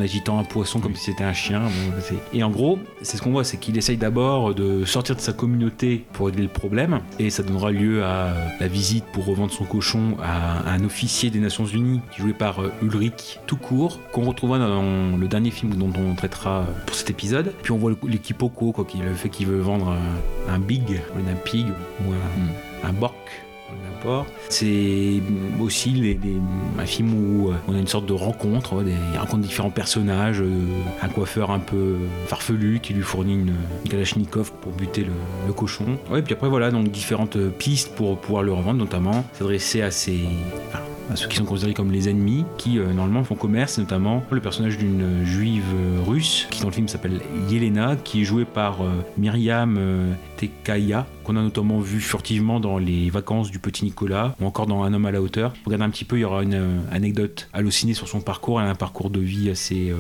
agitant 0.00 0.38
un 0.38 0.44
poisson 0.44 0.80
comme 0.80 0.94
si 0.94 1.04
c'était 1.04 1.24
un 1.24 1.34
chien. 1.34 1.60
Bon, 1.60 2.16
et 2.32 2.42
en 2.42 2.50
gros, 2.50 2.78
c'est 3.02 3.18
ce 3.18 3.22
qu'on 3.22 3.30
voit, 3.30 3.44
c'est 3.44 3.58
qu'il 3.58 3.76
essaye 3.76 3.98
d'abord 3.98 4.54
de 4.54 4.86
sortir 4.86 5.14
de 5.14 5.20
sa 5.20 5.34
communauté 5.34 6.06
pour 6.14 6.26
régler 6.26 6.44
le 6.44 6.48
problème, 6.48 7.00
et 7.18 7.28
ça 7.28 7.42
donnera 7.42 7.70
lieu 7.70 8.02
à 8.02 8.28
euh, 8.28 8.48
la 8.60 8.68
visite 8.68 9.04
pour 9.12 9.26
revendre 9.26 9.52
son 9.52 9.64
cochon 9.64 10.16
à 10.22 10.70
un 10.72 10.82
officier 10.84 11.28
des 11.28 11.38
Nations 11.38 11.66
Unies, 11.66 12.00
joué 12.16 12.32
par 12.32 12.62
euh, 12.62 12.72
Ulrich 12.80 13.40
tout 13.46 13.56
court, 13.56 14.00
qu'on 14.10 14.24
retrouvera 14.24 14.58
dans 14.58 15.16
le 15.18 15.28
dernier 15.28 15.50
film 15.50 15.74
dont 15.74 15.92
on 15.94 16.14
traitera 16.14 16.64
pour 16.86 16.96
cet 16.96 17.10
épisode. 17.10 17.52
Puis 17.62 17.72
on 17.72 17.78
voit 17.78 17.92
l'équipe 18.08 18.38
Poco, 18.38 18.72
quoi, 18.72 18.86
qui 18.86 18.98
le 18.98 19.12
fait 19.12 19.28
qu'il 19.28 19.48
veut 19.48 19.60
vendre 19.60 19.90
un, 20.48 20.54
un 20.54 20.58
big, 20.58 21.02
un 21.14 21.34
pig, 21.44 21.66
ou 22.06 22.12
un, 22.12 22.88
un 22.88 22.92
bork 22.94 23.14
C'est 24.48 25.22
aussi 25.60 26.18
un 26.78 26.86
film 26.86 27.14
où 27.14 27.50
euh, 27.50 27.54
on 27.68 27.74
a 27.74 27.78
une 27.78 27.86
sorte 27.86 28.06
de 28.06 28.12
rencontre, 28.12 28.82
il 28.86 29.18
rencontre 29.18 29.42
différents 29.42 29.70
personnages, 29.70 30.40
euh, 30.40 30.48
un 31.02 31.08
coiffeur 31.08 31.50
un 31.50 31.58
peu 31.58 31.96
farfelu 32.26 32.80
qui 32.80 32.94
lui 32.94 33.02
fournit 33.02 33.34
une, 33.34 33.54
une 33.84 34.26
pour 34.26 34.72
buter 34.72 35.04
le, 35.04 35.52
cochon. 35.52 35.98
Ouais, 36.10 36.22
puis 36.22 36.34
après 36.34 36.48
voilà, 36.48 36.70
donc 36.70 36.90
différentes 36.90 37.38
pistes 37.50 37.94
pour 37.94 38.18
pouvoir 38.18 38.42
le 38.42 38.52
revendre, 38.52 38.78
notamment 38.78 39.24
s'adresser 39.34 39.82
à 39.82 39.90
ses... 39.90 40.20
à 41.10 41.16
ceux 41.16 41.28
qui 41.28 41.36
sont 41.36 41.44
considérés 41.44 41.74
comme 41.74 41.90
les 41.90 42.08
ennemis, 42.08 42.44
qui 42.58 42.78
euh, 42.78 42.92
normalement 42.92 43.24
font 43.24 43.34
commerce, 43.34 43.78
notamment 43.78 44.22
le 44.30 44.40
personnage 44.40 44.78
d'une 44.78 45.02
euh, 45.02 45.24
juive 45.24 45.64
euh, 45.74 46.00
russe, 46.06 46.46
qui 46.50 46.60
dans 46.62 46.68
le 46.68 46.74
film 46.74 46.88
s'appelle 46.88 47.20
Yelena, 47.48 47.96
qui 47.96 48.22
est 48.22 48.24
jouée 48.24 48.44
par 48.44 48.78
Myriam 49.18 49.78
Tekaya, 50.36 51.06
qu'on 51.24 51.36
a 51.36 51.42
notamment 51.42 51.80
vu 51.80 52.00
furtivement 52.00 52.60
dans 52.60 52.78
Les 52.78 53.10
Vacances 53.10 53.50
du 53.50 53.58
Petit 53.58 53.84
Nicolas, 53.84 54.34
ou 54.40 54.46
encore 54.46 54.66
dans 54.66 54.82
Un 54.82 54.92
homme 54.94 55.06
à 55.06 55.10
la 55.10 55.20
hauteur. 55.20 55.52
Regardez 55.64 55.84
un 55.84 55.90
petit 55.90 56.04
peu, 56.04 56.18
il 56.18 56.20
y 56.20 56.24
aura 56.24 56.42
une 56.42 56.80
anecdote 56.90 57.48
hallucinée 57.52 57.94
sur 57.94 58.08
son 58.08 58.20
parcours. 58.20 58.60
Elle 58.60 58.66
a 58.66 58.70
un 58.70 58.74
parcours 58.74 59.10
de 59.10 59.20
vie 59.20 59.50
assez, 59.50 59.92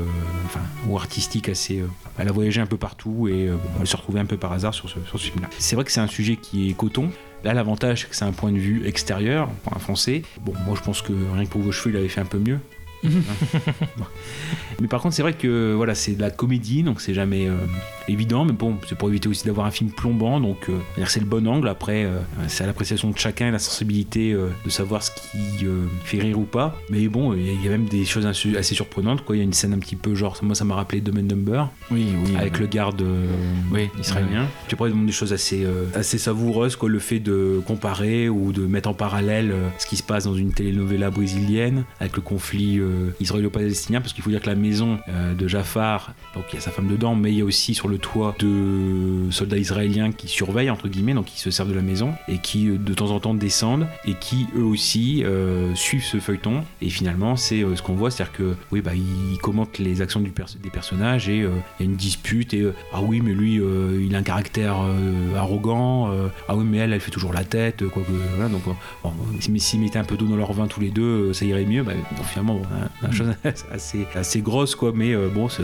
enfin, 0.46 0.60
ou 0.88 0.96
artistique 0.96 1.48
assez. 1.48 1.82
elle 2.18 2.28
a 2.28 2.32
voyagé 2.32 2.60
un 2.60 2.66
peu 2.66 2.76
partout 2.76 3.28
et 3.28 3.50
elle 3.80 3.86
se 3.86 3.96
retrouvait 3.96 4.20
un 4.20 4.26
peu 4.26 4.36
par 4.36 4.52
hasard 4.52 4.74
sur 4.74 4.88
ce, 4.88 4.98
sur 5.06 5.18
ce 5.18 5.26
film-là. 5.30 5.48
C'est 5.58 5.76
vrai 5.76 5.84
que 5.84 5.92
c'est 5.92 6.00
un 6.00 6.08
sujet 6.08 6.36
qui 6.36 6.70
est 6.70 6.74
coton. 6.74 7.10
Là, 7.44 7.54
l'avantage, 7.54 8.02
c'est 8.02 8.08
que 8.08 8.16
c'est 8.16 8.24
un 8.24 8.32
point 8.32 8.52
de 8.52 8.58
vue 8.58 8.86
extérieur, 8.86 9.48
pour 9.64 9.76
un 9.76 9.80
français. 9.80 10.22
Bon, 10.40 10.52
moi, 10.66 10.76
je 10.76 10.82
pense 10.82 11.02
que 11.02 11.12
rien 11.34 11.44
que 11.44 11.50
pour 11.50 11.60
vos 11.60 11.72
cheveux, 11.72 11.94
il 11.94 11.98
avait 11.98 12.08
fait 12.08 12.20
un 12.20 12.26
peu 12.26 12.38
mieux. 12.38 12.58
Mais 14.80 14.88
par 14.88 15.00
contre, 15.02 15.14
c'est 15.14 15.22
vrai 15.22 15.32
que 15.32 15.74
voilà, 15.74 15.94
c'est 15.94 16.12
de 16.12 16.20
la 16.20 16.30
comédie, 16.30 16.82
donc 16.82 17.00
c'est 17.00 17.14
jamais 17.14 17.48
euh, 17.48 17.56
évident. 18.08 18.44
Mais 18.44 18.52
bon, 18.52 18.76
c'est 18.88 18.96
pour 18.96 19.08
éviter 19.08 19.28
aussi 19.28 19.46
d'avoir 19.46 19.66
un 19.66 19.70
film 19.70 19.90
plombant, 19.90 20.40
donc 20.40 20.68
euh, 20.68 20.78
c'est 21.06 21.20
le 21.20 21.26
bon 21.26 21.46
angle. 21.46 21.68
Après, 21.68 22.04
euh, 22.04 22.18
c'est 22.48 22.64
à 22.64 22.66
l'appréciation 22.66 23.10
de 23.10 23.18
chacun 23.18 23.48
et 23.48 23.50
la 23.50 23.58
sensibilité 23.58 24.32
euh, 24.32 24.48
de 24.64 24.70
savoir 24.70 25.02
ce 25.02 25.10
qui 25.10 25.66
fait 26.04 26.18
rire 26.18 26.38
ou 26.38 26.44
pas. 26.44 26.76
Mais 26.90 27.06
bon, 27.08 27.34
il 27.34 27.62
y 27.62 27.66
a- 27.68 27.70
même 27.70 27.86
des 27.86 28.04
choses 28.04 28.26
assez 28.26 28.74
surprenantes. 28.74 29.24
Quoi. 29.24 29.36
Il 29.36 29.38
y 29.38 29.42
a 29.42 29.44
une 29.44 29.52
scène 29.52 29.72
un 29.72 29.78
petit 29.78 29.96
peu 29.96 30.14
genre, 30.14 30.36
moi, 30.42 30.54
ça 30.54 30.64
m'a 30.64 30.74
rappelé 30.74 31.00
Dumb 31.00 31.18
Oui, 31.90 32.06
oui. 32.24 32.36
avec 32.36 32.54
oui. 32.54 32.60
le 32.60 32.66
garde 32.66 33.02
Oui, 33.72 33.88
israélien. 33.98 34.46
Puis 34.66 34.74
après, 34.74 34.90
des 34.90 35.12
choses 35.12 35.32
assez, 35.32 35.66
assez 35.94 36.18
savoureuses, 36.18 36.76
quoi, 36.76 36.88
le 36.88 36.98
fait 36.98 37.20
de 37.20 37.60
comparer 37.66 38.28
ou 38.28 38.52
de 38.52 38.66
mettre 38.66 38.88
en 38.88 38.94
parallèle 38.94 39.54
ce 39.78 39.86
qui 39.86 39.96
se 39.96 40.02
passe 40.02 40.24
dans 40.24 40.34
une 40.34 40.52
telenovela 40.52 41.10
brésilienne 41.10 41.84
avec 42.00 42.16
le 42.16 42.22
conflit 42.22 42.80
israélo-palestinien, 43.20 44.00
parce 44.00 44.12
qu'il 44.12 44.22
faut 44.22 44.30
dire 44.30 44.40
que 44.40 44.48
la 44.50 44.54
maison 44.54 44.98
de 45.38 45.48
Jafar, 45.48 46.14
donc 46.34 46.44
il 46.52 46.56
y 46.56 46.58
a 46.58 46.60
sa 46.60 46.70
femme 46.70 46.88
dedans, 46.88 47.14
mais 47.14 47.32
il 47.32 47.38
y 47.38 47.40
a 47.40 47.44
aussi 47.44 47.74
sur 47.74 47.88
le 47.88 47.91
toit 47.96 48.34
deux 48.38 49.30
soldats 49.30 49.56
israéliens 49.58 50.12
qui 50.12 50.28
surveillent, 50.28 50.70
entre 50.70 50.88
guillemets, 50.88 51.14
donc 51.14 51.26
qui 51.26 51.38
se 51.40 51.50
servent 51.50 51.68
de 51.70 51.74
la 51.74 51.82
maison 51.82 52.12
et 52.28 52.38
qui 52.38 52.68
euh, 52.68 52.78
de 52.78 52.94
temps 52.94 53.10
en 53.10 53.20
temps 53.20 53.34
descendent 53.34 53.86
et 54.04 54.14
qui 54.14 54.46
eux 54.56 54.64
aussi 54.64 55.22
euh, 55.24 55.74
suivent 55.74 56.04
ce 56.04 56.18
feuilleton. 56.18 56.64
Et 56.80 56.90
finalement, 56.90 57.36
c'est 57.36 57.62
euh, 57.62 57.76
ce 57.76 57.82
qu'on 57.82 57.94
voit, 57.94 58.10
c'est-à-dire 58.10 58.32
que 58.34 58.54
oui, 58.70 58.80
bah, 58.80 58.92
ils 58.94 59.38
commentent 59.38 59.78
les 59.78 60.00
actions 60.02 60.20
du 60.20 60.30
pers- 60.30 60.46
des 60.62 60.70
personnages 60.70 61.28
et 61.28 61.38
il 61.38 61.42
y 61.44 61.82
a 61.82 61.84
une 61.84 61.96
dispute 61.96 62.54
et 62.54 62.66
ah 62.92 63.00
oui, 63.02 63.20
mais 63.22 63.32
lui, 63.32 63.60
il 64.00 64.14
a 64.14 64.18
un 64.18 64.22
caractère 64.22 64.76
arrogant. 65.36 66.10
ah 66.48 66.56
oui, 66.56 66.64
mais 66.66 66.78
elle, 66.78 66.92
elle 66.92 67.00
fait 67.00 67.10
toujours 67.10 67.32
la 67.32 67.44
tête, 67.44 67.86
quoi 67.88 68.02
que. 68.02 68.48
Donc, 68.50 68.62
bon, 69.02 69.12
mais 69.48 69.58
s'ils 69.58 69.80
mettaient 69.80 69.98
un 69.98 70.04
peu 70.04 70.16
d'eau 70.16 70.26
dans 70.26 70.36
leur 70.36 70.52
vin 70.52 70.66
tous 70.66 70.80
les 70.80 70.90
deux, 70.90 71.32
ça 71.32 71.44
irait 71.44 71.64
mieux. 71.64 71.82
Bah, 71.82 71.92
finalement, 72.24 72.54
bon, 72.56 72.62
hein, 73.02 73.10
chose 73.12 73.28
assez, 73.72 74.06
assez 74.14 74.40
grosse, 74.40 74.74
quoi. 74.74 74.92
Mais 74.94 75.14
bon, 75.28 75.48
c'est- 75.48 75.62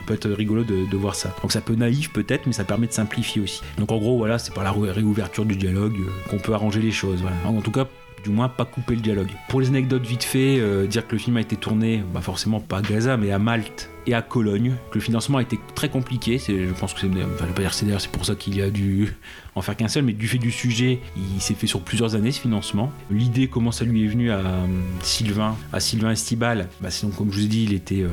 ça 0.00 0.06
peut 0.06 0.14
être 0.14 0.30
rigolo 0.30 0.64
de, 0.64 0.96
voir 0.96 1.14
ça. 1.14 1.34
Donc 1.42 1.52
ça 1.52 1.60
peut 1.60 1.74
naïf 1.74 2.12
peut-être, 2.12 2.46
mais 2.46 2.52
ça 2.52 2.64
permet 2.64 2.86
de 2.86 2.92
simplifier 2.92 3.40
aussi. 3.42 3.62
Donc 3.78 3.92
en 3.92 3.98
gros, 3.98 4.16
voilà, 4.18 4.38
c'est 4.38 4.52
par 4.52 4.64
la 4.64 4.72
ré- 4.72 4.90
réouverture 4.90 5.44
du 5.44 5.56
dialogue 5.56 5.96
euh, 5.98 6.28
qu'on 6.30 6.38
peut 6.38 6.52
arranger 6.52 6.80
les 6.80 6.90
choses. 6.90 7.22
En 7.44 7.60
tout 7.60 7.70
cas, 7.70 7.86
du 8.24 8.30
moins 8.30 8.48
pas 8.48 8.64
couper 8.64 8.94
le 8.96 9.00
dialogue. 9.00 9.30
Pour 9.48 9.60
les 9.60 9.68
anecdotes 9.68 10.04
vite 10.04 10.24
fait, 10.24 10.58
euh, 10.58 10.86
dire 10.86 11.06
que 11.06 11.12
le 11.12 11.18
film 11.18 11.36
a 11.36 11.40
été 11.40 11.56
tourné, 11.56 12.02
bah 12.12 12.20
forcément 12.20 12.60
pas 12.60 12.78
à 12.78 12.82
Gaza, 12.82 13.16
mais 13.16 13.30
à 13.30 13.38
Malte 13.38 13.90
et 14.06 14.14
à 14.14 14.22
Cologne, 14.22 14.74
que 14.90 14.98
le 14.98 15.00
financement 15.00 15.38
a 15.38 15.42
été 15.42 15.58
très 15.74 15.88
compliqué. 15.88 16.38
Je 16.38 16.72
pense 16.78 16.94
que 16.94 17.00
c'est, 17.00 17.08
enfin, 17.08 17.98
c'est 17.98 18.10
pour 18.10 18.24
ça 18.24 18.34
qu'il 18.34 18.60
a 18.62 18.70
dû 18.70 19.14
en 19.54 19.62
faire 19.62 19.76
qu'un 19.76 19.88
seul, 19.88 20.04
mais 20.04 20.12
du 20.12 20.28
fait 20.28 20.38
du 20.38 20.50
sujet, 20.50 21.00
il 21.16 21.40
s'est 21.40 21.54
fait 21.54 21.66
sur 21.66 21.80
plusieurs 21.80 22.14
années 22.14 22.32
ce 22.32 22.40
financement. 22.40 22.92
L'idée, 23.10 23.48
comment 23.48 23.72
ça 23.72 23.84
lui 23.84 24.04
est 24.04 24.08
venu 24.08 24.30
à 24.30 24.38
euh, 24.38 24.66
Sylvain, 25.02 25.56
à 25.72 25.80
Sylvain 25.80 26.12
Estibal, 26.12 26.68
bah, 26.80 26.90
c'est 26.90 27.06
donc 27.06 27.16
comme 27.16 27.30
je 27.32 27.38
vous 27.38 27.44
ai 27.44 27.48
dit, 27.48 27.64
il 27.64 27.74
était 27.74 28.02
euh, 28.02 28.08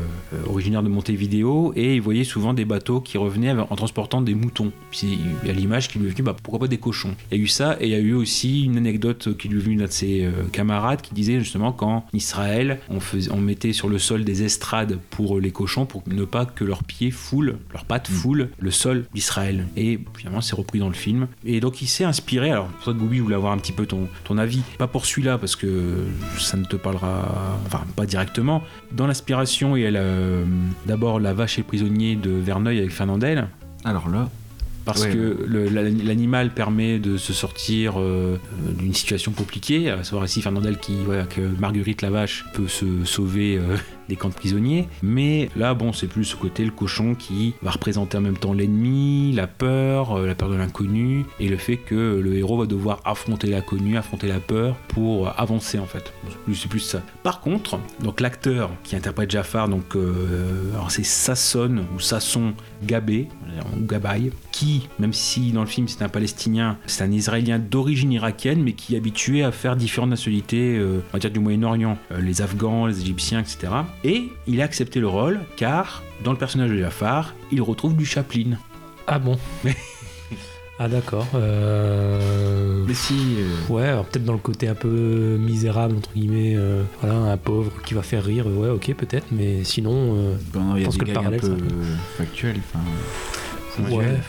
originaire 0.47 0.83
de 0.83 0.89
Montevideo 0.89 1.73
et 1.75 1.95
il 1.95 2.01
voyait 2.01 2.23
souvent 2.23 2.53
des 2.53 2.65
bateaux 2.65 3.01
qui 3.01 3.17
revenaient 3.17 3.51
en 3.51 3.75
transportant 3.75 4.21
des 4.21 4.35
moutons. 4.35 4.71
Puis 4.91 5.19
il 5.43 5.47
y 5.47 5.51
a 5.51 5.53
l'image 5.53 5.87
qui 5.89 5.99
lui 5.99 6.07
est 6.07 6.11
venue, 6.11 6.23
bah, 6.23 6.35
pourquoi 6.41 6.59
pas 6.59 6.67
des 6.67 6.77
cochons. 6.77 7.15
Il 7.31 7.37
y 7.37 7.41
a 7.41 7.43
eu 7.43 7.47
ça 7.47 7.77
et 7.79 7.85
il 7.85 7.91
y 7.91 7.95
a 7.95 7.99
eu 7.99 8.13
aussi 8.13 8.65
une 8.65 8.77
anecdote 8.77 9.37
qui 9.37 9.47
lui 9.47 9.59
est 9.59 9.63
venue 9.63 9.75
d'un 9.75 9.85
de 9.85 9.91
ses 9.91 10.25
euh, 10.25 10.31
camarades 10.51 11.01
qui 11.01 11.13
disait 11.13 11.39
justement 11.39 11.71
qu'en 11.71 12.05
Israël, 12.13 12.79
on 12.89 13.37
mettait 13.37 13.73
sur 13.73 13.89
le 13.89 13.99
sol 13.99 14.23
des 14.23 14.43
estrades 14.43 14.99
pour 15.09 15.39
les 15.39 15.51
cochons 15.51 15.76
pour 15.85 16.03
ne 16.07 16.25
pas 16.25 16.45
que 16.45 16.63
leurs 16.63 16.83
pieds 16.83 17.11
foulent, 17.11 17.57
leurs 17.71 17.85
pattes 17.85 18.07
foulent 18.07 18.49
le 18.59 18.71
sol 18.71 19.05
d'Israël. 19.13 19.67
Et 19.75 19.99
finalement, 20.15 20.41
c'est 20.41 20.55
repris 20.55 20.79
dans 20.79 20.87
le 20.87 20.93
film. 20.93 21.27
Et 21.45 21.59
donc, 21.59 21.81
il 21.81 21.87
s'est 21.87 22.03
inspiré. 22.03 22.51
Alors, 22.51 22.67
pour 22.67 22.85
ça, 22.85 22.93
Boubi, 22.93 23.17
je 23.17 23.23
voulais 23.23 23.35
avoir 23.35 23.53
un 23.53 23.57
petit 23.57 23.71
peu 23.71 23.85
ton, 23.85 24.07
ton 24.23 24.37
avis. 24.37 24.61
Pas 24.77 24.87
pour 24.87 25.05
celui-là, 25.05 25.37
parce 25.37 25.55
que 25.55 26.05
ça 26.37 26.57
ne 26.57 26.65
te 26.65 26.75
parlera. 26.75 27.59
Enfin, 27.65 27.83
pas 27.95 28.05
directement. 28.05 28.63
Dans 28.91 29.07
l'inspiration, 29.07 29.75
il 29.75 29.83
y 29.83 29.87
a 29.87 30.01
d'abord 30.85 31.19
La 31.19 31.33
vache 31.33 31.57
et 31.57 31.61
le 31.61 31.67
prisonnier 31.67 32.15
de 32.15 32.31
Verneuil 32.31 32.79
avec 32.79 32.91
Fernandel. 32.91 33.47
Alors 33.83 34.09
là, 34.09 34.29
Parce 34.85 35.03
Ouais, 35.03 35.11
que 35.11 35.45
l'animal 36.05 36.53
permet 36.53 36.97
de 36.99 37.17
se 37.17 37.33
sortir 37.33 37.95
euh, 37.99 38.37
d'une 38.77 38.93
situation 38.93 39.31
compliquée, 39.31 39.89
à 39.89 40.03
savoir 40.03 40.25
ici 40.25 40.41
Fernandel 40.41 40.77
qui, 40.77 40.95
voilà, 41.05 41.23
que 41.23 41.41
Marguerite 41.59 42.01
la 42.01 42.09
vache 42.09 42.45
peut 42.53 42.67
se 42.67 43.03
sauver 43.05 43.57
euh, 43.57 43.75
des 44.09 44.15
camps 44.15 44.29
de 44.29 44.33
prisonniers. 44.33 44.87
Mais 45.03 45.49
là, 45.55 45.73
bon, 45.73 45.93
c'est 45.93 46.07
plus 46.07 46.25
ce 46.25 46.35
côté 46.35 46.63
le 46.65 46.71
cochon 46.71 47.15
qui 47.15 47.53
va 47.61 47.71
représenter 47.71 48.17
en 48.17 48.21
même 48.21 48.37
temps 48.37 48.53
l'ennemi, 48.53 49.31
la 49.33 49.47
peur, 49.47 50.17
euh, 50.17 50.27
la 50.27 50.35
peur 50.35 50.49
de 50.49 50.55
l'inconnu, 50.55 51.25
et 51.39 51.47
le 51.47 51.57
fait 51.57 51.77
que 51.77 52.19
le 52.23 52.35
héros 52.35 52.57
va 52.57 52.65
devoir 52.65 53.01
affronter 53.05 53.47
l'inconnu, 53.47 53.97
affronter 53.97 54.27
la 54.27 54.39
peur 54.39 54.75
pour 54.87 55.27
euh, 55.27 55.31
avancer 55.37 55.79
en 55.79 55.85
fait. 55.85 56.11
C'est 56.53 56.67
plus- 56.69 56.77
ça. 56.79 57.01
Par 57.23 57.41
contre, 57.41 57.79
donc 58.03 58.21
l'acteur 58.21 58.69
qui 58.83 58.95
interprète 58.95 59.31
Jafar, 59.31 59.67
donc 59.67 59.95
euh, 59.95 60.71
c'est 60.89 61.03
Sasson 61.05 61.79
ou 61.95 61.99
Sasson 61.99 62.53
Gabé, 62.83 63.27
ou 63.75 63.85
Gabaye, 63.85 64.31
qui, 64.51 64.87
même 64.99 65.13
si 65.13 65.51
dans 65.51 65.61
le 65.61 65.67
film 65.67 65.87
c'est 65.87 66.03
un 66.03 66.09
Palestinien, 66.09 66.77
c'est 66.85 67.03
un 67.03 67.11
Israélien 67.11 67.59
d'origine 67.59 68.11
irakienne, 68.11 68.61
mais 68.63 68.73
qui 68.73 68.93
est 68.93 68.97
habitué 68.97 69.43
à 69.43 69.51
faire 69.51 69.75
différentes 69.75 70.11
nationalités, 70.11 70.79
on 70.81 71.01
va 71.13 71.19
dire 71.19 71.31
du 71.31 71.39
Moyen-Orient, 71.39 71.97
les 72.19 72.41
Afghans, 72.41 72.85
les 72.85 73.01
Égyptiens, 73.01 73.39
etc. 73.39 73.67
Et 74.03 74.29
il 74.47 74.61
a 74.61 74.63
accepté 74.65 74.99
le 74.99 75.07
rôle 75.07 75.39
car 75.55 76.03
dans 76.23 76.31
le 76.31 76.37
personnage 76.37 76.69
de 76.69 76.77
Jafar, 76.77 77.33
il 77.51 77.61
retrouve 77.61 77.95
du 77.95 78.05
Chaplin. 78.05 78.57
Ah 79.07 79.19
bon 79.19 79.37
Ah 80.79 80.87
d'accord. 80.87 81.25
Euh... 81.33 82.83
Mais 82.87 82.93
si. 82.93 83.15
euh, 83.39 83.73
Ouais, 83.73 83.87
alors 83.87 84.05
peut-être 84.05 84.25
dans 84.25 84.33
le 84.33 84.37
côté 84.39 84.67
un 84.67 84.75
peu 84.75 85.37
misérable, 85.39 85.95
entre 85.97 86.11
guillemets, 86.13 86.53
euh, 86.55 86.83
voilà, 87.01 87.15
un 87.15 87.37
pauvre 87.37 87.71
qui 87.83 87.95
va 87.95 88.03
faire 88.03 88.23
rire, 88.23 88.45
ouais, 88.45 88.69
ok, 88.69 88.93
peut-être, 88.93 89.25
mais 89.31 89.63
sinon, 89.63 90.15
euh, 90.15 90.35
y 90.77 90.81
je 90.81 90.83
a 90.83 90.85
pense 90.85 90.97
des 90.97 90.99
que 90.99 91.05
le 91.07 91.13
parallèle, 91.13 91.39
un 91.43 91.47
peu- 91.47 91.57
enfin, 93.79 93.85
ouais. 93.95 94.19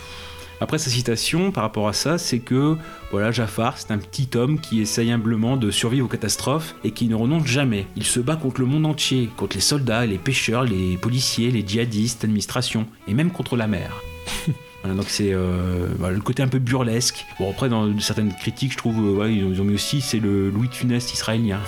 Après 0.61 0.79
sa 0.79 0.91
citation 0.91 1.53
par 1.53 1.63
rapport 1.63 1.89
à 1.89 1.93
ça, 1.93 2.19
c'est 2.19 2.41
que 2.41 2.77
voilà, 3.11 3.31
Jafar, 3.31 3.79
c'est 3.79 3.93
un 3.93 3.99
petit 3.99 4.29
homme 4.35 4.61
qui 4.61 4.81
essaye 4.81 5.13
humblement 5.13 5.57
de 5.57 5.71
survivre 5.71 6.07
aux 6.07 6.09
catastrophes 6.09 6.75
et 6.83 6.91
qui 6.91 7.07
ne 7.07 7.15
renonce 7.15 7.47
jamais. 7.47 7.87
Il 7.97 8.05
se 8.05 8.19
bat 8.21 8.37
contre 8.37 8.61
le 8.61 8.67
monde 8.67 8.87
entier, 8.87 9.31
contre 9.37 9.57
les 9.57 9.63
soldats, 9.63 10.05
les 10.05 10.19
pêcheurs, 10.19 10.65
les 10.65 10.97
policiers, 10.97 11.51
les 11.51 11.67
djihadistes, 11.67 12.23
l'administration 12.23 12.87
et 13.07 13.15
même 13.15 13.31
contre 13.31 13.57
la 13.57 13.67
mer. 13.67 14.03
Voilà, 14.85 14.95
donc 14.95 15.09
c'est 15.09 15.35
euh, 15.35 15.89
voilà, 15.99 16.15
le 16.15 16.23
côté 16.23 16.41
un 16.41 16.47
peu 16.47 16.61
burlesque. 16.61 17.27
Bon 17.41 17.51
après 17.51 17.69
dans 17.69 17.99
certaines 17.99 18.33
critiques, 18.33 18.71
je 18.71 18.77
trouve, 18.77 19.01
euh, 19.01 19.19
ouais, 19.19 19.35
ils, 19.35 19.45
ont, 19.45 19.51
ils 19.51 19.61
ont 19.61 19.65
mis 19.65 19.75
aussi 19.75 20.01
c'est 20.01 20.21
le 20.21 20.51
Louis 20.51 20.69
de 20.69 20.75
Funès 20.75 21.13
israélien. 21.13 21.59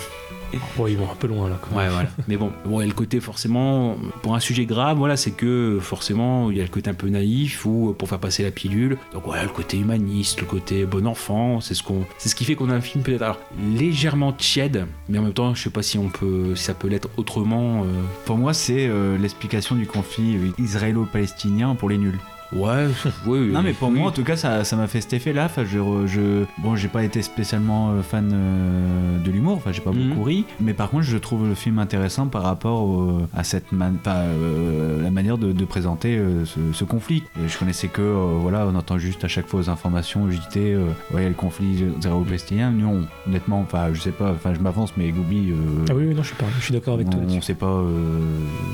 Bon, 0.77 0.87
ils 0.87 0.97
vont 0.97 1.09
un 1.11 1.15
peu 1.15 1.27
loin 1.27 1.49
là. 1.49 1.57
Quand 1.61 1.75
même. 1.75 1.85
Ouais, 1.87 1.93
voilà. 1.93 2.09
Mais 2.27 2.37
bon, 2.37 2.51
bon, 2.65 2.79
il 2.79 2.83
y 2.83 2.85
a 2.85 2.87
le 2.87 2.93
côté 2.93 3.19
forcément, 3.19 3.95
pour 4.21 4.35
un 4.35 4.39
sujet 4.39 4.65
grave, 4.65 4.97
voilà, 4.97 5.17
c'est 5.17 5.31
que 5.31 5.79
forcément, 5.81 6.51
il 6.51 6.57
y 6.57 6.59
a 6.59 6.63
le 6.63 6.69
côté 6.69 6.89
un 6.89 6.93
peu 6.93 7.07
naïf 7.09 7.65
ou 7.65 7.95
pour 7.97 8.09
faire 8.09 8.19
passer 8.19 8.43
la 8.43 8.51
pilule. 8.51 8.97
Donc 9.13 9.23
voilà, 9.25 9.43
le 9.43 9.49
côté 9.49 9.77
humaniste, 9.77 10.39
le 10.41 10.45
côté 10.47 10.85
bon 10.85 11.07
enfant, 11.07 11.61
c'est 11.61 11.73
ce 11.73 11.83
qu'on, 11.83 12.05
c'est 12.17 12.29
ce 12.29 12.35
qui 12.35 12.45
fait 12.45 12.55
qu'on 12.55 12.69
a 12.69 12.73
un 12.73 12.81
film 12.81 13.03
peut-être 13.03 13.21
alors 13.21 13.39
légèrement 13.77 14.33
tiède, 14.33 14.85
mais 15.09 15.17
en 15.19 15.23
même 15.23 15.33
temps, 15.33 15.53
je 15.53 15.63
sais 15.63 15.69
pas 15.69 15.83
si 15.83 15.97
on 15.97 16.09
peut, 16.09 16.55
si 16.55 16.63
ça 16.63 16.73
peut 16.73 16.87
l'être 16.87 17.09
autrement. 17.17 17.83
euh. 17.83 17.85
Pour 18.25 18.37
moi, 18.37 18.53
c'est 18.53 18.87
euh, 18.87 19.17
l'explication 19.17 19.75
du 19.75 19.85
conflit 19.87 20.37
israélo-palestinien 20.57 21.75
pour 21.75 21.89
les 21.89 21.97
nuls. 21.97 22.19
Ouais, 22.53 22.87
oui. 23.25 23.49
Non, 23.51 23.61
mais 23.61 23.73
pour 23.73 23.89
oui. 23.89 23.99
moi, 23.99 24.09
en 24.09 24.11
tout 24.11 24.23
cas, 24.23 24.35
ça 24.35 24.63
ça 24.63 24.75
m'a 24.75 24.87
fait 24.87 25.01
cet 25.01 25.13
effet-là. 25.13 25.45
Enfin, 25.45 25.63
je, 25.65 25.79
je, 26.07 26.43
bon, 26.61 26.75
j'ai 26.75 26.87
pas 26.87 27.03
été 27.03 27.21
spécialement 27.21 27.91
euh, 27.91 28.01
fan 28.01 28.29
euh, 28.33 29.17
de 29.23 29.31
l'humour. 29.31 29.55
Enfin, 29.57 29.71
j'ai 29.71 29.81
pas 29.81 29.91
Mhm. 29.91 30.09
beaucoup 30.09 30.23
ri. 30.23 30.45
Mais 30.59 30.73
par 30.73 30.89
contre, 30.89 31.03
je 31.03 31.17
trouve 31.17 31.47
le 31.47 31.55
film 31.55 31.79
intéressant 31.79 32.27
par 32.27 32.43
rapport 32.43 32.81
au- 32.83 33.21
à 33.35 33.43
cette 33.43 33.71
man- 33.71 33.97
enfin, 34.01 34.15
euh, 34.17 35.01
la 35.01 35.11
manière 35.11 35.37
de, 35.37 35.51
de 35.51 35.65
présenter 35.65 36.17
euh, 36.17 36.45
ce, 36.45 36.59
ce 36.73 36.83
conflit. 36.83 37.23
Et 37.43 37.47
je 37.47 37.57
connaissais 37.57 37.87
que, 37.87 38.01
euh, 38.01 38.37
voilà, 38.41 38.67
on 38.67 38.75
entend 38.75 38.97
juste 38.97 39.23
à 39.23 39.27
chaque 39.27 39.47
fois 39.47 39.61
aux 39.61 39.69
informations 39.69 40.29
JT, 40.29 40.73
euh, 40.73 40.87
ouais, 41.13 41.27
le 41.27 41.33
conflit 41.35 41.85
israélo-palestinien. 41.99 42.71
Non, 42.71 43.01
honnêtement, 43.27 43.61
enfin, 43.61 43.93
je 43.93 44.01
sais 44.01 44.11
pas. 44.11 44.31
Enfin, 44.31 44.53
je 44.53 44.59
m'avance, 44.59 44.93
mais 44.97 45.09
Goubi. 45.11 45.51
euh, 45.51 45.85
Ah 45.89 45.93
oui, 45.95 46.05
oui, 46.07 46.15
non, 46.15 46.21
je 46.23 46.27
suis, 46.27 46.35
pas- 46.35 46.45
je 46.59 46.63
suis 46.65 46.73
d'accord 46.73 46.95
avec 46.95 47.09
toi 47.09 47.19
on, 47.25 47.41
sait 47.41 47.53
pas 47.55 47.65
euh, 47.67 48.19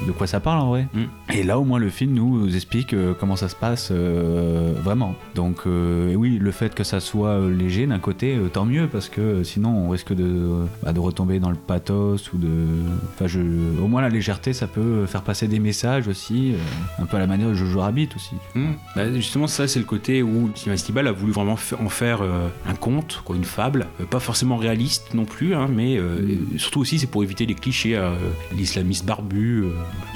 de 0.08 0.12
quoi 0.12 0.26
ça 0.28 0.40
parle 0.40 0.60
en 0.62 0.70
vrai. 0.70 0.88
Mm. 0.94 1.34
Et 1.36 1.44
là, 1.44 1.60
au 1.60 1.64
moins, 1.64 1.80
le 1.80 1.90
film 1.90 2.14
nous 2.14 2.56
explique 2.56 2.94
euh, 2.94 3.14
comment 3.18 3.36
ça 3.36 3.48
se 3.50 3.56
passe 3.56 3.67
euh, 3.92 4.74
vraiment. 4.82 5.16
Donc, 5.36 5.62
euh, 5.66 6.12
et 6.12 6.16
oui, 6.16 6.38
le 6.40 6.52
fait 6.52 6.74
que 6.74 6.84
ça 6.84 7.00
soit 7.00 7.30
euh, 7.30 7.54
léger 7.54 7.88
d'un 7.88 8.00
côté, 8.00 8.38
tant 8.54 8.66
mieux, 8.66 8.88
parce 8.88 9.10
que 9.10 9.44
sinon, 9.44 9.70
on 9.70 9.90
risque 9.90 10.14
de, 10.14 10.66
bah, 10.84 10.94
de 10.94 11.00
retomber 11.00 11.40
dans 11.40 11.50
le 11.50 11.56
pathos 11.56 12.32
ou 12.34 12.38
de. 12.38 12.50
Enfin, 13.14 13.28
je, 13.28 13.40
au 13.40 13.88
moins, 13.88 14.02
la 14.02 14.10
légèreté, 14.10 14.54
ça 14.54 14.68
peut 14.68 15.06
faire 15.06 15.22
passer 15.22 15.48
des 15.48 15.60
messages 15.60 16.08
aussi, 16.08 16.54
un 17.00 17.06
peu 17.06 17.18
à 17.18 17.20
la 17.20 17.28
manière 17.28 17.50
de 17.50 17.54
Jojo 17.54 17.80
Rabbit 17.80 18.10
aussi. 18.16 18.36
Hmm. 18.56 18.74
Bah, 18.96 19.12
justement, 19.14 19.48
ça, 19.48 19.68
c'est 19.68 19.80
le 19.80 19.86
côté 19.86 20.24
où 20.24 20.50
Stibal 20.76 21.08
a 21.08 21.12
voulu 21.12 21.32
vraiment 21.32 21.58
en 21.80 21.90
faire 21.90 22.22
un 22.22 22.76
conte, 22.76 23.22
quoi, 23.24 23.36
une 23.36 23.44
fable, 23.44 23.88
pas 24.10 24.20
forcément 24.20 24.58
réaliste 24.58 25.14
non 25.14 25.26
plus, 25.26 25.56
hein, 25.56 25.68
mais 25.70 25.94
et 25.94 26.58
surtout 26.58 26.82
aussi, 26.82 27.00
c'est 27.00 27.08
pour 27.08 27.24
éviter 27.24 27.46
les 27.46 27.56
clichés, 27.56 28.00
l'islamiste 28.56 29.06
barbu, 29.06 29.66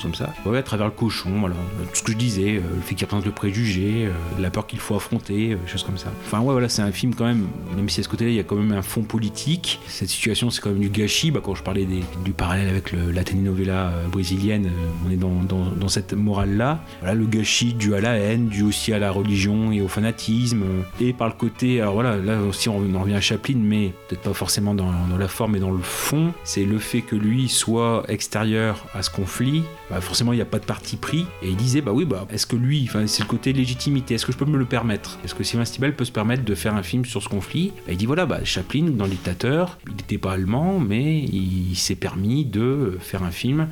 comme 0.02 0.16
ça. 0.16 0.34
Ouais, 0.46 0.58
à 0.58 0.64
travers 0.64 0.88
le 0.88 0.92
cochon, 0.92 1.40
voilà, 1.40 1.56
tout 1.92 1.96
ce 1.96 2.04
que 2.04 2.12
je 2.12 2.18
disais, 2.18 2.54
le 2.54 2.82
fait 2.82 2.96
qu'il 2.96 3.06
représente 3.06 3.26
le 3.26 3.32
préjugé, 3.42 4.06
euh, 4.06 4.12
la 4.40 4.52
peur 4.52 4.68
qu'il 4.68 4.78
faut 4.78 4.96
affronter, 4.96 5.54
euh, 5.54 5.56
des 5.56 5.68
choses 5.72 5.82
comme 5.82 5.98
ça. 5.98 6.12
Enfin, 6.28 6.40
ouais, 6.42 6.52
voilà, 6.52 6.70
c'est 6.70 6.84
un 6.84 6.92
film 6.92 7.16
quand 7.16 7.26
même, 7.26 7.48
même 7.76 7.90
si 7.90 8.00
à 8.00 8.04
ce 8.04 8.08
côté-là, 8.10 8.30
il 8.30 8.36
y 8.36 8.40
a 8.40 8.44
quand 8.44 8.56
même 8.56 8.72
un 8.72 8.84
fond 8.84 9.02
politique. 9.02 9.80
Cette 9.88 10.10
situation, 10.10 10.52
c'est 10.52 10.62
quand 10.62 10.70
même 10.70 10.80
du 10.80 10.90
gâchis. 10.90 11.32
Bah, 11.32 11.40
quand 11.44 11.56
je 11.56 11.64
parlais 11.64 11.88
du 12.24 12.32
parallèle 12.34 12.70
avec 12.70 12.92
le- 12.92 13.10
la 13.12 13.24
telenovela 13.24 13.88
euh, 13.88 14.08
brésilienne, 14.10 14.70
on 15.08 15.12
est 15.12 15.16
dans, 15.16 15.32
dans- 15.42 15.88
cette 15.90 16.14
morale-là. 16.14 16.84
Voilà, 17.00 17.16
le 17.16 17.26
gâchis 17.26 17.74
dû 17.74 17.96
à 17.96 18.00
la 18.02 18.14
haine, 18.16 18.48
dû 18.48 18.62
aussi 18.62 18.94
à 18.94 19.00
la 19.00 19.10
religion 19.12 19.72
et 19.72 19.82
au 19.82 19.88
fanatisme. 19.88 20.62
Et 21.02 21.12
par 21.12 21.28
le 21.28 21.34
côté, 21.34 21.82
alors 21.82 21.96
voilà, 21.96 22.18
là 22.18 22.40
aussi 22.42 22.70
on 22.70 22.94
en 22.96 23.00
revient 23.02 23.16
à 23.16 23.22
Chaplin, 23.22 23.56
mais 23.58 23.92
peut-être 24.08 24.22
pas 24.22 24.34
forcément 24.34 24.76
dans, 24.76 24.92
la 25.20 25.28
forme 25.28 25.56
et 25.56 25.60
dans 25.60 25.72
le 25.72 25.82
fond. 25.82 26.32
C'est 26.44 26.64
le 26.64 26.78
fait 26.78 27.02
que 27.02 27.16
lui 27.16 27.50
soit 27.50 28.04
extérieur 28.08 28.86
à 28.94 29.02
ce 29.02 29.10
conflit. 29.10 29.64
Bah, 29.92 30.00
forcément, 30.00 30.32
il 30.32 30.38
n'y 30.38 30.42
a 30.42 30.46
pas 30.46 30.60
de 30.60 30.66
parti 30.66 30.96
pris. 30.96 31.26
Et 31.44 31.50
il 31.50 31.58
disait, 31.58 31.82
bah 31.82 31.92
oui, 31.92 32.06
bah, 32.06 32.26
est-ce 32.32 32.48
que 32.48 32.56
lui, 32.56 32.90
c'est 33.08 33.24
le 33.24 33.28
côté 33.28 33.52
légitimité, 33.52 34.14
est-ce 34.14 34.26
que 34.26 34.32
je 34.32 34.38
peux 34.38 34.46
me 34.46 34.58
le 34.58 34.64
permettre? 34.64 35.20
Est-ce 35.26 35.36
que 35.36 35.44
Sylvain 35.44 35.66
Stibel 35.66 35.94
peut 35.94 36.06
se 36.06 36.14
permettre 36.14 36.46
de 36.46 36.56
faire 36.56 36.76
un 36.76 36.84
film 36.84 37.04
sur 37.04 37.22
ce 37.22 37.28
conflit? 37.28 37.74
Bah, 37.86 37.92
Il 37.92 37.98
dit, 37.98 38.06
voilà, 38.06 38.26
bah, 38.26 38.40
Chaplin, 38.46 38.86
dans 38.92 39.04
le 39.04 39.12
dictateur, 39.12 39.78
il 39.88 39.96
n'était 39.98 40.18
pas 40.18 40.32
allemand, 40.32 40.80
mais 40.80 41.20
il 41.20 41.76
s'est 41.76 41.96
permis 41.96 42.46
de 42.46 42.98
faire 43.02 43.24
un 43.24 43.32
film, 43.32 43.68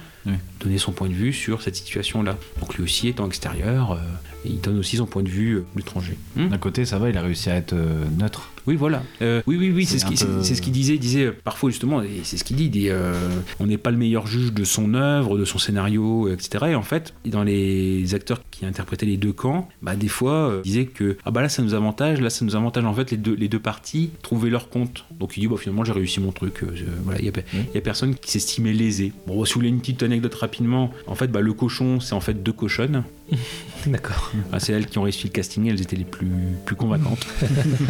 donner 0.60 0.78
son 0.78 0.92
point 0.92 1.08
de 1.08 1.14
vue 1.14 1.34
sur 1.34 1.62
cette 1.62 1.76
situation-là. 1.76 2.38
Donc 2.60 2.76
lui 2.76 2.84
aussi, 2.84 3.08
étant 3.08 3.26
extérieur, 3.28 3.94
euh, 3.94 3.98
il 4.46 4.60
donne 4.62 4.78
aussi 4.80 4.98
son 4.98 5.06
point 5.06 5.24
de 5.24 5.30
vue 5.30 5.56
euh, 5.58 5.60
de 5.76 5.80
l'étranger. 5.80 6.18
D'un 6.36 6.58
côté, 6.58 6.86
ça 6.86 6.98
va, 7.00 7.10
il 7.10 7.18
a 7.18 7.22
réussi 7.22 7.50
à 7.50 7.56
être 7.56 7.74
euh, 7.74 8.04
neutre. 8.18 8.50
Oui, 8.68 8.76
voilà. 8.76 9.02
Euh, 9.22 9.42
oui, 9.48 9.56
oui, 9.58 9.72
oui, 9.74 9.86
c'est 9.86 9.98
ce 10.00 10.06
qu'il 10.06 10.16
peu- 10.18 10.26
c'est- 10.42 10.48
c'est 10.50 10.56
ce 10.56 10.62
qu'il 10.62 10.74
disait. 10.74 10.94
Il 10.96 11.00
disait 11.00 11.32
parfois 11.32 11.70
justement, 11.72 12.02
et 12.04 12.22
c'est 12.24 12.38
ce 12.38 12.44
qu'il 12.44 12.56
dit. 12.56 12.66
il 12.66 12.70
dit, 12.70 12.90
euh, 12.90 13.14
on 13.60 13.66
n'est 13.66 13.78
pas 13.78 13.90
le 13.90 13.98
meilleur 13.98 14.28
juge 14.28 14.54
de 14.54 14.64
son 14.64 14.94
œuvre, 14.94 15.38
de 15.40 15.46
son 15.46 15.58
scénario, 15.58 16.28
etc. 16.32 16.66
Et 16.70 16.76
en 16.76 16.84
fait, 16.84 17.14
dans 17.26 17.44
les 17.44 18.14
acteurs 18.14 18.42
qui 18.52 18.66
interprétaient 18.66 19.06
les 19.08 19.18
deux 19.18 19.34
camps, 19.34 19.68
bah, 19.82 19.96
des 19.96 20.08
fois, 20.08 20.50
euh, 20.50 20.62
il 20.64 20.72
disait 20.72 20.86
que 20.86 21.18
ah 21.26 21.32
bah 21.32 21.42
là, 21.42 21.50
ça 21.50 21.64
nous 21.64 21.74
avantage, 21.74 22.22
là, 22.22 22.30
ça 22.30 22.46
nous 22.46 22.56
avantage. 22.56 22.86
En 22.86 22.94
fait, 22.94 23.10
les 23.12 23.18
deux, 23.18 23.34
les 23.34 23.48
deux 23.48 23.60
parties 23.60 24.12
trouvaient 24.22 24.50
leur 24.52 24.70
compte. 24.70 25.06
Donc 25.20 25.36
il 25.38 25.40
dit, 25.42 25.48
bah, 25.48 25.56
finalement, 25.58 25.84
j'ai 25.84 25.94
réussi 25.94 26.20
mon 26.20 26.32
truc. 26.32 26.62
euh, 26.64 26.68
voilà, 27.06 27.20
il 27.20 27.26
y 27.26 27.30
a, 27.30 27.32
y 27.74 27.78
a 27.78 27.82
personne 27.82 28.14
qui 28.16 28.30
s'estimait 28.32 28.74
lésé. 28.74 29.14
Bon, 29.26 29.44
si 29.46 29.54
vous 29.54 29.60
voulez 29.62 29.70
une 29.70 29.80
petite 29.80 30.04
anecdote 30.04 30.36
rapidement, 30.50 30.90
en 31.06 31.14
fait, 31.14 31.28
bah, 31.28 31.42
le 31.42 31.54
cochon, 31.54 32.00
c'est 32.00 32.14
en 32.14 32.20
fait 32.20 32.34
deux 32.34 32.52
cochonnes. 32.52 33.04
D'accord. 33.86 34.32
C'est 34.58 34.74
elles 34.74 34.88
qui 34.88 34.98
ont 34.98 35.04
réussi 35.04 35.28
le 35.28 35.32
casting, 35.32 35.70
elles 35.70 35.80
étaient 35.80 35.96
les 35.96 36.06
plus, 36.06 36.32
plus 36.66 36.76
convaincantes. 36.76 37.26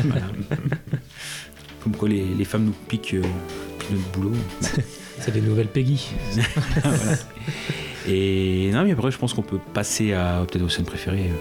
Voilà. 0.05 0.25
Comme 1.81 1.95
quoi 1.95 2.09
les, 2.09 2.25
les 2.37 2.43
femmes 2.43 2.65
nous 2.65 2.75
piquent, 2.89 3.13
euh, 3.13 3.23
notre 3.89 4.11
boulot. 4.11 4.33
C'est 5.19 5.33
les 5.33 5.41
nouvelles 5.41 5.67
Peggy. 5.67 6.09
Voilà. 6.83 7.17
Et 8.05 8.69
non, 8.73 8.83
mais 8.83 8.91
après, 8.91 9.11
je 9.11 9.17
pense 9.17 9.33
qu'on 9.33 9.41
peut 9.41 9.59
passer 9.73 10.13
à 10.13 10.45
peut-être 10.49 10.63
aux 10.63 10.69
scènes 10.69 10.85
préférées. 10.85 11.31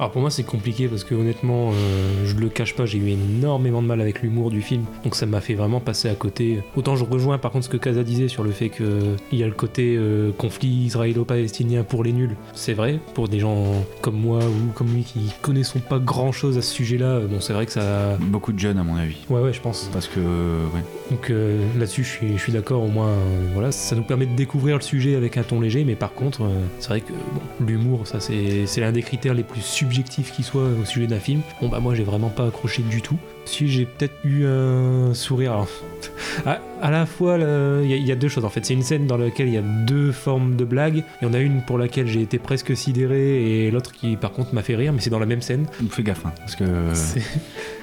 Alors 0.00 0.12
pour 0.12 0.22
moi 0.22 0.30
c'est 0.30 0.44
compliqué 0.44 0.88
parce 0.88 1.04
que 1.04 1.14
honnêtement, 1.14 1.72
euh, 1.72 2.24
je 2.24 2.34
le 2.34 2.48
cache 2.48 2.74
pas, 2.74 2.86
j'ai 2.86 2.96
eu 2.96 3.10
énormément 3.10 3.82
de 3.82 3.86
mal 3.86 4.00
avec 4.00 4.22
l'humour 4.22 4.50
du 4.50 4.62
film, 4.62 4.84
donc 5.04 5.14
ça 5.14 5.26
m'a 5.26 5.42
fait 5.42 5.52
vraiment 5.52 5.78
passer 5.78 6.08
à 6.08 6.14
côté. 6.14 6.62
Autant 6.74 6.96
je 6.96 7.04
rejoins 7.04 7.36
par 7.36 7.50
contre 7.50 7.66
ce 7.66 7.68
que 7.68 7.76
Kaza 7.76 8.02
disait 8.02 8.28
sur 8.28 8.42
le 8.42 8.50
fait 8.50 8.70
qu'il 8.70 9.38
y 9.38 9.42
a 9.42 9.46
le 9.46 9.52
côté 9.52 9.96
euh, 9.98 10.32
conflit 10.32 10.86
israélo-palestinien 10.86 11.84
pour 11.84 12.02
les 12.02 12.12
nuls. 12.12 12.34
C'est 12.54 12.72
vrai, 12.72 12.98
pour 13.12 13.28
des 13.28 13.40
gens 13.40 13.74
comme 14.00 14.18
moi 14.18 14.38
ou 14.38 14.72
comme 14.72 14.90
lui 14.90 15.02
qui 15.02 15.20
connaissons 15.42 15.80
pas 15.80 15.98
grand 15.98 16.32
chose 16.32 16.56
à 16.56 16.62
ce 16.62 16.72
sujet-là, 16.72 17.04
euh, 17.04 17.26
bon 17.26 17.40
c'est 17.40 17.52
vrai 17.52 17.66
que 17.66 17.72
ça... 17.72 18.16
Beaucoup 18.20 18.54
de 18.54 18.58
jeunes 18.58 18.78
à 18.78 18.82
mon 18.82 18.96
avis. 18.96 19.18
Ouais 19.28 19.42
ouais 19.42 19.52
je 19.52 19.60
pense. 19.60 19.90
Parce 19.92 20.08
que, 20.08 20.18
ouais. 20.18 20.82
Donc 21.10 21.30
là-dessus, 21.76 22.04
je 22.04 22.38
suis, 22.38 22.52
d'accord. 22.52 22.84
Au 22.84 22.88
moins, 22.88 23.12
voilà, 23.52 23.72
ça 23.72 23.96
nous 23.96 24.04
permet 24.04 24.26
de 24.26 24.36
découvrir 24.36 24.76
le 24.76 24.82
sujet 24.82 25.16
avec 25.16 25.36
un 25.36 25.42
ton 25.42 25.60
léger. 25.60 25.84
Mais 25.84 25.96
par 25.96 26.14
contre, 26.14 26.48
c'est 26.78 26.88
vrai 26.88 27.00
que 27.00 27.12
bon, 27.12 27.66
l'humour, 27.66 28.06
ça 28.06 28.20
c'est 28.20 28.66
c'est 28.66 28.80
l'un 28.80 28.92
des 28.92 29.02
critères 29.02 29.34
les 29.34 29.42
plus 29.42 29.60
subjectifs 29.90 30.32
qui 30.32 30.42
soit 30.44 30.62
au 30.80 30.84
sujet 30.84 31.06
d'un 31.08 31.18
film. 31.18 31.40
Bon 31.60 31.68
bah 31.68 31.80
moi, 31.80 31.94
j'ai 31.96 32.04
vraiment 32.04 32.28
pas 32.28 32.46
accroché 32.46 32.82
du 32.82 33.02
tout. 33.02 33.16
Si 33.44 33.66
j'ai 33.68 33.86
peut-être 33.86 34.14
eu 34.24 34.46
un 34.46 35.12
sourire. 35.14 35.52
Alors, 35.52 35.68
à, 36.46 36.60
à 36.80 36.90
la 36.92 37.06
fois, 37.06 37.36
il 37.38 37.90
y, 37.90 37.92
a- 37.92 37.96
il 37.96 38.06
y 38.06 38.12
a 38.12 38.16
deux 38.16 38.28
choses 38.28 38.44
en 38.44 38.48
fait. 38.50 38.64
C'est 38.64 38.74
une 38.74 38.82
scène 38.84 39.06
dans 39.08 39.16
laquelle 39.16 39.48
il 39.48 39.54
y 39.54 39.58
a 39.58 39.62
deux 39.62 40.12
formes 40.12 40.54
de 40.54 40.64
blagues. 40.64 41.02
Il 41.20 41.24
y 41.26 41.28
en 41.30 41.34
a 41.34 41.38
une 41.40 41.62
pour 41.62 41.76
laquelle 41.76 42.06
j'ai 42.06 42.22
été 42.22 42.38
presque 42.38 42.76
sidéré 42.76 43.66
et 43.66 43.70
l'autre 43.72 43.90
qui, 43.92 44.16
par 44.16 44.30
contre, 44.32 44.54
m'a 44.54 44.62
fait 44.62 44.76
rire. 44.76 44.92
Mais 44.92 45.00
c'est 45.00 45.10
dans 45.10 45.18
la 45.18 45.26
même 45.26 45.42
scène. 45.42 45.66
Fais 45.90 46.04
gaffe, 46.04 46.24
hein, 46.24 46.32
parce 46.38 46.54
que. 46.54 46.64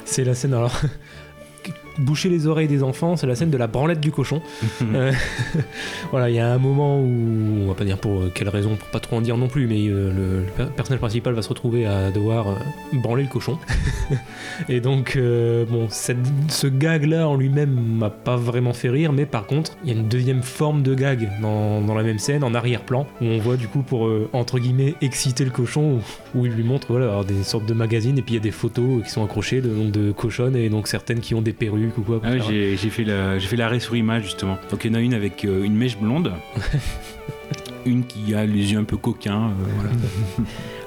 C'est 0.06 0.24
la 0.24 0.34
scène 0.34 0.54
alors. 0.54 0.80
Boucher 2.00 2.30
les 2.30 2.48
oreilles 2.48 2.68
des 2.68 2.84
enfants, 2.84 3.16
c'est 3.18 3.28
la 3.28 3.36
scène 3.36 3.50
de 3.50 3.58
la 3.58 3.68
branlette 3.68 4.00
du 4.00 4.12
cochon. 4.12 4.42
Euh, 4.94 5.12
voilà, 6.12 6.30
il 6.30 6.36
y 6.36 6.40
a 6.40 6.52
un 6.54 6.58
moment 6.58 7.00
où, 7.02 7.64
on 7.64 7.68
va 7.68 7.74
pas 7.74 7.84
dire 7.84 7.98
pour 7.98 8.22
euh, 8.22 8.32
quelle 8.34 8.48
raison, 8.50 8.76
pour 8.76 8.88
pas 8.90 9.00
trop 9.00 9.18
en 9.18 9.22
dire 9.22 9.38
non 9.38 9.48
plus, 9.48 9.68
mais 9.68 9.88
euh, 9.88 10.12
le, 10.14 10.40
le 10.40 10.46
per- 10.56 10.72
personnage 10.76 11.00
principal 11.00 11.34
va 11.34 11.42
se 11.42 11.50
retrouver 11.50 11.86
à 11.86 12.10
devoir 12.12 12.48
euh, 12.48 12.54
branler 12.94 13.24
le 13.24 13.30
cochon. 13.30 13.58
Et 14.70 14.80
donc, 14.80 15.18
bon, 15.18 15.88
cette- 15.90 16.18
ce 16.50 16.68
gag-là 16.68 17.28
en 17.28 17.36
lui-même 17.36 17.72
m'a 17.98 18.10
pas 18.10 18.36
vraiment 18.38 18.74
fait 18.74 18.90
rire, 18.90 19.12
mais 19.14 19.26
par 19.26 19.46
contre, 19.46 19.74
il 19.84 19.92
y 19.92 19.96
a 19.96 20.00
une 20.00 20.08
deuxième 20.08 20.42
forme 20.42 20.84
de 20.84 20.94
gag 20.96 21.30
dans, 21.42 21.82
dans 21.82 21.94
la 21.96 22.04
même 22.04 22.20
scène, 22.20 22.44
en 22.44 22.54
arrière-plan, 22.54 23.06
où 23.22 23.26
on 23.26 23.40
voit 23.40 23.58
du 23.58 23.68
coup 23.68 23.82
pour, 23.82 24.10
entre 24.34 24.60
guillemets, 24.60 24.96
exciter 25.02 25.44
le 25.44 25.52
cochon, 25.52 26.00
où, 26.36 26.40
où 26.40 26.46
il 26.46 26.54
lui 26.54 26.64
montre 26.64 26.88
voilà, 26.90 27.08
alors, 27.08 27.26
des 27.26 27.44
sortes 27.44 27.66
de 27.66 27.74
magazines, 27.74 28.18
et 28.18 28.22
puis 28.22 28.36
il 28.36 28.38
y 28.38 28.40
a 28.40 28.44
des 28.44 28.52
photos 28.52 29.04
qui 29.04 29.10
sont 29.10 29.24
accrochées 29.24 29.62
de, 29.62 29.70
donc, 29.70 29.92
de 29.92 30.12
cochonnes, 30.12 30.56
et 30.56 30.70
donc 30.70 30.88
certaines 30.88 31.20
qui 31.20 31.36
ont 31.36 31.42
des 31.42 31.54
perruques 31.54 31.87
ou 31.98 32.02
quoi. 32.02 32.20
pour 32.22 32.30
Ah 32.30 32.38
j'ai 32.40 32.76
j'ai 32.78 32.90
fait 32.90 33.04
la- 33.04 33.38
j'ai 33.40 33.48
fait 33.48 33.56
l'arrêt 33.58 33.80
sur 33.80 33.96
image 33.96 34.24
justement. 34.24 34.58
Donc 34.72 34.84
il 34.86 34.92
y 34.92 34.96
en 34.96 34.98
a 34.98 35.02
une 35.02 35.14
avec 35.14 35.46
euh, 35.46 35.64
une 35.64 35.76
mèche 35.76 35.98
blonde, 35.98 36.34
une 37.86 38.04
qui 38.06 38.34
a 38.36 38.46
les 38.46 38.72
yeux 38.74 38.80
un 38.80 38.84
peu 38.84 38.98
coquins, 38.98 39.48
euh, 39.50 39.66
voilà. 39.76 39.90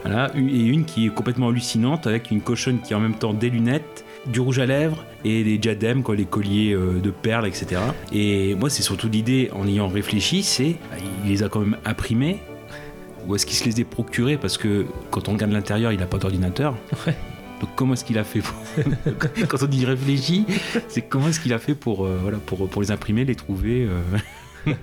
Voilà, 0.03 0.31
une- 0.35 0.49
et 0.49 0.61
une 0.65 0.85
qui 0.87 1.07
est 1.07 1.11
complètement 1.11 1.49
hallucinante 1.49 2.07
avec 2.07 2.31
une 2.31 2.41
cochonne 2.41 2.79
qui 2.81 2.95
a 2.95 2.97
en 2.97 3.01
même 3.01 3.15
temps 3.17 3.35
des 3.35 3.51
lunettes, 3.51 4.03
du 4.27 4.41
rouge 4.41 4.59
à 4.59 4.65
lèvres 4.65 5.05
et 5.27 5.45
des 5.45 5.59
diadèmes, 5.59 6.03
quoi, 6.03 6.17
les 6.17 6.25
colliers 6.25 6.73
euh, 6.73 6.99
de 7.01 7.11
perles, 7.11 7.47
etc. 7.47 7.83
Et 8.11 8.55
moi, 8.55 8.71
c'est 8.71 8.83
surtout 8.83 9.09
l'idée, 9.11 9.51
en 9.53 9.67
ayant 9.69 9.89
réfléchi, 9.89 10.43
c'est 10.43 10.77
bah, 10.91 10.97
il 11.25 11.31
les 11.31 11.43
a 11.43 11.51
quand 11.51 11.61
même 11.61 11.77
imprimés. 11.85 12.39
Ou 13.29 13.35
est-ce 13.35 13.45
qu'il 13.45 13.57
se 13.57 13.67
les 13.67 13.79
a 13.83 13.85
procurés 13.85 14.39
Parce 14.39 14.57
que 14.57 14.87
quand 15.11 15.29
on 15.29 15.33
regarde 15.35 15.53
l'intérieur, 15.53 15.93
il 15.93 15.99
n'a 16.01 16.07
pas 16.07 16.17
d'ordinateur. 16.17 16.75
Donc 17.61 17.69
comment 17.77 17.93
est-ce 17.93 18.05
qu'il 18.05 18.19
a 18.19 18.25
fait 18.25 18.41
pour... 18.41 18.55
Quand 19.49 19.63
on 19.63 19.67
dit 19.67 19.85
réfléchit, 19.85 20.47
c'est 20.89 21.03
comment 21.03 21.29
est-ce 21.29 21.41
qu'il 21.41 21.53
a 21.53 21.59
fait 21.59 21.75
pour, 21.75 22.07
euh, 22.07 22.19
voilà, 22.23 22.39
pour, 22.39 22.69
pour 22.69 22.83
les 22.83 22.91
imprimer, 22.91 23.25
les 23.25 23.35
trouver 23.35 23.87
euh, 23.87 24.01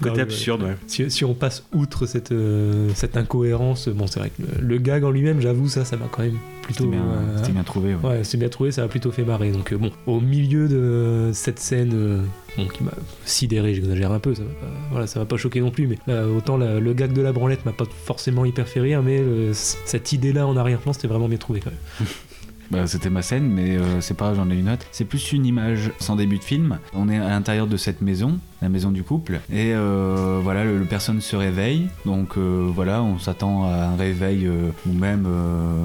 Côté 0.00 0.20
absurde, 0.20 0.62
ouais. 0.62 0.76
Si, 0.86 1.10
si 1.10 1.24
on 1.24 1.34
passe 1.34 1.64
outre 1.72 2.06
cette, 2.06 2.32
euh, 2.32 2.90
cette 2.94 3.16
incohérence, 3.16 3.88
bon, 3.88 4.06
c'est 4.06 4.20
vrai 4.20 4.30
que 4.30 4.42
le, 4.42 4.66
le 4.66 4.78
gag 4.78 5.04
en 5.04 5.10
lui-même, 5.10 5.40
j'avoue, 5.40 5.68
ça, 5.68 5.84
ça 5.84 5.96
m'a 5.96 6.06
quand 6.10 6.22
même 6.22 6.38
plutôt. 6.62 6.84
C'était 6.84 6.96
bien, 6.96 7.04
euh, 7.04 7.48
bien 7.52 7.62
trouvé. 7.64 7.94
ouais. 7.94 8.08
Ouais, 8.08 8.24
c'est 8.24 8.38
bien 8.38 8.48
trouvé, 8.48 8.72
ça 8.72 8.82
m'a 8.82 8.88
plutôt 8.88 9.10
fait 9.12 9.24
marrer. 9.24 9.50
Donc, 9.50 9.72
euh, 9.72 9.76
bon, 9.78 9.90
au 10.06 10.20
milieu 10.20 10.68
de 10.68 11.30
cette 11.34 11.58
scène 11.58 11.90
euh, 11.94 12.22
bon, 12.56 12.66
qui 12.68 12.82
m'a 12.84 12.92
sidéré, 13.24 13.74
j'exagère 13.74 14.12
un 14.12 14.18
peu, 14.20 14.34
ça 14.34 14.42
m'a 14.42 14.48
pas, 14.50 14.72
voilà, 14.90 15.06
ça 15.06 15.18
m'a 15.20 15.26
pas 15.26 15.36
choqué 15.36 15.60
non 15.60 15.70
plus, 15.70 15.86
mais 15.86 15.98
là, 16.06 16.26
autant 16.26 16.56
la- 16.56 16.80
le 16.80 16.92
gag 16.94 17.12
de 17.12 17.20
la 17.22 17.32
branlette 17.32 17.64
m'a 17.66 17.72
pas 17.72 17.84
forcément 18.04 18.44
hyper 18.44 18.66
fait 18.68 18.80
rire, 18.80 19.02
mais 19.02 19.20
cette 19.52 20.12
idée-là 20.12 20.46
en 20.46 20.56
arrière-plan, 20.56 20.92
c'était 20.92 21.08
vraiment 21.08 21.28
bien 21.28 21.38
trouvé 21.38 21.60
quand 21.60 21.70
même. 21.70 22.08
Bah, 22.72 22.86
c'était 22.86 23.10
ma 23.10 23.20
scène, 23.20 23.50
mais 23.50 23.76
euh, 23.76 24.00
c'est 24.00 24.16
pas, 24.16 24.32
j'en 24.32 24.48
ai 24.48 24.54
une 24.54 24.70
autre. 24.70 24.86
C'est 24.92 25.04
plus 25.04 25.32
une 25.32 25.44
image 25.44 25.92
sans 25.98 26.16
début 26.16 26.38
de 26.38 26.42
film. 26.42 26.78
On 26.94 27.10
est 27.10 27.18
à 27.18 27.28
l'intérieur 27.28 27.66
de 27.66 27.76
cette 27.76 28.00
maison, 28.00 28.38
la 28.62 28.70
maison 28.70 28.90
du 28.90 29.02
couple, 29.02 29.40
et 29.52 29.74
euh, 29.74 30.40
voilà, 30.42 30.64
le, 30.64 30.80
personne 30.86 31.20
se 31.20 31.36
réveille. 31.36 31.88
Donc 32.06 32.38
euh, 32.38 32.70
voilà, 32.74 33.02
on 33.02 33.18
s'attend 33.18 33.66
à 33.66 33.88
un 33.88 33.96
réveil 33.96 34.48
ou 34.86 34.92
même, 34.94 35.28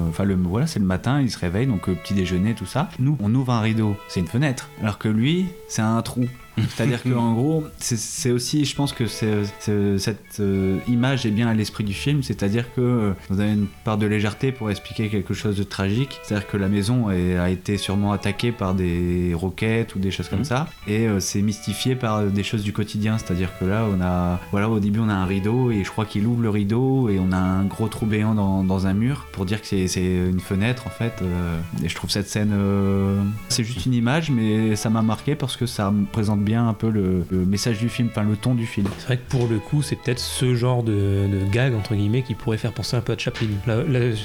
enfin 0.08 0.24
le, 0.24 0.34
voilà, 0.34 0.66
c'est 0.66 0.78
le 0.78 0.86
matin, 0.86 1.20
il 1.20 1.30
se 1.30 1.38
réveille, 1.38 1.66
donc 1.66 1.90
petit 1.90 2.14
déjeuner, 2.14 2.54
tout 2.54 2.64
ça. 2.64 2.88
Nous, 2.98 3.18
on 3.20 3.34
ouvre 3.34 3.52
un 3.52 3.60
rideau, 3.60 3.94
c'est 4.08 4.20
une 4.20 4.26
fenêtre, 4.26 4.70
alors 4.80 4.96
que 4.96 5.08
lui, 5.08 5.44
c'est 5.68 5.82
un 5.82 6.00
trou. 6.00 6.24
C'est-à-dire 6.68 7.02
qu'en 7.02 7.32
gros, 7.34 7.64
c'est- 7.78 8.30
aussi, 8.30 8.64
je 8.64 8.74
pense 8.74 8.92
que 8.92 9.06
cette 9.06 10.40
euh, 10.40 10.78
image 10.88 11.26
est 11.26 11.30
bien 11.30 11.48
à 11.48 11.54
l'esprit 11.54 11.84
du 11.84 11.92
film, 11.94 12.22
c'est-à-dire 12.22 12.64
que 12.74 12.80
euh, 12.80 13.12
vous 13.30 13.40
avez 13.40 13.52
une 13.52 13.66
part 13.84 13.98
de 13.98 14.06
légèreté 14.06 14.52
pour 14.52 14.70
expliquer 14.70 15.08
quelque 15.08 15.34
chose 15.34 15.56
de 15.56 15.62
tragique. 15.62 16.20
C'est-à-dire 16.22 16.46
que 16.48 16.56
la 16.56 16.68
maison 16.68 17.10
est- 17.10 17.36
a 17.36 17.50
été 17.50 17.76
sûrement 17.78 18.12
attaquée 18.12 18.52
par 18.52 18.74
des 18.74 19.32
roquettes 19.34 19.94
ou 19.94 19.98
des 19.98 20.10
choses 20.10 20.28
comme 20.28 20.44
ça, 20.44 20.68
et 20.86 21.06
euh, 21.06 21.20
c'est 21.20 21.42
mystifié 21.42 21.94
par 21.94 22.24
des 22.24 22.42
choses 22.42 22.62
du 22.62 22.72
quotidien. 22.72 23.18
C'est-à-dire 23.18 23.50
que 23.58 23.64
là, 23.64 23.84
on 23.90 24.00
a, 24.00 24.40
voilà, 24.50 24.68
au 24.68 24.78
début, 24.80 25.00
on 25.00 25.08
a 25.08 25.14
un 25.14 25.26
rideau, 25.26 25.70
et 25.70 25.84
je 25.84 25.90
crois 25.90 26.04
qu'il 26.04 26.26
ouvre 26.26 26.42
le 26.42 26.50
rideau, 26.50 27.08
et 27.08 27.18
on 27.18 27.32
a 27.32 27.36
un 27.38 27.64
gros 27.64 27.88
trou 27.88 28.06
béant 28.06 28.34
dans, 28.34 28.62
dans 28.64 28.86
un 28.86 28.94
mur 28.94 29.26
pour 29.32 29.44
dire 29.44 29.60
que 29.60 29.66
c'est- 29.66 29.88
une 29.98 30.40
fenêtre 30.40 30.86
en 30.86 30.90
fait. 30.90 31.12
euh, 31.22 31.58
et 31.84 31.88
je 31.88 31.94
trouve 31.94 32.10
cette 32.10 32.28
scène, 32.28 32.52
c'est 33.48 33.64
juste 33.64 33.86
une 33.86 33.94
image, 33.94 34.30
mais 34.30 34.76
ça 34.76 34.90
m'a 34.90 35.02
marqué 35.02 35.34
parce 35.34 35.56
que 35.56 35.66
ça 35.66 35.90
me 35.90 36.04
présente 36.06 36.40
un 36.54 36.74
peu 36.74 36.90
le, 36.90 37.24
message 37.30 37.78
du 37.78 37.88
film, 37.88 38.08
enfin 38.10 38.22
le 38.22 38.36
ton 38.36 38.54
du 38.54 38.66
film. 38.66 38.88
C'est 38.98 39.06
vrai 39.06 39.16
que 39.18 39.28
pour 39.28 39.46
le 39.46 39.58
coup, 39.58 39.82
c'est 39.82 39.96
peut-être 39.96 40.18
ce 40.18 40.54
genre 40.54 40.82
de, 40.82 41.28
gag, 41.52 41.74
entre 41.74 41.94
guillemets, 41.94 42.22
qui 42.22 42.34
pourrait 42.34 42.58
faire 42.58 42.72
penser 42.72 42.96
un 42.96 43.00
peu 43.00 43.12
à 43.12 43.18
Chaplin. 43.18 43.48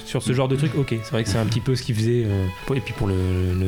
Sur 0.05 0.21
ce 0.21 0.33
genre 0.33 0.47
de 0.47 0.55
truc, 0.55 0.75
ok, 0.75 0.89
c'est 0.89 1.11
vrai 1.11 1.23
que 1.23 1.29
c'est 1.29 1.37
un 1.37 1.45
petit 1.45 1.61
peu 1.61 1.75
ce 1.75 1.83
qu'il 1.83 1.95
faisait, 1.95 2.25
euh, 2.25 2.75
et 2.75 2.79
puis 2.79 2.93
pour 2.93 3.07
le, 3.07 3.15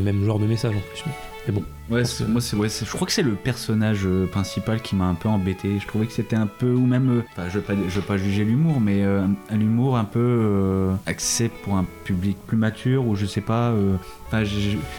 même 0.02 0.24
genre 0.26 0.40
de 0.40 0.46
message 0.46 0.76
en 0.76 0.80
plus. 0.80 1.04
Mais 1.48 1.54
bon. 1.54 1.64
Ouais, 1.90 2.02
moi 2.28 2.42
c'est 2.42 2.56
ouais, 2.56 2.68
je 2.70 2.90
crois 2.92 3.06
que 3.06 3.14
c'est 3.14 3.22
le 3.22 3.34
personnage 3.34 4.02
euh, 4.06 4.26
principal 4.26 4.82
qui 4.82 4.96
m'a 4.96 5.06
un 5.06 5.14
peu 5.14 5.30
embêté. 5.30 5.78
Je 5.80 5.86
trouvais 5.86 6.08
que 6.08 6.14
c'était 6.14 6.36
un 6.36 6.48
peu 6.48 6.72
ou 6.72 6.86
même 6.86 7.10
euh, 7.10 7.22
enfin, 7.32 7.48
je 7.48 7.60
veux 7.60 7.62
pas 7.64 7.74
je 7.76 7.96
veux 7.96 8.02
pas 8.02 8.18
juger 8.18 8.44
l'humour 8.44 8.80
mais 8.82 9.04
euh, 9.04 9.26
un 9.52 9.60
humour 9.60 9.96
un 9.98 10.04
peu 10.04 10.20
euh, 10.20 10.94
axé 11.06 11.50
pour 11.64 11.76
un 11.78 11.86
public 12.04 12.38
plus 12.48 12.58
mature 12.58 13.08
ou 13.08 13.16
je 13.16 13.28
sais 13.28 13.42
pas 13.42 13.70
euh, 13.70 13.98
enfin, 14.28 14.44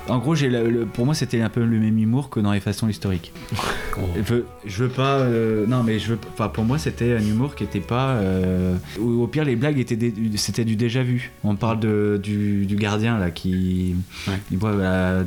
en 0.09 0.19
gros 0.19 0.37
j'ai 0.37 0.49
pour 0.93 1.07
moi 1.07 1.15
c'était 1.15 1.41
un 1.41 1.49
peu 1.49 1.65
le 1.65 1.79
même 1.81 1.99
humour 1.99 2.31
que 2.31 2.39
dans 2.39 2.53
les 2.53 2.61
façons 2.61 2.89
historiques. 2.89 3.33
Je 4.15 4.21
veux, 4.21 4.47
je 4.67 4.85
veux 4.85 4.91
pas 4.91 5.25
non 5.67 5.83
mais 5.83 5.99
je 5.99 6.13
veux 6.13 6.19
enfin 6.35 6.51
pour 6.51 6.65
moi 6.65 6.77
c'était 6.77 7.15
un 7.17 7.23
humour 7.25 7.55
qui 7.55 7.65
était 7.65 7.81
pas 7.81 8.21
au 9.01 9.27
pire 9.27 9.45
les 9.47 9.57
blagues 9.57 9.79
étaient 9.79 10.13
c'était 10.37 10.67
du 10.67 10.77
déjà 10.77 11.03
vu. 11.03 11.33
On 11.45 11.57
parle 11.57 11.81
de, 11.81 12.21
du, 12.23 12.67
du 12.67 12.77
gardien 12.77 13.19
là 13.19 13.31
qui 13.31 13.95
il 14.51 14.59
voit 14.59 14.75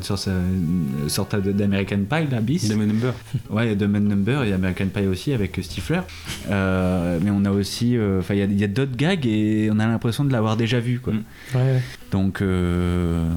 sorte 0.02 1.36
de- 1.36 1.49
d'American 1.54 2.04
Pie, 2.10 2.28
la 2.32 2.42
bis. 2.42 2.72
And 2.72 2.78
Number. 2.78 3.14
Ouais, 3.50 3.76
and 3.82 3.88
Number 3.88 4.44
et 4.44 4.54
American 4.54 4.88
Pie 4.88 5.08
aussi 5.08 5.34
avec 5.34 5.60
Stifler. 5.62 6.02
Euh, 6.50 7.20
mais 7.22 7.32
on 7.32 7.46
a 7.46 7.52
aussi. 7.52 7.98
euh, 7.98 8.20
Enfin, 8.20 8.36
il 8.36 8.60
y 8.60 8.64
a, 8.64 8.68
d'autres 8.68 8.96
gags 8.96 9.26
et 9.26 9.70
on 9.72 9.80
a 9.80 9.88
l'impression 9.88 10.24
de 10.24 10.32
l'avoir 10.32 10.58
déjà 10.58 10.80
vu, 10.80 11.00
quoi. 11.00 11.14
Ouais. 11.56 11.82
Donc, 12.12 12.42
euh, 12.42 13.30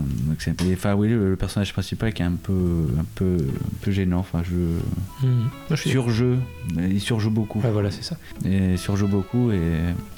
enfin, 0.72 0.94
oui, 0.94 1.08
le, 1.08 1.36
personnage 1.36 1.72
principal 1.72 2.12
qui 2.12 2.22
est 2.22 2.26
un 2.26 2.32
peu, 2.32 2.86
un 2.98 3.04
peu, 3.14 3.36
un 3.38 3.78
peu 3.82 3.90
gênant. 3.90 4.20
Enfin, 4.20 4.42
je. 4.42 5.26
Moi, 5.26 5.50
je 5.70 5.76
suis- 5.76 5.90
Surjeu. 5.90 6.38
Il 6.78 7.00
surjoue 7.00 7.30
beaucoup. 7.30 7.60
Ouais, 7.60 7.70
voilà, 7.70 7.90
c'est 7.90 8.02
ça. 8.02 8.16
Et 8.44 8.72
il 8.72 8.78
surjoue 8.78 9.08
beaucoup. 9.08 9.50
Et... 9.50 9.60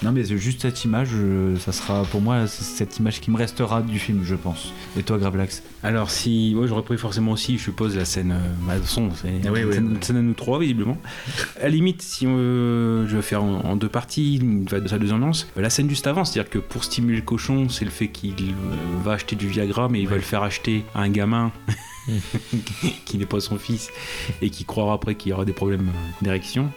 Non, 0.03 0.13
mais 0.13 0.25
juste 0.25 0.63
cette 0.63 0.85
image, 0.85 1.11
ça 1.59 1.73
sera 1.73 2.05
pour 2.05 2.21
moi 2.21 2.47
c'est 2.47 2.65
cette 2.65 2.99
image 2.99 3.21
qui 3.21 3.31
me 3.31 3.37
restera 3.37 3.83
du 3.83 3.99
film, 3.99 4.21
je 4.25 4.35
pense. 4.35 4.73
Et 4.99 5.03
toi, 5.03 5.19
Gravelax 5.19 5.63
Alors 5.83 6.11
si, 6.11 6.53
moi 6.55 6.67
j'aurais 6.67 6.83
pris 6.83 6.99
forcément 6.99 7.33
aussi, 7.33 7.59
je 7.59 7.63
suppose 7.63 7.97
la 7.97 8.05
scène, 8.05 8.35
bah, 8.67 8.75
façon, 8.77 9.09
c'est 9.15 9.29
Ah 9.47 9.53
oui, 9.53 9.61
une 9.63 9.69
oui. 9.69 9.97
scène, 10.01 10.17
à 10.17 10.23
nous 10.23 10.35
trois 10.35 10.59
visiblement. 10.59 10.99
À 11.61 11.65
la 11.65 11.69
limite, 11.71 12.03
si 12.03 12.27
on, 12.27 12.37
euh, 12.37 13.09
je 13.09 13.17
vais 13.17 13.23
faire 13.23 13.43
en, 13.43 13.61
en 13.65 13.77
deux 13.77 13.89
parties, 13.89 14.37
une 14.37 14.65
va 14.67 14.81
de 14.81 14.89
sa 14.89 14.99
deuxième 14.99 15.21
lance, 15.21 15.47
la 15.57 15.71
scène 15.71 15.89
juste 15.89 16.07
avant, 16.07 16.25
c'est-à-dire 16.25 16.51
que 16.51 16.59
pour 16.59 16.85
stimuler 16.85 17.17
le 17.19 17.25
cochon, 17.25 17.69
c'est 17.69 17.85
le 17.85 17.91
fait 17.91 18.09
qu'il 18.09 18.44
euh, 18.53 19.03
va 19.03 19.13
acheter 19.13 19.37
du 19.37 19.49
Viagra, 19.49 19.89
mais 19.89 20.01
il 20.01 20.09
va 20.09 20.17
le 20.17 20.23
faire 20.23 20.43
acheter 20.43 20.85
à 20.95 21.03
un 21.03 21.11
gamin. 21.11 21.53
qui 23.05 23.19
n'est 23.19 23.27
pas 23.27 23.41
son 23.41 23.57
fils 23.59 23.91
et 24.43 24.51
qui 24.51 24.65
croira 24.65 24.95
après 24.95 25.15
qu'il 25.15 25.31
y 25.31 25.33
aura 25.33 25.45
des 25.45 25.53
problèmes 25.53 25.89
d'érection. 26.23 26.71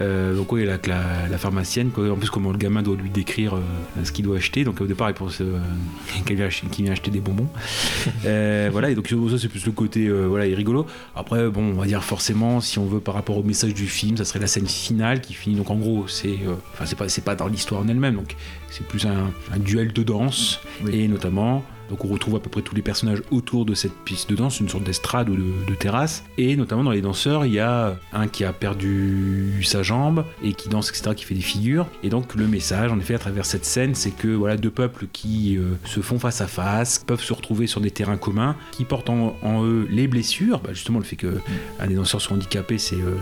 Euh, 0.00 0.34
donc 0.34 0.52
oui, 0.52 0.64
la, 0.64 0.78
la, 0.86 1.28
la 1.28 1.38
pharmacienne, 1.38 1.90
quoi, 1.90 2.10
en 2.10 2.16
plus 2.16 2.30
comment 2.30 2.52
le 2.52 2.58
gamin 2.58 2.82
doit 2.82 2.96
lui 2.96 3.10
décrire 3.10 3.54
euh, 3.56 3.60
ce 4.04 4.12
qu'il 4.12 4.24
doit 4.24 4.36
acheter. 4.36 4.64
Donc 4.64 4.80
au 4.80 4.86
départ, 4.86 5.10
il 5.10 5.14
pense 5.14 5.40
euh, 5.40 5.58
qu'il 6.26 6.36
vient, 6.36 6.46
acheter- 6.48 6.66
qu'il 6.68 6.84
vient 6.84 6.92
acheter 6.92 7.10
des 7.10 7.20
bonbons. 7.20 7.48
Euh, 8.24 8.68
voilà, 8.72 8.90
et 8.90 8.94
donc 8.94 9.08
ça 9.08 9.38
c'est 9.38 9.48
plus 9.48 9.64
le 9.66 9.72
côté 9.72 10.08
voilà, 10.08 10.46
il 10.46 10.52
est 10.52 10.56
rigolo. 10.56 10.86
Après, 11.16 11.48
bon, 11.48 11.70
on 11.70 11.80
va 11.80 11.86
dire 11.86 12.02
forcément, 12.04 12.60
si 12.60 12.78
on 12.78 12.86
veut 12.86 13.00
par 13.00 13.14
rapport 13.14 13.36
au 13.38 13.42
message 13.42 13.74
du 13.74 13.86
film, 13.86 14.16
ça 14.16 14.24
serait 14.24 14.38
la 14.40 14.46
scène 14.46 14.66
finale 14.66 15.20
qui 15.20 15.34
finit. 15.34 15.56
Donc 15.56 15.70
en 15.70 15.76
gros, 15.76 16.06
c'est 16.08 16.38
enfin 16.72 16.84
c'est 16.86 16.96
pas 16.96 17.06
pas 17.24 17.34
dans 17.34 17.48
l'histoire 17.48 17.80
en 17.80 17.88
elle-même, 17.88 18.16
donc 18.16 18.36
c'est 18.70 18.86
plus 18.86 19.06
un, 19.06 19.30
un 19.52 19.58
duel 19.58 19.92
de 19.92 20.02
danse 20.02 20.60
et 20.92 21.08
notamment. 21.08 21.64
Donc 21.90 22.04
on 22.04 22.08
retrouve 22.08 22.36
à 22.36 22.40
peu 22.40 22.50
près 22.50 22.62
tous 22.62 22.74
les 22.74 22.82
personnages 22.82 23.22
autour 23.30 23.64
de 23.64 23.74
cette 23.74 23.94
piste 24.04 24.30
de 24.30 24.36
danse, 24.36 24.60
une 24.60 24.68
sorte 24.68 24.84
d'estrade 24.84 25.28
ou 25.28 25.36
de, 25.36 25.74
terrasse. 25.74 26.24
Et 26.38 26.56
notamment 26.56 26.84
dans 26.84 26.92
les 26.92 27.00
danseurs, 27.00 27.44
il 27.46 27.52
y 27.52 27.58
a 27.58 27.96
un 28.12 28.28
qui 28.28 28.44
a 28.44 28.52
perdu 28.52 29.62
sa 29.64 29.82
jambe 29.82 30.24
et 30.42 30.52
qui 30.52 30.68
danse, 30.68 30.90
etc., 30.90 31.14
qui 31.16 31.24
fait 31.24 31.34
des 31.34 31.40
figures. 31.40 31.86
Et 32.02 32.08
donc 32.08 32.34
le 32.34 32.46
message, 32.46 32.92
en 32.92 32.98
effet, 32.98 33.14
à 33.14 33.18
travers 33.18 33.44
cette 33.44 33.64
scène, 33.64 33.94
c'est 33.94 34.12
que 34.12 34.28
voilà 34.28 34.56
deux 34.56 34.70
peuples 34.70 35.06
qui 35.12 35.56
euh, 35.56 35.74
se 35.84 36.00
font 36.00 36.18
face 36.18 36.40
à 36.40 36.46
face 36.46 36.98
peuvent 37.04 37.22
se 37.22 37.32
retrouver 37.32 37.66
sur 37.66 37.80
des 37.80 37.90
terrains 37.90 38.16
communs, 38.16 38.56
qui 38.72 38.84
portent 38.84 39.10
en, 39.10 39.34
eux 39.64 39.86
les 39.90 40.06
blessures. 40.06 40.60
Bah, 40.60 40.70
justement, 40.72 40.98
le 40.98 41.04
fait 41.04 41.16
que 41.16 41.38
un 41.80 41.86
des 41.86 41.94
danseurs 41.94 42.20
soit 42.20 42.36
handicapé, 42.36 42.78
c'est 42.78 42.96
euh, 42.96 43.16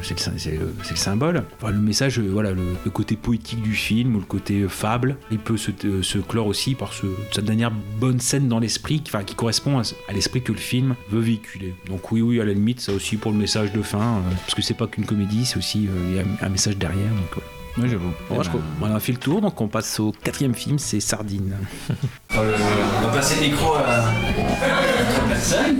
euh, 0.46 0.70
le 0.90 0.96
symbole. 0.96 1.44
Le 1.62 1.72
message, 1.72 2.18
euh, 2.18 2.28
voilà, 2.30 2.52
le, 2.52 2.62
côté 2.90 3.16
poétique 3.16 3.62
du 3.62 3.72
film 3.72 4.16
ou 4.16 4.18
le 4.18 4.24
côté 4.24 4.66
fable, 4.68 5.16
il 5.30 5.38
peut 5.38 5.56
se, 5.56 6.18
clore 6.18 6.46
aussi 6.46 6.74
par 6.74 6.92
ce, 6.92 7.06
cette 7.32 7.44
dernière 7.44 7.72
bonne 7.98 8.20
scène 8.20 8.48
dans 8.52 8.58
l'esprit, 8.60 9.00
qui- 9.00 9.10
enfin, 9.10 9.24
qui 9.24 9.34
correspond 9.34 9.78
à, 9.78 9.82
à 10.08 10.12
l'esprit 10.12 10.42
que 10.42 10.52
le 10.52 10.58
film 10.58 10.94
veut 11.10 11.20
véhiculer. 11.20 11.74
Donc 11.88 12.12
oui, 12.12 12.20
oui, 12.20 12.38
à 12.38 12.44
la 12.44 12.52
limite, 12.52 12.80
ça 12.82 12.92
aussi 12.92 13.16
pour 13.16 13.32
le 13.32 13.38
message 13.38 13.72
de 13.72 13.80
fin, 13.80 13.98
euh, 14.18 14.20
parce 14.42 14.54
que 14.54 14.60
c'est 14.60 14.74
pas 14.74 14.86
qu'une 14.86 15.06
comédie, 15.06 15.46
c'est 15.46 15.56
aussi 15.56 15.88
euh, 15.88 16.08
il 16.10 16.16
y 16.16 16.18
a 16.18 16.22
un, 16.22 16.46
un 16.46 16.50
message 16.50 16.76
derrière. 16.76 17.08
Donc, 17.08 17.38
euh, 17.38 17.80
Oui, 17.82 17.88
j'avoue. 17.88 18.12
Bon, 18.28 18.38
crois- 18.40 18.60
on 18.82 18.94
a 18.94 19.00
fait 19.00 19.12
le 19.12 19.18
tour, 19.18 19.40
donc 19.40 19.58
on 19.58 19.68
passe 19.68 19.98
au 20.00 20.12
quatrième 20.12 20.54
film, 20.54 20.78
c'est 20.78 21.00
Sardine. 21.00 21.56
on 22.34 23.06
va 23.06 23.08
passer 23.14 23.36
le 23.42 23.50
micro 23.52 23.72
à 23.74 24.04
notre 24.36 25.28
personne. 25.28 25.76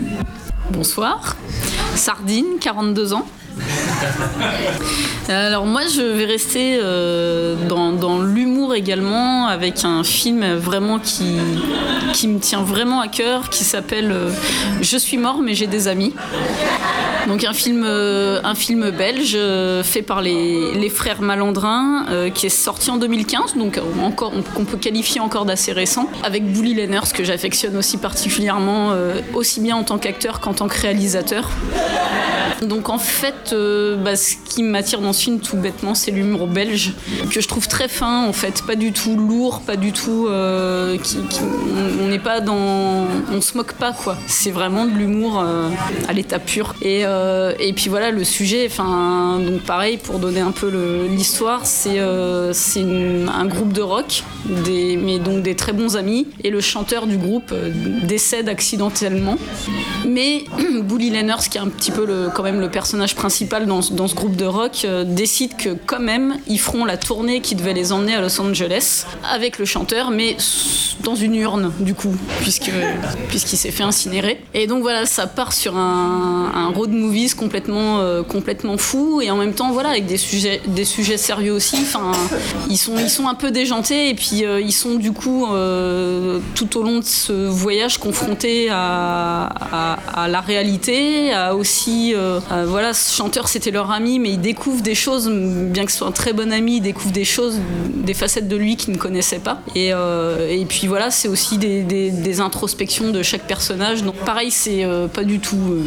Bonsoir. 0.70 1.36
Sardine, 1.94 2.47
42 2.59 3.12
ans. 3.12 3.27
Alors 5.29 5.66
moi 5.66 5.83
je 5.87 6.03
vais 6.03 6.24
rester 6.24 6.79
euh, 6.83 7.55
dans, 7.69 8.20
l'humour 8.23 8.74
également 8.74 9.47
avec 9.47 9.85
un 9.85 10.03
film 10.05 10.55
vraiment 10.55 10.99
qui, 10.99 11.39
qui 12.12 12.29
me 12.29 12.39
tient 12.39 12.62
vraiment 12.62 13.01
à 13.01 13.09
cœur 13.09 13.49
qui 13.51 13.65
s'appelle 13.65 14.11
euh, 14.11 14.31
Je 14.81 14.97
suis 14.97 15.19
mort 15.19 15.41
mais 15.43 15.55
j'ai 15.55 15.66
des 15.66 15.89
amis. 15.89 16.15
Donc 17.29 17.45
un 17.45 17.53
film, 17.53 17.85
euh, 17.87 18.41
un 18.43 18.55
film 18.55 18.91
belge 18.91 19.35
euh, 19.37 19.85
fait 19.85 20.03
par 20.03 20.23
les, 20.23 20.74
les 20.74 20.89
frères 20.89 21.23
Malandrin 21.23 22.07
euh, 22.11 22.31
qui 22.31 22.47
est 22.47 22.51
sorti 22.51 22.91
en 22.91 22.97
2015 22.97 23.57
donc 23.57 23.79
euh, 23.79 23.83
encore 24.03 24.33
qu'on 24.55 24.65
peut 24.65 24.77
qualifier 24.77 25.20
encore 25.20 25.45
d'assez 25.45 25.73
récent 25.73 26.09
avec 26.24 26.45
Bully 26.45 26.74
Lenners 26.74 27.12
que 27.15 27.23
j'affectionne 27.23 27.77
aussi 27.77 27.99
particulièrement 27.99 28.91
euh, 28.91 29.20
aussi 29.35 29.61
bien 29.61 29.77
en 29.77 29.85
tant 29.85 29.99
qu'acteur 29.99 30.41
qu'en 30.41 30.53
tant 30.53 30.66
que 30.66 30.81
réalisateur. 30.81 31.49
Donc 32.62 32.89
en 32.89 32.99
fait, 32.99 33.35
euh, 33.52 33.97
bah, 33.97 34.16
ce 34.16 34.35
qui 34.44 34.62
m'attire 34.62 35.01
dans 35.01 35.12
ce 35.12 35.24
film 35.24 35.40
tout 35.40 35.56
bêtement, 35.56 35.94
c'est 35.94 36.10
l'humour 36.10 36.47
belge 36.47 36.93
que 37.31 37.40
je 37.40 37.48
trouve 37.48 37.69
très 37.69 37.89
fin 37.89 38.27
en 38.27 38.32
fait, 38.32 38.62
pas 38.66 38.77
du 38.77 38.93
tout 38.93 39.16
lourd, 39.16 39.60
pas 39.60 39.77
du 39.77 39.93
tout. 39.93 40.27
euh, 40.28 40.97
on 42.01 42.09
n'est 42.09 42.19
pas 42.19 42.40
dans, 42.40 43.06
on 43.32 43.40
se 43.40 43.56
moque 43.56 43.73
pas 43.73 43.93
quoi. 43.93 44.16
C'est 44.27 44.51
vraiment 44.51 44.86
de 44.86 44.93
l'humour 44.93 45.40
euh, 45.40 45.69
à 46.09 46.12
l'état 46.12 46.39
pur. 46.39 46.74
Et, 46.82 47.05
puis 47.74 47.89
voilà 47.89 48.10
le 48.10 48.24
sujet. 48.24 48.66
Enfin 48.70 49.40
donc 49.44 49.62
pareil 49.62 49.97
pour 49.97 50.19
donner 50.19 50.40
un 50.40 50.52
peu 50.52 50.70
l'histoire, 51.10 51.66
c'est 51.66 51.98
un 51.98 53.47
groupe 53.47 53.73
de 53.73 53.82
rock, 53.82 54.23
mais 54.47 55.19
donc 55.19 55.43
des 55.43 55.56
très 55.56 55.73
bons 55.73 55.97
amis. 55.97 56.28
Et 56.44 56.51
le 56.51 56.60
chanteur 56.60 57.06
du 57.06 57.16
groupe 57.16 57.52
décède 58.02 58.48
accidentellement. 58.48 59.39
Mais 60.06 60.44
Bully 60.82 61.10
Lenners, 61.10 61.48
qui 61.51 61.59
est 61.59 61.60
un 61.60 61.69
petit 61.69 61.90
peu 61.90 62.06
quand 62.35 62.43
même 62.43 62.60
le 62.60 62.70
personnage 62.70 63.14
principal 63.14 63.32
principal 63.33 63.65
dans, 63.65 63.81
ce 63.81 64.15
groupe 64.15 64.37
de 64.37 64.45
rock 64.45 64.83
euh, 64.85 65.05
décident 65.05 65.57
que 65.57 65.71
quand 65.87 66.01
même 66.01 66.37
ils 66.49 66.61
feront 66.61 66.85
la 66.85 66.99
tournée 66.99 67.41
qui 67.41 67.55
devait 67.55 67.73
les 67.73 67.91
emmener 67.91 68.15
à 68.15 68.21
Los 68.21 68.39
Angeles 68.39 69.07
avec 69.33 69.59
le 69.59 69.65
chanteur, 69.65 70.11
mais 70.11 70.37
dans 71.03 71.15
une 71.15 71.35
urne 71.37 71.73
du 71.81 71.95
coup, 71.95 72.15
puisque 72.41 72.71
puisqu'il 73.29 73.57
s'est 73.57 73.71
fait 73.71 73.85
incinérer. 73.85 74.39
Et 74.53 74.67
donc 74.67 74.83
voilà, 74.83 75.07
ça 75.07 75.27
part 75.27 75.55
sur 75.55 75.79
un, 75.79 76.53
un 76.55 76.69
road 76.69 76.91
movies 76.91 77.35
complètement 77.35 78.01
euh, 78.01 78.23
complètement 78.23 78.77
fou 78.77 79.23
et 79.23 79.31
en 79.31 79.37
même 79.37 79.55
temps 79.55 79.73
voilà 79.73 79.91
avec 79.91 80.05
des 80.05 80.19
sujets 80.19 80.61
des 80.67 80.85
sujets 80.85 81.17
sérieux 81.17 81.53
aussi. 81.53 81.77
Enfin, 81.81 82.13
ils 82.69 82.77
sont 82.77 82.99
ils 82.99 83.11
sont 83.11 83.29
un 83.29 83.35
peu 83.35 83.51
déjantés 83.51 84.11
et 84.11 84.15
puis 84.15 84.45
euh, 84.45 84.61
ils 84.61 84.73
sont 84.73 84.97
du 84.97 85.13
coup 85.13 85.47
euh, 85.47 86.39
tout 86.55 86.77
au 86.77 86.83
long 86.83 86.99
de 86.99 87.05
ce 87.05 87.33
voyage 87.33 87.97
confrontés 87.97 88.69
à, 88.71 89.49
la 90.29 90.41
réalité, 90.41 91.33
à 91.33 91.55
aussi 91.55 92.15
voilà 92.67 92.93
ce 92.93 93.22
chanteur 93.23 93.47
c'était 93.47 93.70
leur 93.70 93.93
ami 93.93 94.19
mais 94.19 94.31
ils 94.31 94.40
découvrent 94.40 94.82
des 94.82 94.97
choses 94.97 95.31
bien 95.31 95.85
que 95.85 95.93
ce 95.93 95.99
soit 95.99 96.09
un 96.09 96.12
très 96.12 96.32
bon 96.32 96.53
ami, 96.53 96.78
ils 96.78 96.81
découvrent 96.81 97.12
des 97.12 97.24
choses, 97.24 97.57
des 97.94 98.15
facettes 98.15 98.49
de 98.49 98.57
lui 98.57 98.77
qu'ils 98.77 98.93
ne 98.94 98.99
connaissaient 98.99 99.39
pas 99.39 99.61
et, 99.77 99.90
euh, 99.93 100.49
et 100.51 100.65
puis 100.65 100.89
voilà 100.89 101.12
c'est 101.12 101.28
aussi 101.28 101.57
des, 101.57 101.82
des- 101.82 102.11
des 102.11 102.40
introspections 102.40 103.11
de 103.11 103.23
chaque 103.23 103.47
personnage 103.47 104.03
donc 104.03 104.16
pareil 104.16 104.51
c'est 104.51 104.82
euh, 104.85 105.07
pas 105.07 105.23
du 105.23 105.39
tout 105.39 105.57
euh, 105.70 105.82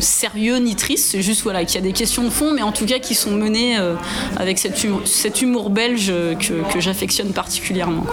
sérieux 0.00 0.58
ni 0.58 0.76
triste 0.76 1.08
c'est 1.10 1.20
juste 1.22 1.42
voilà 1.42 1.64
qu'il 1.64 1.74
y 1.74 1.78
a 1.78 1.86
des 1.86 1.92
questions 1.92 2.22
de 2.22 2.30
fond 2.30 2.52
mais 2.54 2.62
en 2.62 2.70
tout 2.70 2.86
cas 2.86 3.00
qui 3.00 3.16
sont 3.16 3.32
menées 3.32 3.76
euh, 3.78 3.94
avec 4.36 4.58
cet 4.60 4.84
humour, 4.84 5.00
cet 5.04 5.42
humour 5.42 5.70
belge 5.70 6.12
que, 6.38 6.72
que 6.72 6.78
j'affectionne 6.80 7.30
particulièrement. 7.32 8.04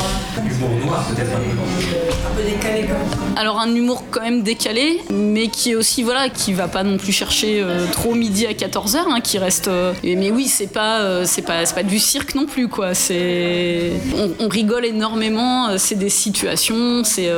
Humour 0.44 0.70
noir, 0.86 1.06
peut-être 1.10 1.30
un 1.34 1.40
peu. 1.40 2.44
Décalé, 2.52 2.86
Alors 3.36 3.60
un 3.60 3.74
humour 3.74 4.04
quand 4.12 4.22
même 4.22 4.42
décalé, 4.44 5.02
mais 5.12 5.48
qui 5.48 5.72
est 5.72 5.76
aussi 5.76 6.04
voilà, 6.04 6.30
qui 6.30 6.52
va 6.54 6.68
pas 6.68 6.84
non 6.84 6.98
plus 6.98 7.12
chercher 7.12 7.62
euh, 7.62 7.86
trop 7.92 8.14
midi 8.14 8.46
à 8.46 8.54
14h, 8.56 9.22
qui 9.22 9.38
reste. 9.38 9.68
euh, 9.68 9.94
mais 10.04 10.32
oui, 10.32 10.48
c'est 10.48 10.68
pas, 10.72 11.02
euh, 11.02 11.26
pas, 11.46 11.64
pas 11.74 11.84
du 11.84 12.00
cirque 12.00 12.36
non 12.36 12.46
plus 12.46 12.68
quoi. 12.68 12.94
C'est, 12.94 13.92
on, 14.40 14.48
rigole 14.50 14.86
énormément. 14.86 15.70
euh, 15.70 15.76
C'est 15.78 15.96
des 15.96 16.10
situations. 16.10 17.04
C'est 17.04 17.30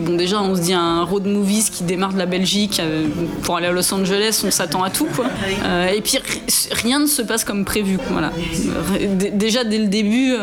bon 0.00 0.16
déjà, 0.16 0.40
on 0.42 0.54
se 0.54 0.60
dit 0.60 0.72
un 0.74 1.02
road 1.04 1.26
movies 1.26 1.70
qui 1.70 1.84
démarre 1.84 2.12
de 2.12 2.18
la 2.18 2.26
Belgique 2.26 2.80
pour 3.42 3.56
aller 3.56 3.66
à 3.66 3.72
Los 3.72 3.92
Angeles, 3.94 4.42
on 4.46 4.50
s'attend 4.50 4.82
à 4.82 4.90
tout 4.90 5.06
quoi. 5.14 5.26
Et 5.94 6.00
puis 6.00 6.18
ri- 6.18 6.42
rien 6.72 6.98
ne 7.00 7.06
se 7.06 7.22
passe 7.22 7.44
comme 7.44 7.64
prévu. 7.64 7.98
Voilà. 8.10 8.32
Déjà 9.32 9.64
dès 9.64 9.78
le 9.78 9.86
début, 9.88 10.34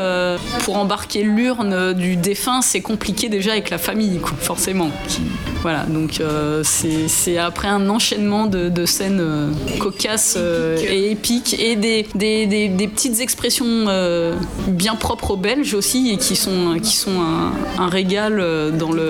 pour 0.64 0.78
embarquer 0.78 1.24
l'urne 1.24 1.94
du 1.94 2.16
défunt, 2.16 2.62
c'est 2.62 2.82
compliqué 2.82 3.30
déjà 3.30 3.52
avec 3.52 3.70
la 3.70 3.78
famille, 3.78 4.20
quoi, 4.20 4.34
forcément. 4.40 4.90
Voilà, 5.62 5.84
donc 5.88 6.22
c'est 6.64 7.08
c'est 7.08 7.38
après 7.38 7.68
un 7.68 7.90
enchaînement 7.90 8.46
de, 8.48 8.70
de 8.70 8.86
scènes 8.86 9.20
euh, 9.22 9.50
cocasses 9.80 10.13
euh, 10.38 10.78
et 10.78 11.12
épiques 11.12 11.56
et 11.60 11.76
des, 11.76 12.08
des, 12.16 12.46
des- 12.48 12.70
des 12.70 12.88
petites 12.88 13.20
expressions 13.20 13.66
euh, 13.88 14.36
bien 14.68 14.96
propres 14.96 15.32
aux 15.32 15.38
Belges 15.38 15.74
aussi 15.74 16.10
et 16.12 16.18
qui 16.18 16.36
sont, 16.36 16.78
qui 16.82 16.96
sont 16.96 17.20
un, 17.22 17.54
un 17.84 17.88
régal 17.88 18.40
euh, 18.40 18.72
dans 18.72 18.92
le. 18.92 19.04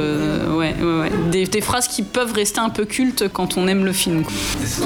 Ouais, 0.56 0.76
ouais, 0.80 1.00
ouais. 1.02 1.12
Des, 1.32 1.46
des 1.46 1.62
phrases 1.62 1.88
qui 1.88 2.04
peuvent 2.04 2.34
rester 2.34 2.60
un 2.60 2.70
peu 2.70 2.86
cultes 2.86 3.28
quand 3.32 3.58
on 3.58 3.68
aime 3.68 3.86
le 3.86 3.94
film. 3.94 4.24
C'est 4.66 4.82
euh, 4.84 4.86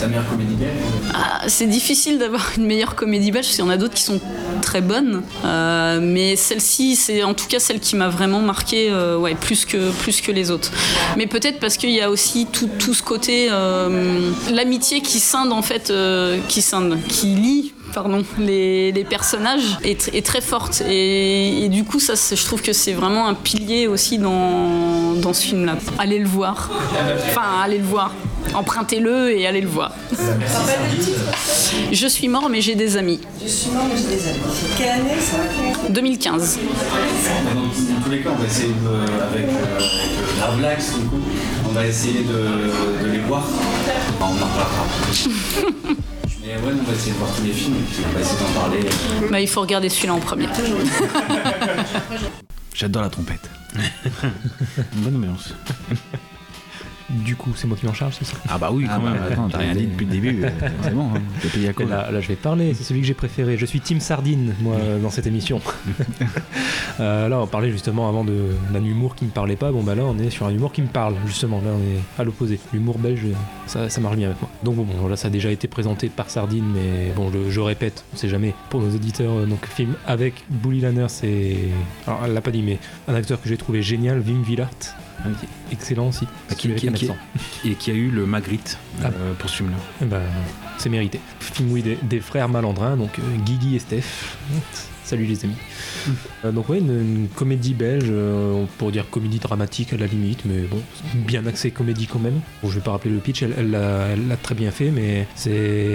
ta 0.00 0.06
meilleure 0.06 0.28
comédie 0.28 0.54
belge 0.54 0.70
Ah, 1.14 1.42
c'est 1.48 1.66
difficile 1.66 2.18
d'avoir 2.18 2.46
une 2.56 2.66
meilleure 2.66 2.94
comédie 2.94 3.30
belge, 3.30 3.46
parce 3.46 3.56
qu'il 3.56 3.64
y 3.64 3.68
en 3.68 3.70
a 3.70 3.76
d'autres 3.76 3.94
qui 3.94 4.02
sont 4.02 4.20
très 4.62 4.80
bonnes. 4.80 5.22
Euh, 5.44 6.00
mais 6.02 6.36
celle-ci, 6.36 6.96
c'est 6.96 7.22
en 7.22 7.34
tout 7.34 7.46
cas 7.48 7.58
celle 7.58 7.80
qui 7.80 7.96
m'a 7.96 8.08
vraiment 8.08 8.40
marqué 8.40 8.88
euh, 8.90 9.16
ouais, 9.18 9.34
plus, 9.34 9.64
que, 9.64 9.90
plus 9.90 10.20
que 10.20 10.32
les 10.32 10.50
autres. 10.50 10.70
Mais 11.16 11.26
peut-être 11.26 11.58
parce 11.60 11.76
qu'il 11.76 11.90
y 11.90 12.00
a 12.00 12.10
aussi 12.10 12.46
tout, 12.52 12.68
tout 12.78 12.94
ce 12.94 13.02
côté, 13.02 13.48
euh, 13.50 14.30
l'amitié 14.52 15.00
qui 15.00 15.20
scinde 15.34 15.52
en 15.52 15.62
fait, 15.62 15.90
euh, 15.90 16.38
qui 16.48 16.62
scinde, 16.62 16.96
qui 17.08 17.26
lie 17.34 17.72
pardon, 17.92 18.24
les, 18.38 18.90
les 18.92 19.04
personnages 19.04 19.78
est, 19.84 20.00
tr- 20.00 20.10
est 20.16 20.24
très 20.26 20.40
forte. 20.40 20.82
Et, 20.88 21.64
et 21.64 21.68
du 21.68 21.84
coup, 21.84 22.00
ça, 22.00 22.14
je 22.14 22.44
trouve 22.44 22.60
que 22.60 22.72
c'est 22.72 22.92
vraiment 22.92 23.26
un 23.28 23.34
pilier 23.34 23.86
aussi 23.86 24.18
dans, 24.18 25.12
dans 25.14 25.32
ce 25.32 25.42
film-là. 25.46 25.76
Allez 25.98 26.18
le 26.18 26.26
voir. 26.28 26.70
Enfin, 27.28 27.42
allez 27.64 27.78
le 27.78 27.84
voir. 27.84 28.12
Empruntez-le 28.54 29.36
et 29.38 29.46
allez 29.46 29.60
le 29.60 29.68
voir. 29.68 29.92
Je 31.92 32.06
suis 32.08 32.26
mort, 32.28 32.48
mais 32.50 32.60
j'ai 32.60 32.74
des 32.74 32.96
amis. 32.96 33.20
Je 33.42 33.48
suis 33.48 33.70
mort, 33.70 33.84
mais 33.88 33.96
j'ai 33.96 34.16
des 34.16 34.28
amis. 34.28 34.40
Quelle 34.76 34.88
année 34.88 35.20
ça 35.20 35.36
2015. 35.90 36.58
Dans, 37.54 38.04
tous 38.04 38.10
les 38.10 38.20
cas, 38.22 38.30
on 38.36 38.40
va 38.40 38.46
essayer 38.46 38.68
de, 38.68 39.32
avec, 39.32 39.48
euh, 39.50 40.52
avec 40.52 40.78
euh, 40.78 40.98
du 40.98 41.06
coup, 41.08 41.20
on 41.74 41.76
va 41.76 41.86
essayer 41.88 42.22
de, 42.22 43.02
de 43.04 43.10
les 43.10 43.18
voir. 43.18 43.42
Enfin, 43.42 43.52
on 44.20 44.24
en 44.26 44.28
reparlera. 44.46 44.86
Mais 46.40 46.54
ouais, 46.54 46.72
on 46.78 46.82
va 46.84 46.92
essayer 46.92 47.10
de 47.12 47.18
voir 47.18 47.30
tous 47.34 47.42
les 47.42 47.50
films 47.52 47.74
et 47.74 47.82
puis 47.92 48.04
on 48.08 48.12
va 48.14 48.20
essayer 48.20 48.38
d'en 48.38 48.52
parler. 48.60 48.78
Bah, 49.28 49.40
il 49.40 49.48
faut 49.48 49.60
regarder 49.62 49.88
celui-là 49.88 50.14
en 50.14 50.20
premier. 50.20 50.46
J'adore 52.74 53.02
la 53.02 53.08
trompette. 53.08 53.50
Bonne 54.94 55.16
ambiance. 55.16 55.52
Du 57.10 57.36
coup, 57.36 57.52
c'est 57.54 57.66
moi 57.66 57.76
qui 57.76 57.84
m'en 57.86 57.92
charge, 57.92 58.14
c'est 58.18 58.24
ça 58.24 58.36
Ah 58.48 58.56
bah 58.58 58.70
oui, 58.72 58.86
quand 58.88 59.00
même. 59.00 59.16
Attends, 59.30 59.48
t'as 59.50 59.58
rien 59.58 59.74
dit 59.74 59.86
depuis 59.86 60.06
le 60.06 60.10
début. 60.12 60.42
C'est 60.82 60.94
bon, 60.94 61.10
hein. 61.14 61.20
t'es 61.42 61.48
payé 61.48 61.68
à 61.68 61.72
quoi 61.74 61.84
là, 61.84 62.10
là, 62.10 62.20
je 62.20 62.28
vais 62.28 62.34
parler, 62.36 62.72
c'est 62.72 62.82
celui 62.82 63.02
que 63.02 63.06
j'ai 63.06 63.12
préféré. 63.14 63.58
Je 63.58 63.66
suis 63.66 63.80
Team 63.80 64.00
Sardine, 64.00 64.54
moi, 64.60 64.76
dans 65.02 65.10
cette 65.10 65.26
émission. 65.26 65.60
Euh, 67.00 67.28
là, 67.28 67.40
on 67.40 67.46
parlait 67.48 67.72
justement 67.72 68.08
avant 68.08 68.22
de- 68.24 68.54
d'un 68.72 68.84
humour 68.84 69.16
qui 69.16 69.24
me 69.24 69.30
parlait 69.30 69.56
pas. 69.56 69.72
Bon, 69.72 69.82
bah 69.82 69.96
là, 69.96 70.04
on 70.04 70.16
est 70.16 70.30
sur 70.30 70.46
un 70.46 70.50
humour 70.50 70.70
qui 70.72 70.80
me 70.80 70.86
parle, 70.86 71.14
justement. 71.26 71.60
Là, 71.64 71.72
on 71.74 71.80
est 71.80 71.98
à 72.20 72.22
l'opposé. 72.24 72.60
L'humour 72.72 72.98
belge, 72.98 73.22
ça, 73.66 73.88
ça 73.88 74.00
marche 74.00 74.14
bien 74.16 74.28
avec 74.28 74.40
moi. 74.40 74.48
Donc, 74.62 74.76
bon, 74.76 74.84
bon, 74.84 75.08
là, 75.08 75.16
ça 75.16 75.26
a 75.26 75.30
déjà 75.30 75.50
été 75.50 75.66
présenté 75.66 76.08
par 76.08 76.30
Sardine, 76.30 76.64
mais 76.72 77.10
bon, 77.16 77.32
je, 77.32 77.50
je 77.50 77.60
répète, 77.60 78.04
on 78.14 78.16
sait 78.16 78.28
jamais. 78.28 78.54
Pour 78.70 78.80
nos 78.80 78.94
auditeurs, 78.94 79.32
euh, 79.32 79.44
donc, 79.46 79.66
film 79.66 79.94
avec 80.06 80.44
Bully 80.48 80.82
Lanner, 80.82 81.06
c'est. 81.08 81.56
Alors, 82.06 82.20
elle 82.26 82.32
l'a 82.32 82.40
pas 82.40 82.52
dit, 82.52 82.62
mais 82.62 82.78
un 83.08 83.14
acteur 83.14 83.42
que 83.42 83.48
j'ai 83.48 83.56
trouvé 83.56 83.82
génial, 83.82 84.20
Wim 84.20 84.44
Willart. 84.44 84.68
Qui 85.40 85.46
Excellent 85.72 86.08
aussi. 86.08 86.26
Qui, 86.56 86.68
avec 86.68 86.78
qui- 86.80 86.92
qui- 86.92 87.04
accent. 87.10 87.16
et 87.64 87.74
qui 87.74 87.90
a 87.90 87.94
eu 87.94 88.10
le 88.10 88.26
Magritte 88.26 88.78
euh, 89.02 89.34
pour 89.38 89.48
ce 89.50 89.56
film-là. 89.56 89.76
Eh 90.02 90.04
ben, 90.04 90.22
c'est 90.78 90.88
mérité. 90.88 91.20
Film 91.40 91.72
oui, 91.72 91.82
des, 91.82 91.98
des 92.02 92.20
frères 92.20 92.48
malandrins, 92.48 92.96
donc 92.96 93.18
euh, 93.18 93.22
Guigui 93.44 93.76
et 93.76 93.78
Steph. 93.78 94.36
Salut 95.04 95.26
les 95.26 95.44
amis. 95.44 95.54
Euh, 96.46 96.50
donc 96.52 96.70
ouais, 96.70 96.78
une, 96.78 97.28
comédie 97.36 97.74
belge, 97.74 98.06
euh, 98.08 98.64
pourrait 98.78 98.92
dire 98.92 99.10
comédie 99.10 99.38
dramatique 99.38 99.92
à 99.92 99.98
la 99.98 100.06
limite, 100.06 100.40
mais 100.46 100.60
bon, 100.62 100.78
bien 101.14 101.44
axée 101.46 101.70
comédie 101.70 102.06
quand 102.06 102.18
même. 102.18 102.40
Bon, 102.62 102.70
je 102.70 102.76
vais 102.76 102.80
pas 102.80 102.92
rappeler 102.92 103.10
le 103.10 103.18
pitch, 103.18 103.42
elle 103.42 103.70
l'a 103.70 104.16
l'a 104.16 104.36
très 104.38 104.54
bien 104.54 104.70
fait, 104.70 104.90
mais 104.90 105.26
c'est 105.34 105.50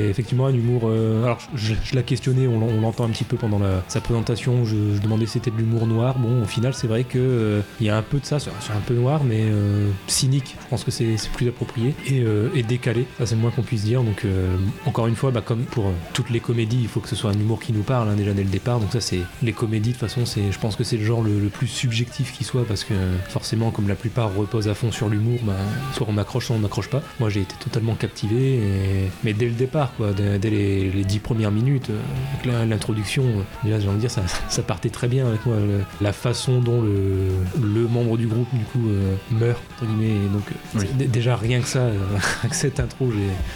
effectivement 0.09 0.45
un 0.45 0.53
humour... 0.53 0.83
euh, 0.85 1.23
alors 1.23 1.39
je, 1.55 1.73
je 1.83 1.95
l'ai 1.95 2.03
questionné, 2.03 2.47
on, 2.47 2.59
l'en- 2.59 2.67
on 2.67 2.81
l'entend 2.81 3.05
un 3.05 3.09
petit 3.09 3.23
peu 3.23 3.35
pendant 3.35 3.57
la- 3.57 3.83
sa 3.87 3.99
présentation, 3.99 4.63
je, 4.65 4.75
demandais 5.01 5.25
si 5.25 5.33
c'était 5.33 5.49
de 5.51 5.57
l'humour 5.57 5.87
noir. 5.87 6.19
Bon, 6.19 6.43
au 6.43 6.45
final 6.45 6.75
c'est 6.75 6.87
vrai 6.87 7.03
que 7.03 7.17
euh, 7.17 7.61
il 7.81 7.87
y 7.87 7.89
a 7.89 7.97
un 7.97 8.03
peu 8.03 8.19
de 8.19 8.25
ça, 8.25 8.37
c'est 8.39 8.51
un 8.51 8.81
peu 8.85 8.93
noir, 8.93 9.23
mais 9.23 9.45
cynique, 10.05 10.55
je 10.63 10.67
pense 10.69 10.83
que 10.83 10.91
c'est 10.91 11.15
plus 11.33 11.47
approprié, 11.47 11.95
et, 12.07 12.61
décalé, 12.63 13.05
ça 13.17 13.25
c'est 13.25 13.33
le 13.35 13.41
moins 13.41 13.49
qu'on 13.51 13.63
puisse 13.63 13.83
dire. 13.85 14.03
Donc 14.03 14.23
encore 14.85 15.07
une 15.07 15.15
fois, 15.15 15.31
bah, 15.31 15.41
comme 15.43 15.63
pour 15.63 15.91
toutes 16.13 16.29
les 16.29 16.39
comédies, 16.39 16.79
il 16.81 16.87
faut 16.87 16.99
que 16.99 17.09
ce 17.09 17.15
soit 17.15 17.31
un 17.31 17.39
humour 17.39 17.59
qui 17.59 17.73
nous 17.73 17.81
parle 17.81 18.09
hein, 18.09 18.15
déjà 18.15 18.33
dès 18.33 18.43
le 18.43 18.49
départ. 18.49 18.79
C'est 18.99 19.19
les 19.43 19.53
comédies 19.53 19.89
de 19.89 19.93
toute 19.97 20.01
façon, 20.07 20.25
c'est, 20.25 20.51
je 20.51 20.59
pense 20.59 20.75
que 20.75 20.83
c'est 20.83 20.97
le 20.97 21.05
genre 21.05 21.21
le, 21.21 21.39
le 21.39 21.49
plus 21.49 21.67
subjectif 21.67 22.31
qui 22.37 22.43
soit 22.43 22.65
parce 22.65 22.83
que 22.83 22.93
forcément, 23.29 23.71
comme 23.71 23.87
la 23.87 23.95
plupart 23.95 24.33
reposent 24.35 24.67
à 24.67 24.73
fond 24.73 24.91
sur 24.91 25.09
l'humour, 25.09 25.39
bah, 25.43 25.53
soit 25.93 26.07
on 26.09 26.17
accroche, 26.17 26.47
soit 26.47 26.55
on 26.55 26.59
n'accroche 26.59 26.89
pas. 26.89 27.01
Moi 27.19 27.29
j'ai 27.29 27.41
été 27.41 27.55
totalement 27.59 27.95
captivé, 27.95 28.55
et- 28.55 29.11
mais 29.23 29.33
dès 29.33 29.45
le 29.45 29.53
départ, 29.53 29.93
quoi, 29.95 30.11
dès, 30.13 30.39
dès 30.39 30.49
les, 30.49 30.91
les 30.91 31.03
dix 31.03 31.19
premières 31.19 31.51
minutes, 31.51 31.89
euh, 31.89 31.99
avec 32.33 32.67
l'introduction, 32.69 33.23
euh, 33.23 33.41
déjà 33.63 33.79
j'ai 33.79 33.87
envie 33.87 33.95
de 33.97 34.01
dire 34.01 34.11
ça, 34.11 34.23
ça 34.49 34.61
partait 34.61 34.89
très 34.89 35.07
bien 35.07 35.27
avec 35.27 35.45
moi. 35.45 35.57
la 36.01 36.13
façon 36.13 36.59
dont 36.61 36.81
le, 36.81 37.27
le 37.61 37.87
membre 37.87 38.17
du 38.17 38.27
groupe 38.27 38.47
du 38.53 38.63
coup 38.65 38.87
euh, 38.89 39.15
meurt 39.31 39.61
entre 39.75 39.85
guillemets, 39.91 40.15
et 40.25 40.29
donc 40.29 40.93
déjà 41.11 41.35
rien 41.35 41.59
que 41.61 41.67
ça, 41.67 41.87
avec 42.43 42.53
cette 42.53 42.79
intro, 42.79 43.11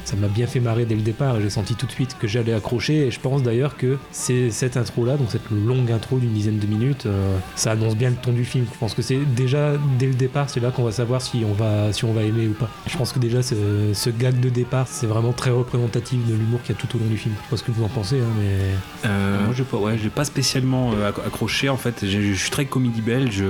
ça 0.05 0.15
m'a 0.15 0.27
bien 0.27 0.47
fait 0.47 0.59
marrer 0.59 0.85
dès 0.85 0.95
le 0.95 1.01
départ. 1.01 1.39
J'ai 1.41 1.49
senti 1.49 1.75
tout 1.75 1.85
de 1.85 1.91
suite 1.91 2.15
que 2.19 2.27
j'allais 2.27 2.53
accrocher, 2.53 3.07
et 3.07 3.11
je 3.11 3.19
pense 3.19 3.43
d'ailleurs 3.43 3.77
que 3.77 3.97
c'est 4.11 4.49
cette 4.51 4.77
intro 4.77 5.05
là, 5.05 5.17
donc 5.17 5.29
cette 5.33 5.49
longue 5.51 5.91
intro 5.91 6.17
d'une 6.19 6.31
dizaine 6.33 6.59
de 6.59 6.65
minutes, 6.67 7.05
euh, 7.05 7.37
ça 7.55 7.71
annonce 7.71 7.95
bien 7.95 8.09
le 8.11 8.15
ton 8.15 8.31
du 8.31 8.45
film. 8.45 8.65
Je 8.71 8.77
pense 8.77 8.93
que 8.93 9.01
c'est 9.01 9.17
déjà 9.35 9.73
dès 9.99 10.07
le 10.07 10.13
départ, 10.13 10.49
c'est 10.49 10.59
là 10.59 10.71
qu'on 10.71 10.83
va 10.83 10.91
savoir 10.91 11.21
si 11.21 11.43
on 11.47 11.53
va, 11.53 11.91
si 11.91 12.05
on 12.05 12.13
va 12.13 12.23
aimer 12.23 12.47
ou 12.47 12.53
pas. 12.53 12.69
Je 12.87 12.95
pense 12.97 13.11
que 13.11 13.19
déjà 13.19 13.41
ce, 13.43 14.09
gag 14.11 14.39
de 14.39 14.49
départ, 14.49 14.87
c'est 14.87 15.07
vraiment 15.07 15.33
très 15.33 15.49
représentatif 15.51 16.19
de 16.27 16.33
l'humour 16.33 16.61
qu'il 16.63 16.75
y 16.75 16.77
a 16.77 16.81
tout 16.81 16.95
au 16.95 16.99
long 16.99 17.07
du 17.07 17.17
film. 17.17 17.33
Je 17.37 17.43
sais 17.43 17.49
pas 17.49 17.57
ce 17.57 17.63
que 17.63 17.71
vous 17.71 17.83
en 17.83 17.89
pensez, 17.89 18.19
hein, 18.19 18.33
mais. 18.39 19.09
Euh, 19.09 19.43
moi, 19.45 19.53
j'ai 19.55 19.63
pas, 19.63 19.77
ouais, 19.77 19.97
pas 20.13 20.23
spécialement 20.25 20.91
euh, 20.93 21.09
acc- 21.11 21.25
accroché 21.25 21.69
en 21.69 21.77
fait. 21.77 22.05
Je 22.07 22.33
suis 22.33 22.51
très 22.51 22.65
comédie 22.65 23.01
belge 23.01 23.43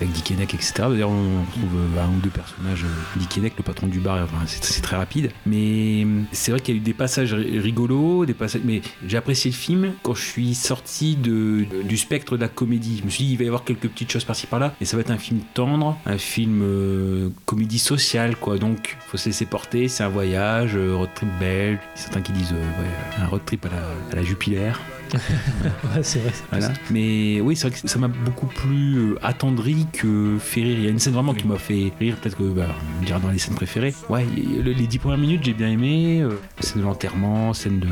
avec 0.00 0.12
Dick 0.12 0.30
Henneck, 0.30 0.54
etc. 0.54 0.72
D'ailleurs, 0.90 1.10
on 1.10 1.44
trouve 1.50 1.76
euh, 1.96 2.02
un 2.02 2.08
ou 2.08 2.20
deux 2.22 2.30
personnages. 2.30 2.84
Dick 3.16 3.36
Henneck, 3.38 3.54
le 3.56 3.62
patron 3.62 3.86
du 3.86 3.98
bar, 4.00 4.26
c'est 4.46 4.80
très 4.82 4.96
rapide. 4.96 5.30
Mais 5.46 6.06
c'est 6.32 6.50
vrai 6.52 6.60
qu'il 6.60 6.74
y 6.74 6.78
a 6.78 6.80
eu 6.80 6.84
des 6.84 6.94
passages 6.94 7.34
ri- 7.34 7.58
rigolos, 7.58 8.26
des 8.26 8.34
passages. 8.34 8.62
Mais 8.64 8.82
j'ai 9.06 9.16
apprécié 9.16 9.50
le 9.50 9.56
film 9.56 9.92
quand 10.02 10.14
je 10.14 10.22
suis 10.22 10.54
sorti 10.54 10.99
de, 11.00 11.66
du 11.84 11.96
spectre 11.96 12.36
de 12.36 12.42
la 12.42 12.48
comédie. 12.48 12.98
Je 13.00 13.04
me 13.04 13.10
suis 13.10 13.24
dit, 13.24 13.32
il 13.32 13.38
va 13.38 13.44
y 13.44 13.46
avoir 13.46 13.64
quelques 13.64 13.88
petites 13.88 14.10
choses 14.10 14.24
par-ci 14.24 14.46
par-là, 14.46 14.74
et 14.80 14.84
ça 14.84 14.96
va 14.96 15.00
être 15.00 15.10
un 15.10 15.18
film 15.18 15.40
tendre, 15.54 15.96
un 16.06 16.18
film 16.18 16.60
euh, 16.62 17.30
comédie 17.46 17.78
sociale, 17.78 18.36
quoi. 18.36 18.58
Donc, 18.58 18.96
faut 19.06 19.16
se 19.16 19.26
laisser 19.26 19.46
porter, 19.46 19.88
c'est 19.88 20.02
un 20.02 20.08
voyage, 20.08 20.76
euh, 20.76 20.94
road 20.94 21.10
trip 21.14 21.28
belge. 21.38 21.78
Certains 21.94 22.20
qui 22.20 22.32
disent, 22.32 22.52
euh, 22.52 23.22
un 23.22 23.26
road 23.26 23.42
trip 23.44 23.66
à 23.66 23.68
la, 23.68 24.20
à. 24.20 24.99
Ouais, 25.14 26.02
c'est 26.02 26.20
vrai. 26.20 26.32
Voilà. 26.50 26.72
Mais 26.90 27.40
oui, 27.40 27.56
c'est 27.56 27.68
vrai 27.68 27.78
que 27.80 27.88
ça 27.88 27.98
m'a 27.98 28.08
beaucoup 28.08 28.46
plus 28.46 28.96
euh, 28.98 29.18
attendri 29.22 29.86
que 29.92 30.36
fait 30.38 30.62
rire. 30.62 30.78
Il 30.78 30.84
y 30.84 30.86
a 30.86 30.90
une 30.90 30.98
scène 30.98 31.12
vraiment 31.14 31.34
qui 31.34 31.46
m'a 31.46 31.56
fait 31.56 31.92
rire, 31.98 32.16
peut-être 32.16 32.36
que 32.36 32.44
bah, 32.44 32.66
on 32.98 33.00
me 33.00 33.06
dira 33.06 33.18
dans 33.18 33.30
les 33.30 33.38
scènes 33.38 33.54
préférées. 33.54 33.94
Ouais, 34.08 34.24
le- 34.36 34.72
les 34.72 34.86
dix 34.86 34.98
premières 34.98 35.18
minutes, 35.18 35.40
j'ai 35.44 35.52
bien 35.54 35.68
aimé. 35.70 36.20
euh, 36.22 36.30
scène 36.60 36.82
de 36.82 36.86
l'enterrement, 36.86 37.52
scène 37.54 37.80
de 37.80 37.88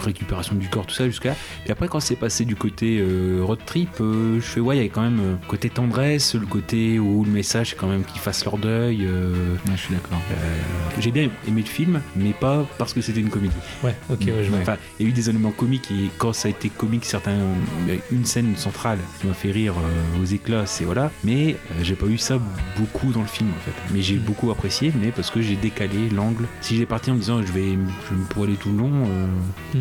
récupération 0.00 0.54
du 0.54 0.68
corps, 0.68 0.86
tout 0.86 0.94
ça 0.94 1.06
jusqu'à. 1.06 1.34
Puis 1.64 1.72
après, 1.72 1.88
quand 1.88 2.00
c'est 2.00 2.16
passé 2.16 2.44
du 2.44 2.56
côté 2.56 2.98
euh, 3.00 3.40
road 3.42 3.58
trip, 3.66 3.90
euh, 4.00 4.36
je 4.36 4.40
fais 4.44 4.60
ouais, 4.60 4.76
il 4.78 4.82
y 4.82 4.86
a 4.86 4.88
quand 4.88 5.02
même 5.02 5.20
euh, 5.20 5.34
côté 5.48 5.68
tendresse, 5.70 6.34
le 6.34 6.46
côté 6.46 6.98
où 6.98 7.24
le 7.24 7.30
message 7.30 7.70
c'est 7.70 7.76
quand 7.76 7.86
même 7.88 8.04
qu'ils 8.04 8.20
fassent 8.20 8.44
leur 8.44 8.58
deuil. 8.58 9.04
euh, 9.04 9.54
je 9.70 9.76
suis 9.80 9.94
d'accord. 9.94 10.20
j'ai 11.00 11.10
bien 11.10 11.28
aimé 11.48 11.62
le 11.62 11.68
film, 11.68 12.00
mais 12.16 12.32
pas 12.32 12.64
parce 12.78 12.92
que 12.92 13.00
c'était 13.00 13.20
une 13.20 13.30
comédie. 13.30 13.54
Ouais, 13.82 13.94
ok, 14.10 14.20
ouais, 14.26 14.44
je 14.44 14.50
vois. 14.50 14.58
Enfin, 14.60 14.76
il 14.98 15.04
y 15.04 15.06
a 15.06 15.10
eu 15.10 15.12
des 15.12 15.28
éléments 15.28 15.50
comiques 15.50 15.90
et 15.90 16.10
quand 16.18 16.32
ça 16.32 16.48
a 16.48 16.50
été 16.54 16.68
comique, 16.68 17.04
certains, 17.04 17.36
il 17.86 17.94
y 17.94 17.96
a 17.96 18.00
une 18.12 18.24
scène 18.24 18.56
centrale 18.56 18.98
qui 19.20 19.26
m'a 19.26 19.34
fait 19.34 19.50
rire 19.50 19.74
euh, 19.76 20.22
aux 20.22 20.24
éclats, 20.24 20.66
c'est 20.66 20.84
voilà. 20.84 21.10
Mais 21.24 21.54
euh, 21.54 21.82
j'ai 21.82 21.94
pas 21.94 22.06
eu 22.06 22.18
ça 22.18 22.38
beaucoup 22.78 23.12
dans 23.12 23.20
le 23.22 23.26
film 23.26 23.50
en 23.50 23.60
fait. 23.64 23.72
Mais 23.92 24.00
j'ai 24.02 24.16
beaucoup 24.16 24.50
apprécié, 24.50 24.92
mais 25.00 25.10
parce 25.10 25.30
que 25.30 25.40
j'ai 25.42 25.56
décalé 25.56 26.08
l'angle. 26.14 26.44
Si 26.60 26.74
j'étais 26.74 26.86
parti 26.86 27.10
en 27.10 27.14
me 27.14 27.20
disant 27.20 27.40
je 27.42 27.52
vais, 27.52 27.72
je 28.10 28.14
me 28.14 28.24
pourrir 28.28 28.56
tout 28.58 28.70
le 28.70 28.78
long, 28.78 28.92
euh, 29.06 29.26
Mm. 29.74 29.78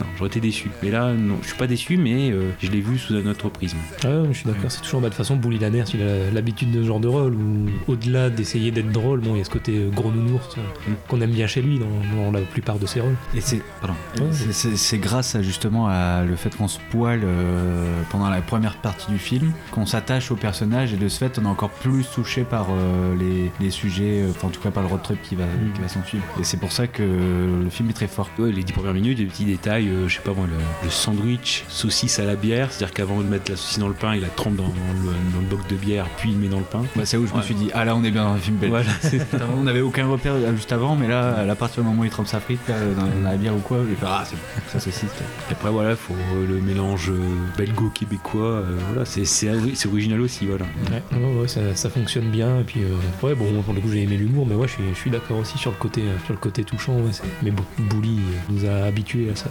non, 0.00 0.06
j'aurais 0.16 0.28
été 0.28 0.40
déçu. 0.40 0.70
Mais 0.82 0.90
là, 0.90 1.12
non, 1.12 1.36
je 1.42 1.48
suis 1.48 1.56
pas 1.56 1.66
déçu, 1.66 1.96
mais 1.96 2.30
euh, 2.30 2.50
je 2.60 2.70
l'ai 2.70 2.80
vu 2.80 2.98
sous 2.98 3.14
un 3.14 3.26
autre 3.26 3.48
prisme. 3.48 3.76
Ah 4.04 4.22
je 4.30 4.36
suis 4.36 4.46
d'accord, 4.46 4.70
c'est 4.70 4.80
toujours 4.82 5.00
bah, 5.00 5.08
de 5.08 5.14
toute 5.14 5.18
façon 5.18 5.36
Bouli 5.36 5.58
Lanners, 5.58 5.84
il 5.94 6.02
a 6.02 6.30
l'habitude 6.30 6.70
de 6.70 6.82
ce 6.82 6.86
genre 6.86 7.00
de 7.00 7.08
rôle 7.08 7.34
où 7.34 7.68
au-delà 7.92 8.30
d'essayer 8.30 8.70
d'être 8.70 8.90
drôle, 8.92 9.20
bon, 9.20 9.34
il 9.34 9.38
y 9.38 9.40
a 9.40 9.44
ce 9.44 9.50
côté 9.50 9.72
euh, 9.78 9.90
gros 9.90 10.10
nounours 10.12 10.56
euh, 10.58 10.92
qu'on 11.08 11.20
aime 11.20 11.30
bien 11.32 11.46
chez 11.46 11.60
lui 11.62 11.78
dans, 11.80 12.16
dans 12.24 12.30
la 12.30 12.40
plupart 12.40 12.78
de 12.78 12.86
ses 12.86 13.00
rôles. 13.00 13.16
Et 13.34 13.40
c'est 13.40 13.62
pardon. 13.80 13.96
Ouais, 14.20 14.26
C'est- 14.32 14.52
c'est 14.52 14.76
c'est 14.76 14.98
grâce 14.98 15.34
à, 15.34 15.42
justement 15.42 15.88
à 15.88 16.11
le 16.22 16.36
fait 16.36 16.54
qu'on 16.54 16.68
se 16.68 16.78
poile 16.90 17.22
euh, 17.24 18.02
pendant 18.10 18.28
la 18.28 18.42
première 18.42 18.76
partie 18.76 19.10
du 19.10 19.18
film, 19.18 19.52
qu'on 19.70 19.86
s'attache 19.86 20.30
au 20.30 20.36
personnage 20.36 20.92
et 20.92 20.96
de 20.96 21.08
ce 21.08 21.18
fait 21.18 21.38
on 21.38 21.44
est 21.44 21.48
encore 21.48 21.70
plus 21.70 22.04
touché 22.10 22.42
par 22.42 22.66
euh, 22.70 23.14
les, 23.16 23.50
les 23.60 23.70
sujets, 23.70 24.22
euh, 24.22 24.30
enfin 24.30 24.48
en 24.48 24.50
tout 24.50 24.60
cas 24.60 24.70
par 24.70 24.82
le 24.82 24.88
road 24.88 25.02
trip 25.02 25.20
qui 25.22 25.34
va, 25.34 25.44
qui 25.74 25.80
va 25.80 25.88
s'en 25.88 26.02
suivre. 26.04 26.24
Et 26.40 26.44
c'est 26.44 26.56
pour 26.56 26.72
ça 26.72 26.86
que 26.86 27.02
le 27.02 27.70
film 27.70 27.90
est 27.90 27.94
très 27.94 28.08
fort. 28.08 28.28
Ouais, 28.38 28.50
les 28.50 28.62
dix 28.62 28.72
premières 28.72 28.94
minutes, 28.94 29.18
des 29.18 29.26
petits 29.26 29.44
détails, 29.44 29.88
euh, 29.88 30.08
je 30.08 30.16
sais 30.16 30.22
pas 30.22 30.32
moi, 30.32 30.46
le, 30.46 30.56
le 30.84 30.90
sandwich, 30.90 31.64
saucisse 31.68 32.18
à 32.18 32.24
la 32.24 32.34
bière, 32.36 32.72
c'est-à-dire 32.72 32.94
qu'avant 32.94 33.20
de 33.20 33.26
mettre 33.28 33.50
la 33.50 33.56
saucisse 33.56 33.78
dans 33.78 33.88
le 33.88 33.94
pain, 33.94 34.14
il 34.14 34.22
la 34.22 34.28
trempe 34.28 34.56
dans, 34.56 34.64
le, 34.64 34.70
dans 34.70 35.40
le 35.40 35.46
boc 35.48 35.66
de 35.68 35.76
bière, 35.76 36.06
puis 36.16 36.30
il 36.30 36.38
met 36.38 36.48
dans 36.48 36.58
le 36.58 36.64
pain. 36.64 36.82
Bah, 36.96 37.02
c'est 37.04 37.16
où 37.16 37.26
je 37.26 37.34
me 37.34 37.42
suis 37.42 37.54
dit, 37.54 37.70
ah 37.74 37.84
là 37.84 37.94
on 37.94 38.04
est 38.04 38.10
bien 38.10 38.24
dans 38.24 38.32
un 38.32 38.38
film 38.38 38.56
belge. 38.56 38.70
Voilà, 38.70 39.46
on 39.56 39.62
n'avait 39.62 39.80
aucun 39.80 40.06
repère 40.06 40.34
juste 40.54 40.72
avant, 40.72 40.96
mais 40.96 41.08
là, 41.08 41.46
à 41.48 41.54
partir 41.54 41.82
du 41.82 41.88
moment 41.88 42.02
où 42.02 42.04
il 42.04 42.10
trempe 42.10 42.26
sa 42.26 42.40
frite 42.40 42.60
là, 42.68 42.74
dans, 42.96 43.06
dans 43.06 43.30
la 43.30 43.36
bière 43.36 43.54
ou 43.54 43.60
quoi, 43.60 43.78
j'ai 43.88 43.94
fait, 43.94 44.06
ah 44.08 44.24
c'est 44.26 44.36
ça 44.72 44.80
saucisse. 44.80 45.10
Et 45.50 45.52
après 45.52 45.70
voilà, 45.70 45.94
faut 46.08 46.14
euh, 46.14 46.46
le 46.48 46.60
mélange 46.60 47.10
euh, 47.10 47.18
belgo-québécois, 47.56 48.42
euh, 48.44 48.78
voilà, 48.88 49.04
c'est 49.04 49.24
c'est 49.24 49.50
ori- 49.50 49.76
c'est 49.76 49.88
original 49.88 50.20
aussi, 50.20 50.46
voilà. 50.46 50.64
Ouais, 50.90 51.02
ouais, 51.18 51.40
ouais, 51.42 51.48
ça, 51.48 51.74
ça 51.74 51.90
fonctionne 51.90 52.30
bien. 52.30 52.60
Et 52.60 52.64
puis, 52.64 52.80
euh, 52.82 53.26
ouais, 53.26 53.34
bon, 53.34 53.62
pour 53.62 53.74
le 53.74 53.80
coup, 53.80 53.88
j'ai 53.90 54.02
aimé 54.02 54.16
l'humour, 54.16 54.46
mais 54.46 54.54
ouais, 54.54 54.66
je 54.68 54.72
suis, 54.74 54.82
je 54.94 54.98
suis 54.98 55.10
d'accord 55.10 55.38
aussi 55.38 55.58
sur 55.58 55.70
le 55.70 55.76
côté, 55.76 56.02
sur 56.24 56.34
le 56.34 56.38
côté 56.40 56.64
touchant. 56.64 56.94
ouais, 56.96 57.10
mais 57.42 57.50
bon, 57.50 57.64
Bouli 57.78 58.20
nous 58.50 58.64
a 58.68 58.84
habitués 58.84 59.30
à 59.30 59.36
ça. 59.36 59.46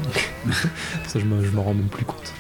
ça, 1.08 1.20
je 1.20 1.26
m'en 1.26 1.42
je 1.44 1.50
m'en 1.52 1.64
rends 1.64 1.74
même 1.74 1.88
plus 1.88 2.06
compte. 2.06 2.34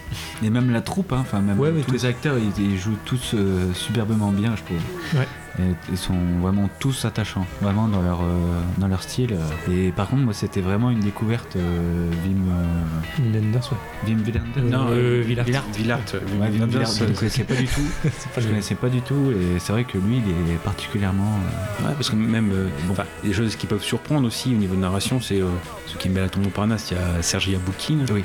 Et 0.44 0.50
même 0.50 0.72
la 0.72 0.82
troupe, 0.82 1.14
hein, 1.14 1.20
enfin 1.22 1.40
même 1.42 1.60
Ouais, 1.60 1.72
tous 1.86 1.92
les 1.94 2.06
acteurs, 2.06 2.36
ils, 2.38 2.64
ils 2.64 2.78
jouent 2.78 2.98
tous 3.06 3.32
euh, 3.34 3.72
superbement 3.74 4.32
bien, 4.32 4.56
je 4.56 4.64
trouve. 4.64 5.20
Ouais. 5.20 5.28
Et 5.60 5.64
ils 5.92 5.98
sont 5.98 6.16
vraiment 6.42 6.70
tous 6.80 7.04
attachants, 7.04 7.46
vraiment 7.62 7.90
dans 7.90 8.02
leur 8.02 8.22
euh, 8.22 8.62
dans 8.78 8.88
leur 8.88 9.04
style. 9.04 9.36
Et 9.70 9.92
par 9.92 10.08
contre, 10.08 10.22
moi, 10.24 10.34
c'était 10.34 10.62
vraiment 10.62 10.90
une 10.92 11.02
découverte. 11.02 11.58
euh, 11.58 12.10
Wim 12.26 12.46
euh, 12.50 13.34
ouais. 13.34 14.08
Wim 14.08 14.24
Wenders 14.24 14.70
Non, 14.72 14.88
euh, 14.92 15.22
Villard. 15.26 15.46
Villard. 15.76 16.00
Ouais, 16.40 16.48
Wim 16.50 16.62
Wenders, 16.62 16.86
je 16.98 17.04
ne 17.04 17.10
euh, 17.10 17.14
connaissais 17.14 17.44
pas 17.44 17.56
du 17.56 17.66
tout. 17.66 17.82
Pas 18.04 18.10
je 18.38 18.42
le- 18.42 18.48
connaissais 18.52 18.76
pas 18.76 18.88
du 18.90 19.02
tout, 19.02 19.32
et 19.32 19.60
c'est 19.60 19.74
vrai 19.74 19.84
que 19.84 19.98
lui, 19.98 20.22
il 20.26 20.54
est 20.54 20.58
particulièrement. 20.64 21.36
euh, 21.82 21.88
Ouais, 21.88 21.94
parce 21.96 22.10
que 22.10 22.16
même, 22.16 22.52
euh, 22.54 22.68
bon, 22.88 22.94
enfin, 22.94 23.04
des 23.24 23.34
choses 23.34 23.56
qui 23.58 23.68
peuvent 23.68 23.84
surprendre 23.84 24.26
aussi 24.28 24.50
au 24.56 24.58
niveau 24.58 24.76
de 24.76 24.80
narration, 24.82 25.20
c'est 25.20 25.42
euh, 25.42 25.48
ceux 25.88 25.98
qui 25.98 26.08
me 26.10 26.16
met 26.16 26.22
à 26.22 26.30
tombe 26.30 26.44
Montparnasse, 26.46 26.92
il 26.92 26.98
y 26.98 26.98
a 26.98 27.22
Sergi 27.22 27.56
Aboukine. 27.56 28.06
Oui. 28.14 28.24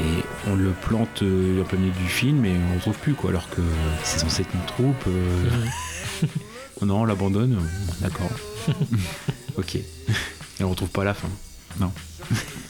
Et 0.00 0.04
on 0.50 0.54
le 0.56 0.70
plante 0.70 1.22
euh, 1.22 1.60
en 1.62 1.64
plein 1.64 1.78
milieu 1.78 1.92
du 1.92 2.08
film 2.08 2.44
et 2.46 2.52
on 2.52 2.70
le 2.70 2.76
retrouve 2.76 2.96
plus, 2.98 3.14
quoi, 3.14 3.30
alors 3.30 3.48
que 3.50 3.60
c'est 4.02 4.18
censé 4.20 4.42
être 4.42 4.54
une 4.54 4.64
troupe. 4.66 5.04
Non, 6.84 7.02
on 7.02 7.04
l'abandonne. 7.04 7.58
D'accord. 8.00 8.30
ok. 9.56 9.76
Et 9.76 10.64
on 10.64 10.70
retrouve 10.70 10.90
pas 10.90 11.04
la 11.04 11.14
fin. 11.14 11.28
Non. 11.80 11.90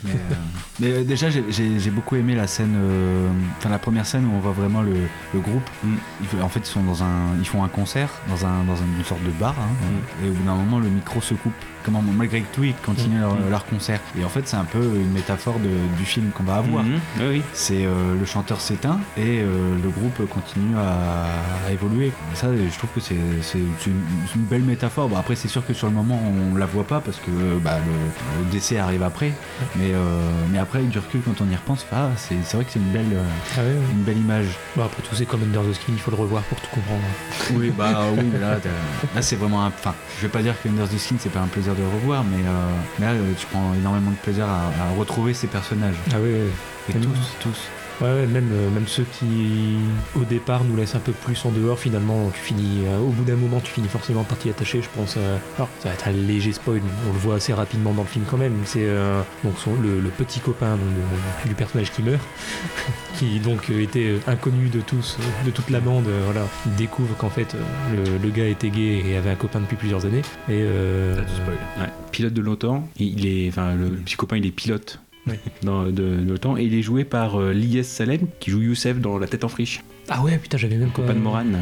Mais, 0.04 0.10
euh, 0.10 0.34
mais, 0.80 0.86
euh, 0.90 1.04
déjà, 1.04 1.28
j'ai- 1.30 1.90
beaucoup 1.90 2.16
aimé 2.16 2.34
la 2.34 2.46
scène, 2.46 2.74
euh, 2.76 3.28
la 3.70 3.78
première 3.78 4.04
scène 4.04 4.26
où 4.26 4.34
on 4.34 4.40
voit 4.40 4.52
vraiment 4.52 4.82
le, 4.82 4.92
le 5.32 5.40
groupe. 5.40 5.68
Ils- 5.84 6.42
en 6.42 6.48
fait, 6.48 6.60
ils 6.60 6.66
sont 6.66 6.82
dans 6.82 7.02
un, 7.02 7.36
ils 7.38 7.46
font 7.46 7.62
un 7.64 7.68
concert 7.68 8.10
dans 8.28 8.44
un, 8.46 8.64
dans 8.64 8.76
une 8.76 9.04
sorte 9.04 9.22
de 9.24 9.30
bar. 9.30 9.54
hein. 9.58 10.24
Et 10.24 10.28
au 10.28 10.32
bout 10.32 10.44
d'un 10.44 10.54
moment, 10.56 10.78
le 10.80 10.88
micro 10.88 11.20
se 11.20 11.34
coupe. 11.34 11.52
Comment, 11.84 12.02
malgré 12.02 12.40
tout, 12.54 12.64
ils 12.64 12.74
continuent 12.74 13.20
leur, 13.20 13.36
leur 13.50 13.66
concert. 13.66 14.00
Et 14.18 14.24
en 14.24 14.28
fait, 14.30 14.48
c'est 14.48 14.56
un 14.56 14.64
peu 14.64 14.78
une 14.82 15.12
métaphore 15.12 15.58
de- 15.58 15.96
du 15.98 16.04
film 16.06 16.30
qu'on 16.30 16.42
va 16.44 16.56
avoir. 16.56 16.82
Mhm. 16.82 16.98
Oui, 17.20 17.26
oui. 17.28 17.42
C'est 17.52 17.84
euh, 17.84 18.18
le 18.18 18.24
chanteur 18.24 18.60
s'éteint 18.60 18.98
et 19.18 19.40
le 19.42 19.88
groupe 19.90 20.26
continue 20.30 20.74
à, 20.76 21.66
à 21.68 21.72
évoluer. 21.72 22.06
Et 22.32 22.36
ça, 22.36 22.48
je 22.54 22.76
trouve 22.78 22.88
que 22.94 23.00
c'est 23.00 23.14
une, 23.86 24.42
belle 24.48 24.62
métaphore. 24.62 25.08
Bon, 25.10 25.16
après, 25.16 25.36
c'est 25.36 25.48
sûr 25.48 25.64
que 25.66 25.74
sur 25.74 25.86
le 25.88 25.92
moment, 25.94 26.20
on 26.52 26.56
la 26.56 26.66
voit 26.66 26.86
pas 26.86 27.00
parce 27.00 27.18
que 27.18 27.30
bah, 27.62 27.78
le, 27.86 28.44
le 28.44 28.50
décès 28.50 28.78
arrive 28.78 29.02
après. 29.02 29.32
Mais, 29.76 29.92
euh, 29.92 29.98
mais 30.50 30.58
après, 30.58 30.78
avec 30.80 30.90
du 30.90 30.98
recul, 30.98 31.20
quand 31.24 31.40
on 31.40 31.48
y 31.50 31.54
repense, 31.54 31.86
ah, 31.92 32.08
c'est 32.16 32.34
vrai 32.54 32.64
que 32.64 32.72
c'est 32.72 32.78
une 32.80 32.90
belle, 32.90 33.06
euh, 33.12 33.22
Ah 33.56 33.60
ouais, 33.60 33.66
ouais. 33.68 33.74
une 33.92 34.02
belle 34.02 34.18
image. 34.18 34.46
Bah, 34.76 34.84
après 34.86 35.02
tout, 35.02 35.14
c'est 35.14 35.26
comme 35.26 35.42
Under 35.42 35.62
the 35.62 35.72
Skin, 35.74 35.92
il 35.92 35.98
faut 36.00 36.10
le 36.10 36.16
revoir 36.16 36.42
pour 36.44 36.60
tout 36.60 36.70
comprendre. 36.74 37.02
Oui, 37.54 37.72
bah 37.76 38.00
oui, 38.16 38.24
mais 38.32 38.38
là, 38.38 38.58
là 39.14 39.22
c'est 39.22 39.36
vraiment 39.36 39.62
un. 39.64 39.68
Enfin, 39.68 39.94
je 40.16 40.22
vais 40.22 40.28
pas 40.28 40.42
dire 40.42 40.54
que 40.62 40.68
Under 40.68 40.88
the 40.88 40.98
Skin, 40.98 41.16
c'est 41.18 41.32
pas 41.32 41.40
un 41.40 41.46
plaisir 41.46 41.74
de 41.74 41.80
le 41.82 41.88
revoir, 41.88 42.24
mais, 42.24 42.42
euh, 42.44 43.00
là, 43.00 43.18
tu 43.38 43.46
prends 43.46 43.72
énormément 43.74 44.10
de 44.10 44.16
plaisir 44.16 44.46
à, 44.46 44.66
à 44.66 44.98
retrouver 44.98 45.34
ces 45.34 45.46
personnages. 45.46 45.96
Ah 46.12 46.16
oui, 46.22 46.30
oui. 46.32 46.94
Et 46.96 46.98
tous, 46.98 47.36
tous. 47.40 47.68
Ouais, 48.00 48.08
ouais, 48.12 48.26
même, 48.26 48.48
euh, 48.52 48.70
même 48.70 48.88
ceux 48.88 49.04
qui, 49.18 49.76
au 50.16 50.24
départ, 50.24 50.64
nous 50.64 50.74
laissent 50.76 50.96
un 50.96 51.00
peu 51.00 51.12
plus 51.12 51.44
en 51.44 51.50
dehors, 51.50 51.78
finalement, 51.78 52.30
tu 52.34 52.40
finis, 52.40 52.82
euh, 52.86 52.98
au 52.98 53.08
bout 53.10 53.22
d'un 53.24 53.36
moment, 53.36 53.60
tu 53.60 53.72
finis 53.72 53.86
forcément 53.88 54.24
par 54.24 54.36
t'y 54.36 54.50
attacher, 54.50 54.82
je 54.82 54.88
pense. 54.96 55.14
euh, 55.16 55.38
alors, 55.56 55.68
ça 55.80 55.88
va 55.90 55.94
être 55.94 56.08
un 56.08 56.12
léger 56.12 56.52
spoil, 56.52 56.80
on 57.08 57.12
le 57.12 57.18
voit 57.18 57.36
assez 57.36 57.52
rapidement 57.52 57.92
dans 57.92 58.02
le 58.02 58.08
film 58.08 58.24
quand 58.28 58.36
même. 58.36 58.54
C'est 58.64 58.84
euh, 58.84 59.22
donc 59.44 59.54
son- 59.58 59.74
le, 59.80 60.00
le 60.00 60.08
petit 60.10 60.40
copain 60.40 60.72
donc, 60.72 61.46
du 61.46 61.54
personnage 61.54 61.92
qui 61.92 62.02
meurt, 62.02 62.20
qui 63.18 63.38
donc 63.38 63.70
euh, 63.70 63.80
était 63.82 64.14
inconnu 64.26 64.68
de 64.68 64.80
tous, 64.80 65.16
de 65.46 65.50
toute 65.50 65.70
la 65.70 65.80
bande. 65.80 66.08
euh, 66.08 66.20
voilà, 66.24 66.46
il 66.66 66.74
découvre 66.74 67.16
qu'en 67.16 67.30
fait, 67.30 67.54
le, 67.94 68.18
le 68.18 68.30
gars 68.30 68.48
était 68.48 68.70
gay 68.70 69.02
et 69.06 69.16
avait 69.16 69.30
un 69.30 69.34
copain 69.36 69.60
depuis 69.60 69.76
plusieurs 69.76 70.04
années. 70.04 70.22
Et 70.48 70.62
euh, 70.62 71.20
Ouais, 71.78 71.88
pilote 72.10 72.34
de 72.34 72.40
l'OTAN. 72.42 72.88
Et 72.98 73.04
il 73.04 73.26
est, 73.26 73.48
enfin, 73.50 73.74
le 73.74 73.88
petit 73.90 74.16
copain, 74.16 74.36
il 74.36 74.46
est 74.46 74.50
pilote 74.50 74.98
dans, 75.62 75.84
de, 75.84 75.90
de 75.90 76.24
l'OTAN. 76.28 76.56
Et 76.56 76.64
il 76.64 76.74
est 76.74 76.82
joué 76.82 77.04
par 77.04 77.40
euh, 77.40 77.52
Lies 77.52 77.84
Salem, 77.84 78.20
qui 78.40 78.50
joue 78.50 78.62
Youssef 78.62 78.98
dans 79.00 79.18
La 79.18 79.26
tête 79.26 79.44
en 79.44 79.48
friche. 79.48 79.82
Ah 80.10 80.22
ouais, 80.22 80.36
putain, 80.36 80.58
j'avais 80.58 80.76
même 80.76 80.90
Copain 80.90 81.14
de 81.14 81.18
Morane. 81.20 81.60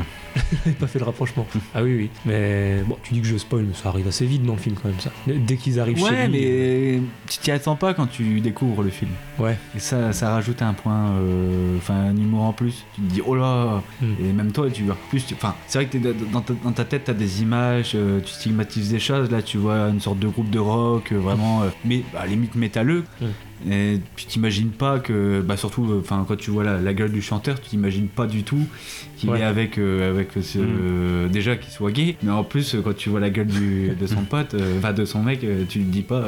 J'avais 0.65 0.75
pas 0.77 0.89
fait 0.89 0.99
le 0.99 1.05
rapprochement. 1.05 1.47
Ah 1.77 1.83
oui, 1.85 1.95
oui. 1.95 2.11
Mais 2.27 2.83
bon, 2.87 2.97
tu 3.05 3.15
dis 3.15 3.21
que 3.21 3.27
je 3.29 3.37
spoil, 3.37 3.63
mais 3.65 3.75
ça 3.75 3.91
arrive 3.91 4.09
assez 4.09 4.27
vite 4.27 4.43
dans 4.43 4.55
le 4.55 4.59
film 4.59 4.75
quand 4.83 4.89
même, 4.89 4.99
ça. 4.99 5.13
Dès 5.29 5.57
qu'ils 5.57 5.79
arrivent 5.79 5.99
chez 5.99 6.03
Ouais, 6.05 6.27
lui. 6.27 6.41
mais 6.41 7.01
tu 7.31 7.39
t'y 7.39 7.51
attends 7.53 7.77
pas 7.77 7.95
quand 7.95 8.07
tu 8.09 8.41
découvres 8.41 8.83
le 8.83 8.91
film. 8.91 9.13
Ouais. 9.39 9.57
Et 9.77 9.79
ça, 9.79 10.13
ça 10.13 10.31
rajoute 10.33 10.61
un 10.63 10.73
point, 10.73 11.11
euh, 11.21 11.77
enfin 11.77 11.95
un 11.95 12.17
humour 12.17 12.43
en 12.43 12.53
plus. 12.53 12.85
Tu 12.97 13.01
te 13.03 13.13
dis, 13.13 13.21
oh 13.25 13.37
là 13.37 13.81
Et 14.21 14.33
même 14.33 14.51
toi, 14.51 14.69
tu 14.73 14.83
vois. 14.83 14.97
Plus, 15.11 15.25
enfin, 15.35 15.55
c'est 15.69 15.79
vrai 15.79 15.87
que 15.87 15.99
dans, 16.33 16.41
ta, 16.41 16.55
dans 16.65 16.73
ta 16.73 16.85
tête, 16.85 17.03
t'as 17.05 17.13
des 17.13 17.43
images, 17.43 17.93
euh, 17.95 18.19
tu 18.21 18.33
stigmatises 18.33 18.91
des 18.91 18.99
choses. 18.99 19.31
Là, 19.31 19.41
tu 19.41 19.57
vois 19.59 19.89
une 19.91 20.01
sorte 20.01 20.19
de 20.19 20.27
groupe 20.27 20.51
de 20.51 20.59
rock, 20.59 21.13
euh, 21.13 21.19
vraiment, 21.19 21.63
euh, 21.63 21.69
mais 21.85 22.03
à 22.17 22.23
la 22.23 22.27
limite 22.27 22.57
métalleux. 22.57 23.05
Et 23.71 24.01
puis 24.17 24.27
t'imagines 24.27 24.71
pas 24.71 24.99
que, 24.99 25.41
bah 25.41 25.57
surtout, 25.57 25.85
euh, 25.91 26.01
enfin 26.01 26.25
quand 26.27 26.37
tu 26.37 26.51
vois 26.51 26.65
la, 26.65 26.81
la 26.81 26.95
gueule 26.95 27.13
du 27.13 27.23
chanteur, 27.23 27.61
tu 27.61 27.71
t'imagines 27.71 28.09
pas 28.09 28.27
du 28.27 28.43
tout 28.43 28.67
qu'il 29.17 29.31
Ouais. 29.31 29.41
est 29.41 29.45
avec 29.45 29.79
euh, 29.79 30.11
avec 30.11 30.31
ce, 30.41 30.59
euh, 30.59 31.29
déjà 31.29 31.57
qu'il 31.57 31.71
soit 31.73 31.93
gay, 31.93 32.17
mais 32.23 32.33
en 32.33 32.43
plus 32.45 32.77
quand 32.83 32.97
tu 32.97 33.09
vois 33.09 33.21
la 33.21 33.31
gueule 33.31 33.47
du, 33.47 33.91
de 33.99 34.07
son 34.07 34.23
pote, 34.25 34.55
euh, 34.55 34.79
enfin 34.79 34.93
de 34.93 35.05
son 35.05 35.23
mec, 35.23 35.41
tu 35.69 35.79
te 35.81 35.85
dis 35.85 36.03
pas, 36.03 36.25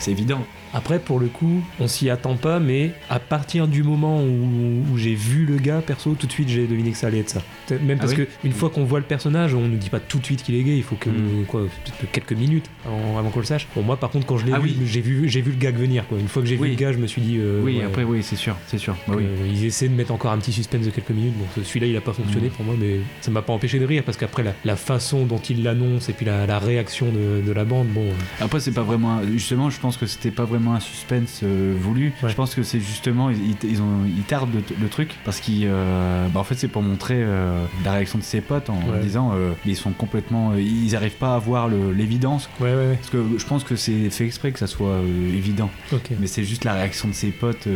c'est 0.00 0.10
évident. 0.10 0.44
Après, 0.74 0.98
pour 0.98 1.18
le 1.18 1.26
coup, 1.26 1.62
on 1.80 1.86
s'y 1.88 2.10
attend 2.10 2.36
pas, 2.36 2.60
mais 2.60 2.92
à 3.10 3.18
partir 3.18 3.68
du 3.68 3.82
moment 3.82 4.22
où, 4.22 4.82
où 4.92 4.96
j'ai 4.98 5.14
vu 5.14 5.44
le 5.46 5.56
gars, 5.56 5.80
perso, 5.80 6.14
tout 6.18 6.26
de 6.26 6.32
suite 6.32 6.48
j'ai 6.48 6.66
deviné 6.66 6.90
que 6.90 6.96
ça 6.96 7.06
allait 7.08 7.20
être 7.20 7.30
ça. 7.30 7.42
Même 7.70 7.98
Ah 7.98 8.02
parce 8.04 8.12
oui 8.12 8.24
que 8.24 8.28
une 8.44 8.52
fois 8.52 8.70
qu'on 8.70 8.84
voit 8.84 8.98
le 8.98 9.04
personnage, 9.04 9.54
on 9.54 9.60
nous 9.68 9.76
dit 9.76 9.90
pas 9.90 10.00
tout 10.00 10.18
de 10.18 10.24
suite 10.24 10.42
qu'il 10.42 10.54
est 10.54 10.62
gay, 10.62 10.76
il 10.76 10.82
faut 10.82 10.96
que 10.96 11.10
quoi, 11.46 11.62
peut-être 11.62 12.10
quelques 12.12 12.32
minutes 12.32 12.66
avant, 12.86 13.18
avant 13.18 13.30
qu'on 13.30 13.40
le 13.40 13.44
sache. 13.44 13.66
Bon, 13.74 13.82
moi 13.82 13.96
par 13.96 14.10
contre, 14.10 14.26
quand 14.26 14.38
je 14.38 14.46
l'ai 14.46 14.52
Ah 14.52 14.58
vu, 14.58 14.70
oui. 14.78 14.86
j'ai 14.86 15.00
vu, 15.00 15.26
vu 15.26 15.50
le 15.52 15.56
gag 15.58 15.76
venir. 15.76 16.06
Quoi. 16.08 16.18
Une 16.18 16.28
fois 16.28 16.42
que 16.42 16.48
j'ai 16.48 16.56
vu 16.56 16.62
Oui. 16.62 16.70
le 16.70 16.76
gars, 16.76 16.92
je 16.92 16.98
me 16.98 17.06
suis 17.06 17.20
dit. 17.22 17.36
euh, 17.38 17.60
Oui, 17.62 17.78
ouais, 17.78 17.84
après, 17.84 18.04
oui, 18.04 18.22
c'est 18.22 18.36
sûr, 18.36 18.56
c'est 18.66 18.78
sûr. 18.78 18.96
Bah 19.06 19.14
oui. 19.16 19.24
euh, 19.24 19.48
ils 19.50 19.64
essaient 19.64 19.88
de 19.88 19.94
mettre 19.94 20.12
encore 20.12 20.32
un 20.32 20.38
petit 20.38 20.52
suspense 20.52 20.84
de 20.84 20.90
quelques 20.90 21.10
minutes. 21.10 21.34
Euh, 21.58 21.62
celui-là, 21.64 21.86
il 21.86 21.96
a 21.96 22.00
pas 22.00 22.12
fonctionné 22.12 22.48
Mm. 22.48 22.50
pour 22.52 22.64
moi, 22.64 22.74
mais 22.78 22.96
ça 23.20 23.30
m'a 23.30 23.42
pas 23.42 23.52
empêché 23.52 23.78
de 23.78 23.84
rire 23.84 24.02
parce 24.04 24.16
qu'après 24.16 24.42
la, 24.42 24.52
la 24.64 24.76
façon 24.76 25.24
dont 25.24 25.38
il 25.38 25.62
l'annonce 25.62 26.08
et 26.08 26.12
puis 26.12 26.26
la, 26.26 26.46
la 26.46 26.58
réaction 26.58 27.06
de, 27.12 27.46
de 27.46 27.52
la 27.52 27.64
bande, 27.64 27.88
bon. 27.88 28.02
euh, 28.06 28.44
Après, 28.44 28.60
c'est 28.60 28.72
pas 28.72 28.82
vraiment. 28.82 29.20
Justement, 29.32 29.70
je 29.70 29.78
pense 29.80 29.96
que 29.96 30.06
c'était 30.06 30.30
pas 30.30 30.44
vraiment 30.44 30.57
un 30.74 30.80
suspense 30.80 31.40
euh, 31.42 31.74
voulu. 31.78 32.12
Je 32.26 32.34
pense 32.34 32.54
que 32.54 32.62
c'est 32.62 32.80
justement. 32.80 33.30
Ils, 33.30 33.56
ils 33.64 33.80
ont, 33.82 34.04
ils 34.06 34.22
tardent 34.24 34.52
le, 34.54 34.62
le 34.80 34.88
truc 34.88 35.14
parce 35.24 35.40
qu'ils. 35.40 35.64
euh, 35.66 36.26
bah, 36.28 36.40
en 36.40 36.44
fait, 36.44 36.54
c'est 36.56 36.68
pour 36.68 36.82
montrer 36.82 37.16
euh, 37.18 37.64
la 37.84 37.92
réaction 37.92 38.18
de 38.18 38.24
ses 38.24 38.40
potes 38.40 38.70
en 38.70 38.78
Ouais. 38.88 39.00
disant 39.02 39.32
ils 39.66 39.76
sont 39.76 39.90
complètement. 39.92 40.54
ils 40.56 40.94
arrivent 40.96 41.16
pas 41.18 41.34
à 41.34 41.38
voir 41.38 41.68
l'évidence. 41.68 42.48
Ouais, 42.60 42.74
ouais, 42.74 42.94
Parce 42.96 43.10
que 43.10 43.24
je 43.38 43.44
pense 43.44 43.64
que 43.64 43.76
c'est 43.76 44.10
fait 44.10 44.24
exprès 44.24 44.52
que 44.52 44.58
ça 44.58 44.66
soit 44.66 44.98
évident. 45.32 45.70
Ok. 45.92 46.10
Mais 46.20 46.26
c'est 46.26 46.44
juste 46.44 46.64
la 46.64 46.74
réaction 46.74 47.08
de 47.08 47.12
ses 47.14 47.28
potes 47.28 47.68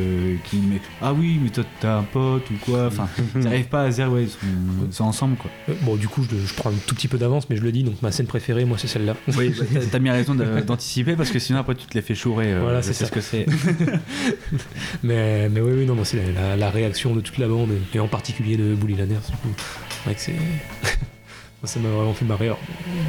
qui 0.45 0.57
met 0.57 0.81
Ah 1.01 1.13
oui, 1.13 1.39
mais 1.43 1.51
toi, 1.51 1.65
t'as 1.81 1.99
un 1.99 2.03
pote 2.03 2.51
ou 2.51 2.55
quoi? 2.65 2.87
Enfin, 2.87 3.09
ils 3.37 3.47
arrivent 3.47 3.69
pas 3.69 3.83
à 3.85 3.91
dire 3.91 4.11
Ouais, 4.13 4.25
ils 4.25 4.93
sont, 4.93 5.05
ensemble 5.05 5.37
quoi. 5.37 5.51
Bon, 5.83 5.97
du 5.97 6.09
coup, 6.09 6.25
je, 6.31 6.37
je 6.47 6.55
prends 6.55 6.71
un 6.71 6.75
tout 6.87 6.95
petit 6.95 7.09
peu 7.09 7.19
d'avance, 7.19 7.49
mais 7.51 7.57
je 7.57 7.63
le 7.63 7.73
dis, 7.73 7.83
donc 7.83 8.01
ma 8.03 8.11
scène 8.13 8.27
préférée, 8.27 8.65
moi, 8.65 8.79
c'est 8.79 8.89
celle-là. 8.89 9.15
Oui, 9.37 9.55
bah, 9.73 9.81
t'as- 9.91 9.99
bien 9.99 10.13
raison 10.13 10.35
d'anticiper 10.35 11.15
parce 11.17 11.31
que 11.31 11.39
sinon 11.39 11.61
après 11.61 11.75
tu 11.77 11.87
te 11.87 11.95
les 11.95 12.03
fais 12.03 12.15
chourer. 12.17 12.53
euh, 12.53 12.61
Voilà, 12.73 12.83
c'est 12.83 12.93
ce 13.05 13.11
que 13.11 13.21
c'est. 13.21 13.47
mais, 15.03 15.49
mais 15.49 15.61
oui, 15.61 15.73
oui, 15.79 15.87
non, 15.87 15.95
moi, 15.95 16.05
c'est 16.05 16.17
la, 16.33 16.33
la- 16.51 16.57
la 16.57 16.71
réaction 16.71 17.15
de 17.15 17.21
toute 17.21 17.39
la 17.39 17.49
bande, 17.49 17.71
et, 17.73 17.97
et 17.97 18.01
en 18.01 18.09
particulier 18.09 18.57
de 18.57 18.75
Bully 18.75 18.95
Lanners. 18.97 19.17
du 19.31 19.37
coup. 19.37 19.55
C'est 19.91 20.05
vrai 20.05 20.15
que 20.15 20.21
c'est. 20.21 20.33
Moi, 21.63 21.69
ça 21.69 21.79
m'a 21.79 21.91
vraiment 21.91 22.13
fait 22.13 22.25
marrer. 22.25 22.47
Alors, 22.47 22.59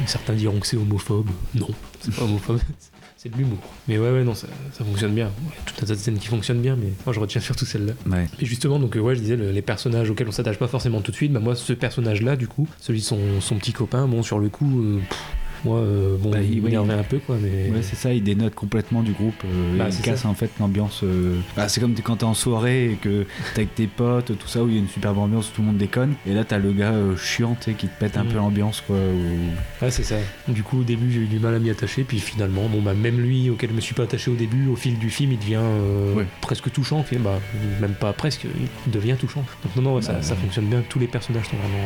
certains 0.06 0.34
diront 0.34 0.60
que 0.60 0.66
c'est 0.68 0.76
homophobe. 0.76 1.28
Non, 1.56 1.68
c'est 2.00 2.14
pas 2.14 2.22
homophobe. 2.22 2.60
C'est 3.16 3.30
de 3.32 3.38
l'humour. 3.38 3.56
Mais 3.88 3.96
ouais, 3.96 4.10
ouais, 4.10 4.22
non, 4.22 4.34
ça, 4.34 4.46
ça 4.74 4.84
fonctionne 4.84 5.14
bien. 5.14 5.28
Ouais, 5.28 5.54
tout 5.64 5.72
un 5.82 5.86
tas 5.86 5.94
de 5.94 5.98
scènes 5.98 6.18
qui 6.18 6.26
fonctionnent 6.26 6.60
bien, 6.60 6.76
mais 6.76 6.92
moi 7.06 7.14
je 7.14 7.20
retiens 7.20 7.40
surtout 7.40 7.64
celle-là. 7.64 7.94
Ouais. 8.04 8.26
Et 8.38 8.44
justement, 8.44 8.78
donc, 8.78 8.96
euh, 8.96 9.00
ouais, 9.00 9.14
je 9.14 9.20
disais, 9.20 9.36
le- 9.36 9.50
les 9.50 9.62
personnages 9.62 10.10
auxquels 10.10 10.28
on 10.28 10.30
s'attache 10.30 10.58
pas 10.58 10.68
forcément 10.68 11.00
tout 11.00 11.10
de 11.10 11.16
suite, 11.16 11.32
bah, 11.32 11.40
moi, 11.40 11.54
ce 11.56 11.72
personnage-là, 11.72 12.36
du 12.36 12.48
coup, 12.48 12.68
celui 12.80 13.00
de 13.00 13.04
son, 13.06 13.18
son 13.40 13.56
petit 13.56 13.72
copain, 13.72 14.06
bon, 14.06 14.22
sur 14.22 14.38
le 14.38 14.50
coup, 14.50 14.78
euh, 14.82 14.98
pff, 15.08 15.18
moi, 15.64 15.78
euh, 15.78 16.16
bon, 16.18 16.30
Bah, 16.30 16.38
il 16.42 16.54
oui. 16.54 16.60
m'énervait 16.60 16.94
un 16.94 17.02
peu, 17.02 17.18
quoi, 17.18 17.36
mais. 17.40 17.70
Ouais, 17.74 17.82
c'est 17.82 17.96
ça, 17.96 18.12
il 18.12 18.22
dénote 18.22 18.54
complètement 18.54 19.02
du 19.02 19.12
groupe. 19.12 19.34
euh, 19.44 19.76
Bah, 19.78 19.86
il 19.88 19.92
c'est 19.92 20.02
casse 20.02 20.22
ça. 20.22 20.28
en 20.28 20.34
fait 20.34 20.50
l'ambiance. 20.60 21.00
euh, 21.04 21.36
bah, 21.56 21.68
c'est 21.68 21.80
comme 21.80 21.94
quand 21.94 22.16
t'es 22.16 22.24
en 22.24 22.34
soirée 22.34 22.92
et 22.92 22.94
que 22.96 23.24
t'es 23.54 23.62
avec 23.62 23.74
tes 23.74 23.86
potes, 23.86 24.36
tout 24.38 24.48
ça, 24.48 24.62
où 24.62 24.68
il 24.68 24.74
y 24.74 24.76
a 24.76 24.80
une 24.80 24.88
superbe 24.88 25.18
ambiance, 25.18 25.48
où 25.50 25.52
tout 25.54 25.62
le 25.62 25.68
monde 25.68 25.76
déconne. 25.78 26.14
Et 26.26 26.34
là, 26.34 26.44
t'as 26.44 26.58
le 26.58 26.72
gars 26.72 26.92
euh, 26.92 27.16
chiant, 27.16 27.56
qui 27.64 27.74
te 27.88 27.98
pète 27.98 28.16
un 28.16 28.24
Mm. 28.24 28.28
peu 28.28 28.36
l'ambiance, 28.36 28.82
quoi. 28.86 28.96
ou- 28.96 29.82
Ouais, 29.84 29.90
c'est 29.90 30.02
ça. 30.04 30.16
Du 30.48 30.62
coup, 30.62 30.80
au 30.80 30.84
début, 30.84 31.10
j'ai 31.10 31.20
eu 31.20 31.26
du 31.26 31.38
mal 31.38 31.54
à 31.54 31.58
m'y 31.58 31.70
attacher, 31.70 32.04
puis 32.04 32.18
finalement, 32.20 32.68
bon, 32.68 32.80
bah, 32.82 32.94
même 32.94 33.18
lui, 33.20 33.50
auquel 33.50 33.70
je 33.70 33.74
me 33.74 33.80
suis 33.80 33.94
pas 33.94 34.04
attaché 34.04 34.30
au 34.30 34.34
début, 34.34 34.68
au 34.68 34.76
fil 34.76 34.98
du 34.98 35.10
film, 35.10 35.32
il 35.32 35.38
devient 35.38 35.56
euh, 35.60 36.22
presque 36.40 36.70
touchant. 36.72 37.04
Bah, 37.20 37.38
même 37.80 37.94
pas 37.94 38.12
presque, 38.12 38.44
il 38.86 38.92
devient 38.92 39.16
touchant. 39.18 39.44
Donc, 39.62 39.76
non, 39.76 39.82
non, 39.82 39.94
ouais, 39.96 40.02
ça, 40.02 40.14
Bah, 40.14 40.22
ça 40.22 40.34
fonctionne 40.36 40.66
bien. 40.66 40.82
Tous 40.88 40.98
les 40.98 41.06
personnages 41.06 41.46
sont 41.46 41.56
vraiment 41.56 41.84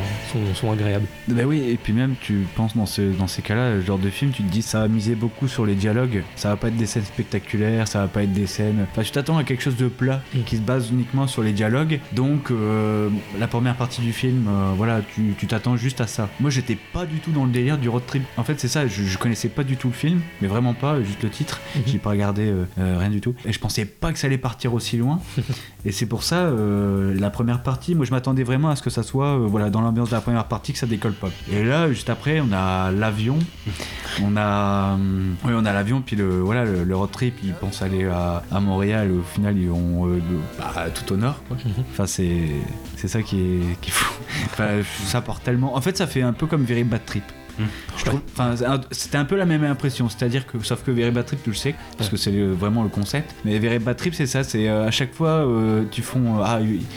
sont, 0.49 0.55
sont 0.55 0.71
agréables. 0.71 1.05
Bah 1.27 1.43
oui, 1.45 1.61
et 1.69 1.77
puis 1.81 1.93
même, 1.93 2.15
tu 2.19 2.45
penses 2.55 2.75
dans, 2.75 2.85
ce, 2.85 3.01
dans 3.17 3.27
ces 3.27 3.41
cas-là, 3.41 3.68
le 3.69 3.81
genre 3.81 3.97
de 3.97 4.09
film, 4.09 4.31
tu 4.31 4.43
te 4.43 4.51
dis, 4.51 4.61
ça 4.61 4.81
va 4.81 4.87
miser 4.87 5.15
beaucoup 5.15 5.47
sur 5.47 5.65
les 5.65 5.75
dialogues. 5.75 6.23
Ça 6.35 6.49
va 6.49 6.57
pas 6.57 6.67
être 6.67 6.77
des 6.77 6.85
scènes 6.85 7.03
spectaculaires, 7.03 7.87
ça 7.87 8.01
va 8.01 8.07
pas 8.07 8.23
être 8.23 8.33
des 8.33 8.47
scènes. 8.47 8.85
Enfin, 8.91 9.03
tu 9.03 9.11
t'attends 9.11 9.37
à 9.37 9.43
quelque 9.43 9.63
chose 9.63 9.75
de 9.75 9.87
plat 9.87 10.21
qui 10.45 10.57
se 10.57 10.61
base 10.61 10.89
uniquement 10.91 11.27
sur 11.27 11.43
les 11.43 11.51
dialogues. 11.53 11.99
Donc, 12.13 12.51
euh, 12.51 13.09
la 13.39 13.47
première 13.47 13.75
partie 13.75 14.01
du 14.01 14.13
film, 14.13 14.47
euh, 14.47 14.71
voilà, 14.75 15.01
tu 15.15 15.33
tu 15.37 15.47
t'attends 15.47 15.77
juste 15.77 16.01
à 16.01 16.07
ça. 16.07 16.29
Moi, 16.39 16.49
j'étais 16.49 16.77
pas 16.93 17.05
du 17.05 17.19
tout 17.19 17.31
dans 17.31 17.45
le 17.45 17.51
délire 17.51 17.77
du 17.77 17.89
road 17.89 18.03
trip. 18.05 18.23
En 18.37 18.43
fait, 18.43 18.59
c'est 18.59 18.67
ça, 18.67 18.87
je, 18.87 19.03
je 19.03 19.17
connaissais 19.17 19.49
pas 19.49 19.63
du 19.63 19.77
tout 19.77 19.87
le 19.87 19.93
film, 19.93 20.21
mais 20.41 20.47
vraiment 20.47 20.73
pas, 20.73 21.01
juste 21.01 21.23
le 21.23 21.29
titre. 21.29 21.59
J'ai 21.85 21.99
pas 21.99 22.09
regardé 22.11 22.51
euh, 22.51 22.97
rien 22.97 23.09
du 23.09 23.21
tout. 23.21 23.35
Et 23.45 23.53
je 23.53 23.59
pensais 23.59 23.85
pas 23.85 24.11
que 24.11 24.19
ça 24.19 24.27
allait 24.27 24.37
partir 24.37 24.73
aussi 24.73 24.97
loin. 24.97 25.19
et 25.85 25.91
c'est 25.91 26.05
pour 26.05 26.23
ça, 26.23 26.51
la 26.51 27.29
première 27.29 27.63
partie, 27.63 27.95
moi, 27.95 28.05
je 28.05 28.11
m'attendais 28.11 28.43
vraiment 28.43 28.69
à 28.69 28.75
ce 28.75 28.81
que 28.81 28.89
ça 28.89 29.03
soit, 29.03 29.37
voilà, 29.37 29.69
dans 29.69 29.81
l'ambiance 29.81 30.09
de 30.09 30.15
la 30.15 30.21
première 30.21 30.45
partie, 30.45 30.73
que 30.73 30.79
ça 30.79 30.87
décolle 30.87 31.13
pas. 31.13 31.29
Et 31.51 31.63
là, 31.63 31.91
juste 31.91 32.09
après, 32.09 32.39
on 32.41 32.51
a 32.51 32.91
l'avion. 32.91 33.37
On 34.23 34.35
a, 34.35 34.93
hum, 34.95 35.35
oui, 35.45 35.53
on 35.55 35.65
a 35.65 35.71
l'avion, 35.71 36.01
puis 36.01 36.15
le, 36.15 36.39
voilà, 36.41 36.65
le, 36.65 36.83
le 36.83 36.95
road 36.95 37.11
trip, 37.11 37.35
ils 37.43 37.53
pensent 37.53 37.81
aller 37.81 38.05
à, 38.05 38.43
à 38.51 38.59
Montréal, 38.59 39.11
au 39.11 39.21
final, 39.23 39.57
ils 39.57 39.69
ont 39.69 40.07
euh, 40.07 40.15
le- 40.15 40.39
bah, 40.57 40.85
tout 40.93 41.13
au 41.13 41.17
nord. 41.17 41.41
quoi. 41.47 41.55
Enfin, 41.91 42.05
c'est, 42.05 42.47
c'est 42.97 43.07
ça 43.07 43.21
qui 43.21 43.39
est, 43.39 43.79
qui 43.81 43.89
est 43.91 43.93
fou. 43.93 44.13
Enfin, 44.45 44.81
ça 45.05 45.21
part 45.21 45.39
tellement. 45.39 45.75
En 45.75 45.81
fait, 45.81 45.95
ça 45.97 46.07
fait 46.07 46.21
un 46.21 46.33
peu 46.33 46.47
comme 46.47 46.63
Very 46.63 46.83
Bad 46.83 47.05
Trip. 47.05 47.23
C'était 48.91 49.17
un 49.17 49.25
peu 49.25 49.35
la 49.35 49.45
même 49.45 49.63
impression, 49.63 50.09
c'est-à-dire 50.09 50.45
que, 50.47 50.59
sauf 50.63 50.83
que 50.83 50.91
Very 50.91 51.11
Bad 51.11 51.25
Trip, 51.25 51.41
tu 51.43 51.49
le 51.49 51.55
sais, 51.55 51.75
parce 51.97 52.09
que 52.09 52.17
c'est 52.17 52.31
vraiment 52.31 52.83
le 52.83 52.89
concept. 52.89 53.33
Mais 53.45 53.57
Very 53.59 53.79
Bad 53.79 53.97
Trip, 53.97 54.13
c'est 54.13 54.25
ça, 54.27 54.43
c'est 54.43 54.67
euh, 54.67 54.87
à 54.87 54.91
chaque 54.91 55.13
fois, 55.13 55.29
euh, 55.29 55.83
tu 55.91 56.01
font, 56.01 56.39
euh, 56.39 56.43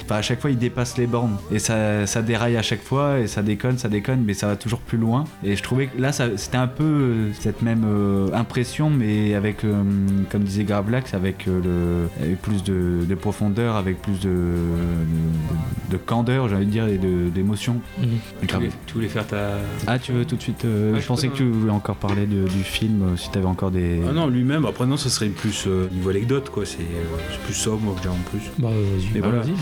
ah, 0.08 0.14
à 0.14 0.22
chaque 0.22 0.40
fois, 0.40 0.50
ils 0.50 0.58
dépassent 0.58 0.98
les 0.98 1.06
bornes 1.06 1.36
et 1.50 1.58
ça, 1.58 2.06
ça 2.06 2.22
déraille 2.22 2.56
à 2.56 2.62
chaque 2.62 2.82
fois 2.82 3.18
et 3.20 3.26
ça 3.26 3.42
déconne, 3.42 3.78
ça 3.78 3.88
déconne, 3.88 4.22
mais 4.24 4.34
ça 4.34 4.46
va 4.46 4.56
toujours 4.56 4.80
plus 4.80 4.98
loin. 4.98 5.24
Et 5.44 5.56
je 5.56 5.62
trouvais 5.62 5.86
que 5.88 6.00
là, 6.00 6.12
c'était 6.12 6.56
un 6.56 6.66
peu 6.66 6.84
euh, 6.84 7.32
cette 7.38 7.62
même 7.62 7.84
impression, 8.32 8.90
mais 8.90 9.34
avec, 9.34 9.62
comme 9.62 10.42
disait 10.42 10.64
Gravelax, 10.64 11.14
avec 11.14 11.46
le, 11.46 12.08
avec 12.20 12.40
plus 12.40 12.62
de, 12.62 13.04
de 13.08 13.14
profondeur, 13.14 13.76
avec 13.76 14.00
plus 14.00 14.20
de, 14.20 14.28
de, 14.30 15.92
de 15.92 15.96
candeur, 15.96 16.48
j'ai 16.48 16.56
envie 16.56 16.66
de 16.66 16.70
dire, 16.70 16.86
et 16.86 16.98
d'émotion. 16.98 17.80
Tu 18.46 18.54
voulais, 18.54 18.70
tu 18.86 18.94
voulais 18.94 19.08
faire 19.08 19.26
ta. 19.26 19.52
Ah, 19.86 19.98
tu 19.98 20.12
veux 20.12 20.24
tout 20.24 20.36
de 20.36 20.42
suite. 20.42 20.51
Euh, 20.64 20.94
je 20.96 21.00
je 21.00 21.06
pensais 21.06 21.28
que 21.28 21.34
tu 21.36 21.44
voulais 21.44 21.72
encore 21.72 21.96
parler 21.96 22.26
de- 22.26 22.48
du 22.48 22.62
film, 22.64 23.02
euh, 23.02 23.16
si 23.16 23.30
t'avais 23.30 23.46
encore 23.46 23.70
des. 23.70 24.00
Ah 24.08 24.12
non, 24.12 24.26
lui-même, 24.28 24.64
après 24.64 24.86
non, 24.86 24.96
ça 24.96 25.10
serait 25.10 25.28
plus 25.28 25.64
euh, 25.66 25.88
niveau 25.92 26.10
anecdote, 26.10 26.48
quoi. 26.50 26.64
C'est 26.66 26.80
euh, 26.80 27.44
plus 27.44 27.54
sobre, 27.54 27.80
moi, 27.82 27.94
que 27.96 28.02
j'ai 28.02 28.08
en 28.08 28.16
plus. 28.30 28.40
Bah, 28.58 28.68
vas-y. 28.70 29.08
Mais 29.14 29.20
Bah, 29.20 29.28
voilà. 29.28 29.42
vas-y. 29.42 29.52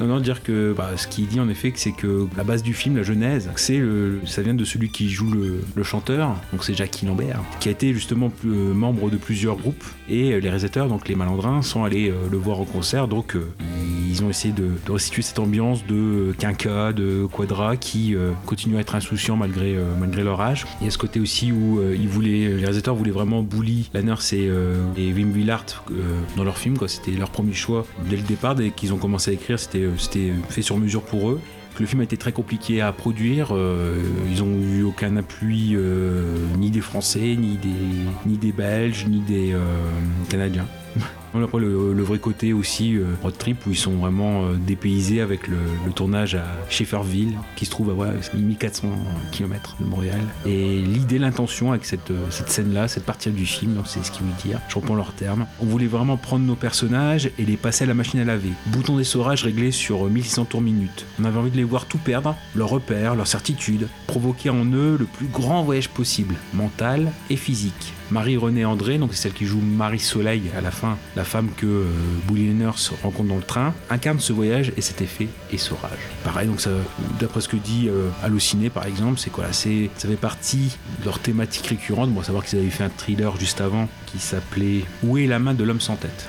Non, 0.00 0.06
non, 0.14 0.20
dire 0.20 0.42
que 0.42 0.74
bah, 0.76 0.90
ce 0.96 1.06
qu'il 1.06 1.26
dit 1.26 1.40
en 1.40 1.48
effet, 1.48 1.72
c'est 1.76 1.92
que 1.92 2.26
la 2.36 2.44
base 2.44 2.62
du 2.62 2.74
film, 2.74 2.96
la 2.96 3.02
genèse, 3.02 3.50
c'est 3.56 3.78
le, 3.78 4.20
ça 4.26 4.42
vient 4.42 4.54
de 4.54 4.64
celui 4.64 4.90
qui 4.90 5.08
joue 5.10 5.30
le, 5.30 5.60
le 5.74 5.82
chanteur, 5.82 6.34
donc 6.52 6.64
c'est 6.64 6.74
Jackie 6.74 7.06
Lambert, 7.06 7.40
qui 7.60 7.68
a 7.68 7.72
été 7.72 7.92
justement 7.92 8.30
plus- 8.30 8.50
euh, 8.50 8.74
membre 8.74 9.10
de 9.10 9.16
plusieurs 9.16 9.56
groupes 9.56 9.84
et 10.08 10.32
euh, 10.32 10.38
les 10.40 10.48
réalisateurs, 10.48 10.88
donc 10.88 11.08
les 11.08 11.14
Malandrins, 11.14 11.62
sont 11.62 11.84
allés 11.84 12.10
euh, 12.10 12.14
le 12.30 12.36
voir 12.38 12.60
en 12.60 12.64
concert, 12.64 13.08
donc 13.08 13.36
euh, 13.36 13.48
ils 14.08 14.22
ont 14.24 14.30
essayé 14.30 14.52
de, 14.54 14.68
de 14.86 14.92
restituer 14.92 15.22
cette 15.22 15.38
ambiance 15.38 15.86
de 15.86 16.32
quinca, 16.38 16.92
de 16.92 17.26
quadra 17.26 17.76
qui 17.76 18.14
euh, 18.14 18.30
continuent 18.46 18.76
à 18.76 18.80
être 18.80 18.94
insouciants 18.94 19.36
malgré, 19.36 19.76
euh, 19.76 19.84
malgré 20.00 20.22
leur 20.24 20.29
Il 20.80 20.84
y 20.84 20.88
a 20.88 20.90
ce 20.90 20.98
côté 20.98 21.20
aussi 21.20 21.52
où 21.52 21.78
euh, 21.80 21.96
les 22.22 22.54
réalisateurs 22.54 22.94
voulaient 22.94 23.10
vraiment 23.10 23.42
bully 23.42 23.90
Lanner 23.94 24.14
et, 24.32 24.48
euh, 24.48 24.74
et 24.96 25.12
Wim 25.12 25.32
Willard 25.32 25.84
euh, 25.90 25.94
dans 26.36 26.44
leur 26.44 26.58
film. 26.58 26.76
C'était 26.86 27.12
leur 27.12 27.30
premier 27.30 27.52
choix 27.52 27.86
dès 28.08 28.16
le 28.16 28.22
départ, 28.22 28.54
dès 28.54 28.70
qu'ils 28.70 28.92
ont 28.92 28.98
commencé 28.98 29.30
à 29.30 29.34
écrire, 29.34 29.58
c'était 29.58 29.88
fait 30.48 30.62
sur 30.62 30.76
mesure 30.76 31.02
pour 31.02 31.30
eux. 31.30 31.40
Le 31.78 31.86
film 31.86 32.00
a 32.00 32.04
été 32.04 32.16
très 32.16 32.32
compliqué 32.32 32.82
à 32.82 32.92
produire. 32.92 33.54
ils 34.30 34.42
ont 34.42 34.54
eu 34.60 34.82
aucun 34.82 35.16
appui 35.16 35.76
ni 36.58 36.70
des 36.70 36.80
Français, 36.82 37.36
ni 37.38 37.56
des, 37.56 37.68
ni 38.26 38.36
des 38.36 38.52
Belges, 38.52 39.06
ni 39.08 39.20
des 39.20 39.54
Canadiens. 40.28 40.66
Après, 41.34 41.58
le, 41.58 41.92
le 41.92 42.02
vrai 42.02 42.18
côté 42.18 42.52
aussi, 42.52 42.96
euh, 42.96 43.04
road 43.22 43.36
trip, 43.38 43.66
où 43.66 43.70
ils 43.70 43.76
sont 43.76 43.92
vraiment 43.92 44.44
euh, 44.44 44.54
dépaysés 44.54 45.20
avec 45.20 45.46
le, 45.48 45.58
tournage 45.94 46.34
à 46.34 46.44
Shefferville, 46.68 47.36
qui 47.56 47.66
se 47.66 47.70
trouve 47.70 47.90
à 47.90 47.94
ouais, 47.94 48.08
1400 48.34 48.88
km 49.32 49.76
de 49.80 49.86
Montréal. 49.86 50.20
Et 50.46 50.80
l'idée, 50.80 51.18
l'intention 51.18 51.70
avec 51.70 51.84
cette, 51.84 52.10
euh, 52.10 52.30
scène-là, 52.30 52.88
cette 52.88 53.04
partie 53.04 53.30
du 53.30 53.46
film, 53.46 53.74
donc 53.74 53.86
c'est 53.86 54.04
ce 54.04 54.10
qu'ils 54.10 54.22
veulent 54.24 54.36
dire, 54.44 54.60
je 54.68 54.76
reprends 54.76 54.94
leurs 54.94 55.12
termes, 55.12 55.46
on 55.60 55.66
voulait 55.66 55.86
vraiment 55.86 56.16
prendre 56.16 56.44
nos 56.44 56.54
personnages 56.54 57.30
et 57.38 57.44
les 57.44 57.56
passer 57.56 57.84
à 57.84 57.86
la 57.86 57.94
machine 57.94 58.20
à 58.20 58.24
laver. 58.24 58.52
Bouton 58.66 58.96
d'essorage 58.96 59.44
réglé 59.44 59.70
sur 59.70 60.06
euh, 60.06 60.10
1600 60.10 60.46
tours 60.46 60.62
minute. 60.62 61.06
On 61.20 61.24
avait 61.24 61.38
envie 61.38 61.50
de 61.50 61.56
les 61.56 61.64
voir 61.64 61.86
tout 61.86 61.98
perdre, 61.98 62.36
leurs 62.54 62.70
repères, 62.70 63.14
leurs 63.14 63.26
certitudes, 63.26 63.88
provoquer 64.06 64.50
en 64.50 64.64
eux 64.64 64.96
le 64.98 65.04
plus 65.04 65.26
grand 65.26 65.62
voyage 65.62 65.88
possible, 65.88 66.34
mental 66.54 67.12
et 67.30 67.36
physique. 67.36 67.94
Marie-Renée 68.10 68.64
André, 68.64 68.98
donc 68.98 69.10
c'est 69.12 69.22
celle 69.22 69.32
qui 69.32 69.46
joue 69.46 69.60
Marie 69.60 70.00
Soleil 70.00 70.42
à 70.56 70.60
la 70.60 70.70
fin, 70.70 70.98
la 71.16 71.24
femme 71.24 71.48
que 71.56 71.66
euh, 71.66 71.84
Bully 72.26 72.50
rencontre 73.02 73.28
dans 73.28 73.36
le 73.36 73.42
train, 73.42 73.72
incarne 73.88 74.18
ce 74.18 74.32
voyage 74.32 74.72
et 74.76 74.80
cet 74.80 75.00
effet 75.00 75.28
essorage. 75.52 75.98
Pareil, 76.24 76.48
donc 76.48 76.60
d'après 77.20 77.40
ce 77.40 77.48
que 77.48 77.56
dit 77.56 77.88
euh, 77.88 78.08
par 78.70 78.86
exemple, 78.86 79.18
c'est 79.18 79.30
quoi 79.30 79.52
c'est, 79.52 79.90
Ça 79.96 80.08
fait 80.08 80.16
partie 80.16 80.76
de 81.00 81.04
leur 81.04 81.18
thématique 81.18 81.66
récurrente. 81.68 82.10
Bon, 82.10 82.22
savoir 82.22 82.44
qu'ils 82.44 82.58
avaient 82.58 82.70
fait 82.70 82.84
un 82.84 82.90
thriller 82.90 83.36
juste 83.38 83.60
avant 83.60 83.88
qui 84.06 84.18
s'appelait 84.18 84.84
Où 85.02 85.18
est 85.18 85.26
la 85.26 85.38
main 85.38 85.54
de 85.54 85.64
l'homme 85.64 85.80
sans 85.80 85.96
tête? 85.96 86.28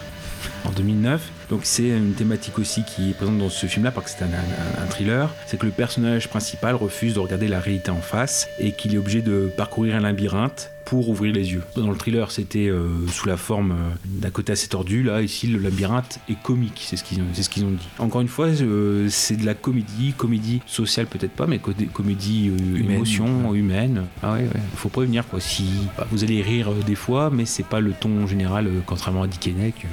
En 0.66 0.72
2009. 0.72 1.22
Donc 1.50 1.62
c'est 1.64 1.90
une 1.90 2.14
thématique 2.14 2.58
aussi 2.60 2.84
qui 2.84 3.10
est 3.10 3.14
présente 3.14 3.38
dans 3.38 3.50
ce 3.50 3.66
film-là, 3.66 3.92
parce 3.92 4.12
que 4.12 4.20
c'est 4.20 4.26
un 4.26 4.86
thriller, 4.88 5.30
c'est 5.46 5.58
que 5.58 5.66
le 5.66 5.72
personnage 5.72 6.30
principal 6.30 6.76
refuse 6.76 7.16
de 7.16 7.20
regarder 7.20 7.48
la 7.48 7.60
réalité 7.60 7.92
en 7.92 8.02
face 8.02 8.48
et 8.60 8.72
qu'il 8.72 8.96
est 8.96 8.98
obligé 8.98 9.22
de 9.22 9.52
parcourir 9.56 9.96
un 9.96 10.00
labyrinthe 10.00 10.72
pour 10.86 11.10
ouvrir 11.10 11.34
les 11.34 11.54
yeux. 11.54 11.64
Dans 11.76 11.90
le 11.90 11.96
thriller, 11.98 12.32
c'était 12.32 12.68
euh, 12.68 13.08
sous 13.08 13.28
la 13.28 13.38
forme 13.38 13.72
euh, 13.72 13.76
d'un 14.06 14.30
côté 14.30 14.52
assez 14.52 14.68
tordu. 14.68 15.04
Là, 15.04 15.22
ici, 15.22 15.48
le 15.48 15.60
labyrinthe 15.60 16.20
est 16.30 16.42
comique, 16.42 16.82
c'est 16.86 16.98
ce 16.98 17.04
qu'ils 17.04 17.22
ont, 17.22 17.26
c'est 17.34 17.44
ce 17.44 17.50
qu'ils 17.50 17.64
ont 17.64 17.72
dit. 17.72 17.88
Encore 18.00 18.22
une 18.22 18.28
fois, 18.28 18.48
euh, 18.48 19.08
c'est 19.10 19.38
de 19.38 19.46
la 19.46 19.54
comédie, 19.54 20.14
comédie 20.18 20.62
sociale 20.66 21.08
peut-être 21.08 21.32
pas, 21.32 21.48
mais 21.48 21.60
comédie 21.60 22.48
Humaine. 22.48 22.92
émotion 22.92 23.54
humaine. 23.54 24.06
Ah 24.24 24.34
ouais, 24.34 24.40
ouais. 24.42 24.62
Faut 24.76 24.90
prévenir 24.90 25.28
quoi. 25.28 25.40
Si 25.40 25.66
bah, 25.98 26.08
vous 26.12 26.24
allez 26.24 26.42
rire 26.42 26.72
des 26.86 26.96
fois, 26.96 27.30
mais 27.32 27.46
c'est 27.46 27.66
pas 27.66 27.80
le 27.80 27.92
ton 27.92 28.28
général, 28.28 28.70
contrairement 28.86 29.24
à 29.24 29.28
Dick 29.28 29.48
Henneck. 29.48 29.86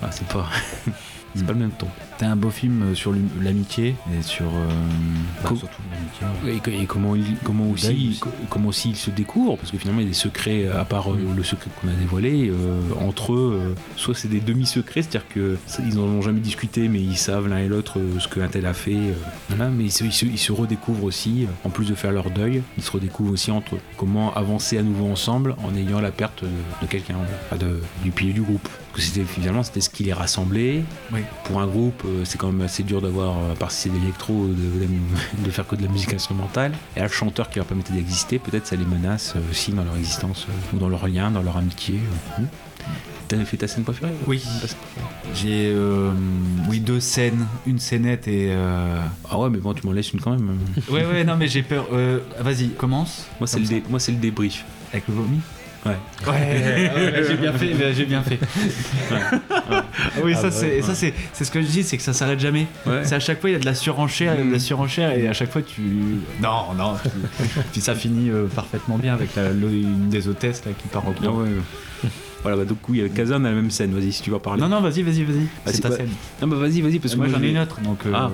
bah, 0.00 0.10
c'est 0.12 0.26
pas, 0.28 0.48
c'est 1.38 1.46
pas 1.46 1.52
le 1.52 1.58
même 1.60 1.70
ton. 1.70 1.86
T'as 2.18 2.28
un 2.28 2.36
beau 2.36 2.50
film 2.50 2.82
euh, 2.82 2.94
sur 2.94 3.12
l'amitié 3.40 3.94
et 4.18 4.22
sur. 4.22 4.46
euh, 4.46 4.68
bah, 5.42 5.48
Com- 5.50 5.56
surtout 5.58 5.82
l'amitié. 5.92 6.80
Et, 6.82 6.86
comment, 6.86 7.14
il, 7.14 7.36
comment, 7.44 7.70
aussi, 7.70 7.86
aussi. 8.10 8.18
co- 8.20 8.30
comment 8.50 8.68
aussi 8.70 8.90
il 8.90 8.96
se 8.96 9.10
découvre, 9.10 9.56
parce 9.56 9.70
que 9.70 9.78
finalement 9.78 10.00
il 10.00 10.04
y 10.04 10.06
a 10.06 10.10
des 10.10 10.14
secrets, 10.16 10.66
à 10.68 10.84
part 10.84 11.12
euh, 11.12 11.18
le 11.36 11.42
secret 11.44 11.70
qu'on 11.80 11.88
a 11.88 11.92
dévoilé, 11.92 12.50
euh, 12.50 12.80
entre 13.00 13.34
eux, 13.34 13.60
euh, 13.62 13.74
soit 13.96 14.14
c'est 14.14 14.28
des 14.28 14.40
demi-secrets, 14.40 15.02
c'est-à-dire 15.02 15.28
que 15.28 15.56
ça, 15.66 15.82
ils 15.86 15.94
n'en 15.94 16.02
ont 16.02 16.22
jamais 16.22 16.40
discuté, 16.40 16.88
mais 16.88 17.00
ils 17.00 17.16
savent 17.16 17.48
l'un 17.48 17.58
et 17.58 17.68
l'autre 17.68 17.98
euh, 18.00 18.18
ce 18.18 18.26
qu'un 18.28 18.48
tel 18.48 18.66
a 18.66 18.74
fait. 18.74 18.94
euh, 18.96 19.12
voilà, 19.48 19.68
mais 19.70 19.84
ils 19.84 19.92
se, 19.92 20.04
ils 20.04 20.12
se- 20.12 20.26
ils 20.26 20.38
se 20.38 20.50
redécouvrent 20.52 21.04
aussi, 21.04 21.44
euh, 21.44 21.48
en 21.64 21.70
plus 21.70 21.86
de 21.88 21.94
faire 21.94 22.12
leur 22.12 22.30
deuil, 22.30 22.62
ils 22.76 22.82
se 22.82 22.90
redécouvrent 22.90 23.32
aussi 23.32 23.50
entre 23.50 23.76
eux. 23.76 23.80
comment 23.96 24.34
avancer 24.34 24.76
à 24.78 24.82
nouveau 24.82 25.06
ensemble 25.06 25.54
en 25.64 25.74
ayant 25.76 26.00
la 26.00 26.10
perte 26.10 26.42
de, 26.42 26.48
de 26.82 26.86
quelqu'un, 26.90 27.14
enfin, 27.50 27.64
du 28.02 28.10
pilier 28.10 28.32
du 28.32 28.42
groupe. 28.42 28.68
Que 28.98 29.04
c'était 29.04 29.24
finalement 29.24 29.62
c'était 29.62 29.80
ce 29.80 29.90
qui 29.90 30.02
les 30.02 30.12
rassemblait. 30.12 30.82
Oui. 31.12 31.20
Pour 31.44 31.60
un 31.60 31.66
groupe, 31.68 32.02
euh, 32.04 32.24
c'est 32.24 32.36
quand 32.36 32.48
même 32.50 32.62
assez 32.62 32.82
dur 32.82 33.00
d'avoir, 33.00 33.36
euh, 33.38 33.52
à 33.52 33.54
part 33.54 33.70
si 33.70 33.82
c'est 33.82 33.88
de 33.90 33.94
l'électro, 34.00 34.48
de, 34.48 34.54
de- 35.44 35.50
faire 35.50 35.66
que 35.68 35.76
de 35.76 35.82
la 35.84 35.88
musique 35.88 36.12
instrumentale. 36.12 36.72
Et 36.96 36.98
là, 37.00 37.06
le 37.06 37.12
chanteur 37.12 37.48
qui 37.48 37.60
leur 37.60 37.66
permettait 37.66 37.92
d'exister, 37.92 38.38
peut-être 38.40 38.66
ça 38.66 38.74
les 38.74 38.84
menace 38.84 39.34
euh, 39.36 39.40
aussi 39.52 39.70
dans 39.70 39.84
leur 39.84 39.96
existence, 39.96 40.46
ou 40.74 40.78
dans 40.78 40.88
leur 40.88 41.06
lien, 41.06 41.30
dans 41.30 41.42
leur 41.42 41.56
amitié. 41.56 42.00
Hmm. 42.38 42.44
T'avais 43.28 43.44
fait 43.44 43.58
ta 43.58 43.68
scène 43.68 43.84
préférée 43.84 44.10
Oui. 44.26 44.42
J'ai 45.34 45.70
euh, 45.72 46.10
oui 46.68 46.80
deux 46.80 46.98
scènes, 46.98 47.46
une 47.66 47.78
scénette 47.78 48.26
et. 48.26 48.48
euh, 48.50 49.00
Ah 49.30 49.38
ouais, 49.38 49.50
mais 49.50 49.58
bon, 49.58 49.74
tu 49.74 49.86
m'en 49.86 49.92
laisses 49.92 50.12
une 50.12 50.20
quand 50.20 50.30
même. 50.30 50.58
Ouais 50.90 51.04
ouais 51.04 51.24
non 51.24 51.36
mais 51.36 51.46
j'ai 51.46 51.62
peur. 51.62 51.86
Euh, 51.92 52.20
Vas-y 52.40 52.70
commence. 52.70 53.26
Moi, 53.38 53.46
c'est 53.46 53.60
le, 53.60 53.66
dé- 53.66 53.82
moi, 53.90 54.00
c'est 54.00 54.12
le 54.12 54.18
débrief. 54.18 54.64
Avec 54.92 55.06
le 55.08 55.14
vomi? 55.14 55.40
Ouais. 55.88 55.96
Ouais, 56.26 56.90
ouais, 56.94 57.22
j'ai 57.28 57.36
bien 57.36 57.52
fait, 57.52 57.94
j'ai 57.94 58.04
bien 58.04 58.22
fait. 58.22 58.38
Oui, 60.22 60.32
Ah 60.34 60.40
ça 60.40 60.42
bah, 60.48 60.50
c'est, 60.50 60.82
ça 60.82 60.94
c'est, 60.94 61.12
ce 61.44 61.50
que 61.50 61.60
je 61.62 61.66
dis, 61.66 61.82
c'est 61.82 61.96
que 61.96 62.02
ça 62.02 62.12
s'arrête 62.12 62.40
jamais. 62.40 62.66
C'est 63.04 63.14
à 63.14 63.20
chaque 63.20 63.40
fois 63.40 63.50
il 63.50 63.54
y 63.54 63.56
a 63.56 63.58
de 63.58 63.64
la 63.66 63.74
surenchère, 63.74 64.34
il 64.34 64.38
y 64.38 64.42
a 64.42 64.46
de 64.46 64.52
la 64.52 64.58
surenchère 64.58 65.12
et 65.12 65.28
à 65.28 65.32
chaque 65.32 65.50
fois 65.52 65.62
tu, 65.62 65.80
non, 66.42 66.74
non, 66.76 66.94
tu- 67.02 67.08
puis 67.72 67.80
ça 67.80 67.94
finit 67.94 68.30
euh, 68.30 68.46
parfaitement 68.46 68.98
bien 68.98 69.14
avec 69.14 69.34
la, 69.36 69.50
une 69.50 70.08
des 70.08 70.28
hôtesses 70.28 70.64
là 70.64 70.72
qui 70.76 70.88
part 70.88 71.06
au 71.08 71.14
Ah 71.16 71.26
cours. 71.26 71.36
ouais. 71.38 71.48
Voilà, 72.42 72.56
bah 72.58 72.64
donc 72.64 72.78
oui, 72.88 73.02
Kazan 73.14 73.44
a 73.44 73.48
la 73.48 73.54
même 73.54 73.70
scène. 73.70 73.92
Vas-y, 73.92 74.12
si 74.12 74.22
tu 74.22 74.30
veux 74.30 74.36
en 74.36 74.40
parler. 74.40 74.60
Non 74.62 74.68
non, 74.68 74.80
vas-y, 74.80 75.02
vas-y, 75.02 75.24
vas-y. 75.24 75.46
Bah, 75.66 75.72
c'est 75.72 75.80
ta 75.80 75.88
bah- 75.88 75.96
scène. 75.96 76.08
Non, 76.40 76.46
bah 76.48 76.56
vas-y, 76.56 76.80
vas-y, 76.80 76.98
parce 77.00 77.14
que 77.14 77.18
Moi 77.18 77.26
moi 77.28 77.36
j'en 77.38 77.44
ai 77.44 77.50
une 77.50 77.58
autre, 77.58 77.80
donc. 77.80 77.98
euh, 78.06 78.12
Ah. 78.14 78.30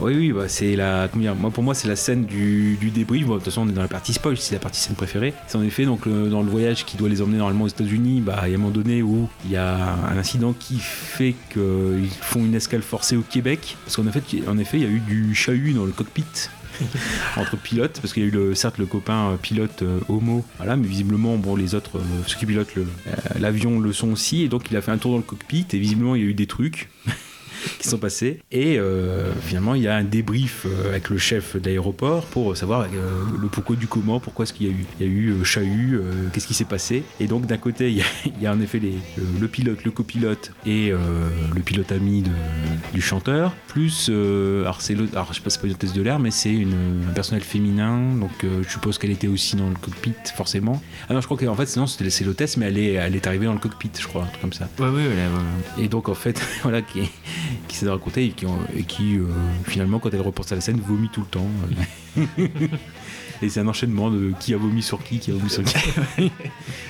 Oui, 0.00 0.14
oui, 0.16 0.32
bah, 0.32 0.48
c'est 0.48 0.76
la. 0.76 1.08
Dire 1.08 1.34
Moi, 1.34 1.50
pour 1.50 1.62
moi, 1.62 1.74
c'est 1.74 1.86
la 1.88 1.96
scène 1.96 2.24
du, 2.24 2.76
du 2.80 2.90
débrief. 2.90 3.26
Bon, 3.26 3.34
de 3.34 3.38
toute 3.38 3.44
façon, 3.46 3.62
on 3.66 3.68
est 3.68 3.72
dans 3.72 3.82
la 3.82 3.88
partie 3.88 4.14
spoil, 4.14 4.36
c'est 4.38 4.54
la 4.54 4.58
partie 4.60 4.80
scène 4.80 4.94
préférée. 4.96 5.34
C'est 5.46 5.58
en 5.58 5.62
effet 5.62 5.84
donc 5.84 6.06
le- 6.06 6.28
dans 6.30 6.42
le 6.42 6.48
voyage 6.50 6.86
qui 6.86 6.96
doit 6.96 7.08
les 7.10 7.20
emmener 7.20 7.36
normalement 7.36 7.64
aux 7.64 7.68
États-Unis. 7.68 8.22
Bah, 8.22 8.42
il 8.46 8.50
y 8.50 8.52
a 8.52 8.56
un 8.56 8.58
moment 8.58 8.72
donné 8.72 9.02
où 9.02 9.28
il 9.44 9.50
y 9.50 9.56
a 9.56 9.94
un 10.10 10.16
incident 10.16 10.54
qui 10.54 10.78
fait 10.78 11.34
qu'ils 11.52 12.08
font 12.22 12.40
une 12.40 12.54
escale 12.54 12.80
forcée 12.82 13.16
au 13.16 13.20
Québec. 13.22 13.76
Parce 13.84 13.96
qu'en 13.96 14.06
effet, 14.06 14.22
en 14.48 14.56
effet, 14.56 14.78
il 14.78 14.82
y 14.84 14.86
a 14.86 14.90
eu 14.90 15.00
du 15.00 15.34
chahut 15.34 15.74
dans 15.74 15.84
le 15.84 15.92
cockpit. 15.92 16.24
entre 17.36 17.58
pilotes 17.58 17.98
parce 18.00 18.14
qu'il 18.14 18.22
y 18.22 18.26
a 18.26 18.28
eu 18.28 18.32
le, 18.32 18.54
certes 18.54 18.78
le 18.78 18.86
copain 18.86 19.32
euh, 19.32 19.36
pilote 19.36 19.82
euh, 19.82 19.98
homo 20.08 20.42
voilà 20.56 20.76
mais 20.76 20.86
visiblement 20.86 21.36
bon 21.36 21.54
les 21.54 21.74
autres 21.74 21.98
euh, 21.98 22.02
ceux 22.26 22.38
qui 22.38 22.46
pilotent 22.46 22.74
le- 22.74 22.86
euh, 23.08 23.12
l'avion 23.38 23.80
le 23.80 23.92
sont 23.92 24.12
aussi 24.12 24.44
et 24.44 24.48
donc 24.48 24.70
il 24.70 24.76
a 24.78 24.80
fait 24.80 24.90
un 24.92 24.96
tour 24.96 25.10
dans 25.10 25.16
le 25.18 25.22
cockpit 25.22 25.66
et 25.74 25.78
visiblement 25.78 26.14
il 26.14 26.22
y 26.22 26.24
a 26.24 26.28
eu 26.28 26.32
des 26.32 26.46
trucs 26.46 26.88
qui 27.78 27.88
sont 27.88 27.98
passés. 27.98 28.40
Et 28.52 28.78
euh, 28.78 29.32
finalement, 29.42 29.74
il 29.74 29.82
y 29.82 29.88
a 29.88 29.96
un 29.96 30.04
débrief 30.04 30.66
euh, 30.66 30.88
avec 30.90 31.08
le 31.10 31.18
chef 31.18 31.56
d'aéroport 31.56 32.24
pour 32.26 32.56
savoir 32.56 32.82
euh, 32.82 32.86
le 33.40 33.48
pourquoi 33.48 33.76
du 33.76 33.86
comment, 33.86 34.20
pourquoi 34.20 34.44
est-ce 34.44 34.52
qu'il 34.52 34.66
y 34.66 34.70
a 34.70 34.72
eu, 34.72 34.84
il 35.00 35.06
y 35.06 35.08
a 35.08 35.12
eu 35.12 35.44
chahut, 35.44 35.94
euh, 35.96 36.28
qu'est-ce 36.32 36.46
qui 36.46 36.54
s'est 36.54 36.64
passé. 36.64 37.02
Et 37.20 37.26
donc, 37.26 37.46
d'un 37.46 37.56
côté, 37.58 37.90
il 37.90 37.96
y, 37.98 38.02
a, 38.02 38.04
il 38.26 38.42
y 38.42 38.46
a 38.46 38.52
en 38.52 38.60
effet 38.60 38.78
les, 38.78 38.94
le, 39.40 39.48
pilote, 39.48 39.84
le 39.84 39.90
copilote 39.90 40.52
et 40.66 40.90
le 40.90 41.60
pilote 41.62 41.92
ami 41.92 42.22
de- 42.22 42.30
du 42.92 43.00
chanteur, 43.00 43.52
plus, 43.68 44.08
alors, 44.10 44.80
c'est 44.80 44.96
alors 45.12 45.28
je 45.30 45.34
sais 45.34 45.40
pas 45.40 45.50
si 45.50 45.56
c'est 45.56 45.60
pas 45.60 45.66
une 45.68 45.72
hôtesse 45.74 45.92
de 45.92 46.02
l'air, 46.02 46.18
mais 46.18 46.30
c'est 46.30 46.52
une- 46.52 47.04
un 47.08 47.12
personnel 47.12 47.42
féminin, 47.42 48.14
donc 48.16 48.30
je 48.42 48.68
suppose 48.68 48.98
qu'elle 48.98 49.10
était 49.10 49.28
aussi 49.28 49.56
dans 49.56 49.68
le 49.68 49.74
cockpit, 49.76 50.12
forcément. 50.34 50.80
Ah 51.08 51.14
non, 51.14 51.20
je 51.20 51.26
crois 51.26 51.36
qu'en 51.38 51.54
fait, 51.54 51.66
sinon, 51.66 51.86
c'était 51.86 52.10
c'est 52.10 52.24
l'hôtesse, 52.24 52.56
mais 52.56 52.66
elle 52.66 52.78
est, 52.78 52.92
elle 52.94 53.14
est 53.16 53.26
arrivée 53.26 53.46
dans 53.46 53.52
le 53.52 53.58
cockpit, 53.58 53.90
je 53.98 54.06
crois, 54.06 54.22
un 54.24 54.26
truc 54.26 54.40
comme 54.40 54.52
ça. 54.52 54.68
Ouais, 54.78 54.86
ouais, 54.88 54.92
ouais, 55.06 55.08
ouais. 55.08 55.84
Et 55.84 55.88
donc 55.88 56.08
en 56.08 56.14
fait, 56.14 56.40
voilà, 56.62 56.82
qui, 56.82 57.00
qui 57.68 57.76
s'est 57.76 57.88
raconté 57.88 58.24
et 58.24 58.30
qui, 58.30 58.46
et 58.76 58.82
qui 58.84 59.16
euh, 59.16 59.26
finalement, 59.64 59.98
quand 59.98 60.12
elle 60.12 60.20
repense 60.20 60.52
à 60.52 60.54
la 60.54 60.60
scène, 60.60 60.80
vomit 60.80 61.08
tout 61.08 61.20
le 61.20 61.26
temps. 61.26 61.46
et 63.42 63.48
c'est 63.48 63.60
un 63.60 63.68
enchaînement 63.68 64.10
de 64.10 64.32
qui 64.40 64.54
a 64.54 64.56
vomi 64.56 64.82
sur 64.82 65.02
qui, 65.02 65.18
qui 65.18 65.30
a 65.30 65.34
vomi 65.34 65.50
sur 65.50 65.62
qui. 65.64 65.74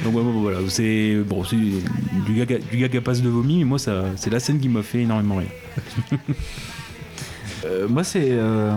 donc 0.04 0.14
ouais, 0.14 0.22
bon, 0.22 0.40
voilà, 0.40 0.58
c'est 0.68 1.16
bon, 1.26 1.42
du 1.42 2.34
gaga, 2.34 2.58
du 2.58 2.76
gaga 2.76 3.00
passe 3.00 3.22
de 3.22 3.28
vomi, 3.28 3.58
mais 3.58 3.64
moi, 3.64 3.78
ça, 3.78 4.04
c'est 4.16 4.30
la 4.30 4.40
scène 4.40 4.60
qui 4.60 4.68
m'a 4.68 4.82
fait 4.82 5.00
énormément 5.00 5.36
rire. 5.36 5.48
Euh, 7.64 7.88
moi, 7.88 8.04
c'est 8.04 8.28
euh, 8.30 8.72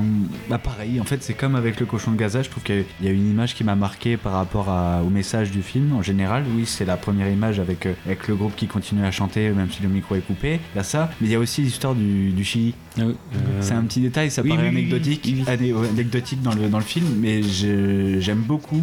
bah, 0.49 0.57
pareil. 0.57 0.99
En 0.99 1.03
fait, 1.03 1.22
c'est 1.23 1.34
comme 1.34 1.55
avec 1.55 1.80
le 1.80 1.85
cochon 1.85 2.11
de 2.11 2.18
Gaza. 2.18 2.41
Je 2.43 2.49
trouve 2.49 2.64
qu'il 2.64 2.84
y 3.01 3.07
a 3.07 3.11
une 3.11 3.30
image 3.30 3.55
qui 3.55 3.64
m'a 3.64 3.76
marqué 3.76 4.18
par 4.18 4.34
rapport 4.34 4.69
à- 4.69 5.01
au 5.05 5.10
message 5.10 5.51
du 5.51 5.61
film 5.61 5.93
en 5.93 6.01
général. 6.01 6.43
Oui, 6.55 6.65
c'est 6.65 6.85
la 6.85 6.97
première 6.97 7.30
image 7.30 7.60
avec, 7.60 7.85
euh, 7.85 7.93
avec 8.05 8.27
le 8.27 8.35
groupe 8.35 8.55
qui 8.55 8.68
continue 8.68 9.03
à 9.05 9.11
chanter, 9.11 9.49
même 9.51 9.69
si 9.72 9.81
le 9.84 9.89
micro 9.89 10.15
est 10.15 10.22
coupé. 10.22 10.60
Il 10.73 10.77
y 10.77 10.80
a 10.80 10.84
ça. 10.84 11.10
Mais 11.22 11.27
il 11.27 11.31
y 11.31 11.35
a 11.35 11.39
aussi 11.39 11.61
l'histoire 11.61 11.95
du, 11.95 12.31
du 12.31 12.43
Chili. 12.43 12.73
C'est 13.61 13.73
un 13.73 13.81
petit 13.84 14.01
détail, 14.01 14.30
ça 14.30 14.43
oui, 14.43 14.49
paraît 14.49 14.69
oui, 14.69 14.77
anecdotique, 14.77 15.27
anecdotique 15.47 16.41
dans 16.43 16.53
le, 16.53 16.68
dans 16.69 16.77
le 16.77 16.84
film, 16.84 17.07
mais 17.19 17.41
j'aime 17.41 18.43
beaucoup 18.45 18.81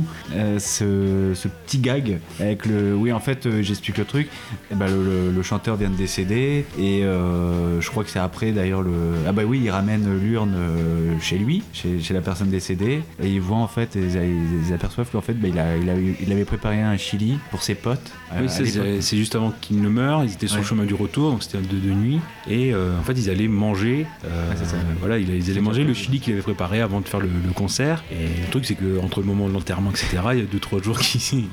ce, 0.59 1.33
ce 1.35 1.49
petit 1.49 1.79
gag 1.79 2.19
avec 2.41 2.67
le. 2.67 2.95
Oui, 2.95 3.13
en 3.13 3.21
fait, 3.21 3.49
j'explique 3.63 3.99
le 3.99 4.05
truc. 4.05 4.29
Eh 4.73 4.75
ben, 4.75 4.87
le, 4.87 5.05
le- 5.05 5.31
le 5.33 5.43
chanteur 5.43 5.77
vient 5.77 5.91
de 5.91 5.95
décéder 5.97 6.65
et 6.79 7.03
je 7.03 7.89
crois 7.91 8.03
que 8.03 8.11
c'est 8.11 8.19
après 8.19 8.51
d'ailleurs 8.53 8.83
le. 8.83 8.91
Ah 9.29 9.33
bah 9.33 9.43
oui, 9.47 9.61
il 9.63 9.71
ramène 9.71 9.90
l'urne 9.99 10.55
euh, 10.57 11.19
chez 11.21 11.39
lui, 11.39 11.63
chez, 11.73 12.01
chez 12.01 12.15
la 12.15 12.21
personne 12.21 12.51
décédée, 12.51 13.03
et 13.23 13.29
ils 13.29 13.41
voient 13.41 13.59
en 13.59 13.69
fait, 13.69 13.97
ils, 13.97 14.67
ils 14.67 14.73
aperçoivent 14.73 15.09
qu'en 15.11 15.21
fait, 15.21 15.35
bah, 15.35 15.49
il, 15.49 15.59
a, 15.59 15.77
il, 15.77 15.89
a 15.91 15.97
eu- 15.97 16.17
il 16.21 16.31
avait 16.33 16.45
préparé 16.45 16.81
un 16.81 16.97
chili 16.97 17.39
pour 17.51 17.63
ses 17.63 17.75
potes. 17.75 18.13
euh, 18.33 18.43
Oui, 18.43 19.01
c'est 19.01 19.17
juste 19.17 19.35
avant 19.35 19.53
qu'ils 19.61 19.81
ne 19.81 19.89
meurent, 19.89 20.25
ils 20.25 20.33
étaient 20.33 20.47
sur 20.47 20.59
le 20.59 20.65
chemin 20.65 20.85
du 20.85 20.95
retour, 20.95 21.33
donc 21.33 21.43
c'était 21.43 21.59
de, 21.59 21.79
de 21.79 21.93
nuit, 21.93 22.21
et 22.49 22.73
euh, 22.73 22.99
en 22.99 23.03
fait 23.03 23.13
ils 23.15 23.31
allaient 23.31 23.49
manger, 23.49 24.07
euh, 24.25 24.53
voilà, 25.01 25.19
ils, 25.19 25.29
ils 25.35 25.51
allaient 25.51 25.61
manger 25.61 25.85
le 25.85 25.95
chili 25.95 26.21
qu'ils 26.21 26.33
avaient 26.35 26.43
préparé 26.43 26.81
avant 26.81 27.01
de 27.01 27.09
faire 27.09 27.21
le, 27.21 27.29
le 27.29 27.53
concert. 27.53 28.03
Et 28.13 28.27
le 28.45 28.51
truc 28.51 28.65
c'est 28.67 28.75
que 28.75 28.99
entre 29.01 29.21
le 29.21 29.27
moment 29.27 29.49
de 29.49 29.53
l'enterrement, 29.55 29.91
etc., 29.91 30.07
il 30.33 30.39
y 30.39 30.43
a 30.43 30.45
2-3 30.45 30.83
jours 30.83 30.99
qui, 30.99 31.49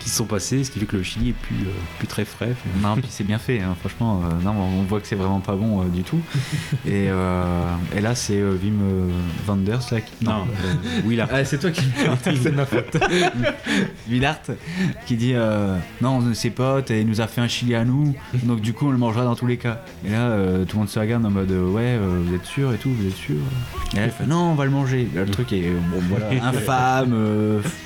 qui 0.00 0.08
se 0.10 0.16
sont 0.16 0.24
passés, 0.24 0.64
ce 0.64 0.70
qui 0.70 0.80
fait 0.80 0.86
que 0.86 0.96
le 0.96 1.02
chili 1.02 1.28
est 1.28 1.32
plus, 1.34 1.54
euh, 1.66 1.70
plus 1.98 2.08
très 2.08 2.24
frais. 2.24 2.54
Non, 2.82 2.94
puis 2.94 3.06
c'est 3.10 3.22
bien 3.22 3.38
fait, 3.38 3.60
hein, 3.60 3.76
franchement. 3.78 4.22
euh, 4.24 4.42
non, 4.44 4.52
on 4.52 4.82
voit 4.82 5.00
que 5.00 5.06
c'est 5.06 5.14
vraiment 5.14 5.40
pas 5.40 5.54
bon 5.54 5.82
euh, 5.82 5.84
du 5.88 6.02
tout. 6.02 6.18
Et, 6.86 7.06
euh, 7.10 7.74
et 7.94 8.00
là, 8.00 8.14
c'est 8.14 8.42
Wim 8.42 9.10
Wenders 9.46 9.80
là 9.92 10.00
qui. 10.00 10.24
Non, 10.24 10.46
Willard. 11.06 11.28
Ah, 11.32 11.44
c'est 11.44 11.58
toi 11.58 11.70
qui 11.70 11.82
c'est 12.42 12.50
ma 12.50 12.64
faute. 12.64 12.96
Willard 14.08 14.40
qui 15.06 15.16
dit 15.16 15.34
non, 16.00 16.34
ses 16.34 16.50
potes 16.50 16.90
et 16.90 17.00
il 17.02 17.06
nous 17.06 17.20
a 17.20 17.26
fait 17.26 17.40
un 17.40 17.48
chili 17.48 17.74
à 17.74 17.84
nous, 17.84 18.14
donc 18.42 18.60
du 18.60 18.72
coup 18.72 18.86
on 18.86 18.90
le 18.90 18.98
mangera 18.98 19.24
dans 19.24 19.34
tous 19.36 19.46
les 19.46 19.58
cas. 19.58 19.82
Et 20.06 20.10
là, 20.10 20.34
tout 20.66 20.76
le 20.76 20.78
monde 20.80 20.88
se 20.88 20.98
regarde 20.98 21.24
en 21.24 21.30
mode 21.30 21.50
ouais, 21.50 21.98
vous 21.98 22.34
êtes 22.34 22.44
sûr 22.46 22.72
et 22.72 22.76
tout, 22.78 22.90
vous 22.90 23.06
êtes 23.06 23.14
sûr. 23.16 23.36
Et 23.92 23.96
là, 23.96 24.02
elle 24.04 24.10
fait 24.10 24.26
non, 24.26 24.52
on 24.52 24.54
va 24.54 24.64
le 24.64 24.70
manger. 24.70 25.08
Là, 25.14 25.24
le 25.24 25.30
truc 25.30 25.52
est 25.52 25.70
bon, 25.90 26.00
voilà, 26.08 26.26
infâme, 26.44 27.14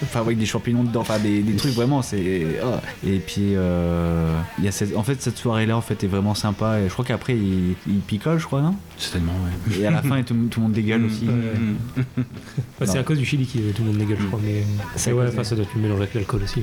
enfin 0.02 0.20
avec 0.20 0.38
des 0.38 0.46
champignons 0.46 0.84
dedans, 0.84 1.00
enfin 1.00 1.18
des, 1.18 1.42
des 1.42 1.56
trucs 1.56 1.72
vraiment, 1.74 2.02
c'est. 2.04 2.46
oh. 2.64 2.76
Et 3.06 3.18
puis 3.18 3.54
euh, 3.54 4.38
il 4.58 4.64
y 4.64 4.68
a 4.68 4.72
cette, 4.72 4.96
en 4.96 5.02
fait 5.02 5.20
cette 5.20 5.36
soirée 5.38 5.66
là 5.66 5.76
en 5.76 5.80
fait 5.80 6.04
est 6.04 6.06
vraiment 6.06 6.34
sympa 6.34 6.80
et 6.80 6.88
je 6.88 6.92
crois 6.92 7.04
qu'après 7.04 7.34
il, 7.34 7.74
il 7.86 7.98
picole, 8.00 8.38
je 8.38 8.46
crois, 8.46 8.60
non? 8.62 8.76
Certainement, 8.96 9.32
ouais. 9.32 9.80
Et 9.80 9.86
à 9.86 9.90
la 9.90 10.02
fin, 10.02 10.22
tout, 10.22 10.34
tout 10.50 10.60
le 10.60 10.64
monde 10.64 10.72
dégueule 10.72 11.04
aussi. 11.04 11.26
Bah, 12.78 12.86
c'est 12.86 12.98
à 12.98 13.02
cause 13.02 13.18
du 13.18 13.24
chili 13.24 13.46
que 13.46 13.72
tout 13.72 13.82
le 13.82 13.88
monde 13.88 13.98
dégueule, 13.98 14.18
je 14.20 14.26
crois. 14.26 14.40
Mais, 14.42 15.12
ouais, 15.12 15.26
enfin, 15.28 15.42
ça 15.44 15.54
doit 15.56 15.64
être 15.64 15.74
une 15.74 15.82
mélange 15.82 15.98
avec 16.00 16.14
l'alcool 16.14 16.42
aussi. 16.44 16.62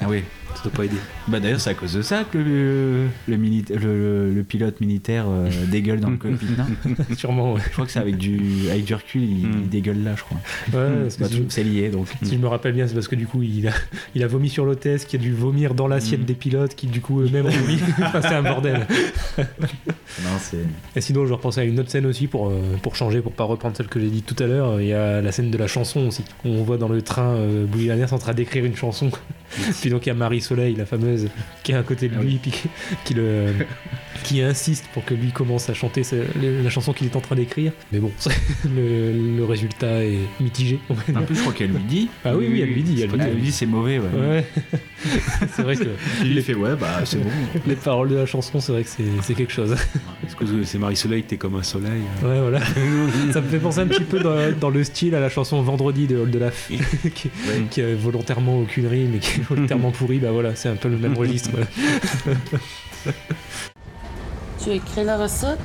Ah 0.00 0.06
oui. 0.08 0.24
Ça 0.54 0.62
doit 0.64 0.72
pas 0.72 0.84
aider. 0.84 0.96
Bah 1.28 1.40
d'ailleurs 1.40 1.60
c'est 1.60 1.70
à 1.70 1.74
cause 1.74 1.94
de 1.94 2.02
ça 2.02 2.24
que 2.24 2.38
le, 2.38 3.06
le, 3.28 4.42
pilote 4.42 4.80
militaire 4.80 5.26
euh, 5.28 5.48
dégueule 5.70 6.00
dans 6.00 6.10
le 6.10 6.16
cockpit, 6.16 6.46
Sûrement, 7.16 7.54
ouais. 7.54 7.60
Je 7.64 7.72
crois 7.72 7.86
que 7.86 7.92
c'est 7.92 7.98
avec 8.00 8.16
du, 8.16 8.68
avec 8.70 8.84
du 8.84 8.94
recul, 8.94 9.22
il, 9.22 9.40
il 9.40 9.68
dégueule 9.68 10.02
là, 10.02 10.14
je 10.16 10.22
crois. 10.22 10.38
Ouais, 10.72 10.88
Mm. 10.88 11.08
que 11.08 11.20
Bah, 11.20 11.46
c'est 11.48 11.64
lié 11.64 11.88
donc. 11.88 12.08
Si 12.22 12.34
je 12.34 12.38
me 12.38 12.46
rappelle 12.48 12.72
bien, 12.72 12.86
c'est 12.86 12.94
parce 12.94 13.08
que 13.08 13.16
du 13.16 13.26
coup, 13.26 13.42
il 13.42 13.68
a, 13.68 13.72
il 14.14 14.22
a 14.22 14.26
vomi 14.26 14.48
sur 14.48 14.64
il 15.12 15.12
y 15.12 15.16
a 15.16 15.18
du 15.18 15.32
vomir 15.32 15.74
dans 15.74 15.86
l'assiette 15.88 16.24
des 16.24 16.34
pilotes 16.34 16.74
qui 16.74 16.86
du 16.86 17.00
coup 17.00 17.20
eux-mêmes 17.20 17.46
ont 17.46 17.50
vomi. 17.50 17.78
Enfin, 18.02 18.20
c'est 18.22 18.34
un 18.34 18.42
bordel. 18.42 18.86
Non. 19.38 20.30
Et 20.96 21.00
sinon, 21.00 21.26
je 21.26 21.32
repensais 21.32 21.60
à 21.60 21.64
une 21.64 21.78
autre 21.80 21.90
scène 21.90 22.06
aussi 22.06 22.26
pour, 22.26 22.48
euh, 22.48 22.60
pour 22.82 22.96
changer, 22.96 23.20
pour 23.20 23.32
pas 23.32 23.44
reprendre 23.44 23.76
celle 23.76 23.88
que 23.88 24.00
j'ai 24.00 24.08
dit 24.08 24.22
tout 24.22 24.36
à 24.42 24.46
l'heure. 24.46 24.80
Il 24.80 24.86
y 24.88 24.92
a 24.92 25.20
la 25.20 25.32
scène 25.32 25.50
de 25.50 25.58
la 25.58 25.66
chanson 25.66 26.06
aussi. 26.08 26.24
On 26.44 26.62
voit 26.62 26.78
dans 26.78 26.88
le 26.88 27.02
train 27.02 27.34
euh, 27.34 27.66
Bouilly 27.66 27.88
Laniers 27.88 28.12
en 28.12 28.18
train 28.18 28.34
d'écrire 28.34 28.64
une 28.64 28.76
chanson. 28.76 29.10
puis 29.80 29.90
donc 29.90 30.06
il 30.06 30.08
y 30.08 30.12
a 30.12 30.14
Marie 30.14 30.37
Soleil, 30.40 30.74
la 30.74 30.86
fameuse, 30.86 31.28
qui 31.62 31.72
est 31.72 31.76
à 31.76 31.82
côté 31.82 32.08
de 32.08 32.16
lui, 32.16 32.38
puis 32.38 32.50
qui, 32.50 32.68
qui 33.04 33.14
le, 33.14 33.52
qui 34.24 34.42
insiste 34.42 34.86
pour 34.92 35.04
que 35.04 35.14
lui 35.14 35.30
commence 35.32 35.68
à 35.70 35.74
chanter 35.74 36.02
sa- 36.02 36.16
la 36.40 36.70
chanson 36.70 36.92
qu'il 36.92 37.06
est 37.06 37.16
en 37.16 37.20
train 37.20 37.36
d'écrire. 37.36 37.72
Mais 37.92 37.98
bon, 37.98 38.10
le, 38.64 39.36
le 39.36 39.44
résultat 39.44 40.04
est 40.04 40.18
mitigé. 40.40 40.78
En 40.90 40.94
plus, 41.22 41.34
je 41.36 41.40
crois 41.40 41.52
qu'elle 41.52 41.70
lui 41.70 41.82
dit. 41.84 42.08
Ah 42.24 42.36
oui, 42.36 42.48
oui, 42.50 42.60
elle 42.60 42.70
lui 42.70 42.82
dit. 42.82 43.00
Elle 43.02 43.10
lui 43.10 43.18
dit, 43.18 43.30
lui 43.34 43.42
dit 43.42 43.52
c'est 43.52 43.66
mauvais, 43.66 43.98
ouais. 43.98 44.06
Ouais. 44.20 44.44
c'est 45.54 45.62
vrai 45.62 45.76
que 45.76 45.82
Il 46.22 46.34
lui 46.34 46.42
fait 46.42 46.54
ouais, 46.54 46.74
bah 46.76 47.00
c'est 47.04 47.18
bon. 47.22 47.30
les 47.66 47.76
paroles 47.76 48.08
de 48.08 48.16
la 48.16 48.26
chanson, 48.26 48.60
c'est 48.60 48.72
vrai 48.72 48.82
que 48.84 48.90
c'est 49.22 49.34
quelque 49.34 49.52
chose. 49.52 49.76
Parce 50.22 50.34
que 50.34 50.62
c'est 50.64 50.78
Marie-Soleil, 50.78 51.22
t'es 51.22 51.36
comme 51.36 51.56
un 51.56 51.62
soleil. 51.62 52.02
Ouais, 52.22 52.40
voilà. 52.40 52.60
Ça 53.32 53.40
me 53.40 53.48
fait 53.48 53.58
penser 53.58 53.80
un 53.80 53.86
petit 53.86 54.04
peu 54.04 54.18
dans, 54.20 54.36
dans 54.58 54.70
le 54.70 54.82
style 54.84 55.14
à 55.14 55.20
la 55.20 55.28
chanson 55.28 55.62
Vendredi 55.62 56.06
de 56.06 56.38
la 56.38 56.50
qui, 57.14 57.30
qui 57.70 57.80
a 57.82 57.94
volontairement 57.94 58.58
aucune 58.60 58.86
rime 58.86 59.14
et 59.16 59.18
qui 59.18 59.40
est 59.40 59.44
volontairement 59.44 59.90
pourri. 59.90 60.18
Bah 60.18 60.30
voilà, 60.32 60.54
c'est 60.54 60.68
un 60.68 60.76
peu 60.76 60.88
le 60.88 60.96
même 60.98 61.16
registre. 61.16 61.50
Tu 64.68 64.74
écris 64.74 65.02
la 65.02 65.16
recette 65.16 65.58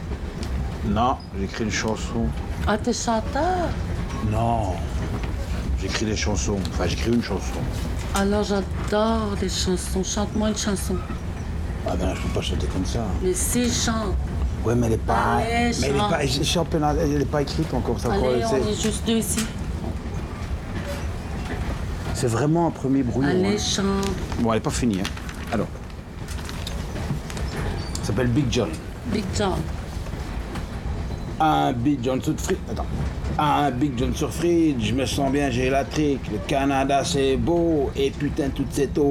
Non, 0.85 1.17
j'écris 1.37 1.65
une 1.65 1.71
chanson. 1.71 2.25
Ah, 2.65 2.77
t'es 2.77 2.93
chanteur? 2.93 3.67
Non, 4.31 4.75
j'écris 5.77 6.05
des 6.05 6.15
chansons. 6.15 6.57
Enfin, 6.69 6.87
j'écris 6.87 7.11
une 7.11 7.21
chanson. 7.21 7.59
Alors 8.15 8.43
j'adore 8.43 9.35
les 9.41 9.49
chansons. 9.49 10.05
Chante-moi 10.05 10.47
une 10.51 10.57
chanson. 10.57 10.95
Ah 11.85 11.97
ben, 11.97 12.15
je 12.15 12.21
peux 12.21 12.29
pas 12.29 12.41
chanter 12.41 12.65
comme 12.67 12.85
ça. 12.85 13.03
Mais 13.21 13.33
si, 13.33 13.69
chante. 13.69 14.15
Ouais, 14.63 14.73
mais 14.73 14.87
elle 14.87 14.93
est 14.93 14.97
pas. 14.99 15.35
Allez, 15.35 15.75
mais 15.81 15.87
elle 15.87 15.95
est 15.97 15.99
pas. 15.99 16.25
Je 16.25 16.43
suis 16.43 16.59
en 16.59 16.63
peine, 16.63 16.85
elle 16.97 17.21
est 17.21 17.25
pas 17.25 17.41
écrite 17.41 17.73
encore. 17.73 17.97
C'est 17.99 18.07
encore- 18.07 18.23
Allez, 18.29 18.45
on 18.45 18.55
est 18.55 18.81
juste 18.81 19.05
deux 19.05 19.17
ici. 19.17 19.45
C'est 22.13 22.27
vraiment 22.27 22.67
un 22.67 22.71
premier 22.71 23.03
brouillon. 23.03 23.27
Allez, 23.27 23.55
hein. 23.55 23.57
chante. 23.57 24.15
Bon, 24.39 24.53
elle 24.53 24.59
est 24.59 24.61
pas 24.61 24.69
finie. 24.69 25.01
Hein. 25.01 25.51
Alors. 25.51 25.67
Ça 27.99 28.07
s'appelle 28.07 28.27
Big 28.27 28.45
John. 28.49 28.69
Big 29.07 29.25
John. 29.35 29.59
Un 31.39 31.73
Big 31.73 31.99
John 32.03 32.21
sur 32.21 32.35
frites. 32.37 32.59
Attends. 32.71 32.85
Un 33.37 33.71
Big 33.71 33.97
John 33.97 34.13
sur 34.13 34.31
frites, 34.31 34.79
je 34.79 34.93
me 34.93 35.05
sens 35.05 35.31
bien, 35.31 35.49
j'ai 35.49 35.69
la 35.69 35.83
trique. 35.83 36.29
Le 36.31 36.37
Canada 36.47 37.03
c'est 37.03 37.35
beau 37.35 37.89
et 37.95 38.11
putain 38.11 38.49
toute 38.49 38.71
cette 38.71 38.97
eau. 38.97 39.03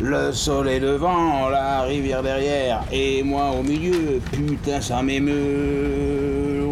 Le 0.00 0.30
soleil 0.32 0.78
devant, 0.80 1.48
la 1.48 1.82
rivière 1.82 2.22
derrière 2.22 2.84
et 2.92 3.22
moi 3.22 3.50
au 3.58 3.62
milieu. 3.62 4.20
Putain 4.30 4.80
ça 4.80 5.02
m'émeut. 5.02 6.68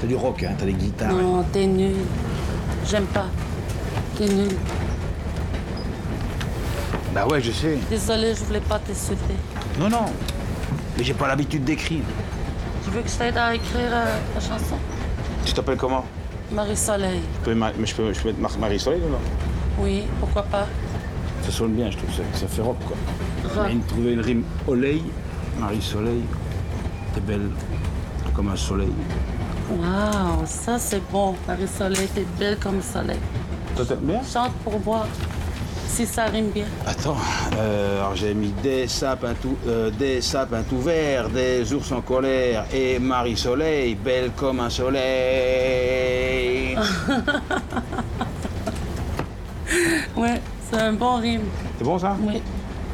C'est 0.00 0.06
du 0.06 0.16
rock, 0.16 0.42
hein, 0.42 0.54
t'as 0.58 0.64
des 0.66 0.72
guitares. 0.72 1.12
Non, 1.12 1.44
t'es 1.52 1.66
nul. 1.66 1.96
J'aime 2.88 3.06
pas. 3.06 3.26
T'es 4.16 4.26
nul. 4.26 4.48
Bah 7.14 7.26
ouais, 7.26 7.40
je 7.40 7.52
sais. 7.52 7.78
Désolée, 7.88 8.34
je 8.34 8.44
voulais 8.44 8.60
pas 8.60 8.78
t'insulter. 8.78 9.34
Non, 9.78 9.88
non. 9.88 10.06
Mais 10.98 11.04
j'ai 11.04 11.14
pas 11.14 11.28
l'habitude 11.28 11.64
d'écrire. 11.64 12.02
Tu 12.84 12.90
veux 12.90 13.00
que 13.02 13.08
je 13.08 13.14
t'aide 13.14 13.36
à 13.36 13.54
écrire 13.54 13.88
euh, 13.92 14.18
la 14.34 14.40
chanson? 14.40 14.76
Tu 15.44 15.52
t'appelles 15.52 15.76
comment? 15.76 16.04
Marie-Soleil. 16.52 17.20
je 17.40 17.44
peux, 17.44 17.54
ma- 17.54 17.72
mais 17.78 17.86
je 17.86 17.94
peux, 17.94 18.12
je 18.12 18.20
peux 18.20 18.28
mettre 18.28 18.40
Mar- 18.40 18.58
Marie-Soleil 18.58 19.00
dedans? 19.00 19.18
Oui, 19.78 20.02
pourquoi 20.20 20.42
pas 20.42 20.66
Ça 21.42 21.50
sonne 21.50 21.72
bien, 21.72 21.90
je 21.90 21.96
trouve. 21.96 22.10
Ça, 22.14 22.22
ça 22.34 22.46
fait 22.48 22.62
rock, 22.62 22.76
quoi. 22.86 22.96
Mais 23.66 23.72
une- 23.72 23.82
trouver 23.84 24.12
une 24.12 24.20
rime 24.20 24.44
Oleil, 24.66 25.02
Marie-Soleil. 25.58 26.22
T'es 27.14 27.20
belle 27.20 27.48
comme 28.34 28.48
un 28.48 28.56
soleil. 28.56 28.92
Waouh, 29.70 30.42
ça 30.46 30.78
c'est 30.78 31.00
bon. 31.10 31.36
Marie-Soleil, 31.46 32.08
t'es 32.14 32.26
belle 32.38 32.58
comme 32.58 32.76
le 32.76 32.82
soleil. 32.82 33.18
Toi, 33.76 33.84
t'aimes 33.86 33.98
bien? 34.00 34.20
Chante 34.30 34.52
pour 34.64 34.78
voir 34.78 35.06
si 35.88 36.06
ça 36.06 36.24
rime 36.24 36.50
bien. 36.50 36.64
Attends, 36.86 37.16
euh, 37.56 38.00
alors 38.00 38.16
j'ai 38.16 38.34
mis 38.34 38.52
des 38.62 38.88
sapins 38.88 39.34
tout, 39.40 39.56
euh, 39.66 39.90
des 39.90 40.20
sapins 40.20 40.62
tout 40.62 40.80
verts, 40.80 41.28
des 41.30 41.72
ours 41.72 41.92
en 41.92 42.00
colère 42.00 42.64
et 42.72 42.98
Marie-Soleil, 42.98 43.94
belle 43.94 44.30
comme 44.36 44.60
un 44.60 44.70
soleil. 44.70 46.76
ouais, 50.16 50.40
c'est 50.70 50.80
un 50.80 50.92
bon 50.92 51.16
rime. 51.16 51.42
C'est 51.78 51.84
bon 51.84 51.98
ça? 51.98 52.16
Oui, 52.20 52.42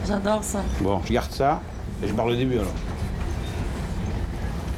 j'adore 0.07 0.45
ça. 0.45 0.61
Bon, 0.81 1.01
je 1.07 1.13
garde 1.13 1.33
ça 1.33 1.61
et 2.03 2.09
je 2.09 2.13
parle 2.13 2.31
le 2.31 2.37
début 2.37 2.59
alors. 2.59 2.73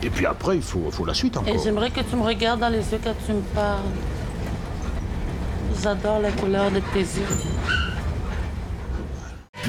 Et 0.04 0.10
puis 0.10 0.26
après, 0.26 0.56
il 0.56 0.62
faut, 0.62 0.90
faut 0.90 1.04
la 1.04 1.14
suite 1.14 1.36
Et 1.36 1.38
encore. 1.38 1.54
j'aimerais 1.62 1.90
que 1.90 2.00
tu 2.00 2.16
me 2.16 2.22
regardes 2.22 2.60
dans 2.60 2.68
les 2.68 2.78
yeux 2.90 2.98
quand 3.02 3.14
tu 3.24 3.32
me 3.32 3.40
parles. 3.54 3.80
J'adore 5.82 6.20
la 6.20 6.30
couleur 6.32 6.70
de 6.70 6.80
tes 6.92 7.00
yeux. 7.00 7.26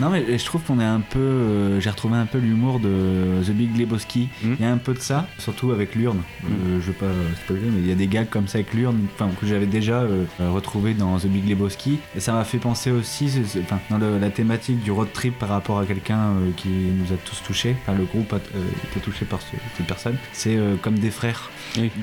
Non 0.02 0.10
mais 0.10 0.38
je 0.38 0.44
trouve 0.46 0.62
qu'on 0.64 0.80
est 0.80 0.84
un 0.86 1.00
peu, 1.02 1.20
euh, 1.20 1.80
j'ai 1.80 1.90
retrouvé 1.92 2.18
un 2.18 2.26
peu 2.26 2.40
l'humour 2.40 2.80
de 2.80 3.44
The 3.46 3.52
Big 3.52 3.78
Lebowski. 3.78 4.28
Il 4.44 4.60
y 4.60 4.66
a 4.66 4.72
un 4.72 4.78
peu 4.78 4.94
de 4.94 5.00
ça, 5.00 5.28
surtout 5.38 5.72
avec 5.72 5.94
l'urne. 5.96 6.20
Euh, 6.46 6.80
je 6.82 6.88
veux 6.88 6.94
pas 6.94 7.06
spoiler, 7.44 7.68
mais 7.72 7.80
il 7.82 7.88
y 7.88 7.92
a 7.92 7.96
des 7.96 8.08
gags 8.08 8.28
comme 8.30 8.48
ça 8.48 8.58
avec 8.58 8.74
l'urne, 8.74 8.98
enfin 9.14 9.30
que 9.40 9.46
j'avais 9.46 9.68
déjà 9.68 10.02
euh, 10.02 10.26
retrouvé 10.52 10.94
dans 10.96 11.18
The 11.20 11.28
Big 11.28 11.48
Lebowski. 11.48 12.00
Et 12.16 12.20
ça 12.20 12.34
m'a 12.34 12.44
fait 12.44 12.58
penser 12.58 12.90
aussi, 12.92 13.30
enfin 13.62 13.80
dans 13.92 14.00
le- 14.00 14.18
la 14.20 14.30
thématique 14.32 14.82
du 14.84 14.92
road 14.92 15.10
trip 15.14 15.38
par 15.38 15.50
rapport 15.50 15.78
à 15.80 15.86
quelqu'un 15.86 16.18
euh, 16.20 16.50
qui 16.58 16.70
nous 16.70 17.14
a 17.14 17.18
tous 17.24 17.42
touchés. 17.46 17.76
Enfin 17.84 17.96
le 17.98 18.06
groupe 18.06 18.34
a 18.34 18.38
euh, 18.38 18.90
été 18.90 19.00
touché 19.00 19.26
par 19.26 19.42
ce- 19.42 19.56
cette 19.78 19.86
personne. 19.86 20.16
C'est 20.34 20.58
euh, 20.58 20.76
comme 20.82 20.98
des 20.98 21.12
frères 21.12 21.52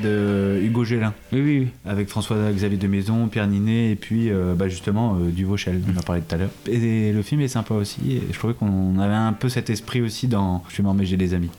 de 0.02 0.60
Hugo 0.62 0.84
Gélin. 0.84 1.12
Oui, 1.32 1.40
oui, 1.40 1.68
Avec 1.84 2.08
François-Xavier 2.08 2.78
de 2.78 2.86
Maison, 2.86 3.26
Pierre 3.28 3.48
Ninet 3.48 3.90
et 3.90 3.96
puis 3.96 4.30
euh, 4.30 4.54
bah, 4.54 4.68
justement 4.68 5.16
euh, 5.20 5.30
du 5.30 5.44
Vauchel, 5.44 5.80
on 5.88 5.96
en 5.96 6.00
a 6.00 6.02
parlé 6.02 6.22
tout 6.22 6.34
à 6.34 6.38
l'heure. 6.38 6.50
Et 6.70 7.12
le 7.12 7.22
film 7.22 7.40
est 7.40 7.48
sympa 7.48 7.74
aussi, 7.80 8.00
et 8.12 8.22
je 8.32 8.38
trouvais 8.38 8.54
qu'on 8.54 8.98
avait 8.98 9.14
un 9.14 9.32
peu 9.32 9.48
cet 9.48 9.70
esprit 9.70 10.00
aussi 10.00 10.28
dans 10.28 10.62
Je 10.68 10.74
suis 10.74 10.82
mort 10.82 10.94
mais 10.94 11.04
j'ai 11.06 11.16
des 11.16 11.34
amis. 11.34 11.50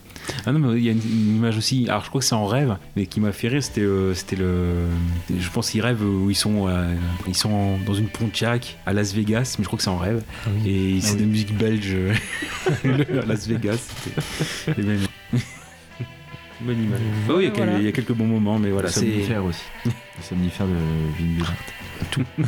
Ah 0.46 0.52
non, 0.52 0.60
mais 0.60 0.78
il 0.78 0.84
y 0.84 0.90
a 0.90 0.92
une, 0.92 1.00
une 1.00 1.36
image 1.38 1.58
aussi, 1.58 1.90
alors 1.90 2.04
je 2.04 2.10
crois 2.10 2.20
que 2.20 2.26
c'est 2.26 2.36
en 2.36 2.46
rêve, 2.46 2.78
mais 2.96 3.08
qui 3.08 3.20
m'a 3.20 3.32
fait 3.32 3.48
rire, 3.48 3.64
c'était 3.64 3.82
euh, 3.82 4.14
c'était 4.14 4.36
le. 4.36 4.76
Je 5.36 5.50
pense 5.50 5.72
qu'ils 5.72 5.82
rêvent 5.82 6.04
où 6.04 6.30
ils 6.30 6.36
sont, 6.36 6.68
euh, 6.68 6.94
ils 7.28 7.36
sont 7.36 7.52
en- 7.52 7.78
dans 7.86 7.96
une 7.96 8.08
Pontiac 8.08 8.78
à 8.86 8.94
Las 8.94 9.14
Vegas, 9.14 9.56
mais 9.58 9.64
je 9.64 9.68
crois 9.68 9.78
que 9.78 9.84
c'est 9.84 9.90
en 9.90 9.98
rêve. 9.98 10.22
Et 10.66 11.00
c'est 11.02 11.14
Ah 11.14 11.16
de 11.16 11.20
oui. 11.22 11.26
musique 11.26 11.58
belge 11.58 11.96
à 12.86 13.26
Las 13.26 13.48
Vegas. 13.48 13.80
c'était- 14.06 14.78
les 14.80 14.84
mêmes. 14.88 15.08
Bonne 16.64 16.84
image. 16.84 17.00
Ah 17.30 17.34
oui, 17.36 17.44
il 17.44 17.46
y 17.46 17.48
a 17.48 17.52
quel- 17.52 17.76
il 17.80 17.86
y, 17.86 17.88
a 17.88 17.92
quelques 17.92 18.14
bons 18.14 18.28
moments, 18.28 18.60
mais 18.60 18.70
voilà, 18.70 18.88
le 18.88 18.94
c'est. 18.94 19.00
somnifère 19.02 19.44
aussi. 19.46 19.64
Le 20.18 20.24
somnifère 20.24 20.68
de 20.68 20.74
Vin 20.74 21.26
Diesel. 21.26 21.46
Tout. 22.12 22.24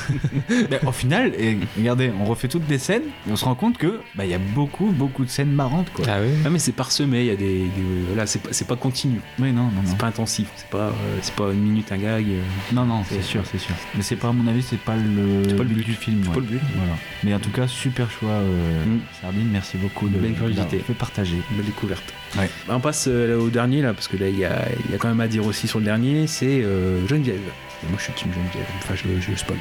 Mais 0.69 0.79
au 0.85 0.91
final, 0.91 1.31
et 1.39 1.57
regardez, 1.77 2.11
on 2.19 2.25
refait 2.25 2.47
toutes 2.47 2.67
les 2.69 2.77
scènes 2.77 3.03
et 3.27 3.31
on 3.31 3.35
se 3.35 3.45
rend 3.45 3.55
compte 3.55 3.77
que 3.77 3.99
bah, 4.15 4.25
il 4.25 4.31
y 4.31 4.33
a 4.33 4.39
beaucoup, 4.39 4.87
beaucoup 4.91 5.23
de 5.23 5.29
scènes 5.29 5.51
marrantes 5.51 5.89
quoi. 5.93 6.05
Ah 6.07 6.17
oui 6.21 6.29
mais 6.51 6.59
c'est 6.59 6.71
parsemé, 6.73 7.21
il 7.21 7.25
y 7.27 7.29
a 7.31 7.35
des. 7.35 7.59
des- 7.61 7.69
voilà, 8.07 8.25
c'est 8.27 8.39
pas, 8.43 8.49
c'est 8.51 8.67
pas 8.67 8.75
continu. 8.75 9.21
Oui, 9.39 9.51
non, 9.53 9.63
non, 9.63 9.71
non. 9.71 9.81
C'est 9.85 9.97
pas 9.97 10.07
intensif, 10.07 10.47
c'est 10.55 10.67
pas, 10.69 10.87
euh, 10.87 10.91
c'est 11.21 11.33
pas 11.35 11.51
une 11.51 11.61
minute 11.61 11.91
un 11.91 11.97
gag. 11.97 12.25
euh. 12.27 12.41
Non, 12.73 12.85
non, 12.85 13.03
c'est 13.07 13.21
sûr, 13.23 13.41
c'est 13.49 13.59
sûr. 13.59 13.73
Mais 13.95 14.01
c'est 14.03 14.17
pas, 14.17 14.27
à 14.29 14.33
mon 14.33 14.45
avis, 14.47 14.61
c'est 14.61 14.77
pas 14.79 14.95
le, 14.97 15.43
C'est 15.47 15.55
pas 15.55 15.63
le 15.63 15.69
but 15.69 15.75
but. 15.77 15.85
du 15.85 15.93
film. 15.93 16.19
C'est 16.23 16.29
ouais. 16.29 16.35
pas 16.35 16.41
le 16.41 16.47
but. 16.47 16.61
Voilà. 16.75 16.93
Mais 17.23 17.33
en 17.33 17.39
tout 17.39 17.51
cas, 17.51 17.67
super 17.67 18.11
choix, 18.11 18.29
euh, 18.31 18.83
Sardine. 19.21 19.47
Merci 19.51 19.77
beaucoup 19.77 20.09
de 20.09 20.17
Belle 20.17 20.33
curiosité. 20.33 20.79
fait 20.79 20.93
partager. 20.93 21.37
Belle 21.51 21.65
découverte. 21.65 22.13
Ouais. 22.37 22.49
Bah, 22.67 22.73
on 22.75 22.79
passe 22.79 23.05
euh, 23.07 23.37
au 23.39 23.49
dernier, 23.49 23.81
là, 23.81 23.93
parce 23.93 24.07
que 24.07 24.17
là, 24.17 24.27
il 24.27 24.37
y 24.37 24.45
a, 24.45 24.65
il 24.85 24.91
y 24.91 24.95
a 24.95 24.97
quand 24.97 25.07
même 25.07 25.21
à 25.21 25.27
dire 25.27 25.45
aussi 25.45 25.67
sur 25.67 25.79
le 25.79 25.85
dernier, 25.85 26.25
c'est 26.27 26.63
euh, 26.63 27.05
Geneviève. 27.07 27.37
Et 27.37 27.87
moi, 27.89 27.97
je 27.97 28.03
suis 28.03 28.13
team 28.13 28.31
Geneviève. 28.33 28.65
Enfin, 28.79 28.95
je, 28.95 29.21
je 29.21 29.35
spoil. 29.37 29.59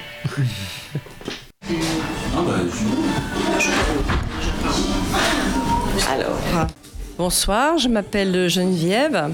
Alors, 6.09 6.39
bonsoir, 7.23 7.79
je 7.79 7.87
m'appelle 7.87 8.49
Geneviève. 8.49 9.33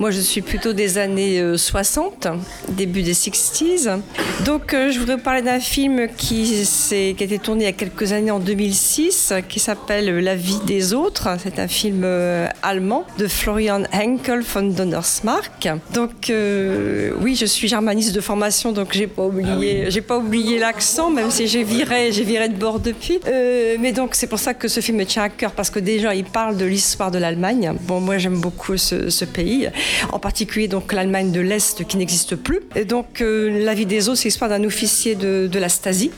Moi, 0.00 0.10
je 0.10 0.20
suis 0.20 0.40
plutôt 0.40 0.72
des 0.72 0.96
années 0.96 1.38
euh, 1.38 1.58
60, 1.58 2.28
début 2.70 3.02
des 3.02 3.12
60s. 3.12 4.00
Donc, 4.46 4.72
euh, 4.72 4.90
je 4.90 4.98
voudrais 4.98 5.16
vous 5.16 5.22
parler 5.22 5.42
d'un 5.42 5.60
film 5.60 6.08
qui, 6.16 6.66
a 6.92 6.94
été 6.96 7.38
tourné 7.38 7.64
il 7.64 7.66
y 7.66 7.68
a 7.68 7.72
quelques 7.72 8.12
années, 8.12 8.30
en 8.30 8.38
2006, 8.38 9.34
qui 9.48 9.60
s'appelle 9.60 10.18
La 10.20 10.34
vie 10.34 10.60
des 10.66 10.92
autres. 10.92 11.28
C'est 11.42 11.58
un 11.58 11.68
film 11.68 12.02
euh, 12.04 12.48
allemand 12.62 13.04
de 13.18 13.26
Florian 13.26 13.82
Henkel 13.92 14.42
von 14.42 14.62
Donnersmarck. 14.62 15.68
Donc, 15.94 16.30
euh, 16.30 17.12
oui, 17.20 17.34
je 17.34 17.46
suis 17.46 17.68
germaniste 17.68 18.14
de 18.14 18.20
formation, 18.20 18.72
donc 18.72 18.92
j'ai 18.92 19.06
pas 19.06 19.24
oublié, 19.24 19.90
j'ai 19.90 20.00
pas 20.00 20.18
oublié 20.18 20.58
l'accent, 20.58 21.10
même 21.10 21.30
si 21.30 21.46
j'ai 21.46 21.64
viré, 21.64 22.12
j'ai 22.12 22.24
viré 22.24 22.48
de 22.48 22.56
bord 22.56 22.80
depuis. 22.80 23.20
Euh, 23.26 23.76
mais 23.80 23.92
donc, 23.92 24.14
c'est 24.14 24.26
pour 24.26 24.38
ça 24.38 24.54
que 24.54 24.68
ce 24.68 24.80
film 24.80 24.98
me 24.98 25.04
tient 25.04 25.24
à 25.24 25.28
cœur, 25.28 25.52
parce 25.52 25.70
que 25.70 25.78
déjà, 25.78 26.14
il 26.14 26.24
parle 26.24 26.56
de 26.56 26.64
l'histoire 26.64 27.10
de 27.10 27.18
l'Allemagne. 27.26 27.72
Bon, 27.82 28.00
moi, 28.00 28.18
j'aime 28.18 28.40
beaucoup 28.40 28.76
ce, 28.76 29.24
pays. 29.24 29.68
en 30.12 30.18
particulier 30.18 30.68
donc 30.68 30.92
l'Allemagne 30.92 31.32
de 31.32 31.40
l'Est 31.40 31.84
qui 31.86 31.96
n'existe 31.96 32.36
plus. 32.36 32.60
Donc 32.88 33.20
euh, 33.20 33.64
La 33.64 33.74
vie 33.74 33.86
des 33.86 34.08
autres, 34.08 34.18
c'est 34.18 34.28
l'histoire 34.28 34.50
d'un 34.50 34.62
officier 34.64 35.14
de, 35.14 35.58
la 35.58 35.68
Stasi, 35.68 36.10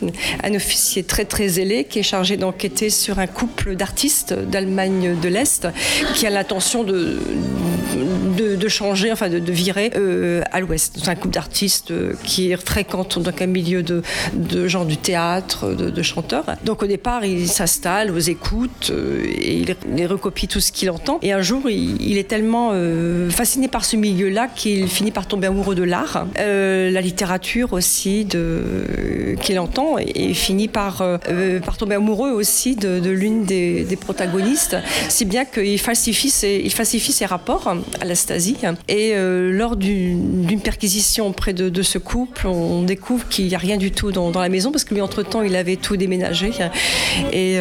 un 0.43 0.55
officier 0.55 1.05
très 1.05 1.25
très 1.25 1.49
zélé 1.49 1.85
qui 1.85 2.01
est 2.01 2.03
chargé 2.03 2.37
d'enquêter 2.37 2.91
sur 2.91 3.19
un 3.19 3.27
couple 3.27 3.77
d'artistes 3.77 4.35
d'Allemagne 4.35 5.17
de 5.21 5.29
l'Est 5.29 5.69
qui 6.15 6.27
a 6.27 6.31
l'intention 6.31 6.85
de, 6.85 7.19
de, 8.37 8.69
changer, 8.69 9.13
enfin 9.13 9.29
de, 9.29 9.53
virer 9.53 9.91
euh, 9.97 10.43
à 10.53 10.61
l'Ouest. 10.61 10.99
C'est 11.03 11.09
un 11.09 11.15
couple 11.15 11.35
d'artistes 11.35 11.91
euh, 11.91 12.15
qui 12.25 12.55
fréquente 12.57 13.19
donc 13.19 13.41
un 13.43 13.47
milieu 13.47 13.83
de, 13.83 14.03
de 14.35 14.69
genre 14.69 14.85
du 14.85 14.97
théâtre, 14.97 15.75
de, 15.75 16.03
chanteurs. 16.03 16.45
Donc 16.65 16.83
au 16.83 16.87
départ, 16.87 17.25
il 17.25 17.49
s'installe 17.49 18.11
aux 18.11 18.19
écoutes 18.19 18.91
euh, 18.91 19.25
et 19.25 19.59
il, 19.59 19.77
il, 19.97 20.07
recopie 20.07 20.49
tout 20.49 20.61
ce 20.61 20.73
qu'il 20.73 20.91
Et 21.23 21.33
un 21.33 21.43
jour, 21.43 21.69
il, 21.69 22.19
est 22.19 22.29
tellement 22.29 22.71
euh, 22.73 23.31
fasciné 23.31 23.69
par 23.69 23.85
ce 23.85 23.97
milieu-là 23.97 24.49
qu'il 24.55 24.89
finit 24.89 25.11
par 25.11 25.27
tomber 25.27 25.47
amoureux 25.47 25.75
de 25.75 25.83
l'art, 25.83 26.27
euh, 26.39 26.91
la 26.91 27.01
littérature 27.01 27.73
aussi 27.73 28.27
qu'il 29.41 29.59
entend 29.59 29.97
et, 29.99 30.35
finit 30.35 30.69
par 30.69 31.03
euh, 31.03 31.61
par 31.61 31.77
tomber 31.77 31.97
amoureux 31.97 32.31
aussi 32.31 32.77
de, 32.77 33.11
l'une 33.11 33.45
des, 33.45 33.99
protagonistes, 34.01 34.77
si 35.09 35.25
bien 35.25 35.45
qu'il 35.45 35.79
falsifie 35.79 36.31
ses, 36.31 37.27
rapports 37.27 37.75
à 38.01 38.05
la 38.05 38.15
Stasi. 38.15 38.57
Et 38.89 39.15
lors 39.17 39.77
d'une 39.77 40.61
perquisition 40.63 41.29
auprès 41.29 41.53
de, 41.53 41.83
ce 41.83 41.99
couple, 41.99 42.47
on 42.47 42.83
découvre 42.83 43.29
qu'il 43.29 43.47
n'y 43.47 43.55
a 43.55 43.59
rien 43.59 43.77
du 43.77 43.91
tout 43.91 44.13
dans, 44.13 44.31
la 44.31 44.49
maison 44.49 44.71
parce 44.71 44.85
que 44.85 44.95
lui, 44.95 45.01
entre-temps, 45.01 45.43
il 45.43 45.57
avait 45.57 45.77
tout 45.77 45.97
déménagé. 45.97 46.51
Et, 47.33 47.59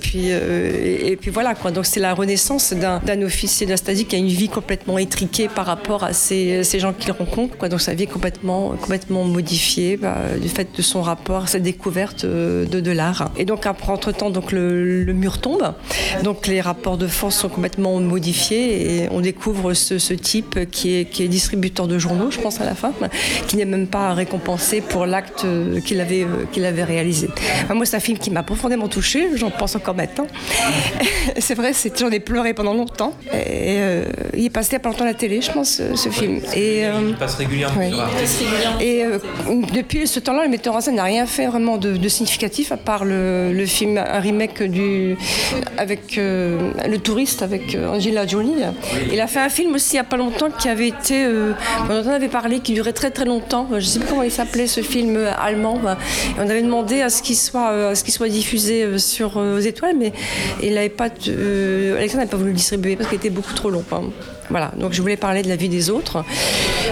puis, 0.00 1.30
voilà, 1.30 1.54
quoi. 1.54 1.70
C'est 1.86 2.00
la 2.00 2.14
renaissance 2.14 2.72
d'un 2.72 3.22
officier 3.22 3.66
de 3.66 3.76
Stasi 3.76 4.04
qui 4.04 4.16
a 4.16 4.18
une 4.18 4.26
vie 4.26 4.48
complètement 4.48 4.98
étriquée 4.98 5.48
par 5.48 5.66
rapport 5.66 6.04
à 6.04 6.12
ces, 6.12 6.62
gens 6.78 6.92
qu'il 6.92 7.12
rencontre. 7.12 7.68
Donc 7.68 7.80
sa 7.80 7.94
vie 7.94 8.04
est 8.04 8.06
complètement, 8.06 8.70
complètement 8.80 9.24
modifiée 9.24 9.96
bah, 9.96 10.16
du 10.40 10.48
fait 10.48 10.68
de 10.76 10.82
son 10.82 11.02
rapport 11.02 11.48
cette 11.48 11.62
découverte 11.62 12.24
de, 12.24 12.66
de 12.66 12.90
l'art. 12.90 13.30
Et 13.36 13.44
donc 13.44 13.66
après, 13.66 13.92
entre-temps, 13.92 14.30
donc 14.30 14.52
le, 14.52 15.12
mur 15.12 15.40
tombe. 15.40 15.74
Donc 16.22 16.46
les 16.46 16.60
rapports 16.60 16.96
de 16.96 17.06
force 17.06 17.36
sont 17.36 17.48
complètement 17.48 18.00
modifiés 18.00 19.04
et 19.04 19.08
on 19.10 19.20
découvre 19.20 19.74
ce, 19.74 20.14
type 20.14 20.70
qui 20.70 20.94
est, 20.94 21.28
distributeur 21.28 21.86
de 21.86 21.98
journaux, 21.98 22.30
je 22.30 22.38
pense 22.38 22.60
à 22.60 22.64
la 22.64 22.74
fin, 22.74 22.92
qui 23.46 23.56
n'est 23.56 23.64
même 23.64 23.86
pas 23.86 24.14
récompensé 24.14 24.80
pour 24.80 25.06
l'acte 25.06 25.46
qu'il 25.84 26.00
avait, 26.00 26.26
qu'il 26.52 26.64
avait 26.64 26.84
réalisé. 26.84 27.28
Moi, 27.72 27.84
c'est 27.84 27.96
un 27.96 28.00
film 28.00 28.18
qui 28.18 28.30
m'a 28.30 28.42
profondément 28.42 28.88
touché, 28.88 29.28
j'en 29.36 29.50
pense 29.50 29.76
encore 29.76 29.94
maintenant. 29.94 30.26
c'est 31.38 31.54
vrai, 31.54 31.69
j'en 31.98 32.10
ai 32.10 32.20
pleuré 32.20 32.54
pendant 32.54 32.74
longtemps. 32.74 33.14
Et, 33.32 33.78
euh, 33.78 34.04
il 34.34 34.46
est 34.46 34.50
passé 34.50 34.70
il 34.70 34.74
n'y 34.74 34.76
a 34.76 34.80
pas 34.80 34.88
longtemps 34.90 35.04
à 35.04 35.08
la 35.08 35.14
télé, 35.14 35.40
je 35.40 35.50
pense, 35.50 35.80
ce, 35.94 36.08
film. 36.08 36.40
Et, 36.54 36.86
euh, 36.86 36.92
il 37.08 37.16
passe 37.16 37.34
régulièrement 37.34 37.78
ouais. 37.78 37.90
Et 38.80 39.04
euh, 39.04 39.18
depuis 39.74 40.06
ce 40.06 40.20
temps-là, 40.20 40.44
le 40.44 40.48
metteur 40.48 40.74
en 40.74 40.80
scène 40.80 40.96
n'a 40.96 41.04
rien 41.04 41.26
fait 41.26 41.46
vraiment 41.46 41.76
de, 41.76 41.96
de, 41.96 42.08
significatif 42.08 42.72
à 42.72 42.76
part 42.76 43.04
le, 43.04 43.52
le, 43.52 43.66
film, 43.66 43.98
un 43.98 44.20
remake 44.20 44.62
du, 44.62 45.16
avec 45.76 46.18
euh, 46.18 46.72
le 46.88 46.98
touriste 46.98 47.42
avec 47.42 47.76
Angela 47.76 48.26
Jolie. 48.26 48.62
Il 49.12 49.20
a 49.20 49.26
fait 49.26 49.40
un 49.40 49.48
film 49.48 49.74
aussi 49.74 49.90
il 49.92 49.96
n'y 49.96 50.00
a 50.00 50.04
pas 50.04 50.16
longtemps 50.16 50.50
qui 50.50 50.68
avait 50.68 50.88
été, 50.88 51.26
on 51.88 51.92
en 51.92 52.08
avait 52.08 52.28
parlé, 52.28 52.60
qui 52.60 52.74
durait 52.74 52.92
très 52.92 53.10
très 53.10 53.24
longtemps. 53.24 53.66
Je 53.70 53.76
ne 53.76 53.80
sais 53.80 53.98
plus 53.98 54.08
comment 54.08 54.22
il 54.22 54.30
s'appelait 54.30 54.66
ce 54.68 54.82
film 54.82 55.18
allemand. 55.38 55.80
Et 55.84 56.38
on 56.38 56.48
avait 56.48 56.62
demandé 56.62 57.00
à 57.00 57.10
ce 57.10 57.22
qu'il 57.22 57.36
soit, 57.36 57.92
qu 58.04 58.10
soit 58.10 58.28
diffusé 58.28 58.98
sur 58.98 59.36
aux 59.36 59.58
étoiles, 59.58 59.96
mais 59.98 60.12
il 60.62 60.74
n'avait 60.74 60.88
pas, 60.88 61.08
Alexandre 61.96 62.20
n'avait 62.20 62.30
pas 62.30 62.36
voulu 62.36 62.50
le 62.50 62.56
distribuer 62.56 62.96
parce 62.96 63.08
qu'il 63.08 63.18
était 63.18 63.30
beaucoup 63.30 63.54
trop 63.54 63.70
long. 63.70 63.84
Hein. 63.92 64.02
Voilà, 64.50 64.72
donc 64.76 64.92
je 64.92 65.00
voulais 65.00 65.16
parler 65.16 65.42
de 65.42 65.48
la 65.48 65.56
vie 65.56 65.68
des 65.68 65.90
autres. 65.90 66.24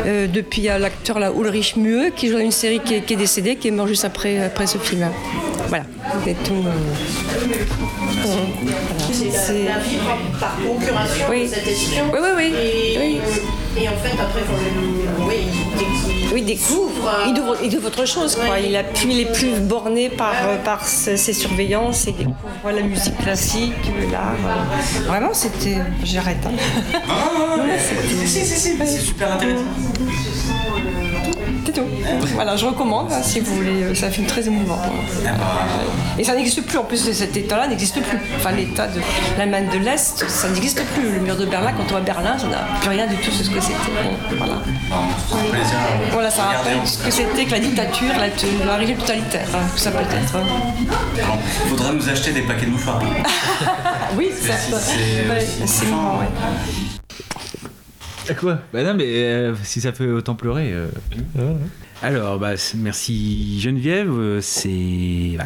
Euh, 0.07 0.27
depuis, 0.27 0.62
il 0.62 0.65
y 0.65 0.69
a 0.69 0.78
l'acteur 0.78 1.19
là, 1.19 1.32
Ulrich 1.36 1.77
Mühe 1.77 2.12
qui 2.15 2.28
joue 2.28 2.35
dans 2.35 2.40
une 2.40 2.53
série 2.53 2.81
qui 2.81 2.95
est, 2.95 3.01
qui 3.01 3.15
est, 3.15 3.16
décédée, 3.16 3.57
qui 3.57 3.69
est 3.69 3.73
mort 3.73 3.89
juste 3.89 4.05
après, 4.05 4.45
après 4.45 4.66
ce 4.66 4.78
film. 4.78 5.09
Voilà, 5.69 5.85
c'est 6.24 6.43
tout. 6.45 6.55
Euh... 6.55 6.70
C'est 9.12 9.24
vie 9.24 9.99
par 10.39 10.57
procuration 10.57 11.27
oui. 11.31 11.45
de 11.45 11.49
cette 11.49 11.66
émission. 11.66 12.05
Oui, 12.12 12.19
oui, 12.36 12.53
oui. 12.99 13.20
Et 13.77 13.89
en 13.89 13.97
fait, 13.97 14.12
après, 14.20 14.43
oui, 16.32 16.40
il 16.40 16.45
découvre, 16.45 17.11
il 17.27 17.35
découvre, 17.35 17.57
il 17.62 17.69
découvre 17.70 17.89
autre 17.89 18.07
chose. 18.07 18.36
Quoi. 18.36 18.51
Ouais. 18.51 18.69
Il, 18.69 18.77
a, 18.77 18.82
il 19.05 19.20
est 19.20 19.32
plus 19.32 19.61
borné 19.61 20.09
par, 20.11 20.32
ouais. 20.32 20.59
par 20.65 20.85
ses, 20.86 21.16
ses, 21.16 21.32
surveillances 21.32 22.07
et 22.07 22.12
découvre 22.12 22.36
la 22.65 22.82
musique 22.82 23.16
classique, 23.19 23.73
l'art. 24.12 24.35
Vraiment, 25.07 25.32
c'était. 25.32 25.78
J'arrête. 26.05 26.45
Hein. 26.47 26.53
Ah, 27.09 27.57
ouais, 27.59 27.78
si, 28.27 28.45
si, 28.45 28.45
si, 28.45 28.77
c'est 28.77 28.99
super 28.99 29.32
intéressant. 29.32 29.65
C'est 31.69 31.74
tout. 31.74 31.86
Voilà, 32.35 32.57
je 32.57 32.65
recommande 32.65 33.12
hein, 33.12 33.20
si 33.23 33.40
vous 33.40 33.57
voulez. 33.57 33.95
C'est 33.95 34.07
un 34.07 34.11
film 34.11 34.27
très 34.27 34.47
émouvant. 34.47 34.78
Et 36.19 36.24
ça 36.24 36.35
n'existe 36.35 36.62
plus. 36.62 36.78
En 36.78 36.85
plus, 36.85 37.12
cet 37.12 37.36
état-là 37.36 37.66
n'existe 37.69 38.01
plus. 38.01 38.19
Enfin, 38.36 38.53
l'état 38.53 38.86
de 38.86 39.03
l'Allemagne 39.36 39.69
de 39.70 39.77
l'Est, 39.77 40.27
ça 40.27 40.49
n'existe 40.49 40.82
plus. 40.95 41.12
Le 41.12 41.20
mur 41.20 41.36
de 41.36 41.45
Berlin, 41.45 41.73
quand 41.77 41.85
on 41.90 41.93
va 41.93 41.99
à 41.99 42.01
Berlin, 42.01 42.39
ça 42.39 42.47
n'a 42.47 42.66
plus 42.81 42.89
rien 42.89 43.07
du 43.07 43.16
tout 43.16 43.31
sur 43.31 43.45
ce 43.45 43.51
que 43.51 43.61
c'était. 43.61 43.74
Voilà. 44.39 44.55
Voilà, 46.11 46.31
ça 46.31 46.45
rappelle 46.45 46.78
ce 46.86 47.05
que 47.05 47.11
c'était 47.11 47.45
que 47.45 47.51
la 47.51 47.61
dictature, 47.61 48.15
la, 48.16 48.65
la 48.66 48.77
régime 48.77 48.97
totalitaire. 48.97 49.49
Hein, 49.55 49.66
tout 49.70 49.78
ça 49.78 49.90
peut-être. 49.90 50.36
Hein. 50.36 50.47
Il 51.65 51.69
faudra 51.69 51.93
nous 51.93 52.09
acheter 52.09 52.32
des 52.32 52.43
paquets 52.43 52.65
de 52.65 52.70
mouchoirs. 52.70 53.03
oui, 54.16 54.31
certes. 54.40 54.73
C'est 54.73 55.28
ouais. 55.28 56.88
Quoi 58.37 58.59
Bah 58.73 58.85
non, 58.85 58.95
mais 58.95 59.07
euh, 59.07 59.55
si 59.63 59.81
ça 59.81 59.93
fait 59.93 60.07
autant 60.07 60.35
pleurer. 60.35 60.73
Euh... 60.73 60.89
Ouais. 61.37 61.57
Alors, 62.01 62.39
bah, 62.39 62.53
merci 62.77 63.59
Geneviève. 63.61 64.11
Euh, 64.11 64.41
c'est 64.41 65.37
bah, 65.37 65.45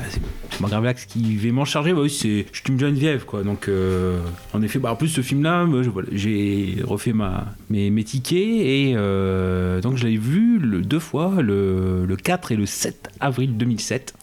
Margaret 0.61 0.81
Black 0.83 1.07
qui 1.09 1.37
va 1.37 1.53
m'en 1.53 1.65
charger. 1.65 1.95
Bah, 1.95 2.01
oui, 2.03 2.11
c'est 2.11 2.47
je 2.53 2.61
suis 2.61 2.69
une 2.69 2.79
Geneviève, 2.79 3.25
quoi. 3.25 3.43
Donc, 3.43 3.69
euh, 3.69 4.19
en 4.53 4.61
effet, 4.61 4.79
bah, 4.79 4.93
en 4.93 4.97
plus, 4.97 5.09
ce 5.09 5.23
film-là, 5.23 5.65
voilà, 5.65 6.09
j'ai 6.13 6.77
refait 6.85 7.15
ma, 7.15 7.47
mes, 7.71 7.89
mes 7.91 8.05
tickets 8.05 8.39
et 8.39 8.93
euh, 8.97 9.81
donc 9.81 9.97
je 9.97 10.07
l'ai 10.07 10.19
vu 10.19 10.59
le, 10.59 10.83
deux 10.83 10.99
fois, 10.99 11.37
le, 11.41 12.05
le 12.05 12.17
4 12.17 12.53
et 12.53 12.57
le 12.57 12.67
7 12.67 13.09
avril 13.21 13.57
2007 13.57 14.15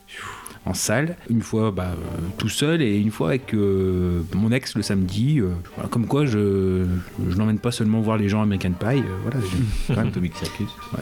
en 0.65 0.73
salle, 0.73 1.15
une 1.29 1.41
fois 1.41 1.71
bah, 1.71 1.91
euh, 1.91 2.21
tout 2.37 2.49
seul 2.49 2.81
et 2.81 2.97
une 2.97 3.11
fois 3.11 3.29
avec 3.29 3.53
euh, 3.53 4.21
mon 4.35 4.51
ex 4.51 4.75
le 4.75 4.81
samedi. 4.81 5.39
Euh, 5.39 5.49
voilà, 5.75 5.89
comme 5.89 6.05
quoi, 6.05 6.25
je, 6.25 6.85
je 7.29 7.37
n'emmène 7.37 7.59
pas 7.59 7.71
seulement 7.71 8.01
voir 8.01 8.17
les 8.17 8.29
gens 8.29 8.41
American 8.41 8.71
Pie. 8.71 9.03
voilà, 9.23 9.37
quand 9.87 9.95
même 9.95 10.07
Atomic 10.07 10.35
Circus. 10.35 10.67
Ouais. 10.93 10.99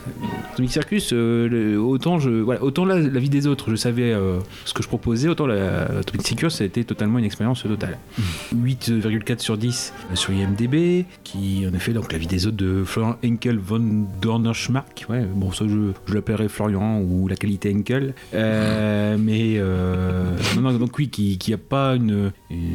Atomic 0.53 0.71
Circus, 0.71 1.11
le, 1.11 1.77
autant, 1.77 2.19
je, 2.19 2.29
voilà, 2.29 2.63
autant 2.63 2.85
la, 2.85 2.99
la, 2.99 3.19
vie 3.19 3.29
des 3.29 3.47
autres, 3.47 3.69
je 3.71 3.75
savais 3.75 4.15
ce 4.65 4.73
que 4.73 4.83
je 4.83 4.87
proposais, 4.87 5.27
autant 5.27 5.47
la, 5.47 5.83
Atomic 5.99 6.25
Circus, 6.25 6.53
ça 6.55 6.63
a 6.63 6.67
été 6.67 6.83
totalement 6.83 7.19
une 7.19 7.25
expérience 7.25 7.63
totale. 7.63 7.97
8,4 8.55 9.39
sur 9.39 9.57
10 9.57 9.93
sur 10.13 10.33
IMDB, 10.33 11.05
qui 11.23 11.65
en 11.69 11.73
effet, 11.73 11.93
donc 11.93 12.11
la 12.11 12.17
vie 12.17 12.27
des 12.27 12.47
autres 12.47 12.57
de 12.57 12.83
Florian 12.83 13.17
Henkel 13.25 13.57
von 13.57 14.05
Dornerschmark. 14.21 15.05
Ouais, 15.09 15.25
bon, 15.35 15.51
ça, 15.51 15.65
je, 15.67 15.91
je 16.05 16.13
l'appellerai 16.13 16.47
Florian 16.47 17.01
ou 17.01 17.27
la 17.27 17.35
qualité 17.35 17.73
Henkel. 17.75 18.13
mais 18.33 19.46
non, 19.55 20.77
donc 20.77 20.97
oui, 20.97 21.09
qui, 21.09 21.37
qui 21.37 21.53
a 21.53 21.57
pas 21.57 21.95
une. 21.95 22.31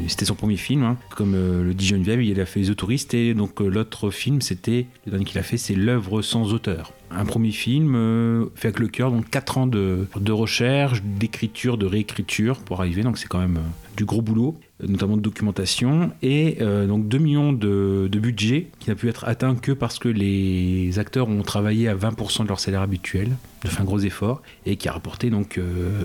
C'était 0.09 0.25
son 0.25 0.35
premier 0.35 0.57
film, 0.57 0.83
hein. 0.83 0.97
comme 1.17 1.35
euh, 1.35 1.63
le 1.63 1.75
dit 1.75 1.87
Geneviève, 1.87 2.23
il 2.23 2.41
a 2.41 2.47
fait 2.47 2.63
The 2.63 2.77
Tourist, 2.77 3.15
et 3.15 3.35
donc 3.35 3.61
euh, 3.61 3.69
l'autre 3.69 4.11
film, 4.11 4.41
c'était, 4.41 4.87
le 5.07 5.13
dernier 5.13 5.25
qu'il 5.25 5.39
a 5.39 5.43
fait, 5.43 5.57
c'est 5.57 5.75
L'œuvre 5.75 6.23
sans 6.23 6.53
auteur. 6.53 6.93
Un 7.11 7.25
premier 7.25 7.51
film 7.51 7.95
euh, 7.95 8.47
fait 8.55 8.69
avec 8.69 8.79
le 8.79 8.89
cœur, 8.89 9.11
donc 9.11 9.29
4 9.29 9.59
ans 9.59 9.67
de, 9.67 10.07
recherche, 10.31 11.03
d'écriture, 11.03 11.77
de 11.77 11.87
réécriture 11.87 12.59
pour 12.59 12.81
arriver, 12.81 13.03
donc 13.03 13.19
c'est 13.19 13.29
quand 13.29 13.41
même 13.41 13.61
du 13.97 14.05
gros 14.05 14.23
boulot 14.23 14.59
notamment 14.85 15.17
de 15.17 15.23
documentation, 15.23 16.11
et 16.23 16.59
donc 16.89 17.07
2 17.07 17.19
millions 17.19 17.53
de, 17.53 18.09
budget 18.13 18.67
qui 18.81 18.91
n'a 18.91 18.97
pu 18.97 19.09
être 19.09 19.29
atteint 19.29 19.55
que 19.55 19.71
parce 19.71 20.01
que 20.01 20.09
les 20.09 20.99
acteurs 20.99 21.29
ont 21.29 21.43
travaillé 21.43 21.87
à 21.87 21.95
20% 21.95 22.43
de 22.43 22.49
leur 22.49 22.59
salaire 22.59 22.81
habituel, 22.81 23.29
de 23.65 23.69
fait 23.69 23.81
un 23.81 23.85
gros 23.85 24.01
effort, 24.01 24.43
et 24.67 24.77
qui 24.77 24.89
a 24.89 24.93
rapporté 24.93 25.31
donc 25.31 25.59
euh, 25.59 26.03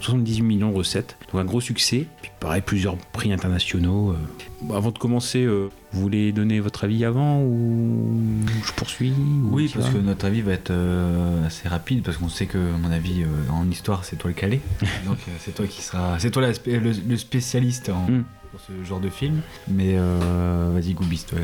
78 0.00 0.42
millions 0.42 0.70
de 0.70 0.76
recettes, 0.76 1.16
donc 1.32 1.40
un 1.40 1.44
gros 1.44 1.60
succès, 1.60 2.06
puis 2.22 2.30
pareil 2.40 2.62
plusieurs 2.62 2.96
prix 2.96 3.32
internationaux. 3.32 4.12
Euh. 4.12 4.74
avant 4.74 4.90
de 4.90 4.98
commencer, 4.98 5.44
euh, 5.44 5.70
vous 5.92 6.00
voulez 6.00 6.32
donner 6.32 6.60
votre 6.60 6.84
avis 6.84 7.04
avant 7.04 7.42
ou 7.42 8.44
je 8.64 8.72
poursuis 8.72 9.12
ou 9.12 9.54
Oui, 9.54 9.70
parce 9.74 9.90
que 9.90 9.98
notre 9.98 10.26
avis 10.26 10.42
va 10.42 10.52
être 10.52 10.70
euh, 10.70 11.46
assez 11.46 11.68
rapide 11.68 12.02
parce 12.02 12.18
qu'on 12.18 12.28
sait 12.28 12.46
que, 12.46 12.58
mon 12.58 12.90
avis, 12.90 13.24
en 13.50 13.70
histoire, 13.70 14.04
c'est 14.04 14.16
toi 14.16 14.30
le 14.30 14.34
calé. 14.34 14.60
Donc 15.06 15.18
c'est 15.40 15.54
toi 15.54 15.66
qui 15.66 15.82
sera, 15.82 16.18
c'est 16.18 16.30
toi 16.30 16.42
la, 16.42 16.52
le, 16.66 16.92
le, 16.92 17.16
spécialiste 17.16 17.88
en, 17.88 18.10
mm. 18.10 18.24
Pour 18.50 18.60
ce 18.60 18.84
genre 18.84 19.00
de 19.00 19.08
film. 19.08 19.40
Mais 19.68 19.94
euh, 19.96 20.70
vas-y, 20.74 20.94
Goubis, 20.94 21.24
toi. 21.28 21.38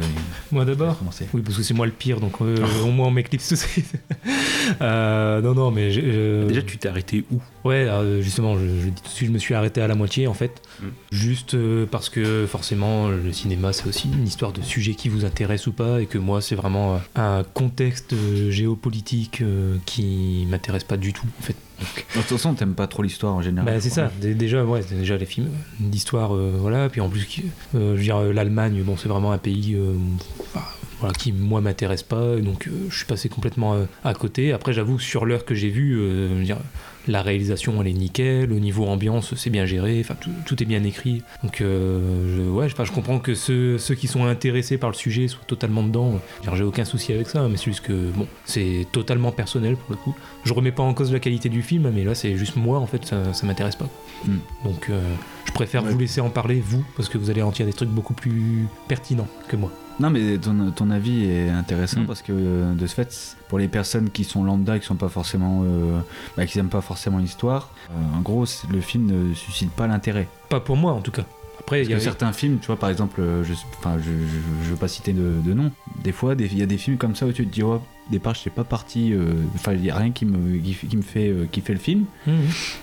Moi 0.53 0.65
d'abord 0.65 0.99
Oui, 1.33 1.43
parce 1.43 1.57
que 1.57 1.63
c'est 1.63 1.75
moi 1.75 1.87
le 1.87 1.93
pire, 1.93 2.21
donc 2.21 2.41
euh, 2.41 2.57
au 2.83 2.91
moins 2.91 3.09
on 3.09 3.11
m'éclipse 3.11 3.49
tout 3.49 3.55
de 3.55 3.61
suite. 3.61 3.93
Euh, 4.81 5.41
non, 5.43 5.55
non, 5.55 5.71
mais. 5.71 5.91
euh, 5.97 6.47
Déjà, 6.47 6.63
tu 6.63 6.79
t'es 6.79 6.89
arrêté 6.89 7.25
où? 7.31 7.41
Ouais, 7.69 7.87
euh, 7.89 8.21
justement, 8.23 8.57
je, 8.57 8.67
je 8.67 8.89
dis 8.89 9.03
tout 9.03 9.09
de 9.09 9.15
suite, 9.15 9.29
je 9.29 9.33
me 9.33 9.39
suis 9.39 9.55
arrêté 9.55 9.81
à 9.81 9.87
la 9.89 9.95
moitié 9.95 10.27
en 10.27 10.35
fait. 10.35 10.63
Mm. 10.81 10.87
Juste 11.13 11.55
euh, 11.55 11.87
parce 11.91 12.09
que 12.09 12.47
forcément, 12.47 13.09
le 13.09 13.33
cinéma 13.33 13.73
c'est 13.73 13.87
aussi 13.87 14.09
une 14.09 14.27
histoire 14.27 14.53
de 14.53 14.63
sujet 14.63 14.95
qui 14.95 15.09
vous 15.09 15.25
intéresse 15.25 15.67
ou 15.67 15.73
pas, 15.73 16.01
et 16.01 16.07
que 16.07 16.19
moi 16.19 16.41
c'est 16.41 16.55
vraiment 16.55 16.95
euh, 16.95 16.99
un 17.17 17.43
contexte 17.45 18.13
euh, 18.15 18.51
géopolitique 18.51 19.41
euh, 19.43 19.77
qui 19.87 20.47
m'intéresse 20.49 20.85
pas 20.85 20.97
du 20.97 21.13
tout 21.13 21.27
en 21.39 21.43
fait. 21.43 21.57
De 21.81 22.21
toute 22.21 22.23
façon, 22.25 22.55
t'aimes 22.55 22.75
pas 22.75 22.87
trop 22.87 23.03
l'histoire 23.03 23.35
en 23.35 23.43
général. 23.43 23.67
Bah, 23.75 23.81
c'est 23.81 23.91
ça, 23.91 24.11
Dé- 24.21 24.35
déjà, 24.35 24.65
ouais, 24.65 24.81
déjà 24.91 25.17
les 25.17 25.27
films 25.27 25.49
d'histoire, 25.81 26.35
euh, 26.35 26.53
voilà, 26.59 26.89
puis 26.89 27.01
en 27.01 27.09
plus, 27.09 27.27
euh, 27.75 27.93
je 27.93 27.97
veux 27.97 28.03
dire, 28.03 28.17
euh, 28.19 28.33
l'Allemagne, 28.33 28.83
bon, 28.85 28.97
c'est 28.97 29.09
vraiment 29.09 29.33
un 29.33 29.39
pays 29.39 29.75
euh, 29.75 29.95
voilà, 31.01 31.15
qui, 31.15 31.33
moi, 31.33 31.61
m'intéresse 31.61 32.03
pas, 32.03 32.37
donc 32.37 32.69
je 32.89 32.97
suis 32.97 33.07
passé 33.07 33.29
complètement 33.29 33.77
à 34.05 34.15
côté. 34.15 34.53
Après, 34.53 34.73
j'avoue, 34.73 34.99
sur 34.99 35.27
l'heure 35.27 35.45
que 35.45 35.55
j'ai 35.55 35.69
vu, 35.71 35.99
euh, 35.99 36.29
je 36.31 36.35
veux 36.35 36.45
dire, 36.45 36.59
la 37.07 37.23
réalisation, 37.23 37.81
elle 37.81 37.89
est 37.89 37.93
nickel, 37.93 38.53
au 38.53 38.59
niveau 38.59 38.87
ambiance, 38.87 39.35
c'est 39.35 39.51
bien 39.51 39.67
géré, 39.67 40.01
enfin, 40.01 40.17
tout, 40.21 40.31
tout 40.47 40.63
est 40.63 40.67
bien 40.67 40.83
écrit. 40.85 41.23
Donc, 41.43 41.61
euh, 41.61 42.37
je, 42.37 42.43
ouais, 42.43 42.69
je, 42.69 42.93
comprends 42.93 43.19
que 43.19 43.35
ceux, 43.35 43.79
ceux 43.79 43.95
qui 43.95 44.07
sont 44.07 44.25
intéressés 44.25 44.79
par 44.79 44.91
le 44.91 44.95
sujet 44.95 45.29
soient 45.29 45.45
totalement 45.47 45.83
dedans. 45.83 46.21
J'ai 46.55 46.65
aucun 46.65 46.85
souci 46.85 47.13
avec 47.13 47.29
ça, 47.29 47.47
mais 47.49 47.57
c'est 47.57 47.67
juste 47.67 47.85
que, 47.85 48.11
bon, 48.11 48.27
c'est 48.45 48.87
totalement 48.93 49.33
personnel 49.33 49.77
pour 49.77 49.91
le 49.91 49.97
coup. 49.97 50.15
Je 50.45 50.53
remets 50.53 50.73
pas 50.73 50.83
en 50.83 50.95
cause 50.95 51.13
la 51.13 51.21
qualité 51.21 51.49
du 51.49 51.63
film, 51.63 51.91
mais 51.95 52.05
là, 52.05 52.15
c'est 52.15 52.37
juste 52.37 52.57
moi, 52.57 52.79
en 52.79 52.87
fait, 52.87 53.05
ça, 53.05 53.33
ça 53.33 53.47
m'intéresse 53.47 53.77
pas. 53.77 53.89
Hmm. 54.27 54.39
Donc, 54.65 54.89
euh, 54.89 55.01
je 55.45 55.53
préfère 55.53 55.83
vous 55.83 55.99
laisser 55.99 56.21
en 56.21 56.31
parler, 56.31 56.63
vous, 56.65 56.85
parce 56.97 57.09
que 57.09 57.19
vous 57.19 57.31
allez 57.31 57.43
en 57.43 57.53
tirer 57.53 57.71
des 57.71 57.77
trucs 57.77 57.91
beaucoup 57.91 58.15
plus 58.15 58.67
pertinents 58.89 59.29
que 59.49 59.57
moi. 59.57 59.71
Non, 60.01 60.11
mais 60.11 60.39
ton, 60.39 60.71
ton 60.73 60.91
avis 60.91 61.25
est 61.25 61.49
intéressant 61.51 62.01
Mm. 62.01 62.07
parce 62.07 62.23
que 62.23 62.33
euh, 62.33 62.75
de 62.75 62.87
ce 62.87 62.95
fait, 62.95 63.37
pour 63.49 63.59
les 63.59 63.69
personnes 63.69 64.11
qui 64.11 64.25
sont 64.25 64.43
lambda, 64.43 64.79
qui 64.79 64.87
sont 64.87 64.97
pas 64.97 65.09
forcément, 65.09 65.63
euh, 65.65 66.01
bah, 66.37 66.47
qui 66.47 66.59
aiment 66.59 66.69
pas 66.69 66.81
forcément 66.81 67.19
l'histoire, 67.19 67.71
euh, 67.91 68.17
en 68.19 68.21
gros, 68.21 68.45
le 68.71 68.81
film 68.81 69.07
ne 69.07 69.35
suscite 69.35 69.71
pas 69.71 69.87
l'intérêt. 69.87 70.27
Pas 70.49 70.61
pour 70.61 70.77
moi, 70.77 70.93
en 70.93 71.01
tout 71.01 71.13
cas. 71.13 71.25
Après, 71.61 71.83
il 71.83 71.91
y 71.91 71.95
a 71.95 72.01
certains 72.01 72.33
films, 72.33 72.59
tu 72.61 72.67
vois, 72.67 72.77
par 72.77 72.91
exemple, 72.91 73.23
je, 73.43 73.53
enfin, 73.79 73.97
je, 73.99 74.11
je, 74.11 74.65
je 74.65 74.71
veux 74.71 74.77
pas 74.77 74.89
citer 74.89 75.13
de, 75.13 75.41
de 75.43 75.55
nom. 75.55 75.71
Des 76.03 76.13
fois, 76.13 76.35
il 76.39 76.59
y 76.59 76.63
a 76.63 76.67
des 76.67 76.77
films 76.77 76.99
comme 76.99 77.15
ça 77.15 77.25
où 77.27 77.33
tu 77.33 77.47
te 77.47 77.53
dis, 77.53 77.63
oh, 77.63 77.81
départ, 78.11 78.35
je 78.35 78.41
sais 78.41 78.51
pas 78.51 78.65
parti. 78.65 79.13
euh, 79.13 79.33
Enfin, 79.55 79.73
il 79.75 79.85
y 79.85 79.91
a 79.91 79.97
rien 79.97 80.11
qui 80.11 80.25
me, 80.27 80.59
qui, 80.59 80.75
qui 80.75 80.97
me 80.97 81.03
fait 81.03 81.29
euh, 81.29 81.47
kiffer 81.51 81.73
le 81.73 81.79
film. 81.79 82.05
Mhm. 82.27 82.35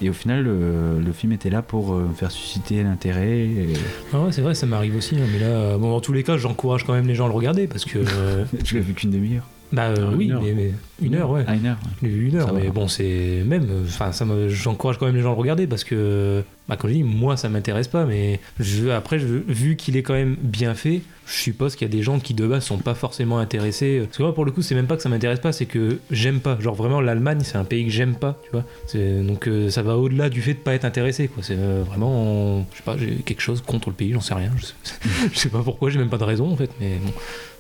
Et 0.02 0.10
au 0.10 0.14
final, 0.14 0.46
euh, 0.48 1.00
le 1.00 1.12
film 1.12 1.32
était 1.32 1.50
là 1.50 1.62
pour 1.62 1.94
euh, 1.94 2.08
me 2.08 2.14
faire 2.14 2.32
susciter 2.32 2.82
l'intérêt. 2.84 3.40
et- 3.40 3.74
Ah 4.14 4.22
ouais, 4.22 4.32
c'est 4.32 4.42
vrai, 4.42 4.56
ça 4.56 4.66
m'arrive 4.66 4.96
aussi. 4.96 5.16
hein, 5.16 5.26
mais 5.32 5.40
là, 5.40 5.46
euh, 5.48 5.78
bon, 5.78 5.90
dans 5.92 6.02
tous 6.02 6.14
les 6.14 6.24
cas, 6.24 6.38
j'encourage 6.38 6.84
quand 6.86 6.94
même 6.94 7.08
les 7.08 7.16
gens 7.16 7.26
à 7.26 7.30
le 7.30 7.34
regarder 7.36 7.68
parce 7.68 7.86
que. 7.86 8.00
euh, 8.18 8.46
Je 8.64 8.76
l'ai 8.76 8.82
vu 8.82 8.94
qu'une 8.94 9.12
demi-heure. 9.12 9.48
Bah 9.72 9.84
euh, 9.88 10.10
Ah, 10.12 10.14
oui, 10.18 10.30
mais 10.56 10.74
une 11.02 11.16
heure, 11.16 11.30
ouais. 11.32 11.44
Ah, 11.48 11.56
une 11.56 11.66
heure. 11.66 11.78
Une 12.04 12.36
heure, 12.36 12.48
Ça 12.48 12.54
va. 12.54 12.60
mais 12.60 12.70
bon, 12.70 12.88
c'est 12.88 13.44
même. 13.46 13.66
Enfin, 13.86 14.12
ça 14.12 14.26
me- 14.26 14.48
j'encourage 14.50 14.98
quand 14.98 15.06
même 15.06 15.16
les 15.16 15.22
gens 15.22 15.32
à 15.32 15.36
le 15.36 15.40
regarder 15.40 15.68
parce 15.68 15.84
que, 15.84 16.44
bah, 16.70 16.78
comme 16.78 16.90
je 16.90 16.96
dis, 16.96 17.04
moi, 17.04 17.38
ça 17.38 17.50
m'intéresse 17.50 17.88
pas, 17.88 18.06
mais 18.06 18.40
je, 18.60 18.90
après, 18.90 19.20
je, 19.20 19.26
vu 19.26 19.76
qu'il 19.76 19.98
est 19.98 20.04
quand 20.04 20.14
même 20.14 20.36
bien 20.42 20.74
fait, 20.76 21.02
je 21.28 21.34
suppose 21.34 21.76
qu'il 21.76 21.88
y 21.88 21.92
a 21.92 21.94
des 21.96 22.04
gens 22.04 22.20
qui 22.20 22.34
de 22.34 22.46
base 22.46 22.64
sont 22.64 22.78
pas 22.78 22.94
forcément 22.94 23.40
intéressés. 23.40 24.02
Parce 24.06 24.18
que 24.18 24.24
moi, 24.24 24.34
pour 24.34 24.44
le 24.46 24.52
coup, 24.52 24.62
c'est 24.62 24.76
même 24.76 24.88
pas 24.88 24.98
que 24.98 25.02
ça 25.04 25.10
m'intéresse 25.10 25.40
pas, 25.40 25.52
c'est 25.52 25.66
que 25.66 26.00
j'aime 26.12 26.40
pas. 26.40 26.58
Genre 26.60 26.76
vraiment, 26.76 27.00
l'Allemagne, 27.02 27.40
c'est 27.44 27.58
un 27.58 27.64
pays 27.64 27.86
que 27.86 27.92
j'aime 27.92 28.16
pas, 28.16 28.38
tu 28.44 28.50
vois. 28.52 28.66
Donc 29.24 29.48
euh, 29.48 29.70
ça 29.70 29.82
va 29.82 29.98
au-delà 29.98 30.30
du 30.30 30.42
fait 30.42 30.54
de 30.54 30.60
pas 30.60 30.74
être 30.74 30.86
intéressé, 30.86 31.28
quoi. 31.30 31.42
C'est 31.44 31.56
euh, 31.58 31.84
vraiment, 31.86 32.66
je 32.72 32.78
sais 32.78 32.84
pas, 32.84 32.98
j'ai 32.98 33.16
quelque 33.24 33.42
chose 33.42 33.62
contre 33.62 33.90
le 33.90 33.96
pays, 33.96 34.12
j'en 34.12 34.20
sais 34.22 34.34
rien. 34.34 34.52
Je 34.58 34.66
sais, 34.66 34.74
je 35.34 35.38
sais 35.40 35.50
pas 35.50 35.62
pourquoi, 35.64 35.90
j'ai 35.90 36.00
même 36.00 36.10
pas 36.10 36.18
de 36.18 36.24
raison 36.26 36.52
en 36.52 36.56
fait, 36.56 36.70
mais 36.80 36.98
bon. 37.04 37.12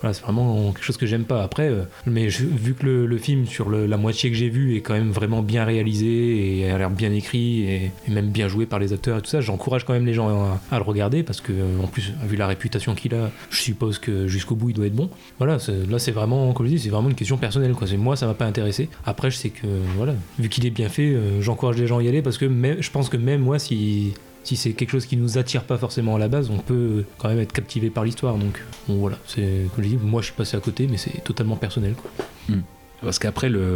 Voilà, 0.01 0.15
c'est 0.15 0.23
vraiment 0.23 0.71
quelque 0.71 0.83
chose 0.83 0.97
que 0.97 1.05
j'aime 1.05 1.25
pas. 1.25 1.43
Après, 1.43 1.69
euh, 1.69 1.83
mais 2.07 2.29
je- 2.31 2.43
vu 2.45 2.73
que 2.73 2.83
le, 2.85 3.05
le 3.05 3.17
film, 3.19 3.30
sur 3.45 3.69
la 3.69 3.97
moitié 3.97 4.29
que 4.29 4.35
j'ai 4.35 4.49
vu, 4.49 4.75
est 4.75 4.81
quand 4.81 4.93
même 4.93 5.11
vraiment 5.11 5.41
bien 5.41 5.65
réalisé 5.65 6.59
et 6.59 6.69
a 6.69 6.77
l'air 6.77 6.89
bien 6.89 7.11
écrit 7.11 7.63
et, 7.63 7.91
même 8.07 8.29
bien 8.29 8.47
joué 8.47 8.65
par 8.65 8.79
les 8.79 8.93
acteurs 8.93 9.17
et 9.17 9.21
tout 9.21 9.29
ça, 9.29 9.41
j'encourage 9.41 9.85
quand 9.85 9.93
même 9.93 10.05
les 10.05 10.13
gens 10.13 10.59
à, 10.71 10.77
le 10.77 10.83
regarder 10.83 11.23
parce 11.23 11.41
que, 11.41 11.51
euh, 11.51 11.83
en 11.83 11.87
plus, 11.87 12.13
vu 12.27 12.35
la 12.35 12.47
réputation 12.47 12.95
qu'il 12.95 13.15
a, 13.15 13.31
je 13.49 13.61
suppose 13.61 13.99
que 13.99 14.27
jusqu'au 14.27 14.55
bout, 14.55 14.69
il 14.69 14.75
doit 14.75 14.87
être 14.87 14.95
bon. 14.95 15.09
Voilà, 15.37 15.57
là, 15.89 15.99
c'est 15.99 16.11
vraiment, 16.11 16.53
comme 16.53 16.65
je 16.65 16.71
dis, 16.71 16.79
c'est 16.79 16.89
vraiment 16.89 17.09
une 17.09 17.15
question 17.15 17.37
personnelle. 17.37 17.73
Moi, 17.97 18.15
ça 18.15 18.27
m'a 18.27 18.33
pas 18.33 18.45
intéressé. 18.45 18.89
Après, 19.05 19.31
je 19.31 19.37
sais 19.37 19.49
que, 19.49 19.67
voilà, 19.97 20.13
vu 20.39 20.49
qu'il 20.49 20.65
est 20.65 20.71
bien 20.71 20.89
fait, 20.89 21.13
euh, 21.13 21.41
j'encourage 21.41 21.77
les 21.77 21.87
gens 21.87 21.99
à 21.99 22.03
y 22.03 22.07
aller 22.07 22.21
parce 22.21 22.37
que 22.37 22.45
je 22.79 22.91
pense 22.91 23.09
que 23.09 23.17
même 23.17 23.41
moi, 23.41 23.59
si 23.59 24.13
si 24.43 24.55
c'est 24.55 24.73
quelque 24.73 24.91
chose 24.91 25.05
qui 25.05 25.17
nous 25.17 25.37
attire 25.37 25.63
pas 25.63 25.77
forcément 25.77 26.15
à 26.15 26.19
la 26.19 26.27
base, 26.27 26.49
on 26.49 26.57
peut 26.57 27.05
quand 27.17 27.29
même 27.29 27.39
être 27.39 27.53
captivé 27.53 27.89
par 27.89 28.03
l'histoire. 28.03 28.37
Donc 28.37 28.63
bon, 28.87 28.95
voilà, 28.95 29.17
c'est 29.27 29.67
comme 29.75 29.83
je 29.83 29.89
dis, 29.89 29.97
moi 29.97 30.21
je 30.21 30.27
suis 30.27 30.35
passé 30.35 30.57
à 30.57 30.59
côté, 30.59 30.87
mais 30.87 30.97
c'est 30.97 31.23
totalement 31.23 31.55
personnel. 31.55 31.93
Quoi. 31.93 32.55
Parce 33.01 33.19
qu'après, 33.19 33.49
le 33.49 33.71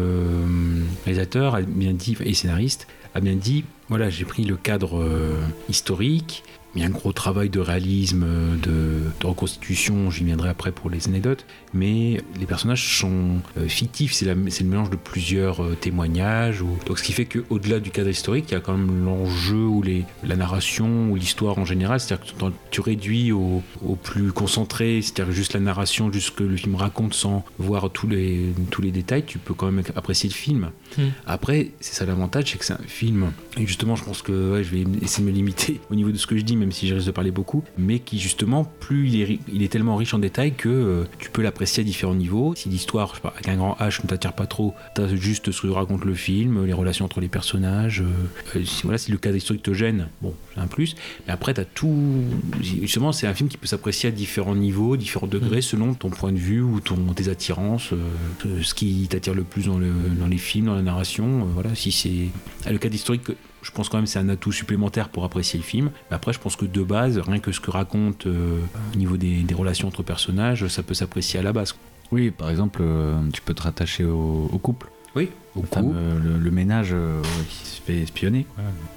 réalisateur 1.03 1.55
a 1.55 1.61
bien 1.61 1.93
et 2.21 2.33
scénariste, 2.33 2.87
a 3.13 3.19
bien 3.19 3.35
dit 3.35 3.63
voilà, 3.89 4.09
j'ai 4.09 4.25
pris 4.25 4.45
le 4.45 4.55
cadre 4.55 4.99
euh, 4.99 5.39
historique, 5.69 6.43
il 6.75 6.81
y 6.81 6.83
a 6.83 6.87
un 6.87 6.91
gros 6.91 7.13
travail 7.13 7.49
de 7.49 7.59
réalisme, 7.59 8.25
de, 8.61 8.99
de 9.19 9.25
reconstitution, 9.25 10.11
j'y 10.11 10.23
viendrai 10.25 10.49
après 10.49 10.71
pour 10.71 10.89
les 10.89 11.07
anecdotes, 11.07 11.45
mais 11.73 12.21
les 12.39 12.45
personnages 12.45 12.99
sont 12.99 13.37
euh, 13.57 13.67
fictifs, 13.67 14.13
c'est 14.13 14.25
le 14.25 14.35
mélange 14.69 14.89
de 14.89 14.95
plusieurs 14.97 15.63
euh, 15.63 15.75
témoignages, 15.79 16.61
ou, 16.61 16.77
donc 16.85 16.99
ce 16.99 17.03
qui 17.03 17.13
fait 17.13 17.25
qu'au-delà 17.25 17.79
du 17.79 17.91
cadre 17.91 18.09
historique, 18.09 18.45
il 18.49 18.53
y 18.53 18.57
a 18.57 18.59
quand 18.59 18.75
même 18.75 19.05
l'enjeu 19.05 19.65
ou 19.65 19.81
les, 19.81 20.03
la 20.23 20.35
narration 20.35 21.09
ou 21.09 21.15
l'histoire 21.15 21.57
en 21.57 21.65
général, 21.65 21.99
c'est-à-dire 21.99 22.25
que 22.25 22.51
tu, 22.71 22.81
réduis 22.81 23.31
au, 23.31 23.63
au 23.83 23.95
plus 23.95 24.31
concentré, 24.31 25.01
c'est-à-dire 25.01 25.33
juste 25.33 25.53
la 25.53 25.61
narration, 25.61 26.11
juste 26.11 26.27
ce 26.27 26.31
que 26.31 26.43
le 26.43 26.57
film 26.57 26.75
raconte 26.75 27.13
sans 27.13 27.45
voir 27.57 27.89
tous 27.89 28.07
les, 28.07 28.53
tous 28.69 28.81
les 28.81 28.91
détails, 28.91 29.23
tu 29.25 29.37
peux 29.37 29.53
quand 29.53 29.71
même 29.71 29.83
apprécier 29.95 30.29
le 30.29 30.35
film. 30.35 30.71
Mm. 30.97 31.03
Après, 31.25 31.71
c'est 31.79 31.95
ça 31.95 32.05
l'avantage, 32.05 32.51
c'est 32.51 32.57
que 32.57 32.65
c'est 32.65 32.73
un 32.73 32.87
film, 32.87 33.31
et 33.57 33.65
justement, 33.65 33.95
je 33.95 34.03
pense 34.03 34.21
que 34.21 34.53
ouais, 34.53 34.63
je 34.63 34.71
vais 34.71 34.83
essayer 35.01 35.23
de 35.23 35.29
me 35.29 35.35
limiter 35.35 35.79
au 35.89 35.95
niveau 35.95 36.11
de 36.11 36.17
ce 36.17 36.27
que 36.27 36.37
je 36.37 36.41
dis, 36.41 36.55
même 36.65 36.71
si 36.71 36.87
je 36.87 36.95
risque 36.95 37.05
de 37.05 37.11
parler 37.11 37.29
beaucoup, 37.31 37.63
mais 37.77 37.99
qui 37.99 38.17
justement, 38.17 38.63
plus 38.63 39.07
il 39.07 39.21
est, 39.21 39.39
il 39.53 39.61
est 39.61 39.67
tellement 39.67 39.95
riche 39.95 40.15
en 40.15 40.19
détails 40.19 40.53
que 40.53 40.67
euh, 40.67 41.03
tu 41.19 41.29
peux 41.29 41.43
l'apprécier 41.43 41.81
à 41.81 41.83
différents 41.83 42.15
niveaux. 42.15 42.55
Si 42.55 42.69
l'histoire, 42.69 43.09
je 43.09 43.15
sais 43.15 43.21
pas, 43.21 43.33
avec 43.35 43.47
un 43.47 43.55
grand 43.55 43.77
H 43.79 44.01
ne 44.03 44.07
t'attire 44.07 44.33
pas 44.33 44.47
trop, 44.47 44.73
t'as 44.95 45.07
juste 45.15 45.51
ce 45.51 45.61
que 45.61 45.67
raconte 45.67 46.05
le 46.05 46.15
film, 46.15 46.65
les 46.65 46.73
relations 46.73 47.05
entre 47.05 47.21
les 47.21 47.27
personnages, 47.27 48.01
euh, 48.01 48.57
euh, 48.57 48.65
si, 48.65 48.81
voilà, 48.83 48.97
si 48.97 49.11
le 49.11 49.17
cadre 49.17 49.35
historique 49.35 49.61
te 49.61 49.73
gêne, 49.73 50.07
bon, 50.21 50.33
c'est 50.53 50.59
un 50.59 50.67
plus, 50.67 50.95
mais 51.27 51.33
après, 51.33 51.53
t'as 51.53 51.65
tout. 51.65 52.23
Justement, 52.61 53.11
c'est 53.11 53.27
un 53.27 53.35
film 53.35 53.47
qui 53.47 53.57
peut 53.57 53.67
s'apprécier 53.67 54.09
à 54.09 54.11
différents 54.11 54.55
niveaux, 54.55 54.97
différents 54.97 55.27
degrés, 55.27 55.61
selon 55.61 55.93
ton 55.93 56.09
point 56.09 56.31
de 56.31 56.39
vue 56.39 56.61
ou 56.61 56.79
ton, 56.79 56.95
tes 57.13 57.29
attirances, 57.29 57.93
euh, 57.93 58.63
ce 58.63 58.73
qui 58.73 59.07
t'attire 59.07 59.35
le 59.35 59.43
plus 59.43 59.67
dans, 59.67 59.77
le, 59.77 59.91
dans 60.19 60.27
les 60.27 60.37
films, 60.37 60.65
dans 60.65 60.75
la 60.75 60.81
narration. 60.81 61.45
voilà, 61.53 61.75
si 61.75 61.91
c'est. 61.91 62.71
Le 62.71 62.79
cadre 62.79 62.95
historique, 62.95 63.21
je 63.65 63.71
pense 63.71 63.89
quand 63.89 63.97
même 63.97 64.05
c'est 64.05 64.19
un 64.19 64.29
atout 64.29 64.51
supplémentaire 64.51 65.09
pour 65.09 65.23
apprécier 65.25 65.57
le 65.57 65.65
film. 65.65 65.89
Mais 66.11 66.15
après, 66.15 66.31
je 66.33 66.39
pense 66.39 66.55
que 66.55 66.65
de 66.65 66.83
base, 66.83 67.17
rien 67.17 67.39
que 67.39 67.51
ce 67.51 67.59
que 67.59 67.71
raconte 67.71 68.27
euh, 68.27 68.59
au 68.93 68.97
niveau 68.97 69.17
des, 69.17 69.41
des 69.41 69.55
relations 69.55 69.87
entre 69.87 70.03
personnages, 70.03 70.67
ça 70.67 70.83
peut 70.83 70.93
s'apprécier 70.93 71.39
à 71.39 71.43
la 71.43 71.51
base. 71.51 71.73
Oui, 72.11 72.29
par 72.29 72.51
exemple, 72.51 72.81
euh, 72.83 73.15
tu 73.33 73.41
peux 73.41 73.55
te 73.55 73.63
rattacher 73.63 74.05
au, 74.05 74.49
au 74.53 74.57
couple. 74.59 74.87
Oui, 75.15 75.29
au 75.55 75.61
Le 75.61 75.67
fameux- 75.67 75.87
couple. 75.89 76.27
le, 76.27 76.37
le 76.37 76.51
ménage 76.51 76.89
euh, 76.93 77.21
qui 77.49 77.65
se 77.65 77.81
fait 77.81 78.01
espionner. 78.01 78.45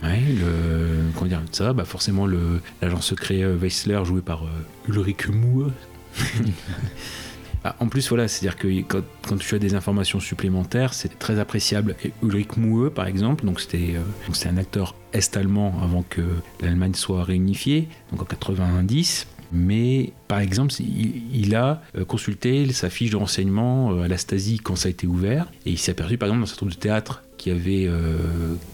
Ouais, 0.03 0.21
le, 0.39 1.11
comment 1.15 1.29
dire 1.29 1.41
ça 1.53 1.73
bah 1.73 1.85
Forcément, 1.87 2.27
l'agent 2.27 3.01
secret 3.01 3.43
Weissler, 3.45 4.01
joué 4.05 4.21
par 4.21 4.43
Ulrich 4.87 5.29
Moue. 5.29 5.71
Ah, 7.69 7.77
en 7.81 7.89
plus, 7.89 8.09
voilà, 8.09 8.29
c'est-à-dire 8.29 8.57
que 8.57 8.81
quand, 8.81 9.37
tu 9.39 9.55
as 9.55 9.59
des 9.59 9.75
informations 9.75 10.21
supplémentaires, 10.21 10.95
c'est 10.95 11.19
très 11.19 11.39
appréciable. 11.39 11.97
Et 12.03 12.13
Ulrich 12.23 12.57
Moue, 12.57 12.89
par 12.89 13.07
exemple, 13.07 13.45
euh, 13.45 13.47
donc 13.47 13.61
c'était 13.61 14.49
un 14.49 14.57
acteur 14.57 14.95
est-allemand 15.13 15.79
avant 15.83 16.03
que 16.03 16.23
l'Allemagne 16.63 16.95
soit 16.95 17.25
réunifiée, 17.25 17.91
donc 18.11 18.23
en 18.23 18.25
90. 18.25 19.27
Mais 19.53 20.15
par 20.29 20.41
exemple, 20.41 20.73
il, 20.81 21.55
a 21.55 21.83
euh, 21.95 22.07
consulté 22.07 22.73
sa 22.73 22.89
fiche 22.89 23.11
de 23.11 23.17
renseignement 23.17 23.93
euh, 23.93 24.05
à 24.05 24.09
la 24.09 24.17
Stasi 24.17 24.61
quand 24.61 24.77
ça 24.77 24.89
a 24.89 24.91
été 24.91 25.07
ouvert, 25.07 25.53
et 25.67 25.71
il 25.71 25.79
s'est 25.79 25.93
aperçu 25.93 26.17
par 26.17 26.29
exemple 26.29 26.47
dans 26.47 26.51
un 26.51 26.57
nombre 26.63 26.75
de 26.75 26.81
théâtre 26.81 27.23
qu'il 27.37 27.53
y 27.53 27.57
avait 27.57 27.93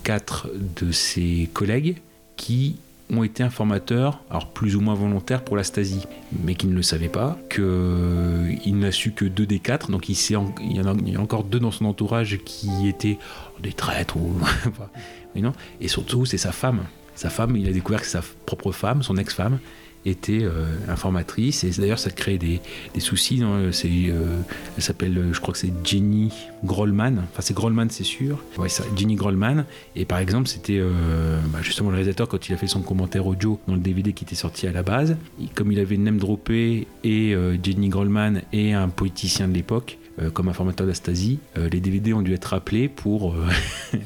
quatre 0.04 0.48
de 0.76 0.92
ses 0.92 1.50
collègues 1.52 1.96
qui 2.36 2.76
ont 3.10 3.22
été 3.22 3.42
informateurs, 3.42 4.22
alors 4.30 4.48
plus 4.50 4.76
ou 4.76 4.80
moins 4.80 4.94
volontaires 4.94 5.44
pour 5.44 5.56
la 5.56 5.64
Stasi, 5.64 6.06
mais 6.42 6.54
qui 6.54 6.66
ne 6.66 6.74
le 6.74 6.82
savaient 6.82 7.08
pas, 7.08 7.38
qu'il 7.50 8.78
n'a 8.78 8.92
su 8.92 9.12
que 9.12 9.24
deux 9.24 9.46
des 9.46 9.58
quatre, 9.58 9.90
donc 9.90 10.08
il, 10.08 10.14
sait 10.14 10.34
y 10.34 10.36
en 10.80 10.86
a, 10.86 11.20
encore 11.20 11.44
deux 11.44 11.60
dans 11.60 11.70
son 11.70 11.84
entourage 11.84 12.38
qui 12.44 12.88
étaient 12.88 13.18
des 13.62 13.72
traîtres, 13.72 14.16
ou, 14.16 14.38
non. 15.36 15.52
et 15.80 15.88
surtout 15.88 16.24
c'est 16.24 16.38
sa 16.38 16.52
femme. 16.52 16.84
Sa 17.14 17.30
femme, 17.30 17.56
il 17.56 17.68
a 17.68 17.72
découvert 17.72 18.00
que 18.00 18.08
sa 18.08 18.22
propre 18.44 18.72
femme, 18.72 19.04
son 19.04 19.16
ex-femme, 19.16 19.60
était 20.06 20.42
euh, 20.42 20.66
informatrice 20.88 21.64
et 21.64 21.70
d'ailleurs 21.70 21.98
ça 21.98 22.10
crée 22.10 22.38
des, 22.38 22.60
soucis. 22.98 23.42
hein. 23.42 23.70
C'est, 23.72 23.88
euh, 23.88 24.38
elle 24.76 24.82
s'appelle, 24.82 25.16
euh, 25.18 25.32
je 25.32 25.40
crois 25.40 25.52
que 25.52 25.58
c'est 25.58 25.72
Jenny 25.84 26.32
Grollman. 26.64 27.18
Enfin 27.30 27.40
c'est 27.40 27.54
Grollman 27.54 27.88
c'est 27.90 28.04
sûr. 28.04 28.38
Ouais, 28.58 28.68
ça, 28.68 28.84
Jenny 28.96 29.14
Grollman. 29.14 29.64
Et 29.96 30.04
par 30.04 30.18
exemple 30.18 30.48
c'était 30.48 30.78
euh, 30.78 31.38
bah, 31.48 31.60
justement 31.62 31.90
le 31.90 31.96
réalisateur 31.96 32.28
quand 32.28 32.48
il 32.48 32.52
a 32.54 32.56
fait 32.56 32.66
son 32.66 32.82
commentaire 32.82 33.26
audio 33.26 33.60
dans 33.66 33.74
le 33.74 33.80
DVD 33.80 34.12
qui 34.12 34.24
était 34.24 34.34
sorti 34.34 34.66
à 34.66 34.72
la 34.72 34.82
base. 34.82 35.16
comme 35.54 35.72
il 35.72 35.78
avait 35.80 35.96
name 35.96 36.18
droppé 36.18 36.86
et 37.02 37.34
euh, 37.34 37.56
Jenny 37.62 37.88
Grollman 37.88 38.42
et 38.52 38.72
un 38.72 38.88
poéticien 38.88 39.48
de 39.48 39.54
l'époque 39.54 39.98
euh, 40.20 40.30
comme 40.30 40.48
informateur 40.48 40.86
d'Astasie, 40.86 41.40
euh, 41.58 41.68
les 41.68 41.80
DVD 41.80 42.12
ont 42.12 42.22
dû 42.22 42.32
être 42.34 42.44
rappelés 42.44 42.88
pour 42.88 43.32
euh, 43.32 43.48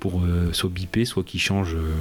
pour 0.00 0.22
euh, 0.22 0.50
soit 0.52 0.70
biper, 0.70 1.04
soit 1.04 1.22
qu'ils 1.22 1.40
changent, 1.40 1.74
euh, 1.74 1.92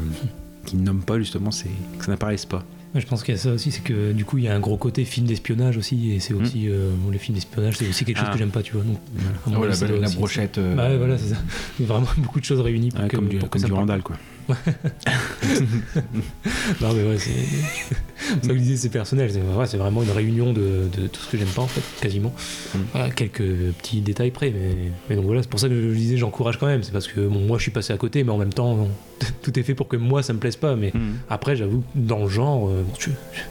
qu'ils 0.66 0.82
nomment 0.82 1.04
pas 1.04 1.18
justement, 1.20 1.50
que 1.50 2.06
ça 2.06 2.12
n'apparaisse 2.12 2.46
pas. 2.46 2.64
Je 2.96 3.06
pense 3.06 3.22
qu'il 3.24 3.36
y 3.36 3.38
a 3.38 3.40
ça 3.40 3.52
aussi, 3.52 3.70
c'est 3.72 3.84
que 3.84 4.12
du 4.14 4.26
coup 4.26 4.40
il 4.40 4.46
y 4.46 4.48
a 4.48 4.56
un 4.56 4.60
gros 4.60 4.76
côté 4.78 5.06
film 5.06 5.28
d'espionnage 5.28 5.78
aussi, 5.78 6.12
et 6.12 6.20
c'est 6.20 6.34
aussi 6.34 6.68
euh, 6.70 6.90
bon, 6.98 7.12
les 7.12 7.20
films 7.20 7.36
d'espionnage, 7.36 7.78
c'est 7.78 7.88
aussi 7.88 8.04
quelque 8.04 8.18
chose 8.18 8.26
Ah. 8.30 8.34
que 8.34 8.40
j'aime 8.40 8.50
pas, 8.50 8.64
tu 8.64 8.74
vois. 8.74 8.84
Donc, 8.84 8.98
Oh, 9.46 9.64
avis, 9.64 10.00
la 10.02 10.10
brochette, 10.10 10.58
euh, 10.58 10.76
Bah 10.76 10.90
ouais, 10.90 10.98
voilà, 10.98 11.18
c'est 11.18 11.30
ça. 11.36 11.42
Il 11.80 11.86
y 11.86 11.86
a 11.86 11.94
Vraiment 11.94 12.08
beaucoup 12.18 12.40
de 12.40 12.46
choses 12.46 12.60
réunies 12.62 12.90
pour 12.90 13.02
Ouais, 13.02 13.08
que, 13.08 13.16
comme 13.16 13.28
du- 13.28 13.38
pour 13.38 13.48
que 13.48 13.54
comme 13.54 13.62
ça 13.62 13.68
du 13.68 13.72
parle. 13.74 13.82
Randall, 13.84 14.02
quoi. 14.02 14.16
Non 16.82 16.94
mais 16.94 17.04
ouais, 17.04 17.18
c'est 17.18 18.48
que 18.48 18.76
c'est 18.76 18.90
personnel. 18.90 19.32
C'est 19.32 19.78
vraiment 19.78 20.04
une 20.04 20.12
réunion 20.12 20.54
de, 20.54 20.90
de 20.96 21.08
tout 21.08 21.22
ce 21.22 21.32
que 21.32 21.38
j'aime 21.38 21.48
pas 21.48 21.62
en 21.62 21.68
fait, 21.68 21.82
quasiment. 22.02 22.34
À 22.94 23.10
quelques 23.10 23.44
petits 23.78 24.02
détails 24.02 24.32
près, 24.32 24.52
mais, 24.52 24.92
mais 25.10 25.16
donc 25.16 25.26
voilà, 25.26 25.42
c'est 25.42 25.50
pour 25.50 25.60
ça 25.60 25.68
que 25.68 25.76
je 25.76 25.96
disais 25.96 26.18
j'encourage 26.18 26.58
quand 26.58 26.68
même. 26.68 26.84
C'est 26.84 26.92
parce 26.92 27.08
que 27.08 27.22
bon, 27.22 27.40
moi 27.40 27.58
je 27.58 27.64
suis 27.64 27.72
passé 27.72 27.94
à 27.94 27.98
côté, 27.98 28.24
mais 28.24 28.32
en 28.32 28.38
même 28.38 28.54
temps, 28.54 28.76
bon, 28.76 28.90
tout 29.42 29.58
est 29.60 29.64
fait 29.64 29.76
pour 29.76 29.88
que 29.88 29.98
moi 29.98 30.24
ça 30.24 30.34
me 30.34 30.40
plaise 30.40 30.56
pas. 30.56 30.76
Mais 30.76 30.94
après, 31.30 31.56
j'avoue, 31.56 31.84
dans 31.96 32.24
le 32.24 32.30
genre, 32.30 32.70
euh, 32.70 32.84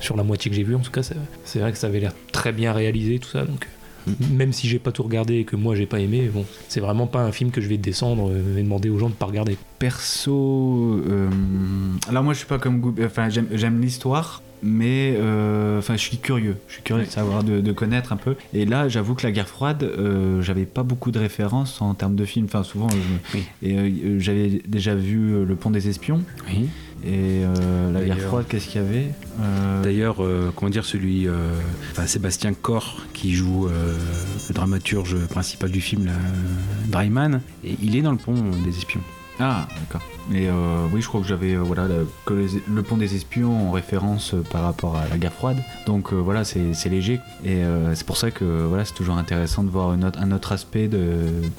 sur 0.00 0.16
la 0.16 0.22
moitié 0.22 0.50
que 0.50 0.56
j'ai 0.56 0.64
vu, 0.64 0.74
en 0.74 0.80
tout 0.80 0.90
cas, 0.90 1.02
c'est 1.44 1.58
vrai 1.58 1.72
que 1.72 1.78
ça 1.78 1.88
avait 1.88 2.00
l'air 2.00 2.12
très 2.32 2.52
bien 2.52 2.72
réalisé, 2.72 3.18
tout 3.18 3.30
ça. 3.30 3.44
Donc 3.44 3.66
même 4.30 4.52
si 4.52 4.68
j'ai 4.68 4.78
pas 4.78 4.92
tout 4.92 5.02
regardé 5.02 5.36
et 5.36 5.44
que 5.44 5.56
moi 5.56 5.74
j'ai 5.74 5.86
pas 5.86 6.00
aimé, 6.00 6.30
bon, 6.32 6.44
c'est 6.68 6.80
vraiment 6.80 7.06
pas 7.06 7.20
un 7.22 7.32
film 7.32 7.50
que 7.50 7.60
je 7.60 7.68
vais 7.68 7.76
descendre 7.78 8.30
euh, 8.30 8.58
et 8.58 8.62
demander 8.62 8.88
aux 8.90 8.98
gens 8.98 9.08
de 9.08 9.14
pas 9.14 9.26
regarder. 9.26 9.56
Perso, 9.78 11.02
euh, 11.06 11.28
alors 12.08 12.22
moi 12.24 12.32
je 12.32 12.38
suis 12.38 12.46
pas 12.46 12.58
comme 12.58 12.80
Goub- 12.80 13.04
enfin 13.04 13.28
j'aime, 13.28 13.80
l'histoire, 13.80 14.42
mais 14.62 15.14
euh, 15.18 15.78
enfin 15.78 15.96
je 15.96 16.02
suis 16.02 16.16
curieux, 16.18 16.56
je 16.68 16.74
suis 16.74 16.82
curieux 16.82 17.04
de 17.04 17.08
savoir, 17.10 17.44
de, 17.44 17.60
de 17.60 17.72
connaître 17.72 18.12
un 18.12 18.16
peu. 18.16 18.34
Et 18.54 18.64
là 18.64 18.88
j'avoue 18.88 19.14
que 19.14 19.26
la 19.26 19.32
guerre 19.32 19.48
froide, 19.48 19.82
euh, 19.82 20.40
j'avais 20.42 20.64
pas 20.64 20.82
beaucoup 20.82 21.10
de 21.10 21.18
références 21.18 21.80
en 21.82 21.94
termes 21.94 22.16
de 22.16 22.24
films. 22.24 22.46
Enfin 22.46 22.62
souvent, 22.62 22.88
je- 22.90 23.38
et 23.62 23.78
euh, 23.78 24.18
j'avais 24.18 24.62
déjà 24.66 24.94
vu 24.94 25.44
Le 25.44 25.54
Pont 25.56 25.70
des 25.70 25.88
Espions. 25.88 26.22
Oui. 26.48 26.68
Et 27.04 27.42
euh, 27.44 27.92
la 27.92 28.04
guerre 28.04 28.18
froide, 28.20 28.46
qu'est-ce 28.48 28.66
qu'il 28.66 28.80
y 28.82 28.84
avait 28.84 29.12
Euh, 29.40 29.82
D'ailleurs, 29.82 30.22
euh, 30.22 30.52
comment 30.54 30.70
dire, 30.70 30.84
celui, 30.84 31.28
enfin 31.92 32.06
Sébastien 32.06 32.52
Corr 32.54 33.06
qui 33.12 33.34
joue 33.34 33.68
le 33.68 34.54
dramaturge 34.54 35.16
principal 35.26 35.70
du 35.70 35.80
film, 35.80 36.06
là, 36.06 36.12
Dryman, 36.88 37.40
et 37.64 37.76
il 37.82 37.96
est 37.96 38.02
dans 38.02 38.12
le 38.12 38.18
pont 38.18 38.34
des 38.64 38.76
espions. 38.76 39.00
Ah, 39.40 39.68
d'accord. 39.80 40.00
Et 40.34 40.48
euh, 40.48 40.86
oui, 40.92 41.00
je 41.00 41.06
crois 41.08 41.20
que 41.22 41.26
j'avais 41.26 41.54
euh, 41.54 41.60
voilà, 41.62 41.86
le, 41.86 42.06
que 42.26 42.34
les- 42.34 42.62
le 42.68 42.82
pont 42.82 42.96
des 42.96 43.14
espions 43.14 43.68
en 43.68 43.70
référence 43.70 44.34
euh, 44.34 44.42
par 44.50 44.62
rapport 44.62 44.96
à 44.96 45.06
la 45.08 45.16
guerre 45.16 45.32
froide. 45.32 45.58
Donc 45.86 46.12
voilà, 46.12 46.44
c'est 46.44 46.74
c'est 46.74 46.88
léger. 46.88 47.20
Et 47.44 47.62
c'est 47.94 48.04
pour 48.06 48.16
ça 48.16 48.30
que 48.30 48.44
voilà, 48.44 48.84
c'est 48.84 48.94
toujours 48.94 49.16
intéressant 49.16 49.62
de 49.64 49.70
voir 49.70 49.94
une 49.94 50.04
autre- 50.04 50.18
un 50.20 50.32
autre 50.32 50.52
aspect 50.52 50.88
de, 50.88 50.98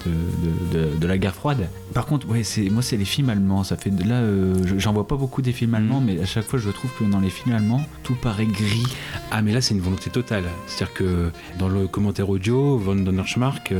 de, 0.06 0.77
de- 0.77 0.89
de- 0.91 0.97
de 0.97 1.07
la 1.07 1.18
guerre 1.18 1.34
froide. 1.34 1.68
Par 1.93 2.06
contre, 2.06 2.27
ouais, 2.30 2.43
c'est 2.43 2.69
moi, 2.69 2.81
c'est 2.84 2.97
les 2.97 3.06
films 3.06 3.30
allemands. 3.30 3.64
Ça 3.64 3.76
fait 3.77 3.89
là, 4.06 4.22
je- 4.65 4.77
j'en 4.77 4.93
vois 4.93 5.07
pas 5.07 5.15
beaucoup 5.15 5.41
des 5.41 5.53
films 5.53 5.73
allemands, 5.73 6.01
mais 6.01 6.19
à 6.22 6.26
chaque 6.26 6.45
fois, 6.45 6.60
je 6.60 6.69
trouve 6.69 6.91
que 6.99 7.06
dans 7.06 7.19
les 7.22 7.30
films 7.30 7.56
allemands, 7.56 7.81
tout 8.03 8.15
paraît 8.15 8.45
gris. 8.45 8.84
Ah, 9.31 9.41
mais 9.41 9.51
là, 9.53 9.61
c'est 9.61 9.73
une 9.73 9.81
volonté 9.81 10.10
totale. 10.10 10.43
C'est-à-dire 10.68 10.93
que 10.93 11.31
dans 11.57 11.69
le 11.69 11.88
commentaire 11.88 12.30
audio, 12.30 12.77
Von 12.77 12.95
Donnerschmark 12.97 13.73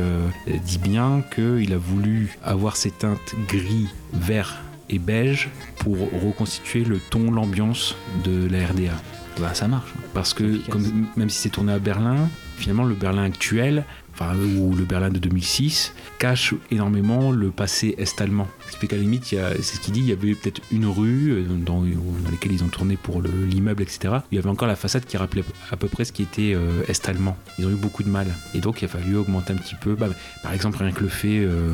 dit 0.64 0.78
bien 0.78 1.22
qu'il 1.34 1.72
a 1.72 1.78
voulu 1.78 2.38
avoir 2.42 2.76
ces 2.76 2.90
teintes 2.90 3.34
gris, 3.48 3.88
vert 4.12 4.60
et 4.88 4.98
beige 4.98 5.48
pour 5.78 5.96
reconstituer 6.24 6.84
le 6.84 6.98
ton, 6.98 7.30
l'ambiance 7.30 7.94
de 8.24 8.48
la 8.48 8.66
RDA. 8.66 8.92
Bah, 9.40 9.54
ça 9.54 9.68
marche. 9.68 9.92
Parce 10.14 10.34
que 10.34 10.56
comme- 10.68 11.06
même 11.16 11.30
si 11.30 11.38
c'est 11.38 11.48
tourné 11.50 11.72
à 11.72 11.78
Berlin, 11.78 12.28
finalement, 12.56 12.84
le 12.84 12.94
Berlin 12.94 13.22
actuel, 13.24 13.84
ou 14.24 14.74
le 14.76 14.84
Berlin 14.84 15.08
de 15.10 15.18
2006, 15.18 15.94
cache 16.18 16.54
énormément 16.70 17.30
le 17.32 17.50
passé 17.50 17.94
est-allemand. 17.98 18.46
Ce 18.66 18.72
qui 18.72 18.78
fait 18.78 18.86
qu'à 18.86 18.96
la 18.96 19.02
limite, 19.02 19.24
c'est 19.24 19.62
ce 19.62 19.80
qu'il 19.80 19.94
dit, 19.94 20.00
il 20.00 20.06
y 20.06 20.12
avait 20.12 20.34
peut-être 20.34 20.60
une 20.70 20.86
rue 20.86 21.30
euh, 21.32 21.42
dans, 21.64 21.82
laquelle 22.30 22.52
ils 22.52 22.62
ont 22.62 22.68
tourné 22.68 22.96
pour 22.96 23.22
le- 23.22 23.30
l'immeuble, 23.46 23.82
etc. 23.82 24.16
Il 24.30 24.36
y 24.36 24.38
avait 24.38 24.48
encore 24.50 24.68
la 24.68 24.76
façade 24.76 25.04
qui 25.06 25.16
rappelait 25.16 25.44
à 25.70 25.76
peu 25.76 25.88
près 25.88 26.04
ce 26.04 26.12
qui 26.12 26.22
était 26.22 26.52
euh, 26.54 26.82
est-allemand. 26.88 27.36
Ils 27.58 27.66
ont 27.66 27.70
eu 27.70 27.74
beaucoup 27.76 28.02
de 28.02 28.10
mal. 28.10 28.26
Et 28.54 28.60
donc, 28.60 28.82
il 28.82 28.84
a 28.84 28.88
fallu 28.88 29.16
augmenter 29.16 29.52
un 29.52 29.56
petit 29.56 29.74
peu. 29.74 29.94
Bah, 29.94 30.08
par 30.42 30.52
exemple, 30.52 30.78
rien 30.78 30.92
que 30.92 31.00
le 31.02 31.08
fait 31.08 31.38
euh, 31.40 31.72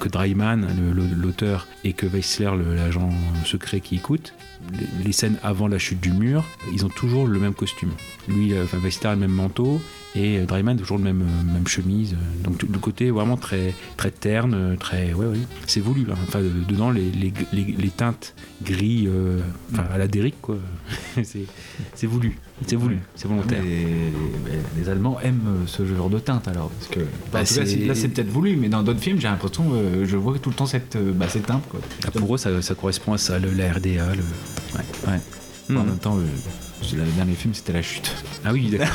que 0.00 0.08
le- 0.08 1.14
l'auteur, 1.16 1.66
et 1.84 1.92
que 1.92 2.06
Weissler, 2.06 2.50
le- 2.56 2.74
l'agent 2.74 3.10
secret 3.44 3.80
qui 3.80 3.96
écoute, 3.96 4.34
les- 4.72 5.04
les 5.04 5.12
scènes 5.12 5.38
avant 5.42 5.68
la 5.68 5.78
chute 5.78 6.00
du 6.00 6.12
mur, 6.12 6.44
ils 6.72 6.84
ont 6.84 6.88
toujours 6.90 7.26
le 7.26 7.38
même 7.38 7.54
costume. 7.54 7.90
Lui, 8.28 8.52
enfin, 8.62 8.78
Weissler 8.78 9.10
a 9.10 9.14
le 9.14 9.20
même 9.20 9.30
manteau, 9.32 9.80
et 10.14 10.38
euh, 10.38 10.44
Dryman 10.46 10.76
toujours 10.76 10.96
le 10.98 11.04
même, 11.04 11.22
euh, 11.22 11.52
même 11.52 11.66
chemise. 11.66 12.14
euh, 12.14 12.44
Donc, 12.44 12.62
le 12.62 12.78
côté 12.78 13.10
vraiment 13.10 13.36
très, 13.36 13.74
très 13.96 14.10
terne, 14.10 14.76
très. 14.78 15.12
Ouais, 15.12 15.26
ouais. 15.26 15.38
C'est 15.66 15.80
voulu. 15.80 16.06
hein. 16.10 16.14
Enfin, 16.26 16.40
de- 16.40 16.48
dedans, 16.68 16.90
les, 16.90 17.10
les, 17.10 17.32
les- 17.52 17.74
les 17.78 17.88
teintes 17.90 18.34
gris, 18.64 19.06
euh, 19.06 19.40
enfin, 19.72 19.84
à 19.92 19.98
la 19.98 20.08
Derrick, 20.08 20.40
quoi. 20.40 20.56
c'est 21.22 21.44
c'est 21.94 22.06
voulu. 22.06 22.38
C'est 22.66 22.74
voulu. 22.76 22.98
C'est 23.14 23.28
volontaire. 23.28 23.62
Les, 23.62 24.88
Allemands 24.88 25.20
aiment 25.20 25.64
ce 25.66 25.84
genre 25.84 26.08
de 26.10 26.18
teinte 26.18 26.48
alors. 26.48 26.70
Parce 26.70 26.88
que, 26.88 27.00
Bah, 27.32 27.40
là, 27.40 27.94
c'est 27.94 28.08
peut-être 28.08 28.30
voulu, 28.30 28.56
mais 28.56 28.68
dans 28.68 28.82
d'autres 28.82 29.00
films, 29.00 29.20
j'ai 29.20 29.28
l'impression, 29.28 29.64
euh, 29.74 30.06
je 30.06 30.16
vois 30.16 30.38
tout 30.38 30.48
le 30.50 30.56
temps 30.56 30.66
cette, 30.66 30.96
euh, 30.96 31.12
bah, 31.12 31.26
cette 31.28 31.46
teinte. 31.46 31.62
Quoi. 31.68 31.80
Ah, 32.06 32.10
pour 32.10 32.34
eux, 32.34 32.38
ça, 32.38 32.60
ça 32.62 32.74
correspond 32.74 33.12
à 33.12 33.18
ça, 33.18 33.38
le, 33.38 33.52
la 33.52 33.72
RDA. 33.74 33.86
Le... 34.14 34.22
Ouais. 34.74 34.84
Ouais. 35.06 35.20
En 35.70 35.72
Mhm. 35.82 35.86
même 35.86 35.98
temps, 35.98 36.16
euh, 36.16 36.22
le 36.96 37.04
dernier 37.16 37.34
film, 37.34 37.54
c'était 37.54 37.72
La 37.72 37.82
Chute. 37.82 38.14
Ah 38.44 38.50
oui, 38.52 38.68
d'accord. 38.70 38.88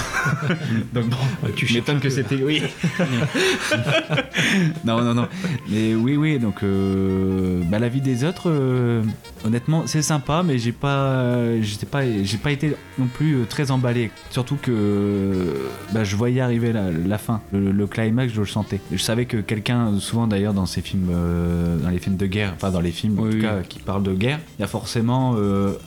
Donc 0.93 1.05
bon, 1.09 1.17
tu 1.55 1.71
m'étonnes 1.73 1.99
que 1.99 2.09
c'était. 2.09 2.35
Oui. 2.35 2.61
non, 4.85 5.01
non, 5.01 5.13
non. 5.13 5.27
Mais 5.69 5.93
oui, 5.95 6.15
oui. 6.17 6.39
Donc, 6.39 6.63
euh, 6.63 7.61
bah, 7.69 7.79
la 7.79 7.89
vie 7.89 8.01
des 8.01 8.23
autres, 8.23 8.49
euh, 8.49 9.01
honnêtement, 9.45 9.83
c'est 9.85 10.01
sympa, 10.01 10.43
mais 10.45 10.57
j'ai 10.57 10.71
pas, 10.71 11.59
j'étais 11.61 11.85
pas, 11.85 12.01
j'ai 12.23 12.37
pas 12.37 12.51
été 12.51 12.75
non 12.97 13.07
plus 13.07 13.35
euh, 13.41 13.45
très 13.45 13.71
emballé. 13.71 14.11
Surtout 14.29 14.57
que 14.61 15.67
bah, 15.93 16.03
je 16.03 16.15
voyais 16.15 16.41
arriver 16.41 16.73
la, 16.73 16.91
la 16.91 17.17
fin, 17.17 17.41
le, 17.51 17.71
le 17.71 17.87
climax, 17.87 18.33
je 18.33 18.41
le 18.41 18.47
sentais. 18.47 18.79
Je 18.91 18.97
savais 19.01 19.25
que 19.25 19.37
quelqu'un, 19.37 19.99
souvent 19.99 20.27
d'ailleurs 20.27 20.53
dans 20.53 20.65
ces 20.65 20.81
films, 20.81 21.09
euh, 21.11 21.77
dans 21.77 21.89
les 21.89 21.99
films 21.99 22.17
de 22.17 22.25
guerre, 22.25 22.53
enfin 22.55 22.71
dans 22.71 22.81
les 22.81 22.91
films 22.91 23.19
en 23.19 23.29
tout 23.29 23.39
cas 23.39 23.61
qui 23.67 23.79
parlent 23.79 24.03
de 24.03 24.13
guerre, 24.13 24.39
il 24.57 24.61
y 24.61 24.65
a 24.65 24.67
forcément 24.67 25.35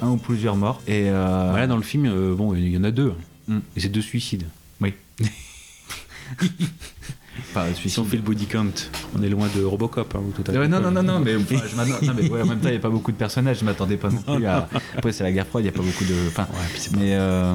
un 0.03 0.09
ou 0.09 0.17
plusieurs 0.17 0.57
morts. 0.57 0.81
Et 0.87 1.11
Voilà, 1.11 1.67
dans 1.67 1.77
le 1.77 1.83
film, 1.87 2.07
euh, 2.07 2.35
bon, 2.35 2.55
il 2.55 2.69
y 2.69 2.77
en 2.77 2.85
a 2.85 2.91
deux. 2.91 3.13
Mm. 3.49 3.59
Et 3.77 3.81
c'est 3.81 3.89
deux 3.89 4.03
suicides. 4.03 4.45
Oui. 4.81 4.93
Enfin, 7.51 7.67
si 7.75 7.99
on 7.99 8.05
fait 8.05 8.17
le 8.17 8.23
body 8.23 8.47
count, 8.47 8.73
on 9.17 9.23
est 9.23 9.29
loin 9.29 9.47
de 9.55 9.63
Robocop. 9.63 10.15
Hein, 10.17 10.21
tout 10.35 10.43
à 10.51 10.55
Ouais, 10.55 10.63
fait. 10.63 10.69
non, 10.69 10.81
non, 10.81 10.91
non, 10.91 11.03
non, 11.03 11.21
mais, 11.21 11.37
enfin, 11.37 11.57
je 11.71 12.07
non, 12.07 12.15
mais 12.17 12.31
ouais, 12.31 12.41
en 12.43 12.47
même 12.47 12.59
temps, 12.61 12.69
il 12.69 12.73
n'y 12.73 12.77
a 12.79 12.81
pas 12.81 12.89
beaucoup 12.89 13.13
de 13.13 13.17
personnages, 13.17 13.59
je 13.61 13.65
m'attendais 13.65 13.99
pas 13.99 14.09
non 14.11 14.23
plus 14.23 14.47
à. 14.47 14.69
Après, 14.97 15.13
c'est 15.13 15.23
la 15.23 15.33
guerre 15.33 15.47
froide, 15.47 15.65
il 15.65 15.69
n'y 15.69 15.75
a 15.75 15.77
pas 15.79 15.83
beaucoup 15.83 16.05
de. 16.05 16.15
Enfin, 16.29 16.49
mais. 16.99 17.15
euh, 17.15 17.55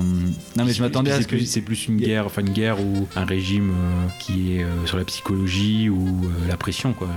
Non, 0.56 0.66
mais 0.66 0.74
je 0.74 0.82
m'attendais 0.84 1.12
à 1.12 1.22
ce 1.22 1.28
que. 1.28 1.44
c'est 1.44 1.62
plus 1.62 1.88
une 1.88 1.98
guerre, 1.98 2.28
enfin 2.28 2.42
une 2.42 2.54
guerre 2.54 2.80
ou 2.80 3.08
un 3.16 3.26
régime 3.26 3.72
euh, 3.72 4.08
qui 4.20 4.58
est 4.58 4.64
euh, 4.64 4.86
sur 4.86 4.98
la 4.98 5.04
psychologie 5.06 5.90
ou 5.90 6.26
euh, 6.26 6.48
la 6.48 6.58
pression, 6.58 6.94
quoi. 6.94 7.10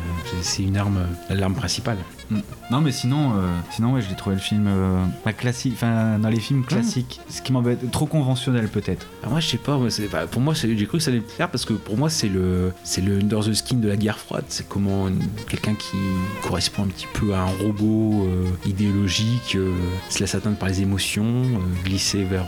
C'est- 0.42 0.62
une 0.62 0.76
arme, 0.78 0.98
euh, 1.30 1.34
l'arme 1.34 1.54
principale. 1.54 1.98
Mm. 2.30 2.38
Non, 2.70 2.80
mais 2.80 2.92
sinon, 2.92 3.32
euh, 3.34 3.58
sinon 3.70 3.92
ouais, 3.92 4.02
je 4.02 4.08
l'ai 4.08 4.16
trouvé 4.16 4.36
le 4.36 4.40
film 4.40 4.66
euh, 4.68 5.04
pas 5.22 5.32
classique, 5.32 5.74
enfin, 5.74 6.18
dans 6.18 6.28
les 6.28 6.40
films 6.40 6.64
classiques, 6.64 7.20
ce 7.28 7.42
qui 7.42 7.52
m'embête, 7.52 7.90
trop 7.90 8.06
conventionnel 8.06 8.68
peut-être. 8.68 9.06
Ah, 9.22 9.28
moi, 9.28 9.40
je 9.40 9.48
sais 9.48 9.58
pas. 9.58 9.76
moi, 9.76 9.88
bah, 10.10 10.26
pour 10.26 10.40
moi, 10.40 10.54
j'ai 10.54 10.74
cru 10.86 10.98
que 10.98 11.04
ça 11.04 11.10
allait 11.10 11.20
me 11.20 11.24
plaire 11.24 11.50
parce 11.50 11.64
que 11.64 11.74
pour 11.74 11.96
moi, 11.96 12.10
c'est 12.10 12.28
le, 12.28 12.72
c'est 12.82 13.00
le 13.00 13.18
Under 13.20 13.40
the 13.40 13.52
Skin 13.52 13.76
de 13.76 13.88
la 13.88 13.96
guerre 13.96 14.18
froide. 14.18 14.44
C'est 14.48 14.68
comment 14.68 15.08
quelqu'un 15.48 15.74
qui 15.74 15.96
correspond 16.42 16.84
un 16.84 16.88
petit 16.88 17.08
peu 17.12 17.34
à 17.34 17.42
un 17.42 17.46
robot 17.46 18.26
euh, 18.26 18.44
idéologique 18.66 19.56
euh, 19.56 19.72
se 20.08 20.20
laisse 20.20 20.34
atteindre 20.34 20.56
par 20.56 20.68
les 20.68 20.82
émotions, 20.82 21.24
euh, 21.24 21.84
glisser 21.84 22.24
vers 22.24 22.46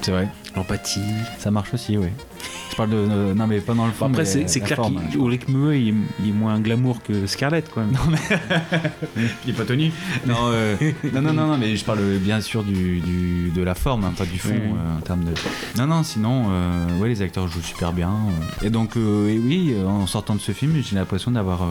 c'est 0.00 0.10
vrai. 0.10 0.28
L'empathie. 0.56 1.00
Ça 1.38 1.50
marche 1.50 1.72
aussi, 1.74 1.96
oui. 1.96 2.08
Je 2.70 2.76
parle 2.76 2.88
de. 2.90 2.96
euh, 2.96 3.34
non, 3.34 3.46
mais 3.46 3.60
pas 3.60 3.74
dans 3.74 3.84
le 3.86 3.92
fond. 3.92 4.06
Après, 4.06 4.22
mais 4.22 4.24
c'est 4.24 4.48
c'est 4.48 4.60
la 4.60 4.66
clair 4.66 4.78
qu'Ulrich 5.12 5.46
Mue, 5.48 5.78
il, 5.78 5.88
est- 5.90 5.94
il 6.22 6.28
est 6.30 6.32
moins 6.32 6.58
glamour 6.58 7.02
que 7.02 7.26
Scarlett, 7.26 7.70
quand 7.72 7.82
même. 7.82 7.94
Il 9.44 9.50
est 9.50 9.52
pas 9.56 9.64
tenu. 9.64 9.90
Non, 10.26 10.34
euh, 10.46 10.76
non, 11.12 11.20
non, 11.22 11.32
non, 11.32 11.46
non, 11.48 11.58
mais 11.58 11.76
je 11.76 11.84
parle 11.84 12.00
bien 12.18 12.40
sûr 12.40 12.62
du, 12.62 13.00
du- 13.00 13.50
de 13.54 13.62
la 13.62 13.74
forme, 13.74 14.04
hein, 14.04 14.12
pas 14.16 14.24
du 14.24 14.38
fond 14.38 14.50
Oui, 14.52 14.60
oui. 14.64 14.70
euh, 14.74 14.98
en 14.98 15.00
termes 15.00 15.24
de. 15.24 15.32
Non, 15.78 15.86
non, 15.86 16.02
sinon, 16.02 16.46
euh, 16.50 16.98
ouais, 16.98 17.08
les 17.08 17.20
acteurs 17.22 17.46
jouent 17.48 17.60
super 17.60 17.92
bien. 17.92 18.08
euh. 18.10 18.66
Et 18.66 18.70
donc, 18.70 18.96
euh, 18.96 19.28
et 19.28 19.38
oui, 19.38 19.74
euh, 19.76 19.86
en 19.86 20.06
sortant 20.06 20.34
de 20.34 20.40
ce 20.40 20.52
film, 20.52 20.74
j'ai 20.82 20.96
l'impression 20.96 21.30
d'avoir 21.30 21.62
euh, 21.62 21.66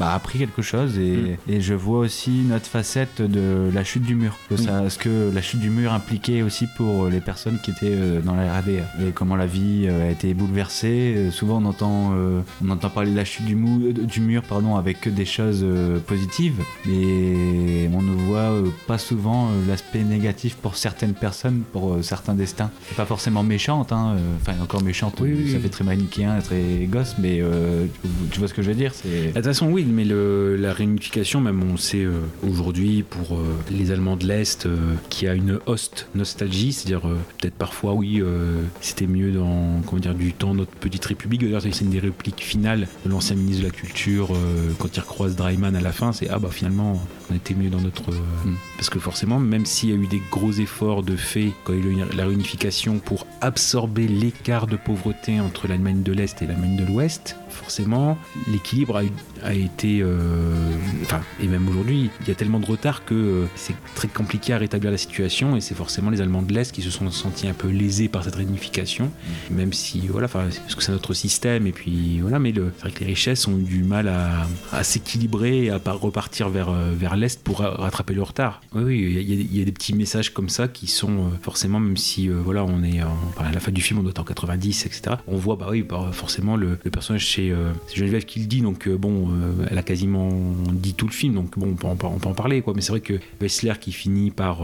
bah, 0.00 0.12
appris 0.14 0.38
quelque 0.38 0.62
chose 0.62 0.98
et, 0.98 1.36
et 1.48 1.60
je 1.60 1.74
vois 1.74 1.98
aussi 2.00 2.30
notre 2.48 2.66
facette 2.66 3.20
de 3.20 3.70
la 3.74 3.84
chute 3.84 4.02
du 4.04 4.14
mur. 4.14 4.38
Que 4.48 4.56
ça- 4.56 4.88
ce 4.88 4.98
que 4.98 5.30
la 5.34 5.42
chute 5.42 5.60
du 5.60 5.70
mur 5.70 5.92
impliquait 5.92 6.42
aussi 6.42 6.66
pour 6.78 7.08
les 7.08 7.20
personnes 7.20 7.58
qui 7.62 7.70
étaient 7.72 7.86
euh, 7.92 8.20
dans 8.26 8.34
la 8.34 8.60
RD 8.60 8.68
et 8.68 9.10
comment 9.14 9.36
la 9.36 9.46
vie 9.46 9.86
euh, 9.88 10.08
a 10.08 10.10
été 10.10 10.34
bouleversée. 10.34 11.14
Euh, 11.16 11.30
souvent, 11.30 11.62
on 11.62 11.64
entend, 11.64 12.12
euh, 12.14 12.40
on 12.64 12.68
entend 12.70 12.90
parler 12.90 13.10
de 13.12 13.16
la 13.16 13.24
chute 13.24 13.46
du, 13.46 13.54
mou- 13.56 13.92
du 13.92 14.20
mur 14.20 14.42
pardon, 14.42 14.76
avec 14.76 15.00
que 15.00 15.08
des 15.10 15.24
choses 15.24 15.60
euh, 15.62 15.98
positives, 16.00 16.60
mais 16.84 17.88
on 17.94 18.02
ne 18.02 18.12
voit 18.26 18.38
euh, 18.50 18.68
pas 18.86 18.98
souvent 18.98 19.46
euh, 19.48 19.50
l'aspect 19.68 20.02
négatif 20.02 20.56
pour 20.56 20.76
certaines 20.76 21.14
personnes, 21.14 21.62
pour 21.72 21.94
euh, 21.94 22.02
certains 22.02 22.34
destins. 22.34 22.70
Pas 22.96 23.06
forcément 23.06 23.42
méchante, 23.42 23.92
hein, 23.92 24.14
euh, 24.16 24.20
enfin 24.40 24.60
encore 24.62 24.82
méchante, 24.82 25.14
Oui, 25.20 25.32
oui, 25.36 25.50
ça 25.50 25.56
oui. 25.56 25.62
fait 25.62 25.68
très 25.68 25.84
manichéen, 25.84 26.38
très 26.40 26.86
gosse, 26.90 27.16
mais 27.18 27.38
euh, 27.40 27.86
tu, 28.30 28.38
vois 28.38 28.48
ce 28.48 28.54
que 28.54 28.62
je 28.62 28.68
veux 28.68 28.74
dire. 28.74 28.92
De 29.04 29.32
toute 29.32 29.44
façon, 29.44 29.68
oui, 29.70 29.86
mais 29.88 30.04
le- 30.04 30.56
la 30.56 30.72
réunification, 30.72 31.40
même 31.40 31.62
on 31.62 31.76
sait 31.76 32.04
euh, 32.04 32.20
aujourd'hui 32.48 33.02
pour 33.08 33.36
euh, 33.36 33.44
les 33.70 33.90
Allemands 33.90 34.16
de 34.16 34.26
l'Est, 34.26 34.66
euh, 34.66 34.76
qui 35.10 35.28
a 35.28 35.34
une 35.34 35.58
host 35.66 36.08
nostalgie, 36.14 36.72
c'est-à-dire 36.72 37.06
euh, 37.06 37.16
peut-être 37.38 37.54
parfois, 37.54 37.94
oui, 37.94 38.15
euh, 38.20 38.62
c'était 38.80 39.06
mieux 39.06 39.32
dans 39.32 39.80
comment 39.86 40.00
dire, 40.00 40.14
du 40.14 40.32
temps 40.32 40.54
notre 40.54 40.72
petite 40.72 41.04
république. 41.04 41.42
D'ailleurs, 41.42 41.62
c'est 41.62 41.80
une 41.80 41.90
des 41.90 41.98
répliques 41.98 42.42
finales 42.42 42.88
de 43.04 43.10
l'ancien 43.10 43.36
ministre 43.36 43.62
de 43.62 43.68
la 43.68 43.72
Culture 43.72 44.30
euh, 44.32 44.72
quand 44.78 44.96
il 44.96 45.00
recroise 45.00 45.36
Dreiman 45.36 45.74
à 45.76 45.80
la 45.80 45.92
fin, 45.92 46.12
c'est 46.12 46.28
ah 46.28 46.38
bah 46.38 46.48
finalement, 46.50 47.00
on 47.30 47.34
était 47.34 47.54
mieux 47.54 47.70
dans 47.70 47.80
notre. 47.80 48.10
euh, 48.10 48.50
Parce 48.76 48.90
que 48.90 48.98
forcément, 48.98 49.38
même 49.40 49.66
s'il 49.66 49.90
y 49.90 49.92
a 49.92 49.96
eu 49.96 50.06
des 50.06 50.22
gros 50.30 50.52
efforts 50.52 51.02
de 51.02 51.16
fait 51.16 51.52
quand 51.64 51.72
il 51.72 51.80
y 51.96 52.00
a 52.00 52.04
eu 52.04 52.16
la 52.16 52.26
réunification 52.26 52.98
pour 52.98 53.26
absorber 53.40 54.06
l'écart 54.08 54.66
de 54.66 54.76
pauvreté 54.76 55.40
entre 55.40 55.66
l'Allemagne 55.68 56.02
de 56.02 56.12
l'Est 56.12 56.40
et 56.42 56.46
l'Allemagne 56.46 56.76
de 56.76 56.84
l'Ouest, 56.84 57.36
forcément, 57.50 58.16
l'équilibre 58.48 59.02
a, 59.42 59.54
été. 59.54 60.00
euh, 60.02 60.70
Enfin, 61.02 61.20
et 61.40 61.46
même 61.48 61.68
aujourd'hui, 61.68 62.10
il 62.20 62.28
y 62.28 62.30
a 62.30 62.34
tellement 62.34 62.60
de 62.60 62.66
retard 62.66 63.04
que 63.04 63.14
euh, 63.14 63.44
c'est 63.54 63.74
très 63.94 64.08
compliqué 64.08 64.52
à 64.52 64.58
rétablir 64.58 64.90
la 64.90 64.98
situation 64.98 65.56
et 65.56 65.60
c'est 65.60 65.74
forcément 65.74 66.10
les 66.10 66.20
Allemands 66.20 66.42
de 66.42 66.52
l'Est 66.52 66.72
qui 66.72 66.82
se 66.82 66.90
sont 66.90 67.10
sentis 67.10 67.48
un 67.48 67.54
peu 67.54 67.68
lésés 67.68 68.08
par 68.08 68.24
cette 68.24 68.34
réunification, 68.36 69.10
même 69.50 69.72
si, 69.72 70.00
voilà, 70.08 70.28
parce 70.28 70.58
que 70.74 70.82
c'est 70.82 70.92
notre 70.92 71.14
système 71.14 71.66
et 71.66 71.72
puis 71.72 72.20
voilà, 72.20 72.38
mais 72.38 72.52
le- 72.52 72.72
c'est 72.76 72.82
vrai 72.82 72.90
que 72.92 73.00
les 73.00 73.06
richesses 73.06 73.46
ont 73.48 73.58
eu 73.58 73.62
du 73.62 73.82
mal 73.82 74.08
à, 74.08 74.46
à 74.72 74.84
s'équilibrer 74.84 75.64
et 75.64 75.70
à 75.70 75.78
repartir 75.92 76.48
vers, 76.48 76.68
euh, 76.70 76.92
vers 77.16 77.20
l'Est 77.20 77.42
pour 77.42 77.58
ra- 77.60 77.70
rattraper 77.70 78.14
le 78.14 78.22
retard. 78.22 78.60
Oui, 78.74 78.82
oui, 78.84 79.16
il 79.20 79.30
y, 79.30 79.58
a- 79.58 79.62
y 79.62 79.64
des 79.64 79.72
petits 79.72 79.94
messages 79.94 80.30
comme 80.32 80.48
ça 80.48 80.68
qui 80.68 80.86
sont 80.86 81.10
euh, 81.18 81.28
forcément, 81.42 81.80
même 81.80 81.96
si, 81.96 82.28
euh, 82.28 82.40
voilà, 82.44 82.64
on 82.64 82.82
est 82.82 83.02
en- 83.02 83.16
à 83.38 83.50
la 83.52 83.60
fin 83.60 83.72
du 83.72 83.80
film, 83.80 83.98
on 83.98 84.02
doit 84.02 84.10
être 84.10 84.20
en 84.20 84.24
90, 84.24 84.86
etc. 84.86 85.16
On 85.26 85.36
voit, 85.36 85.56
bah 85.56 85.68
oui, 85.70 85.82
bah, 85.82 86.10
forcément, 86.12 86.56
le, 86.56 86.78
le 86.84 86.90
personnage, 86.90 87.32
c'est 87.32 87.50
euh, 87.50 87.72
c'est 87.86 87.96
Geneviève 87.96 88.24
qui 88.24 88.40
le 88.40 88.46
dit, 88.46 88.60
donc 88.60 88.88
bon, 88.88 89.28
elle 89.70 89.78
a 89.78 89.82
quasiment 89.82 90.30
dit 90.72 90.94
tout 90.94 91.06
le 91.06 91.12
film, 91.12 91.34
donc 91.34 91.58
bon, 91.58 91.68
on 91.70 91.74
peut 91.96 92.06
on 92.06 92.18
peut 92.18 92.28
en 92.28 92.34
parler, 92.34 92.62
quoi. 92.62 92.72
Mais 92.74 92.80
c'est 92.82 92.92
vrai 92.92 93.00
que 93.00 93.14
Wessler 93.40 93.74
qui 93.80 93.92
finit 93.92 94.30
par 94.30 94.60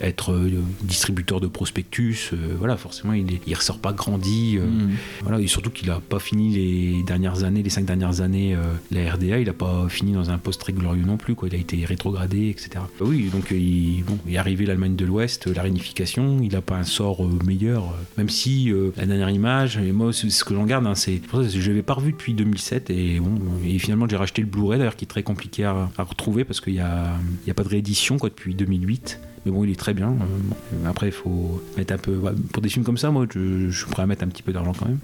être 0.00 0.34
distributeur 0.82 1.40
de 1.40 1.46
prospectus, 1.46 2.32
voilà, 2.58 2.76
forcément, 2.76 3.12
il, 3.12 3.32
est- 3.34 3.40
il 3.46 3.54
ressort 3.54 3.78
pas 3.78 3.92
grandi. 3.92 4.58
Mhm. 4.58 4.90
Voilà, 5.22 5.40
et 5.40 5.46
surtout 5.46 5.70
qu'il 5.70 5.90
a 5.90 6.00
pas 6.00 6.18
fini 6.18 6.54
les 6.54 7.02
dernières 7.04 7.44
années, 7.44 7.62
les 7.62 7.70
cinq 7.70 7.84
dernières 7.84 8.20
années, 8.20 8.56
la 8.90 9.12
RDA, 9.14 9.38
il 9.38 9.48
a 9.48 9.52
pas 9.52 9.86
fini 9.88 10.12
dans 10.12 10.30
un 10.30 10.38
poste 10.38 10.60
très 10.60 10.72
glorieux 10.72 11.04
non 11.04 11.16
plus, 11.16 11.34
quoi. 11.34 11.48
Il 11.48 11.54
a 11.54 11.58
été 11.58 11.84
rétrogradé, 11.92 12.48
etc. 12.48 12.84
Oui, 13.00 13.28
donc 13.30 13.52
euh, 13.52 13.56
il, 13.56 14.04
est 14.28 14.36
arrivé 14.38 14.64
l'Allemagne 14.66 14.96
de 14.96 15.04
l'Ouest, 15.04 15.46
euh, 15.46 15.54
la 15.54 15.62
réunification, 15.62 16.40
il 16.42 16.56
a 16.56 16.62
pas 16.62 16.76
un 16.76 16.84
sort 16.84 17.24
euh, 17.24 17.38
meilleur, 17.44 17.94
même 18.16 18.28
si 18.28 18.72
la 18.96 19.06
dernière 19.06 19.30
image, 19.30 19.76
et 19.76 19.92
moi 19.92 20.12
ce 20.12 20.44
que 20.44 20.54
j'en 20.54 20.64
garde, 20.64 20.86
hein, 20.86 20.94
c'est 20.94 21.16
que 21.16 21.42
je 21.42 21.68
l'avais 21.68 21.82
pas 21.82 21.94
revu 21.94 22.12
depuis 22.12 22.34
2007 22.34 22.90
et 22.90 23.20
bon, 23.20 23.34
et 23.66 23.78
finalement 23.78 24.06
j'ai 24.08 24.16
racheté 24.16 24.42
le 24.42 24.48
Blu-ray 24.48 24.78
d'ailleurs 24.78 24.96
qui 24.96 25.04
est 25.04 25.08
très 25.08 25.22
compliqué 25.22 25.64
à, 25.64 25.90
retrouver 25.98 26.44
parce 26.44 26.60
qu'il 26.60 26.74
y 26.74 26.80
a, 26.80 27.12
y 27.46 27.50
a 27.50 27.54
pas 27.54 27.62
de 27.62 27.68
réédition 27.68 28.18
quoi 28.18 28.28
depuis 28.28 28.54
2008. 28.54 29.20
Mais 29.44 29.50
bon, 29.52 29.64
il 29.64 29.70
est 29.70 29.76
très 29.78 29.92
bien. 29.94 30.10
Euh, 30.10 30.88
Après, 30.88 31.08
il 31.08 31.12
faut 31.12 31.62
mettre 31.76 31.94
un 31.94 31.98
peu. 31.98 32.14
ouais, 32.16 32.32
Pour 32.52 32.62
des 32.62 32.68
films 32.68 32.84
comme 32.84 32.96
ça, 32.96 33.10
moi, 33.10 33.26
je, 33.32 33.68
je 33.70 33.76
suis 33.76 33.90
prêt 33.90 34.02
à 34.02 34.06
mettre 34.06 34.22
un 34.24 34.28
petit 34.28 34.42
peu 34.42 34.52
d'argent 34.52 34.72
quand 34.78 34.86
même. 34.86 34.98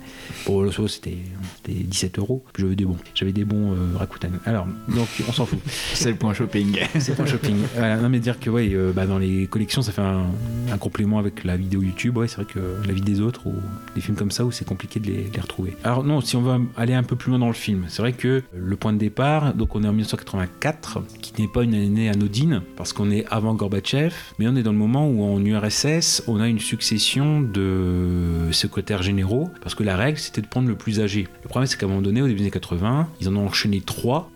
Pour 0.45 0.63
le 0.63 0.71
show, 0.71 0.87
c'était 0.89 1.19
c'était 1.57 1.79
17 1.81 2.19
euros. 2.19 2.45
Puis 2.53 2.63
J'avais 2.63 2.77
des 2.77 2.85
bons. 2.85 2.97
J'avais 3.15 3.33
des 3.33 3.45
bons 3.45 3.73
euh, 3.73 3.97
Rakuten. 3.97 4.39
Alors, 4.47 4.67
donc, 4.89 5.09
on 5.29 5.33
s'en 5.33 5.45
fout. 5.47 5.59
C'est 5.95 6.11
le 6.11 6.17
point 6.17 6.35
shopping. 6.35 6.79
C'est 6.99 7.11
le 7.11 7.15
point 7.17 7.27
shopping. 7.27 7.57
Voilà, 7.75 7.97
non, 7.97 8.09
mais 8.09 8.21
dire 8.21 8.39
que, 8.39 8.49
ouais, 8.51 8.69
euh, 8.73 8.93
bah, 8.93 9.07
dans 9.07 9.19
les 9.19 9.47
collections, 9.47 9.83
ça 9.83 9.93
fait 9.93 10.03
un, 10.03 10.27
un 10.73 10.79
complément 10.79 11.19
avec 11.19 11.45
la 11.45 11.57
vidéo 11.57 11.83
YouTube. 11.83 12.17
Ouais, 12.17 12.29
c'est 12.29 12.37
vrai 12.37 12.45
que 12.47 12.61
la 12.87 12.93
vie 12.93 13.01
des 13.01 13.21
autres 13.21 13.47
ou 13.47 13.55
des 13.95 14.01
films 14.01 14.17
comme 14.17 14.31
ça 14.31 14.45
où 14.45 14.53
c'est 14.53 14.65
compliqué 14.67 15.01
de 15.01 15.07
les, 15.07 15.25
de 15.25 15.35
les 15.35 15.41
retrouver. 15.41 15.77
Alors, 15.85 16.05
non, 16.05 16.21
si 16.21 16.37
on 16.37 16.43
veut 16.43 16.61
aller 16.77 16.95
un 16.95 17.03
peu 17.03 17.17
plus 17.17 17.31
loin 17.31 17.39
dans 17.41 17.49
le 17.49 17.53
film, 17.55 17.85
c'est 17.89 18.03
vrai 18.03 18.13
que 18.13 18.43
le 18.55 18.77
point 18.77 18.93
de 18.93 18.99
départ, 18.99 19.55
donc 19.55 19.75
on 19.75 19.83
est 19.83 19.89
en 19.89 19.93
1984, 19.93 21.03
qui 21.21 21.41
n'est 21.41 21.49
pas 21.49 21.63
une 21.65 21.75
année 21.75 22.09
anodine, 22.09 22.63
parce 22.77 22.93
qu'on 22.93 23.11
est 23.11 23.25
avant 23.31 23.55
Gorbatchev, 23.55 24.15
mais 24.39 24.49
on 24.49 24.57
est 24.57 24.63
dans 24.63 24.73
le 24.73 24.79
moment 24.79 25.09
où 25.09 25.23
en 25.23 25.45
URSS, 25.45 26.23
on 26.27 26.41
a 26.41 26.49
une 26.49 26.59
succession 26.59 27.41
de 27.41 28.49
secrétaires 28.53 29.03
généraux, 29.03 29.51
parce 29.63 29.75
que 29.75 29.83
la 29.83 29.97
règle, 29.97 30.19
c'était 30.19 30.43
de 30.43 30.47
prendre 30.47 30.69
le 30.69 30.75
plus 30.75 31.01
âgé. 31.01 31.29
Le 31.43 31.49
problème, 31.49 31.67
c'est 31.67 31.79
qu'à 31.79 31.87
un 31.87 31.89
moment 31.89 32.03
donné, 32.03 32.23
au 32.23 32.27
début 32.27 32.39
des 32.39 32.45
années 32.45 32.51
80, 32.51 33.09
ils 33.21 33.29
en 33.29 33.37
ont 33.37 33.47
enchaîné 33.47 33.81
trois, 33.81 34.31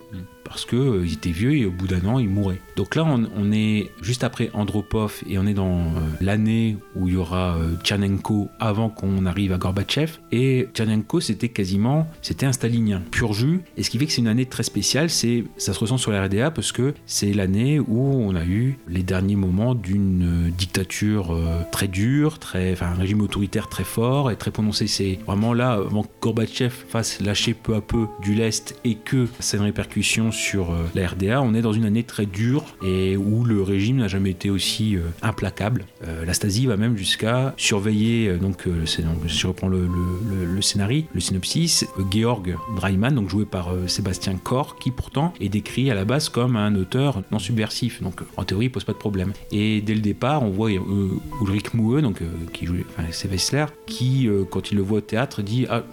parce 0.44 0.64
qu'ils 0.64 1.12
étaient 1.12 1.31
vieux 1.31 1.55
et 1.55 1.66
au 1.66 1.70
bout 1.70 1.86
d'un 1.86 2.05
an, 2.06 2.19
ils 2.19 2.28
mouraient. 2.28 2.60
Donc 2.77 2.94
là, 2.94 3.05
on, 3.05 3.52
est 3.52 3.90
juste 4.01 4.24
après 4.24 4.51
Andropov 4.55 5.23
et 5.28 5.39
on 5.39 5.47
est 5.47 5.55
dans 5.55 5.81
euh, 5.81 6.01
l'année 6.20 6.78
où 6.94 7.09
il 7.09 7.14
y 7.14 7.16
aura 7.16 7.56
euh, 7.56 7.77
Tchernenko 7.82 8.48
avant 8.60 8.89
qu'on 8.89 9.27
arrive 9.27 9.52
à 9.52 9.59
Gorbatchev. 9.59 10.19
Et 10.31 10.69
Tchernenko, 10.73 11.20
c'était 11.20 11.51
quasiment, 11.51 12.09
c'était 12.23 12.47
un 12.47 12.52
stalinien, 12.52 13.02
pur 13.10 13.32
jus. 13.35 13.60
Et 13.77 13.82
ce 13.82 13.90
qui 13.90 13.98
fait 13.98 14.06
que 14.06 14.12
c'est 14.12 14.23
une 14.23 14.28
année 14.28 14.47
très 14.47 14.62
spéciale, 14.62 15.10
c'est, 15.10 15.44
ça 15.59 15.73
se 15.74 15.78
ressent 15.78 15.98
sur 15.98 16.12
la 16.12 16.24
RDA 16.24 16.51
parce 16.51 16.73
que 16.73 16.94
c'est 17.06 17.32
l'année 17.32 17.78
où 17.78 18.01
on 18.01 18.35
a 18.35 18.44
eu 18.44 18.78
les 18.89 19.02
derniers 19.02 19.36
moments 19.36 19.74
d'une 19.74 20.47
euh, 20.47 20.51
dictature 20.51 21.32
euh, 21.32 21.62
très 21.70 21.89
dure, 21.89 22.39
très, 22.39 22.81
un 22.82 22.94
régime 22.94 23.20
autoritaire 23.20 23.69
très 23.69 23.85
fort 23.85 24.31
et 24.31 24.36
très 24.36 24.51
prononcé. 24.51 24.86
C'est 24.86 25.19
vraiment 25.27 25.55
là, 25.55 25.73
avant 25.73 26.02
que 26.02 26.09
Gorbatchev 26.20 26.73
fasse 26.89 27.20
lâcher 27.20 27.55
peu 27.55 27.74
à 27.74 27.81
peu 27.81 28.06
du 28.23 28.35
lest 28.35 28.78
et 28.85 28.94
que 28.94 29.28
ça 29.40 29.56
ait 29.56 29.60
une 29.60 29.66
répercussion 29.66 30.32
sur 30.33 30.73
euh, 30.73 30.89
la 30.95 31.07
RDA, 31.07 31.41
on 31.43 31.55
est 31.55 31.63
dans 31.63 31.73
une 31.73 31.85
année 31.85 32.03
très 32.03 32.27
dure 32.27 32.65
et 32.83 33.17
où 33.17 33.45
le 33.45 33.63
régime 33.63 33.99
n'a 33.99 34.09
jamais 34.09 34.31
été 34.31 34.51
aussi 34.51 34.97
euh, 34.97 35.03
implacable. 35.23 35.85
Euh, 36.07 36.25
la 36.25 36.35
Stasi 36.35 36.67
va 36.67 36.77
même 36.77 36.97
jusqu'à 36.97 37.55
surveiller, 37.57 38.37
donc, 38.39 38.67
je 38.67 39.47
reprends 39.47 39.69
le, 39.69 39.89
scénario, 40.61 41.05
le 41.13 41.21
synopsis, 41.21 41.87
Georg 42.11 42.57
Dreimann, 42.77 43.15
donc 43.15 43.29
joué 43.29 43.45
par 43.45 43.73
Sébastien 43.87 44.35
Korr, 44.37 44.77
qui 44.79 44.91
pourtant 44.91 45.33
est 45.41 45.49
décrit 45.49 45.91
à 45.91 45.95
la 45.95 46.05
base 46.05 46.29
comme 46.29 46.57
un 46.57 46.75
auteur 46.75 47.23
non 47.31 47.39
subversif, 47.39 48.03
donc 48.03 48.23
en 48.37 48.45
théorie 48.45 48.67
il 48.67 48.71
pose 48.71 48.85
pas 48.85 48.93
de 48.93 48.99
problème. 48.99 49.33
Et 49.51 49.81
dès 49.81 49.95
le 49.95 50.01
départ, 50.01 50.43
on 50.43 50.51
voit 50.51 50.71
Ulrich 50.71 51.75
Moueux, 51.75 52.03
donc, 52.03 52.21
qui 52.53 52.67
joue, 52.67 52.77
enfin, 52.91 53.09
c'est 53.11 53.31
Wessler, 53.31 53.67
qui, 53.87 54.29
quand 54.51 54.71
il 54.71 54.77
le 54.77 54.83
voit 54.83 54.99
au 54.99 55.03
théâtre, 55.03 55.43
dit 55.43 55.67
Ah, 55.69 55.85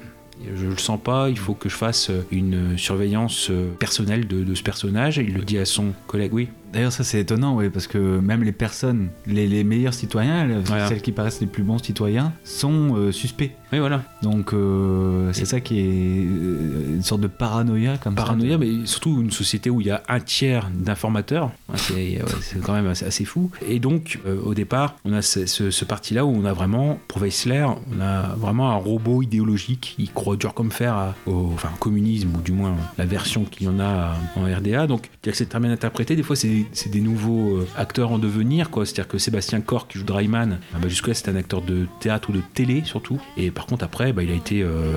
je 0.55 0.67
le 0.67 0.77
sens 0.77 0.99
pas, 1.01 1.29
il 1.29 1.37
faut 1.37 1.53
que 1.53 1.69
je 1.69 1.75
fasse 1.75 2.11
une 2.31 2.77
surveillance 2.77 3.49
euh, 3.49 3.71
personnelle 3.77 4.27
de 4.27 4.55
ce 4.55 4.63
personnage. 4.63 5.17
Il 5.17 5.33
le 5.33 5.43
dit 5.43 5.57
à 5.57 5.65
son 5.65 5.93
collègue, 6.07 6.33
oui. 6.33 6.49
D'ailleurs, 6.71 6.91
ça 6.91 7.03
c'est 7.03 7.19
étonnant, 7.19 7.55
oui, 7.55 7.69
parce 7.69 7.87
que 7.87 7.97
même 8.19 8.43
les 8.43 8.51
personnes, 8.51 9.09
les, 9.25 9.47
les 9.47 9.63
meilleurs 9.63 9.93
citoyens, 9.93 10.47
Voilà. 10.65 10.87
celles 10.87 11.01
qui 11.01 11.11
paraissent 11.11 11.41
les 11.41 11.47
plus 11.47 11.63
bons 11.63 11.79
citoyens, 11.79 12.31
sont 12.43 12.95
euh, 12.95 13.11
suspects. 13.11 13.51
Oui, 13.71 13.79
voilà. 13.79 14.03
Donc 14.21 14.53
euh, 14.53 15.31
c'est 15.33 15.45
ça 15.45 15.59
qui 15.59 15.79
est 15.79 15.83
euh, 16.27 16.95
une 16.95 17.03
sorte 17.03 17.21
de 17.21 17.27
paranoïa 17.27 17.97
comme 17.97 18.15
Paranoïa, 18.15 18.53
ça. 18.53 18.57
mais 18.59 18.85
surtout 18.85 19.19
une 19.21 19.31
société 19.31 19.69
où 19.69 19.81
il 19.81 19.87
y 19.87 19.91
a 19.91 20.03
un 20.07 20.19
tiers 20.19 20.69
d'informateurs. 20.73 21.51
C'est 21.75 21.93
ouais, 21.93 22.21
quand 22.63 22.73
même 22.73 22.87
assez, 22.87 23.05
assez 23.05 23.25
fou. 23.25 23.51
Et 23.67 23.79
donc, 23.79 24.19
euh, 24.25 24.39
au 24.43 24.53
départ, 24.53 24.95
on 25.05 25.13
a 25.13 25.21
ce, 25.21 25.45
ce- 25.45 25.71
ce 25.71 25.85
parti-là 25.85 26.25
où 26.25 26.29
on 26.29 26.45
a 26.45 26.53
vraiment, 26.53 26.99
pour 27.07 27.19
Weissler, 27.21 27.65
on 27.65 28.01
a 28.01 28.35
vraiment 28.35 28.71
un 28.71 28.75
robot 28.75 29.21
idéologique. 29.21 29.95
Il 29.99 30.11
croit 30.11 30.35
dur 30.35 30.53
comme 30.53 30.71
fer 30.71 30.93
à- 30.93 31.15
au 31.27 31.51
enfin, 31.53 31.69
communisme, 31.79 32.29
ou 32.35 32.41
du 32.41 32.51
moins 32.51 32.75
la 32.97 33.05
version 33.05 33.43
qu'il 33.45 33.67
y 33.67 33.69
en 33.69 33.79
a 33.79 34.15
en 34.35 34.43
RDA. 34.43 34.87
Donc, 34.87 35.09
c'est 35.31 35.47
très 35.49 35.59
bien 35.59 35.71
interprété. 35.71 36.15
Des 36.15 36.23
fois, 36.23 36.35
c'est 36.35 36.58
des, 36.63 36.67
c'est 36.71 36.89
des 36.89 37.01
nouveaux 37.01 37.57
euh, 37.57 37.67
acteurs 37.77 38.11
en 38.11 38.19
devenir, 38.19 38.69
quoi. 38.69 38.85
C'est-à-dire 38.85 39.07
que 39.07 39.17
Sébastien 39.17 39.61
Corr 39.61 39.87
qui 39.87 39.97
joue 39.97 40.05
Dryman, 40.05 40.59
ah 40.73 40.77
bah, 40.81 40.87
jusque-là 40.87 41.13
c'était 41.13 41.31
un 41.31 41.35
acteur 41.35 41.61
de 41.61 41.87
théâtre 41.99 42.29
ou 42.29 42.33
de 42.33 42.41
télé 42.53 42.83
surtout. 42.85 43.19
Et 43.37 43.51
par 43.51 43.65
contre 43.65 43.83
après, 43.83 44.13
bah, 44.13 44.23
il 44.23 44.31
a 44.31 44.33
été 44.33 44.61
euh, 44.61 44.93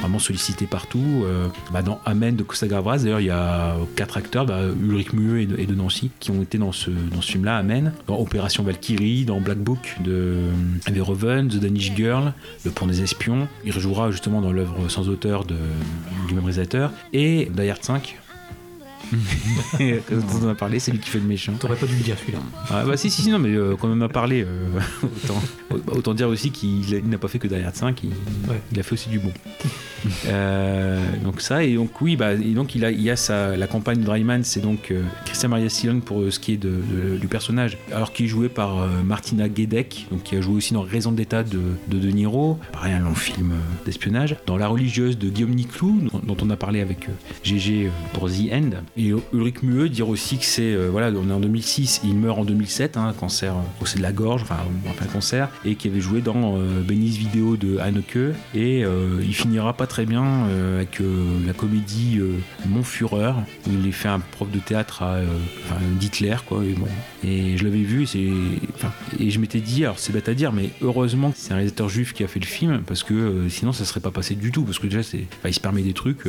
vraiment 0.00 0.18
sollicité 0.18 0.66
partout. 0.66 0.98
euh, 1.24 1.48
bah, 1.72 1.82
dans 1.82 2.00
Amen 2.04 2.36
de 2.36 2.42
Costa 2.42 2.66
Gavras, 2.66 2.98
d'ailleurs 2.98 3.20
il 3.20 3.26
y 3.26 3.30
a 3.30 3.76
quatre 3.96 4.16
acteurs, 4.16 4.46
bah, 4.46 4.60
Ulrich 4.82 5.12
Mueux 5.12 5.40
et 5.40 5.66
de, 5.66 5.74
Nancy, 5.74 6.10
qui 6.18 6.30
ont 6.30 6.42
été 6.42 6.58
dans 6.58 6.72
ce, 6.72 6.90
dans 6.90 7.20
ce 7.20 7.32
film-là, 7.32 7.56
Amen. 7.56 7.92
Dans 8.06 8.18
Opération 8.18 8.62
Valkyrie, 8.62 9.24
dans 9.24 9.40
Black 9.40 9.58
Book 9.58 9.96
de 10.04 10.36
Verhoeven, 10.86 11.48
The 11.48 11.56
Danish 11.56 11.94
Girl, 11.94 12.32
Le 12.64 12.70
Pont 12.70 12.86
des 12.86 13.02
Espions. 13.02 13.48
Il 13.64 13.72
rejouera 13.72 14.10
justement 14.10 14.40
dans 14.40 14.52
l'œuvre 14.52 14.88
sans 14.88 15.08
auteur 15.08 15.44
de, 15.44 15.56
du 16.26 16.34
même 16.34 16.44
réalisateur. 16.44 16.92
Et 17.12 17.50
Die 17.54 17.70
Hard 17.70 17.82
5. 17.84 18.18
dont 19.80 20.46
on 20.46 20.48
a 20.48 20.54
parlé, 20.54 20.78
c'est 20.78 20.90
lui 20.92 20.98
qui 20.98 21.10
fait 21.10 21.18
le 21.18 21.24
méchant. 21.26 21.52
T'aurais 21.58 21.76
pas 21.76 21.86
dû 21.86 21.94
le 21.94 22.02
dire 22.02 22.16
celui-là. 22.18 22.38
Ah 22.70 22.84
bah 22.84 22.96
si 22.96 23.10
si 23.10 23.22
si, 23.22 23.30
non 23.30 23.38
mais 23.38 23.50
euh, 23.54 23.76
quand 23.80 23.88
on 23.88 23.92
en 23.92 24.00
a 24.02 24.08
parlé, 24.08 24.44
euh, 24.46 24.80
autant, 25.02 25.40
autant 25.92 26.14
dire 26.14 26.28
aussi 26.28 26.50
qu'il 26.50 26.82
n'a 27.08 27.18
pas 27.18 27.28
fait 27.28 27.38
que 27.38 27.48
Hard 27.52 27.74
5, 27.74 28.02
il, 28.04 28.10
il 28.72 28.80
a 28.80 28.82
fait 28.82 28.92
aussi 28.92 29.08
du 29.08 29.18
bon. 29.18 29.32
Euh, 30.26 31.00
donc 31.24 31.40
ça 31.40 31.64
et 31.64 31.74
donc 31.74 32.00
oui 32.00 32.14
bah 32.14 32.32
et 32.34 32.54
donc 32.54 32.76
il 32.76 32.84
a 32.84 32.92
il 32.92 33.02
y 33.02 33.10
a 33.10 33.16
sa 33.16 33.56
la 33.56 33.66
campagne 33.66 34.00
Dryman 34.00 34.44
c'est 34.44 34.60
donc 34.60 34.92
euh, 34.92 35.02
Christian 35.24 35.48
Maria 35.48 35.68
Stillon 35.68 35.98
pour 36.00 36.32
ce 36.32 36.38
qui 36.38 36.52
est 36.52 36.56
de, 36.56 36.68
de- 36.70 37.16
du 37.18 37.26
personnage 37.26 37.76
alors 37.92 38.12
qu'il 38.12 38.26
est 38.26 38.28
joué 38.28 38.48
par 38.48 38.86
Martina 39.04 39.46
Gedeck 39.52 40.06
donc 40.12 40.22
qui 40.22 40.36
a 40.36 40.40
joué 40.40 40.54
aussi 40.54 40.72
dans 40.72 40.82
Raison 40.82 41.10
d'état 41.10 41.42
de, 41.42 41.60
de 41.88 41.98
De 41.98 42.08
Niro 42.10 42.58
pareil 42.72 42.92
un 42.92 43.00
long 43.00 43.14
film 43.14 43.52
d'espionnage 43.86 44.36
dans 44.46 44.56
La 44.56 44.68
religieuse 44.68 45.18
de 45.18 45.28
Guillaume 45.28 45.54
Niclou 45.54 46.00
dont, 46.12 46.20
dont 46.34 46.36
on 46.46 46.50
a 46.50 46.56
parlé 46.56 46.80
avec 46.80 47.08
GG 47.42 47.90
pour 48.12 48.28
The 48.30 48.52
End 48.52 48.70
et 48.98 49.12
Ulrich 49.32 49.62
Mueux 49.62 49.88
dire 49.88 50.08
aussi 50.08 50.38
que 50.38 50.44
c'est 50.44 50.74
euh, 50.74 50.88
voilà 50.90 51.10
on 51.10 51.30
est 51.30 51.32
en 51.32 51.40
2006 51.40 52.02
il 52.04 52.16
meurt 52.16 52.38
en 52.38 52.44
2007 52.44 52.96
hein, 52.96 53.14
cancer 53.18 53.54
de 53.96 54.02
la 54.02 54.12
gorge 54.12 54.42
enfin 54.42 54.58
en 54.88 54.92
plein 54.92 55.06
cancer 55.06 55.48
et 55.64 55.76
qui 55.76 55.88
avait 55.88 56.00
joué 56.00 56.20
dans 56.20 56.56
euh, 56.58 56.82
vidéo 56.86 57.56
de 57.56 57.78
Haneke 57.78 58.34
et 58.54 58.84
euh, 58.84 59.20
il 59.22 59.34
finira 59.34 59.72
pas 59.72 59.86
très 59.86 60.04
bien 60.04 60.24
euh, 60.24 60.76
avec 60.76 61.00
la 61.46 61.52
comédie 61.52 62.20
Mon 62.66 62.82
Fureur 62.82 63.36
où 63.66 63.70
il 63.72 63.88
est 63.88 63.92
fait 63.92 64.08
un 64.08 64.20
prof 64.20 64.50
de 64.50 64.58
théâtre 64.58 65.02
à 65.02 65.18
enfin, 65.64 65.80
d'Hitler 65.98 66.36
quoi 66.46 66.64
et, 66.64 66.72
bon. 66.72 66.86
et 67.24 67.56
je 67.56 67.64
l'avais 67.64 67.82
vu 67.82 68.04
et 68.14 68.32
et 69.18 69.30
je 69.30 69.38
m'étais 69.38 69.60
dit 69.60 69.84
alors 69.84 69.98
c'est 69.98 70.12
bête 70.12 70.28
à 70.28 70.34
dire 70.34 70.52
mais 70.52 70.70
heureusement 70.82 71.30
que 71.30 71.38
c'est 71.38 71.52
un 71.52 71.56
réalisateur 71.56 71.88
juif 71.88 72.12
qui 72.12 72.24
a 72.24 72.28
fait 72.28 72.40
le 72.40 72.46
film 72.46 72.82
parce 72.86 73.02
que 73.02 73.48
sinon 73.48 73.72
ça 73.72 73.84
serait 73.84 74.00
pas 74.00 74.10
passé 74.10 74.34
du 74.34 74.50
tout 74.50 74.64
parce 74.64 74.78
que 74.78 74.86
déjà 74.86 75.02
c'est 75.02 75.26
il 75.44 75.54
se 75.54 75.60
permet 75.60 75.82
des 75.82 75.94
trucs 75.94 76.24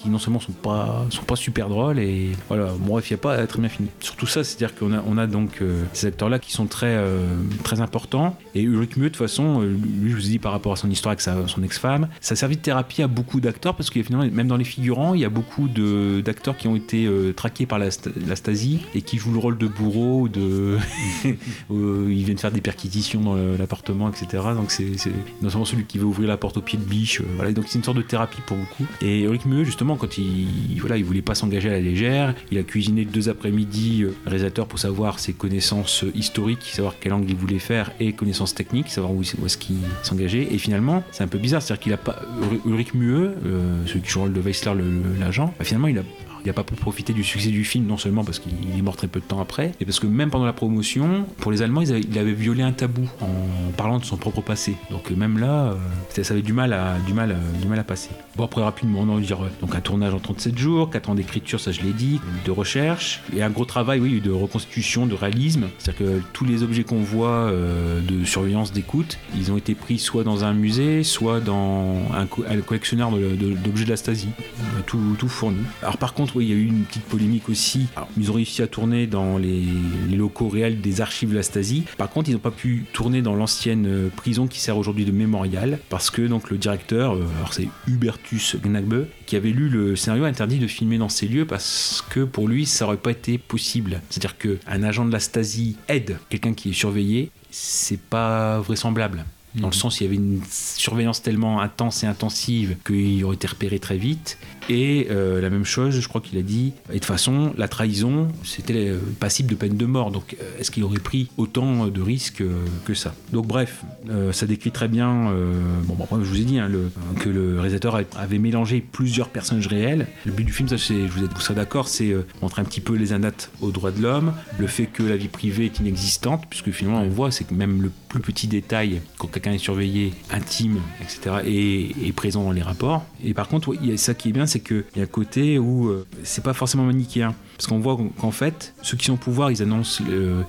qui 0.00 0.08
non 0.08 0.18
seulement 0.18 0.40
sont 0.40 0.52
pas 0.52 1.06
sont 1.10 1.24
pas 1.24 1.36
super 1.36 1.68
drôles 1.68 1.98
et 1.98 2.30
voilà 2.48 2.72
bref 2.78 3.10
il 3.10 3.14
n'y 3.14 3.20
a 3.20 3.22
pas 3.22 3.46
très 3.46 3.60
bien 3.60 3.68
fini 3.68 3.88
surtout 4.00 4.26
ça 4.26 4.44
c'est 4.44 4.56
à 4.56 4.68
dire 4.68 4.74
qu'on 4.74 4.92
a 4.92 5.02
on 5.06 5.18
a 5.18 5.26
donc 5.26 5.62
euh, 5.62 5.84
ces 5.92 6.06
acteurs 6.06 6.28
là 6.28 6.38
qui 6.38 6.52
sont 6.52 6.66
très 6.66 6.94
euh, 6.96 7.26
très 7.62 7.80
importants. 7.80 8.36
Et 8.54 8.62
Ulrich 8.62 8.96
Mueux 8.96 9.04
de 9.04 9.08
toute 9.14 9.18
façon 9.18 9.62
euh, 9.62 9.76
lui 10.00 10.10
je 10.10 10.16
vous 10.16 10.26
ai 10.26 10.30
dit 10.30 10.38
par 10.38 10.52
rapport 10.52 10.72
à 10.72 10.76
son 10.76 10.90
histoire 10.90 11.10
avec 11.10 11.20
sa, 11.20 11.46
son 11.48 11.62
ex-femme 11.62 12.08
ça 12.20 12.32
a 12.32 12.36
servi 12.36 12.56
de 12.56 12.62
thérapie 12.62 13.02
à 13.02 13.08
beaucoup 13.08 13.40
d'acteurs 13.40 13.74
parce 13.74 13.90
que 13.90 14.02
finalement 14.02 14.28
même 14.30 14.48
dans 14.48 14.56
les 14.56 14.64
figurants 14.64 15.14
il 15.14 15.20
y 15.20 15.24
a 15.24 15.28
beaucoup 15.28 15.68
de 15.68 16.20
d'acteurs 16.20 16.56
qui 16.56 16.68
ont 16.68 16.76
été 16.76 17.08
traqués 17.36 17.66
par 17.66 17.78
la, 17.78 17.88
la 18.26 18.36
Stasi 18.36 18.80
et 18.94 19.02
qui 19.02 19.18
jouent 19.18 19.32
le 19.32 19.38
rôle 19.38 19.58
de 19.58 19.66
bourreau 19.66 20.22
ou 20.22 20.28
de 20.28 20.78
ils 21.70 22.24
viennent 22.24 22.38
faire 22.38 22.52
des 22.52 22.60
perquisitions 22.60 23.20
dans 23.20 23.36
l'appartement 23.58 24.08
etc 24.08 24.42
donc 24.54 24.70
c'est 24.70 24.96
c'est 24.96 25.12
notamment 25.42 25.64
celui 25.64 25.84
qui 25.84 25.98
veut 25.98 26.04
ouvrir 26.04 26.28
la 26.28 26.36
porte 26.36 26.56
au 26.56 26.62
pied 26.62 26.78
de 26.78 26.84
biche 26.84 27.22
voilà. 27.36 27.52
Donc 27.52 27.64
c'est 27.68 27.78
une 27.78 27.84
sorte 27.84 27.96
de 27.96 28.02
thérapie 28.02 28.40
pour 28.46 28.56
beaucoup. 28.56 28.86
Et 29.00 29.22
Ulrich 29.22 29.46
Mueux 29.46 29.64
justement 29.64 29.89
quand 29.96 30.18
il 30.18 30.46
voilà 30.80 30.96
il 30.96 31.04
voulait 31.04 31.22
pas 31.22 31.34
s'engager 31.34 31.68
à 31.68 31.72
la 31.72 31.80
légère 31.80 32.34
il 32.50 32.58
a 32.58 32.62
cuisiné 32.62 33.04
deux 33.04 33.28
après-midi 33.28 34.02
euh, 34.04 34.14
réalisateur 34.26 34.66
pour 34.66 34.78
savoir 34.78 35.18
ses 35.18 35.32
connaissances 35.32 36.04
euh, 36.04 36.12
historiques 36.14 36.62
savoir 36.72 36.94
quel 37.00 37.12
angle 37.12 37.30
il 37.30 37.36
voulait 37.36 37.58
faire 37.58 37.90
et 38.00 38.12
connaissances 38.12 38.54
techniques 38.54 38.88
savoir 38.88 39.12
où, 39.12 39.22
est-ce 39.22 39.56
qu'il 39.58 39.76
s'engageait. 40.02 40.48
Et 40.52 40.58
finalement 40.58 41.02
c'est 41.12 41.24
un 41.24 41.28
peu 41.28 41.38
bizarre 41.38 41.62
c'est-à-dire 41.62 41.82
qu'il 41.82 41.92
a 41.92 41.96
pas 41.98 42.22
Ulrich 42.66 42.94
Mueux 42.94 43.34
euh, 43.46 43.86
celui 43.86 44.00
qui 44.02 44.08
joue 44.10 44.20
le 44.20 44.24
rôle 44.26 44.32
de 44.34 44.40
Weissler 44.40 44.72
le- 44.74 44.84
le- 44.84 45.18
l'agent 45.20 45.54
bah, 45.58 45.64
finalement 45.64 45.88
il 45.88 45.98
a 45.98 46.02
il 46.44 46.48
n'a 46.48 46.52
pas 46.52 46.62
pu 46.64 46.74
profiter 46.74 47.12
du 47.12 47.24
succès 47.24 47.50
du 47.50 47.64
film, 47.64 47.86
non 47.86 47.96
seulement 47.96 48.24
parce 48.24 48.38
qu'il 48.38 48.52
est 48.76 48.82
mort 48.82 48.96
très 48.96 49.06
peu 49.08 49.20
de 49.20 49.24
temps 49.24 49.40
après, 49.40 49.72
mais 49.80 49.86
parce 49.86 50.00
que 50.00 50.06
même 50.06 50.30
pendant 50.30 50.44
la 50.46 50.52
promotion, 50.52 51.26
pour 51.38 51.52
les 51.52 51.62
Allemands, 51.62 51.82
il 51.82 52.18
avait 52.18 52.32
violé 52.32 52.62
un 52.62 52.72
tabou 52.72 53.02
en 53.20 53.70
parlant 53.76 53.98
de 53.98 54.04
son 54.04 54.16
propre 54.16 54.40
passé. 54.40 54.74
Donc 54.90 55.10
euh, 55.10 55.14
même 55.16 55.38
là, 55.38 55.72
euh, 55.72 56.22
ça 56.22 56.32
avait 56.34 56.42
du 56.42 56.52
mal 56.52 56.72
à, 56.72 56.96
du 57.06 57.12
mal, 57.14 57.32
à- 57.78 57.84
passer. 57.84 58.10
Bon, 58.36 58.44
après, 58.44 58.62
rapidement, 58.62 59.00
on 59.00 59.06
va 59.16 59.20
dire, 59.20 59.42
euh, 59.42 59.48
donc 59.60 59.74
un 59.74 59.80
tournage 59.80 60.12
en 60.14 60.18
37 60.18 60.56
jours, 60.58 60.90
4 60.90 61.10
ans 61.10 61.14
d'écriture, 61.14 61.58
ça 61.60 61.72
je 61.72 61.80
l'ai 61.80 61.92
dit, 61.92 62.20
de 62.44 62.50
recherche, 62.50 63.20
et 63.34 63.42
un 63.42 63.50
gros 63.50 63.64
travail, 63.64 64.00
oui, 64.00 64.20
de 64.20 64.30
reconstitution, 64.30 65.06
de 65.06 65.14
réalisme. 65.14 65.64
C'est-à-dire 65.78 66.06
que 66.06 66.22
tous 66.32 66.44
les 66.44 66.62
objets 66.62 66.84
qu'on 66.84 67.00
voit 67.00 67.28
euh, 67.30 68.00
de 68.00 68.24
surveillance, 68.24 68.72
d'écoute, 68.72 69.18
ils 69.36 69.50
ont 69.50 69.56
été 69.56 69.74
pris 69.74 69.98
soit 69.98 70.24
dans 70.24 70.44
un 70.44 70.52
musée, 70.52 71.02
soit 71.04 71.40
dans 71.40 71.96
un, 72.14 72.26
co- 72.26 72.44
collectionneur 72.66 73.10
de- 73.12 73.34
de- 73.36 73.54
d'objets 73.54 73.84
de 73.86 73.90
la 73.90 73.96
Stasi. 73.96 74.28
Euh, 74.60 74.80
tout 75.18 75.28
fourni. 75.28 75.58
Alors 75.82 75.96
par 75.96 76.12
contre, 76.14 76.29
oui, 76.34 76.46
il 76.46 76.50
y 76.50 76.52
a 76.52 76.56
eu 76.56 76.66
une 76.66 76.84
petite 76.84 77.04
polémique 77.04 77.48
aussi. 77.48 77.86
Alors, 77.96 78.08
ils 78.16 78.30
ont 78.30 78.34
réussi 78.34 78.62
à 78.62 78.66
tourner 78.66 79.06
dans 79.06 79.38
les, 79.38 79.64
les 80.08 80.16
locaux 80.16 80.48
réels 80.48 80.80
des 80.80 81.00
archives 81.00 81.30
de 81.30 81.36
la 81.36 81.42
Stasi. 81.42 81.84
Par 81.96 82.10
contre, 82.10 82.28
ils 82.28 82.32
n'ont 82.32 82.38
pas 82.38 82.50
pu 82.50 82.84
tourner 82.92 83.22
dans 83.22 83.34
l'ancienne 83.34 83.86
euh, 83.86 84.08
prison 84.08 84.46
qui 84.46 84.60
sert 84.60 84.76
aujourd'hui 84.76 85.04
de 85.04 85.12
mémorial 85.12 85.78
parce 85.88 86.10
que 86.10 86.22
donc 86.22 86.50
le 86.50 86.58
directeur, 86.58 87.14
euh, 87.14 87.24
alors 87.36 87.52
c'est 87.52 87.68
Hubertus 87.86 88.56
Gnagbe, 88.62 89.06
qui 89.26 89.36
avait 89.36 89.50
lu 89.50 89.68
le 89.68 89.96
scénario 89.96 90.24
interdit 90.24 90.58
de 90.58 90.66
filmer 90.66 90.98
dans 90.98 91.08
ces 91.08 91.28
lieux 91.28 91.44
parce 91.44 92.04
que 92.10 92.24
pour 92.24 92.48
lui, 92.48 92.66
ça 92.66 92.86
aurait 92.86 92.96
pas 92.96 93.10
été 93.10 93.38
possible. 93.38 94.00
C'est-à-dire 94.10 94.36
qu'un 94.38 94.82
agent 94.82 95.04
de 95.04 95.12
la 95.12 95.20
Stasi 95.20 95.76
aide 95.88 96.18
quelqu'un 96.28 96.54
qui 96.54 96.70
est 96.70 96.74
surveillé, 96.74 97.30
c'est 97.50 98.00
pas 98.00 98.60
vraisemblable. 98.60 99.24
Dans 99.54 99.68
le 99.68 99.74
sens, 99.74 100.00
il 100.00 100.04
y 100.04 100.06
avait 100.06 100.16
une 100.16 100.40
surveillance 100.48 101.22
tellement 101.22 101.60
intense 101.60 102.04
et 102.04 102.06
intensive 102.06 102.76
qu'il 102.86 103.24
aurait 103.24 103.34
été 103.34 103.48
repéré 103.48 103.80
très 103.80 103.96
vite. 103.96 104.38
Et 104.72 105.08
euh, 105.10 105.40
la 105.40 105.50
même 105.50 105.64
chose, 105.64 105.98
je 105.98 106.06
crois 106.08 106.20
qu'il 106.20 106.38
a 106.38 106.42
dit. 106.42 106.72
Et 106.90 106.94
de 106.94 106.98
toute 106.98 107.04
façon, 107.06 107.52
la 107.58 107.66
trahison, 107.66 108.28
c'était 108.44 108.88
euh, 108.90 109.00
passible 109.18 109.50
de 109.50 109.56
peine 109.56 109.76
de 109.76 109.84
mort. 109.84 110.12
Donc, 110.12 110.36
euh, 110.40 110.60
est-ce 110.60 110.70
qu'il 110.70 110.84
aurait 110.84 111.00
pris 111.00 111.28
autant 111.38 111.88
de 111.88 112.00
risques 112.00 112.44
que 112.84 112.94
ça? 112.94 113.12
Donc, 113.32 113.48
bref, 113.48 113.82
ça 114.30 114.46
décrit 114.46 114.70
très 114.70 114.86
bien. 114.86 115.30
euh, 115.32 115.52
bon, 115.86 115.94
bon, 115.94 116.04
après, 116.04 116.16
je 116.22 116.30
vous 116.30 116.40
ai 116.40 116.44
dit 116.44 116.60
hein, 116.60 116.68
le- 116.68 116.90
que 117.18 117.28
le 117.28 117.56
réalisateur 117.56 118.00
avait 118.16 118.38
mélangé 118.38 118.80
plusieurs 118.80 119.28
personnages 119.30 119.66
réels. 119.66 120.06
Le 120.24 120.30
but 120.30 120.44
du 120.44 120.52
film, 120.52 120.68
ça, 120.68 120.76
je 120.76 120.94
vous 120.94 121.24
êtes 121.24 121.34
tous 121.34 121.50
d'accord, 121.50 121.88
c'est 121.88 122.14
montrer 122.40 122.62
un 122.62 122.64
petit 122.64 122.80
peu 122.80 122.94
les 122.94 123.12
anates 123.12 123.50
aux 123.60 123.72
droits 123.72 123.90
de 123.90 124.00
l'homme, 124.00 124.32
le 124.60 124.68
fait 124.68 124.86
que 124.86 125.02
la 125.02 125.16
vie 125.16 125.26
privée 125.26 125.64
est 125.64 125.80
inexistante, 125.80 126.44
puisque 126.48 126.70
finalement, 126.70 127.02
on 127.02 127.08
voit, 127.08 127.32
c'est 127.32 127.42
que 127.42 127.54
même 127.54 127.82
le 127.82 127.90
plus 128.08 128.20
petit 128.20 128.46
détail, 128.46 129.00
quand 129.18 129.26
quelqu'un 129.28 129.52
est 129.52 129.58
surveillé, 129.58 130.12
intime, 130.30 130.78
etc., 131.00 131.36
est, 131.44 132.12
présent 132.12 132.44
dans 132.44 132.52
les 132.52 132.62
rapports. 132.62 133.04
Et 133.24 133.34
par 133.34 133.48
contre, 133.48 133.68
ouais, 133.68 133.78
il 133.82 133.90
y 133.90 133.92
a 133.92 133.96
ça 133.96 134.14
qui 134.14 134.28
est 134.28 134.32
bien, 134.32 134.46
c'est 134.46 134.59
qu'il 134.60 134.84
y 134.96 135.00
a 135.00 135.02
un 135.02 135.06
côté 135.06 135.58
où 135.58 135.88
euh, 135.88 136.06
c'est 136.22 136.44
pas 136.44 136.52
forcément 136.54 136.84
manichéen. 136.84 137.34
Parce 137.56 137.66
qu'on 137.66 137.78
voit 137.80 137.98
qu'en- 138.18 138.30
fait, 138.30 138.74
ceux 138.82 138.96
qui 138.96 139.04
sont 139.04 139.14
au 139.14 139.16
pouvoir, 139.16 139.50
ils 139.50 139.60
annoncent 139.62 140.02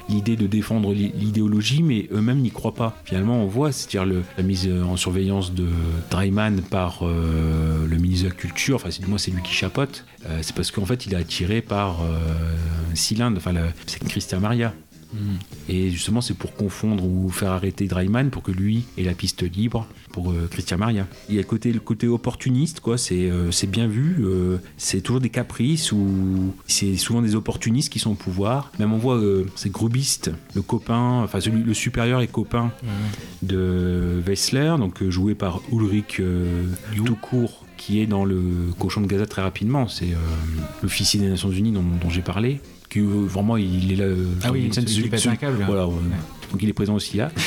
l'idée 0.08 0.38
de 0.38 0.48
défendre 0.48 0.94
l'i- 0.94 1.12
l'idéologie, 1.14 1.84
mais 1.84 2.08
eux-mêmes 2.14 2.40
n'y 2.40 2.52
croient 2.52 2.74
pas. 2.76 2.96
Finalement, 3.04 3.44
on 3.44 3.48
voit, 3.48 3.72
c'est-à-dire 3.74 4.24
la 4.38 4.44
mise 4.44 4.66
euh, 4.68 4.84
en 4.84 4.96
surveillance 4.96 5.54
de 5.54 5.68
Dreiman 6.10 6.62
par 6.62 7.00
euh, 7.04 7.86
le 7.86 7.98
ministre 7.98 8.26
de 8.26 8.30
la 8.30 8.36
Culture, 8.36 8.76
enfin, 8.78 8.92
c'est- 8.92 9.02
du 9.02 9.08
moins 9.08 9.18
c'est 9.18 9.32
lui 9.32 9.42
qui 9.42 9.54
chapote, 9.54 10.06
euh, 10.28 10.40
c'est 10.42 10.56
parce 10.56 10.72
qu'en 10.72 10.86
fait, 10.86 11.06
il 11.06 11.14
est 11.14 11.18
attiré 11.18 11.62
par 11.62 12.02
euh, 12.02 12.16
un 12.92 12.96
cylindre, 12.96 13.38
enfin, 13.38 13.54
c'est 13.88 14.02
Christian 14.08 14.40
Maria. 14.40 14.74
Et 15.68 15.90
justement, 15.90 16.22
c'est 16.22 16.34
pour 16.36 16.56
confondre 16.56 17.04
ou 17.04 17.30
faire 17.30 17.52
arrêter 17.52 17.86
Dreiman 17.88 18.30
pour 18.30 18.44
que 18.44 18.52
lui 18.52 18.86
ait 18.98 19.04
la 19.04 19.14
piste 19.14 19.44
libre 19.44 19.86
pour 20.12 20.32
euh, 20.32 20.48
Christian 20.50 20.78
Maria. 20.78 21.08
Il 21.30 21.36
y 21.36 21.38
a 21.38 21.42
le 21.42 21.48
côté, 21.48 21.72
le 21.72 21.80
côté 21.80 22.08
opportuniste, 22.08 22.80
quoi. 22.80 22.98
C'est 22.98 23.30
euh, 23.30 23.50
bien 23.68 23.88
vu. 23.88 24.18
euh, 24.22 24.58
c'est 24.78 25.02
toujours 25.02 25.22
des 25.22 25.30
caprices 25.30 25.92
ou 25.92 26.54
c'est 26.68 26.96
souvent 26.98 27.22
des 27.22 27.36
opportunistes 27.36 27.92
qui 27.92 28.00
sont 28.00 28.12
au 28.12 28.16
pouvoir. 28.16 28.72
Même 28.80 28.94
on 28.94 28.98
voit, 28.98 29.16
euh, 29.18 29.46
c'est 29.56 29.72
Grubist, 29.72 30.32
le 30.56 30.62
copain, 30.62 31.22
enfin 31.24 31.40
celui, 31.40 31.64
le 31.64 31.74
supérieur 31.74 32.22
et 32.22 32.28
copain 32.28 32.72
de 33.42 34.22
Wessler, 34.28 34.76
donc 34.78 35.04
joué 35.10 35.36
par 35.36 35.62
Ulrich 35.72 36.22
Toucourt 37.06 37.66
qui 37.78 38.00
est 38.00 38.06
dans 38.06 38.26
le 38.26 38.40
cochon 38.78 39.02
de 39.02 39.08
Gaza 39.08 39.26
très 39.26 39.42
rapidement. 39.42 39.88
C'est 39.88 40.12
euh, 40.12 40.18
l'officier 40.84 41.20
des 41.20 41.28
Nations 41.28 41.50
Unies 41.52 41.72
dont, 41.72 41.82
dont 41.82 42.10
j'ai 42.10 42.22
parlé. 42.22 42.60
Euh, 42.96 43.26
vraiment 43.26 43.58
il 43.58 43.92
est 43.92 43.96
là. 43.96 44.04
euh, 44.04 44.26
Ah 44.44 44.52
oui, 44.52 44.66
une 44.66 44.74
scène, 44.74 44.86
celui 44.86 45.04
qui 45.06 45.10
pète 45.10 45.26
un 45.28 45.36
câble. 45.36 45.64
Voilà, 45.66 45.88
ouais. 45.88 45.94
Donc 46.52 46.62
il 46.62 46.70
est 46.70 46.74
présent 46.74 46.96
aussi 46.96 47.18
là. 47.18 47.32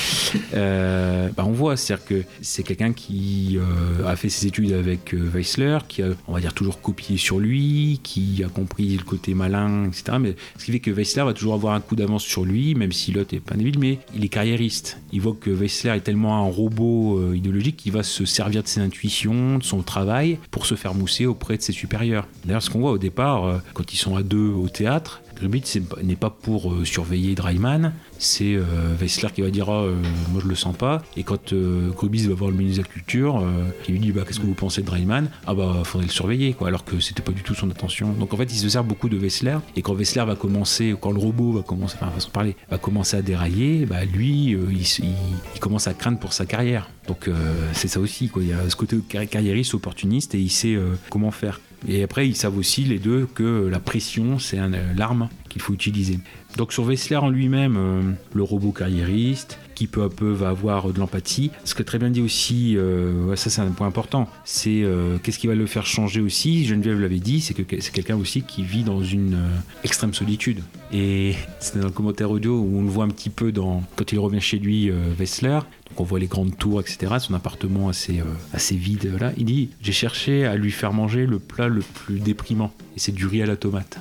Euh, 0.52 1.28
bah, 1.36 1.44
on 1.46 1.52
voit, 1.52 1.76
c'est-à-dire 1.76 2.04
que 2.06 2.22
c'est 2.40 2.64
quelqu'un 2.64 2.92
qui 2.92 3.56
euh, 3.56 4.06
a 4.06 4.16
fait 4.16 4.28
ses 4.28 4.48
études 4.48 4.72
avec 4.72 5.14
euh, 5.14 5.30
Weissler, 5.32 5.78
qui 5.86 6.02
a, 6.02 6.08
on 6.26 6.32
va 6.32 6.40
dire, 6.40 6.52
toujours 6.54 6.80
copié 6.80 7.16
sur 7.16 7.38
lui, 7.38 8.00
qui 8.02 8.42
a 8.44 8.48
compris 8.48 8.96
le 8.96 9.04
côté 9.04 9.34
malin, 9.34 9.84
etc. 9.86 10.18
Mais 10.20 10.34
ce 10.58 10.64
qui 10.64 10.72
fait 10.72 10.80
que 10.80 10.90
Weissler 10.90 11.22
va 11.22 11.34
toujours 11.34 11.54
avoir 11.54 11.74
un 11.74 11.80
coup 11.80 11.94
d'avance 11.94 12.24
sur 12.24 12.44
lui, 12.44 12.74
même 12.74 12.90
si 12.90 13.12
l'autre 13.12 13.34
est 13.34 13.40
pas 13.40 13.54
débile, 13.54 13.78
mais 13.78 13.98
il 14.14 14.24
est 14.24 14.28
carriériste. 14.28 14.98
Il 15.12 15.20
voit 15.20 15.36
que 15.40 15.50
Weissler 15.50 15.90
est 15.90 16.00
tellement 16.00 16.36
un 16.36 16.50
robot 16.50 17.32
idéologique 17.32 17.76
qu'il 17.76 17.92
va 17.92 18.02
se 18.02 18.24
servir 18.24 18.62
de 18.62 18.68
ses 18.68 18.80
intuitions, 18.80 19.58
de 19.58 19.64
son 19.64 19.82
travail, 19.82 20.38
pour 20.50 20.66
se 20.66 20.74
faire 20.74 20.94
mousser 20.94 21.26
auprès 21.26 21.56
de 21.56 21.62
ses 21.62 21.72
supérieurs. 21.72 22.26
D'ailleurs, 22.44 22.62
ce 22.62 22.70
qu'on 22.70 22.80
voit 22.80 22.92
au 22.92 22.98
départ, 22.98 23.60
quand 23.72 23.92
ils 23.92 23.98
sont 23.98 24.16
à 24.16 24.22
deux 24.22 24.48
au 24.48 24.68
théâtre, 24.68 25.22
Grubitz 25.36 25.76
n'est 26.02 26.16
pas- 26.16 26.30
pour 26.30 26.72
euh, 26.72 26.84
surveiller 26.84 27.34
Dryman, 27.34 27.92
c'est 28.18 28.54
euh, 28.54 28.62
Wessler 29.00 29.28
qui 29.34 29.42
va 29.42 29.50
dire 29.50 29.68
Ah, 29.68 29.82
euh, 29.84 29.94
moi 30.32 30.40
je 30.42 30.48
le 30.48 30.54
sens 30.54 30.76
pas. 30.76 31.02
Et 31.16 31.22
quand 31.22 31.52
euh, 31.52 31.90
Grubitz 31.90 32.26
va 32.26 32.34
voir 32.34 32.50
le 32.50 32.56
ministre 32.56 32.82
de 32.82 32.86
la 32.88 32.92
Culture, 32.92 33.42
qui 33.82 33.92
lui 33.92 33.98
dit 33.98 34.12
bah, 34.12 34.22
Qu'est-ce 34.26 34.40
que 34.40 34.46
vous 34.46 34.54
pensez 34.54 34.80
de 34.82 34.86
Dryman 34.86 35.28
Ah 35.46 35.54
bah 35.54 35.82
faudrait 35.84 36.06
le 36.06 36.12
surveiller, 36.12 36.52
quoi, 36.54 36.68
alors 36.68 36.84
que 36.84 37.00
c'était 37.00 37.22
pas 37.22 37.32
du 37.32 37.42
tout 37.42 37.54
son 37.54 37.70
intention. 37.70 38.12
Donc 38.12 38.32
en 38.32 38.36
fait, 38.36 38.52
il 38.52 38.56
se 38.58 38.68
sert 38.68 38.84
beaucoup 38.84 39.08
de 39.08 39.16
Wessler. 39.18 39.56
Et 39.76 39.82
quand 39.82 39.94
Wessler 39.94 40.24
va 40.24 40.36
commencer, 40.36 40.94
quand 41.00 41.10
le 41.12 41.18
robot 41.18 41.52
va 41.52 41.62
commencer, 41.62 41.96
enfin, 42.00 42.10
façon 42.10 42.28
de 42.28 42.32
parler, 42.32 42.56
va 42.70 42.78
commencer 42.78 43.16
à 43.16 43.22
dérailler, 43.22 43.86
bah, 43.86 44.04
lui, 44.04 44.50
il, 44.52 44.80
il- 44.80 45.60
commence 45.60 45.86
à 45.86 45.94
craindre 45.94 46.18
pour 46.18 46.32
sa 46.34 46.44
carrière. 46.46 46.90
Donc 47.08 47.28
c'est 47.72 47.88
ça 47.88 48.00
aussi, 48.00 48.28
quoi. 48.28 48.42
Il 48.42 48.48
y 48.50 48.52
a 48.52 48.68
ce 48.68 48.76
côté 48.76 48.96
carri- 49.08 49.28
carriériste, 49.28 49.74
opportuniste, 49.74 50.34
et 50.34 50.40
il 50.40 50.50
sait 50.50 50.76
comment 51.10 51.30
faire. 51.30 51.60
Et 51.86 52.02
après, 52.02 52.26
ils 52.26 52.36
savent 52.36 52.56
aussi 52.56 52.84
les 52.84 52.98
deux 52.98 53.26
que 53.26 53.68
la 53.70 53.78
pression, 53.78 54.38
c'est 54.38 54.58
euh, 54.58 54.92
l'arme 54.96 55.28
qu'il 55.48 55.60
faut 55.60 55.74
utiliser. 55.74 56.18
Donc 56.56 56.72
sur 56.72 56.84
Wessler 56.84 57.16
en 57.16 57.28
lui-même, 57.28 57.76
euh, 57.76 58.02
le 58.32 58.42
robot 58.42 58.72
carriériste, 58.72 59.58
qui 59.74 59.86
peu 59.86 60.02
à 60.02 60.08
peu 60.08 60.30
va 60.30 60.48
avoir 60.48 60.92
de 60.92 60.98
l'empathie. 60.98 61.50
Ce 61.64 61.74
que 61.74 61.82
très 61.82 61.98
bien 61.98 62.10
dit 62.10 62.20
aussi, 62.20 62.76
euh, 62.76 63.34
ça 63.36 63.50
c'est 63.50 63.60
un 63.60 63.70
point 63.70 63.86
important, 63.86 64.28
c'est 64.44 64.82
euh, 64.82 65.18
qu'est-ce 65.22 65.38
qui 65.38 65.46
va 65.46 65.54
le 65.54 65.66
faire 65.66 65.86
changer 65.86 66.20
aussi, 66.20 66.64
Geneviève 66.64 67.00
l'avait 67.00 67.18
dit, 67.18 67.40
c'est 67.40 67.54
que 67.54 67.62
c'est 67.80 67.92
quelqu'un 67.92 68.16
aussi 68.16 68.42
qui 68.42 68.62
vit 68.62 68.84
dans 68.84 69.02
une 69.02 69.34
euh, 69.34 69.48
extrême 69.82 70.14
solitude. 70.14 70.62
Et 70.92 71.34
c'est 71.58 71.78
dans 71.78 71.86
le 71.86 71.92
commentaire 71.92 72.30
audio 72.30 72.58
où 72.58 72.78
on 72.78 72.82
le 72.82 72.88
voit 72.88 73.04
un 73.04 73.08
petit 73.08 73.30
peu 73.30 73.52
quand 73.96 74.12
il 74.12 74.18
revient 74.18 74.40
chez 74.40 74.58
lui, 74.58 74.90
Wessler, 75.18 75.60
donc 75.90 76.00
on 76.00 76.04
voit 76.04 76.18
les 76.18 76.26
grandes 76.26 76.56
tours, 76.56 76.80
etc., 76.80 77.14
son 77.18 77.34
appartement 77.34 77.88
assez, 77.88 78.22
assez 78.52 78.76
vide, 78.76 79.12
là. 79.20 79.32
il 79.36 79.44
dit, 79.44 79.70
j'ai 79.82 79.92
cherché 79.92 80.44
à 80.44 80.54
lui 80.54 80.70
faire 80.70 80.92
manger 80.92 81.26
le 81.26 81.38
plat 81.38 81.68
le 81.68 81.80
plus 81.80 82.20
déprimant, 82.20 82.72
et 82.96 83.00
c'est 83.00 83.12
du 83.12 83.26
riz 83.26 83.42
à 83.42 83.46
la 83.46 83.56
tomate. 83.56 83.98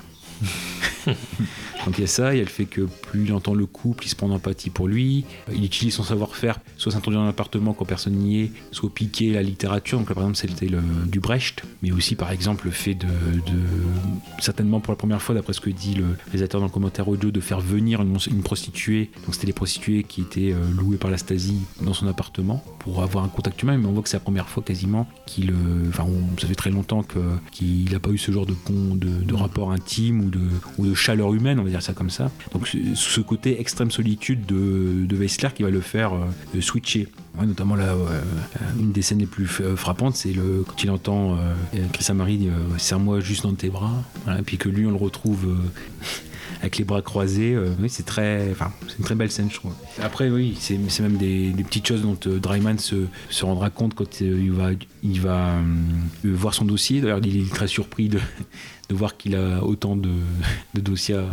Donc 1.86 1.98
il 1.98 2.02
y 2.02 2.04
a 2.06 2.08
ça, 2.08 2.34
il 2.34 2.38
y 2.38 2.42
a 2.42 2.44
le 2.44 2.50
fait 2.50 2.66
que 2.66 2.82
plus 2.82 3.26
il 3.26 3.34
entend 3.34 3.54
le 3.54 3.66
couple, 3.66 4.06
il 4.06 4.10
se 4.10 4.16
prend 4.16 4.30
d'empathie 4.30 4.70
pour 4.70 4.88
lui, 4.88 5.26
il 5.54 5.66
utilise 5.66 5.94
son 5.94 6.04
savoir-faire, 6.04 6.60
soit 6.78 6.92
s'introduire 6.92 7.22
dans 7.22 7.28
l'appartement 7.28 7.74
quand 7.74 7.86
personne 7.86 8.14
n'y 8.14 8.42
est, 8.42 8.52
soit 8.72 8.90
piquer 8.94 9.32
la 9.34 9.44
littérature, 9.44 10.00
donc 10.00 10.10
là 10.10 10.16
par 10.16 10.24
exemple 10.24 10.48
c'était 10.50 10.74
du 11.08 11.20
Brecht, 11.20 11.64
mais 11.82 11.92
aussi 11.92 12.16
par 12.16 12.32
exemple 12.32 12.66
le 12.66 12.72
fait 12.72 12.96
de, 12.96 13.08
certainement 14.40 14.80
pour 14.80 14.92
la 14.92 14.98
première 14.98 15.22
fois 15.22 15.36
d'après 15.36 15.54
ce 15.54 15.62
que 15.62 15.70
dit 15.70 15.96
le 15.96 16.06
réalisateur 16.28 16.62
dans 16.62 16.68
le 16.68 16.72
commentaire 16.72 17.08
audio, 17.08 17.32
de 17.32 17.40
faire 17.40 17.60
venir 17.60 18.02
une, 18.02 18.44
prostituée, 18.44 19.10
donc 19.26 19.34
c'était 19.36 19.48
les 19.48 19.54
prostituées 19.54 20.04
qui 20.04 20.22
étaient 20.22 20.52
euh, 20.54 20.60
louées 20.78 20.98
par 20.98 21.12
la 21.12 21.18
Stasi 21.18 21.58
dans 21.82 21.94
son 21.94 22.08
appartement 22.08 22.64
pour 22.80 23.02
avoir 23.04 23.24
un 23.24 23.30
contact 23.30 23.62
humain, 23.64 23.78
mais 23.78 23.86
on 23.88 23.92
voit 23.94 24.04
que 24.04 24.10
c'est 24.10 24.18
la 24.18 24.22
première 24.22 24.48
fois 24.50 24.64
quasiment 24.64 25.08
qu'il, 25.26 25.52
euh, 25.52 25.90
enfin 25.90 26.06
on- 26.08 26.40
ça 26.40 26.48
fait 26.48 26.56
très 26.56 26.72
longtemps 26.72 27.04
qu'il 27.52 27.92
n'a 27.92 28.00
pas 28.00 28.10
eu 28.10 28.18
ce 28.18 28.32
genre 28.32 28.46
de, 28.46 28.54
de, 28.96 29.34
rapport 29.34 29.72
intime 29.72 30.22
ou 30.22 30.30
de, 30.30 30.94
chaleur 30.94 31.34
humaine, 31.34 31.60
dire 31.74 31.82
ça 31.82 31.94
comme 31.94 32.10
ça. 32.10 32.32
Donc 32.54 32.68
ce, 32.68 33.22
côté 33.22 33.60
extrême 33.60 33.92
solitude 33.92 34.46
de, 34.46 35.06
de 35.06 35.16
Weissler 35.16 35.50
qui 35.56 35.64
va 35.64 35.70
le 35.70 35.82
faire 35.82 36.14
euh, 36.14 36.62
switcher. 36.62 37.08
Notamment 37.42 37.76
là, 37.76 37.94
euh, 37.94 38.22
une 38.80 38.92
des 38.92 39.02
scènes 39.02 39.20
les 39.20 39.26
plus 39.26 39.46
f- 39.46 39.76
frappantes, 39.76 40.16
c'est 40.16 40.34
le, 40.34 40.64
quand 40.68 40.84
il 40.84 40.92
entend 40.92 41.34
euh, 41.34 41.56
Chris 41.92 42.06
Amari 42.10 42.38
dire 42.38 42.52
euh, 42.54 42.78
Serre-moi 42.78 43.20
juste 43.22 43.44
dans 43.44 43.54
tes 43.54 43.70
bras, 43.70 44.04
et 44.28 44.44
puis 44.44 44.58
que 44.58 44.70
lui 44.70 44.86
on 44.86 44.92
le 44.92 44.98
retrouve 44.98 45.48
euh, 45.50 45.56
avec 46.62 46.78
les 46.78 46.84
bras 46.86 47.02
croisés. 47.02 47.56
euh, 47.56 47.70
c'est 47.88 48.06
très, 48.06 48.50
enfin, 48.52 48.72
c'est 48.88 48.98
une 49.00 49.04
très 49.04 49.16
belle 49.16 49.32
scène, 49.32 49.50
je 49.50 49.56
trouve. 49.56 49.74
Après, 50.02 50.30
oui, 50.30 50.56
c'est, 50.60 50.78
même 51.02 51.18
des, 51.18 51.52
petites 51.64 51.88
choses 51.88 52.04
dont 52.04 52.18
euh, 52.28 52.40
Dryman 52.40 52.78
se, 52.78 53.06
rendra 53.42 53.70
compte 53.70 53.96
quand 53.96 54.22
euh, 54.22 54.76
il 55.04 55.22
va, 55.22 55.40
euh, 55.56 55.62
voir 56.24 56.54
son 56.54 56.66
dossier. 56.66 57.02
D'ailleurs, 57.02 57.20
il 57.24 57.38
est 57.48 57.54
très 57.54 57.68
surpris 57.68 58.10
de, 58.10 58.20
de 58.90 58.96
voir 58.96 59.16
qu'il 59.18 59.36
a 59.36 59.64
autant 59.64 59.96
de, 59.96 60.10
de 60.74 60.82
dossiers 60.82 61.16
à- 61.16 61.26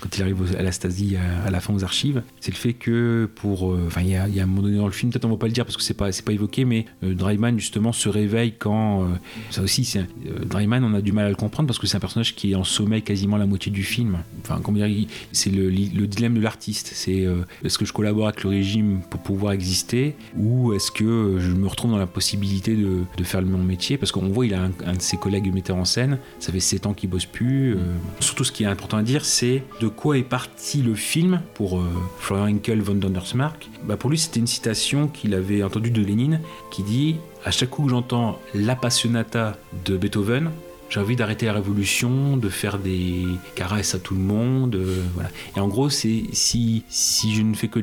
quand 0.00 0.16
il 0.16 0.22
arrive 0.22 0.54
à 0.58 0.62
la 0.62 0.72
Stasi 0.72 1.16
à, 1.16 1.46
à 1.46 1.50
la 1.50 1.60
fin 1.60 1.74
aux 1.74 1.82
archives. 1.84 2.22
C'est 2.40 2.52
le 2.52 2.56
fait 2.56 2.72
que 2.74 3.28
pour, 3.34 3.72
euh, 3.72 3.84
enfin, 3.88 4.02
il 4.02 4.08
y, 4.10 4.16
a, 4.16 4.28
il 4.28 4.34
y 4.34 4.40
a 4.40 4.44
un 4.44 4.46
moment 4.46 4.62
donné 4.62 4.76
dans 4.78 4.86
le 4.86 4.92
film, 4.92 5.10
peut-être 5.10 5.24
on 5.24 5.30
va 5.30 5.36
pas 5.36 5.46
le 5.46 5.52
dire 5.52 5.64
parce 5.64 5.76
que 5.76 5.82
c'est 5.82 5.94
pas, 5.94 6.12
c'est 6.12 6.24
pas 6.24 6.32
évoqué, 6.32 6.64
mais 6.64 6.86
euh, 7.02 7.14
Dryman 7.14 7.58
justement 7.58 7.92
se 7.92 8.08
réveille 8.08 8.54
quand, 8.58 9.02
euh, 9.02 9.06
ça 9.50 9.62
aussi, 9.62 9.84
c'est, 9.84 10.04
Dryman, 10.46 10.84
on 10.84 10.94
a 10.94 11.00
du 11.00 11.12
mal 11.12 11.26
à 11.26 11.28
le 11.28 11.34
comprendre 11.34 11.66
parce 11.66 11.78
que 11.78 11.86
c'est 11.86 11.96
un 11.96 12.00
personnage 12.00 12.34
qui 12.36 12.52
est 12.52 12.54
en 12.54 12.64
sommeil 12.64 13.02
quasiment 13.02 13.36
la 13.36 13.46
moitié 13.46 13.72
du 13.72 13.82
film. 13.82 14.18
Enfin, 14.42 14.60
comment 14.62 14.78
dire, 14.78 14.86
il- 14.86 15.08
c'est 15.32 15.50
le, 15.50 15.70
le 15.70 16.06
dilemme 16.06 16.34
de 16.34 16.40
l'artiste. 16.40 16.92
C'est 16.94 17.26
euh, 17.26 17.42
est-ce 17.64 17.78
que 17.78 17.84
je 17.84 17.92
collabore 17.92 18.28
avec 18.28 18.42
le 18.44 18.50
régime 18.50 19.00
pour 19.10 19.20
pouvoir 19.20 19.52
exister 19.52 20.14
ou 20.36 20.72
est-ce 20.72 20.90
que 20.90 21.36
je 21.40 21.50
me 21.50 21.66
retrouve 21.66 21.90
dans 21.90 21.98
la 21.98 22.06
possibilité 22.06 22.76
de, 22.76 23.00
de 23.16 23.24
faire 23.24 23.42
mon 23.42 23.62
métier? 23.62 23.96
Parce 23.98 24.12
qu'on 24.12 24.28
voit, 24.28 24.46
il 24.46 24.54
a 24.54 24.62
un, 24.64 24.70
un 24.86 24.94
de 24.94 25.02
ses 25.02 25.16
collègues 25.16 25.52
metteurs 25.52 25.76
en 25.76 25.84
scène, 25.84 26.18
ça 26.38 26.52
fait 26.52 26.60
7 26.60 26.86
ans 26.86 26.91
qu'il 26.94 27.10
bosse 27.10 27.26
plus. 27.26 27.74
euh. 27.74 27.78
Surtout, 28.20 28.44
ce 28.44 28.52
qui 28.52 28.64
est 28.64 28.66
important 28.66 28.96
à 28.98 29.02
dire, 29.02 29.24
c'est 29.24 29.62
de 29.80 29.88
quoi 29.88 30.18
est 30.18 30.22
parti 30.22 30.82
le 30.82 30.94
film 30.94 31.40
pour 31.54 31.78
euh, 31.78 31.88
Florian 32.18 32.54
Henkel 32.54 32.80
von 32.80 32.94
Donnersmarck. 32.94 33.68
Bah, 33.84 33.96
pour 33.96 34.10
lui, 34.10 34.18
c'était 34.18 34.40
une 34.40 34.46
citation 34.46 35.08
qu'il 35.08 35.34
avait 35.34 35.62
entendue 35.62 35.90
de 35.90 36.02
Lénine 36.02 36.40
qui 36.70 36.82
dit 36.82 37.16
À 37.44 37.50
chaque 37.50 37.70
coup 37.70 37.84
que 37.84 37.90
j'entends 37.90 38.38
la 38.54 38.76
Passionata 38.76 39.56
de 39.84 39.96
Beethoven, 39.96 40.50
j'ai 40.88 41.00
envie 41.00 41.16
d'arrêter 41.16 41.46
la 41.46 41.54
révolution, 41.54 42.36
de 42.36 42.50
faire 42.50 42.78
des 42.78 43.24
caresses 43.54 43.94
à 43.94 43.98
tout 43.98 44.14
le 44.14 44.20
monde, 44.20 44.74
euh, 44.74 45.02
voilà. 45.14 45.30
Et 45.56 45.60
en 45.60 45.66
gros, 45.66 45.88
c'est 45.88 46.24
si, 46.32 46.84
si 46.90 47.34
je 47.34 47.40
ne 47.40 47.54
fais 47.54 47.68
que 47.68 47.78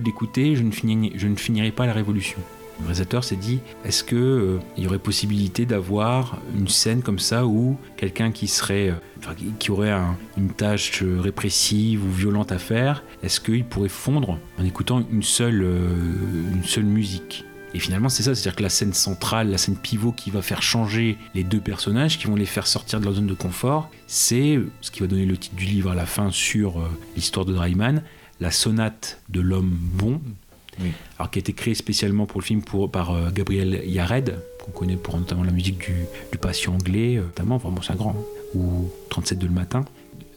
finirai, 0.71 1.13
je 1.15 1.27
ne 1.27 1.35
finirai 1.35 1.71
pas 1.71 1.87
la 1.87 1.93
révolution. 1.93 2.37
Le 2.79 2.85
réalisateur 2.85 3.23
s'est 3.23 3.35
dit, 3.35 3.59
est-ce 3.83 4.03
que 4.03 4.15
euh, 4.15 4.59
y 4.77 4.87
aurait 4.87 4.99
possibilité 4.99 5.65
d'avoir 5.65 6.37
une 6.57 6.67
scène 6.69 7.01
comme 7.01 7.19
ça 7.19 7.45
où 7.45 7.77
quelqu'un 7.97 8.31
qui 8.31 8.47
serait, 8.47 8.89
euh, 8.89 8.93
enfin, 9.19 9.33
qui- 9.59 9.69
aurait 9.71 9.91
un- 9.91 10.15
une 10.37 10.49
tâche 10.49 11.03
répressive 11.03 12.03
ou 12.05 12.09
violente 12.11 12.51
à 12.51 12.57
faire, 12.57 13.03
est-ce 13.21 13.39
qu'il 13.41 13.65
pourrait 13.65 13.89
fondre 13.89 14.39
en 14.57 14.63
écoutant 14.63 15.03
une 15.11 15.23
seule, 15.23 15.61
euh, 15.61 15.93
une 16.53 16.63
seule 16.63 16.85
musique? 16.85 17.43
Et 17.75 17.79
finalement, 17.79 18.09
c'est 18.09 18.23
ça, 18.23 18.33
c'est-à-dire 18.33 18.55
que 18.55 18.63
la 18.63 18.69
scène 18.69 18.93
centrale, 18.93 19.51
la 19.51 19.59
scène 19.59 19.75
pivot 19.75 20.11
qui 20.11 20.31
va 20.31 20.41
faire 20.41 20.63
changer 20.63 21.17
les 21.35 21.43
deux 21.43 21.59
personnages, 21.59 22.17
qui 22.17 22.25
vont 22.25 22.35
les 22.35 22.45
faire 22.47 22.65
sortir 22.65 22.99
de 22.99 23.05
leur 23.05 23.13
zone 23.13 23.27
de 23.27 23.35
confort, 23.35 23.91
c'est 24.07 24.57
ce 24.81 24.89
qui 24.89 25.01
va 25.01 25.07
donner 25.07 25.25
le 25.27 25.37
titre 25.37 25.55
du 25.55 25.65
livre 25.65 25.91
à 25.91 25.95
la 25.95 26.07
fin 26.07 26.31
sur 26.31 26.81
l'histoire 27.15 27.45
de 27.45 27.53
Dryman, 27.53 28.01
la 28.39 28.49
sonate 28.49 29.21
de 29.29 29.41
l'homme 29.41 29.69
bon, 29.93 30.19
alors 31.17 31.29
qui 31.31 31.39
a 31.39 31.41
été 31.41 31.53
créée 31.53 31.75
spécialement 31.75 32.25
pour 32.25 32.39
le 32.39 32.45
film 32.45 32.61
par 32.91 33.11
euh, 33.11 33.29
Gabriel 33.31 33.81
Yared, 33.85 34.41
qu'on 34.63 34.71
connaît 34.71 34.95
pour 34.95 35.17
notamment 35.17 35.43
la 35.43 35.51
musique 35.51 35.77
du, 35.77 36.05
du 36.31 36.37
patient 36.37 36.73
anglais, 36.73 37.17
euh, 37.17 37.23
notamment, 37.23 37.55
enfin 37.55 37.69
c'est 37.81 37.93
un 37.93 37.95
grand, 37.95 38.11
hein, 38.11 38.55
ou 38.55 38.89
37 39.09 39.37
de 39.37 39.47
le 39.47 39.53
matin 39.53 39.85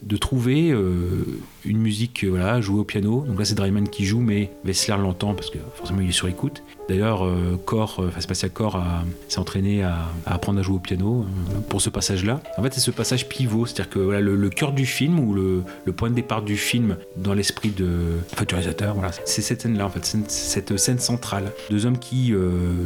de 0.03 0.17
trouver 0.17 0.71
euh, 0.71 1.39
une 1.65 1.77
musique 1.77 2.25
voilà, 2.25 2.61
jouée 2.61 2.79
au 2.79 2.83
piano. 2.83 3.23
Donc 3.25 3.39
là, 3.39 3.45
c'est 3.45 3.55
Dryman 3.55 3.87
qui 3.87 4.05
joue, 4.05 4.19
mais 4.19 4.51
Wessler 4.65 4.97
l'entend 4.97 5.33
parce 5.33 5.49
que 5.49 5.57
forcément, 5.75 6.01
il 6.01 6.09
est 6.09 6.13
sur 6.13 6.27
écoute. 6.27 6.63
D'ailleurs, 6.89 7.25
euh, 7.25 7.59
Cor, 7.65 7.97
euh, 7.99 8.07
enfin, 8.09 8.21
Spatial 8.21 8.51
Core 8.51 8.83
s'est 9.27 9.39
entraîné 9.39 9.83
à, 9.83 10.09
apprendre 10.25 10.59
à 10.59 10.61
jouer 10.61 10.75
au 10.75 10.79
piano 10.79 11.25
euh, 11.25 11.59
pour 11.69 11.81
ce 11.81 11.89
passage-là. 11.89 12.41
En 12.57 12.63
fait, 12.63 12.73
c'est 12.73 12.81
ce 12.81 12.91
passage 12.91 13.29
pivot, 13.29 13.65
c'est-à-dire 13.65 13.89
que 13.89 13.99
le, 13.99 14.49
cœur 14.49 14.73
du 14.73 14.85
film 14.85 15.19
ou 15.19 15.33
le, 15.33 15.63
point 15.93 16.09
de 16.09 16.15
départ 16.15 16.41
du 16.41 16.57
film 16.57 16.97
dans 17.17 17.33
l'esprit 17.33 17.69
de, 17.69 17.87
enfin, 18.33 18.45
du 18.45 18.55
réalisateur, 18.55 18.95
voilà, 18.95 19.11
c'est 19.25 19.41
cette 19.41 19.61
scène-là, 19.61 19.85
en 19.85 19.89
fait, 19.89 20.05
cette, 20.27 20.77
scène 20.77 20.99
centrale. 20.99 21.51
Deux 21.69 21.85
hommes 21.85 21.99
qui 21.99 22.33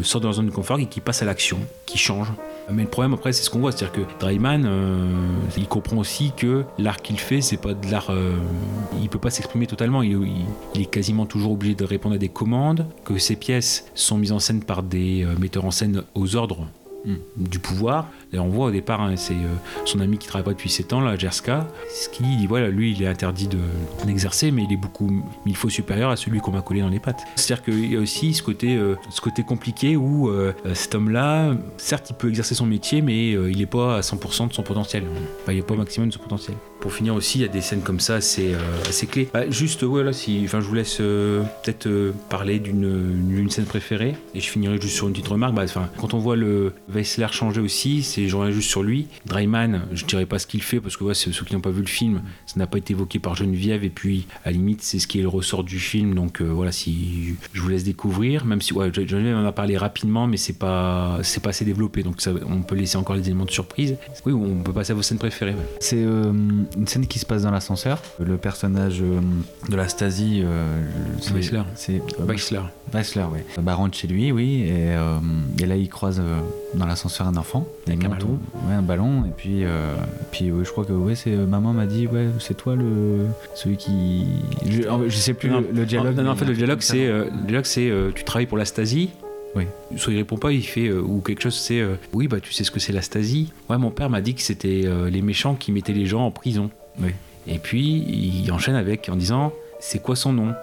sortent 0.03 0.24
de 0.24 0.28
leur 0.28 0.36
zone 0.36 0.48
de 0.48 0.52
confort 0.52 0.80
et 0.80 0.86
qui 0.86 0.99
passent 0.99 1.22
à 1.22 1.26
l'action, 1.26 1.60
qui 1.86 1.98
changent. 1.98 2.34
Mais 2.72 2.84
le 2.84 2.90
problème 2.90 3.14
après, 3.14 3.32
c'est 3.32 3.44
ce 3.44 3.49
qu'on 3.49 3.60
voit, 3.60 3.72
c'est-à-dire 3.72 3.94
que 3.94 4.19
Dryman, 4.19 4.65
euh, 4.65 5.07
il 5.57 5.68
comprend 5.68 5.98
aussi 5.98 6.34
que 6.36 6.65
l'art 6.78 7.02
qu'il 7.02 7.18
fait, 7.18 7.40
c'est 7.40 7.57
pas 7.57 7.74
de 7.74 7.90
l'art. 7.90 8.10
euh, 8.10 8.34
il 9.02 9.07
peut 9.07 9.19
pas 9.19 9.30
s'exprimer 9.30 9.68
totalement. 9.68 10.03
Il 10.03 10.45
est 10.76 10.86
quasiment 10.86 11.26
toujours 11.26 11.53
obligé 11.53 11.76
de 11.76 11.86
répondre 11.86 12.15
à 12.15 12.18
des 12.18 12.28
commandes. 12.28 12.86
Que 13.06 13.18
ses 13.18 13.38
pièces 13.38 13.86
sont 13.99 14.18
mises 14.18 14.32
en 14.32 14.40
scène 14.40 14.64
par 14.64 14.84
des 14.84 15.24
euh, 15.24 15.36
metteurs 15.38 15.65
en 15.65 15.72
scène 15.72 16.03
aux 16.15 16.36
ordres 16.36 16.68
du 17.38 17.60
pouvoir. 17.60 18.10
Et 18.34 18.40
on 18.40 18.49
voit 18.49 18.68
au 18.68 18.72
départ, 18.72 19.02
hein, 19.02 19.16
c'est 19.16 19.34
euh, 19.34 19.48
son 19.86 19.99
ami 20.02 20.18
qui 20.18 20.28
travaille 20.28 20.44
pas 20.45 20.52
depuis 20.52 20.70
7 20.70 20.91
ans, 20.94 21.02
là, 21.02 21.16
Jerska, 21.18 21.68
ce 21.94 22.10
qui 22.10 22.24
dit, 22.24 22.45
voilà, 22.48 22.70
lui, 22.70 22.91
il 22.91 23.02
est 23.02 23.08
interdit 23.08 23.48
de- 23.48 23.58
d'exercer, 24.06 24.52
mais 24.52 24.64
il 24.70 24.74
est 24.74 24.78
beaucoup 24.78 25.24
mille 25.45 25.56
fois 25.56 25.70
supérieur 25.70 26.10
à 26.10 26.16
celui 26.18 26.40
qu'on 26.40 26.52
m'a 26.52 26.62
collé 26.62 26.82
dans 26.82 26.90
les 26.90 26.99
pattes. 26.99 27.22
C'est-à-dire 27.36 27.64
qu'il 27.64 27.91
y 27.91 27.95
a 27.95 27.99
aussi 27.99 28.34
ce 28.34 28.44
côté, 28.44 28.76
euh, 28.76 28.95
ce 29.10 29.22
côté 29.22 29.44
compliqué 29.44 29.95
où 29.95 30.30
euh, 30.30 30.52
cet 30.74 30.95
homme-là, 30.95 31.54
certes, 31.78 32.10
il 32.10 32.16
peut 32.16 32.28
exercer 32.30 32.56
son 32.56 32.66
métier, 32.66 33.02
mais 33.02 33.32
il 33.32 33.58
n'est 33.58 33.66
pas 33.66 33.98
à 33.98 34.02
100% 34.02 34.49
de 34.49 34.54
son 34.54 34.64
potentiel. 34.64 35.04
Enfin, 35.44 35.54
il 35.54 35.56
n'est 35.58 35.62
pas 35.62 35.74
au 35.74 35.78
maximum 35.78 36.10
de 36.10 36.14
son 36.14 36.20
potentiel. 36.20 36.58
Pour 36.82 36.94
finir 36.94 37.16
aussi, 37.16 37.40
il 37.40 37.41
y 37.41 37.45
a 37.45 37.48
des 37.48 37.62
scènes 37.62 37.82
comme 37.82 37.99
ça 37.99 38.16
euh, 38.40 38.58
assez 38.88 39.08
clés. 39.08 39.30
Bah, 39.34 39.49
juste, 39.49 39.84
voilà, 39.84 40.14
si, 40.14 40.41
enfin, 40.45 40.60
je 40.62 40.68
vous 40.68 40.76
laisse 40.76 40.98
peut-être 40.98 41.88
parler 42.30 42.60
d'une 42.60 43.49
scène 43.49 43.66
préférée, 43.66 44.16
et 44.36 44.40
je 44.41 44.48
finirai 44.49 44.80
juste 44.80 44.95
sur 44.95 45.08
une 45.08 45.14
petite 45.14 45.28
remarque. 45.28 45.54
Bah, 45.56 45.64
quand 45.98 46.14
on 46.14 46.20
voit 46.20 46.36
le 46.36 46.74
Weissler 46.90 47.28
changeait 47.32 47.62
aussi, 47.62 48.04
je 48.27 48.35
reviens 48.35 48.53
juste 48.53 48.69
sur 48.69 48.84
lui. 48.84 49.07
Dryman, 49.26 49.81
je 49.94 50.06
dirais 50.06 50.26
pas 50.26 50.39
ce 50.39 50.48
qu'il 50.48 50.61
fait 50.64 50.80
parce 50.80 50.98
que 50.98 51.03
ouais, 51.03 51.14
ceux 51.14 51.31
qui 51.31 51.53
n'ont 51.53 51.61
pas 51.61 51.69
vu 51.72 51.81
le 51.81 51.88
film, 51.88 52.22
ça 52.45 52.56
n'a 52.57 52.68
pas 52.68 52.77
été 52.77 52.94
évoqué 52.94 53.19
par 53.19 53.35
Geneviève 53.35 53.84
et 53.84 53.89
puis 53.89 54.27
à 54.44 54.48
la 54.49 54.53
limite 54.53 54.81
c'est 54.81 54.99
ce 54.99 55.07
qui 55.07 55.19
est 55.19 55.22
le 55.22 55.27
ressort 55.27 55.64
du 55.64 55.80
film 55.80 56.15
donc 56.15 56.41
euh, 56.41 56.45
voilà 56.45 56.72
si 56.72 57.35
je 57.53 57.61
vous 57.61 57.69
laisse 57.69 57.84
découvrir 57.84 58.45
même 58.45 58.61
si 58.61 58.73
ouais, 58.73 58.91
Geneviève 58.94 59.38
en 59.38 59.45
a 59.45 59.52
parlé 59.52 59.77
rapidement 59.77 60.27
mais 60.27 60.38
c'est 60.38 60.57
pas 60.57 61.19
c'est 61.23 61.41
pas 61.44 61.49
assez 61.49 61.65
développé 61.65 62.03
donc 62.03 62.22
ça, 62.22 62.31
on 62.48 62.61
peut 62.61 62.76
laisser 62.76 62.98
encore 62.98 63.15
les 63.15 63.26
éléments 63.27 63.45
de 63.45 63.52
surprise. 63.52 63.95
Oui, 64.26 64.34
on 64.34 64.64
peut 64.64 64.73
passer 64.73 64.91
à 64.91 64.95
vos 64.95 65.02
scènes 65.02 65.18
préférées. 65.18 65.52
ouais. 65.52 65.77
C'est 65.80 65.98
euh, 66.03 66.31
une 66.77 66.88
scène 66.88 67.06
qui 67.07 67.19
se 67.19 67.26
passe 67.26 67.44
dans 67.44 67.52
l'ascenseur. 67.52 68.02
Le 68.19 68.38
personnage 68.38 69.02
euh, 69.02 69.19
de 69.69 69.76
la 69.76 69.88
Stasi, 69.88 70.44
c'est- 71.22 71.34
Weissler. 71.34 71.61
c'est 71.76 72.02
Weissler. 72.19 72.61
Weissler, 72.94 73.26
oui. 73.31 73.39
Bah, 73.61 73.76
rentre 73.76 73.98
chez 73.98 74.07
lui, 74.07 74.31
oui, 74.31 74.61
et, 74.61 74.95
et 75.61 75.65
là 75.65 75.76
il 75.76 75.89
croise 75.89 76.22
dans 76.73 76.85
l'ascenseur 76.85 77.27
un 77.27 77.35
enfant. 77.35 77.68
Avec 77.88 78.03
un 78.08 78.16
ballon. 78.16 78.40
Ouais, 78.68 78.74
un 78.74 78.82
ballon, 78.82 79.26
et 79.26 79.32
puis, 79.36 79.64
euh, 79.64 79.96
puis 80.32 80.52
ouais, 80.52 80.66
je 80.66 80.72
crois 80.72 80.86
que 80.86 80.94
ouais, 80.94 81.16
c'est 81.16 81.32
maman 81.36 81.74
m'a 81.74 81.86
dit, 81.86 82.08
ouais, 82.08 82.28
c'est 82.40 82.56
toi 82.58 82.76
le 82.76 83.28
celui 83.56 83.78
qui, 83.78 84.26
je, 84.66 84.82
je 85.08 85.16
sais 85.18 85.34
plus 85.34 85.50
Non, 85.50 85.62
le, 85.62 85.68
le 85.72 85.86
dialogue. 85.86 86.16
Non, 86.16 86.24
non, 86.24 86.32
en 86.32 86.36
fait, 86.36 86.46
a 86.46 86.48
le 86.50 86.54
dialogue, 86.56 86.82
c'est 86.82 87.06
euh, 87.08 87.26
dialogue, 87.46 87.66
c'est 87.66 87.90
euh, 87.90 88.12
tu 88.14 88.24
travailles 88.24 88.48
pour 88.48 88.58
la 88.58 88.66
Stasi. 88.66 89.10
Oui. 89.56 89.64
Soit 89.96 90.14
il 90.14 90.18
répond 90.18 90.38
pas, 90.38 90.52
il 90.52 90.62
fait 90.66 90.88
euh, 90.88 91.02
ou 91.02 91.22
quelque 91.22 91.42
chose, 91.42 91.56
c'est 91.56 91.80
euh, 91.80 91.96
oui, 92.14 92.28
bah 92.28 92.40
tu 92.40 92.54
sais 92.54 92.64
ce 92.64 92.70
que 92.72 92.80
c'est 92.80 92.94
la 92.94 93.02
Stasi. 93.02 93.52
Ouais, 93.70 93.78
mon 93.78 93.92
père 93.92 94.10
m'a 94.10 94.22
dit 94.22 94.36
que 94.36 94.42
c'était 94.42 94.84
euh, 94.86 95.10
les 95.10 95.22
méchants 95.22 95.56
qui 95.56 95.72
mettaient 95.72 95.94
les 95.94 96.06
gens 96.06 96.26
en 96.26 96.32
prison. 96.32 96.70
Oui. 97.02 97.10
Et 97.48 97.58
puis 97.60 98.04
il 98.44 98.52
enchaîne 98.52 98.76
avec 98.76 99.10
en 99.10 99.16
disant 99.16 99.54
c'est 99.80 100.00
quoi 100.00 100.16
son 100.16 100.34
nom? 100.34 100.54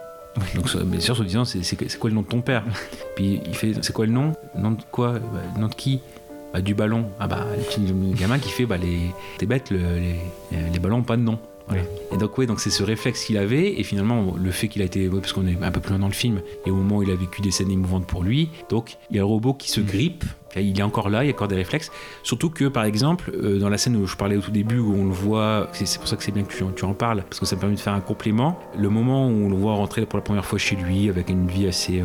Donc 0.55 0.77
bien 0.85 1.01
sûr, 1.01 1.19
en 1.19 1.25
disant 1.25 1.45
c'est 1.45 1.99
quoi 1.99 2.11
le 2.11 2.15
nom 2.17 2.23
de 2.23 2.27
ton 2.27 2.41
père? 2.41 2.63
puis 3.17 3.41
il 3.47 3.55
fait 3.55 3.73
c'est 3.81 3.93
quoi 3.93 4.05
le 4.07 4.13
nom? 4.13 4.33
Nom 4.57 4.73
de 4.73 4.83
quoi? 4.91 5.13
Bah, 5.15 5.41
Nom 5.59 5.69
de 5.69 5.75
qui? 5.75 6.01
Bah, 6.55 6.61
du 6.61 6.73
ballon. 6.75 7.07
Ah 7.19 7.27
bah 7.27 7.45
le 7.57 7.63
petit 7.65 7.81
gamin 8.17 8.39
qui 8.39 8.49
fait 8.49 8.65
bah 8.65 8.77
les 8.77 9.11
t'es 9.39 9.47
bête 9.47 9.71
le- 9.73 9.99
les, 9.99 10.15
les 10.73 10.79
ballons 10.79 11.03
pas 11.03 11.17
de 11.17 11.23
nom. 11.23 11.39
Voilà. 11.67 11.83
Et 12.13 12.17
donc 12.17 12.37
ouais, 12.39 12.47
donc 12.47 12.61
c'est 12.61 12.71
ce 12.71 12.83
réflexe 12.85 13.25
qu'il 13.25 13.39
avait 13.39 13.81
et 13.81 13.83
finalement 13.83 14.35
le 14.37 14.51
fait 14.53 14.69
qu'il 14.69 14.81
a 14.83 14.85
été 14.85 15.09
ouais, 15.09 15.21
parce 15.21 15.33
qu'on 15.33 15.47
est 15.49 15.61
un 15.63 15.71
peu 15.73 15.81
plus 15.81 15.91
loin 15.91 15.99
dans 15.99 16.07
le 16.09 16.13
film 16.13 16.43
et 16.67 16.71
au 16.71 16.75
moment 16.77 16.99
où 16.99 17.03
il 17.03 17.11
a 17.11 17.17
vécu 17.17 17.41
des 17.43 17.51
scènes 17.51 17.71
émouvantes 17.71 18.07
pour 18.07 18.23
lui, 18.23 18.51
donc 18.69 18.97
il 19.11 19.17
y 19.17 19.19
a 19.19 19.23
le 19.23 19.27
robot 19.27 19.55
qui 19.55 19.69
se 19.71 19.81
grippe, 19.81 20.25
il 20.61 20.79
est 20.79 20.83
encore 20.83 21.09
là, 21.11 21.25
il 21.25 21.29
y 21.29 21.31
a 21.31 21.35
encore 21.35 21.49
des 21.49 21.57
réflexes. 21.57 21.91
Surtout 22.23 22.51
que 22.51 22.67
par 22.67 22.85
exemple 22.85 23.33
euh, 23.35 23.59
dans 23.59 23.69
la 23.69 23.79
scène 23.79 23.97
où 23.97 24.07
je 24.07 24.17
parlais 24.17 24.37
au 24.37 24.41
tout 24.41 24.51
début 24.51 24.79
où 24.79 24.95
on 24.95 25.05
le 25.05 25.13
voit, 25.13 25.69
c'est 25.73 25.87
c'est 25.87 25.99
pour 25.99 26.09
ça 26.09 26.17
que 26.17 26.23
c'est 26.23 26.33
bien 26.33 26.43
que 26.45 26.53
tu, 26.55 26.85
en- 26.85 26.95
parles 26.95 27.23
parce 27.29 27.41
que 27.41 27.47
ça 27.47 27.57
me 27.57 27.61
permet 27.61 27.75
de 27.77 27.81
faire 27.81 27.95
un 27.95 28.01
complément. 28.01 28.59
Le 28.79 28.89
moment 28.89 29.27
où 29.27 29.31
on 29.47 29.49
le 29.49 29.57
voit 29.57 29.75
rentrer 29.75 30.07
pour 30.07 30.19
la 30.19 30.23
première 30.23 30.45
fois 30.45 30.59
chez 30.59 30.77
lui 30.77 31.09
avec 31.09 31.29
une 31.29 31.47
vie 31.47 31.67
assez 31.67 32.01
euh, 32.01 32.05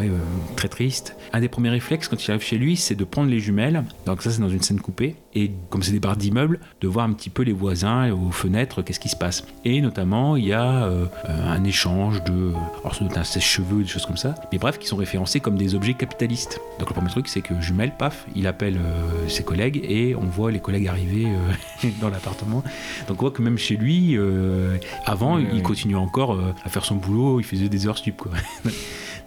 euh, 0.00 0.08
très 0.56 0.68
triste. 0.68 1.16
Un 1.32 1.40
des 1.40 1.48
premiers 1.48 1.70
réflexes 1.70 2.08
quand 2.08 2.22
il 2.24 2.30
arrive 2.30 2.42
chez 2.42 2.58
lui, 2.58 2.76
c'est 2.76 2.94
de 2.94 3.04
prendre 3.04 3.30
les 3.30 3.40
jumelles. 3.40 3.84
Donc 4.04 4.22
ça 4.22 4.30
c'est 4.30 4.40
dans 4.40 4.48
une 4.48 4.62
scène 4.62 4.80
coupée 4.80 5.16
et 5.34 5.50
comme 5.70 5.82
c'est 5.82 5.92
des 5.92 6.00
barres 6.00 6.16
d'immeubles, 6.16 6.60
de 6.80 6.88
voir 6.88 7.06
un 7.06 7.12
petit 7.12 7.30
peu 7.30 7.42
les 7.42 7.52
voisins 7.52 8.10
aux 8.12 8.30
fenêtres, 8.30 8.82
qu'est-ce 8.82 9.00
qui 9.00 9.08
se 9.10 9.16
passe. 9.16 9.44
Et 9.64 9.80
notamment, 9.82 10.36
il 10.36 10.46
y 10.46 10.52
a 10.54 10.88
un 11.28 11.64
échange 11.64 12.24
de. 12.24 12.52
Alors, 12.80 12.94
être 13.02 13.18
un 13.18 13.24
sèche-cheveux, 13.24 13.82
des 13.82 13.88
choses 13.88 14.06
comme 14.06 14.16
ça. 14.16 14.34
Mais 14.52 14.58
bref, 14.58 14.78
qui 14.78 14.86
sont 14.86 14.96
référencés 14.96 15.40
comme 15.40 15.56
des 15.58 15.74
objets 15.74 15.94
capitalistes. 15.94 16.60
Donc, 16.78 16.88
le 16.88 16.94
premier 16.94 17.10
truc, 17.10 17.28
c'est 17.28 17.42
que 17.42 17.60
Paf, 17.92 18.26
il 18.34 18.46
appelle 18.46 18.76
euh, 18.78 19.28
ses 19.28 19.42
collègues 19.44 19.80
et 19.88 20.14
on 20.14 20.24
voit 20.26 20.50
les 20.50 20.60
collègues 20.60 20.88
arriver 20.88 21.26
euh, 21.26 21.88
dans 22.00 22.08
l'appartement. 22.08 22.62
Donc, 23.08 23.18
on 23.22 23.26
voit 23.26 23.30
que 23.30 23.42
même 23.42 23.58
chez 23.58 23.76
lui, 23.76 24.16
euh, 24.16 24.78
avant, 25.04 25.36
Oui, 25.36 25.46
il 25.50 25.56
oui. 25.56 25.62
continuait 25.62 25.96
encore 25.96 26.38
à 26.64 26.68
faire 26.68 26.84
son 26.84 26.96
boulot, 26.96 27.40
il 27.40 27.44
faisait 27.44 27.68
des 27.68 27.86
heures 27.86 27.98
sup, 27.98 28.16
quoi. 28.16 28.32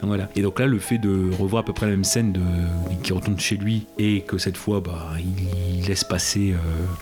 Donc 0.01 0.07
voilà. 0.07 0.29
Et 0.35 0.41
donc 0.41 0.59
là, 0.59 0.65
le 0.67 0.79
fait 0.79 0.97
de 0.97 1.29
revoir 1.37 1.61
à 1.63 1.65
peu 1.65 1.73
près 1.73 1.85
la 1.85 1.91
même 1.91 2.03
scène 2.05 2.31
de, 2.31 2.39
qui 3.03 3.11
retourne 3.11 3.37
chez 3.39 3.57
lui 3.57 3.85
et 3.97 4.21
que 4.21 4.37
cette 4.37 4.55
fois, 4.57 4.79
bah, 4.79 5.09
il, 5.19 5.85
laisse 5.87 6.03
passer 6.03 6.53
euh, 6.53 6.57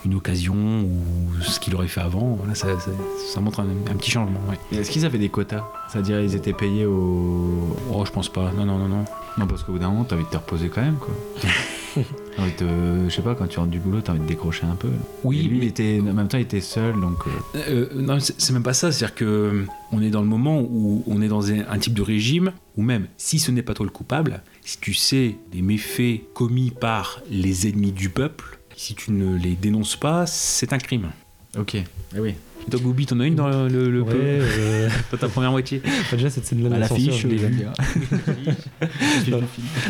une 0.05 0.15
occasion 0.15 0.55
ou 0.55 1.41
ce 1.41 1.59
qu'il 1.59 1.75
aurait 1.75 1.87
fait 1.87 1.99
avant, 2.01 2.35
voilà, 2.39 2.55
ça, 2.55 2.67
ça- 2.79 2.91
ça 3.33 3.39
montre 3.41 3.59
un, 3.59 3.67
un 3.91 3.95
petit 3.95 4.11
changement. 4.11 4.39
ouais. 4.49 4.77
Est-ce 4.79 4.89
qu'ils 4.91 5.05
avaient 5.05 5.17
des 5.19 5.29
quotas? 5.29 5.63
C'est-à-dire 5.91 6.21
ils 6.21 6.35
étaient 6.35 6.53
payés 6.53 6.85
au. 6.85 7.77
Oh, 7.93 8.03
je 8.05 8.11
pense 8.11 8.29
pas. 8.29 8.51
Non, 8.57 8.65
non, 8.65 8.77
non, 8.77 8.87
non. 8.87 9.05
Non, 9.37 9.45
parce 9.45 9.61
qu'au 9.63 9.73
bout 9.73 9.79
d'un 9.79 9.89
moment, 9.89 10.03
t'as 10.03 10.15
envie 10.15 10.25
de 10.25 10.29
te 10.29 10.37
reposer 10.37 10.69
quand 10.69 10.81
même, 10.81 10.95
quoi. 10.97 11.13
T'as 12.37 12.43
envie 12.43 12.51
de 12.51 12.57
te- 12.57 13.09
Je 13.09 13.15
sais 13.15 13.21
pas, 13.23 13.33
quand 13.35 13.47
tu 13.47 13.57
rentres 13.59 13.71
du 13.71 13.79
boulot, 13.79 13.99
t'as 14.01 14.11
envie 14.13 14.21
de 14.21 14.25
décrocher 14.27 14.65
un 14.65 14.75
peu. 14.75 14.89
Oui, 15.23 15.39
Et 15.39 15.43
lui, 15.43 15.57
il 15.57 15.63
était... 15.65 15.99
en 15.99 16.13
même 16.13 16.27
temps, 16.27 16.37
il 16.37 16.41
était 16.43 16.61
seul, 16.61 16.93
donc. 16.99 17.17
euh, 17.55 17.87
Euh, 17.95 18.01
non, 18.01 18.19
c'est 18.19 18.53
même 18.53 18.61
pas 18.63 18.73
ça. 18.73 18.91
C'est-à-dire 18.91 19.15
que 19.15 19.25
euh, 19.25 19.65
on 19.91 20.01
est 20.01 20.09
dans 20.11 20.21
le 20.21 20.27
moment 20.27 20.61
où 20.61 21.03
on 21.07 21.21
est 21.21 21.27
dans 21.27 21.51
un, 21.51 21.79
type 21.79 21.93
de 21.95 22.01
régime 22.03 22.51
où 22.77 22.83
même 22.83 23.07
si 23.17 23.39
ce 23.39 23.49
n'est 23.51 23.63
pas 23.63 23.73
toi 23.73 23.85
le 23.85 23.91
coupable, 23.91 24.41
si 24.63 24.77
tu 24.79 24.93
sais 24.93 25.35
des 25.51 25.61
méfaits 25.63 26.21
commis 26.35 26.69
par 26.71 27.21
les 27.31 27.67
ennemis 27.67 27.91
du 27.91 28.09
peuple, 28.09 28.59
si 28.75 28.93
tu 28.93 29.11
ne 29.11 29.35
les 29.37 29.55
dénonces 29.55 29.95
pas, 29.95 30.25
c'est 30.27 30.71
un 30.73 30.77
crime. 30.77 31.09
Ok. 31.57 31.77
Ah 32.15 32.19
oui. 32.21 32.35
Donc 32.69 32.81
Boubi, 32.81 33.05
t'en 33.05 33.19
as 33.19 33.25
une 33.25 33.35
dans 33.35 33.47
le, 33.47 33.67
le, 33.67 33.89
le 33.89 34.01
Ouais, 34.01 34.13
euh, 34.15 34.89
Dans 35.11 35.17
ta 35.17 35.27
première 35.29 35.51
moitié 35.51 35.81
déjà, 36.11 36.29
cette 36.29 36.45
scène-là 36.45 36.77
l'ascenseur, 36.77 37.13
je 37.13 37.27
l'ai 37.27 37.35
vue. 37.37 37.65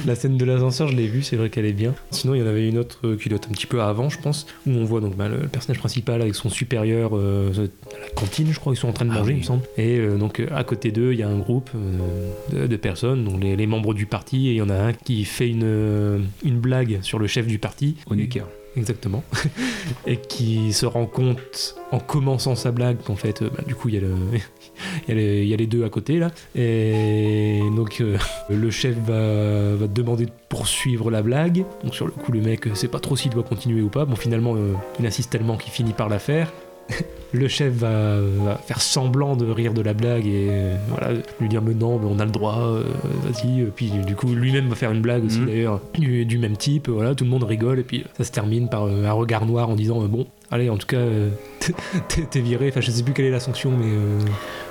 la 0.05 0.15
scène 0.15 0.37
de 0.37 0.45
l'ascenseur, 0.45 0.87
je 0.87 0.95
l'ai 0.95 1.07
vue, 1.07 1.23
c'est 1.23 1.35
vrai 1.35 1.49
qu'elle 1.49 1.65
est 1.65 1.73
bien. 1.73 1.95
Sinon, 2.11 2.35
il 2.35 2.41
y 2.41 2.43
en 2.43 2.47
avait 2.47 2.67
une 2.67 2.77
autre 2.77 2.99
euh, 3.05 3.17
qui 3.17 3.29
doit 3.29 3.37
être 3.37 3.49
un 3.49 3.53
petit 3.53 3.65
peu 3.67 3.81
avant, 3.81 4.09
je 4.09 4.19
pense, 4.19 4.45
où 4.65 4.71
on 4.71 4.83
voit 4.83 5.01
donc 5.01 5.15
bah, 5.15 5.27
le, 5.27 5.47
personnage 5.47 5.79
principal 5.79 6.21
avec 6.21 6.35
son 6.35 6.49
supérieur 6.49 7.11
euh, 7.15 7.51
à 7.95 7.99
la 7.99 8.09
cantine, 8.15 8.47
je 8.51 8.59
crois, 8.59 8.73
ils 8.73 8.77
sont 8.77 8.89
en 8.89 8.93
train 8.93 9.05
de 9.05 9.11
Ah 9.11 9.19
manger, 9.19 9.33
oui. 9.33 9.37
il 9.37 9.41
me 9.41 9.45
semble. 9.45 9.63
Et 9.77 9.97
euh, 9.97 10.17
donc, 10.17 10.41
à 10.51 10.63
côté 10.63 10.91
d'eux, 10.91 11.13
il 11.13 11.19
y 11.19 11.23
a 11.23 11.29
un 11.29 11.37
groupe 11.37 11.69
euh, 11.75 12.31
de, 12.53 12.67
de 12.67 12.75
personnes, 12.75 13.23
donc 13.23 13.41
les, 13.41 13.55
les 13.55 13.67
membres 13.67 13.93
du 13.93 14.05
parti, 14.05 14.49
et 14.49 14.51
il 14.51 14.57
y 14.57 14.61
en 14.61 14.69
a 14.69 14.75
un 14.75 14.93
qui 14.93 15.25
fait 15.25 15.49
une, 15.49 16.27
une 16.43 16.59
blague 16.59 16.99
sur 17.01 17.19
le 17.19 17.27
chef 17.27 17.47
du 17.47 17.59
parti. 17.59 17.95
Honecker. 18.09 18.45
Exactement. 18.77 19.23
et 20.07 20.17
qui 20.17 20.71
se 20.71 20.85
rend 20.85 21.07
compte 21.07 21.75
en 21.91 21.99
commençant 21.99 22.55
sa 22.55 22.71
blague 22.71 22.97
qu'en 23.03 23.15
fait, 23.15 23.41
euh, 23.41 23.49
bah, 23.49 23.63
du 23.65 23.75
coup, 23.75 23.89
il 23.89 23.95
y, 23.95 23.97
a 23.97 24.01
les- 25.13 25.67
deux 25.67 25.83
à 25.83 25.89
côté 25.89 26.19
là. 26.19 26.31
Et 26.55 27.59
donc, 27.75 27.99
euh, 28.01 28.17
le 28.49 28.69
chef 28.69 28.95
va, 28.97 29.87
demander 29.87 30.25
de 30.27 30.31
poursuivre 30.49 31.09
la 31.09 31.21
blague. 31.23 31.65
Donc, 31.83 31.95
sur 31.95 32.05
le 32.05 32.11
coup, 32.11 32.31
le 32.31 32.41
mec 32.41 32.67
euh, 32.67 32.75
sait 32.75 32.87
pas 32.87 32.99
trop 32.99 33.15
s'il 33.15 33.31
doit 33.31 33.43
continuer 33.43 33.81
ou 33.81 33.89
pas. 33.89 34.05
Bon, 34.05 34.15
finalement, 34.15 34.55
il 34.99 35.05
insiste 35.05 35.31
tellement 35.31 35.57
qu'il 35.57 35.71
finit 35.71 35.93
par 35.93 36.09
la 36.09 36.19
faire. 36.19 36.51
Le 37.34 37.49
chef 37.49 37.73
va, 37.73 38.19
va 38.22 38.55
faire 38.55 38.80
semblant 38.81 39.35
de 39.35 39.45
rire 39.45 39.73
de 39.73 39.81
la 39.81 39.93
blague 39.93 40.26
et 40.26 40.47
euh, 40.49 40.76
voilà, 40.88 41.19
lui 41.41 41.49
dire 41.49 41.61
mais 41.61 41.73
non, 41.73 41.99
mais 41.99 42.07
on 42.09 42.19
a 42.19 42.26
le 42.26 42.31
droit, 42.31 42.57
euh, 42.59 42.84
vas-y. 43.26 43.65
Puis 43.76 43.91
du 44.05 44.15
coup, 44.15 44.34
lui-même 44.34 44.69
va 44.69 44.76
faire 44.76 44.91
une 44.91 45.01
blague 45.01 45.26
aussi 45.26 45.39
Mhm. 45.41 45.45
d'ailleurs 45.45 45.81
du, 45.99 46.26
du 46.26 46.38
même 46.38 46.55
type. 46.55 46.88
Voilà, 46.88 47.15
tout 47.15 47.26
le 47.26 47.30
monde 47.30 47.43
rigole 47.43 47.80
et 47.80 47.84
puis 47.84 48.05
ça 48.18 48.23
se 48.23 48.31
termine 48.31 48.69
par 48.69 48.85
euh, 48.85 49.05
un 49.05 49.11
regard 49.11 49.45
noir 49.45 49.69
en 49.69 49.76
disant 49.76 49.99
bon, 50.07 50.26
allez, 50.52 50.69
en 50.69 50.78
tout 50.78 50.88
cas, 50.88 50.98
euh, 50.98 51.30
t'es 52.32 52.40
viré. 52.40 52.69
Enfin, 52.69 52.82
je 52.82 52.91
sais 52.91 53.03
plus 53.03 53.14
quelle 53.14 53.26
est 53.26 53.32
la 53.32 53.40
sanction, 53.40 53.72
mais 53.72 53.86
euh, 53.88 54.19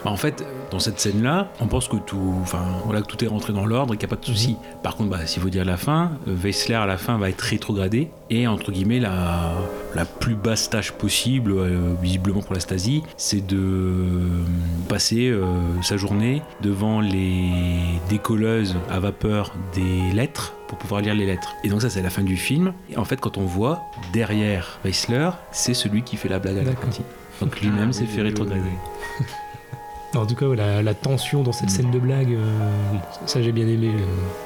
Bah, 0.05 0.11
en 0.11 0.17
fait, 0.17 0.45
dans 0.71 0.79
cette 0.79 1.01
scène-là, 1.01 1.51
on 1.61 1.67
pense 1.67 1.89
que 1.89 1.97
tout, 1.97 2.35
enfin, 2.43 2.65
voilà, 2.85 3.03
que 3.03 3.07
tout 3.07 3.23
est 3.25 3.29
rentré 3.29 3.53
dans 3.53 3.67
l'ordre 3.67 3.95
et 3.95 3.97
qu'il 3.97 4.07
n'y 4.09 4.13
a 4.13 4.17
pas 4.17 4.21
de 4.21 4.27
souci. 4.27 4.57
Par 4.83 4.97
contre, 4.97 5.11
bah, 5.11 5.27
s'il 5.27 5.43
faut 5.43 5.49
dire 5.49 5.65
la 5.65 5.77
fin, 5.77 6.13
euh, 6.29 6.35
Weissler 6.35 6.75
à 6.75 6.87
la 6.87 6.99
fin 6.99 7.19
va 7.19 7.29
être 7.29 7.41
rétrogradé 7.41 8.11
et 8.31 8.47
entre 8.47 8.73
guillemets 8.73 8.99
la, 8.99 9.53
la 9.95 10.05
plus 10.05 10.35
basse 10.35 10.69
tâche 10.69 10.93
possible, 10.93 11.53
euh, 11.53 11.95
visiblement 12.03 12.43
pour 12.43 12.55
la 12.55 12.61
Stasi, 12.61 13.03
c'est 13.17 13.45
de 13.47 13.57
euh, 13.57 14.45
passer 14.89 15.29
euh, 15.29 15.45
sa 15.83 15.97
journée 15.97 16.43
devant 16.61 17.01
les 17.01 17.51
décolleuses 18.09 18.77
à 18.91 19.01
vapeur 19.01 19.55
des 19.75 20.15
lettres 20.15 20.55
pour 20.69 20.79
pouvoir 20.79 21.01
lire 21.01 21.15
les 21.15 21.27
lettres. 21.27 21.55
Et 21.65 21.69
donc 21.69 21.83
ça 21.83 21.91
c'est 21.91 22.03
la 22.03 22.11
fin 22.11 22.23
du 22.23 22.37
film. 22.37 22.73
Et 22.91 22.97
en 22.97 23.05
fait 23.05 23.21
quand 23.21 23.39
on 23.39 23.45
voit 23.45 23.83
derrière 24.13 24.79
Weissler, 24.85 25.31
c'est 25.53 25.75
celui 25.75 26.03
qui 26.03 26.17
fait 26.17 26.29
la 26.29 26.39
blague 26.39 26.59
à 26.59 26.63
la 26.63 26.73
cantine. 26.75 27.05
Donc 27.41 27.61
lui-même 27.61 27.93
s'est 27.93 28.07
fait 28.07 28.23
rétrograder. 28.23 28.63
en 30.15 30.25
tout 30.25 30.35
cas, 30.35 30.47
la, 30.55 30.83
la 30.83 30.95
tension 30.95 31.43
dans 31.43 31.53
cette 31.53 31.69
scène 31.69 31.91
de 31.91 31.99
blague, 31.99 32.33
euh, 32.33 32.93
bon, 32.93 33.01
ça 33.27 33.43
j'ai 33.43 33.53
bien 33.53 33.67
aimé. 33.69 33.91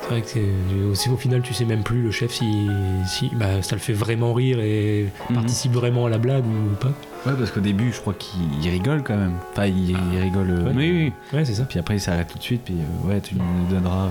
C'est 0.02 0.08
vrai 0.08 0.22
que 0.22 0.28
c'est 0.28 0.84
aussi 0.90 1.08
au 1.10 1.16
final, 1.16 1.42
tu 1.42 1.54
sais 1.54 1.64
même 1.64 1.84
plus 1.84 2.02
le 2.02 2.10
chef 2.10 2.32
si, 2.32 2.68
si 3.06 3.30
bah, 3.36 3.62
ça 3.62 3.76
le 3.76 3.80
fait 3.80 3.92
vraiment 3.92 4.32
rire 4.34 4.58
et 4.60 5.06
Mhm. 5.28 5.36
participe 5.36 5.72
vraiment 5.72 6.06
à 6.06 6.10
la 6.10 6.18
blague 6.18 6.44
ou 6.44 6.74
pas. 6.74 6.92
Ouais, 7.26 7.32
parce 7.38 7.50
qu'au 7.50 7.60
début, 7.60 7.92
je 7.92 8.00
crois 8.00 8.14
qu'il 8.14 8.40
il 8.62 8.70
rigole 8.70 9.02
quand 9.02 9.16
même. 9.16 9.34
Enfin, 9.52 9.66
il, 9.66 9.90
il 9.90 10.18
rigole. 10.20 10.50
euh, 10.50 10.64
Ouais. 10.68 10.72
Oui, 10.74 10.90
oui. 11.32 11.36
Ouais, 11.38 11.44
c'est 11.44 11.54
ça. 11.54 11.64
Puis 11.64 11.78
après, 11.78 11.96
il 11.96 12.00
s'arrête 12.00 12.28
tout 12.28 12.38
de 12.38 12.42
suite. 12.42 12.62
Puis 12.64 12.74
euh, 12.74 13.08
ouais, 13.08 13.20
tu 13.20 13.34
nous 13.34 13.66
donneras. 13.68 14.06
euh, 14.06 14.08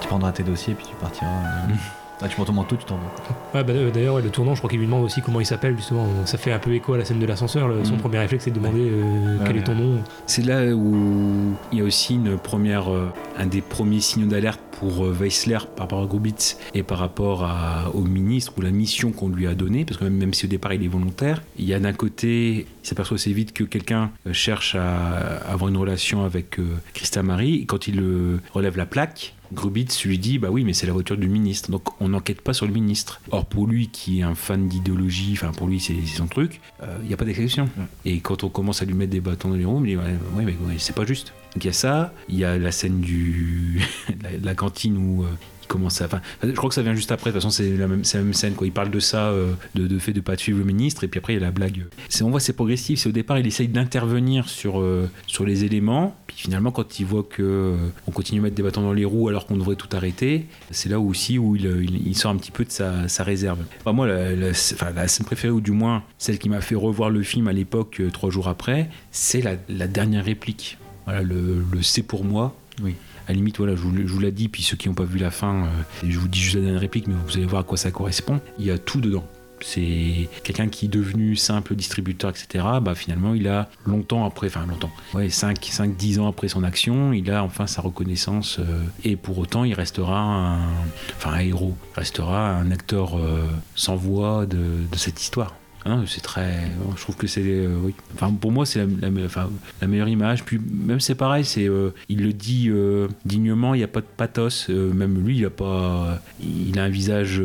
tu 0.00 0.06
prendras 0.06 0.30
tes 0.32 0.44
dossiers, 0.44 0.74
puis 0.74 0.86
tu 0.88 0.94
partiras. 0.96 1.26
Ah, 2.22 2.28
tu 2.28 2.36
ton 2.42 2.52
manteau, 2.52 2.76
tu 2.76 2.84
t'en 2.84 2.96
vas. 2.96 3.58
Ouais, 3.58 3.64
bah, 3.64 3.72
euh, 3.72 3.90
D'ailleurs, 3.90 4.14
ouais, 4.14 4.22
le 4.22 4.30
tournant, 4.30 4.54
je 4.54 4.60
crois 4.60 4.70
qu'il 4.70 4.78
lui 4.78 4.86
demande 4.86 5.04
aussi 5.04 5.20
comment 5.20 5.40
il 5.40 5.46
s'appelle, 5.46 5.76
justement. 5.76 6.06
Ça 6.24 6.38
fait 6.38 6.52
un 6.52 6.58
peu 6.58 6.72
écho 6.72 6.94
à 6.94 6.98
la 6.98 7.04
scène 7.04 7.18
de 7.18 7.26
l'ascenseur. 7.26 7.70
Son 7.84 7.94
Mhm. 7.94 7.98
premier 8.00 8.18
réflexe, 8.18 8.44
c'est 8.44 8.50
de 8.50 8.56
demander 8.56 8.80
euh, 8.88 9.38
Ouais, 9.38 9.44
quel 9.46 9.56
ouais. 9.56 9.60
est 9.60 9.64
ton 9.64 9.74
nom. 9.74 9.98
C'est 10.26 10.44
là 10.44 10.74
où 10.74 11.54
il 11.72 11.78
y 11.78 11.80
a 11.82 11.84
aussi 11.84 12.14
une 12.14 12.38
première, 12.38 12.92
euh, 12.92 13.12
un 13.38 13.46
des 13.46 13.60
premiers 13.60 14.00
signaux 14.00 14.26
d'alerte 14.28 14.60
pour 14.80 15.04
euh, 15.04 15.12
Weissler 15.12 15.58
par 15.76 15.84
rapport 15.84 16.02
à 16.02 16.06
Grubitz 16.06 16.56
et 16.74 16.82
par 16.82 16.98
rapport 16.98 17.44
à- 17.44 17.90
au 17.94 18.00
ministre 18.00 18.52
ou 18.58 18.60
la 18.62 18.70
mission 18.70 19.12
qu'on 19.12 19.28
lui 19.28 19.46
a 19.46 19.54
donnée, 19.54 19.84
parce 19.84 19.98
que 19.98 20.04
même, 20.04 20.16
même 20.16 20.34
si 20.34 20.46
au 20.46 20.48
départ 20.48 20.72
il 20.72 20.82
est 20.84 20.88
volontaire, 20.88 21.42
il 21.58 21.64
y 21.64 21.74
a 21.74 21.78
d'un 21.80 21.92
côté, 21.92 22.66
il 22.82 22.86
s'aperçoit 22.88 23.16
assez 23.16 23.32
vite 23.32 23.52
que 23.52 23.64
quelqu'un 23.64 24.10
cherche 24.32 24.74
à 24.74 25.36
avoir 25.48 25.68
une 25.70 25.76
relation 25.76 26.24
avec 26.24 26.58
euh, 26.58 26.64
Christa 26.92 27.22
Marie, 27.22 27.56
et 27.56 27.66
quand 27.66 27.86
il 27.86 28.00
euh, 28.00 28.38
relève 28.52 28.76
la 28.76 28.86
plaque, 28.86 29.33
Grubitz 29.52 30.04
lui 30.04 30.18
dit 30.18 30.38
bah 30.38 30.48
oui 30.50 30.64
mais 30.64 30.72
c'est 30.72 30.86
la 30.86 30.92
voiture 30.92 31.16
du 31.16 31.28
ministre. 31.28 31.70
Donc 31.70 32.00
on 32.00 32.08
n'enquête 32.08 32.40
pas 32.40 32.52
sur 32.52 32.66
le 32.66 32.72
ministre. 32.72 33.20
Or 33.30 33.46
pour 33.46 33.66
lui 33.66 33.88
qui 33.88 34.20
est 34.20 34.22
un 34.22 34.34
fan 34.34 34.68
d'idéologie 34.68 35.32
enfin 35.32 35.52
pour 35.52 35.66
lui 35.66 35.80
c'est 35.80 35.94
son 36.06 36.26
truc 36.26 36.60
euh, 36.82 36.98
il 37.02 37.08
n'y 37.08 37.14
a 37.14 37.16
pas 37.16 37.24
d'exception. 37.24 37.68
Et 38.04 38.20
quand 38.20 38.44
on 38.44 38.48
commence 38.48 38.82
à 38.82 38.84
lui 38.84 38.94
mettre 38.94 39.12
des 39.12 39.20
bâtons 39.20 39.48
dans 39.50 39.56
les 39.56 39.64
roues 39.64 39.84
il 39.84 39.90
dit 39.90 39.96
ouais, 39.96 40.16
ouais, 40.36 40.44
mais 40.44 40.56
ouais, 40.66 40.76
c'est 40.78 40.94
pas 40.94 41.04
juste. 41.04 41.32
Donc 41.54 41.64
il 41.64 41.66
y 41.66 41.70
a 41.70 41.74
ça 41.74 42.12
il 42.28 42.36
y 42.36 42.44
a 42.44 42.58
la 42.58 42.72
scène 42.72 43.00
du 43.00 43.80
la, 44.22 44.30
la 44.42 44.54
cantine 44.54 44.96
où 44.96 45.24
euh, 45.24 45.28
commence 45.66 46.00
à 46.00 46.06
enfin 46.06 46.20
je 46.42 46.50
crois 46.52 46.68
que 46.68 46.74
ça 46.74 46.82
vient 46.82 46.94
juste 46.94 47.12
après 47.12 47.30
de 47.30 47.34
toute 47.34 47.42
façon 47.42 47.50
c'est 47.50 47.76
la 47.76 47.88
même 47.88 48.02
la 48.12 48.20
même 48.20 48.34
scène 48.34 48.54
quoi. 48.54 48.66
Il 48.66 48.72
parle 48.72 48.90
de 48.90 49.00
ça 49.00 49.28
euh, 49.28 49.52
de, 49.74 49.86
de 49.86 49.98
fait 49.98 50.12
de 50.12 50.20
pas 50.20 50.36
suivre 50.36 50.58
le 50.58 50.64
ministre 50.64 51.04
et 51.04 51.08
puis 51.08 51.18
après 51.18 51.34
il 51.34 51.36
y 51.36 51.42
a 51.42 51.44
la 51.44 51.50
blague 51.50 51.86
c'est 52.08 52.24
on 52.24 52.30
voit 52.30 52.40
c'est 52.40 52.52
progressif 52.52 53.00
c'est 53.00 53.08
au 53.08 53.12
départ 53.12 53.38
il 53.38 53.46
essaye 53.46 53.68
d'intervenir 53.68 54.48
sur 54.48 54.80
euh, 54.80 55.08
sur 55.26 55.44
les 55.44 55.64
éléments 55.64 56.16
puis 56.26 56.36
finalement 56.36 56.70
quand 56.70 56.98
il 57.00 57.06
voit 57.06 57.22
que 57.22 57.42
euh, 57.42 57.76
on 58.06 58.10
continue 58.10 58.40
à 58.40 58.42
mettre 58.44 58.56
des 58.56 58.62
bâtons 58.62 58.82
dans 58.82 58.92
les 58.92 59.04
roues 59.04 59.28
alors 59.28 59.46
qu'on 59.46 59.56
devrait 59.56 59.76
tout 59.76 59.88
arrêter 59.92 60.46
c'est 60.70 60.88
là 60.88 61.00
aussi 61.00 61.38
où 61.38 61.56
il, 61.56 61.64
il, 62.06 62.16
sort 62.16 62.30
un 62.30 62.36
petit 62.36 62.50
peu 62.50 62.64
de 62.64 62.70
sa, 62.70 63.08
sa 63.08 63.24
réserve. 63.24 63.58
Enfin, 63.80 63.92
moi 63.92 64.06
la, 64.06 64.54
scène 64.54 65.26
préférée 65.26 65.52
ou 65.52 65.60
du 65.60 65.72
moins 65.72 66.02
celle 66.18 66.38
qui 66.38 66.48
m'a 66.48 66.60
fait 66.60 66.74
revoir 66.74 67.10
le 67.10 67.22
film 67.22 67.48
à 67.48 67.52
l'époque 67.52 68.00
euh, 68.00 68.10
trois 68.10 68.30
jours 68.30 68.48
après 68.48 68.88
c'est 69.10 69.40
la, 69.40 69.54
la 69.68 69.86
dernière 69.86 70.24
réplique. 70.24 70.78
Voilà 71.04 71.22
le, 71.22 71.64
le 71.72 71.82
c'est 71.82 72.02
pour 72.02 72.24
moi 72.24 72.56
oui 72.82 72.94
à 73.26 73.32
la 73.32 73.34
limite, 73.34 73.58
voilà, 73.58 73.74
je 73.74 73.80
vous, 73.82 74.20
l'ai 74.20 74.32
dit, 74.32 74.48
puis 74.48 74.62
ceux 74.62 74.76
qui 74.76 74.88
n'ont 74.88 74.94
pas 74.94 75.04
vu 75.04 75.18
la 75.18 75.30
fin, 75.30 75.64
euh, 75.64 75.68
je 76.06 76.18
vous 76.18 76.28
dis 76.28 76.40
juste 76.40 76.56
la 76.56 76.62
dernière 76.62 76.80
réplique, 76.80 77.06
mais 77.06 77.14
vous 77.26 77.36
allez 77.36 77.46
voir 77.46 77.62
à 77.62 77.64
quoi 77.64 77.76
ça 77.76 77.90
correspond. 77.90 78.40
Il 78.58 78.66
y 78.66 78.70
a 78.70 78.78
tout 78.78 79.00
dedans. 79.00 79.24
C'est 79.60 80.28
quelqu'un 80.42 80.68
qui 80.68 80.86
est 80.86 80.88
devenu 80.88 81.36
simple 81.36 81.74
distributeur, 81.74 82.30
etc. 82.30 82.64
Bah, 82.82 82.94
finalement, 82.94 83.34
il 83.34 83.48
a 83.48 83.70
longtemps 83.86 84.26
après, 84.26 84.48
enfin 84.48 84.66
longtemps, 84.66 84.90
ouais, 85.14 85.30
5, 85.30 85.64
5, 85.64 85.96
10 85.96 86.18
ans 86.18 86.28
après 86.28 86.48
son 86.48 86.64
action, 86.64 87.14
il 87.14 87.30
a 87.30 87.42
enfin 87.42 87.66
sa 87.66 87.80
reconnaissance. 87.80 88.58
euh, 88.58 88.82
et 89.04 89.16
pour 89.16 89.38
autant, 89.38 89.64
il 89.64 89.72
restera 89.72 90.20
un, 90.20 90.68
enfin, 91.16 91.38
héros, 91.38 91.74
il 91.94 91.98
restera 91.98 92.50
un 92.50 92.70
acteur 92.70 93.18
euh, 93.18 93.46
sans 93.74 93.96
voix 93.96 94.44
de 94.44 94.84
cette 94.96 95.22
histoire. 95.22 95.54
Hein, 95.86 96.04
c'est 96.06 96.22
très. 96.22 96.62
Je 96.96 97.00
trouve 97.02 97.16
que 97.16 97.26
c'est. 97.26 97.42
euh, 97.44 97.76
oui. 97.82 97.94
Enfin, 98.14 98.32
pour 98.32 98.50
moi, 98.52 98.64
c'est 98.64 98.78
la, 98.78 98.86
la 99.02 99.10
me- 99.10 99.26
enfin, 99.26 99.50
la 99.82 99.86
meilleure 99.86 100.08
image. 100.08 100.42
Puis, 100.44 100.58
même 100.58 100.98
c'est 101.00 101.14
pareil, 101.14 101.44
c'est, 101.44 101.68
euh, 101.68 101.90
il 102.08 102.22
le 102.22 102.32
dit 102.32 102.68
euh, 102.70 103.06
dignement, 103.26 103.74
il 103.74 103.78
n'y 103.78 103.84
a 103.84 103.88
pas 103.88 104.00
de 104.00 104.06
pathos. 104.16 104.68
Même 104.70 105.22
lui, 105.22 105.36
il 105.38 105.44
a 105.44 105.50
pas. 105.50 106.20
Il 106.40 106.78
a 106.78 106.84
un 106.84 106.88
visage 106.88 107.42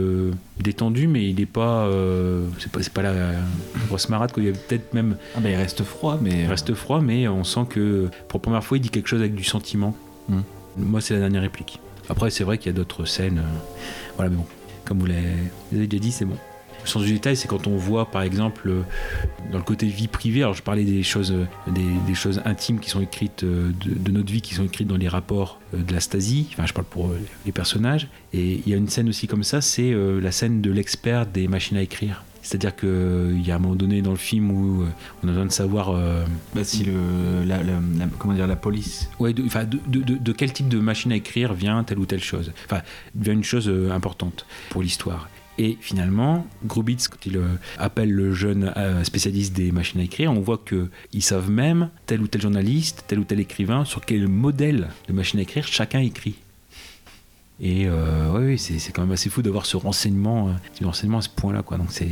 détendu, 0.60 1.08
mais 1.08 1.30
il 1.30 1.36
n'est 1.36 1.46
pas. 1.46 1.90
c'est 2.60 2.72
pas, 2.72 2.80
pas 2.94 3.02
la 3.02 3.32
grosse 3.88 4.08
marade. 4.08 4.32
Quoi. 4.32 4.42
Il 4.44 4.46
y 4.48 4.50
a 4.50 4.56
peut-être 4.56 4.94
même. 4.94 5.18
Ah, 5.36 5.40
bah, 5.42 5.50
il 5.50 5.56
reste 5.56 5.84
froid, 5.84 6.18
mais. 6.22 6.44
Il 6.44 6.48
reste 6.48 6.74
froid, 6.74 7.02
mais 7.02 7.28
on 7.28 7.44
sent 7.44 7.66
que 7.70 8.08
pour 8.30 8.40
la 8.40 8.42
première 8.42 8.64
fois, 8.64 8.78
il 8.78 8.82
dit 8.82 8.90
quelque 8.90 9.08
chose 9.10 9.20
avec 9.20 9.36
du 9.36 9.44
sentiment. 9.44 9.96
Hmm. 10.30 10.42
Moi, 10.78 11.02
c'est 11.02 11.14
la 11.14 11.20
dernière 11.20 11.42
réplique. 11.42 11.80
Après, 12.08 12.30
c'est 12.30 12.44
vrai 12.46 12.58
qu'il 12.58 12.72
y 12.72 12.76
a 12.76 12.78
d'autres 12.78 13.04
scènes. 13.06 13.42
voilà, 14.16 14.30
mais 14.32 14.38
bon, 14.38 14.46
comme 14.86 15.00
vous 15.00 15.08
l'avez 15.08 15.88
déjà 15.88 16.00
dit, 16.00 16.12
c'est 16.12 16.26
bon. 16.26 16.38
Sens 16.90 17.04
du 17.04 17.14
détail, 17.14 17.36
c'est 17.38 17.48
quand 17.48 17.68
on 17.68 17.78
voit, 17.78 18.10
par 18.10 18.22
exemple, 18.24 18.68
euh, 18.70 18.82
dans 19.52 19.58
le 19.60 19.64
côté 19.64 19.86
vie 19.88 20.08
privée, 20.08 20.42
alors 20.42 20.54
je 20.56 20.64
parlais 20.64 20.84
des 20.84 21.04
choses, 21.04 21.32
euh, 21.32 21.46
des, 21.72 21.86
des 22.08 22.16
choses 22.16 22.42
intimes 22.46 22.80
qui 22.80 22.90
sont 22.90 23.02
écrites 23.02 23.44
euh, 23.44 23.72
de, 23.86 23.94
de 23.94 24.12
notre 24.12 24.32
vie, 24.32 24.42
qui 24.42 24.54
sont 24.56 24.66
écrites 24.66 24.88
dans 24.88 24.98
les 24.98 25.08
rapports 25.08 25.60
de 25.74 25.94
la 25.94 26.00
Stasi, 26.00 26.48
enfin 26.54 26.66
je 26.66 26.74
parle 26.74 26.88
pour 26.88 27.12
les 27.46 27.52
personnages, 27.52 28.08
et 28.34 28.62
il 28.66 28.68
y 28.68 28.74
a 28.74 28.78
une 28.78 28.90
scène 28.90 29.08
aussi 29.10 29.28
comme 29.28 29.44
ça, 29.44 29.62
c'est 29.62 29.94
la 29.96 30.32
scène 30.32 30.62
de 30.62 30.72
l'expert 30.72 31.26
des 31.28 31.48
machines 31.48 31.78
à 31.78 31.82
écrire. 31.82 32.24
C'est-à-dire 32.42 32.76
qu'il 32.76 33.46
y 33.46 33.52
a 33.52 33.56
un 33.56 33.60
moment 33.60 33.76
donné 33.76 34.02
dans 34.02 34.12
le 34.12 34.18
film 34.18 34.50
où 34.50 34.86
on 35.24 35.28
a 35.28 35.32
besoin 35.32 35.46
de 35.46 35.52
savoir... 35.52 35.90
euh, 35.90 36.24
Bah, 36.56 36.64
si 36.64 36.86
le, 36.86 36.94
la, 37.46 37.58
la- 37.58 37.74
la- 37.74 38.08
comment 38.18 38.34
dire, 38.34 38.48
la 38.48 38.56
police. 38.56 39.10
Ouais, 39.20 39.34
de, 39.34 39.44
de, 39.44 39.78
de- 39.88 40.02
de- 40.14 40.16
de 40.18 40.32
quel 40.32 40.52
type 40.54 40.70
de 40.70 40.80
machine 40.80 41.12
à 41.12 41.16
écrire 41.18 41.54
vient 41.54 41.84
telle 41.84 42.00
ou 42.00 42.06
telle 42.06 42.24
chose 42.24 42.52
Enfin, 42.66 42.82
vient 43.14 43.34
une 43.34 43.44
chose 43.44 43.70
importante 43.92 44.46
pour 44.70 44.82
l'histoire. 44.82 45.30
Et 45.60 45.78
finalement, 45.82 46.48
Grubitz, 46.66 47.10
quand 47.10 47.26
il 47.26 47.36
euh, 47.36 47.44
appelle 47.78 48.10
le 48.10 48.34
jeune 48.34 48.72
euh, 48.78 49.04
spécialiste 49.04 49.54
des 49.54 49.74
machines 49.74 50.00
à 50.00 50.04
écrire, 50.04 50.32
on 50.32 50.40
voit 50.40 50.64
qu'ils 50.66 51.22
savent 51.22 51.52
même, 51.52 51.90
tel 52.06 52.22
ou 52.22 52.28
tel 52.28 52.42
journaliste, 52.42 53.04
tel 53.08 53.20
ou 53.20 53.26
tel 53.26 53.42
écrivain, 53.42 53.84
sur 53.84 54.06
quel 54.06 54.30
modèle 54.30 54.88
de 55.10 55.14
machine 55.14 55.38
à 55.38 55.44
écrire 55.44 55.68
chacun 55.68 56.00
écrit. 56.00 56.36
Et 57.62 57.88
euh, 57.88 58.32
oui, 58.32 58.58
c'est 58.58 58.80
c'est 58.80 58.94
quand 58.94 59.02
même 59.02 59.12
assez 59.12 59.30
fou 59.30 59.42
d'avoir 59.42 59.66
ce 59.66 59.76
renseignement, 59.76 60.56
ce 60.80 60.86
renseignement 60.86 61.18
à 61.18 61.22
ce 61.22 61.28
point-là. 61.28 61.62
Quoi. 61.62 61.78
Donc 61.78 61.92
c'est 61.92 62.08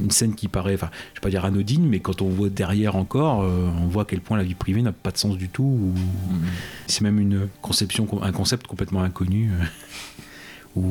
une 0.00 0.10
scène 0.10 0.34
qui 0.34 0.48
paraît, 0.48 0.72
enfin, 0.72 0.88
je 1.12 1.20
vais 1.20 1.22
pas 1.22 1.28
dire 1.28 1.44
anodine, 1.44 1.86
mais 1.86 2.00
quand 2.00 2.22
on 2.22 2.30
voit 2.30 2.48
derrière 2.48 2.96
encore, 2.96 3.42
euh, 3.42 3.68
on 3.82 3.88
voit 3.88 4.04
à 4.04 4.06
quel 4.06 4.22
point 4.22 4.38
la 4.38 4.42
vie 4.42 4.54
privée 4.54 4.80
n'a 4.80 4.92
pas 4.92 5.10
de 5.10 5.18
sens 5.18 5.36
du 5.36 5.50
tout. 5.50 5.62
ou 5.64 5.92
C'est 6.86 7.02
même 7.02 7.18
une 7.18 7.48
conception, 7.60 8.08
un 8.22 8.32
concept 8.32 8.66
complètement 8.66 9.02
inconnu. 9.02 9.50
Ou 10.76 10.82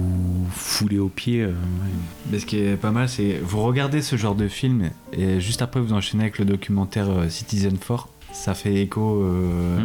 foulé 0.52 0.98
aux 1.00 1.10
pieds. 1.10 1.42
euh, 1.42 1.48
ouais. 1.50 1.90
Mais 2.32 2.40
ce 2.40 2.46
qui 2.46 2.58
est 2.60 2.76
pas 2.78 2.92
mal, 2.92 3.10
c'est 3.10 3.40
vous 3.44 3.62
regardez 3.64 4.02
ce 4.02 4.16
genre 4.16 4.36
de 4.36 4.48
film 4.48 4.90
et 5.12 5.40
juste 5.40 5.62
après 5.62 5.80
vous 5.82 5.94
enchaînez 5.94 6.24
avec 6.24 6.40
le 6.40 6.46
documentaire 6.46 7.10
euh, 7.10 7.30
Citizen 7.30 7.78
4. 7.78 8.08
Ça 8.32 8.54
fait 8.56 8.76
écho, 8.76 9.22
euh, 9.22 9.80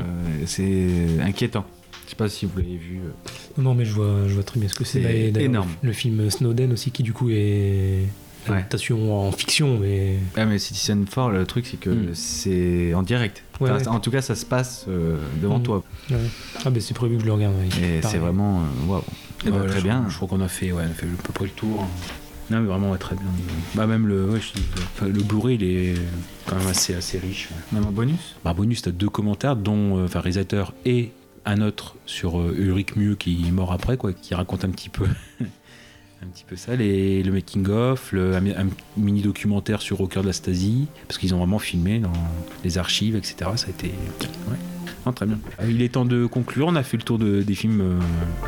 c'est 0.47 1.20
inquiétant. 1.23 1.65
Je 2.07 2.10
sais 2.10 2.17
pas 2.17 2.28
si 2.31 2.47
vous 2.47 2.52
l'avez 2.57 2.77
vu. 2.77 3.01
Non, 3.59 3.75
mais 3.75 3.85
je 3.85 3.93
vois, 3.93 4.27
je 4.27 4.33
vois 4.33 4.43
très 4.43 4.59
bien 4.59 4.68
ce 4.68 4.75
que 4.75 4.85
c'est. 4.85 5.02
C'est 5.02 5.43
énorme. 5.43 5.68
Le 5.83 5.93
film 5.93 6.31
Snowden 6.31 6.73
aussi, 6.73 6.91
qui 6.91 7.02
du 7.02 7.12
coup 7.12 7.28
est 7.31 8.05
une 8.47 8.52
Ouais. 8.52 8.59
adaptation 8.60 9.27
en 9.27 9.31
fiction, 9.33 9.78
mais. 9.78 10.15
Ah 10.36 10.47
mais 10.47 10.59
Citizen 10.59 11.05
4, 11.05 11.28
le 11.33 11.44
truc 11.44 11.67
c'est 11.67 11.77
que 11.78 11.91
Mm. 11.91 12.15
c'est 12.15 12.94
en 12.94 13.02
direct. 13.02 13.43
Ouais, 13.60 13.68
Enfin, 13.70 13.78
ouais. 13.81 13.89
En 13.89 14.01
tout 14.01 14.10
cas, 14.10 14.23
ça 14.23 14.35
se 14.35 14.47
passe 14.47 14.86
euh, 14.89 15.18
devant 15.43 15.59
Mm. 15.59 15.62
toi. 15.65 15.85
Ouais. 16.10 16.17
Ah, 16.65 16.70
ben 16.70 16.81
c'est 16.81 16.94
prévu 16.94 17.17
que 17.17 17.20
je 17.23 17.27
le 17.27 17.33
regarde. 17.35 17.55
ouais. 17.57 17.99
Et 17.99 18.01
c'est 18.02 18.17
vraiment 18.17 18.62
waouh. 18.86 19.02
Eh 19.47 19.50
ben, 19.50 19.60
Ouais, 19.60 19.67
très 19.68 19.78
je- 19.78 19.84
bien. 19.84 20.05
Je 20.08 20.17
crois 20.17 20.28
qu'on 20.28 20.41
a 20.41 20.49
fait, 20.49 20.73
ouais, 20.73 20.83
on 20.86 20.91
a 20.91 20.94
fait 20.94 21.07
à 21.07 21.23
peu 21.23 21.33
près 21.33 21.44
le 21.44 21.50
tour. 21.50 21.86
Non, 22.50 22.60
mais 22.60 22.67
vraiment, 22.67 22.91
ouais, 22.92 22.99
très 22.99 23.15
bien. 23.15 23.25
Bah, 23.75 23.86
même 23.86 24.07
le, 24.07 24.25
ouais, 24.31 24.41
je 24.41 25.05
le 25.07 25.23
Blu-ray, 25.23 25.57
il 25.57 25.65
est 25.65 25.94
quand 26.47 26.57
même 26.57 26.67
assez, 26.68 26.94
assez 26.94 27.18
riche. 27.18 27.49
Même 27.73 27.84
en 27.86 27.92
bonus? 27.92 28.36
Bah, 28.44 28.55
bonus, 28.55 28.83
t'as 28.83 28.91
deux 28.91 29.10
commentaires, 29.10 29.55
dont, 29.55 29.99
euh, 29.99 30.05
enfin, 30.07 30.20
réalisateur 30.20 30.73
et 30.86 31.12
un 31.44 31.60
autre 31.60 31.94
sur 32.07 32.41
euh, 32.41 32.55
Ulrich 32.58 32.97
Mieux 32.97 33.17
qui 33.17 33.47
est 33.47 33.50
mort 33.50 33.73
après, 33.73 33.97
quoi, 33.99 34.12
qui 34.15 34.34
raconte 34.34 34.65
un 34.65 34.70
petit 34.70 34.89
peu. 34.89 35.05
Un 36.20 36.26
petit 36.26 36.42
peu 36.42 36.57
ça, 36.57 36.75
les, 36.75 37.23
le 37.23 37.31
making-of, 37.31 38.12
un, 38.12 38.44
un 38.44 38.67
mini 38.97 39.23
documentaire 39.23 39.81
sur 39.81 40.00
Au 40.00 40.08
cœur 40.08 40.25
de 40.25 40.26
la 40.26 40.33
Stasi, 40.33 40.89
parce 41.07 41.17
qu'ils 41.17 41.33
ont 41.33 41.39
vraiment 41.39 41.60
filmé 41.60 42.00
dans 42.00 42.10
les 42.65 42.76
archives, 42.76 43.15
etc. 43.15 43.36
Ça 43.55 43.68
a 43.68 43.70
été. 43.70 43.86
Ouais. 44.50 44.57
Non, 45.09 45.12
très 45.15 45.25
bien. 45.25 45.39
Euh, 45.62 45.65
Il 45.70 45.81
est 45.81 45.89
temps 45.95 46.05
de 46.05 46.27
conclure. 46.27 46.67
On 46.69 46.77
a 46.77 46.83
fait 46.83 46.99
le 46.99 47.03
tour 47.03 47.19
de- 47.19 47.41
des 47.41 47.55
films 47.55 47.81
euh, 47.81 47.99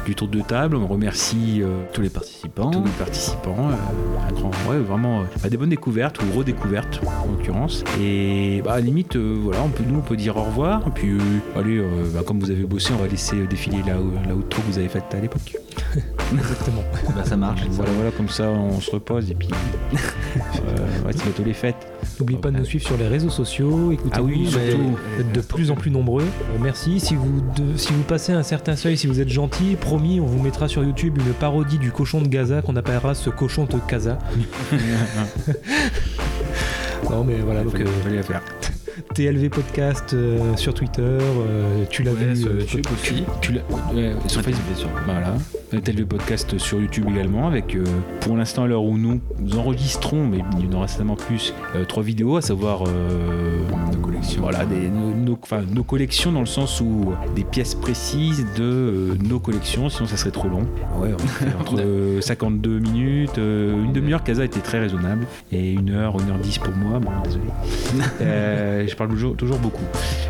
du 0.04 0.14
tour 0.14 0.28
de 0.28 0.42
table. 0.42 0.76
On 0.76 0.86
remercie 0.86 1.62
euh, 1.62 1.80
tous 1.94 2.02
les 2.02 2.10
participants. 2.10 2.70
Tous 2.70 2.84
les 2.84 2.90
participants. 2.90 3.70
euh, 3.70 4.28
un 4.28 4.32
grand, 4.32 4.50
ouais, 4.68 4.78
vraiment 4.78 5.20
euh, 5.20 5.24
bah, 5.42 5.48
des 5.48 5.56
bonnes 5.56 5.70
découvertes 5.70 6.18
ou 6.22 6.36
redécouvertes 6.38 7.00
en 7.06 7.30
l'occurrence. 7.32 7.82
Et 7.98 8.60
bah, 8.62 8.72
à 8.72 8.74
la 8.76 8.80
limite, 8.82 9.16
euh, 9.16 9.38
voilà, 9.42 9.62
on 9.62 9.68
peut, 9.70 9.84
nous 9.88 9.98
on 9.98 10.02
peut 10.02 10.16
dire 10.16 10.36
au 10.36 10.42
revoir. 10.42 10.86
Et 10.86 10.90
puis, 10.90 11.12
euh, 11.12 11.18
allez, 11.58 11.78
euh, 11.78 11.86
bah, 12.12 12.20
comme 12.26 12.40
vous 12.40 12.50
avez 12.50 12.64
bossé, 12.64 12.92
on 12.92 13.02
va 13.02 13.08
laisser 13.08 13.46
défiler 13.46 13.78
la, 13.86 13.94
la 14.28 14.34
outro 14.34 14.60
que 14.60 14.66
vous 14.70 14.78
avez 14.78 14.88
faite 14.90 15.04
à 15.12 15.20
l'époque. 15.20 15.56
Exactement. 16.34 16.82
Bah, 17.16 17.24
ça 17.24 17.36
marche. 17.38 17.62
Voilà, 17.70 17.90
voilà, 17.92 18.10
comme 18.10 18.28
ça 18.28 18.50
on 18.50 18.80
se 18.80 18.90
repose 18.90 19.30
et 19.30 19.34
puis 19.34 19.48
euh, 19.94 21.06
ouais, 21.06 21.12
c'est 21.14 21.24
bientôt 21.24 21.42
les 21.44 21.54
fêtes. 21.54 21.89
N'oubliez 22.18 22.38
pas 22.40 22.50
de 22.50 22.58
nous 22.58 22.64
suivre 22.64 22.84
sur 22.84 22.96
les 22.96 23.08
réseaux 23.08 23.30
sociaux, 23.30 23.92
écoutez 23.92 24.16
Ah 24.18 24.22
oui, 24.22 24.46
surtout. 24.46 24.96
Êtes 25.18 25.32
de 25.32 25.40
plus 25.40 25.70
en 25.70 25.74
plus 25.74 25.90
nombreux. 25.90 26.22
Euh, 26.24 26.58
Merci. 26.60 27.00
Si 27.00 27.14
vous, 27.14 27.40
de- 27.56 27.76
si 27.76 27.92
vous 27.92 28.02
passez 28.02 28.32
un 28.32 28.42
certain 28.42 28.76
seuil, 28.76 28.96
si 28.96 29.06
vous 29.06 29.20
êtes 29.20 29.28
gentil, 29.28 29.76
promis, 29.80 30.20
on 30.20 30.26
vous 30.26 30.42
mettra 30.42 30.68
sur 30.68 30.82
YouTube 30.84 31.18
une 31.18 31.32
parodie 31.34 31.78
du 31.78 31.90
cochon 31.92 32.20
de 32.20 32.28
Gaza 32.28 32.62
qu'on 32.62 32.76
appellera 32.76 33.14
ce 33.14 33.30
cochon 33.30 33.64
de 33.64 33.76
Gaza. 33.88 34.18
non 37.10 37.24
mais 37.24 37.36
voilà, 37.44 37.64
donc 37.64 37.78
euh, 37.80 38.22
faire. 38.22 38.42
TLV 39.14 39.48
Podcast 39.50 40.14
euh, 40.14 40.56
sur 40.56 40.74
Twitter, 40.74 41.02
euh, 41.02 41.84
tu 41.90 42.02
l'as 42.02 42.12
vu 42.12 42.36
sur 42.36 42.48
euh, 42.50 42.60
YouTube 42.60 42.84
aussi. 42.92 43.24
Tu 43.40 43.52
l'as- 43.52 43.94
ouais, 43.94 44.12
sur 44.26 44.42
Facebook. 44.42 44.90
Voilà. 45.04 45.34
Le 45.72 46.04
podcast 46.04 46.58
sur 46.58 46.80
YouTube 46.80 47.06
également, 47.10 47.46
avec 47.46 47.76
euh, 47.76 47.84
pour 48.20 48.36
l'instant 48.36 48.64
à 48.64 48.66
l'heure 48.66 48.82
où 48.82 48.96
nous 48.98 49.20
enregistrons, 49.56 50.26
mais 50.26 50.38
il 50.58 50.66
y 50.66 50.68
en 50.68 50.76
aura 50.78 50.88
certainement 50.88 51.14
plus, 51.16 51.54
euh, 51.76 51.84
trois 51.84 52.02
vidéos, 52.02 52.36
à 52.36 52.42
savoir 52.42 52.82
euh, 52.88 53.60
nos 53.92 53.98
collections. 53.98 54.42
Voilà, 54.42 54.64
des, 54.64 54.88
nos, 54.88 55.14
nos- 55.14 55.38
enfin, 55.40 55.62
nos 55.72 55.84
collections 55.84 56.32
dans 56.32 56.40
le 56.40 56.46
sens 56.46 56.80
où 56.80 57.12
des 57.36 57.44
pièces 57.44 57.74
précises 57.76 58.46
de 58.56 58.62
euh, 58.64 59.14
nos 59.22 59.38
collections, 59.38 59.88
sinon 59.90 60.08
ça 60.08 60.16
serait 60.16 60.32
trop 60.32 60.48
long. 60.48 60.66
Ouais, 61.00 61.10
on 61.14 61.18
fait 61.26 61.46
entre 61.60 61.76
euh, 61.80 62.20
52 62.20 62.78
minutes, 62.80 63.38
euh, 63.38 63.84
une 63.84 63.92
demi-heure, 63.92 64.24
Casa 64.24 64.44
était 64.44 64.60
très 64.60 64.80
raisonnable, 64.80 65.24
et 65.52 65.72
une 65.72 65.90
heure, 65.90 66.16
une 66.20 66.30
heure 66.30 66.38
dix 66.38 66.58
pour 66.58 66.74
moi, 66.74 66.98
bon, 66.98 67.10
désolé. 67.24 67.44
Euh, 68.20 68.86
je 68.90 68.96
parle 68.96 69.10
toujours, 69.10 69.36
toujours 69.36 69.58
beaucoup. 69.58 69.84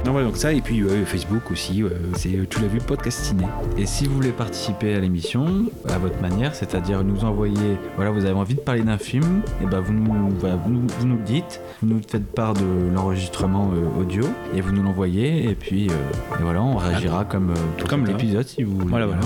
Non, 0.06 0.12
voilà, 0.12 0.26
donc 0.28 0.36
ça, 0.36 0.52
et 0.52 0.60
puis 0.60 0.80
euh, 0.82 1.04
Facebook 1.04 1.50
aussi, 1.50 1.82
euh, 1.82 1.88
c'est 2.16 2.34
euh, 2.36 2.46
Tu 2.48 2.60
l'as 2.60 2.68
vu 2.68 2.78
podcastiné. 2.78 3.44
Et 3.78 3.86
si 3.86 4.06
vous 4.06 4.14
voulez 4.14 4.30
participer 4.30 4.94
à 4.94 5.00
l'émission 5.00 5.46
à 5.88 5.98
votre 5.98 6.20
manière, 6.20 6.54
c'est-à-dire 6.54 7.02
nous 7.04 7.24
envoyer, 7.24 7.76
voilà, 7.96 8.10
vous 8.10 8.24
avez 8.24 8.34
envie 8.34 8.54
de 8.54 8.60
parler 8.60 8.82
d'un 8.82 8.98
film, 8.98 9.42
et 9.62 9.66
ben 9.66 9.80
vous 9.80 9.92
nous, 9.92 10.30
voilà, 10.38 10.56
vous 10.56 10.70
nous, 10.70 10.82
vous 10.98 11.06
nous 11.06 11.16
le 11.16 11.22
dites, 11.22 11.60
vous 11.82 11.88
nous 11.88 12.00
faites 12.06 12.26
part 12.32 12.54
de 12.54 12.64
l'enregistrement 12.94 13.70
euh, 13.74 14.00
audio 14.00 14.24
et 14.54 14.60
vous 14.60 14.72
nous 14.72 14.82
l'envoyez, 14.82 15.48
et 15.50 15.54
puis 15.54 15.88
euh, 15.88 16.38
et 16.38 16.42
voilà, 16.42 16.62
on 16.62 16.76
réagira 16.76 17.24
comme 17.24 17.52
tout 17.76 17.86
Comme 17.86 18.06
l'épisode 18.06 18.46
si 18.46 18.62
vous 18.62 18.74
voulez. 18.76 18.88
Voilà, 18.90 19.06
voilà. 19.06 19.20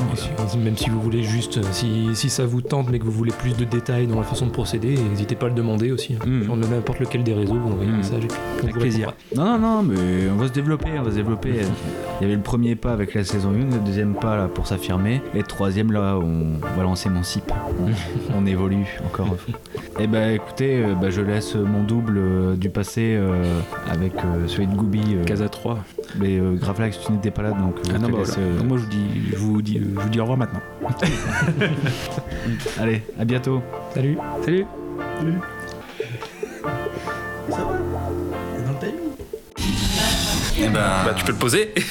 Même 0.62 0.76
si 0.76 0.88
vous 0.90 1.00
voulez 1.00 1.22
juste, 1.22 1.62
si, 1.72 2.08
si 2.14 2.30
ça 2.30 2.46
vous 2.46 2.60
tente 2.60 2.90
mais 2.90 2.98
que 2.98 3.04
vous 3.04 3.10
voulez 3.12 3.32
plus 3.32 3.56
de 3.56 3.64
détails 3.64 4.06
dans 4.06 4.16
la 4.16 4.22
façon 4.24 4.46
de 4.46 4.50
procéder, 4.50 4.96
n'hésitez 5.10 5.34
pas 5.34 5.46
à 5.46 5.48
le 5.48 5.54
demander 5.54 5.90
aussi. 5.90 6.14
hein. 6.14 6.42
Sur 6.44 6.56
n'importe 6.56 7.00
lequel 7.00 7.22
des 7.24 7.34
réseaux, 7.34 7.54
vous 7.54 7.72
envoyez 7.72 7.90
un 7.90 7.96
message 7.96 8.24
et 8.24 8.28
puis 8.28 8.36
on 8.38 8.64
Hmm. 8.64 8.68
Avec 8.68 8.76
plaisir. 8.78 9.12
Non, 9.34 9.58
non, 9.58 9.58
non, 9.58 9.82
mais 9.82 10.28
on 10.32 10.36
va 10.36 10.46
se 10.48 10.52
développer, 10.52 10.90
on 10.98 11.02
va 11.02 11.10
se 11.10 11.16
développer. 11.16 11.50
Il 12.20 12.22
y 12.22 12.24
avait 12.24 12.36
le 12.36 12.42
premier 12.42 12.76
pas 12.76 12.92
avec 12.92 13.14
la 13.14 13.24
saison 13.24 13.50
1, 13.50 13.74
le 13.74 13.80
deuxième 13.84 14.14
pas 14.14 14.36
là 14.36 14.46
pour 14.48 14.66
s'affirmer, 14.68 15.22
et 15.34 15.38
le 15.38 15.42
troisième 15.44 15.90
là, 15.90 16.18
on, 16.18 16.58
voilà, 16.74 16.88
on 16.90 16.94
s'émancipe, 16.94 17.50
on, 17.80 18.36
on 18.38 18.46
évolue 18.46 18.86
encore. 19.04 19.34
Et 19.98 20.06
bah 20.06 20.30
écoutez, 20.30 20.84
euh, 20.84 20.94
bah, 20.94 21.10
je 21.10 21.20
laisse 21.20 21.54
mon 21.56 21.82
double 21.82 22.18
euh, 22.18 22.54
du 22.56 22.70
passé 22.70 23.14
euh, 23.16 23.42
avec 23.90 24.14
euh, 24.16 24.46
celui 24.46 24.66
de 24.68 24.74
Goubi. 24.74 25.16
Casa 25.26 25.48
3. 25.48 25.78
Mais 26.20 26.38
euh, 26.38 26.54
Gravelax, 26.54 27.00
tu 27.04 27.10
n'étais 27.12 27.30
pas 27.32 27.42
là 27.42 27.50
donc. 27.50 27.76
Ah 27.92 27.98
non, 27.98 28.08
bah 28.10 28.18
laisse, 28.18 28.36
voilà. 28.36 28.48
euh, 28.50 28.58
Donc 28.58 28.68
moi, 28.68 28.78
je 28.78 28.82
vous, 28.84 28.88
dis, 28.90 29.06
je, 29.32 29.36
vous 29.36 29.62
dis, 29.62 29.78
je 29.82 30.00
vous 30.00 30.08
dis 30.10 30.20
au 30.20 30.24
revoir 30.26 30.38
maintenant. 30.38 30.60
Allez, 32.78 33.02
à 33.18 33.24
bientôt. 33.24 33.62
Salut. 33.94 34.16
Salut. 34.44 34.66
Eh 35.22 35.24
ben, 40.68 40.80
Bah, 41.04 41.14
tu 41.16 41.24
peux 41.24 41.32
le 41.32 41.38
poser. 41.38 41.72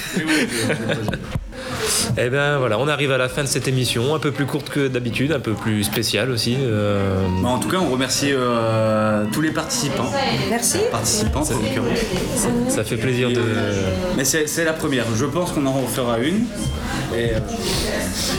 Eh 2.18 2.30
ben 2.30 2.58
voilà, 2.58 2.78
on 2.80 2.88
arrive 2.88 3.12
à 3.12 3.18
la 3.18 3.28
fin 3.30 3.42
de 3.44 3.48
cette 3.48 3.68
émission, 3.68 4.14
un 4.14 4.20
peu 4.20 4.32
plus 4.32 4.46
courte 4.46 4.70
que 4.70 4.88
d'habitude, 4.88 5.32
un 5.32 5.40
peu 5.40 5.54
plus 5.54 5.84
spéciale 5.84 6.30
aussi. 6.30 6.56
euh, 6.60 7.16
Bah, 7.42 7.50
en 7.50 7.60
tout 7.60 7.70
cas, 7.70 7.78
on 7.78 7.90
remercie 7.90 8.30
euh, 8.32 9.26
tous 9.32 9.42
les 9.42 9.50
participants. 9.52 10.12
Merci. 10.50 10.80
Participantes, 10.92 11.52
en 11.52 11.60
l'occurrence. 11.60 12.00
Ça 12.70 12.84
fait 12.84 12.98
plaisir 12.98 13.30
de. 13.30 13.42
Mais 14.18 14.24
c'est 14.26 14.64
la 14.66 14.74
première. 14.74 15.06
Je 15.16 15.26
pense 15.26 15.52
qu'on 15.52 15.66
en 15.66 15.74
refera 15.74 16.20
une. 16.20 16.46
Et, 17.16 17.32
euh, 17.34 17.40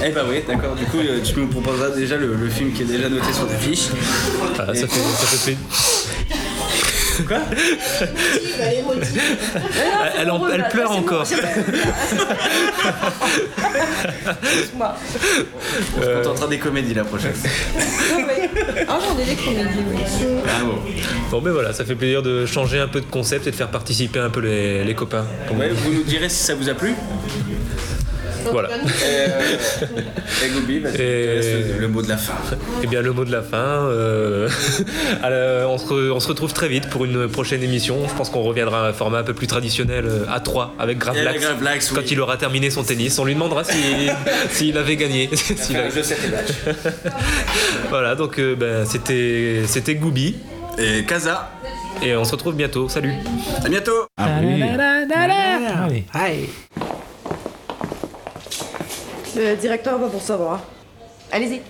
eh 0.05 0.11
bah 0.11 0.23
oui, 0.29 0.37
d'accord. 0.47 0.75
Du 0.75 0.85
coup, 0.85 0.99
tu 1.25 1.39
nous 1.39 1.47
proposeras 1.49 1.91
déjà 1.91 2.17
le, 2.17 2.35
le 2.35 2.49
film 2.49 2.73
qui 2.73 2.83
est 2.83 2.87
déjà 2.87 3.09
noté 3.09 3.33
sur 3.33 3.47
ta 3.49 3.55
fiche. 3.57 3.89
Ah, 4.59 4.67
ça, 4.67 4.73
Et- 4.73 4.77
fait, 4.77 4.87
ça 4.87 5.27
fait 5.27 5.53
plaisir. 5.53 5.59
Quoi 7.27 7.39
Elle, 10.19 10.31
en- 10.31 10.49
elle 10.49 10.69
pleure 10.69 10.91
encore. 10.91 11.25
On 15.97 16.03
se 16.03 16.07
contentera 16.23 16.47
des 16.49 16.59
comédies 16.59 16.95
la 16.95 17.05
prochaine. 17.05 17.33
Ah, 18.89 18.99
j'en 19.01 19.19
ai 19.19 19.25
des 19.25 19.37
comédies, 19.37 19.85
oui. 19.91 19.99
Bravo. 20.45 20.79
Bon, 21.31 21.41
ben 21.41 21.53
voilà, 21.53 21.73
ça 21.73 21.85
fait 21.85 21.95
plaisir 21.95 22.23
de 22.23 22.47
changer 22.47 22.79
un 22.81 22.89
peu 22.89 23.01
de 23.01 23.07
concept 23.07 23.47
et 23.47 23.51
de 23.51 23.57
faire 23.57 23.71
participer 23.71 24.19
un 24.19 24.31
peu 24.31 24.41
les, 24.41 24.85
les 24.85 24.95
copains. 24.95 25.25
Ouais, 25.57 25.71
vous 25.71 25.93
nous 25.93 26.03
direz 26.03 26.29
si 26.29 26.43
ça 26.43 26.55
vous 26.55 26.69
a 26.69 26.75
plu. 26.75 26.95
Voilà. 28.51 28.69
Et 30.87 30.97
te 30.97 30.99
laisse 30.99 31.79
le, 31.81 31.89
mot 31.89 32.03
de 32.03 32.09
la 32.09 32.17
fin? 32.17 32.35
Eh 32.83 32.87
bien, 32.87 33.03
le 33.03 33.13
mot 33.13 33.25
de 33.25 33.33
la 33.33 33.43
fin. 33.43 33.57
euh, 33.57 34.49
la- 35.23 35.69
on, 35.69 35.79
se 35.79 35.87
re- 35.87 36.11
on 36.13 36.21
se 36.21 36.29
retrouve 36.29 36.53
très 36.53 36.69
vite 36.69 36.89
pour 36.91 37.05
une 37.05 37.29
prochaine 37.29 37.63
émission. 37.63 37.99
Je 38.09 38.15
pense 38.15 38.31
qu'on 38.31 38.43
reviendra 38.43 38.87
à 38.87 38.89
un 38.91 38.93
format 38.93 39.19
un 39.19 39.23
peu 39.23 39.35
plus 39.35 39.47
traditionnel 39.47 40.05
euh, 40.07 40.25
à 40.31 40.41
3 40.41 40.75
avec 40.79 40.99
Gravelax. 40.99 41.37
oui. 41.91 41.97
Quand 41.97 42.11
il 42.11 42.21
aura 42.21 42.37
terminé 42.37 42.71
son 42.71 42.83
tennis, 42.85 43.19
on 43.19 43.25
lui 43.25 43.35
demandera 43.35 43.65
s'il 43.65 44.13
s'il 44.51 44.79
avait 44.79 44.97
gagné. 44.97 45.29
S'il 45.35 45.77
avait- 45.77 45.91
voilà, 47.91 48.15
donc 48.15 48.39
euh, 48.39 48.55
ben, 48.57 48.85
c'était 48.87 49.63
c'était 49.67 49.95
Goubi. 49.95 50.37
Et 50.79 51.05
Kaza. 51.05 51.51
Et 52.03 52.17
on 52.17 52.25
se 52.25 52.33
retrouve 52.33 52.57
bientôt. 52.57 52.89
Salut. 52.89 53.13
À 53.65 53.69
bientôt. 53.69 54.07
Allez. 56.13 56.45
Le 59.37 59.57
directeur 59.57 59.99
va 59.99 60.09
pour 60.09 60.23
savoir. 60.23 60.61
Allez-y. 61.33 61.61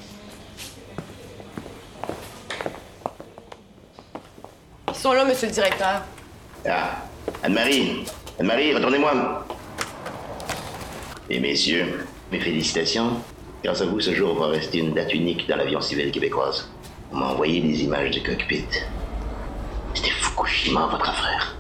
Ils 4.89 4.95
sont 4.95 5.13
là, 5.13 5.25
monsieur 5.25 5.49
le 5.49 5.55
directeur. 5.55 6.03
Ah, 6.69 7.03
Anne-Marie, 7.43 8.05
Anne-Marie, 8.39 8.75
retournez-moi. 8.75 9.47
Et 11.31 11.41
messieurs, 11.41 12.07
mes 12.31 12.41
félicitations. 12.41 13.13
Grâce 13.63 13.81
à 13.81 13.87
vous, 13.87 14.01
ce 14.01 14.15
jour 14.15 14.39
va 14.39 14.49
rester 14.49 14.79
une 14.79 14.93
date 14.93 15.15
unique 15.15 15.49
dans 15.49 15.57
l'avion 15.57 15.81
civil 15.81 16.11
québécoise. 16.11 16.69
On 17.13 17.17
m'a 17.17 17.27
envoyé 17.29 17.61
des 17.61 17.83
images 17.83 18.11
du 18.11 18.23
cockpit. 18.23 18.67
C'était 19.95 20.11
Fukushima, 20.11 20.87
votre 20.91 21.15
frère. 21.15 21.57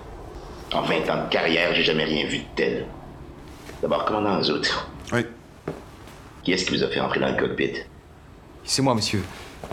En 0.74 0.82
20 0.82 1.08
ans 1.08 1.24
de 1.24 1.30
carrière, 1.30 1.74
j'ai 1.74 1.84
jamais 1.84 2.04
rien 2.04 2.26
vu 2.26 2.38
de 2.38 2.44
tel. 2.56 2.86
D'abord, 3.80 4.04
commandant 4.04 4.42
Zout. 4.42 4.66
Oui. 5.12 5.24
Qui 6.44 6.52
est-ce 6.52 6.66
qui 6.66 6.76
vous 6.76 6.82
a 6.82 6.88
fait 6.88 7.00
entrer 7.00 7.20
dans 7.20 7.28
le 7.28 7.36
cockpit? 7.36 7.72
C'est 8.64 8.82
moi, 8.82 8.94
monsieur. 8.94 9.22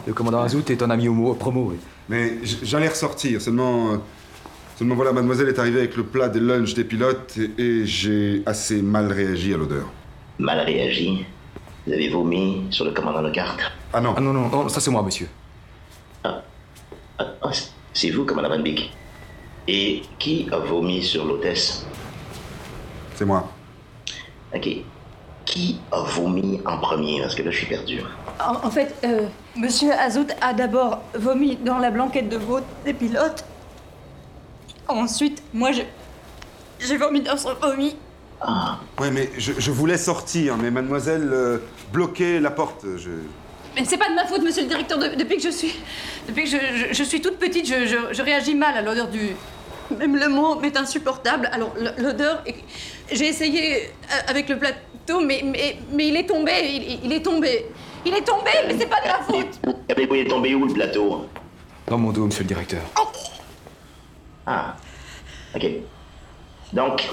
Le 0.08 0.14
commandant 0.14 0.42
Azout 0.42 0.70
est 0.72 0.82
un 0.82 0.90
ami 0.90 1.08
homo 1.08 1.34
promo. 1.34 1.72
oui. 1.72 1.78
Mais 2.10 2.38
j'allais 2.64 2.88
ressortir, 2.90 3.42
seulement. 3.42 3.94
euh, 3.94 3.98
Seulement 4.78 4.96
voilà, 4.96 5.12
mademoiselle 5.14 5.48
est 5.50 5.60
arrivée 5.60 5.80
avec 5.80 5.96
le 5.96 6.04
plat 6.04 6.28
des 6.28 6.40
lunchs 6.40 6.74
des 6.74 6.84
pilotes 6.84 7.38
et, 7.38 7.62
et 7.62 7.86
j'ai 7.86 8.42
assez 8.48 8.82
mal 8.82 9.12
réagi 9.12 9.54
à 9.54 9.58
l'odeur. 9.58 9.86
Mal 10.40 10.60
réagi? 10.62 11.24
Vous 11.86 11.94
avez 11.94 12.10
vomi 12.10 12.66
sur 12.72 12.86
le 12.86 12.92
commandant 12.92 13.22
de 13.22 13.30
carte. 13.30 13.60
Ah 13.94 14.02
non. 14.02 14.16
Ah 14.18 14.22
non, 14.22 14.34
non, 14.34 14.50
non, 14.50 14.70
ça 14.70 14.80
c'est 14.80 14.90
moi, 14.90 15.04
monsieur. 15.04 15.28
Ah, 16.24 16.42
c- 17.52 17.70
c'est 17.94 18.10
vous, 18.10 18.26
commandant 18.26 18.50
Van 18.50 18.60
Beek. 18.60 18.92
Et 19.68 20.02
qui 20.18 20.48
a 20.52 20.58
vomi 20.58 21.04
sur 21.04 21.26
l'hôtesse? 21.26 21.86
C'est 23.16 23.26
moi. 23.26 23.48
Ok. 24.56 24.68
Qui 25.46 25.80
a 25.92 26.02
vomi 26.02 26.62
en 26.66 26.78
premier? 26.78 27.22
Parce 27.22 27.36
que 27.36 27.42
là, 27.44 27.52
je 27.52 27.58
suis 27.58 27.66
perdu. 27.68 28.00
En, 28.40 28.66
en 28.68 28.72
fait, 28.72 28.94
euh, 29.04 29.28
Monsieur 29.56 29.92
Azout 29.94 30.28
a 30.40 30.54
d'abord 30.54 31.02
vomi 31.16 31.56
dans 31.58 31.78
la 31.80 31.90
blanquette 31.92 32.30
de 32.30 32.38
veau 32.38 32.60
des 32.86 32.94
pilotes. 32.94 33.44
Ensuite, 34.88 35.42
moi, 35.54 35.72
je- 35.72 35.82
j'ai 36.80 36.98
vomi 36.98 37.22
dans 37.22 37.38
son 37.38 37.54
vomi. 37.62 37.96
Ouais, 39.00 39.12
mais 39.12 39.30
je, 39.38 39.54
je 39.58 39.72
voulais 39.72 39.98
sortir, 39.98 40.58
mais 40.58 40.72
mademoiselle 40.72 41.30
euh, 41.32 41.58
bloquait 41.94 42.40
la 42.40 42.50
porte. 42.52 42.86
Je... 42.98 43.10
Mais 43.76 43.86
c'est 43.86 43.98
pas 43.98 44.10
de 44.10 44.16
ma 44.16 44.26
faute, 44.26 44.42
monsieur 44.44 44.64
le 44.64 44.68
directeur. 44.68 44.98
de- 44.98 45.16
depuis 45.16 45.38
que 45.38 45.44
je 45.44 45.50
suis, 45.50 45.74
depuis 46.28 46.44
que 46.46 46.50
je, 46.50 46.58
je- 46.58 46.94
je 46.94 47.04
suis 47.04 47.22
toute 47.22 47.38
petite, 47.38 47.68
je, 47.68 47.86
je- 47.86 48.14
je 48.14 48.22
réagis 48.22 48.56
mal 48.56 48.76
à 48.78 48.82
l'odeur 48.82 49.08
du. 49.10 49.36
Même 49.98 50.16
le 50.16 50.30
mot 50.30 50.56
m'est 50.60 50.76
insupportable. 50.78 51.50
Alors 51.52 51.74
l'odeur, 51.98 52.44
j'ai 53.12 53.28
essayé 53.28 53.84
euh, 53.84 54.16
avec 54.30 54.48
le 54.50 54.58
mais 55.26 55.42
mais, 55.44 55.78
mais 55.92 56.08
il 56.08 56.16
est 56.16 56.26
tombé, 56.26 56.52
il, 56.64 57.00
il 57.06 57.12
est 57.12 57.22
tombé, 57.22 57.66
il 58.06 58.14
est 58.14 58.22
tombé, 58.22 58.52
mais 58.68 58.76
c'est 58.78 58.88
pas 58.88 59.02
de 59.02 59.08
ma 59.08 59.22
faute. 59.24 59.60
Avez-vous 59.90 60.16
est 60.16 60.28
tombé 60.28 60.56
où, 60.56 60.66
le 60.66 60.74
plateau? 60.74 61.26
Dans 61.88 61.98
mon 61.98 62.12
dos, 62.12 62.26
monsieur 62.26 62.44
le 62.44 62.48
directeur. 62.48 62.82
Ah. 64.46 64.76
Ok. 65.56 65.66
Donc, 66.74 67.10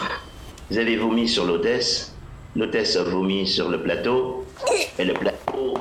vous 0.71 0.79
avez 0.79 0.97
vomi 0.97 1.29
sur 1.29 1.45
l'hôtesse. 1.45 2.15
L'hôtesse 2.55 2.97
a 2.97 3.03
vomi 3.03 3.47
sur 3.47 3.69
le 3.69 3.83
plateau. 3.83 4.47
Et 4.99 5.05
le 5.05 5.15
plateau. 5.15 5.75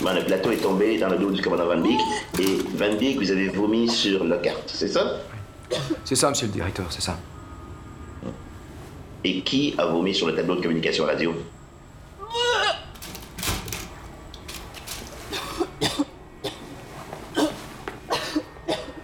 Bon, 0.00 0.14
le 0.14 0.24
plateau 0.24 0.52
est 0.52 0.58
tombé 0.58 0.98
dans 0.98 1.08
le 1.08 1.16
dos 1.18 1.30
du 1.30 1.42
commandant 1.42 1.66
Van 1.66 1.80
Beek. 1.80 1.98
Et 2.38 2.58
Van 2.74 2.94
Beek, 2.94 3.16
vous 3.18 3.30
avez 3.30 3.48
vomi 3.48 3.88
sur 3.88 4.24
le 4.24 4.36
carte, 4.38 4.70
c'est 4.72 4.88
ça? 4.88 5.20
C'est 6.04 6.14
ça, 6.14 6.30
monsieur 6.30 6.46
le 6.46 6.52
directeur, 6.52 6.86
c'est 6.90 7.02
ça. 7.02 7.18
Et 9.24 9.40
qui 9.40 9.74
a 9.78 9.86
vomi 9.86 10.14
sur 10.14 10.26
le 10.26 10.34
tableau 10.34 10.56
de 10.56 10.60
communication 10.62 11.04
radio? 11.04 11.34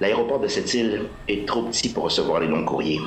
L'aéroport 0.00 0.40
de 0.40 0.48
cette 0.48 0.72
île 0.74 1.04
est 1.28 1.46
trop 1.46 1.62
petit 1.62 1.88
pour 1.88 2.04
recevoir 2.04 2.40
les 2.40 2.46
longs 2.46 2.64
courriers. 2.64 3.00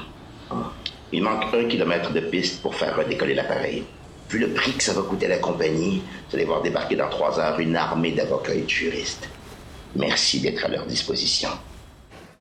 Il 1.12 1.24
manque 1.24 1.54
un 1.54 1.66
kilomètre 1.66 2.12
de 2.12 2.20
piste 2.20 2.62
pour 2.62 2.76
faire 2.76 2.98
redécoller 2.98 3.36
l'appareil. 3.36 3.84
Vu 4.30 4.40
le 4.40 4.50
prix 4.50 4.74
que 4.74 4.84
ça 4.84 4.94
va 4.94 5.04
coûter 5.04 5.28
à 5.28 5.30
la 5.30 5.38
compagnie, 5.38 6.02
vous 6.30 6.36
allez 6.36 6.46
voir 6.46 6.62
débarquer 6.62 6.96
dans 6.96 7.10
trois 7.10 7.40
heures 7.40 7.60
une 7.60 7.76
armée 7.76 8.12
d'avocats 8.12 8.56
et 8.56 8.62
de 8.62 8.70
juristes. 8.70 9.30
Merci 9.96 10.42
d'être 10.42 10.66
à 10.66 10.68
leur 10.68 10.86
disposition. 10.86 11.50